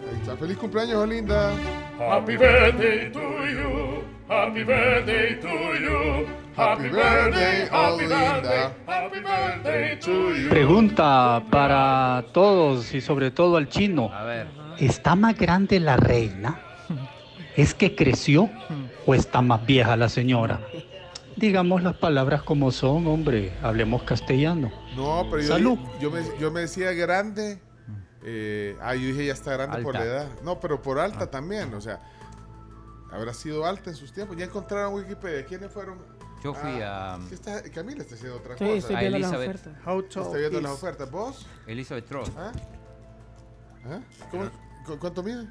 Ahí 0.09 0.19
está. 0.22 0.35
Feliz 0.38 0.58
cumpleaños, 0.58 0.98
Olinda. 0.98 1.51
Happy 2.00 2.38
birthday 2.38 3.11
to 3.11 3.19
you. 3.19 4.03
Happy 4.27 4.64
birthday 4.64 5.40
to 5.40 5.48
you. 5.48 6.25
Happy 6.56 6.90
birthday, 6.90 7.67
happy 7.69 8.06
birthday, 8.06 8.69
happy 8.88 9.19
birthday 9.19 10.00
to 10.00 10.34
you. 10.35 10.50
Pregunta 10.50 11.43
para 11.51 12.24
todos 12.34 12.93
y 12.95 13.01
sobre 13.01 13.30
todo 13.30 13.58
al 13.58 13.67
chino. 13.67 14.09
A 14.14 14.24
ver. 14.24 14.48
¿Está 14.80 15.16
más 15.16 15.38
grande 15.38 15.80
la 15.80 15.98
reina? 15.98 16.59
¿Es 17.56 17.74
que 17.74 17.95
creció 17.95 18.50
o 19.06 19.14
está 19.14 19.42
más 19.42 19.66
vieja 19.66 19.95
la 19.95 20.09
señora? 20.09 20.59
Digamos 21.35 21.84
las 21.84 21.98
palabras 21.98 22.42
como 22.43 22.72
son, 22.72 23.06
hombre. 23.08 23.51
Hablemos 23.61 24.03
castellano. 24.03 24.72
No, 24.95 25.27
pero 25.30 25.42
yo, 25.42 25.48
Salud. 25.50 25.77
yo, 26.00 26.09
me, 26.09 26.22
yo 26.40 26.51
me 26.51 26.61
decía 26.61 26.93
grande. 26.93 27.59
Eh, 28.28 28.76
ah, 28.82 28.95
yo 28.95 29.08
dije 29.08 29.28
ya 29.28 29.34
está 29.34 29.54
grande 29.54 29.82
por 29.84 29.94
la 29.94 30.04
edad. 30.04 30.28
No, 30.44 30.60
pero 30.60 30.82
por 30.82 30.98
alta 31.00 31.30
también. 31.30 31.72
O 31.76 31.80
sea, 31.82 32.02
habrá 33.12 33.34
sido 33.34 33.66
alta 33.66 33.92
en 33.92 33.95
sus 33.95 34.12
tiempos. 34.12 34.36
Ya 34.36 34.45
encontraron 34.45 34.94
Wikipedia. 34.95 35.45
¿Quiénes 35.45 35.72
fueron? 35.72 36.00
Yo 36.44 36.54
fui 36.54 36.82
Ah, 36.82 37.16
a 37.16 37.20
¿qué 37.30 37.36
está, 37.36 37.64
Camila 37.72 38.02
está 38.04 38.16
haciendo 38.16 38.38
otra 38.38 38.58
Sí, 38.58 38.66
cosa. 38.66 38.78
estoy 38.78 38.95
viendo 38.98 39.20
las 39.20 39.32
ofertas. 39.34 39.74
Está 39.78 40.38
viendo 40.38 40.62
las 40.62 40.72
ofertas. 40.72 41.12
¿Vos? 41.12 41.48
Elizabeth 41.68 42.06
Trost. 42.06 42.34
¿Ah? 42.38 42.52
¿Ah? 43.88 44.00
¿Cómo- 44.32 44.50
cu- 44.86 44.98
¿Cuánto 45.00 45.24
mide? 45.24 45.48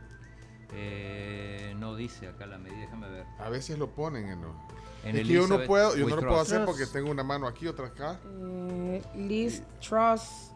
Eh, 0.73 1.75
no 1.79 1.95
dice 1.97 2.27
acá 2.29 2.47
la 2.47 2.59
medida, 2.59 2.81
déjame 2.81 3.09
ver. 3.09 3.25
A 3.39 3.49
veces 3.49 3.79
lo 3.79 3.91
ponen 3.91 4.29
en 4.29 4.43
los... 4.43 4.55
En 5.05 5.17
es 5.17 5.27
que 5.27 5.33
yo 5.35 5.47
no 5.47 5.61
puedo, 5.65 5.95
yo 5.97 6.09
no 6.09 6.17
lo 6.17 6.23
puedo 6.23 6.41
hacer 6.41 6.65
porque 6.65 6.87
tengo 6.87 7.11
una 7.11 7.23
mano 7.23 7.47
aquí, 7.47 7.67
otra 7.69 7.87
acá. 7.89 8.19
Eh, 8.27 9.03
Liz 9.15 9.63
Truss. 9.81 10.51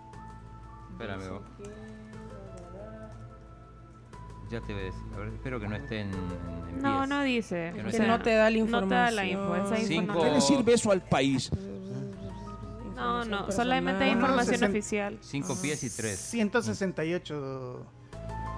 Espérame. 0.93 1.29
vos. 1.29 1.43
Ya 4.51 4.61
te 4.61 4.73
voy 4.73 4.83
a 4.83 4.85
decir. 4.87 5.03
A 5.15 5.19
ver, 5.19 5.29
espero 5.29 5.61
que 5.61 5.69
no 5.69 5.77
esté 5.77 6.01
en, 6.01 6.11
en 6.11 6.83
No, 6.83 6.99
pies. 7.01 7.09
no 7.09 7.23
dice. 7.23 7.71
Que 7.75 7.81
O 7.81 7.83
no 7.85 7.91
sea, 7.91 8.01
esté- 8.01 8.09
no 8.09 8.23
te 8.23 8.35
da 8.35 8.51
la 8.51 8.59
No 8.59 8.89
te 8.89 8.95
da 8.95 9.11
la 9.11 9.25
info. 9.27 9.41
información. 9.43 9.79
Esa 9.79 9.87
Cinco- 9.89 10.13
no 10.15 10.21
¿Qué 10.21 10.27
te- 10.29 10.35
le 10.35 10.41
sirve 10.41 10.73
eso 10.75 10.91
al 10.93 11.03
país? 11.03 11.51
No, 12.95 13.19
no, 13.25 13.47
personal. 13.47 13.53
solamente 13.53 14.05
hay 14.05 14.11
información 14.11 14.57
sesen- 14.61 14.71
oficial. 14.71 15.19
Cinco 15.21 15.57
pies 15.61 15.85
y 15.85 15.91
tres. 15.91 16.19
168 16.19 17.87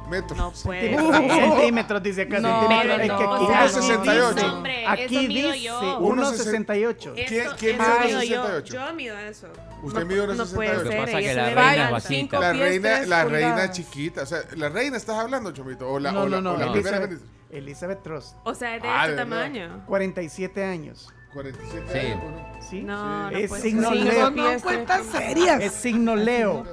Metros. 0.09 0.37
No 0.39 0.51
puede 0.65 0.97
centímetros, 0.97 2.03
dice 2.03 2.23
acá. 2.23 2.41
No, 2.41 2.61
centímetros. 2.61 2.97
pero 3.01 3.03
Es 3.15 3.19
que 3.19 3.25
no. 3.25 3.35
aquí 3.35 3.45
O 3.45 3.47
sea, 3.49 3.63
dice- 3.67 3.81
1.68. 3.81 4.53
hombre, 4.55 4.87
Aquí 4.87 5.27
dice 5.27 5.61
yo. 5.63 5.99
1.68. 6.01 7.13
¿Quién- 7.15 7.47
quién 7.59 7.79
mide 7.79 8.07
mido 8.07 8.23
yo. 8.25 8.43
1.68? 8.43 8.75
Yo 8.75 8.95
mido 8.95 9.19
eso. 9.19 9.47
Usted 9.83 10.01
no, 10.01 10.07
mide 10.07 10.27
No 10.27 10.35
1.68. 10.45 10.55
puede 10.55 10.75
Lo 10.75 10.83
que 10.83 10.89
ser. 10.89 10.99
pasa 11.01 11.19
es 11.21 11.27
que 11.27 11.35
la 11.35 11.45
reina 11.51 11.85
es 11.87 11.91
bajita. 11.93 12.41
La 12.41 13.25
reina, 13.25 13.57
la 13.57 13.71
chiquita. 13.71 14.23
O 14.23 14.27
sea, 14.27 14.39
la 14.57 14.69
reina 14.69 14.97
estás 14.97 15.17
hablando, 15.19 15.53
Chomito. 15.53 15.89
O 15.89 15.99
la, 15.99 16.13
No, 16.13 16.23
o 16.23 16.29
la, 16.29 16.37
no, 16.41 16.43
no. 16.43 16.55
o 16.55 16.59
la 16.59 16.67
no. 16.67 16.73
primera 16.73 16.97
Elizabeth. 16.99 17.23
Elizabeth 17.51 18.03
Truss, 18.03 18.37
O 18.45 18.55
sea, 18.55 18.77
es 18.77 18.83
de 18.83 18.89
Ah, 18.89 19.01
este 19.07 19.11
de 19.13 19.17
tamaño. 19.19 19.85
47 19.87 20.65
años. 20.65 21.09
47 21.33 21.87
Sí. 21.93 21.99
años, 21.99 22.25
¿no? 22.25 22.63
Sí. 22.63 22.83
No, 22.83 23.31
no 23.31 23.37
es 23.37 23.53
signo. 23.53 23.91
Leo. 23.95 24.31
No, 24.31 24.53
no 24.55 24.61
cuentas 24.61 25.07
serias. 25.07 25.61
Es 25.63 25.73
signo 25.73 26.15
Leo. 26.17 26.65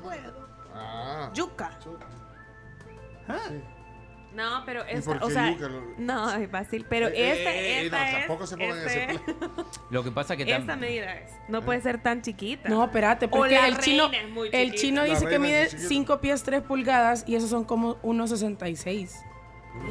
Ah. 0.76 1.32
No, 4.38 4.64
pero 4.66 4.84
¿Y 4.88 4.94
esta, 4.98 5.18
o 5.22 5.30
sea? 5.32 5.50
Lo- 5.52 5.82
no, 5.98 6.32
es 6.36 6.50
fácil, 6.52 6.86
pero 6.88 7.08
Eh, 7.08 7.32
esta, 7.32 7.52
eh, 7.56 7.60
eh, 7.82 7.86
esta 7.86 7.98
no, 7.98 8.06
es, 8.06 8.18
tampoco 8.20 8.48
se 8.48 8.56
pongan 8.58 8.78
en 8.78 8.86
ese 8.88 9.04
este- 9.12 9.36
Lo 9.90 10.04
que 10.04 10.12
pasa 10.12 10.38
que 10.38 10.46
tam- 10.46 10.60
esta 10.62 10.76
medida 10.76 11.16
es, 11.16 11.32
no 11.48 11.64
puede 11.64 11.82
ser 11.82 12.02
tan 12.04 12.22
chiquita. 12.22 12.70
No, 12.70 12.84
espérate, 12.86 13.26
O 13.26 13.30
porque 13.32 13.56
la 13.56 13.68
el 13.68 13.78
chino, 13.80 14.10
reina 14.10 14.28
es 14.28 14.32
muy 14.32 14.50
el 14.52 14.74
chino 14.76 15.02
La 15.02 15.08
dice 15.10 15.26
que 15.28 15.40
mide 15.40 15.62
muy 15.62 15.70
chiquita. 15.72 15.88
5 15.90 16.22
pies 16.22 16.44
3 16.44 16.62
pulgadas 16.62 17.24
y 17.28 17.36
esos 17.36 17.50
son 17.50 17.64
como 17.66 18.00
1,66. 18.04 19.24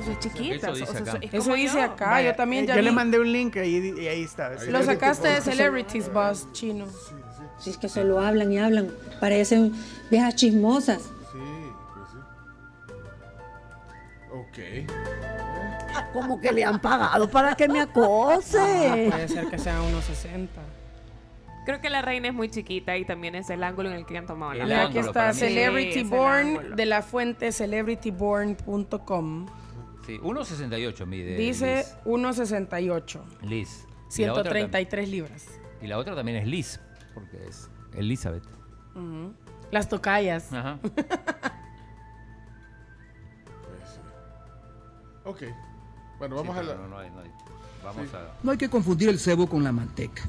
Eso 0.00 0.10
es 0.12 0.18
chiquita. 0.20 0.55
Eso 0.70 0.73
dice 0.75 0.83
o 0.84 1.05
sea, 1.05 1.15
acá. 1.15 1.18
es 1.23 1.34
Eso 1.34 1.55
dice 1.55 1.76
yo. 1.78 1.83
acá, 1.83 2.10
Vaya, 2.10 2.31
yo 2.31 2.36
también 2.36 2.65
eh, 2.65 2.66
ya 2.68 2.76
yo 2.76 2.83
le 2.83 2.92
mandé 2.92 3.18
un 3.18 3.33
link 3.33 3.57
ahí, 3.57 3.94
y 3.99 4.07
ahí 4.07 4.23
está. 4.23 4.49
Ahí 4.49 4.70
Lo 4.70 4.83
sacaste 4.83 5.28
de 5.28 5.41
Celebrities 5.41 6.12
Bus 6.12 6.52
chino. 6.52 6.86
Si 7.58 7.70
es 7.70 7.78
que 7.78 7.89
solo 7.89 8.20
hablan 8.20 8.52
y 8.52 8.58
hablan, 8.58 8.92
parecen 9.20 9.73
viejas 10.10 10.34
chismosas. 10.36 11.10
Ok. 14.56 14.90
Como 16.12 16.40
que 16.40 16.52
le 16.52 16.64
han 16.64 16.80
pagado 16.80 17.28
para 17.30 17.54
que 17.54 17.68
me 17.68 17.80
Ah, 17.80 17.84
acose. 17.84 19.08
puede 19.10 19.28
ser 19.28 19.46
que 19.48 19.58
sean 19.58 19.82
1,60. 19.82 20.48
Creo 21.66 21.80
que 21.80 21.90
la 21.90 22.00
reina 22.00 22.28
es 22.28 22.34
muy 22.34 22.48
chiquita 22.48 22.96
y 22.96 23.04
también 23.04 23.34
es 23.34 23.50
el 23.50 23.62
ángulo 23.64 23.90
en 23.90 23.96
el 23.96 24.06
que 24.06 24.16
han 24.16 24.26
tomado 24.26 24.54
la 24.54 24.62
El 24.64 24.68
foto. 24.70 24.74
aquí 24.80 24.86
ángulo 24.86 25.00
está 25.08 25.12
para 25.12 25.32
mí. 25.32 25.38
Celebrity 25.38 25.92
Sí, 25.92 25.98
es 25.98 26.04
el 26.04 26.10
Born 26.10 26.76
de 26.76 26.86
la 26.86 27.02
fuente 27.02 27.50
celebrityborn.com. 27.52 29.46
Sí, 30.06 30.18
1.68 30.22 31.06
mide. 31.06 31.34
Dice 31.36 31.76
Liz. 31.78 31.96
1,68. 32.04 33.20
Liz. 33.42 33.84
Y 34.16 34.24
la 34.24 34.32
otra 34.34 34.44
tam- 34.44 34.52
133 34.52 35.08
libras. 35.08 35.46
Y 35.82 35.88
la 35.88 35.98
otra 35.98 36.14
también 36.14 36.38
es 36.38 36.46
Liz, 36.46 36.80
porque 37.14 37.44
es 37.48 37.68
Elizabeth. 37.96 38.44
Las 39.72 39.88
tocallas. 39.88 40.52
Ajá. 40.52 40.78
Ok. 45.26 45.42
Bueno, 46.18 46.36
vamos 46.36 46.55
Sí, 46.56 46.60
a 46.60 46.62
la. 46.64 46.74
no, 46.76 46.88
no 46.88 46.98
hay- 46.98 47.10
no 47.10 47.20
hay- 47.20 47.30
Vamos 47.84 48.14
a. 48.14 48.34
No 48.42 48.50
hay 48.52 48.58
que 48.58 48.68
confundir 48.70 49.08
el 49.10 49.18
cebo 49.18 49.46
con 49.48 49.62
la 49.62 49.70
manteca. 49.72 50.22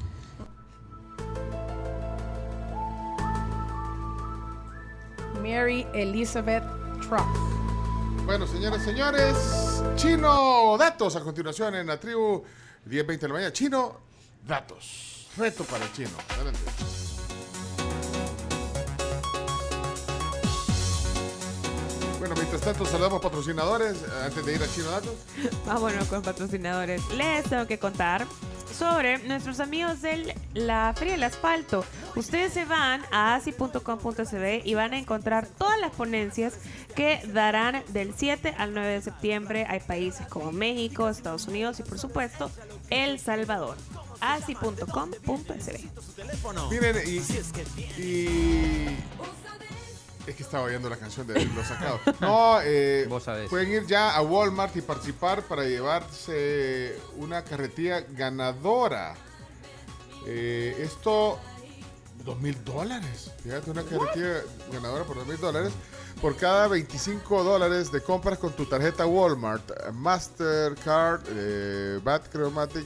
Mary 5.42 5.86
Elizabeth 5.94 6.64
Truck. 7.02 7.26
Bueno, 8.24 8.46
señores, 8.46 8.82
señores, 8.82 9.82
Chino 9.96 10.76
Datos 10.78 11.16
a 11.16 11.20
continuación 11.20 11.74
en 11.76 11.86
la 11.86 11.98
tribu 11.98 12.42
10-20 12.84 13.18
de 13.20 13.28
la 13.28 13.34
mañana. 13.34 13.52
Chino 13.52 13.96
Datos. 14.46 15.28
Reto 15.36 15.64
para 15.64 15.84
el 15.84 15.92
chino. 15.92 16.10
Adelante. 16.34 16.60
Bueno, 22.18 22.34
mientras 22.34 22.60
tanto, 22.62 22.84
saludamos 22.84 23.20
patrocinadores 23.22 23.96
eh, 23.96 24.06
antes 24.24 24.44
de 24.44 24.54
ir 24.54 24.62
a 24.62 24.66
Chino 24.68 24.90
Datos. 24.90 25.12
Vámonos 25.66 26.08
con 26.08 26.22
patrocinadores. 26.22 27.00
Les 27.16 27.44
tengo 27.48 27.66
que 27.66 27.78
contar 27.78 28.26
sobre 28.76 29.18
nuestros 29.26 29.60
amigos 29.60 30.02
de 30.02 30.34
la 30.54 30.92
Feria 30.96 31.14
del 31.14 31.22
Asfalto. 31.24 31.84
Ustedes 32.16 32.52
se 32.52 32.64
van 32.64 33.02
a 33.12 33.34
asi.com.cb 33.36 34.62
y 34.64 34.74
van 34.74 34.92
a 34.94 34.98
encontrar 34.98 35.46
todas 35.46 35.78
las 35.80 35.92
ponencias 35.92 36.54
que 36.94 37.20
darán 37.32 37.82
del 37.88 38.12
7 38.16 38.54
al 38.58 38.74
9 38.74 38.88
de 38.88 39.02
septiembre. 39.02 39.66
Hay 39.68 39.80
países 39.80 40.26
como 40.26 40.50
México, 40.52 41.08
Estados 41.08 41.46
Unidos 41.46 41.78
y 41.80 41.82
por 41.84 41.98
supuesto 41.98 42.50
El 42.90 43.18
Salvador. 43.20 43.76
asi.com.sb. 44.20 45.88
Miren, 46.70 46.96
y, 47.06 48.02
y- 48.02 48.96
Es 50.28 50.34
que 50.36 50.42
estaba 50.42 50.64
oyendo 50.64 50.90
la 50.90 50.98
canción 50.98 51.26
de 51.26 51.42
Los 51.46 51.66
Sacados. 51.66 52.00
No, 52.20 52.58
eh, 52.62 53.06
Vos 53.08 53.22
sabés. 53.22 53.48
pueden 53.48 53.70
ir 53.72 53.86
ya 53.86 54.14
a 54.14 54.20
Walmart 54.20 54.76
y 54.76 54.82
participar 54.82 55.42
para 55.42 55.64
llevarse 55.64 57.00
una 57.16 57.42
carretilla 57.42 58.00
ganadora. 58.10 59.14
Eh, 60.26 60.76
esto, 60.80 61.38
dos 62.26 62.38
mil 62.40 62.62
dólares. 62.62 63.30
Fíjate, 63.42 63.70
una 63.70 63.84
carretilla 63.84 64.42
ganadora 64.70 65.04
por 65.04 65.16
dos 65.16 65.26
mil 65.26 65.38
dólares. 65.38 65.72
Por 66.20 66.36
cada 66.36 66.68
25 66.68 67.42
dólares 67.44 67.90
de 67.90 68.02
compras 68.02 68.36
con 68.38 68.52
tu 68.52 68.66
tarjeta 68.66 69.06
Walmart, 69.06 69.90
Mastercard, 69.94 71.22
eh, 71.30 72.00
Bad 72.04 72.28
Chromatic, 72.30 72.84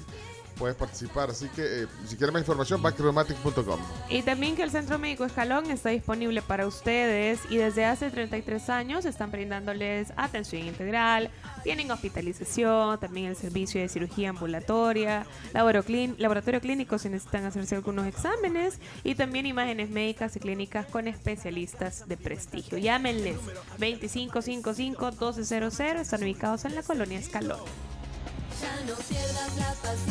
puedes 0.63 0.77
participar. 0.77 1.29
Así 1.29 1.49
que 1.49 1.83
eh, 1.83 1.87
si 2.07 2.17
quieres 2.17 2.33
más 2.33 2.43
información, 2.43 2.81
badchromatic.com. 2.81 3.81
Y 4.09 4.23
también 4.23 4.55
que 4.55 4.63
el 4.63 4.71
Centro 4.71 4.97
Médico 4.97 5.25
Escalón 5.25 5.69
está 5.73 5.89
disponible 5.89 6.41
para 6.41 6.69
ustedes 6.69 7.41
y 7.51 7.57
desde 7.57 7.85
hace 7.85 8.13
33 8.13 8.71
años 8.71 9.05
están 9.05 9.33
brindándoles 9.33 10.13
atención 10.17 10.65
integral, 10.65 11.33
tienen 11.65 11.91
hospitalización, 11.91 13.01
también 13.01 13.27
el 13.27 13.35
servicio 13.35 13.81
de 13.81 13.89
cirugía 13.89 14.31
ambulatoria, 14.31 15.27
laboratorio 15.53 16.61
clínico 16.61 16.97
si 16.97 17.09
necesitan 17.09 17.45
hacerse 17.45 17.75
algunos 17.75 18.07
exámenes 18.07 18.79
y 19.03 19.17
también 19.17 19.47
imágenes 19.47 19.91
médicas 19.91 20.37
y 20.37 20.39
clínicas 20.39 20.87
con 20.87 21.09
especialistas 21.09 22.07
de 22.07 22.17
prestigio. 22.17 22.79
Llámenles 22.79 23.39
2555-1200, 23.81 25.99
están 25.99 26.23
ubicados 26.23 26.65
en 26.67 26.77
la 26.77 26.85
colonia 26.85 27.19
Escalón. 27.19 27.59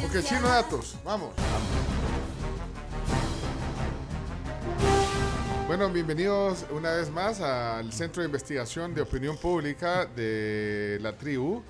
Ok, 0.03 0.23
chino 0.23 0.47
datos, 0.47 0.97
vamos. 1.05 1.29
Bueno, 5.67 5.89
bienvenidos 5.89 6.65
una 6.71 6.91
vez 6.91 7.09
más 7.09 7.39
al 7.39 7.93
Centro 7.93 8.21
de 8.21 8.27
Investigación 8.27 8.93
de 8.93 9.03
Opinión 9.03 9.37
Pública 9.37 10.05
de 10.05 10.99
la 11.01 11.13
Tribu, 11.13 11.63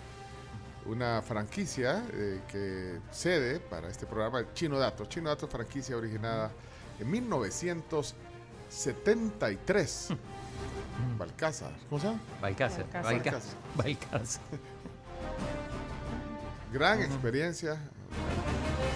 una 0.88 1.22
franquicia 1.22 2.03
eh, 2.14 2.42
que 2.48 3.00
cede 3.11 3.60
para 3.60 3.88
este 3.88 4.08
programa 4.08 4.43
Chino 4.56 4.80
Datos. 4.80 5.08
Chino 5.08 5.30
Datos, 5.30 5.51
franquicia 5.51 5.95
originada 5.95 6.51
en 7.00 7.11
1973. 7.11 10.08
Balcázar, 11.19 11.74
¿cómo 11.90 12.01
se 12.01 12.08
llama? 12.08 12.19
Balcázar. 12.42 12.88
Balcázar. 12.92 13.14
Balcázar. 13.14 13.56
Balcázar. 13.76 14.42
Gran 16.72 17.01
experiencia, 17.01 17.77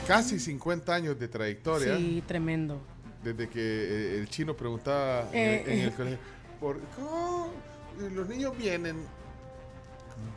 casi 0.07 0.39
50 0.39 0.93
años 0.93 1.19
de 1.19 1.27
trayectoria. 1.27 1.97
Sí, 1.97 2.23
tremendo. 2.25 2.79
Desde 3.23 3.49
que 3.49 3.59
eh, 3.59 4.19
el 4.19 4.29
chino 4.29 4.55
preguntaba 4.55 5.21
en- 5.31 5.35
Eh, 5.35 5.63
en, 5.67 5.79
el 5.79 5.89
eh. 5.89 5.93
colegio, 5.95 6.19
¿por 6.59 6.79
cómo 6.95 7.49
los 8.13 8.29
niños 8.29 8.57
vienen? 8.57 8.97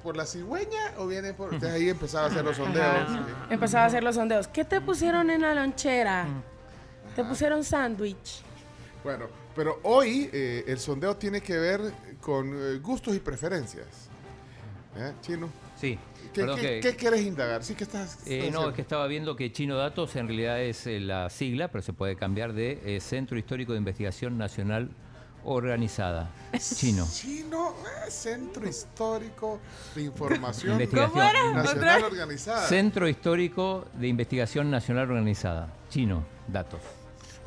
¿Por 0.03 0.17
la 0.17 0.27
cigüeña 0.27 0.95
o 0.97 1.07
vienen 1.07 1.35
por...? 1.37 1.53
Entonces 1.55 1.77
ahí 1.81 1.89
empezaba 1.89 2.25
a 2.25 2.31
hacer 2.31 2.45
los 2.45 2.57
sondeos. 2.57 3.09
Empezaba 3.51 3.85
a 3.85 3.87
hacer 3.87 4.03
los 4.03 4.17
sondeos. 4.17 4.49
¿Qué 4.49 4.65
te 4.65 4.81
pusieron 4.81 5.31
en 5.31 5.43
la 5.43 5.55
lonchera? 5.55 6.27
Te 7.15 7.23
pusieron 7.25 7.63
sándwich. 7.63 8.43
Bueno, 9.05 9.27
pero 9.55 9.79
hoy 9.85 10.29
eh, 10.33 10.65
el 10.67 10.79
sondeo 10.81 11.17
tiene 11.17 11.41
que 11.41 11.57
ver 11.57 11.81
con 12.21 12.53
eh, 12.53 12.79
gustos 12.79 13.15
y 13.15 13.21
preferencias. 13.21 13.87
¿Eh, 14.97 15.13
Chino? 15.21 15.49
Sí. 15.81 15.99
¿Qué, 16.33 16.41
Perdón 16.43 16.57
qué- 16.61 16.81
que- 16.81 16.91
qué 16.91 16.97
quieres 16.97 17.23
indagar? 17.23 17.65
Sí, 17.65 17.75
que 17.75 17.85
estás... 17.85 18.19
Eh, 18.27 18.51
no, 18.53 18.69
es 18.69 18.75
que 18.75 18.83
estaba 18.83 19.07
viendo 19.07 19.35
que 19.37 19.51
Chino 19.53 19.77
Datos 19.77 20.15
en 20.17 20.27
realidad 20.27 20.61
es 20.61 20.87
eh, 20.87 21.01
la 21.01 21.31
sigla, 21.31 21.69
pero 21.69 21.83
se 21.83 21.93
puede 21.93 22.17
cambiar 22.17 22.53
de 22.53 22.81
eh, 22.85 23.01
Centro 23.01 23.39
Histórico 23.39 23.73
de 23.73 23.79
Investigación 23.79 24.37
Nacional 24.37 24.91
Organizada. 25.45 26.31
Chino. 26.59 27.07
Chino, 27.11 27.71
eh, 28.07 28.11
Centro 28.11 28.69
Histórico 28.69 29.61
de 29.95 30.03
Información 30.03 30.73
Investigación. 30.75 31.55
Nacional 31.55 32.05
Organizada. 32.05 32.67
Centro 32.67 33.09
Histórico 33.09 33.87
de 33.95 34.09
Investigación 34.09 34.71
Nacional 34.71 35.09
Organizada. 35.11 35.73
Chino 35.89 36.25
Datos. 36.49 36.81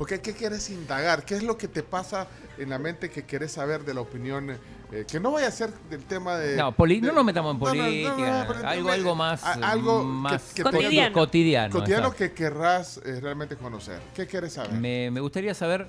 Ok, 0.02 0.14
¿qué 0.20 0.32
quieres 0.32 0.68
indagar? 0.70 1.24
¿Qué 1.24 1.36
es 1.36 1.44
lo 1.44 1.56
que 1.56 1.68
te 1.68 1.84
pasa 1.84 2.26
en 2.58 2.70
la 2.70 2.78
mente 2.78 3.08
que 3.08 3.22
quieres 3.24 3.52
saber 3.52 3.84
de 3.84 3.94
la 3.94 4.00
opinión? 4.00 4.50
eh, 4.50 5.06
que 5.10 5.18
no 5.20 5.30
vaya 5.32 5.46
a 5.46 5.50
ser 5.50 5.72
del 5.88 6.02
tema 6.04 6.36
de... 6.36 6.54
No, 6.56 6.72
poli- 6.72 7.00
de- 7.00 7.06
no 7.06 7.12
nos 7.14 7.24
metamos 7.24 7.54
en 7.54 7.60
No, 7.60 7.66
no, 7.66 7.74
no, 7.74 7.82
política. 7.82 8.46
no, 8.62 8.68
algo, 8.68 8.90
algo 8.90 9.14
más. 9.14 9.42
a- 9.42 9.52
algo 9.70 10.04
más 10.04 10.52
que, 10.52 10.62
que 10.62 10.68
tenga- 10.68 10.72
cotidiano. 10.82 11.12
Cotidiano. 11.14 11.72
cotidiano 11.72 12.12
que 12.14 12.32
querrás 12.32 12.98
eh, 12.98 13.18
realmente 13.20 13.56
conocer. 13.56 14.00
¿Qué 14.14 14.26
quieres 14.26 14.52
saber? 14.52 14.72
Me, 14.72 15.10
me 15.10 15.20
gustaría 15.20 15.54
saber 15.54 15.86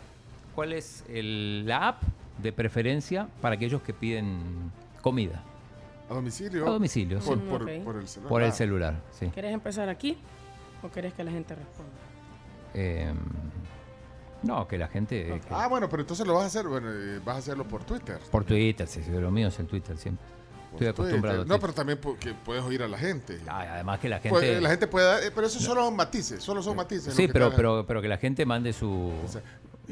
cuál 0.55 0.71
es 0.71 1.03
el- 1.09 1.65
la 1.67 1.87
app 1.89 2.03
de 2.37 2.53
preferencia 2.53 3.27
para 3.41 3.55
aquellos 3.55 3.81
que 3.81 3.93
piden 3.93 4.71
comida. 5.01 5.43
¿A 6.09 6.13
domicilio? 6.13 6.65
A 6.65 6.69
domicilio, 6.69 7.19
sí. 7.19 7.27
Por, 7.27 7.39
por- 7.41 7.63
Ok. 7.63 7.83
por 7.83 7.95
el 7.97 8.07
celular. 8.07 8.29
Por 8.29 8.43
el 8.43 8.49
Ah. 8.49 8.53
celular, 8.53 8.95
sí. 9.19 9.25
¿Quieres 9.33 9.53
empezar 9.53 9.89
aquí 9.89 10.17
o 10.81 10.87
quieres 10.87 11.13
que 11.13 11.23
la 11.25 11.31
gente 11.31 11.55
responda? 11.55 11.91
Eh, 12.73 13.11
no, 14.43 14.67
que 14.67 14.77
la 14.77 14.87
gente... 14.87 15.41
que- 15.47 15.53
Ah, 15.53 15.67
bueno, 15.67 15.89
pero 15.89 16.01
entonces 16.01 16.25
lo 16.27 16.33
vas 16.35 16.43
a 16.43 16.47
hacer, 16.47 16.67
bueno, 16.67 16.89
eh, 16.91 17.19
vas 17.23 17.35
a 17.35 17.39
hacerlo 17.39 17.67
por 17.67 17.83
Twitter. 17.83 18.19
por 18.31 18.43
Twitter, 18.43 18.87
sí, 18.87 19.01
sí, 19.03 19.11
lo 19.11 19.31
mío 19.31 19.47
es 19.47 19.59
el 19.59 19.67
Twitter 19.67 19.97
siempre. 19.97 20.25
Estoy 20.73 20.87
acostumbrado 20.87 21.43
a 21.43 21.45
No, 21.45 21.59
pero 21.59 21.71
también 21.71 21.99
porque 22.01 22.33
puedes 22.33 22.63
oír 22.63 22.81
a 22.81 22.87
la 22.87 22.97
gente. 22.97 23.39
Además 23.47 23.99
que 23.99 24.09
la 24.09 24.15
gente... 24.19 24.29
Pues, 24.29 24.61
la 24.61 24.69
gente 24.69 24.87
puede 24.87 25.05
dar, 25.05 25.23
eh, 25.23 25.31
pero 25.33 25.45
eso 25.45 25.59
solo 25.59 25.83
son 25.85 25.95
matices, 25.95 26.41
solo 26.43 26.63
son 26.63 26.75
matices. 26.75 27.13
Sí, 27.13 27.27
que 27.27 27.33
pero, 27.33 27.51
pero, 27.55 27.85
pero 27.85 28.01
que 28.01 28.07
la 28.07 28.17
gente 28.17 28.43
mande 28.43 28.73
su, 28.73 29.11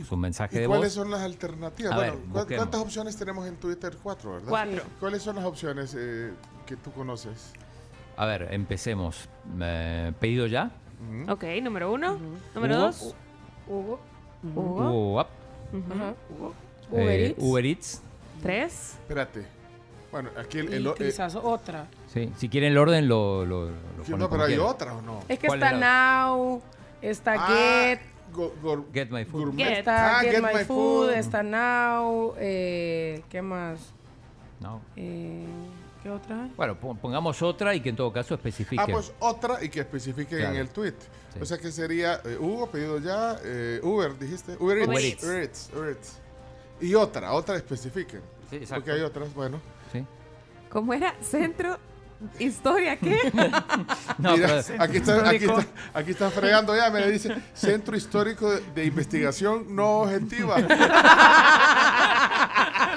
su 0.08 0.18
mensaje 0.18 0.58
¿Y 0.58 0.60
de 0.62 0.68
cuáles 0.68 0.96
voz. 0.96 1.04
son 1.04 1.12
las 1.12 1.22
alternativas? 1.22 1.92
A 1.94 1.96
bueno, 1.98 2.14
ver, 2.14 2.22
¿cu- 2.24 2.30
busquemos. 2.34 2.64
¿cuántas 2.64 2.82
opciones 2.82 3.16
tenemos 3.16 3.48
en 3.48 3.58
Twitter? 3.58 3.96
Cuatro, 4.02 4.32
¿verdad? 4.34 4.50
Cuatro. 4.50 4.82
¿Cuáles 5.00 5.22
son 5.22 5.36
las 5.36 5.46
opciones 5.46 5.96
eh, 5.96 6.32
que 6.66 6.76
tú 6.78 6.92
conoces? 6.92 7.54
A 8.18 8.26
ver, 8.26 8.48
empecemos. 8.52 9.30
Eh, 9.62 10.14
¿Pedido 10.20 10.48
ya? 10.48 10.72
Ok, 11.30 11.44
número 11.62 11.92
uno. 11.94 12.18
Número 12.56 12.76
Hugo. 12.76 12.86
dos. 12.88 13.16
Hugo. 13.68 14.00
Hugo. 14.44 14.90
Hugo 14.92 15.22
Up. 15.22 15.28
Ujú. 15.74 16.54
Uber 16.92 17.10
Eh, 17.10 17.28
Eats. 17.28 17.44
Uber 17.44 17.66
Eats. 17.66 18.02
Tres. 18.42 18.96
Espérate. 19.02 19.46
Bueno, 20.12 20.30
aquí 20.38 20.60
el... 20.60 20.70
Y 20.72 20.76
el- 20.76 20.88
eh, 20.88 20.94
quizás 20.98 21.36
otra. 21.36 21.88
Sí. 22.14 22.32
Si 22.38 22.50
quieren 22.50 22.72
el 22.74 22.78
orden, 22.78 23.08
lo, 23.08 23.46
lo, 23.46 23.66
lo 23.68 23.72
Sí, 24.04 24.12
ponen 24.12 24.20
no, 24.20 24.26
como 24.26 24.30
pero 24.30 24.44
hay 24.44 24.50
quieran. 24.56 24.68
otra 24.68 24.94
o 24.96 25.02
no. 25.02 25.20
Es 25.30 25.40
que 25.40 25.48
¿Cuál 25.48 25.64
está 25.64 25.78
Now, 25.78 26.62
está 27.02 27.34
Ah, 27.38 27.48
Get, 27.48 28.00
go- 28.34 28.54
go- 28.62 28.86
Get 28.94 29.10
My 29.10 29.24
Food. 29.24 29.46
Gourmet. 29.46 29.80
está 29.80 30.20
Ah, 30.20 30.22
Get, 30.22 30.42
My, 30.42 30.66
Food, 30.66 31.12
está 31.14 31.44
Now, 31.44 32.34
eh, 32.38 33.24
¿qué 33.30 33.42
más? 33.42 33.94
No. 34.60 34.82
Eh, 34.98 35.46
¿Qué 36.04 36.10
otra? 36.10 36.48
Bueno, 36.58 36.76
pon- 36.80 36.98
pongamos 36.98 37.42
otra 37.44 37.76
y 37.76 37.82
que 37.82 37.90
en 37.90 37.96
todo 37.96 38.12
caso 38.12 38.34
especifique. 38.34 38.82
Ah, 38.82 38.88
pues 38.92 39.14
otra 39.20 39.64
y 39.64 39.70
que 39.70 39.82
especifique 39.82 40.38
Claro. 40.38 40.56
en 40.56 40.62
el 40.62 40.70
tweet. 40.70 40.94
Sí. 41.34 41.40
O 41.42 41.46
sea 41.46 41.58
que 41.60 41.72
sería 41.72 42.20
eh, 42.26 42.38
Hugo, 42.40 42.70
pedido 42.72 42.98
ya, 43.00 43.38
eh, 43.44 43.80
Uber, 43.84 44.18
dijiste. 44.18 44.56
Uber 44.60 44.78
Eats. 44.80 44.88
Uber 44.90 45.04
Eats. 45.06 45.24
Uber 45.24 45.42
Eats, 45.44 45.70
Uber 45.76 45.90
Eats. 45.90 46.18
Y 46.82 46.96
otra, 46.96 47.32
otra 47.34 47.56
especifiquen. 47.56 48.22
Sí, 48.50 48.56
exacto. 48.58 48.76
Porque 48.86 48.92
hay 49.00 49.02
otras, 49.06 49.34
bueno. 49.36 49.62
Sí. 49.92 50.04
¿Cómo 50.70 50.94
era? 50.94 51.14
Centro. 51.22 51.78
Historia, 52.38 52.98
¿qué? 52.98 53.18
No, 54.20 54.36
Mira, 54.38 54.62
pero- 54.68 54.84
aquí, 54.84 54.98
está, 54.98 55.28
aquí, 55.30 55.46
está, 55.46 55.66
aquí 55.94 56.12
está 56.12 56.30
fregando 56.30 56.76
ya, 56.76 56.92
me 56.92 57.10
dice 57.10 57.36
Centro 57.56 57.98
Histórico 57.98 58.52
de, 58.52 58.62
de 58.76 58.86
Investigación 58.86 59.76
No 59.76 60.02
Objetiva. 60.02 60.58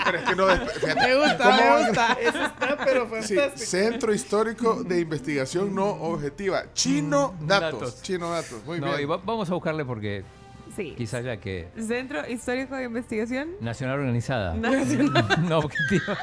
Pero 0.04 0.18
es 0.18 0.24
que 0.24 0.36
no. 0.36 0.46
fíjate, 0.48 0.94
Me 1.08 1.14
gusta, 1.16 1.38
¿cómo 1.38 1.56
me 1.56 1.86
gusta. 1.86 2.12
Eso 2.20 2.42
está, 2.44 2.76
pero 2.84 3.04
Sí, 3.22 3.34
fantástico. 3.34 3.56
Centro 3.70 4.14
Histórico 4.14 4.84
de 4.84 5.00
Investigación 5.00 5.74
No 5.74 5.86
Objetiva. 5.86 6.64
Chino 6.74 7.34
Datos. 7.40 7.80
Datos. 7.80 8.02
Chino 8.02 8.30
Datos. 8.30 8.64
Muy 8.66 8.80
no, 8.80 8.88
bien. 8.88 9.00
y 9.00 9.04
va- 9.04 9.16
vamos 9.18 9.50
a 9.50 9.54
buscarle 9.54 9.84
porque 9.84 10.24
Sí. 10.76 10.94
quizás 10.96 11.24
ya 11.24 11.36
que 11.38 11.68
Centro 11.78 12.28
Histórico 12.28 12.76
de 12.76 12.84
Investigación. 12.84 13.50
Nacional 13.60 14.00
Organizada. 14.00 14.54
Nacional. 14.58 15.26
no 15.48 15.58
objetivo. 15.58 16.14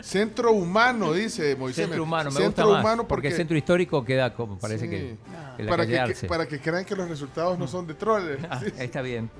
Centro 0.00 0.52
Humano, 0.52 1.12
dice 1.12 1.54
Moisés. 1.54 1.84
Centro 1.86 2.02
humano, 2.02 2.30
me 2.30 2.36
Centro 2.40 2.64
gusta 2.64 2.72
más. 2.78 2.84
Humano 2.84 3.06
porque, 3.06 3.30
centro 3.30 3.54
histórico 3.56 4.02
queda 4.02 4.32
como 4.34 4.58
parece 4.58 4.86
Sí. 4.86 4.90
que, 4.90 5.16
que 5.58 5.62
la 5.62 5.70
para, 5.70 5.86
que, 5.86 6.26
para 6.26 6.48
que 6.48 6.58
crean 6.58 6.84
que 6.86 6.96
los 6.96 7.06
resultados 7.08 7.58
no 7.58 7.68
son 7.68 7.86
de 7.86 7.92
troles. 7.94 8.38
Ah, 8.48 8.58
Sí. 8.60 8.72
ahí 8.78 8.86
está 8.86 9.02
bien. 9.02 9.30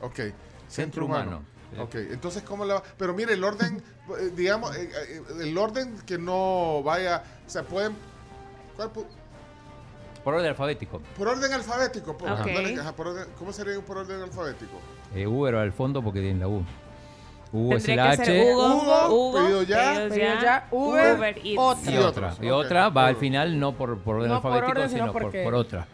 Ok. 0.00 0.20
Centro 0.68 1.04
humano. 1.04 1.42
Ok, 1.82 1.94
entonces, 1.94 2.42
¿cómo 2.42 2.64
la 2.64 2.74
va? 2.74 2.82
Pero 2.96 3.14
mire, 3.14 3.34
el 3.34 3.42
orden, 3.44 3.82
eh, 4.20 4.30
digamos, 4.34 4.74
eh, 4.76 4.90
eh, 5.08 5.22
el 5.42 5.56
orden 5.58 5.96
que 6.06 6.18
no 6.18 6.82
vaya, 6.82 7.22
o 7.46 7.50
sea, 7.50 7.62
pueden... 7.62 7.94
¿cuál 8.76 8.92
pu- 8.92 9.06
Por 10.22 10.34
orden 10.34 10.48
alfabético. 10.48 11.00
por 11.16 11.28
orden 11.28 11.52
alfabético. 11.52 12.16
Por, 12.16 12.30
Ok. 12.30 12.46
dale, 12.46 12.80
ajá, 12.80 12.92
por 12.92 13.08
orden- 13.08 13.28
¿Cómo 13.38 13.52
sería 13.52 13.80
por 13.80 13.98
orden 13.98 14.20
alfabético? 14.22 14.78
Eh, 15.14 15.26
Uber 15.26 15.54
al 15.56 15.72
fondo 15.72 16.02
porque 16.02 16.20
tiene 16.20 16.40
la 16.40 16.48
U. 16.48 16.64
U 17.52 17.72
es 17.76 17.84
que 17.84 17.92
H. 18.00 18.52
Hugo, 18.52 18.66
Hugo, 18.74 19.08
Hugo, 19.28 19.38
pedido 19.44 19.62
ya. 19.62 19.94
Pedido 20.08 20.40
ya, 20.42 20.66
Uber, 20.72 21.16
Uber 21.16 21.38
Eats. 21.38 21.56
otra. 21.56 21.92
Y 21.92 21.96
otra. 21.98 22.08
otros, 22.28 22.38
Y 22.46 22.50
otra 22.50 22.88
va 22.88 23.06
al 23.06 23.16
final 23.16 23.60
no 23.60 23.72
por, 23.76 23.98
por 24.00 24.16
orden 24.16 24.30
No 24.30 24.42
por 24.42 24.52
alfabético, 24.52 24.78
orden, 24.80 24.90
sino 24.90 25.02
sino 25.04 25.12
por, 25.12 25.42
por 25.44 25.54
otra. 25.54 25.86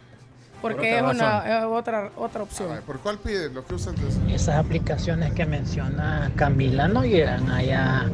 Porque 0.61 0.97
es 0.97 1.03
otra 1.03 1.11
una 1.13 1.59
es 1.59 1.63
otra, 1.65 2.09
otra 2.15 2.43
opción. 2.43 2.69
ver, 2.69 2.81
¿Por 2.81 2.99
cuál 2.99 3.17
piden? 3.17 3.53
Lo 3.53 3.65
que 3.65 3.75
usan. 3.75 3.95
Esas 4.29 4.55
aplicaciones 4.63 5.33
que 5.33 5.45
menciona 5.45 6.31
Camila 6.35 6.87
no 6.87 7.03
llegan 7.03 7.49
allá 7.49 8.05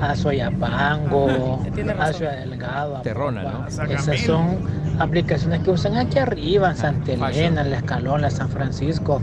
a 0.00 0.16
Soyapango, 0.16 1.62
a. 2.00 2.12
Ciudad 2.12 2.36
Delgado. 2.38 2.96
a 2.96 3.02
Terrona. 3.02 3.42
¿no? 3.42 3.66
Esas 3.66 4.20
son 4.20 4.58
aplicaciones 4.98 5.62
que 5.62 5.70
usan 5.70 5.96
aquí 5.96 6.18
arriba, 6.18 6.70
en 6.70 6.76
Santa. 6.76 7.12
Elena, 7.12 7.60
en 7.62 7.70
La 7.70 7.76
Escalona, 7.78 8.30
San 8.30 8.48
Francisco. 8.48 9.20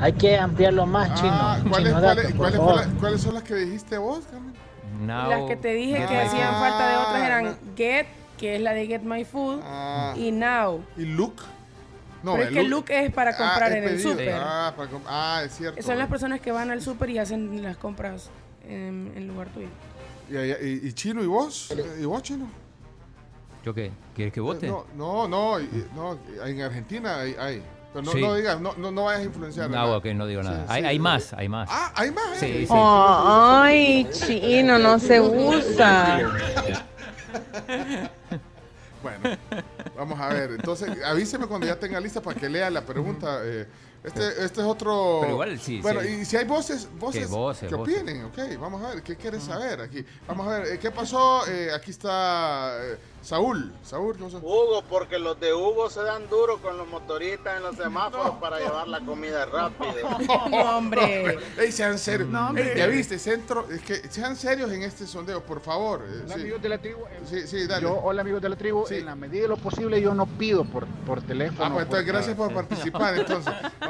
Hay 0.00 0.12
que 0.14 0.38
ampliarlo 0.38 0.86
más, 0.86 1.10
Ah, 1.12 1.58
chino. 1.60 1.70
¿cuáles, 1.70 1.92
chino 1.92 3.18
son 3.18 3.34
las 3.34 3.42
que 3.42 3.54
dijiste 3.54 3.96
vos, 3.98 4.24
Carmen? 4.30 4.52
Now, 5.06 5.28
Las 5.30 5.42
que 5.48 5.56
te 5.56 5.74
dije 5.74 5.96
que 6.08 6.18
hacían 6.20 6.54
falta 6.54 6.88
de 6.88 6.96
otras 6.96 7.14
Ah, 7.22 7.26
eran 7.26 7.56
Get, 7.76 8.06
que 8.38 8.56
es 8.56 8.62
la 8.62 8.72
de 8.72 8.86
Get 8.86 9.02
My 9.02 9.24
Food, 9.24 9.60
Ah. 9.64 10.14
y 10.16 10.30
Now. 10.32 10.82
¿Y 10.96 11.04
Look? 11.04 11.34
No, 12.24 12.32
Pero 12.32 12.42
es 12.44 12.48
el 12.48 12.54
que 12.54 12.62
Look 12.68 12.84
es 12.88 13.12
para 13.12 13.36
comprar 13.36 13.70
Ah, 13.72 13.76
en 13.76 13.84
es 13.84 13.90
el 13.92 14.00
súper. 14.00 14.32
Ah, 14.34 14.74
ah, 15.06 15.42
es 15.44 15.52
cierto. 15.56 15.82
Son 15.82 15.98
las 15.98 16.08
personas 16.08 16.40
que 16.40 16.50
van 16.52 16.70
al 16.70 16.80
súper 16.80 17.10
y 17.10 17.18
hacen 17.18 17.62
las 17.62 17.76
compras 17.76 18.30
en, 18.66 19.12
en 19.14 19.28
lugar 19.28 19.48
tuyo. 19.48 19.68
¿Y, 20.30 20.36
y- 20.36 20.80
y 20.88 20.92
Chino 20.94 21.22
y 21.22 21.26
vos? 21.26 21.70
¿Y 22.00 22.04
vos, 22.06 22.22
Chino? 22.22 22.48
¿Yo 23.62 23.74
qué? 23.74 23.92
¿Quieres 24.14 24.32
que 24.32 24.40
vote? 24.40 24.66
No, 24.66 24.86
no, 24.96 25.28
no, 25.28 25.60
y- 25.60 25.64
y- 25.64 25.86
no, 25.94 26.18
en 26.44 26.62
Argentina 26.62 27.20
hay. 27.20 27.36
hay. 27.38 27.62
Pero 27.92 28.06
no, 28.06 28.12
Sí. 28.12 28.20
no 28.22 28.34
digas, 28.34 28.60
no, 28.60 28.74
no, 28.76 28.90
no 28.90 29.04
vayas 29.04 29.20
a 29.20 29.24
influenciar. 29.24 29.70
No, 29.70 29.76
¿verdad? 29.82 29.96
ok, 29.98 30.04
no 30.16 30.26
digo 30.26 30.42
nada. 30.42 30.64
Sí, 30.66 30.72
hay, 30.72 30.80
sí. 30.82 30.86
hay 30.88 30.98
más, 30.98 31.32
hay 31.34 31.48
más. 31.48 31.68
Ah, 31.70 31.92
hay 31.94 32.10
más. 32.10 32.38
Sí, 32.38 32.66
sí. 32.66 32.72
Ay, 32.72 34.08
chino, 34.10 34.78
no 34.78 34.98
se 34.98 35.20
usa. 35.20 36.20
Bueno, 39.02 39.36
vamos 39.96 40.18
a 40.20 40.28
ver. 40.28 40.52
Entonces, 40.52 40.90
avíseme 41.04 41.46
cuando 41.46 41.66
ya 41.66 41.78
tenga 41.78 42.00
lista 42.00 42.20
para 42.20 42.38
que 42.38 42.48
lea 42.48 42.70
la 42.70 42.84
pregunta. 42.84 43.40
eh, 43.44 43.66
este, 44.04 44.44
este 44.44 44.60
es 44.60 44.66
otro. 44.66 45.18
Pero 45.22 45.32
igual 45.32 45.58
sí, 45.58 45.80
Bueno, 45.80 46.00
sí. 46.02 46.08
y 46.08 46.24
si 46.24 46.36
hay 46.36 46.44
voces, 46.44 46.88
voces 46.98 47.26
Que 47.26 47.32
voces, 47.34 47.68
que 47.68 47.74
voces. 47.74 47.96
opinen, 47.96 48.24
ok. 48.26 48.38
Vamos 48.60 48.82
a 48.82 48.90
ver, 48.94 49.02
¿qué 49.02 49.16
quieres 49.16 49.42
saber 49.42 49.80
aquí? 49.80 50.04
Vamos 50.28 50.46
a 50.46 50.58
ver, 50.58 50.66
eh, 50.74 50.78
¿qué 50.78 50.90
pasó? 50.90 51.46
Eh, 51.48 51.70
aquí 51.74 51.90
está 51.90 52.76
eh, 52.84 52.98
Saúl. 53.22 53.72
Saúl, 53.82 54.16
¿qué 54.16 54.24
pasó? 54.24 54.38
Hugo, 54.38 54.84
porque 54.88 55.18
los 55.18 55.40
de 55.40 55.54
Hugo 55.54 55.88
se 55.88 56.02
dan 56.02 56.28
duro 56.28 56.60
con 56.60 56.76
los 56.76 56.86
motoristas 56.86 57.56
en 57.56 57.62
los 57.62 57.76
semáforos 57.76 58.32
para 58.40 58.58
llevar 58.58 58.86
la 58.88 59.00
comida 59.00 59.46
rápido. 59.46 59.94
No, 60.50 60.76
hombre. 60.78 61.38
Ey, 61.58 61.72
sean 61.72 61.98
serios. 61.98 62.28
No, 62.28 62.48
hombre. 62.48 62.72
Ey, 62.72 62.78
ya 62.78 62.86
viste, 62.86 63.18
centro, 63.18 63.66
es 63.70 63.80
que 63.80 63.96
sean 64.10 64.36
serios 64.36 64.70
en 64.70 64.82
este 64.82 65.06
sondeo, 65.06 65.42
por 65.42 65.60
favor. 65.60 66.04
eh, 66.06 66.20
Hola, 66.24 66.34
sí. 66.34 66.40
amigos 66.42 66.62
de 66.62 66.68
la 66.68 66.78
tribu. 66.78 67.00
Sí, 67.28 67.46
sí, 67.46 67.66
dale. 67.66 67.82
Yo, 67.82 67.94
hola 68.02 68.20
amigos 68.20 68.42
de 68.42 68.48
la 68.50 68.56
tribu, 68.56 68.84
Sí. 68.86 68.96
en 68.96 69.06
la 69.06 69.14
medida 69.14 69.42
de 69.42 69.48
lo 69.48 69.56
posible 69.56 70.00
yo 70.00 70.14
no 70.14 70.26
pido 70.26 70.64
por, 70.64 70.86
por 71.06 71.22
teléfono. 71.22 71.64
Ah, 71.64 71.70
pues 71.72 71.84
entonces 71.84 71.88
porque- 71.88 72.12
gracias 72.12 72.36
por 72.36 72.52
participar. 72.52 73.16
Entonces, 73.16 73.52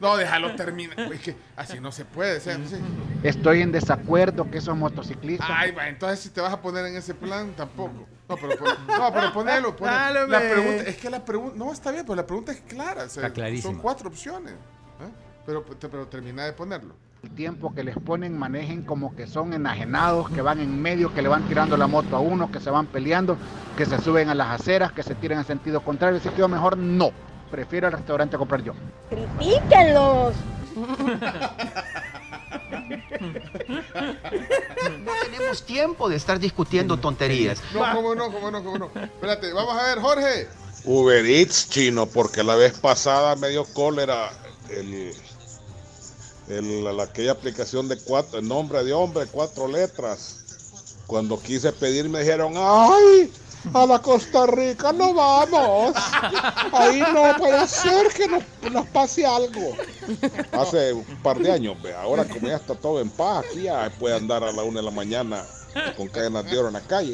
No, 0.00 0.16
déjalo 0.16 0.54
terminar. 0.54 0.98
Es 1.12 1.20
que 1.20 1.36
así 1.56 1.80
no 1.80 1.92
se 1.92 2.04
puede. 2.04 2.38
o 2.38 2.40
sea, 2.40 2.54
sí. 2.56 2.76
Estoy 3.22 3.62
en 3.62 3.72
desacuerdo 3.72 4.50
que 4.50 4.58
esos 4.58 4.76
motociclistas... 4.76 5.48
Ay, 5.50 5.72
va, 5.72 5.88
entonces 5.88 6.20
si 6.20 6.30
te 6.30 6.40
vas 6.40 6.52
a 6.52 6.60
poner 6.60 6.86
en 6.86 6.96
ese 6.96 7.14
plan, 7.14 7.52
tampoco. 7.56 8.06
No, 8.28 8.36
pero, 8.36 8.56
pon- 8.58 8.86
no, 8.86 9.12
pero 9.12 9.32
ponelo. 9.32 9.76
ponelo. 9.76 10.26
La 10.26 10.38
pregunta, 10.40 10.82
es 10.84 10.96
que 10.96 11.10
la 11.10 11.24
pregunta, 11.24 11.54
no 11.56 11.72
está 11.72 11.92
bien, 11.92 12.04
pero 12.04 12.16
la 12.16 12.26
pregunta 12.26 12.52
es 12.52 12.60
clara. 12.62 13.04
o 13.04 13.08
sea, 13.08 13.26
Está. 13.28 13.62
Son 13.62 13.76
cuatro 13.78 14.08
opciones. 14.08 14.52
¿eh? 14.52 15.10
Pero, 15.44 15.64
pero 15.64 16.06
termina 16.08 16.44
de 16.44 16.52
ponerlo. 16.52 16.94
El 17.22 17.30
tiempo 17.30 17.74
que 17.74 17.82
les 17.82 17.96
ponen 17.98 18.38
manejen 18.38 18.82
como 18.82 19.16
que 19.16 19.26
son 19.26 19.52
enajenados, 19.52 20.28
que 20.30 20.42
van 20.42 20.60
en 20.60 20.80
medio, 20.80 21.12
que 21.12 21.22
le 21.22 21.28
van 21.28 21.42
tirando 21.48 21.76
la 21.76 21.86
moto 21.86 22.14
a 22.16 22.20
uno, 22.20 22.52
que 22.52 22.60
se 22.60 22.70
van 22.70 22.86
peleando, 22.86 23.36
que 23.76 23.86
se 23.86 23.98
suben 24.00 24.28
a 24.28 24.34
las 24.34 24.60
aceras, 24.60 24.92
que 24.92 25.02
se 25.02 25.14
tiran 25.14 25.38
en 25.38 25.44
sentido 25.44 25.80
contrario. 25.82 26.18
Así 26.18 26.28
que 26.28 26.38
yo 26.38 26.48
mejor 26.48 26.76
no. 26.76 27.10
Prefiero 27.50 27.86
al 27.86 27.92
restaurante 27.94 28.36
a 28.36 28.38
comprar 28.38 28.62
yo. 28.62 28.72
Critíquenlos. 29.10 30.34
No 35.04 35.12
tenemos 35.24 35.62
tiempo 35.64 36.08
de 36.08 36.16
estar 36.16 36.38
discutiendo 36.38 36.96
tonterías. 36.98 37.58
No, 37.72 37.80
cómo 37.94 38.14
no, 38.14 38.30
cómo 38.32 38.50
no, 38.50 38.62
cómo 38.64 38.78
no. 38.78 38.86
Espérate, 39.00 39.52
vamos 39.52 39.76
a 39.78 39.84
ver, 39.84 39.98
Jorge. 40.00 40.48
Uber 40.84 41.24
Eats 41.26 41.68
chino, 41.68 42.06
porque 42.06 42.42
la 42.44 42.54
vez 42.54 42.78
pasada 42.78 43.34
me 43.36 43.48
dio 43.48 43.64
cólera 43.64 44.30
el, 44.70 45.12
el- 46.48 46.84
la- 46.96 47.02
aquella 47.02 47.32
aplicación 47.32 47.88
de 47.88 47.98
cuatro, 47.98 48.38
el 48.38 48.46
nombre 48.46 48.84
de 48.84 48.92
hombre, 48.92 49.26
cuatro 49.30 49.66
letras. 49.68 50.42
Cuando 51.06 51.40
quise 51.40 51.72
pedir 51.72 52.08
me 52.08 52.20
dijeron, 52.20 52.54
¡ay! 52.56 53.32
A 53.74 53.86
la 53.86 53.98
Costa 54.00 54.46
Rica 54.46 54.92
no 54.92 55.12
vamos. 55.14 55.94
Ahí 56.72 57.00
no 57.12 57.36
puede 57.38 57.66
ser 57.66 58.08
que 58.08 58.26
nos, 58.28 58.42
nos 58.72 58.86
pase 58.88 59.26
algo. 59.26 59.74
Hace 60.52 60.92
un 60.92 61.04
par 61.22 61.38
de 61.38 61.50
años, 61.52 61.80
ve, 61.82 61.94
ahora 61.94 62.24
como 62.24 62.48
ya 62.48 62.56
está 62.56 62.74
todo 62.74 63.00
en 63.00 63.10
paz, 63.10 63.44
aquí 63.50 63.62
ya 63.62 63.90
puede 63.98 64.16
andar 64.16 64.42
a 64.44 64.52
la 64.52 64.62
una 64.62 64.80
de 64.80 64.84
la 64.86 64.90
mañana 64.92 65.44
con 65.96 66.08
cadenas 66.08 66.44
de 66.50 66.56
oro 66.58 66.68
en 66.68 66.74
la 66.74 66.80
calle. 66.80 67.12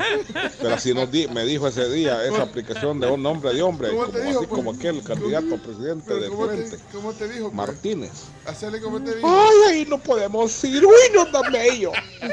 Pero 0.61 0.75
así 0.75 0.95
nos 0.95 1.11
di- 1.11 1.27
me 1.29 1.45
dijo 1.45 1.67
ese 1.67 1.89
día 1.91 2.25
esa 2.25 2.43
aplicación 2.43 3.01
de 3.01 3.09
un 3.09 3.21
nombre 3.23 3.53
de 3.53 3.61
hombre, 3.63 3.89
¿Cómo 3.91 4.05
como, 4.07 4.19
dijo, 4.19 4.39
así 4.39 4.47
pues? 4.47 4.59
como 4.61 4.71
aquel 4.73 5.03
candidato 5.03 5.55
a 5.55 5.59
presidente 5.59 6.15
de 6.15 6.29
¿cómo 6.29 6.47
te, 6.47 6.57
frente, 6.57 6.79
cómo 6.93 7.13
te 7.13 7.29
dijo? 7.29 7.45
pues? 7.47 7.55
Martínez. 7.55 8.13
Hacele 8.47 8.81
como 8.81 9.01
te 9.03 9.17
dijo. 9.17 9.29
Ay, 9.29 9.73
ahí 9.73 9.87
no 9.89 9.99
podemos 9.99 10.63
ir. 10.65 10.85
Uy, 10.85 10.93
no 11.15 11.25
da 11.27 11.51
mello. 11.51 11.91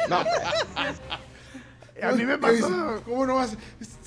No, 0.08 0.18
A 2.02 2.14
mí 2.14 2.24
me 2.24 2.36
¿Qué 2.36 2.38
pasó. 2.40 3.02
¿Cómo 3.06 3.26
no 3.26 3.36
vas? 3.36 3.50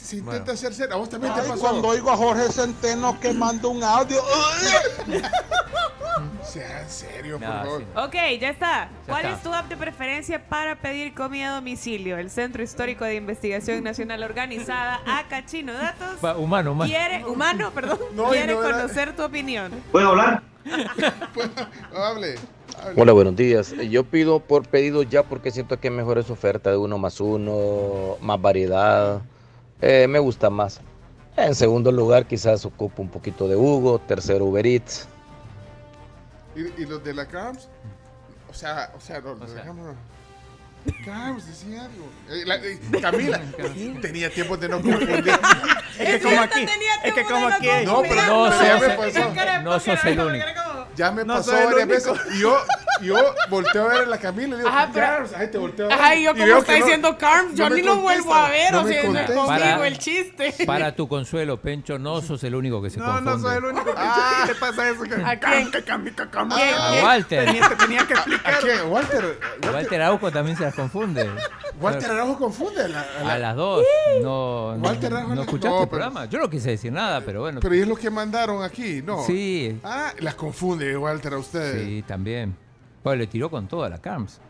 Se 0.03 0.17
intenta 0.17 0.53
hacer 0.53 0.75
serio. 0.75 0.95
A 0.95 0.99
vos 0.99 1.09
también 1.09 1.33
te 1.35 1.41
Ay, 1.41 1.49
pasó. 1.49 1.61
cuando 1.61 1.89
oigo 1.89 2.11
a 2.11 2.17
Jorge 2.17 2.51
Centeno 2.51 3.19
que 3.21 3.33
manda 3.33 3.69
un 3.69 3.83
audio. 3.85 4.21
Sea 6.45 6.87
serio, 6.89 7.39
por 7.39 7.49
No, 7.49 7.55
favor. 7.55 7.81
sí. 7.81 7.87
Ok, 7.97 8.15
ya 8.41 8.49
está. 8.51 8.89
¿Cuál 9.07 9.25
está. 9.25 9.37
es 9.37 9.43
tu 9.43 9.55
app 9.55 9.69
de 9.69 9.77
preferencia 9.77 10.45
para 10.49 10.77
pedir 10.77 11.15
comida 11.15 11.53
a 11.53 11.55
domicilio? 11.55 12.19
El 12.19 12.31
Centro 12.31 12.63
Histórico 12.63 13.05
de 13.05 13.15
Investigación 13.15 13.83
Nacional 13.83 14.23
Organizada, 14.23 15.01
ACA 15.07 15.47
Chino 15.47 15.73
Datos. 15.73 16.19
Va, 16.23 16.37
humano, 16.37 16.73
humano. 16.73 16.91
Quiere, 16.91 17.25
humano, 17.25 17.71
perdón, 17.73 17.99
No, 18.15 18.29
quiere 18.31 18.53
no 18.55 18.63
era- 18.63 18.77
conocer 18.83 19.17
tu 19.17 19.23
opinión. 19.23 19.73
¿Puedo 19.91 20.09
hablar? 20.11 20.43
Hable. 21.97 22.35
hable. 22.77 23.01
Hola, 23.01 23.13
buenos 23.13 23.37
días. 23.37 23.73
Yo 23.91 24.05
pido 24.05 24.41
por 24.41 24.67
pedido 24.69 25.03
ya 25.03 25.23
porque 25.23 25.51
siento 25.51 25.79
que 25.81 25.91
mejor 25.91 26.19
es 26.19 26.29
oferta 26.31 26.71
de 26.71 26.77
uno 26.77 26.99
más 26.99 27.21
uno, 27.21 28.17
más 28.21 28.41
variedad. 28.41 29.23
Eh, 29.83 30.07
me 30.09 30.21
gusta 30.21 30.49
más. 30.49 30.81
En 31.37 31.55
segundo 31.55 31.91
lugar, 31.91 32.27
quizás 32.27 32.65
ocupo 32.65 33.03
un 33.03 33.09
poquito 33.09 33.49
de 33.49 33.57
Hugo. 33.57 33.99
Tercero, 33.99 34.45
Uber 34.47 34.67
Eats. 34.67 35.09
¿Y, 36.55 36.83
y 36.83 36.87
los 36.87 37.03
de 37.03 37.15
la 37.15 37.27
Carms? 37.27 37.69
O 38.49 38.55
sea, 38.55 38.93
o 38.97 39.01
sea, 39.01 39.21
no, 39.21 39.35
los 39.35 39.51
de 39.51 39.57
la 39.57 39.65
no. 40.85 40.93
Carms 41.05 41.47
decía 41.47 41.83
algo. 41.83 42.11
Eh, 42.31 42.43
la- 42.47 42.57
eh, 42.57 42.79
Camila, 43.01 43.41
tenía 44.01 44.31
tiempo 44.31 44.57
de 44.57 44.69
no 44.69 44.81
confundir. 44.81 45.25
Es 45.99 46.09
que 46.17 46.21
como 46.23 46.41
aquí. 46.41 46.67
Es 47.05 47.13
que 47.15 47.23
como 47.25 47.47
aquí. 47.49 47.67
No, 47.85 48.03
pero, 48.03 48.23
No, 48.27 48.51
pero 48.51 48.63
ya 48.63 48.79
sos, 48.79 48.89
me 48.89 48.95
pasó. 48.97 49.63
no 49.63 49.79
sos 49.81 50.05
el 50.07 50.21
único. 50.21 50.47
Ya 50.97 51.11
me 51.13 51.25
No 51.25 51.35
pasó 51.37 51.53
varias 51.53 51.87
veces. 51.89 52.13
Y 52.35 52.41
yo, 52.41 52.59
yo 53.03 53.17
volteo 53.51 53.85
a 53.85 53.89
ver 53.89 54.03
a 54.03 54.07
la 54.07 54.19
Camila 54.19 54.55
y 54.57 54.59
digo, 54.59 54.69
Ajá, 54.69 54.91
Carms, 54.93 55.33
ahí 55.35 55.49
te 55.51 55.59
volteo 55.59 55.87
a 55.87 55.89
ver. 55.91 55.99
Ajá, 55.99 56.15
y 56.17 56.23
yo 56.25 56.31
Y 56.31 56.35
como 56.35 56.45
veo 56.47 56.59
está 56.59 56.73
que 56.75 56.79
no- 56.81 56.85
diciendo 56.87 57.19
Carm, 57.19 57.55
yo 57.55 57.69
no 57.69 57.75
ni 57.77 57.83
lo 57.83 57.97
vuelvo 57.97 58.35
a 58.35 58.49
ver, 58.51 58.73
no 58.73 58.81
o 58.81 58.85
me 58.85 58.93
sea, 58.93 59.03
no 59.03 59.09
es 59.09 59.17
contesta. 59.19 59.35
conmigo 59.35 59.47
Para- 59.77 59.87
el 59.87 59.99
chiste. 59.99 60.55
Para 60.67 60.97
tu 60.97 61.09
consuelo, 61.09 61.61
Pencho, 61.61 61.99
no 61.99 62.21
sos 62.23 62.43
el 62.45 62.55
único 62.55 62.83
que 62.83 62.91
se 62.91 62.99
No, 62.99 63.05
confunde. 63.07 63.31
no 63.31 63.39
soy 63.39 63.57
el 63.59 63.65
único. 63.65 63.95
Ah. 63.97 64.45
¿Qué 64.47 64.55
te 64.55 64.61
pasa 64.61 64.89
eso? 64.91 65.03
Que- 65.03 65.15
¿A 65.15 65.39
quién? 65.39 65.71
Que 65.71 65.83
cambie, 65.85 66.13
que 66.15 66.29
cambie. 66.29 66.59
¿Quién? 66.59 66.75
A 66.75 66.91
¿Quién? 66.91 67.05
Walter. 67.05 67.45
Tenía, 67.47 67.69
te 67.69 67.77
tenía 67.77 68.07
que 68.07 68.15
¿A 68.15 68.17
explicar. 68.17 68.59
quién? 68.61 68.81
Walter. 68.91 69.41
Walter 69.73 70.03
Araujo 70.03 70.31
también 70.33 70.57
se 70.59 70.65
las 70.73 70.75
confunde. 70.75 71.31
Walter 71.81 72.11
Araujo 72.11 72.39
confunde 72.39 72.83
a 72.85 72.89
la, 72.89 73.01
a 73.01 73.23
la- 73.25 73.33
A 73.35 73.39
las 73.39 73.57
dos. 73.57 73.85
No, 74.23 74.77
no, 74.77 74.83
Walter 74.89 75.13
Araujo 75.15 75.35
no 75.35 75.41
escuchaste 75.43 75.77
no, 75.77 75.83
el 75.83 75.89
programa. 75.89 76.25
Yo 76.27 76.39
no 76.39 76.49
quise 76.51 76.71
decir 76.71 76.93
nada, 76.93 77.21
pero 77.21 77.41
bueno. 77.41 77.61
Pero 77.61 77.75
¿y 77.75 77.81
es 77.81 77.89
lo 77.89 77.97
que 77.97 78.11
mandaron 78.11 78.63
aquí? 78.63 79.03
No. 79.03 79.23
Sí, 79.25 79.79
Ah, 79.85 80.13
las 80.21 80.35
confunde 80.35 80.97
Walter 80.97 81.35
a 81.35 81.39
ustedes. 81.39 81.85
sí, 81.87 82.03
también. 82.07 82.55
Bueno, 83.03 83.19
le 83.21 83.27
tiró 83.27 83.51
con 83.51 83.67
toda 83.67 83.89
la 83.89 83.99
Carms. 83.99 84.41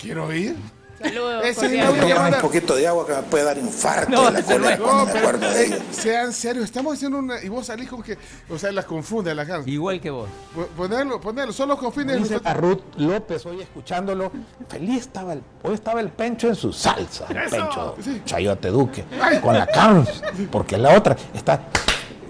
Quiero 0.00 0.26
oír. 0.26 0.56
Saludos. 1.02 1.44
Ese 1.44 1.50
es 1.50 1.72
el 1.72 1.78
cordiales. 1.86 1.88
audio 2.02 2.06
que 2.06 2.14
manda- 2.20 2.40
poquito 2.40 2.74
de 2.76 2.86
agua 2.88 3.06
que 3.06 3.12
me 3.14 3.22
puede 3.22 3.44
dar 3.44 3.58
infarto 3.58 4.10
No, 4.10 4.24
de 4.26 4.32
la 4.32 4.38
ese 4.38 4.48
no 4.54 4.54
cólera 4.58 4.74
es. 4.74 4.80
cuando 4.80 4.98
No, 4.98 5.06
me 5.06 5.12
pero 5.12 5.28
acuerdo 5.28 5.50
de 5.50 5.62
eh, 5.62 5.66
ella. 5.66 5.78
sean 5.90 6.32
serios, 6.32 6.64
estamos 6.64 6.94
haciendo 6.94 7.18
una. 7.18 7.42
Y 7.42 7.48
vos 7.48 7.66
salís 7.66 7.88
con 7.88 8.02
que. 8.02 8.16
O 8.50 8.58
sea, 8.58 8.72
las 8.72 8.84
confunde 8.84 9.34
la 9.34 9.46
Carms. 9.46 9.66
Igual 9.66 10.00
que 10.00 10.10
vos. 10.10 10.28
Po- 10.54 10.66
Ponerlo, 10.76 11.20
ponerlo, 11.20 11.52
solo 11.52 11.76
con 11.76 11.92
fines. 11.92 12.18
Dice 12.18 12.40
a 12.44 12.54
Ruth 12.54 12.80
López 12.96 13.44
hoy 13.46 13.60
escuchándolo, 13.60 14.30
feliz 14.68 15.00
estaba 15.02 15.32
el, 15.34 15.42
hoy 15.62 15.74
estaba 15.74 16.00
el 16.00 16.08
Pencho 16.10 16.48
en 16.48 16.54
su 16.54 16.72
salsa, 16.72 17.26
el 17.28 17.50
Pencho 17.50 17.96
Chayote 18.24 18.68
Duque, 18.68 19.04
con 19.42 19.54
la 19.58 19.66
Carms, 19.66 20.22
porque 20.50 20.76
la 20.78 20.96
otra 20.96 21.16
está 21.34 21.60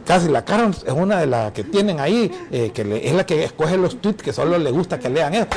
casi 0.06 0.28
la 0.28 0.44
Carms 0.44 0.82
es 0.86 0.92
una 0.92 1.20
de 1.20 1.26
las 1.26 1.52
que 1.52 1.62
tienen 1.64 2.00
ahí, 2.00 2.30
eh, 2.50 2.72
que 2.74 2.84
le- 2.84 3.06
es 3.08 3.14
la 3.14 3.24
que 3.24 3.44
escoge 3.44 3.76
los 3.76 4.00
tweets 4.00 4.22
que 4.22 4.32
solo 4.32 4.58
le 4.58 4.70
gusta 4.70 4.98
que 4.98 5.08
lean 5.08 5.34
esto. 5.34 5.56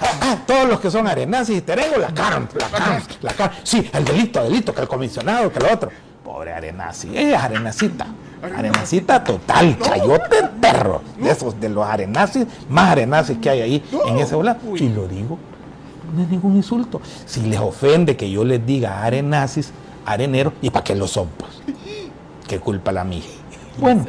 Ah, 0.00 0.06
ah, 0.20 0.38
todos 0.46 0.68
los 0.68 0.80
que 0.80 0.90
son 0.90 1.06
arenazis 1.06 1.58
y 1.58 1.60
terengos, 1.60 1.98
la 1.98 2.12
Carms, 2.12 2.54
la 2.54 2.68
Carms, 2.68 3.18
la 3.22 3.32
Carms, 3.32 3.56
sí, 3.62 3.88
el 3.92 4.04
delito, 4.04 4.42
delito, 4.42 4.74
que 4.74 4.80
el 4.80 4.88
comisionado, 4.88 5.52
que 5.52 5.60
lo 5.60 5.72
otro. 5.72 5.90
Pobre 6.24 6.52
arenazi, 6.52 7.16
ella 7.16 7.36
es 7.36 7.42
arenacita. 7.42 8.06
Arenacita 8.42 9.24
total, 9.24 9.78
chayote 9.78 10.44
perro. 10.60 11.02
De 11.18 11.30
esos, 11.30 11.58
de 11.58 11.68
los 11.68 11.86
arenazis, 11.86 12.46
más 12.68 12.90
arenazis 12.90 13.38
que 13.38 13.50
hay 13.50 13.60
ahí 13.60 13.84
en 14.06 14.18
ese 14.18 14.34
volado. 14.34 14.58
Y 14.76 14.88
lo 14.88 15.06
digo, 15.06 15.38
no 16.14 16.22
es 16.22 16.28
ningún 16.28 16.56
insulto. 16.56 17.00
Si 17.24 17.40
les 17.42 17.60
ofende 17.60 18.16
que 18.16 18.30
yo 18.30 18.44
les 18.44 18.64
diga 18.64 19.02
arenazis, 19.02 19.72
arenero, 20.04 20.52
¿y 20.60 20.70
para 20.70 20.84
qué 20.84 20.94
lo 20.94 21.06
son? 21.06 21.28
Pues? 21.38 21.52
¿Qué 22.46 22.58
culpa 22.58 22.92
la 22.92 23.04
mía? 23.04 23.22
Bueno, 23.76 24.06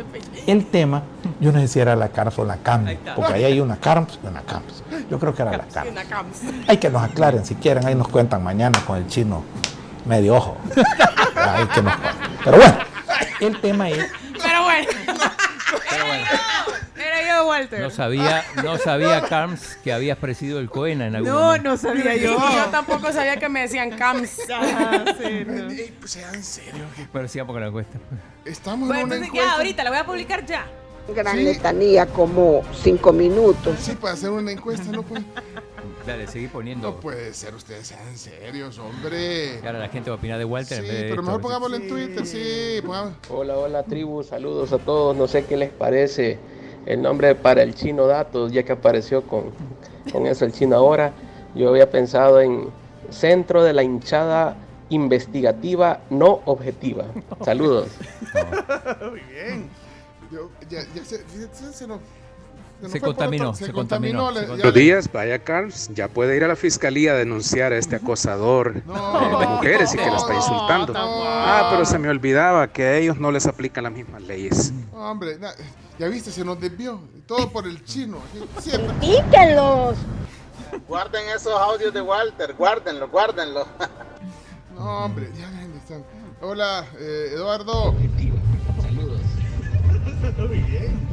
el 0.48 0.66
tema, 0.66 1.04
yo 1.40 1.52
no 1.52 1.60
sé 1.60 1.68
si 1.68 1.80
era 1.80 1.96
la 1.96 2.10
CARMS 2.10 2.40
o 2.40 2.46
la 2.46 2.58
CAMS, 2.58 2.92
porque 3.16 3.34
ahí 3.34 3.44
hay 3.44 3.60
una 3.60 3.78
CARMS 3.78 4.20
y 4.24 4.28
una 4.28 4.42
CAMS. 4.42 4.84
Yo 5.10 5.20
creo 5.20 5.34
que 5.34 5.42
era 5.42 5.52
la 5.52 5.66
Carms. 5.66 6.42
Hay 6.68 6.78
que 6.78 6.90
nos 6.90 7.04
aclaren 7.04 7.46
si 7.46 7.56
quieren, 7.56 7.86
ahí 7.86 7.96
nos 7.96 8.08
cuentan 8.08 8.44
mañana 8.44 8.80
con 8.86 8.98
el 8.98 9.08
chino 9.08 9.44
medio 10.06 10.36
ojo. 10.36 10.58
Ahí 11.36 11.68
que 11.68 11.82
nos 11.82 11.96
cuenten. 11.96 12.32
Pero 12.44 12.58
bueno, 12.58 12.78
el 13.40 13.62
tema 13.62 13.90
es 13.90 14.12
Pero 14.42 14.64
bueno. 14.64 14.88
Pero 15.90 16.06
bueno, 16.06 16.26
Era 16.96 17.28
yo, 17.28 17.48
Walter. 17.48 17.82
no 17.82 17.90
sabía, 17.90 18.44
no 18.64 18.78
sabía 18.78 19.22
Carms 19.22 19.78
que 19.84 19.92
habías 19.94 20.18
presidido 20.18 20.60
el 20.60 20.70
Coena 20.70 21.08
en 21.08 21.16
algún 21.16 21.32
No, 21.32 21.42
momento. 21.42 21.70
no 21.70 21.78
sabía 21.78 22.16
yo. 22.16 22.38
Yo 22.38 22.66
tampoco 22.72 23.12
sabía 23.12 23.38
que 23.38 23.50
me 23.50 23.62
decían 23.62 23.92
Cams. 23.98 24.40
Ajá, 24.50 25.04
sí, 25.18 25.44
no. 25.46 25.70
Ey, 25.70 25.94
pues, 26.00 26.12
sean 26.12 26.42
serios. 26.44 26.88
Pero 27.12 27.28
sigamos 27.28 27.54
con 27.54 27.62
la 27.62 27.68
encuesta. 27.68 27.98
Estamos 28.46 28.88
Bueno, 28.88 29.02
en 29.02 29.06
una 29.08 29.16
entonces 29.16 29.28
encuesta. 29.28 29.50
ya, 29.52 29.58
ahorita 29.58 29.84
la 29.84 29.90
voy 29.90 30.00
a 30.00 30.06
publicar 30.06 30.46
ya. 30.46 30.66
Gran 31.16 31.38
Sí. 31.38 31.44
letanía, 31.44 32.08
como 32.08 32.64
cinco 32.74 33.14
minutos. 33.14 33.78
Sí, 33.80 33.92
para 33.94 34.14
hacer 34.14 34.32
una 34.32 34.52
encuesta 34.52 34.92
no 34.92 35.04
puede, 35.04 35.24
Dale, 36.06 36.28
seguí 36.28 36.48
poniendo. 36.48 36.92
no 36.92 37.00
puede 37.00 37.34
ser. 37.34 37.54
Ustedes 37.56 37.88
sean 37.88 38.18
serios, 38.18 38.78
hombre. 38.80 39.60
Y 39.62 39.66
ahora 39.66 39.80
la 39.80 39.90
gente 39.90 40.10
va 40.10 40.16
a 40.16 40.20
opinar 40.20 40.38
de 40.40 40.46
Walter 40.46 40.78
Sí, 40.80 40.84
en 40.86 40.88
vez 40.90 40.96
de 40.96 41.02
pero 41.10 41.14
esto. 41.16 41.24
mejor 41.24 41.42
pongámoslo 41.42 41.76
en 41.78 41.88
Twitter, 41.88 42.26
sí. 42.26 42.82
pongamos- 42.86 43.14
Hola, 43.30 43.58
hola 43.58 43.84
tribu, 43.84 44.24
saludos 44.24 44.72
a 44.74 44.78
todos. 44.78 45.16
No 45.16 45.28
sé 45.28 45.46
qué 45.46 45.58
les 45.58 45.72
parece 45.72 46.38
el 46.86 47.02
nombre 47.02 47.36
para 47.36 47.64
el 47.64 47.74
chino 47.76 48.06
datos, 48.08 48.52
ya 48.52 48.64
que 48.64 48.72
apareció 48.74 49.24
con, 49.24 49.52
con 50.12 50.28
eso 50.28 50.46
el 50.46 50.52
chino 50.54 50.76
ahora. 50.76 51.14
Yo 51.56 51.70
había 51.70 51.90
pensado 51.90 52.42
en 52.42 52.70
Centro 53.10 53.64
de 53.64 53.74
la 53.74 53.82
Hinchada 53.84 54.58
Investigativa 54.90 56.02
No 56.10 56.42
Objetiva. 56.46 57.06
Saludos. 57.46 57.88
Muy 59.10 59.20
bien. 59.22 59.70
Yo- 60.32 60.50
ya, 60.70 60.82
ya 60.96 61.04
se, 61.06 61.18
se, 61.28 61.74
se 61.74 61.88
nos- 61.88 62.00
nos 62.86 62.92
Se 62.94 63.02
contaminó, 63.02 63.50
otro- 63.52 63.66
se 63.66 63.72
contaminó, 63.74 64.32
le- 64.32 64.40
se 64.40 64.42
ya 64.42 64.48
contaminó. 64.48 64.64
Buenos 64.64 64.74
días, 64.74 65.12
vaya 65.12 65.44
Carms, 65.44 65.90
ya 65.94 66.08
puede 66.08 66.36
ir 66.38 66.44
a 66.44 66.48
la 66.48 66.56
fiscalía 66.56 67.12
a 67.12 67.16
denunciar 67.16 67.74
a 67.74 67.78
este 67.78 67.98
acosador 67.98 68.82
No, 68.86 69.40
de 69.40 69.48
mujeres 69.48 69.94
y 69.94 69.98
que 69.98 70.06
la 70.06 70.18
está 70.18 70.34
no, 70.34 70.40
insultando. 70.40 70.94
no. 70.94 71.24
Ah, 71.26 71.68
pero 71.72 71.86
se 71.86 72.00
me 72.00 72.10
olvidaba 72.10 72.68
que 72.72 72.84
a 72.84 72.96
ellos 72.98 73.18
no 73.20 73.32
les 73.32 73.46
aplican 73.46 73.84
las 73.84 73.94
mismas 73.94 74.22
leyes. 74.24 74.74
Hombre, 74.94 75.38
na- 75.40 75.54
ya 76.00 76.08
viste, 76.08 76.32
se 76.32 76.44
nos 76.44 76.60
desvió. 76.60 77.00
Todo 77.28 77.50
por 77.52 77.66
el 77.68 77.84
chino. 77.86 78.18
Píquenlos. 79.02 79.96
Guarden 80.88 81.30
esos 81.36 81.54
audios 81.60 81.94
de 81.94 82.02
Walter, 82.02 82.54
guárdenlo, 82.54 83.08
guárdenlo. 83.10 83.66
No, 84.76 85.06
hombre, 85.06 85.30
ya 85.40 85.50
ven, 85.52 85.74
están. 85.78 86.04
Hola, 86.42 86.86
eh, 87.00 87.32
Eduardo. 87.34 87.96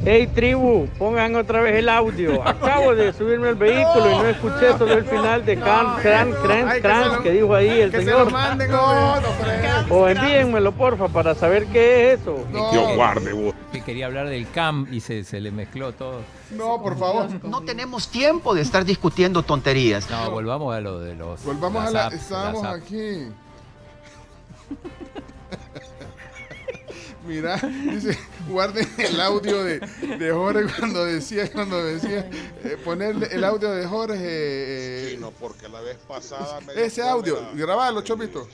Hey 0.05 0.27
tribu, 0.27 0.87
pongan 0.97 1.35
otra 1.35 1.61
vez 1.61 1.75
el 1.77 1.87
audio. 1.87 2.45
Acabo 2.45 2.93
de 2.93 3.13
subirme 3.13 3.47
al 3.49 3.55
vehículo 3.55 4.11
y 4.11 4.15
no 4.17 4.25
escuché 4.27 4.77
sobre 4.77 4.95
el 4.95 5.05
final 5.05 5.45
de 5.45 5.57
Can, 5.57 5.95
Cran, 6.01 6.31
Cran, 6.43 6.81
Cran, 6.81 7.23
que 7.23 7.31
dijo 7.31 7.55
ahí 7.55 7.69
el 7.81 7.91
que 7.91 7.99
se 7.99 8.11
lo 8.11 8.17
señor. 8.25 8.31
manden, 8.33 8.69
No, 8.71 8.81
hombre. 8.83 9.21
no, 9.29 9.33
Fred. 9.43 9.91
O 9.91 10.09
envíenmelo 10.09 10.71
porfa 10.73 11.07
para 11.07 11.35
saber 11.35 11.67
qué 11.67 12.11
es 12.13 12.21
eso. 12.21 12.45
No, 12.51 12.71
Dios 12.71 12.95
guarde 12.95 13.31
vos. 13.33 13.53
Que 13.71 13.81
quería 13.81 14.07
hablar 14.07 14.27
del 14.27 14.49
CAM 14.51 14.87
y 14.91 14.99
se, 14.99 15.23
se 15.23 15.39
le 15.39 15.51
mezcló 15.51 15.93
todo. 15.93 16.19
no, 16.51 16.81
por 16.81 16.97
favor. 16.97 17.27
No 17.43 17.61
tenemos 17.61 18.09
tiempo 18.09 18.53
de 18.53 18.61
estar 18.61 18.83
discutiendo 18.83 19.41
tonterías. 19.43 20.09
No, 20.09 20.31
volvamos 20.31 20.75
a 20.75 20.81
lo 20.81 20.99
de 20.99 21.15
los. 21.15 21.43
Volvamos 21.45 21.81
las 21.83 21.89
a 21.89 21.93
la. 21.93 22.05
apps, 22.07 22.15
Estábamos 22.15 22.65
aquí. 22.65 23.27
Mira, 27.25 27.55
dice, 27.57 28.17
guarden 28.49 28.87
el 28.97 29.21
audio 29.21 29.63
de, 29.63 29.79
de 29.79 30.31
Jorge 30.33 30.65
cuando 30.77 31.05
decía, 31.05 31.49
cuando 31.51 31.83
decía, 31.83 32.29
eh, 32.63 32.77
ponerle 32.83 33.27
el 33.31 33.43
audio 33.45 33.71
de 33.71 33.85
Jorge. 33.87 34.17
eh, 34.21 35.11
Chino, 35.11 35.31
porque 35.39 35.69
la 35.69 35.79
vez 35.81 35.97
pasada 36.07 36.59
me 36.61 36.73
ese 36.73 37.01
dio 37.01 37.09
audio, 37.09 37.35
cólera. 37.35 37.53
grabalo, 37.55 38.01
Chomito. 38.01 38.47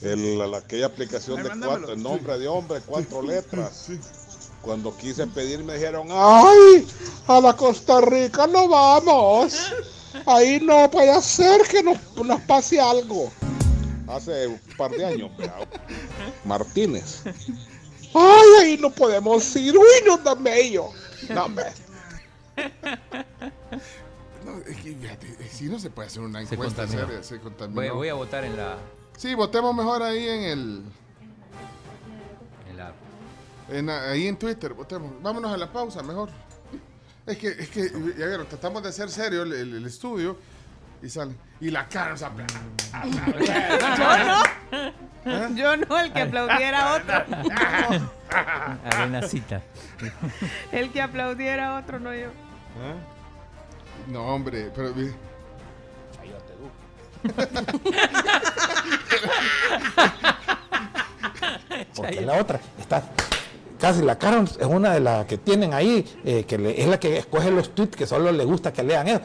El- 0.00 0.38
la- 0.38 0.58
aquella 0.58 0.86
aplicación 0.86 1.38
Ay, 1.38 1.42
de 1.44 1.48
mándamelo. 1.50 1.78
cuatro, 1.80 1.94
el 1.94 2.02
nombre 2.02 2.38
de 2.38 2.48
hombre, 2.48 2.80
cuatro 2.86 3.22
letras. 3.22 3.88
Cuando 4.62 4.96
quise 4.96 5.26
pedir 5.26 5.62
me 5.62 5.74
dijeron, 5.74 6.06
¡ay! 6.10 6.86
A 7.26 7.40
la 7.40 7.54
Costa 7.56 8.00
Rica 8.00 8.46
no 8.46 8.68
vamos. 8.68 9.72
Ahí 10.26 10.60
no 10.60 10.90
puede 10.90 11.20
ser 11.20 11.62
que 11.62 11.82
nos, 11.82 11.98
nos 12.24 12.40
pase 12.42 12.80
algo. 12.80 13.30
Hace 14.16 14.46
un 14.48 14.58
par 14.76 14.90
de 14.90 15.04
años. 15.04 15.30
Martínez. 16.44 17.22
¡Ay! 18.14 18.48
Ahí 18.60 18.78
no 18.78 18.90
podemos 18.90 19.54
ir. 19.56 19.76
¡Uy, 19.76 19.84
no 20.06 20.18
da 20.18 20.34
medio! 20.34 20.90
No, 21.30 21.44
hombre. 21.46 21.66
No, 24.44 24.58
es 24.66 24.76
que 24.78 24.94
fíjate, 24.96 25.26
eh, 25.40 25.48
si 25.50 25.64
no 25.66 25.78
se 25.78 25.88
puede 25.90 26.08
hacer 26.08 26.22
una 26.22 26.44
Se 26.44 26.54
encuesta 26.54 26.82
contaminó. 26.82 27.08
seria, 27.08 27.22
se 27.22 27.40
contaminó. 27.40 27.80
Voy, 27.80 27.88
voy 27.90 28.08
a 28.08 28.14
votar 28.14 28.44
en 28.44 28.56
la. 28.56 28.76
Sí, 29.16 29.34
votemos 29.34 29.74
mejor 29.74 30.02
ahí 30.02 30.28
en 30.28 30.42
el. 30.42 30.82
En 32.68 32.76
la- 32.76 32.92
en, 33.70 33.88
ahí 33.88 34.26
en 34.26 34.36
Twitter, 34.36 34.74
votemos. 34.74 35.12
Vámonos 35.22 35.52
a 35.52 35.56
la 35.56 35.72
pausa, 35.72 36.02
mejor. 36.02 36.28
Es 37.24 37.38
que, 37.38 37.48
es 37.48 37.68
que, 37.70 37.88
ya 38.18 38.26
vieron, 38.26 38.46
tratamos 38.48 38.82
de 38.82 38.88
hacer 38.88 39.08
serio 39.08 39.42
el, 39.44 39.52
el- 39.52 39.74
el 39.76 39.86
estudio 39.86 40.36
y 41.02 41.08
salen. 41.08 41.36
Y 41.60 41.70
la 41.70 41.86
cara, 41.88 42.14
o 42.14 42.16
sea, 42.16 42.30
Yo 43.98 44.18
no. 44.24 44.42
Yo 45.56 45.76
no, 45.76 45.98
el 46.00 46.12
que 46.12 46.22
aplaudiera 46.22 46.88
a 46.90 46.96
otro. 46.96 47.14
Arenacita. 48.84 49.62
El 50.72 50.90
que 50.90 51.00
aplaudiera 51.02 51.76
a 51.76 51.78
otro, 51.80 52.00
no 52.00 52.14
yo. 52.14 52.28
No, 54.08 54.22
hombre, 54.34 54.70
pero. 54.74 54.92
vi- 54.92 55.12
Porque 61.94 62.20
la 62.20 62.40
otra 62.40 62.60
está 62.80 63.02
casi 63.80 64.02
la 64.02 64.16
Karen 64.18 64.44
es 64.44 64.56
una 64.66 64.92
de 64.92 65.00
las 65.00 65.26
que 65.26 65.38
tienen 65.38 65.74
ahí, 65.74 66.04
eh, 66.24 66.44
que 66.44 66.56
le- 66.58 66.80
es 66.80 66.86
la 66.88 66.98
que 67.00 67.18
escoge 67.18 67.50
los 67.50 67.74
tweets 67.74 67.96
que 67.96 68.06
solo 68.06 68.30
le 68.30 68.44
gusta 68.44 68.72
que 68.72 68.82
lean 68.82 69.08
eso. 69.08 69.20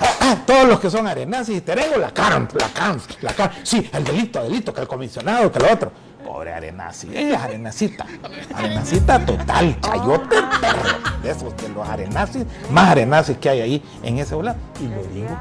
Ah, 0.00 0.16
ah, 0.20 0.36
todos 0.46 0.66
los 0.66 0.80
que 0.80 0.90
son 0.90 1.06
arenazis 1.06 1.58
y 1.58 1.60
terego, 1.60 1.98
la 1.98 2.10
Karen, 2.12 2.48
la 2.58 2.68
Karen, 2.68 3.00
la 3.20 3.32
Karen. 3.34 3.58
Sí, 3.62 3.88
el 3.92 4.02
delito, 4.02 4.42
delito, 4.42 4.72
que 4.72 4.80
el 4.80 4.88
comisionado, 4.88 5.52
que 5.52 5.58
el 5.58 5.66
otro. 5.66 5.92
Pobre 6.24 6.52
arenazi, 6.52 7.08
ella 7.14 7.36
es 7.36 7.42
arenacita. 7.42 8.06
Arenacita 8.54 9.24
total, 9.26 9.78
chayote 9.80 10.36
perro. 10.60 11.20
De 11.22 11.30
esos 11.30 11.56
de 11.56 11.68
los 11.70 11.86
arenazis, 11.86 12.44
más 12.70 12.88
arenazis 12.88 13.36
que 13.38 13.50
hay 13.50 13.60
ahí 13.60 13.82
en 14.02 14.18
ese 14.18 14.34
volante. 14.34 14.60
Y 14.80 14.86
lo 14.88 15.02
digo, 15.12 15.36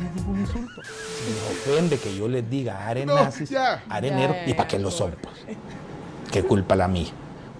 es 0.00 0.14
ningún 0.14 0.40
insulto. 0.40 0.80
Me 0.80 1.72
ofende 1.72 1.98
que 1.98 2.14
yo 2.16 2.28
les 2.28 2.48
diga 2.48 2.86
arenazis, 2.86 3.50
areneros, 3.88 4.36
Ya, 4.36 4.50
y 4.50 4.54
para 4.54 4.68
qué 4.68 4.78
lo 4.78 4.90
son, 4.90 5.16
pues. 5.20 5.56
Qué 6.30 6.42
culpa 6.42 6.74
la 6.74 6.88
mía. 6.88 7.10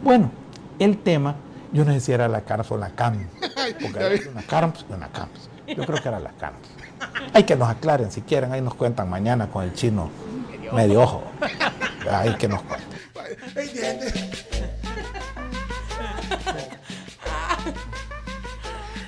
Bueno, 0.03 0.31
el 0.79 0.99
tema, 0.99 1.37
yo 1.73 1.85
no 1.85 1.93
sé 1.93 2.01
si 2.01 2.13
era 2.13 2.29
la 2.29 2.43
CARMS 2.43 2.71
o 2.71 2.79
la 2.79 2.91
CAM. 2.91 3.27
Porque 3.81 3.99
hay 3.99 4.21
una 4.31 4.43
CARMS 4.43 4.85
y 4.89 4.93
una 4.93 5.09
CAMS. 5.09 5.54
Yo 5.67 5.85
creo 5.87 6.03
que 6.03 6.09
era 6.09 6.21
la 6.21 6.31
CARMS. 6.33 6.59
Hay 7.33 7.45
que 7.45 7.57
nos 7.57 7.69
aclaren, 7.69 8.11
si 8.11 8.21
quieren, 8.23 8.53
ahí 8.53 8.61
nos 8.61 8.75
cuentan 8.75 9.09
mañana 9.09 9.49
con 9.49 9.65
el 9.65 9.73
chino 9.75 10.11
medio 10.73 11.03
ojo. 11.03 11.23
Ahí 12.11 12.35
que 12.37 12.49
nos 12.49 12.63
cuenten. 12.63 12.99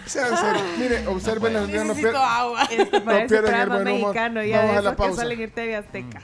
Sean 0.06 0.36
serios. 0.36 0.62
Mire, 0.78 1.06
observen 1.08 1.52
las 1.52 1.68
no 1.68 1.84
Necesito 1.84 2.08
pier- 2.08 2.16
agua. 2.16 2.62
Este 2.70 2.84
no 3.00 3.04
parece 3.04 3.26
pierdan 3.28 3.54
el 3.54 3.60
programa 3.66 3.74
buen 3.74 3.88
humor. 3.88 4.08
mexicano 4.14 4.42
ya 4.44 4.56
Vamos 4.58 4.72
de 4.72 4.78
a 4.78 4.82
la 4.82 4.90
que 4.90 4.96
pausa. 4.96 5.16
salen 5.22 5.40
en 5.40 5.50
TV 5.50 5.76
Azteca. 5.76 6.22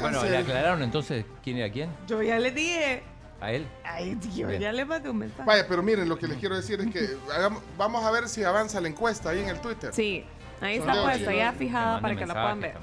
Bueno, 0.00 0.24
¿le 0.24 0.36
aclararon 0.38 0.82
entonces 0.82 1.24
quién 1.44 1.58
era 1.58 1.70
quién? 1.70 1.90
Yo 2.06 2.22
ya 2.22 2.38
le 2.38 2.50
dije. 2.50 3.02
¿A 3.42 3.50
él? 3.50 3.66
Ay, 3.82 4.14
tío, 4.14 4.46
Bien. 4.46 4.60
ya 4.60 4.72
le 4.72 4.84
mandé 4.84 5.10
un 5.10 5.18
mensaje. 5.18 5.42
Vaya, 5.44 5.66
pero 5.68 5.82
miren, 5.82 6.08
lo 6.08 6.16
que 6.16 6.28
les 6.28 6.38
quiero 6.38 6.54
decir 6.54 6.80
es 6.80 6.90
que 6.92 7.16
hagamos- 7.34 7.60
vamos 7.76 8.04
a 8.04 8.10
ver 8.12 8.28
si 8.28 8.44
avanza 8.44 8.80
la 8.80 8.86
encuesta 8.86 9.30
ahí 9.30 9.40
en 9.40 9.48
el 9.48 9.60
Twitter. 9.60 9.92
Sí, 9.92 10.24
ahí 10.60 10.74
está 10.76 10.86
Sondeo 10.94 11.02
puesta, 11.04 11.18
chino. 11.30 11.32
ya 11.32 11.52
fijada 11.52 12.00
para 12.00 12.14
que 12.14 12.24
la 12.24 12.34
puedan 12.34 12.60
ver. 12.60 12.74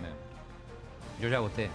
Yo 1.21 1.29
ya 1.29 1.39
voté. 1.39 1.69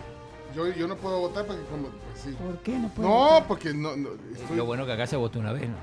Yo, 0.54 0.68
yo 0.68 0.86
no 0.86 0.96
puedo 0.96 1.18
votar 1.18 1.46
porque 1.46 1.62
como... 1.64 1.88
pues, 1.88 2.20
sí. 2.22 2.30
¿Por 2.32 2.58
qué 2.58 2.78
no 2.78 2.88
puedo 2.90 3.08
No, 3.08 3.14
votar? 3.14 3.46
porque 3.48 3.72
no... 3.74 3.96
no, 3.96 4.10
estoy- 4.36 4.56
Lo 4.56 4.66
bueno 4.66 4.84
que 4.86 4.92
acá 4.92 5.06
se 5.06 5.16
votó 5.16 5.38
una 5.40 5.52
vez, 5.52 5.62
¿no? 5.68 5.74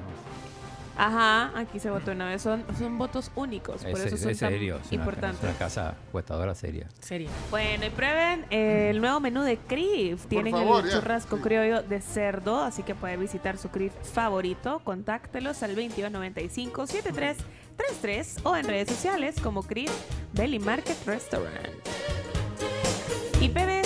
Ajá, 1.01 1.51
aquí 1.57 1.79
se 1.79 1.89
votó 1.89 2.11
una 2.11 2.27
vez. 2.27 2.43
Son, 2.43 2.63
son 2.77 2.99
votos 2.99 3.31
únicos, 3.33 3.83
por 3.83 3.99
Es, 3.99 4.05
eso 4.05 4.15
es 4.15 4.21
son 4.21 4.35
tan 4.35 4.51
serio, 4.51 4.77
es 4.77 4.91
una, 4.91 5.31
es 5.31 5.41
una 5.41 5.57
casa 5.57 5.95
cuestadora 6.11 6.53
seria. 6.53 6.87
Serio. 6.99 7.27
Bueno, 7.49 7.87
y 7.87 7.89
prueben 7.89 8.45
el 8.51 9.01
nuevo 9.01 9.19
menú 9.19 9.41
de 9.41 9.57
CRIF. 9.57 10.27
Tienen 10.27 10.53
favor, 10.53 10.85
el 10.85 10.91
ya. 10.91 10.99
churrasco 10.99 11.41
criollo 11.41 11.81
de 11.81 12.01
cerdo, 12.01 12.61
así 12.61 12.83
que 12.83 12.93
puede 12.93 13.17
visitar 13.17 13.57
su 13.57 13.69
CRIF 13.69 13.93
favorito. 14.03 14.79
Contáctelos 14.83 15.63
al 15.63 15.75
2295-7333 15.75 18.41
o 18.43 18.55
en 18.55 18.67
redes 18.67 18.89
sociales 18.89 19.41
como 19.41 19.63
CRIF 19.63 19.89
Belly 20.33 20.59
Market 20.59 20.97
Restaurant. 21.07 21.55
Y 23.39 23.49
PBS 23.49 23.80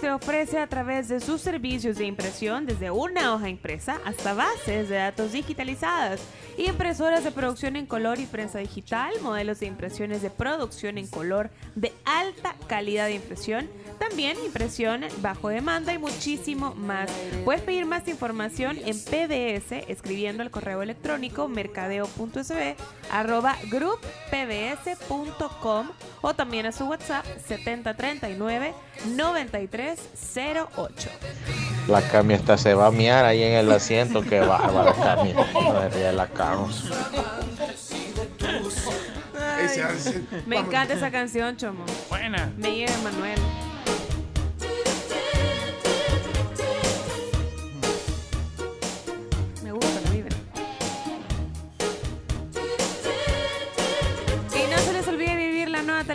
te 0.00 0.10
ofrece 0.10 0.58
a 0.58 0.66
través 0.66 1.08
de 1.08 1.20
sus 1.20 1.42
servicios 1.42 1.98
de 1.98 2.06
impresión 2.06 2.64
desde 2.64 2.90
una 2.90 3.34
hoja 3.34 3.50
impresa 3.50 3.98
hasta 4.06 4.32
bases 4.32 4.88
de 4.88 4.96
datos 4.96 5.32
digitalizadas. 5.32 6.22
Impresoras 6.56 7.22
de 7.22 7.30
producción 7.30 7.76
en 7.76 7.84
color 7.84 8.18
y 8.18 8.24
prensa 8.24 8.60
digital, 8.60 9.12
modelos 9.20 9.60
de 9.60 9.66
impresiones 9.66 10.22
de 10.22 10.30
producción 10.30 10.96
en 10.96 11.06
color 11.06 11.50
de 11.74 11.92
alta 12.06 12.56
calidad 12.66 13.06
de 13.06 13.14
impresión, 13.14 13.68
también 14.10 14.36
impresión 14.44 15.04
bajo 15.22 15.48
demanda 15.50 15.92
y 15.94 15.98
muchísimo 15.98 16.74
más. 16.74 17.08
Puedes 17.44 17.62
pedir 17.62 17.86
más 17.86 18.08
información 18.08 18.76
en 18.84 18.98
PBS 18.98 19.84
escribiendo 19.88 20.42
al 20.42 20.50
correo 20.50 20.82
electrónico 20.82 21.46
mercadeo.sb 21.48 22.74
arroba 23.12 23.54
grouppbs.com 23.70 25.90
o 26.22 26.34
también 26.34 26.66
a 26.66 26.72
su 26.72 26.86
WhatsApp 26.86 27.24
7039 27.46 28.74
9308. 29.14 31.08
La 31.88 32.02
Cami 32.02 32.34
esta 32.34 32.58
se 32.58 32.74
va 32.74 32.88
a 32.88 32.90
miar 32.90 33.24
ahí 33.24 33.42
en 33.44 33.52
el 33.52 33.70
asiento. 33.70 34.22
Que 34.22 34.40
bárbara, 34.40 34.92
Cami. 34.94 35.32
No 35.32 35.88
la. 36.12 36.28
Ese- 39.62 39.82
ese- 39.82 40.22
Me 40.46 40.56
encanta 40.58 40.94
esa 40.94 41.10
canción, 41.10 41.56
Chomo. 41.56 41.84
Buena. 42.08 42.50
Me 42.56 42.74
lleva 42.74 42.92
Manuel. 43.04 43.38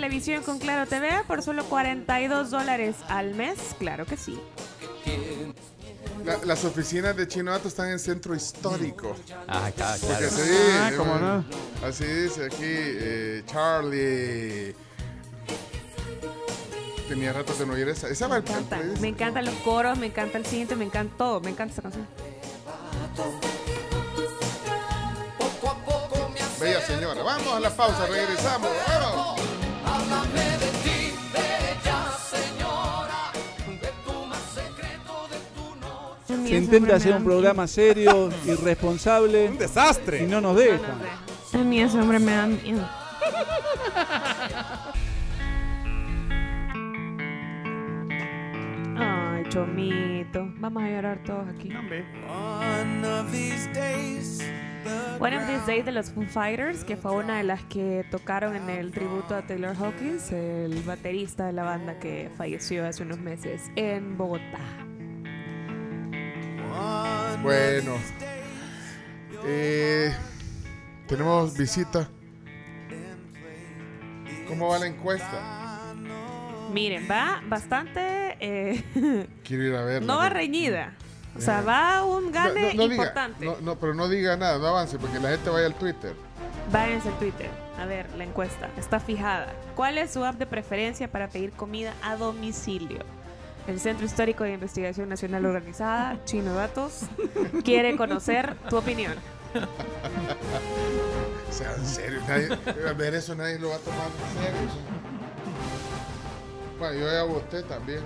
Televisión 0.06 0.44
con 0.44 0.60
Claro 0.60 0.86
TV 0.88 1.24
por 1.26 1.42
solo 1.42 1.66
42 1.66 2.52
dólares 2.52 2.96
al 3.10 3.34
mes. 3.34 3.58
Claro 3.80 4.06
que 4.06 4.16
sí. 4.18 4.40
La- 6.24 6.38
las 6.46 6.64
oficinas 6.64 7.16
de 7.18 7.28
Chino 7.28 7.52
Dato 7.52 7.68
están 7.68 7.90
en 7.90 7.98
centro 7.98 8.36
histórico. 8.36 9.16
Ah, 9.48 9.72
claro. 9.76 9.98
sí, 9.98 10.42
Ah, 10.80 10.92
cómo 10.96 11.16
no. 11.16 11.44
Así 11.84 12.04
dice 12.06 12.46
aquí 12.46 12.60
eh, 12.62 13.44
Charlie. 13.48 14.76
Tenía 17.10 17.34
rato 17.34 17.56
de 17.56 17.66
no 17.66 17.74
oír 17.74 17.90
esa. 17.90 18.08
Esa 18.08 18.26
el 18.26 18.32
Me 18.32 18.38
encanta. 18.38 18.80
Me 19.02 19.08
encantan 19.08 19.46
los 19.46 19.56
coros, 19.56 19.98
me 19.98 20.06
encanta 20.06 20.38
el 20.38 20.46
siguiente, 20.46 20.76
me 20.76 20.86
encanta 20.86 21.18
todo. 21.18 21.42
Me 21.42 21.50
encanta 21.50 21.74
esa 21.74 21.82
canción. 21.82 22.08
Bella 26.60 26.82
señora. 26.86 27.24
Vamos 27.24 27.54
a 27.56 27.60
la 27.60 27.70
pausa, 27.76 28.06
regresamos. 28.06 28.70
Vamos. 28.88 29.35
Se 36.46 36.56
intenta 36.56 36.96
hacer 36.96 37.16
un 37.16 37.24
programa 37.24 37.68
serio, 37.68 38.30
irresponsable. 38.46 39.50
Un 39.50 39.58
desastre. 39.58 40.24
Y 40.24 40.28
no 40.28 40.42
nos 40.42 40.56
deja. 40.56 40.96
A 41.54 41.58
mí 41.58 41.82
ese 41.82 42.00
hombre 42.00 42.20
me 42.20 42.36
da 42.36 42.48
miedo. 42.48 42.86
Ay, 48.98 49.44
chomito. 49.50 50.48
Vamos 50.58 50.84
a 50.84 50.90
llorar 50.90 51.24
todos 51.24 51.48
aquí. 51.50 51.70
One 55.20 55.36
of 55.36 55.48
these 55.48 55.66
days 55.66 55.86
de 55.86 55.92
los 55.92 56.12
Foo 56.12 56.26
Fighters, 56.26 56.84
que 56.84 56.96
fue 56.98 57.12
una 57.12 57.38
de 57.38 57.44
las 57.44 57.64
que 57.64 58.06
tocaron 58.12 58.56
en 58.56 58.70
el 58.70 58.92
tributo 58.92 59.36
a 59.36 59.42
Taylor 59.42 59.76
Hawkins, 59.76 60.32
el 60.32 60.82
baterista 60.84 61.48
de 61.48 61.54
la 61.54 61.64
banda 61.64 62.00
que 62.00 62.30
falleció 62.38 62.86
hace 62.86 63.04
unos 63.04 63.20
meses 63.20 63.72
en 63.76 64.18
Bogotá. 64.18 64.60
Bueno. 67.42 67.94
Eh, 69.46 70.14
tenemos 71.08 71.56
visita. 71.58 72.10
¿Cómo 74.48 74.70
va 74.70 74.80
la 74.80 74.88
encuesta? 74.88 75.94
Miren, 76.72 77.08
va 77.10 77.42
bastante. 77.48 78.38
eh, 78.40 79.28
Quiero 79.44 79.64
ir 79.64 79.76
a 79.76 79.84
verla. 79.84 80.08
no 80.14 80.20
va 80.20 80.30
reñida. 80.30 80.94
O 81.38 81.42
sea, 81.42 81.62
va 81.62 82.06
un 82.06 82.32
gane 82.32 82.74
No, 82.74 82.84
no 82.84 82.90
diga, 82.90 83.04
importante. 83.04 83.46
no, 83.46 83.58
no, 83.62 83.76
pero 83.78 83.94
no 83.94 84.08
diga 84.08 84.38
nada, 84.38 84.58
no 84.58 84.68
avance, 84.68 84.98
porque 84.98 85.20
la 85.20 85.30
gente 85.32 85.50
vaya 85.50 85.66
al 85.68 85.76
Twitter. 85.76 86.14
Váyanse 86.72 87.10
al 87.10 87.20
Twitter. 87.20 87.50
A 87.78 87.86
ver, 87.86 88.08
la 88.18 88.24
encuesta 88.24 88.70
está 88.78 89.00
fijada. 89.02 89.52
¿Cuál 89.76 89.98
es 89.98 90.12
su 90.14 90.24
app 90.24 90.38
de 90.38 90.46
preferencia 90.46 91.10
para 91.12 91.28
pedir 91.28 91.52
comida 91.52 91.94
a 92.02 92.16
domicilio? 92.16 93.00
El 93.68 93.80
Centro 93.80 94.06
Histórico 94.06 94.44
de 94.44 94.54
Investigación 94.54 95.10
Nacional 95.10 95.46
Organizada, 95.46 96.24
Chino 96.26 96.54
Datos, 96.54 97.02
quiere 97.64 97.98
conocer 97.98 98.56
tu 98.70 98.78
opinión. 98.78 99.16
O 101.50 101.54
sea, 101.54 101.74
en 101.76 101.86
serio, 101.86 102.20
nadie, 102.28 102.50
a 102.88 102.94
ver 102.94 103.16
eso 103.16 103.34
nadie 103.34 103.58
lo 103.58 103.70
va 103.70 103.76
a 103.76 103.80
tomar 103.80 104.08
en 104.08 104.44
serio. 104.44 104.70
Bueno, 106.78 107.00
yo 107.00 107.12
ya 107.12 107.24
voté 107.24 107.64
también. 107.64 108.02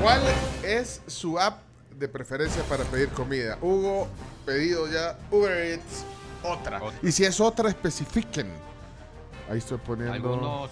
¿Cuál 0.00 0.20
es 0.62 1.02
su 1.06 1.40
app 1.40 1.62
de 1.98 2.08
preferencia 2.08 2.62
para 2.64 2.84
pedir 2.84 3.08
comida? 3.08 3.58
Hugo, 3.60 4.06
pedido 4.46 4.86
ya. 4.86 5.18
Uber 5.30 5.56
Eats, 5.56 6.04
otra. 6.42 6.80
Y 7.02 7.10
si 7.10 7.24
es 7.24 7.40
otra, 7.40 7.68
especifiquen. 7.70 8.52
Ahí 9.50 9.58
estoy 9.58 9.78
poniendo. 9.78 10.12
Algunos 10.12 10.70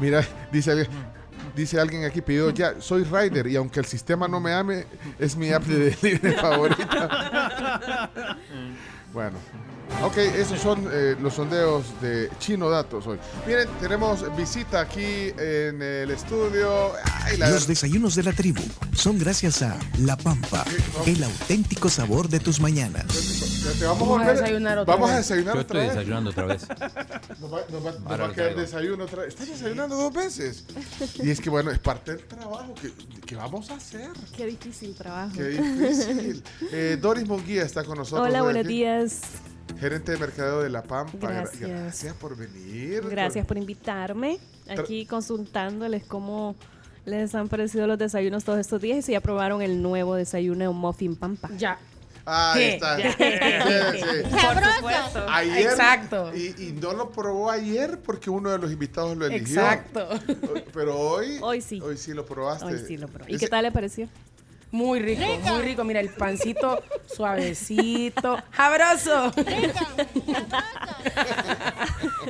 Mira, 0.00 0.24
dice 0.52 0.70
alguien, 0.72 0.88
dice 1.54 1.80
alguien 1.80 2.04
aquí, 2.04 2.20
pidió 2.20 2.50
ya, 2.50 2.80
soy 2.80 3.04
rider 3.04 3.46
y 3.46 3.56
aunque 3.56 3.80
el 3.80 3.86
sistema 3.86 4.26
no 4.28 4.40
me 4.40 4.52
ame, 4.52 4.86
es 5.18 5.36
mi 5.36 5.50
app 5.52 5.64
de 5.64 5.90
delivery 6.02 6.34
favorita. 6.34 8.10
bueno. 9.12 9.38
Ok, 10.02 10.16
esos 10.18 10.60
son 10.60 10.86
eh, 10.92 11.16
los 11.20 11.34
sondeos 11.34 11.84
de 12.02 12.28
Chino 12.38 12.68
Datos 12.68 13.06
hoy. 13.06 13.18
Miren, 13.46 13.68
tenemos 13.80 14.24
visita 14.36 14.80
aquí 14.80 15.32
en 15.38 15.80
el 15.80 16.10
estudio. 16.10 16.92
Ay, 17.22 17.36
la 17.38 17.48
Los 17.50 17.66
desayunos 17.66 18.14
de 18.14 18.22
la 18.24 18.32
tribu 18.32 18.62
son 18.94 19.18
gracias 19.18 19.62
a 19.62 19.78
La 20.00 20.16
Pampa, 20.16 20.64
el 21.06 21.22
auténtico 21.24 21.88
sabor 21.88 22.28
de 22.28 22.40
tus 22.40 22.60
mañanas. 22.60 23.06
Te 23.78 23.84
vamos, 23.86 24.00
Vamos 24.08 24.20
a 24.20 24.30
a 24.30 24.32
desayunar 24.34 24.78
otra 24.78 24.94
Vamos 24.94 25.10
a 25.10 25.16
vez. 25.16 25.28
desayunar 25.28 25.54
Yo 25.54 25.60
otra 25.62 25.78
estoy 25.84 25.86
vez. 25.86 25.96
desayunando 25.96 26.30
otra 26.30 26.44
vez. 26.46 26.68
Nos 27.40 27.52
va, 27.52 27.60
nos 27.70 27.86
va- 27.86 27.92
nos 27.92 28.20
va 28.20 28.24
a 28.26 28.32
traigo. 28.32 28.60
desayuno 28.60 29.04
otra 29.04 29.22
vez. 29.22 29.28
Estás 29.30 29.48
desayunando 29.48 29.96
dos 29.96 30.12
veces. 30.12 30.64
Y 31.22 31.30
es 31.30 31.40
que 31.40 31.48
bueno, 31.50 31.70
es 31.70 31.78
parte 31.78 32.12
del 32.16 32.24
trabajo. 32.26 32.74
que 32.74 32.92
que 33.24 33.36
vamos 33.36 33.70
a 33.70 33.74
hacer? 33.76 34.10
Qué 34.36 34.46
difícil 34.46 34.94
trabajo. 34.94 35.32
Qué 35.34 35.44
difícil. 35.48 36.42
Eh, 36.72 36.98
Doris 37.00 37.26
Monguía 37.26 37.62
está 37.62 37.84
con 37.84 37.96
nosotros. 37.98 38.26
Hola, 38.28 38.42
buenos 38.42 38.60
aquí, 38.64 38.68
días. 38.74 39.20
Gerente 39.78 40.12
de 40.12 40.18
mercadeo 40.18 40.60
de 40.62 40.70
La 40.70 40.82
Pampa. 40.82 41.18
Gra- 41.18 41.32
Gracias. 41.42 41.70
Gracias 41.70 42.14
por 42.14 42.36
venir. 42.36 43.02
Gracias 43.08 43.46
por 43.46 43.56
invitarme. 43.58 44.38
Aquí 44.68 45.04
consultándoles 45.06 46.04
cómo 46.04 46.54
les 47.04 47.34
han 47.34 47.48
parecido 47.48 47.86
los 47.86 47.98
desayunos 47.98 48.44
todos 48.44 48.58
estos 48.58 48.80
días 48.80 48.98
y 48.98 49.02
si 49.02 49.12
ya 49.12 49.20
probaron 49.20 49.60
el 49.62 49.82
nuevo 49.82 50.14
desayuno 50.14 50.72
Muffin 50.72 51.16
Pampa. 51.16 51.50
Ya. 51.58 51.78
Ahí 52.26 52.62
está. 52.70 52.96
Sí, 52.96 53.02
sí. 53.12 54.22
Por 54.30 54.64
supuesto. 54.76 55.26
Ayer, 55.28 55.66
Exacto. 55.66 56.34
Y, 56.34 56.54
y 56.58 56.72
no 56.80 56.94
lo 56.94 57.10
probó 57.10 57.50
ayer 57.50 57.98
porque 58.00 58.30
uno 58.30 58.48
de 58.50 58.56
los 58.58 58.72
invitados 58.72 59.14
lo 59.18 59.26
eligió. 59.26 59.60
Exacto. 59.60 60.08
Pero 60.72 60.98
hoy. 60.98 61.38
Hoy 61.42 61.60
sí. 61.60 61.80
Hoy 61.82 61.98
sí 61.98 62.14
lo 62.14 62.24
probaste. 62.24 62.64
Hoy 62.64 62.78
sí 62.86 62.96
lo 62.96 63.08
probé. 63.08 63.30
¿Y 63.32 63.34
Ese- 63.34 63.44
qué 63.44 63.50
tal 63.50 63.64
le 63.64 63.72
pareció? 63.72 64.08
Muy 64.70 64.98
rico, 64.98 65.22
muy 65.44 65.62
rico. 65.62 65.84
Mira, 65.84 66.00
el 66.00 66.08
pancito 66.10 66.82
suavecito. 67.06 68.38
¡Sabroso! 68.56 69.32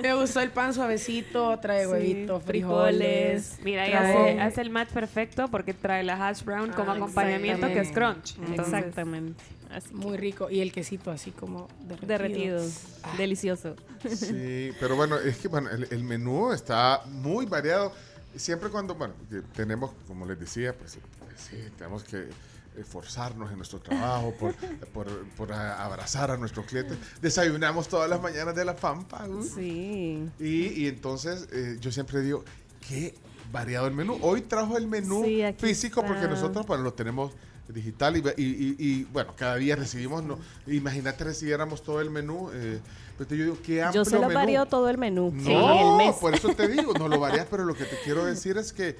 Me 0.02 0.14
gustó 0.14 0.40
el 0.40 0.50
pan 0.50 0.74
suavecito, 0.74 1.58
trae 1.60 1.84
Sí, 1.84 1.90
huevitos, 1.90 2.42
frijoles. 2.42 3.58
Mira, 3.62 3.86
trae- 3.86 3.94
hace, 3.96 4.40
hace 4.40 4.60
el 4.60 4.70
match 4.70 4.90
perfecto 4.90 5.48
porque 5.48 5.72
trae 5.74 6.02
la 6.02 6.28
hash 6.28 6.42
brown 6.44 6.72
como 6.72 6.92
Ah, 6.92 6.96
acompañamiento 6.96 7.66
que 7.68 7.80
es 7.80 7.90
crunch. 7.92 8.36
Entonces, 8.38 8.74
Exactamente. 8.74 9.42
Así 9.70 9.92
Muy 9.94 10.16
rico. 10.16 10.50
Y 10.50 10.60
el 10.60 10.72
quesito 10.72 11.10
así 11.10 11.30
como 11.32 11.68
derretido. 11.80 12.60
derretido. 12.60 13.16
Delicioso. 13.18 13.76
Sí, 14.08 14.70
pero 14.78 14.96
bueno, 14.96 15.18
es 15.18 15.36
que 15.38 15.48
bueno, 15.48 15.70
el, 15.70 15.88
el 15.90 16.04
menú 16.04 16.52
está 16.52 17.02
muy 17.06 17.46
variado. 17.46 17.92
Siempre 18.36 18.68
cuando, 18.68 18.94
bueno, 18.96 19.14
tenemos, 19.54 19.92
como 20.08 20.26
les 20.26 20.38
decía, 20.38 20.74
pues 20.76 20.98
sí, 21.36 21.56
tenemos 21.76 22.04
que 22.04 22.28
esforzarnos 22.76 23.50
en 23.50 23.56
nuestro 23.56 23.80
trabajo 23.80 24.34
por, 24.38 24.54
por, 24.92 25.06
por 25.36 25.52
abrazar 25.52 26.30
a 26.30 26.36
nuestros 26.36 26.66
clientes. 26.66 26.98
Desayunamos 27.20 27.88
todas 27.88 28.08
las 28.10 28.20
mañanas 28.20 28.54
de 28.54 28.64
la 28.64 28.74
Pampa. 28.74 29.26
¿no? 29.28 29.42
Sí. 29.42 30.28
Y, 30.40 30.66
y 30.82 30.88
entonces 30.88 31.48
eh, 31.52 31.76
yo 31.80 31.92
siempre 31.92 32.20
digo, 32.20 32.44
qué 32.88 33.14
variado 33.52 33.86
el 33.86 33.94
menú. 33.94 34.18
Hoy 34.22 34.42
trajo 34.42 34.76
el 34.76 34.86
menú 34.88 35.22
Sí, 35.24 35.42
físico 35.58 36.02
porque 36.04 36.26
nosotros 36.26 36.66
bueno, 36.66 36.82
lo 36.82 36.92
tenemos 36.94 37.32
digital 37.68 38.16
y, 38.16 38.22
y- 38.36 39.04
bueno, 39.04 39.32
cada 39.36 39.56
día 39.56 39.74
recibimos, 39.74 40.22
no, 40.22 40.38
imagínate 40.66 41.24
recibiéramos 41.24 41.82
todo 41.82 42.00
el 42.00 42.10
menú. 42.10 42.50
Eh, 42.52 42.80
pues 43.16 43.28
yo 43.28 43.36
digo, 43.36 43.58
qué 43.64 43.82
amplio 43.82 44.02
Yo 44.02 44.10
se 44.10 44.16
lo 44.16 44.22
menú. 44.22 44.34
varío 44.34 44.66
todo 44.66 44.88
el 44.90 44.98
menú. 44.98 45.30
No, 45.32 45.72
en 45.72 45.86
el 45.86 45.96
mes. 45.96 46.16
por 46.16 46.34
eso 46.34 46.48
te 46.54 46.66
digo, 46.68 46.92
no 46.94 47.08
lo 47.08 47.20
varias, 47.20 47.46
pero 47.50 47.64
lo 47.64 47.74
que 47.74 47.84
te 47.84 47.96
quiero 48.04 48.24
decir 48.24 48.58
es 48.58 48.72
que 48.72 48.96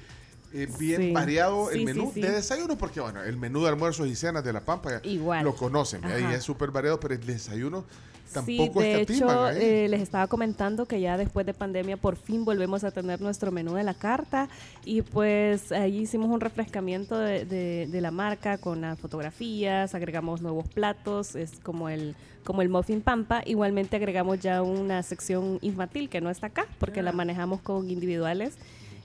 eh, 0.55 0.67
bien 0.79 1.01
Sí. 1.01 1.11
variado 1.11 1.69
el 1.71 1.79
Sí, 1.79 1.85
menú 1.85 2.05
sí, 2.07 2.11
sí. 2.15 2.21
de 2.21 2.31
desayuno, 2.31 2.77
porque 2.77 3.01
bueno, 3.01 3.21
el 3.23 3.37
menú 3.37 3.61
de 3.63 3.69
almuerzos 3.69 4.07
y 4.07 4.15
cenas 4.15 4.43
de 4.43 4.53
La 4.53 4.61
Pampa 4.61 5.01
Igual. 5.03 5.43
lo 5.43 5.55
conocen, 5.55 6.03
ahí 6.05 6.23
es 6.33 6.43
súper 6.43 6.71
variado, 6.71 6.99
pero 6.99 7.13
el 7.13 7.25
desayuno 7.25 7.83
Sí, 8.27 8.33
tampoco 8.57 8.79
de 8.81 9.01
escatiman 9.01 9.55
hecho, 9.55 9.61
eh, 9.61 9.87
les 9.87 10.01
estaba 10.01 10.25
comentando 10.27 10.87
que 10.87 10.99
ya 10.99 11.15
después 11.15 11.45
de 11.45 11.53
pandemia 11.53 11.95
por 11.95 12.15
fin 12.15 12.43
volvemos 12.43 12.83
a 12.83 12.89
tener 12.91 13.21
nuestro 13.21 13.51
menú 13.51 13.75
de 13.75 13.83
la 13.83 13.93
carta 13.93 14.49
y 14.83 15.03
pues 15.03 15.71
ahí 15.71 15.99
hicimos 15.99 16.29
un 16.31 16.41
refrescamiento 16.41 17.17
de, 17.19 17.45
de- 17.45 17.87
de 17.89 18.01
la 18.01 18.09
marca 18.11 18.57
con 18.57 18.81
las 18.81 18.97
fotografías, 18.99 19.93
agregamos 19.93 20.41
nuevos 20.41 20.67
platos, 20.67 21.35
es 21.35 21.51
como 21.61 21.87
el 21.89 22.15
como 22.43 22.61
el 22.61 22.69
muffin 22.69 23.01
pampa, 23.01 23.41
igualmente 23.45 23.95
agregamos 23.95 24.39
ya 24.39 24.61
una 24.61 25.01
sección 25.01 25.57
infantil 25.63 26.09
que 26.09 26.21
no 26.21 26.29
está 26.29 26.47
acá 26.47 26.67
porque 26.79 27.01
la 27.01 27.11
manejamos 27.11 27.59
con 27.61 27.89
individuales. 27.89 28.53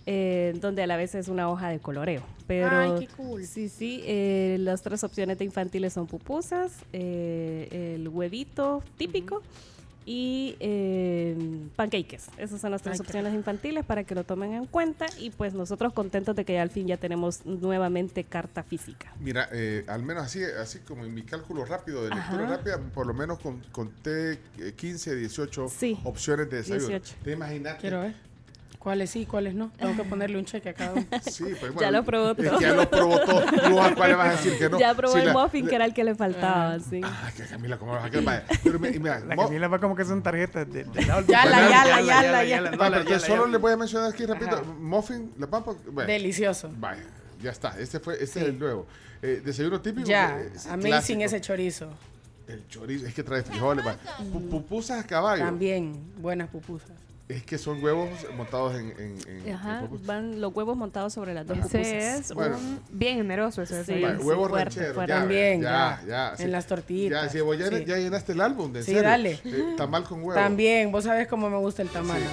Eh, 0.07 0.55
donde 0.61 0.83
a 0.83 0.87
la 0.87 0.97
vez 0.97 1.15
es 1.15 1.29
una 1.29 1.51
hoja 1.51 1.69
de 1.69 1.79
coloreo. 1.79 2.23
Pero 2.47 2.97
Ay, 2.97 3.07
qué 3.07 3.15
cool. 3.15 3.45
Sí, 3.45 3.69
sí. 3.69 4.03
eh, 4.05 4.57
las 4.61 4.83
tres 4.83 5.05
opciones 5.05 5.39
de 5.39 5.45
infantiles 5.45 5.93
son 5.93 6.07
pupusas, 6.07 6.73
eh, 6.93 7.95
el 7.97 8.09
huevito 8.09 8.83
típico 8.97 9.43
y 10.07 10.57
eh, 10.59 11.37
pancakes. 11.77 12.23
Esas 12.39 12.61
son 12.61 12.73
las 12.73 12.83
tres 12.83 12.99
Ay, 12.99 13.05
opciones 13.07 13.35
infantiles 13.35 13.85
para 13.85 14.03
que 14.03 14.15
lo 14.15 14.25
tomen 14.25 14.55
en 14.55 14.67
cuenta. 14.67 15.07
Y 15.19 15.31
pues 15.31 15.55
nosotros 15.55 15.93
contentos 15.93 16.35
de 16.35 16.45
que 16.45 16.55
ya 16.55 16.63
al 16.63 16.71
fin 16.71 16.87
ya 16.89 16.97
tenemos 16.97 17.45
nuevamente 17.47 18.25
carta 18.25 18.63
física. 18.65 19.13
Mira, 19.21 19.49
eh, 19.53 19.85
al 19.87 20.03
menos 20.03 20.25
así, 20.25 20.43
así 20.43 20.79
como 20.81 21.05
en 21.05 21.15
mi 21.15 21.23
cálculo 21.23 21.65
rápido 21.65 22.03
de 22.03 22.15
lectura 22.15 22.45
Ajá. 22.45 22.57
rápida, 22.57 22.79
por 22.79 23.07
lo 23.07 23.15
menos 23.15 23.39
con- 23.39 23.63
conté 23.71 24.41
eh, 24.59 24.73
15, 24.75 25.15
18 25.15 25.69
Sí, 25.69 25.97
opciones 26.03 26.51
de 26.51 26.57
desayuno. 26.57 26.89
18. 26.89 27.15
¿Te 27.23 27.33
imaginas? 27.33 27.77
¿Cuáles 28.81 29.11
sí, 29.11 29.27
cuáles 29.27 29.55
no? 29.55 29.71
Tengo 29.79 29.95
que 29.95 30.05
ponerle 30.09 30.39
un 30.39 30.47
cheque 30.47 30.71
a 30.71 30.73
cada 30.73 30.95
uno. 30.95 31.05
Sí, 31.31 31.45
pues, 31.61 31.73
Ya 31.79 31.91
lo 31.91 32.03
probó 32.03 32.35
todo. 32.35 32.59
ya 32.59 32.73
lo 32.73 32.89
probó 32.89 33.21
todo. 33.21 33.43
¿Tú 33.69 33.79
a 33.79 33.95
cuál 33.95 34.11
le 34.11 34.17
vas 34.17 34.29
a 34.29 34.31
decir 34.33 34.59
que 34.59 34.71
no? 34.71 34.79
Ya 34.81 34.95
probó 34.95 35.13
Sí, 35.13 35.21
el 35.21 35.27
la- 35.27 35.33
muffin, 35.35 35.65
la- 35.65 35.69
que 35.69 35.77
era 35.77 35.85
el 35.85 35.93
que 35.93 36.03
le 36.03 36.15
faltaba. 36.15 36.79
sí. 36.81 37.01
Ay, 37.05 37.33
que 37.37 37.45
Camila, 37.45 37.77
¿cómo 37.79 37.93
vas 37.93 38.07
a 38.07 38.11
quedar? 38.11 38.25
Vaya, 38.25 38.45
Pero 38.65 38.79
mi- 38.79 38.89
mira, 38.99 39.21
La 39.21 39.37
Camila 39.37 39.69
va 39.69 39.79
como 39.79 39.95
que 39.95 40.05
son 40.07 40.23
tarjetas 40.23 40.67
de, 40.73 40.85
de 40.85 41.05
la 41.07 41.21
yala, 41.27 42.01
yala, 42.01 42.43
yala. 42.45 42.71
no, 42.71 42.79
Vaya, 42.79 42.91
la- 42.91 42.97
pero 43.05 43.11
yala, 43.11 43.27
solo 43.27 43.47
le 43.49 43.59
voy 43.59 43.73
a 43.73 43.77
mencionar 43.77 44.11
aquí. 44.15 44.25
Ajá. 44.25 44.63
Muffin, 44.79 45.31
la 45.39 45.47
pampa. 45.47 45.75
bueno, 45.93 46.11
Delicioso. 46.11 46.71
Vaya, 46.79 47.03
ya 47.43 47.51
está. 47.51 47.79
Este 47.79 48.01
fue, 48.01 48.15
este 48.15 48.41
es 48.41 48.47
el 48.47 48.59
nuevo. 48.59 48.87
Eh, 49.21 49.43
desayuno 49.45 49.79
típico. 49.83 50.07
Ya, 50.09 50.41
eh, 50.41 50.51
amazing 50.71 50.87
clásico. 51.19 51.21
ese 51.25 51.41
chorizo. 51.43 51.91
El 52.49 52.67
chorizo, 52.69 53.07
es 53.07 53.13
que 53.13 53.23
trae 53.23 53.43
frijoles. 53.43 53.85
Pupusas 54.51 55.05
a 55.05 55.07
caballo. 55.07 55.45
También, 55.45 56.01
buenas 56.17 56.49
pupusas. 56.49 56.91
Es 57.31 57.45
que 57.45 57.59
son 57.59 57.83
huevos 57.83 58.09
montados 58.37 58.75
en. 58.75 58.91
en, 58.99 59.47
en- 59.47 59.55
Ajá, 59.55 59.89
van 60.05 60.41
los 60.41 60.53
huevos 60.55 60.77
montados 60.77 61.13
sobre 61.13 61.33
las 61.33 61.47
dos 61.47 61.59
ese 61.59 61.69
pupusas. 61.69 61.87
es 62.21 62.33
Bueno. 62.35 62.57
un 62.59 62.81
bien 62.91 63.19
generoso 63.19 63.63
ese 63.63 63.85
Sí, 63.85 64.03
huevos 64.05 64.49
fuerte, 64.49 64.65
rancheros. 64.65 64.95
fuerte. 64.95 65.13
Ya, 65.13 65.19
También, 65.21 65.61
ya, 65.63 66.01
ya. 66.03 66.07
ya, 66.09 66.31
En 66.33 66.37
sí. 66.39 66.47
las 66.49 66.67
tortitas. 66.67 67.23
Ya, 67.25 67.29
sí, 67.31 67.41
vos 67.41 67.57
ya, 67.57 67.69
Sí. 67.69 67.85
ya 67.87 67.97
llenaste 67.99 68.33
el 68.33 68.41
álbum, 68.41 68.73
de 68.73 68.83
Sí, 68.83 68.93
serio. 68.93 69.09
dale. 69.09 69.41
Eh, 69.45 69.75
tamal 69.77 70.03
con 70.05 70.19
huevo. 70.23 70.35
También, 70.35 70.91
vos 70.91 71.05
sabés 71.05 71.29
cómo 71.29 71.49
me 71.49 71.59
gusta 71.59 71.83
el 71.83 71.89
tamal. 71.89 72.21
Sí. 72.21 72.27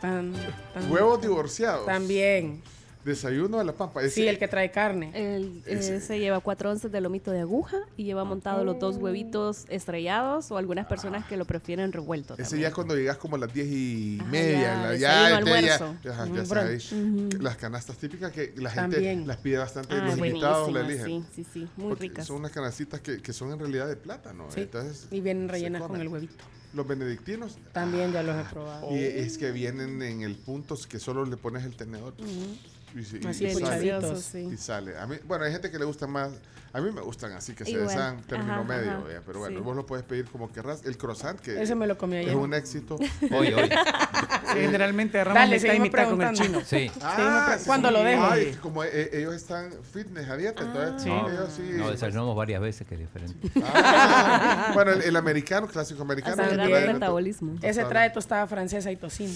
Tan, 0.00 0.32
tan- 0.74 0.90
Huevos 0.90 1.20
divorciados. 1.22 1.86
También. 1.86 2.62
Desayuno 3.04 3.60
a 3.60 3.64
la 3.64 3.72
pampa. 3.74 4.00
Ese- 4.02 4.14
Sí, 4.14 4.26
el 4.28 4.38
que 4.38 4.48
trae 4.48 4.70
carne. 4.70 5.10
El, 5.14 5.62
Ese- 5.66 5.96
ese 5.96 6.18
lleva 6.18 6.40
cuatro 6.40 6.70
onzas 6.70 6.90
de 6.90 7.00
lomito 7.00 7.30
de 7.30 7.40
aguja 7.40 7.76
y 7.96 8.04
lleva 8.04 8.24
montado 8.24 8.64
los 8.64 8.78
dos 8.78 8.96
huevitos 8.96 9.66
estrellados 9.68 10.50
o 10.50 10.56
algunas 10.56 10.86
personas 10.86 11.26
que 11.26 11.36
lo 11.36 11.44
prefieren 11.44 11.92
revuelto. 11.92 12.34
Ese 12.34 12.42
también. 12.44 12.62
ya 12.62 12.68
es 12.68 12.74
cuando 12.74 12.96
llegas 12.96 13.18
como 13.18 13.36
a 13.36 13.38
las 13.40 13.52
diez 13.52 13.66
y 13.68 14.18
Ajá, 14.20 14.30
media. 14.30 14.60
ya, 14.60 14.76
la- 14.82 14.90
desayuno, 14.90 15.46
ya, 15.60 15.74
este, 15.74 15.84
ya, 16.02 16.26
ya, 16.26 16.34
ya 16.34 16.44
sabes. 16.46 16.92
Las 17.40 17.56
canastas 17.56 17.96
típicas 17.98 18.32
que 18.32 18.54
la 18.56 18.70
gente 18.70 18.96
También. 18.96 19.26
las 19.26 19.36
pide 19.36 19.58
bastante. 19.58 19.94
Ah, 19.94 20.04
los 20.06 20.18
invitados 20.18 20.72
la 20.72 20.80
eligen. 20.80 21.26
Sí, 21.34 21.44
sí, 21.44 21.46
sí, 21.52 21.68
muy 21.76 21.88
Porque 21.90 22.02
ricas. 22.04 22.26
Son 22.26 22.36
unas 22.36 22.52
canastitas 22.52 23.00
que, 23.00 23.20
que 23.20 23.32
son 23.32 23.52
en 23.52 23.58
realidad 23.58 23.86
de 23.86 23.96
plátano. 23.96 24.46
Sí. 24.50 24.60
Entonces, 24.62 25.08
Y 25.10 25.20
vienen 25.20 25.48
rellenas 25.48 25.82
con 25.82 26.00
el 26.00 26.08
huevito. 26.08 26.44
Los 26.72 26.88
benedictinos. 26.88 27.56
También 27.72 28.12
ya 28.12 28.22
los 28.24 28.34
he 28.34 28.48
probado. 28.50 28.90
Y 28.90 28.98
es 28.98 29.38
que 29.38 29.52
vienen 29.52 30.02
en 30.02 30.22
el 30.22 30.34
punto 30.34 30.76
que 30.88 30.98
solo 30.98 31.24
le 31.24 31.36
pones 31.36 31.62
el 31.64 31.76
tenedor. 31.76 32.14
Sí- 32.18 32.60
y- 32.94 33.26
Así 33.26 33.44
y 33.46 33.52
sale. 33.52 33.52
puchaditos, 33.52 34.20
sí. 34.22 34.48
Y 34.52 34.56
sale. 34.56 34.96
A 34.98 35.06
mí, 35.06 35.16
bueno, 35.26 35.44
hay 35.44 35.52
gente 35.52 35.70
que 35.70 35.78
le 35.78 35.84
gusta 35.84 36.06
más. 36.06 36.30
A 36.72 36.80
mí 36.80 36.90
me 36.90 37.02
gustan 37.02 37.30
así, 37.32 37.54
que 37.54 37.64
se 37.64 37.70
Igual. 37.70 37.86
desean 37.86 38.22
término 38.22 38.54
Ajá, 38.54 38.64
medio. 38.64 38.90
ajá. 38.90 39.04
ya, 39.12 39.20
Pero 39.24 39.38
bueno, 39.38 39.58
Sí. 39.58 39.64
vos 39.64 39.76
lo 39.76 39.86
puedes 39.86 40.04
pedir 40.04 40.24
como 40.24 40.50
querrás. 40.50 40.84
El 40.84 40.96
croissant, 40.98 41.38
que 41.38 41.62
Ese 41.62 41.76
me 41.76 41.86
lo 41.86 41.96
comí 41.96 42.16
es 42.16 42.26
ayer. 42.26 42.36
un 42.36 42.52
éxito. 42.52 42.96
Hoy, 43.32 43.52
hoy. 43.54 43.68
Sí, 43.68 44.58
generalmente 44.60 45.18
agarramos 45.20 45.40
Dale, 45.50 45.60
mitad 45.60 45.74
y 45.74 45.80
mitad 45.80 46.10
con 46.10 46.22
el 46.22 46.34
chino. 46.34 46.60
Sí. 46.64 46.90
Ah, 47.02 47.56
¿cuándo 47.64 47.90
lo 47.92 48.02
dejo? 48.02 48.24
Ay, 48.24 48.56
como 48.60 48.82
eh, 48.82 49.08
ellos 49.12 49.34
están 49.34 49.70
fitness 49.92 50.28
a 50.28 50.36
dieta, 50.36 50.62
entonces 50.64 51.06
No, 51.06 51.28
ellos 51.30 51.50
sí. 51.56 51.62
no, 51.76 51.90
desayunamos 51.92 52.34
varias 52.36 52.60
veces, 52.60 52.86
que 52.88 52.94
es 52.94 53.00
diferente. 53.00 53.50
Ah, 53.64 54.70
bueno, 54.74 54.92
el, 54.92 55.02
el 55.02 55.16
americano, 55.16 55.68
clásico 55.68 56.02
americano. 56.02 56.42
Hasta 56.42 56.64
el 56.64 56.92
metabolismo. 56.94 57.54
Ese 57.62 57.84
trae 57.84 58.10
tostada 58.10 58.46
francesa 58.48 58.90
y 58.90 58.96
tocino. 58.96 59.32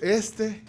Este. 0.00 0.62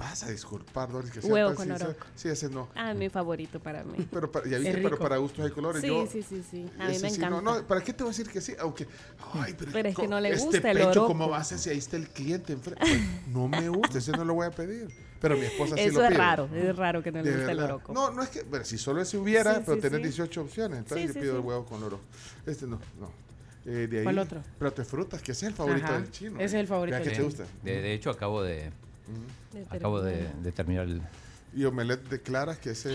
Vas 0.00 0.22
a 0.24 0.30
disculpar, 0.30 0.90
Doris, 0.90 1.10
que 1.10 1.20
sea 1.20 1.30
Huevo 1.30 1.48
tan 1.52 1.56
con 1.68 1.72
oroco. 1.72 2.06
Sí, 2.16 2.28
ese 2.30 2.48
no. 2.48 2.70
Ah, 2.74 2.94
mi 2.94 3.10
favorito 3.10 3.60
para 3.60 3.84
mí. 3.84 4.08
Pero 4.10 4.32
para, 4.32 4.48
ya 4.48 4.56
viste, 4.56 4.78
Es 4.78 4.82
pero 4.82 4.98
para 4.98 5.18
gustos 5.18 5.44
hay 5.44 5.50
colores. 5.50 5.82
Sí, 5.82 5.88
Yo, 5.88 6.06
sí, 6.10 6.22
sí, 6.22 6.42
sí. 6.50 6.66
A 6.78 6.88
mí 6.88 6.98
me 6.98 7.10
sí, 7.10 7.16
encanta. 7.16 7.28
No, 7.28 7.42
no, 7.42 7.66
¿para 7.66 7.82
qué 7.82 7.92
te 7.92 8.02
voy 8.02 8.08
a 8.08 8.16
decir 8.16 8.32
que 8.32 8.40
sí? 8.40 8.54
Aunque, 8.60 8.86
ay, 9.34 9.54
pero, 9.58 9.70
Pero 9.72 9.88
es 9.90 9.94
que 9.96 10.08
no 10.08 10.18
le 10.18 10.30
este 10.30 10.42
gusta 10.46 10.70
el 10.70 10.76
pecho, 10.78 10.88
oroco. 10.90 11.06
¿cómo 11.08 11.28
vas 11.28 11.52
a 11.52 11.58
si 11.58 11.68
ahí 11.68 11.76
está 11.76 11.98
el 11.98 12.08
cliente 12.08 12.54
enfrente? 12.54 12.80
Pues, 12.80 13.00
no 13.28 13.46
me 13.46 13.68
gusta, 13.68 13.98
ese 13.98 14.12
no 14.12 14.24
lo 14.24 14.32
voy 14.32 14.46
a 14.46 14.50
pedir. 14.50 14.88
Pero 15.20 15.36
mi 15.36 15.44
esposa 15.44 15.76
sí 15.76 15.82
Eso 15.82 15.98
lo 15.98 16.04
es 16.04 16.08
pide. 16.08 16.18
raro, 16.18 16.48
es 16.54 16.76
raro 16.76 17.02
que 17.02 17.12
no 17.12 17.20
le 17.22 17.30
guste 17.36 17.50
el 17.52 17.60
oroco. 17.60 17.92
No, 17.92 18.10
no 18.10 18.22
es 18.22 18.30
que, 18.30 18.42
bueno, 18.44 18.64
si 18.64 18.78
solo 18.78 19.02
ese 19.02 19.18
hubiera, 19.18 19.56
Sí, 19.56 19.62
pero 19.66 19.76
sí, 19.76 19.82
tenés 19.82 19.98
sí. 19.98 20.02
18 20.04 20.40
opciones, 20.40 20.78
entonces 20.78 21.02
Sí, 21.02 21.06
yo 21.08 21.12
sí, 21.12 21.20
pido 21.20 21.32
sí. 21.34 21.38
el 21.40 21.44
huevo 21.44 21.66
con 21.66 21.82
oro. 21.82 22.00
Este 22.46 22.66
no, 22.66 22.80
no. 22.98 23.10
Eh, 23.66 23.86
de 23.86 23.98
ahí, 23.98 24.04
¿Cuál 24.04 24.18
otro? 24.18 24.42
Plato 24.58 24.80
de 24.80 24.88
frutas, 24.88 25.20
que 25.20 25.32
ese 25.32 25.44
es 25.44 25.50
el 25.50 25.54
favorito 25.56 25.84
Ajá, 25.84 26.00
del 26.00 26.10
chino. 26.10 26.36
ese 26.36 26.44
es 26.46 26.54
el 26.54 26.66
favorito 26.66 26.96
del 26.96 27.04
te 27.06 27.10
chino. 27.12 27.24
gusta. 27.26 27.44
De, 27.62 27.82
de 27.82 27.92
hecho, 27.92 28.08
acabo 28.08 28.42
de, 28.42 28.70
De 29.52 29.66
acabo 29.68 30.00
de, 30.00 30.12
terminar. 30.12 30.42
de 30.42 30.52
terminar 30.52 30.84
el... 30.86 31.02
Y 31.52 31.64
omelette 31.64 32.08
de 32.08 32.22
claras, 32.22 32.58
que 32.58 32.70
ese... 32.70 32.90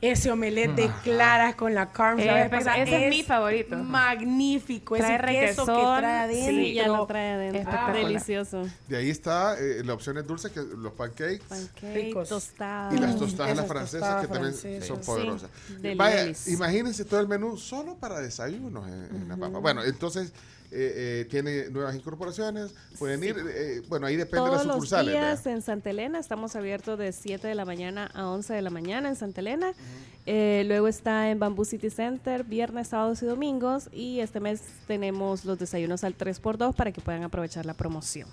Ese 0.00 0.30
omelette 0.30 0.74
de 0.74 0.90
claras 1.04 1.56
con 1.56 1.74
la 1.74 1.92
carne. 1.92 2.24
Eh, 2.24 2.50
ese 2.78 3.04
es 3.04 3.10
mi 3.10 3.22
favorito. 3.22 3.76
Magnífico. 3.76 4.96
Trae 4.96 5.16
ese 5.16 5.48
queso 5.48 5.66
que 5.66 5.72
trae 5.72 6.18
adentro. 6.20 6.50
sí, 6.64 6.72
ya 6.72 6.88
lo 6.88 7.06
trae 7.06 7.32
adentro. 7.32 7.60
Espectacular. 7.60 8.06
Delicioso. 8.06 8.62
De 8.88 8.96
ahí 8.96 9.10
está 9.10 9.58
eh, 9.60 9.84
la 9.84 9.92
opción 9.92 10.16
es 10.16 10.26
dulce, 10.26 10.50
que 10.50 10.62
los 10.62 10.94
pancakes. 10.94 11.42
Cake, 11.78 12.14
tostadas. 12.26 12.94
Y 12.94 12.98
las 12.98 13.18
tostadas 13.18 13.56
las 13.58 13.66
francesas 13.66 14.00
tostadas 14.00 14.26
que 14.26 14.32
también 14.32 14.54
francesas. 14.54 14.88
son 14.88 14.96
Sí, 14.96 15.06
poderosas. 15.06 15.50
Vaya, 15.94 16.32
imagínense 16.46 17.04
todo 17.04 17.20
el 17.20 17.28
menú 17.28 17.58
solo 17.58 17.96
para 17.96 18.20
desayunos 18.20 18.88
en, 18.88 19.16
en 19.16 19.28
la 19.28 19.36
papa. 19.36 19.58
Bueno, 19.58 19.84
entonces 19.84 20.32
eh, 20.72 21.20
eh, 21.22 21.26
tiene 21.30 21.68
nuevas 21.70 21.94
incorporaciones. 21.94 22.74
Pueden 22.98 23.22
ir, 23.22 23.36
eh, 23.38 23.82
bueno, 23.88 24.06
ahí 24.06 24.16
depende 24.16 24.42
de 24.44 24.46
Todos 24.46 24.58
las 24.58 24.66
los 24.66 24.74
sucursales. 24.76 25.12
días 25.12 25.44
¿verdad? 25.44 25.52
en 25.58 25.62
Santa 25.62 25.90
Elena 25.90 26.18
estamos 26.18 26.56
abiertos 26.56 26.98
de 26.98 27.12
7 27.12 27.46
de 27.46 27.54
la 27.54 27.64
mañana 27.64 28.10
a 28.14 28.28
11 28.28 28.54
de 28.54 28.62
la 28.62 28.70
mañana 28.70 29.08
en 29.08 29.16
Santa 29.16 29.40
Elena. 29.40 29.72
Eh, 30.24 30.62
luego 30.66 30.88
está 30.88 31.30
en 31.30 31.38
Bamboo 31.38 31.64
City 31.64 31.90
Center 31.90 32.44
viernes, 32.44 32.88
sábados 32.88 33.22
y 33.22 33.26
domingos. 33.26 33.88
Y 33.92 34.20
este 34.20 34.40
mes 34.40 34.62
tenemos 34.86 35.44
los 35.44 35.58
desayunos 35.58 36.04
al 36.04 36.16
3x2 36.16 36.74
para 36.74 36.92
que 36.92 37.00
puedan 37.00 37.22
aprovechar 37.24 37.66
la 37.66 37.74
promoción. 37.74 38.28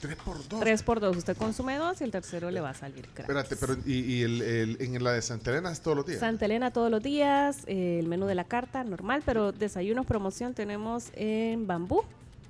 Tres 0.00 0.16
por 0.16 0.46
dos. 0.48 0.60
3x2, 0.60 1.16
usted 1.16 1.36
consume 1.36 1.76
dos 1.76 2.00
y 2.00 2.04
el 2.04 2.10
tercero 2.10 2.50
le 2.50 2.60
va 2.60 2.70
a 2.70 2.74
salir 2.74 3.02
gratis. 3.14 3.20
Espérate, 3.20 3.56
pero 3.56 3.76
y, 3.86 4.00
y 4.00 4.22
el, 4.22 4.42
el- 4.42 4.76
en 4.80 5.02
la 5.02 5.12
de 5.12 5.22
Santa 5.22 5.50
Elena 5.50 5.72
es 5.72 5.80
todos 5.80 5.96
los 5.96 6.06
días. 6.06 6.20
Santa 6.20 6.44
Elena 6.44 6.70
todos 6.70 6.90
los 6.90 7.02
días, 7.02 7.62
eh, 7.66 7.98
el 7.98 8.06
menú 8.06 8.26
de 8.26 8.34
la 8.34 8.44
carta 8.44 8.84
normal, 8.84 9.22
pero 9.24 9.52
desayunos 9.52 10.04
promoción 10.06 10.52
tenemos 10.54 11.06
en 11.14 11.66
Bambú, 11.66 12.02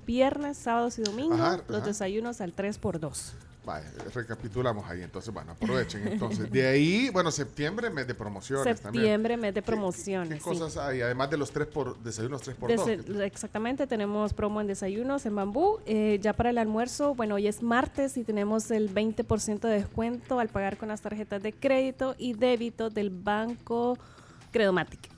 viernes, 0.05 0.57
sábados 0.57 0.99
y 0.99 1.03
domingos, 1.03 1.39
Ajá, 1.39 1.63
los 1.67 1.77
ajá. 1.79 1.87
desayunos 1.87 2.41
al 2.41 2.53
3x2. 2.55 3.31
Vale, 3.67 3.85
recapitulamos 4.13 4.89
ahí. 4.89 5.01
Entonces, 5.01 5.33
bueno, 5.33 5.51
aprovechen. 5.51 6.07
Entonces, 6.07 6.49
de 6.49 6.65
ahí, 6.65 7.09
bueno, 7.09 7.31
septiembre, 7.31 7.89
mes 7.89 8.07
de 8.07 8.15
promociones 8.15 8.79
también. 8.79 9.03
Septiembre, 9.03 9.35
mes 9.35 9.53
de 9.53 9.61
promociones. 9.61 10.37
¿Qué 10.41 10.49
cosas 10.49 10.77
hay? 10.77 11.01
Además 11.01 11.29
de 11.29 11.35
los 11.35 11.51
tres 11.51 11.67
por 11.67 11.99
desayunos, 11.99 12.41
tres 12.43 12.55
por 12.55 12.73
dos. 12.73 12.87
Exactamente, 12.87 13.85
tenemos 13.85 14.33
promo 14.33 14.61
en 14.61 14.67
desayunos 14.67 15.25
en 15.25 15.35
Bambú. 15.35 15.79
Eh, 15.85 16.17
ya 16.21 16.31
para 16.31 16.51
el 16.51 16.59
almuerzo, 16.59 17.13
bueno, 17.13 17.35
hoy 17.35 17.47
es 17.47 17.61
martes 17.61 18.15
y 18.15 18.23
tenemos 18.23 18.71
el 18.71 18.89
20% 18.89 19.59
de 19.59 19.73
descuento 19.73 20.39
al 20.39 20.47
pagar 20.47 20.77
con 20.77 20.87
las 20.87 21.01
tarjetas 21.01 21.43
de 21.43 21.51
crédito 21.51 22.15
y 22.17 22.35
débito 22.35 22.89
del 22.89 23.09
banco 23.09 23.97
Credomatic. 24.53 25.09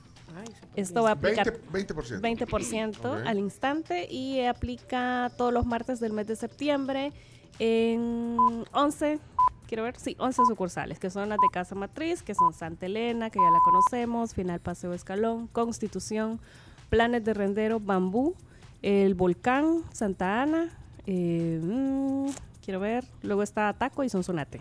Esto 0.74 1.04
va 1.04 1.10
a 1.10 1.12
aplicar 1.12 1.56
20%. 1.72 2.20
20% 2.20 2.98
Ok. 2.98 3.26
al 3.26 3.38
instante 3.38 4.10
y 4.10 4.40
aplica 4.44 5.30
todos 5.36 5.52
los 5.52 5.66
martes 5.66 6.00
del 6.00 6.12
mes 6.12 6.26
de 6.26 6.34
septiembre 6.34 7.12
en 7.60 8.38
11, 8.72 9.20
quiero 9.68 9.82
ver, 9.82 9.96
sí, 9.98 10.16
11 10.18 10.42
sucursales, 10.48 10.98
que 10.98 11.10
son 11.10 11.28
las 11.28 11.38
de 11.38 11.46
Casa 11.52 11.74
Matriz, 11.74 12.22
que 12.22 12.34
son 12.34 12.54
Santa 12.54 12.86
Elena, 12.86 13.28
que 13.28 13.38
ya 13.38 13.50
la 13.50 13.58
conocemos, 13.62 14.34
Final 14.34 14.60
Paseo 14.60 14.94
Escalón, 14.94 15.46
Constitución, 15.46 16.40
Planes 16.88 17.22
de 17.22 17.34
Rendero, 17.34 17.78
Bambú, 17.78 18.34
El 18.80 19.14
Volcán, 19.14 19.82
Santa 19.92 20.42
Ana, 20.42 20.70
eh, 21.06 21.60
mm, 21.62 22.30
quiero 22.64 22.80
ver, 22.80 23.04
luego 23.22 23.42
está 23.42 23.68
Ataco 23.68 24.02
y 24.04 24.08
Sonsonate. 24.08 24.60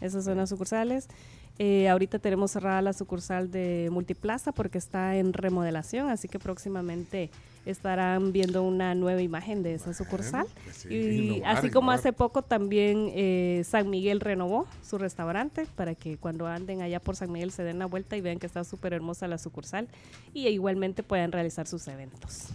Esas 0.00 0.24
son 0.24 0.36
las 0.36 0.48
sucursales. 0.48 1.08
Eh, 1.58 1.88
ahorita 1.88 2.18
tenemos 2.18 2.52
cerrada 2.52 2.80
la 2.80 2.92
sucursal 2.92 3.50
de 3.50 3.88
Multiplaza 3.90 4.52
porque 4.52 4.78
está 4.78 5.16
en 5.16 5.32
remodelación, 5.32 6.10
así 6.10 6.28
que 6.28 6.38
próximamente 6.38 7.30
estarán 7.66 8.32
viendo 8.32 8.62
una 8.62 8.94
nueva 8.94 9.20
imagen 9.20 9.62
de 9.62 9.74
esa 9.74 9.92
sucursal. 9.92 10.46
pues 10.64 10.76
sí, 10.76 10.88
y 10.88 11.34
innovar, 11.34 11.56
así 11.58 11.70
como 11.70 11.86
innovar. 11.90 11.98
hace 11.98 12.12
poco 12.12 12.42
también 12.42 13.10
eh, 13.14 13.62
San 13.68 13.90
Miguel 13.90 14.20
renovó 14.20 14.66
su 14.82 14.98
restaurante 14.98 15.66
para 15.74 15.94
que 15.94 16.16
cuando 16.16 16.46
anden 16.46 16.80
allá 16.80 17.00
por 17.00 17.16
San 17.16 17.30
Miguel 17.32 17.50
se 17.50 17.62
den 17.64 17.78
la 17.78 17.86
vuelta 17.86 18.16
y 18.16 18.20
vean 18.20 18.38
que 18.38 18.46
está 18.46 18.64
súper 18.64 18.92
hermosa 18.92 19.26
la 19.28 19.38
sucursal 19.38 19.88
y 20.32 20.46
igualmente 20.48 21.02
puedan 21.02 21.32
realizar 21.32 21.66
sus 21.66 21.86
eventos. 21.88 22.48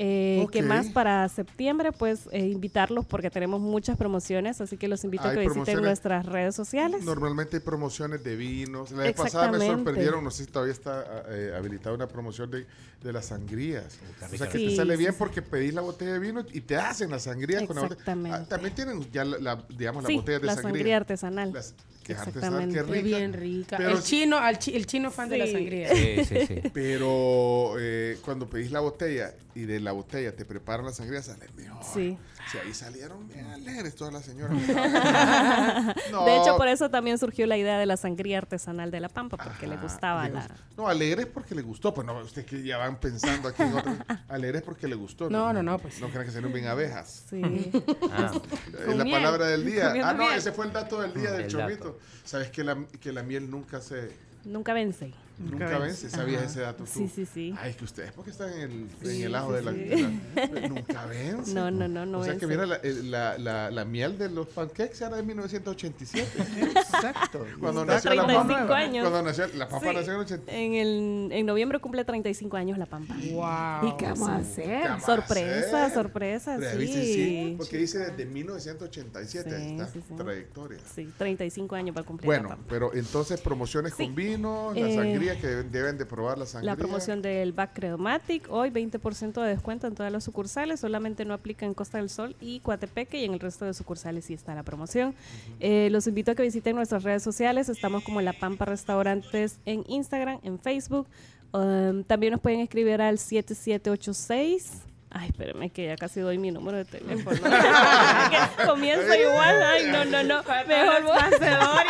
Eh, 0.00 0.46
¿Qué 0.52 0.60
Ok. 0.60 0.66
más 0.68 0.88
para 0.90 1.28
septiembre? 1.28 1.90
Pues 1.90 2.28
eh, 2.30 2.46
invitarlos 2.46 3.04
porque 3.04 3.30
tenemos 3.30 3.60
muchas 3.60 3.96
promociones, 3.96 4.60
así 4.60 4.76
que 4.76 4.86
los 4.86 5.02
invito 5.02 5.26
a 5.26 5.34
que 5.34 5.40
visiten 5.40 5.82
nuestras 5.82 6.24
redes 6.24 6.54
sociales. 6.54 7.04
Normalmente 7.04 7.56
hay 7.56 7.62
promociones 7.62 8.22
de 8.22 8.36
vinos. 8.36 8.92
La 8.92 9.02
vez 9.02 9.14
pasada 9.14 9.50
me 9.50 9.58
sorprendieron, 9.58 10.22
no 10.22 10.30
sé 10.30 10.44
si 10.44 10.52
todavía 10.52 10.72
está 10.72 11.24
eh, 11.30 11.52
habilitada 11.56 11.96
una 11.96 12.06
promoción 12.06 12.48
de, 12.48 12.64
de 13.02 13.12
las 13.12 13.26
sangrías. 13.26 13.98
O 14.20 14.36
sea 14.36 14.48
que 14.48 14.58
Sí, 14.58 14.66
te 14.70 14.76
sale 14.76 14.94
sí, 14.94 14.98
bien 14.98 15.12
sí. 15.12 15.16
porque 15.18 15.40
pedís 15.42 15.72
la 15.72 15.80
botella 15.82 16.12
de 16.14 16.18
vino 16.18 16.44
y 16.52 16.60
te 16.62 16.76
hacen 16.76 17.10
la 17.10 17.18
sangría 17.18 17.64
con 17.66 17.76
la 17.76 17.82
botella. 17.82 18.00
Exactamente. 18.00 18.38
Ah, 18.38 18.44
también 18.48 18.74
tienen 18.74 19.12
ya 19.12 19.24
la, 19.24 19.38
la- 19.38 19.64
digamos 19.68 20.04
Sí, 20.06 20.14
las 20.14 20.20
botellas 20.22 20.40
de 20.40 20.46
la 20.46 20.54
sangría. 20.54 20.72
sangría 20.74 20.96
artesanal. 20.96 21.52
Las- 21.52 21.74
que 22.02 22.14
artesanal, 22.14 22.62
Exactamente. 22.70 22.74
qué 22.74 22.80
Es 22.80 23.04
rica. 23.04 23.16
bien 23.18 23.32
rica. 23.34 23.76
Pero 23.76 23.90
el 23.90 23.98
si- 24.02 24.02
chino, 24.22 24.38
al 24.38 24.58
chi- 24.58 24.74
el 24.74 24.86
chino 24.86 25.10
fan 25.10 25.28
de 25.28 25.36
la 25.38 25.44
Sí. 25.46 25.52
sangría. 25.52 25.88
Sí, 25.94 26.24
sí, 26.24 26.46
sí. 26.46 26.62
Pero 26.72 27.74
eh, 27.78 28.18
cuando 28.24 28.48
pedís 28.48 28.72
la 28.72 28.80
botella 28.80 29.34
y 29.54 29.60
de 29.62 29.78
la 29.78 29.92
botella 29.92 30.34
te 30.34 30.44
preparan 30.46 30.86
la 30.86 30.92
sangría, 30.92 31.22
sale 31.22 31.46
mejor. 31.54 31.84
Sí. 31.84 32.16
Si 32.50 32.56
ahí 32.56 32.72
salieron 32.72 33.28
bien 33.28 33.44
alegres 33.48 33.94
todas 33.94 34.14
las 34.14 34.24
señoras. 34.24 34.56
No. 36.10 36.24
De 36.24 36.36
hecho, 36.38 36.56
por 36.56 36.68
eso 36.68 36.88
también 36.90 37.18
surgió 37.18 37.46
la 37.46 37.56
idea 37.58 37.78
de 37.78 37.84
la 37.86 37.96
sangría 37.98 38.38
artesanal 38.38 38.90
de 38.90 39.00
La 39.00 39.08
Pampa, 39.10 39.36
porque 39.36 39.66
le 39.66 39.76
gustaba 39.76 40.26
le 40.26 40.34
la... 40.34 40.48
No, 40.76 40.88
alegres 40.88 41.26
porque 41.26 41.54
le 41.54 41.60
gustó. 41.62 41.92
Pues 41.92 42.06
no, 42.06 42.18
ustedes 42.20 42.46
que 42.46 42.62
ya 42.62 42.78
pensando 42.96 43.48
aquí 43.48 43.62
en 43.62 43.74
otros. 43.74 43.96
Alegres 44.28 44.62
porque 44.62 44.88
le 44.88 44.94
gustó. 44.94 45.28
No, 45.30 45.52
no, 45.52 45.62
no, 45.62 45.78
pues. 45.78 46.00
No 46.00 46.08
crean 46.08 46.24
que 46.26 46.32
se 46.32 46.40
bien 46.40 46.66
abejas. 46.66 47.24
Sí. 47.28 47.42
Ah, 48.10 48.32
Es 48.32 48.84
Con 48.86 48.98
la 48.98 49.04
miel, 49.04 49.16
palabra 49.16 49.46
del 49.46 49.64
día. 49.64 49.92
Ah, 50.02 50.12
no, 50.12 50.24
miel. 50.24 50.38
ese 50.38 50.52
fue 50.52 50.66
el 50.66 50.72
dato 50.72 51.00
del 51.00 51.12
día 51.14 51.30
del 51.32 51.42
El 51.42 51.48
chomito. 51.48 51.98
Sabes 52.24 52.50
que 52.50 52.64
la, 52.64 52.76
que 53.00 53.12
la 53.12 53.22
miel 53.22 53.50
nunca 53.50 53.80
se. 53.80 54.10
Nunca 54.44 54.72
vence. 54.72 55.12
Nunca, 55.38 55.78
vence. 55.78 56.10
¿Sabías 56.10 56.42
Ajá. 56.42 56.50
ese 56.50 56.60
dato 56.62 56.82
tú? 56.82 56.90
Sí, 56.92 57.08
sí, 57.08 57.24
sí. 57.24 57.54
Ay, 57.60 57.72
que 57.74 57.84
ustedes 57.84 58.10
porque 58.10 58.32
están 58.32 58.52
en 58.54 58.60
el, 58.60 58.88
en 59.08 59.22
el 59.22 59.34
ajo 59.36 59.50
sí, 59.50 59.54
de 59.54 59.62
la, 59.62 59.72
sí. 59.72 59.78
de 59.78 60.60
la- 60.60 60.68
Nunca 60.68 61.06
vence. 61.06 61.54
No, 61.54 61.70
no, 61.70 61.86
no, 61.86 62.04
no 62.04 62.18
O 62.18 62.24
sea 62.24 62.36
que 62.36 62.46
mira, 62.48 62.66
la, 62.66 62.80
la, 62.82 63.38
la, 63.38 63.70
la 63.70 63.84
miel 63.84 64.18
de 64.18 64.30
los 64.30 64.48
pancakes 64.48 65.00
era 65.00 65.14
de 65.14 65.22
1987. 65.22 66.28
Exacto. 66.74 67.46
Cuando 67.60 67.84
nació 67.84 68.14
la 68.14 68.24
35 68.24 68.58
papa. 68.62 68.76
años. 68.78 69.08
Cuando 69.08 69.28
nació 69.28 69.46
la 69.54 69.68
papa 69.68 69.90
Sí. 69.90 69.94
nació 69.96 70.12
en 70.14 70.18
80. 70.20 70.52
En, 70.52 70.74
el, 70.74 71.28
en 71.32 71.46
noviembre 71.46 71.78
cumple 71.78 72.04
35 72.04 72.56
años 72.56 72.76
La 72.76 72.86
Pampa. 72.86 73.14
Wow. 73.14 73.90
¿Y 73.92 73.96
qué 73.96 74.06
vamos 74.06 74.28
a 74.28 74.36
hacer? 74.38 74.64
¿Qué 74.82 74.88
vamos 74.88 75.02
a 75.04 75.06
Sorpresa, 75.06 75.84
hacer? 75.84 75.94
sorpresa, 75.94 76.58
sí. 76.80 77.54
porque 77.56 77.76
dice 77.78 77.98
desde 77.98 78.24
1987 78.26 79.50
Sí, 79.56 79.70
esta 79.72 79.86
sí, 79.86 80.02
sí. 80.08 80.14
trayectoria. 80.16 80.78
Sí, 80.94 81.08
35 81.16 81.76
años 81.76 81.94
para 81.94 82.04
cumplir 82.06 82.26
Bueno, 82.26 82.48
La 82.48 82.56
Pampa. 82.56 82.66
pero 82.68 82.92
entonces 82.94 83.40
promociones 83.40 83.94
Sí. 83.94 84.04
con 84.06 84.14
vino, 84.14 84.37
la 84.38 84.88
Eh, 84.88 84.94
sangría 84.94 85.40
que 85.40 85.46
deben, 85.46 85.72
deben 85.72 85.98
de 85.98 86.06
probar 86.06 86.38
la 86.38 86.46
sangría. 86.46 86.72
La 86.72 86.76
promoción 86.76 87.22
del 87.22 87.52
Back 87.52 87.74
Credomatic, 87.74 88.50
hoy 88.50 88.70
20% 88.70 89.42
de 89.42 89.48
descuento 89.48 89.86
en 89.86 89.94
todas 89.94 90.10
las 90.12 90.24
sucursales, 90.24 90.80
solamente 90.80 91.24
no 91.24 91.34
aplica 91.34 91.66
en 91.66 91.74
Costa 91.74 91.98
del 91.98 92.10
Sol 92.10 92.36
y 92.40 92.60
Coatepeque 92.60 93.20
y 93.20 93.24
en 93.24 93.34
el 93.34 93.40
resto 93.40 93.64
de 93.64 93.74
sucursales 93.74 94.24
sí 94.24 94.34
está 94.34 94.54
la 94.54 94.62
promoción. 94.62 95.14
Eh, 95.60 95.88
los 95.90 96.06
invito 96.06 96.32
a 96.32 96.34
que 96.34 96.42
visiten 96.42 96.76
nuestras 96.76 97.02
redes 97.02 97.22
sociales, 97.22 97.68
estamos 97.68 98.02
como 98.04 98.20
La 98.20 98.32
Pampa 98.32 98.64
Restaurantes 98.64 99.58
en 99.66 99.84
Instagram, 99.88 100.40
en 100.42 100.58
Facebook. 100.58 101.06
Um, 101.52 102.04
también 102.04 102.32
nos 102.32 102.40
pueden 102.42 102.60
escribir 102.60 103.00
al 103.00 103.18
7786 103.18 104.87
Ay, 105.10 105.28
espérame 105.28 105.70
que 105.70 105.86
ya 105.86 105.96
casi 105.96 106.20
doy 106.20 106.36
mi 106.36 106.50
número 106.50 106.76
de 106.76 106.84
teléfono. 106.84 107.40
Comienzo 108.66 109.14
igual. 109.14 109.62
Ay, 109.62 109.86
no, 109.86 110.04
no, 110.04 110.22
no. 110.22 110.42
Mejor, 110.42 111.02
mejor, 111.40 111.86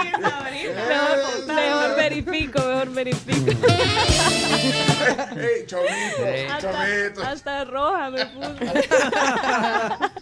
mejor 1.46 1.96
verifico, 1.96 2.60
mejor 2.60 2.90
verifico. 2.92 3.50
¡Ey, 5.36 5.66
chomito! 5.66 6.52
Hasta, 6.52 6.60
¡Chomito! 6.60 7.22
hasta 7.22 7.64
roja 7.64 8.10
me 8.10 8.26
puse. 8.26 8.88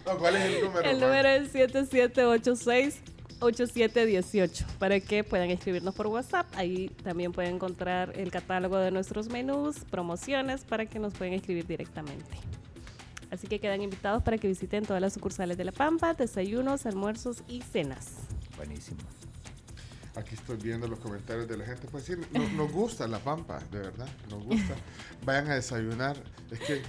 No, 0.06 0.18
¿Cuál 0.18 0.36
es 0.36 0.42
el 0.44 0.64
número? 0.64 0.90
El 0.90 1.00
número 1.00 1.28
es 1.28 1.52
7786 1.52 3.02
8718 3.40 4.64
para 4.78 5.00
que 5.00 5.22
puedan 5.22 5.50
escribirnos 5.50 5.94
por 5.94 6.06
WhatsApp. 6.06 6.46
Ahí 6.56 6.88
también 7.04 7.32
pueden 7.32 7.56
encontrar 7.56 8.12
el 8.16 8.30
catálogo 8.30 8.78
de 8.78 8.90
nuestros 8.90 9.28
menús, 9.28 9.80
promociones 9.90 10.64
para 10.64 10.86
que 10.86 10.98
nos 10.98 11.12
puedan 11.12 11.34
escribir 11.34 11.66
directamente. 11.66 12.38
Así 13.30 13.46
que 13.46 13.58
quedan 13.60 13.82
invitados 13.82 14.22
para 14.22 14.38
que 14.38 14.46
visiten 14.48 14.84
todas 14.84 15.00
las 15.02 15.12
sucursales 15.12 15.56
de 15.56 15.64
La 15.64 15.72
Pampa, 15.72 16.14
desayunos, 16.14 16.86
almuerzos 16.86 17.42
y 17.48 17.60
cenas. 17.62 18.12
Buenísimo. 18.56 18.98
Aquí 20.14 20.34
estoy 20.34 20.56
viendo 20.56 20.88
los 20.88 20.98
comentarios 21.00 21.46
de 21.46 21.58
la 21.58 21.66
gente. 21.66 21.88
Pues 21.90 22.04
sí, 22.04 22.14
nos, 22.32 22.50
nos 22.52 22.72
gusta 22.72 23.06
la 23.06 23.18
pampa, 23.18 23.58
de 23.70 23.80
verdad. 23.80 24.08
Nos 24.30 24.42
gusta. 24.44 24.74
Vayan 25.26 25.50
a 25.50 25.54
desayunar. 25.56 26.16
Es 26.50 26.58
que 26.60 26.80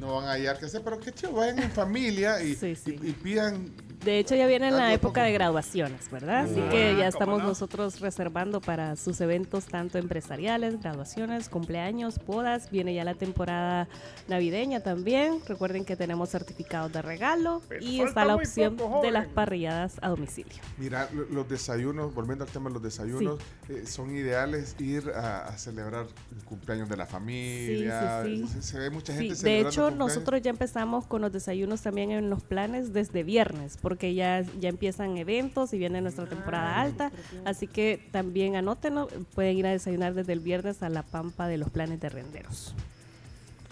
no 0.00 0.14
van 0.14 0.24
a 0.24 0.32
hallar 0.32 0.58
qué 0.58 0.64
hacer, 0.66 0.80
pero 0.82 0.98
qué 0.98 1.12
chido. 1.12 1.32
Vayan 1.32 1.58
en 1.58 1.70
familia 1.70 2.42
y, 2.42 2.54
y- 2.86 3.08
y 3.08 3.12
pidan. 3.12 3.74
De 4.04 4.18
hecho, 4.18 4.34
ya 4.34 4.46
viene 4.48 4.70
la 4.72 4.92
época 4.92 5.22
de 5.22 5.32
graduaciones, 5.32 6.10
¿verdad? 6.10 6.40
Así 6.46 6.60
Ah, 6.60 6.68
que 6.70 6.86
ya 6.90 6.96
¿cómo 6.96 7.08
estamos 7.08 7.38
no? 7.42 7.48
nosotros 7.48 8.00
reservando 8.00 8.60
para 8.60 8.96
sus 8.96 9.20
eventos 9.20 9.66
tanto 9.66 9.98
empresariales, 9.98 10.80
graduaciones, 10.80 11.48
cumpleaños, 11.48 12.18
bodas. 12.26 12.68
Viene 12.70 12.94
ya 12.94 13.04
la 13.04 13.14
temporada 13.14 13.88
navideña 14.26 14.80
también. 14.80 15.38
Recuerden 15.46 15.84
que 15.84 15.94
tenemos 15.94 16.30
certificados 16.30 16.92
de 16.92 17.00
regalo 17.00 17.62
y 17.80 18.00
está 18.00 18.24
la 18.24 18.34
opción 18.34 18.76
de 19.02 19.10
las 19.12 19.28
parrilladas 19.28 19.94
a 20.02 20.08
domicilio. 20.08 20.54
Mira, 20.78 21.08
lo- 21.12 21.26
los 21.26 21.48
desayunos, 21.48 22.12
volviendo 22.12 22.44
al 22.44 22.50
tema 22.50 22.70
de 22.70 22.74
los 22.74 22.82
desayunos, 22.82 23.38
eh, 23.68 23.84
son 23.86 24.16
ideales 24.16 24.74
ir 24.80 25.10
a, 25.14 25.46
a 25.46 25.58
celebrar 25.58 26.06
el 26.36 26.44
cumpleaños 26.44 26.88
de 26.88 26.96
la 26.96 27.06
familia. 27.06 28.22
sí, 28.24 28.46
sí. 28.46 28.52
Se, 28.54 28.62
se 28.62 28.78
ve 28.80 28.90
mucha 28.90 29.12
Sí, 29.16 29.28
gente 29.28 29.42
de 29.44 29.60
hecho, 29.60 29.90
nosotros 29.92 30.42
ya 30.42 30.50
empezamos 30.50 31.06
con 31.06 31.20
los 31.22 31.30
desayunos 31.32 31.82
también 31.82 32.10
en 32.10 32.30
los 32.30 32.42
planes 32.42 32.92
desde 32.92 33.22
viernes, 33.22 33.78
porque 33.80 33.91
ya, 34.00 34.42
ya 34.60 34.68
empiezan 34.68 35.16
eventos 35.16 35.72
y 35.72 35.78
viene 35.78 36.00
nuestra 36.00 36.26
temporada 36.26 36.80
alta. 36.80 37.12
Así 37.44 37.66
que 37.66 38.08
también 38.10 38.56
anótenlo, 38.56 39.08
pueden 39.34 39.56
ir 39.58 39.66
a 39.66 39.70
desayunar 39.70 40.14
desde 40.14 40.32
el 40.32 40.40
viernes 40.40 40.82
a 40.82 40.88
la 40.88 41.02
pampa 41.02 41.48
de 41.48 41.58
los 41.58 41.70
planes 41.70 42.00
de 42.00 42.08
renderos. 42.08 42.74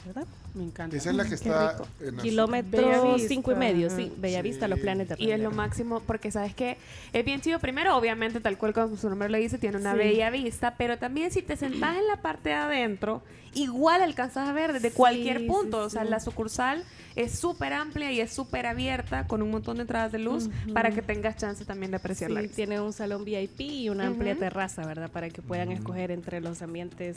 ¿Verdad? 0.07 0.27
Me 0.55 0.65
encanta. 0.65 0.97
Esa 0.97 1.11
es 1.11 1.17
la 1.17 1.25
que 1.25 1.35
está 1.35 1.77
en 2.01 2.17
la- 2.17 2.23
Kilómetro 2.23 3.19
cinco 3.19 3.53
y 3.53 3.55
medio, 3.55 3.89
sí, 3.91 4.13
Bellavista, 4.17 4.67
los 4.69 4.81
planes 4.81 5.09
de 5.09 5.15
Y 5.19 5.31
es 5.31 5.39
lo 5.41 5.51
máximo 5.53 6.01
porque 6.01 6.31
sabes 6.31 6.55
que 6.55 6.77
es 7.13 7.25
bien 7.25 7.41
chido. 7.41 7.59
Primero, 7.61 7.97
obviamente, 7.97 8.41
tal 8.41 8.59
cual 8.59 8.73
como 8.73 8.97
su 8.97 9.09
nombre 9.09 9.29
le 9.29 9.39
dice, 9.39 9.59
tiene 9.59 9.77
una 9.77 9.93
Sí. 9.93 9.99
bella 9.99 10.31
vista, 10.31 10.75
pero 10.77 10.99
también 10.99 11.31
si 11.31 11.43
te 11.43 11.57
sentás 11.57 11.97
en 11.97 12.07
la 12.09 12.17
parte 12.21 12.49
de 12.49 12.57
adentro, 12.57 13.23
igual 13.55 14.03
alcanzas 14.03 14.49
a 14.49 14.53
ver 14.53 14.73
desde 14.73 14.91
cualquier 14.91 15.39
Sí, 15.39 15.47
punto. 15.47 15.81
sí, 15.83 15.87
o 15.87 15.91
sea, 15.91 16.03
sí. 16.05 16.09
la 16.11 16.21
sucursal 16.21 16.85
es 17.17 17.39
súper 17.39 17.73
amplia 17.73 18.11
y 18.13 18.21
es 18.21 18.33
súper 18.33 18.67
abierta 18.67 19.27
con 19.27 19.43
un 19.43 19.51
montón 19.51 19.77
de 19.77 19.83
entradas 19.83 20.11
de 20.13 20.19
luz 20.19 20.49
para 20.75 20.91
que 20.91 21.03
tengas 21.03 21.37
chance 21.37 21.65
también 21.65 21.91
de 21.91 21.97
apreciar 21.99 22.31
la 22.31 22.41
Sí, 22.41 22.47
vista. 22.47 22.57
tiene 22.57 22.81
un 22.81 22.93
salón 22.93 23.25
VIP 23.25 23.61
y 23.61 23.89
una 23.89 24.07
amplia 24.07 24.37
terraza, 24.37 24.85
¿verdad? 24.87 25.11
Para 25.11 25.29
que 25.31 25.43
puedan 25.43 25.71
escoger 25.73 26.11
entre 26.11 26.41
los 26.41 26.61
ambientes 26.63 27.17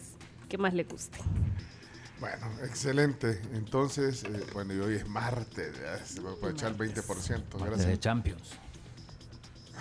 que 0.50 0.58
más 0.58 0.74
les 0.74 0.88
guste. 0.88 1.18
Bueno, 2.20 2.48
excelente. 2.64 3.42
Entonces, 3.54 4.24
eh, 4.24 4.46
bueno, 4.54 4.74
y 4.74 4.80
hoy 4.80 4.96
es 4.96 5.08
martes, 5.08 5.74
ya 5.82 5.98
se 6.06 6.22
va 6.22 6.32
a 6.32 6.34
aprovechar 6.34 6.72
el 6.72 6.78
20%. 6.78 7.58
Martes 7.60 7.62
Gracias. 7.62 7.88
de 7.88 8.00
Champions. 8.00 8.52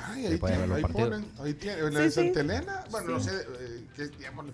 Ay, 0.09 0.27
ahí, 0.27 0.39
tiene- 0.39 0.67
los 0.67 0.77
ahí 0.79 0.83
ponen, 0.85 1.27
ahí 1.41 1.55
tiene, 1.55 1.79
en 1.83 1.95
la 1.95 2.01
Sí, 2.01 2.05
de 2.07 2.11
sí. 2.11 2.21
Santa 2.21 2.41
Elena, 2.41 2.85
bueno, 2.91 3.09
no 3.13 3.21
Sí. 3.21 3.29
sé, 3.31 3.47
eh, 3.61 4.11
digamos, 4.19 4.47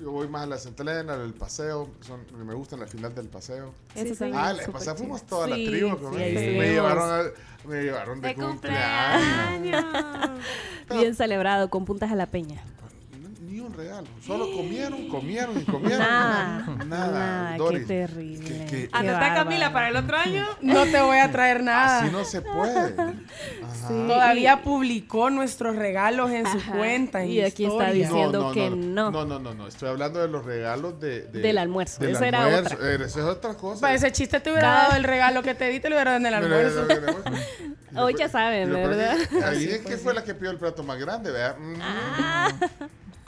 yo 0.00 0.10
voy 0.10 0.26
más 0.26 0.42
a 0.42 0.46
la 0.46 0.58
Santa 0.58 0.82
Elena, 0.82 1.14
el 1.14 1.34
paseo, 1.34 1.90
son, 2.00 2.24
me 2.44 2.54
gusta 2.54 2.76
la 2.76 2.86
final 2.88 3.14
del 3.14 3.28
paseo. 3.28 3.72
Eso 3.94 4.24
ah, 4.34 4.50
súper 4.52 4.72
pasada 4.72 4.96
fuimos 4.96 5.24
toda 5.26 5.46
la 5.46 5.56
Sí, 5.56 5.66
tribu, 5.66 5.96
sí, 6.10 6.16
me, 6.16 6.68
llevaron 6.70 7.10
a- 7.12 7.68
me 7.68 7.82
llevaron 7.82 8.20
de, 8.20 8.28
De 8.28 8.34
cumpleaños. 8.34 9.84
Bien 10.90 11.14
celebrado, 11.14 11.70
con 11.70 11.84
puntas 11.84 12.10
a 12.10 12.14
la 12.16 12.26
peña. 12.26 12.64
Un 13.66 13.74
regalo, 13.74 14.06
solo 14.24 14.46
comieron, 14.56 15.08
comieron 15.08 15.58
y 15.60 15.64
comieron. 15.64 15.98
Nada, 15.98 16.66
nada, 16.86 17.12
nada, 17.56 17.56
qué 17.70 17.80
terrible. 17.80 18.48
que- 18.48 18.66
que- 18.66 18.88
Andate, 18.92 19.34
Camila, 19.34 19.72
para 19.72 19.88
el 19.88 19.96
otro 19.96 20.16
año 20.16 20.46
no 20.62 20.84
te 20.84 21.00
voy 21.00 21.18
a 21.18 21.30
traer 21.32 21.62
nada. 21.62 22.00
Así 22.02 22.10
no 22.10 22.24
se 22.24 22.40
puede. 22.42 22.94
Ajá. 23.64 23.88
Todavía 23.88 24.62
publicó 24.62 25.30
nuestros 25.30 25.76
regalos 25.76 26.30
en 26.30 26.46
su 26.46 26.64
cuenta. 26.66 27.22
en 27.22 27.30
Y 27.30 27.40
aquí 27.42 27.64
está 27.66 27.90
diciendo 27.90 28.50
que 28.52 28.70
no. 28.70 29.10
No, 29.10 29.24
no, 29.24 29.38
no, 29.38 29.54
no. 29.54 29.66
Estoy 29.66 29.88
hablando 29.88 30.20
de 30.20 30.28
los 30.28 30.44
regalos 30.44 31.00
de, 31.00 31.22
de- 31.22 31.40
Del 31.40 31.58
almuerzo. 31.58 32.00
del 32.00 32.12
Esa 32.16 32.26
era 32.28 32.46
otra. 32.58 32.76
Eh, 32.80 32.94
Esa 32.96 33.20
es 33.20 33.24
otra 33.26 33.54
cosa. 33.54 33.80
Para 33.80 33.94
ese 33.94 34.10
chiste 34.12 34.40
te 34.40 34.50
hubiera 34.50 34.68
dado 34.70 34.96
el 34.96 35.04
regalo 35.04 35.42
que 35.42 35.54
te 35.54 35.68
di, 35.68 35.80
te 35.80 35.88
lo 35.90 35.96
hubiera 35.96 36.12
dado 36.12 36.20
en 36.20 36.26
el 36.26 36.34
almuerzo. 36.34 36.86
Hoy 37.98 38.14
ya 38.18 38.28
saben, 38.28 38.68
Y 38.68 38.72
lo 38.72 38.76
peor 38.76 38.90
¿verdad? 38.96 39.16
que- 39.52 39.82
qué 39.86 39.96
fue 39.96 40.12
la 40.12 40.22
que 40.22 40.34
pidió 40.34 40.50
el 40.50 40.58
plato 40.58 40.82
más 40.82 40.98
grande, 40.98 41.30
¿verdad? 41.30 41.56
Mm. 41.58 41.74
Ah. 41.80 42.48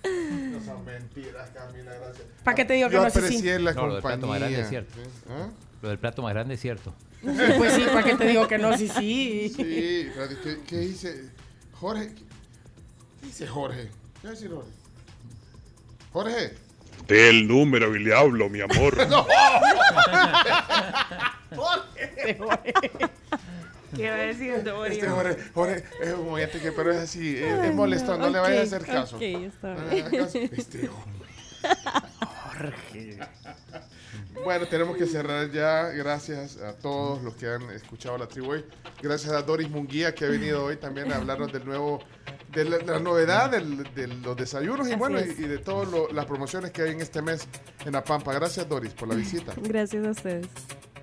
No 0.05 0.65
son 0.65 0.85
mentiras, 0.85 1.51
Camila, 1.51 1.93
gracias. 1.95 2.27
¿Para 2.45 2.55
qué 2.55 2.65
te 2.65 2.75
digo 2.75 2.89
que 2.89 2.95
Yo 2.95 3.03
no? 3.03 3.11
Sí, 3.11 3.19
aprecié 3.19 3.57
sí. 3.57 3.63
la 3.63 3.73
No, 3.73 3.87
lo 3.87 3.95
del 3.95 4.03
plato 4.03 4.27
más 4.27 4.39
grande 4.39 4.61
es 4.61 4.69
cierto. 4.69 4.93
¿Sí? 4.95 5.11
¿Ah? 5.29 5.49
Lo 5.83 5.89
del 5.89 5.99
plato 5.99 6.23
más 6.23 6.35
grande 6.35 6.55
es 6.55 6.61
cierto. 6.61 6.95
Pues 7.23 7.73
sí, 7.73 7.85
¿para 7.93 8.03
qué 8.05 8.15
te 8.15 8.27
digo 8.29 8.47
que 8.47 8.59
no? 8.59 8.77
Sí, 8.77 8.89
sí. 8.89 9.53
Sí, 9.55 10.07
espérate, 10.09 10.37
¿qué, 10.43 10.61
qué 10.67 10.77
dice? 10.79 11.31
Jorge. 11.73 12.15
¿Qué 13.21 13.27
dice 13.27 13.47
Jorge? 13.47 13.89
¿Qué 14.21 14.27
va 14.27 14.31
a 14.31 14.35
decir 14.35 14.51
Jorge? 14.51 14.71
Jorge. 16.13 16.55
Del 17.07 17.49
número 17.49 17.95
y 17.97 18.05
le 18.05 18.15
hablo, 18.15 18.49
mi 18.49 18.61
amor. 18.61 18.97
No. 19.09 19.27
¿Qué 23.97 24.11
va 24.11 24.17
a 24.17 24.19
decir 24.21 24.51
Este? 24.53 25.09
Jorge, 25.09 25.37
Jorge 25.55 25.85
es 26.03 26.13
un 26.15 26.37
que 26.61 26.73
pero 26.73 26.91
es 26.93 26.99
así, 26.99 27.37
es, 27.37 27.65
es 27.65 27.75
molesto, 27.75 28.17
no, 28.19 28.29
le 28.31 28.39
vayas 28.39 28.73
a 28.73 28.77
hacer 28.77 28.87
caso. 28.87 29.17
Ok, 29.17 29.23
está 29.23 29.75
No 29.75 29.85
le 29.89 29.95
bien. 29.95 30.07
hagas 30.07 30.33
caso. 30.33 30.39
Este 30.53 30.89
Jorge. 32.59 33.19
Bueno, 34.45 34.67
tenemos 34.69 34.97
que 34.97 35.07
cerrar 35.07 35.51
ya. 35.51 35.89
Gracias 35.89 36.59
a 36.59 36.73
todos 36.75 37.23
los 37.23 37.35
que 37.35 37.47
han 37.49 37.63
escuchado 37.71 38.17
la 38.19 38.27
tribu 38.29 38.53
hoy. 38.53 38.65
Gracias 39.03 39.33
a 39.33 39.43
Doris 39.43 39.69
Munguía 39.69 40.15
que 40.15 40.25
ha 40.25 40.29
venido 40.29 40.65
hoy 40.65 40.77
también 40.77 41.13
a 41.13 41.17
hablarnos 41.17 41.53
del 41.53 41.65
nuevo, 41.65 42.01
de 42.53 42.65
la, 42.65 42.79
de 42.79 42.87
la 42.87 42.99
novedad 43.01 43.51
del- 43.51 43.83
de 43.95 44.07
los 44.09 44.37
desayunos 44.37 44.87
y 44.89 44.93
Así 44.93 44.99
bueno, 44.99 45.19
es. 45.19 45.39
y 45.39 45.43
de 45.43 45.59
todas 45.59 45.89
las 46.13 46.27
promociones 46.27 46.71
que 46.71 46.83
hay 46.83 46.91
en 46.93 47.01
este 47.01 47.21
mes 47.23 47.47
en 47.85 47.93
La 47.93 48.03
Pampa. 48.05 48.33
Gracias 48.33 48.69
Doris 48.69 48.93
por 48.93 49.09
la 49.09 49.15
visita. 49.15 49.53
Gracias 49.57 50.07
a 50.07 50.11
ustedes. 50.11 50.47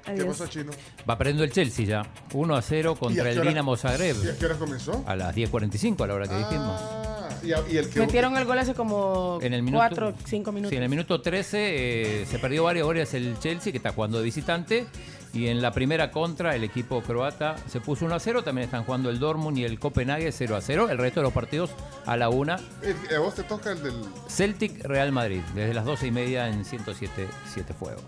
¿Qué 0.05 0.11
Adiós. 0.11 0.27
pasó, 0.37 0.47
Chino? 0.47 0.71
Va 1.09 1.17
perdiendo 1.17 1.43
el 1.43 1.51
Chelsea 1.51 1.85
ya. 1.85 2.03
1 2.33 2.55
a 2.55 2.61
0 2.61 2.91
¿Y 2.91 2.95
a 2.95 2.99
contra 2.99 3.31
el 3.31 3.41
Dinamo 3.41 3.75
Zagreb. 3.75 4.15
¿Y 4.23 4.29
a 4.29 4.37
qué 4.37 4.45
hora 4.45 4.55
comenzó? 4.55 5.03
A 5.07 5.15
las 5.15 5.35
10.45 5.35 6.03
a 6.03 6.07
la 6.07 6.13
hora 6.13 6.27
que 6.27 6.35
dijimos. 6.37 6.79
Ah, 6.81 7.29
y, 7.43 7.51
a- 7.53 7.63
y 7.69 7.77
el 7.77 7.89
que 7.89 7.99
Metieron 7.99 8.37
el 8.37 8.45
gol 8.45 8.59
hace 8.59 8.73
como 8.75 9.39
En 9.41 9.53
el 9.53 9.63
minuto, 9.63 9.79
4, 9.79 10.13
5 10.25 10.51
minutos. 10.51 10.69
Sí, 10.69 10.77
en 10.77 10.83
el 10.83 10.89
minuto 10.89 11.21
13 11.21 12.21
eh, 12.21 12.25
se 12.27 12.37
perdió 12.39 12.63
varias 12.63 12.85
horas 12.85 13.13
el 13.15 13.37
Chelsea, 13.39 13.71
que 13.71 13.77
está 13.77 13.91
jugando 13.93 14.19
de 14.19 14.23
visitante. 14.23 14.85
Y 15.33 15.47
en 15.49 15.61
la 15.61 15.71
primera 15.73 16.11
contra, 16.11 16.55
el 16.55 16.63
equipo 16.63 17.01
croata 17.01 17.55
se 17.67 17.81
puso 17.81 18.05
1 18.05 18.15
a 18.15 18.19
0. 18.19 18.43
También 18.43 18.65
están 18.65 18.85
jugando 18.85 19.09
el 19.09 19.19
Dortmund 19.19 19.57
y 19.57 19.65
el 19.65 19.79
Copenhague 19.79 20.31
0 20.31 20.55
a 20.55 20.61
0. 20.61 20.87
El 20.89 20.97
resto 20.97 21.19
de 21.19 21.23
los 21.25 21.33
partidos 21.33 21.71
a 22.05 22.15
la 22.15 22.29
1. 22.29 22.55
Eh, 22.83 22.95
a 23.15 23.19
vos 23.19 23.35
te 23.35 23.43
toca 23.43 23.71
el 23.71 23.83
del 23.83 23.95
Celtic 24.29 24.81
Real 24.85 25.11
Madrid, 25.11 25.41
desde 25.53 25.73
las 25.73 25.83
12 25.83 26.07
y 26.07 26.11
media 26.11 26.47
en 26.47 26.63
107 26.63 27.27
7 27.53 27.73
Fuego. 27.73 28.01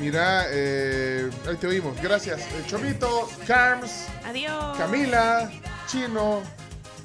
Mira, 0.00 0.46
eh, 0.48 1.28
ahí 1.46 1.56
te 1.56 1.66
oímos. 1.66 1.94
Gracias. 2.02 2.40
Eh, 2.40 2.64
Chomito, 2.66 3.28
Carms, 3.46 4.06
Adiós. 4.24 4.76
Camila, 4.78 5.50
Chino, 5.86 6.40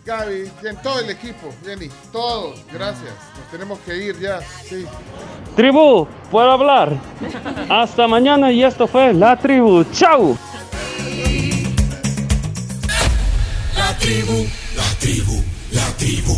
Gaby, 0.06 0.49
bien, 0.61 0.77
todo 0.82 1.01
el 1.01 1.09
equipo, 1.09 1.53
Jenny, 1.65 1.90
todos. 2.14 2.57
Gracias. 2.72 3.11
Nos 3.38 3.51
tenemos 3.51 3.80
que 3.80 3.98
ir 3.98 4.17
ya. 4.19 4.40
Sí. 4.64 4.85
Tribu, 5.57 6.07
¿puedo 6.32 6.49
hablar? 6.51 6.93
Hasta 7.69 8.07
mañana 8.07 8.49
y 8.51 8.64
esto 8.64 8.88
fue 8.88 9.14
La 9.14 9.35
Tribu. 9.35 9.83
¡Chao! 9.91 10.38
La 13.77 13.98
tribu, 13.98 14.45
la 14.77 14.99
tribu, 14.99 15.43
la 15.72 15.85
tribu. 15.98 16.38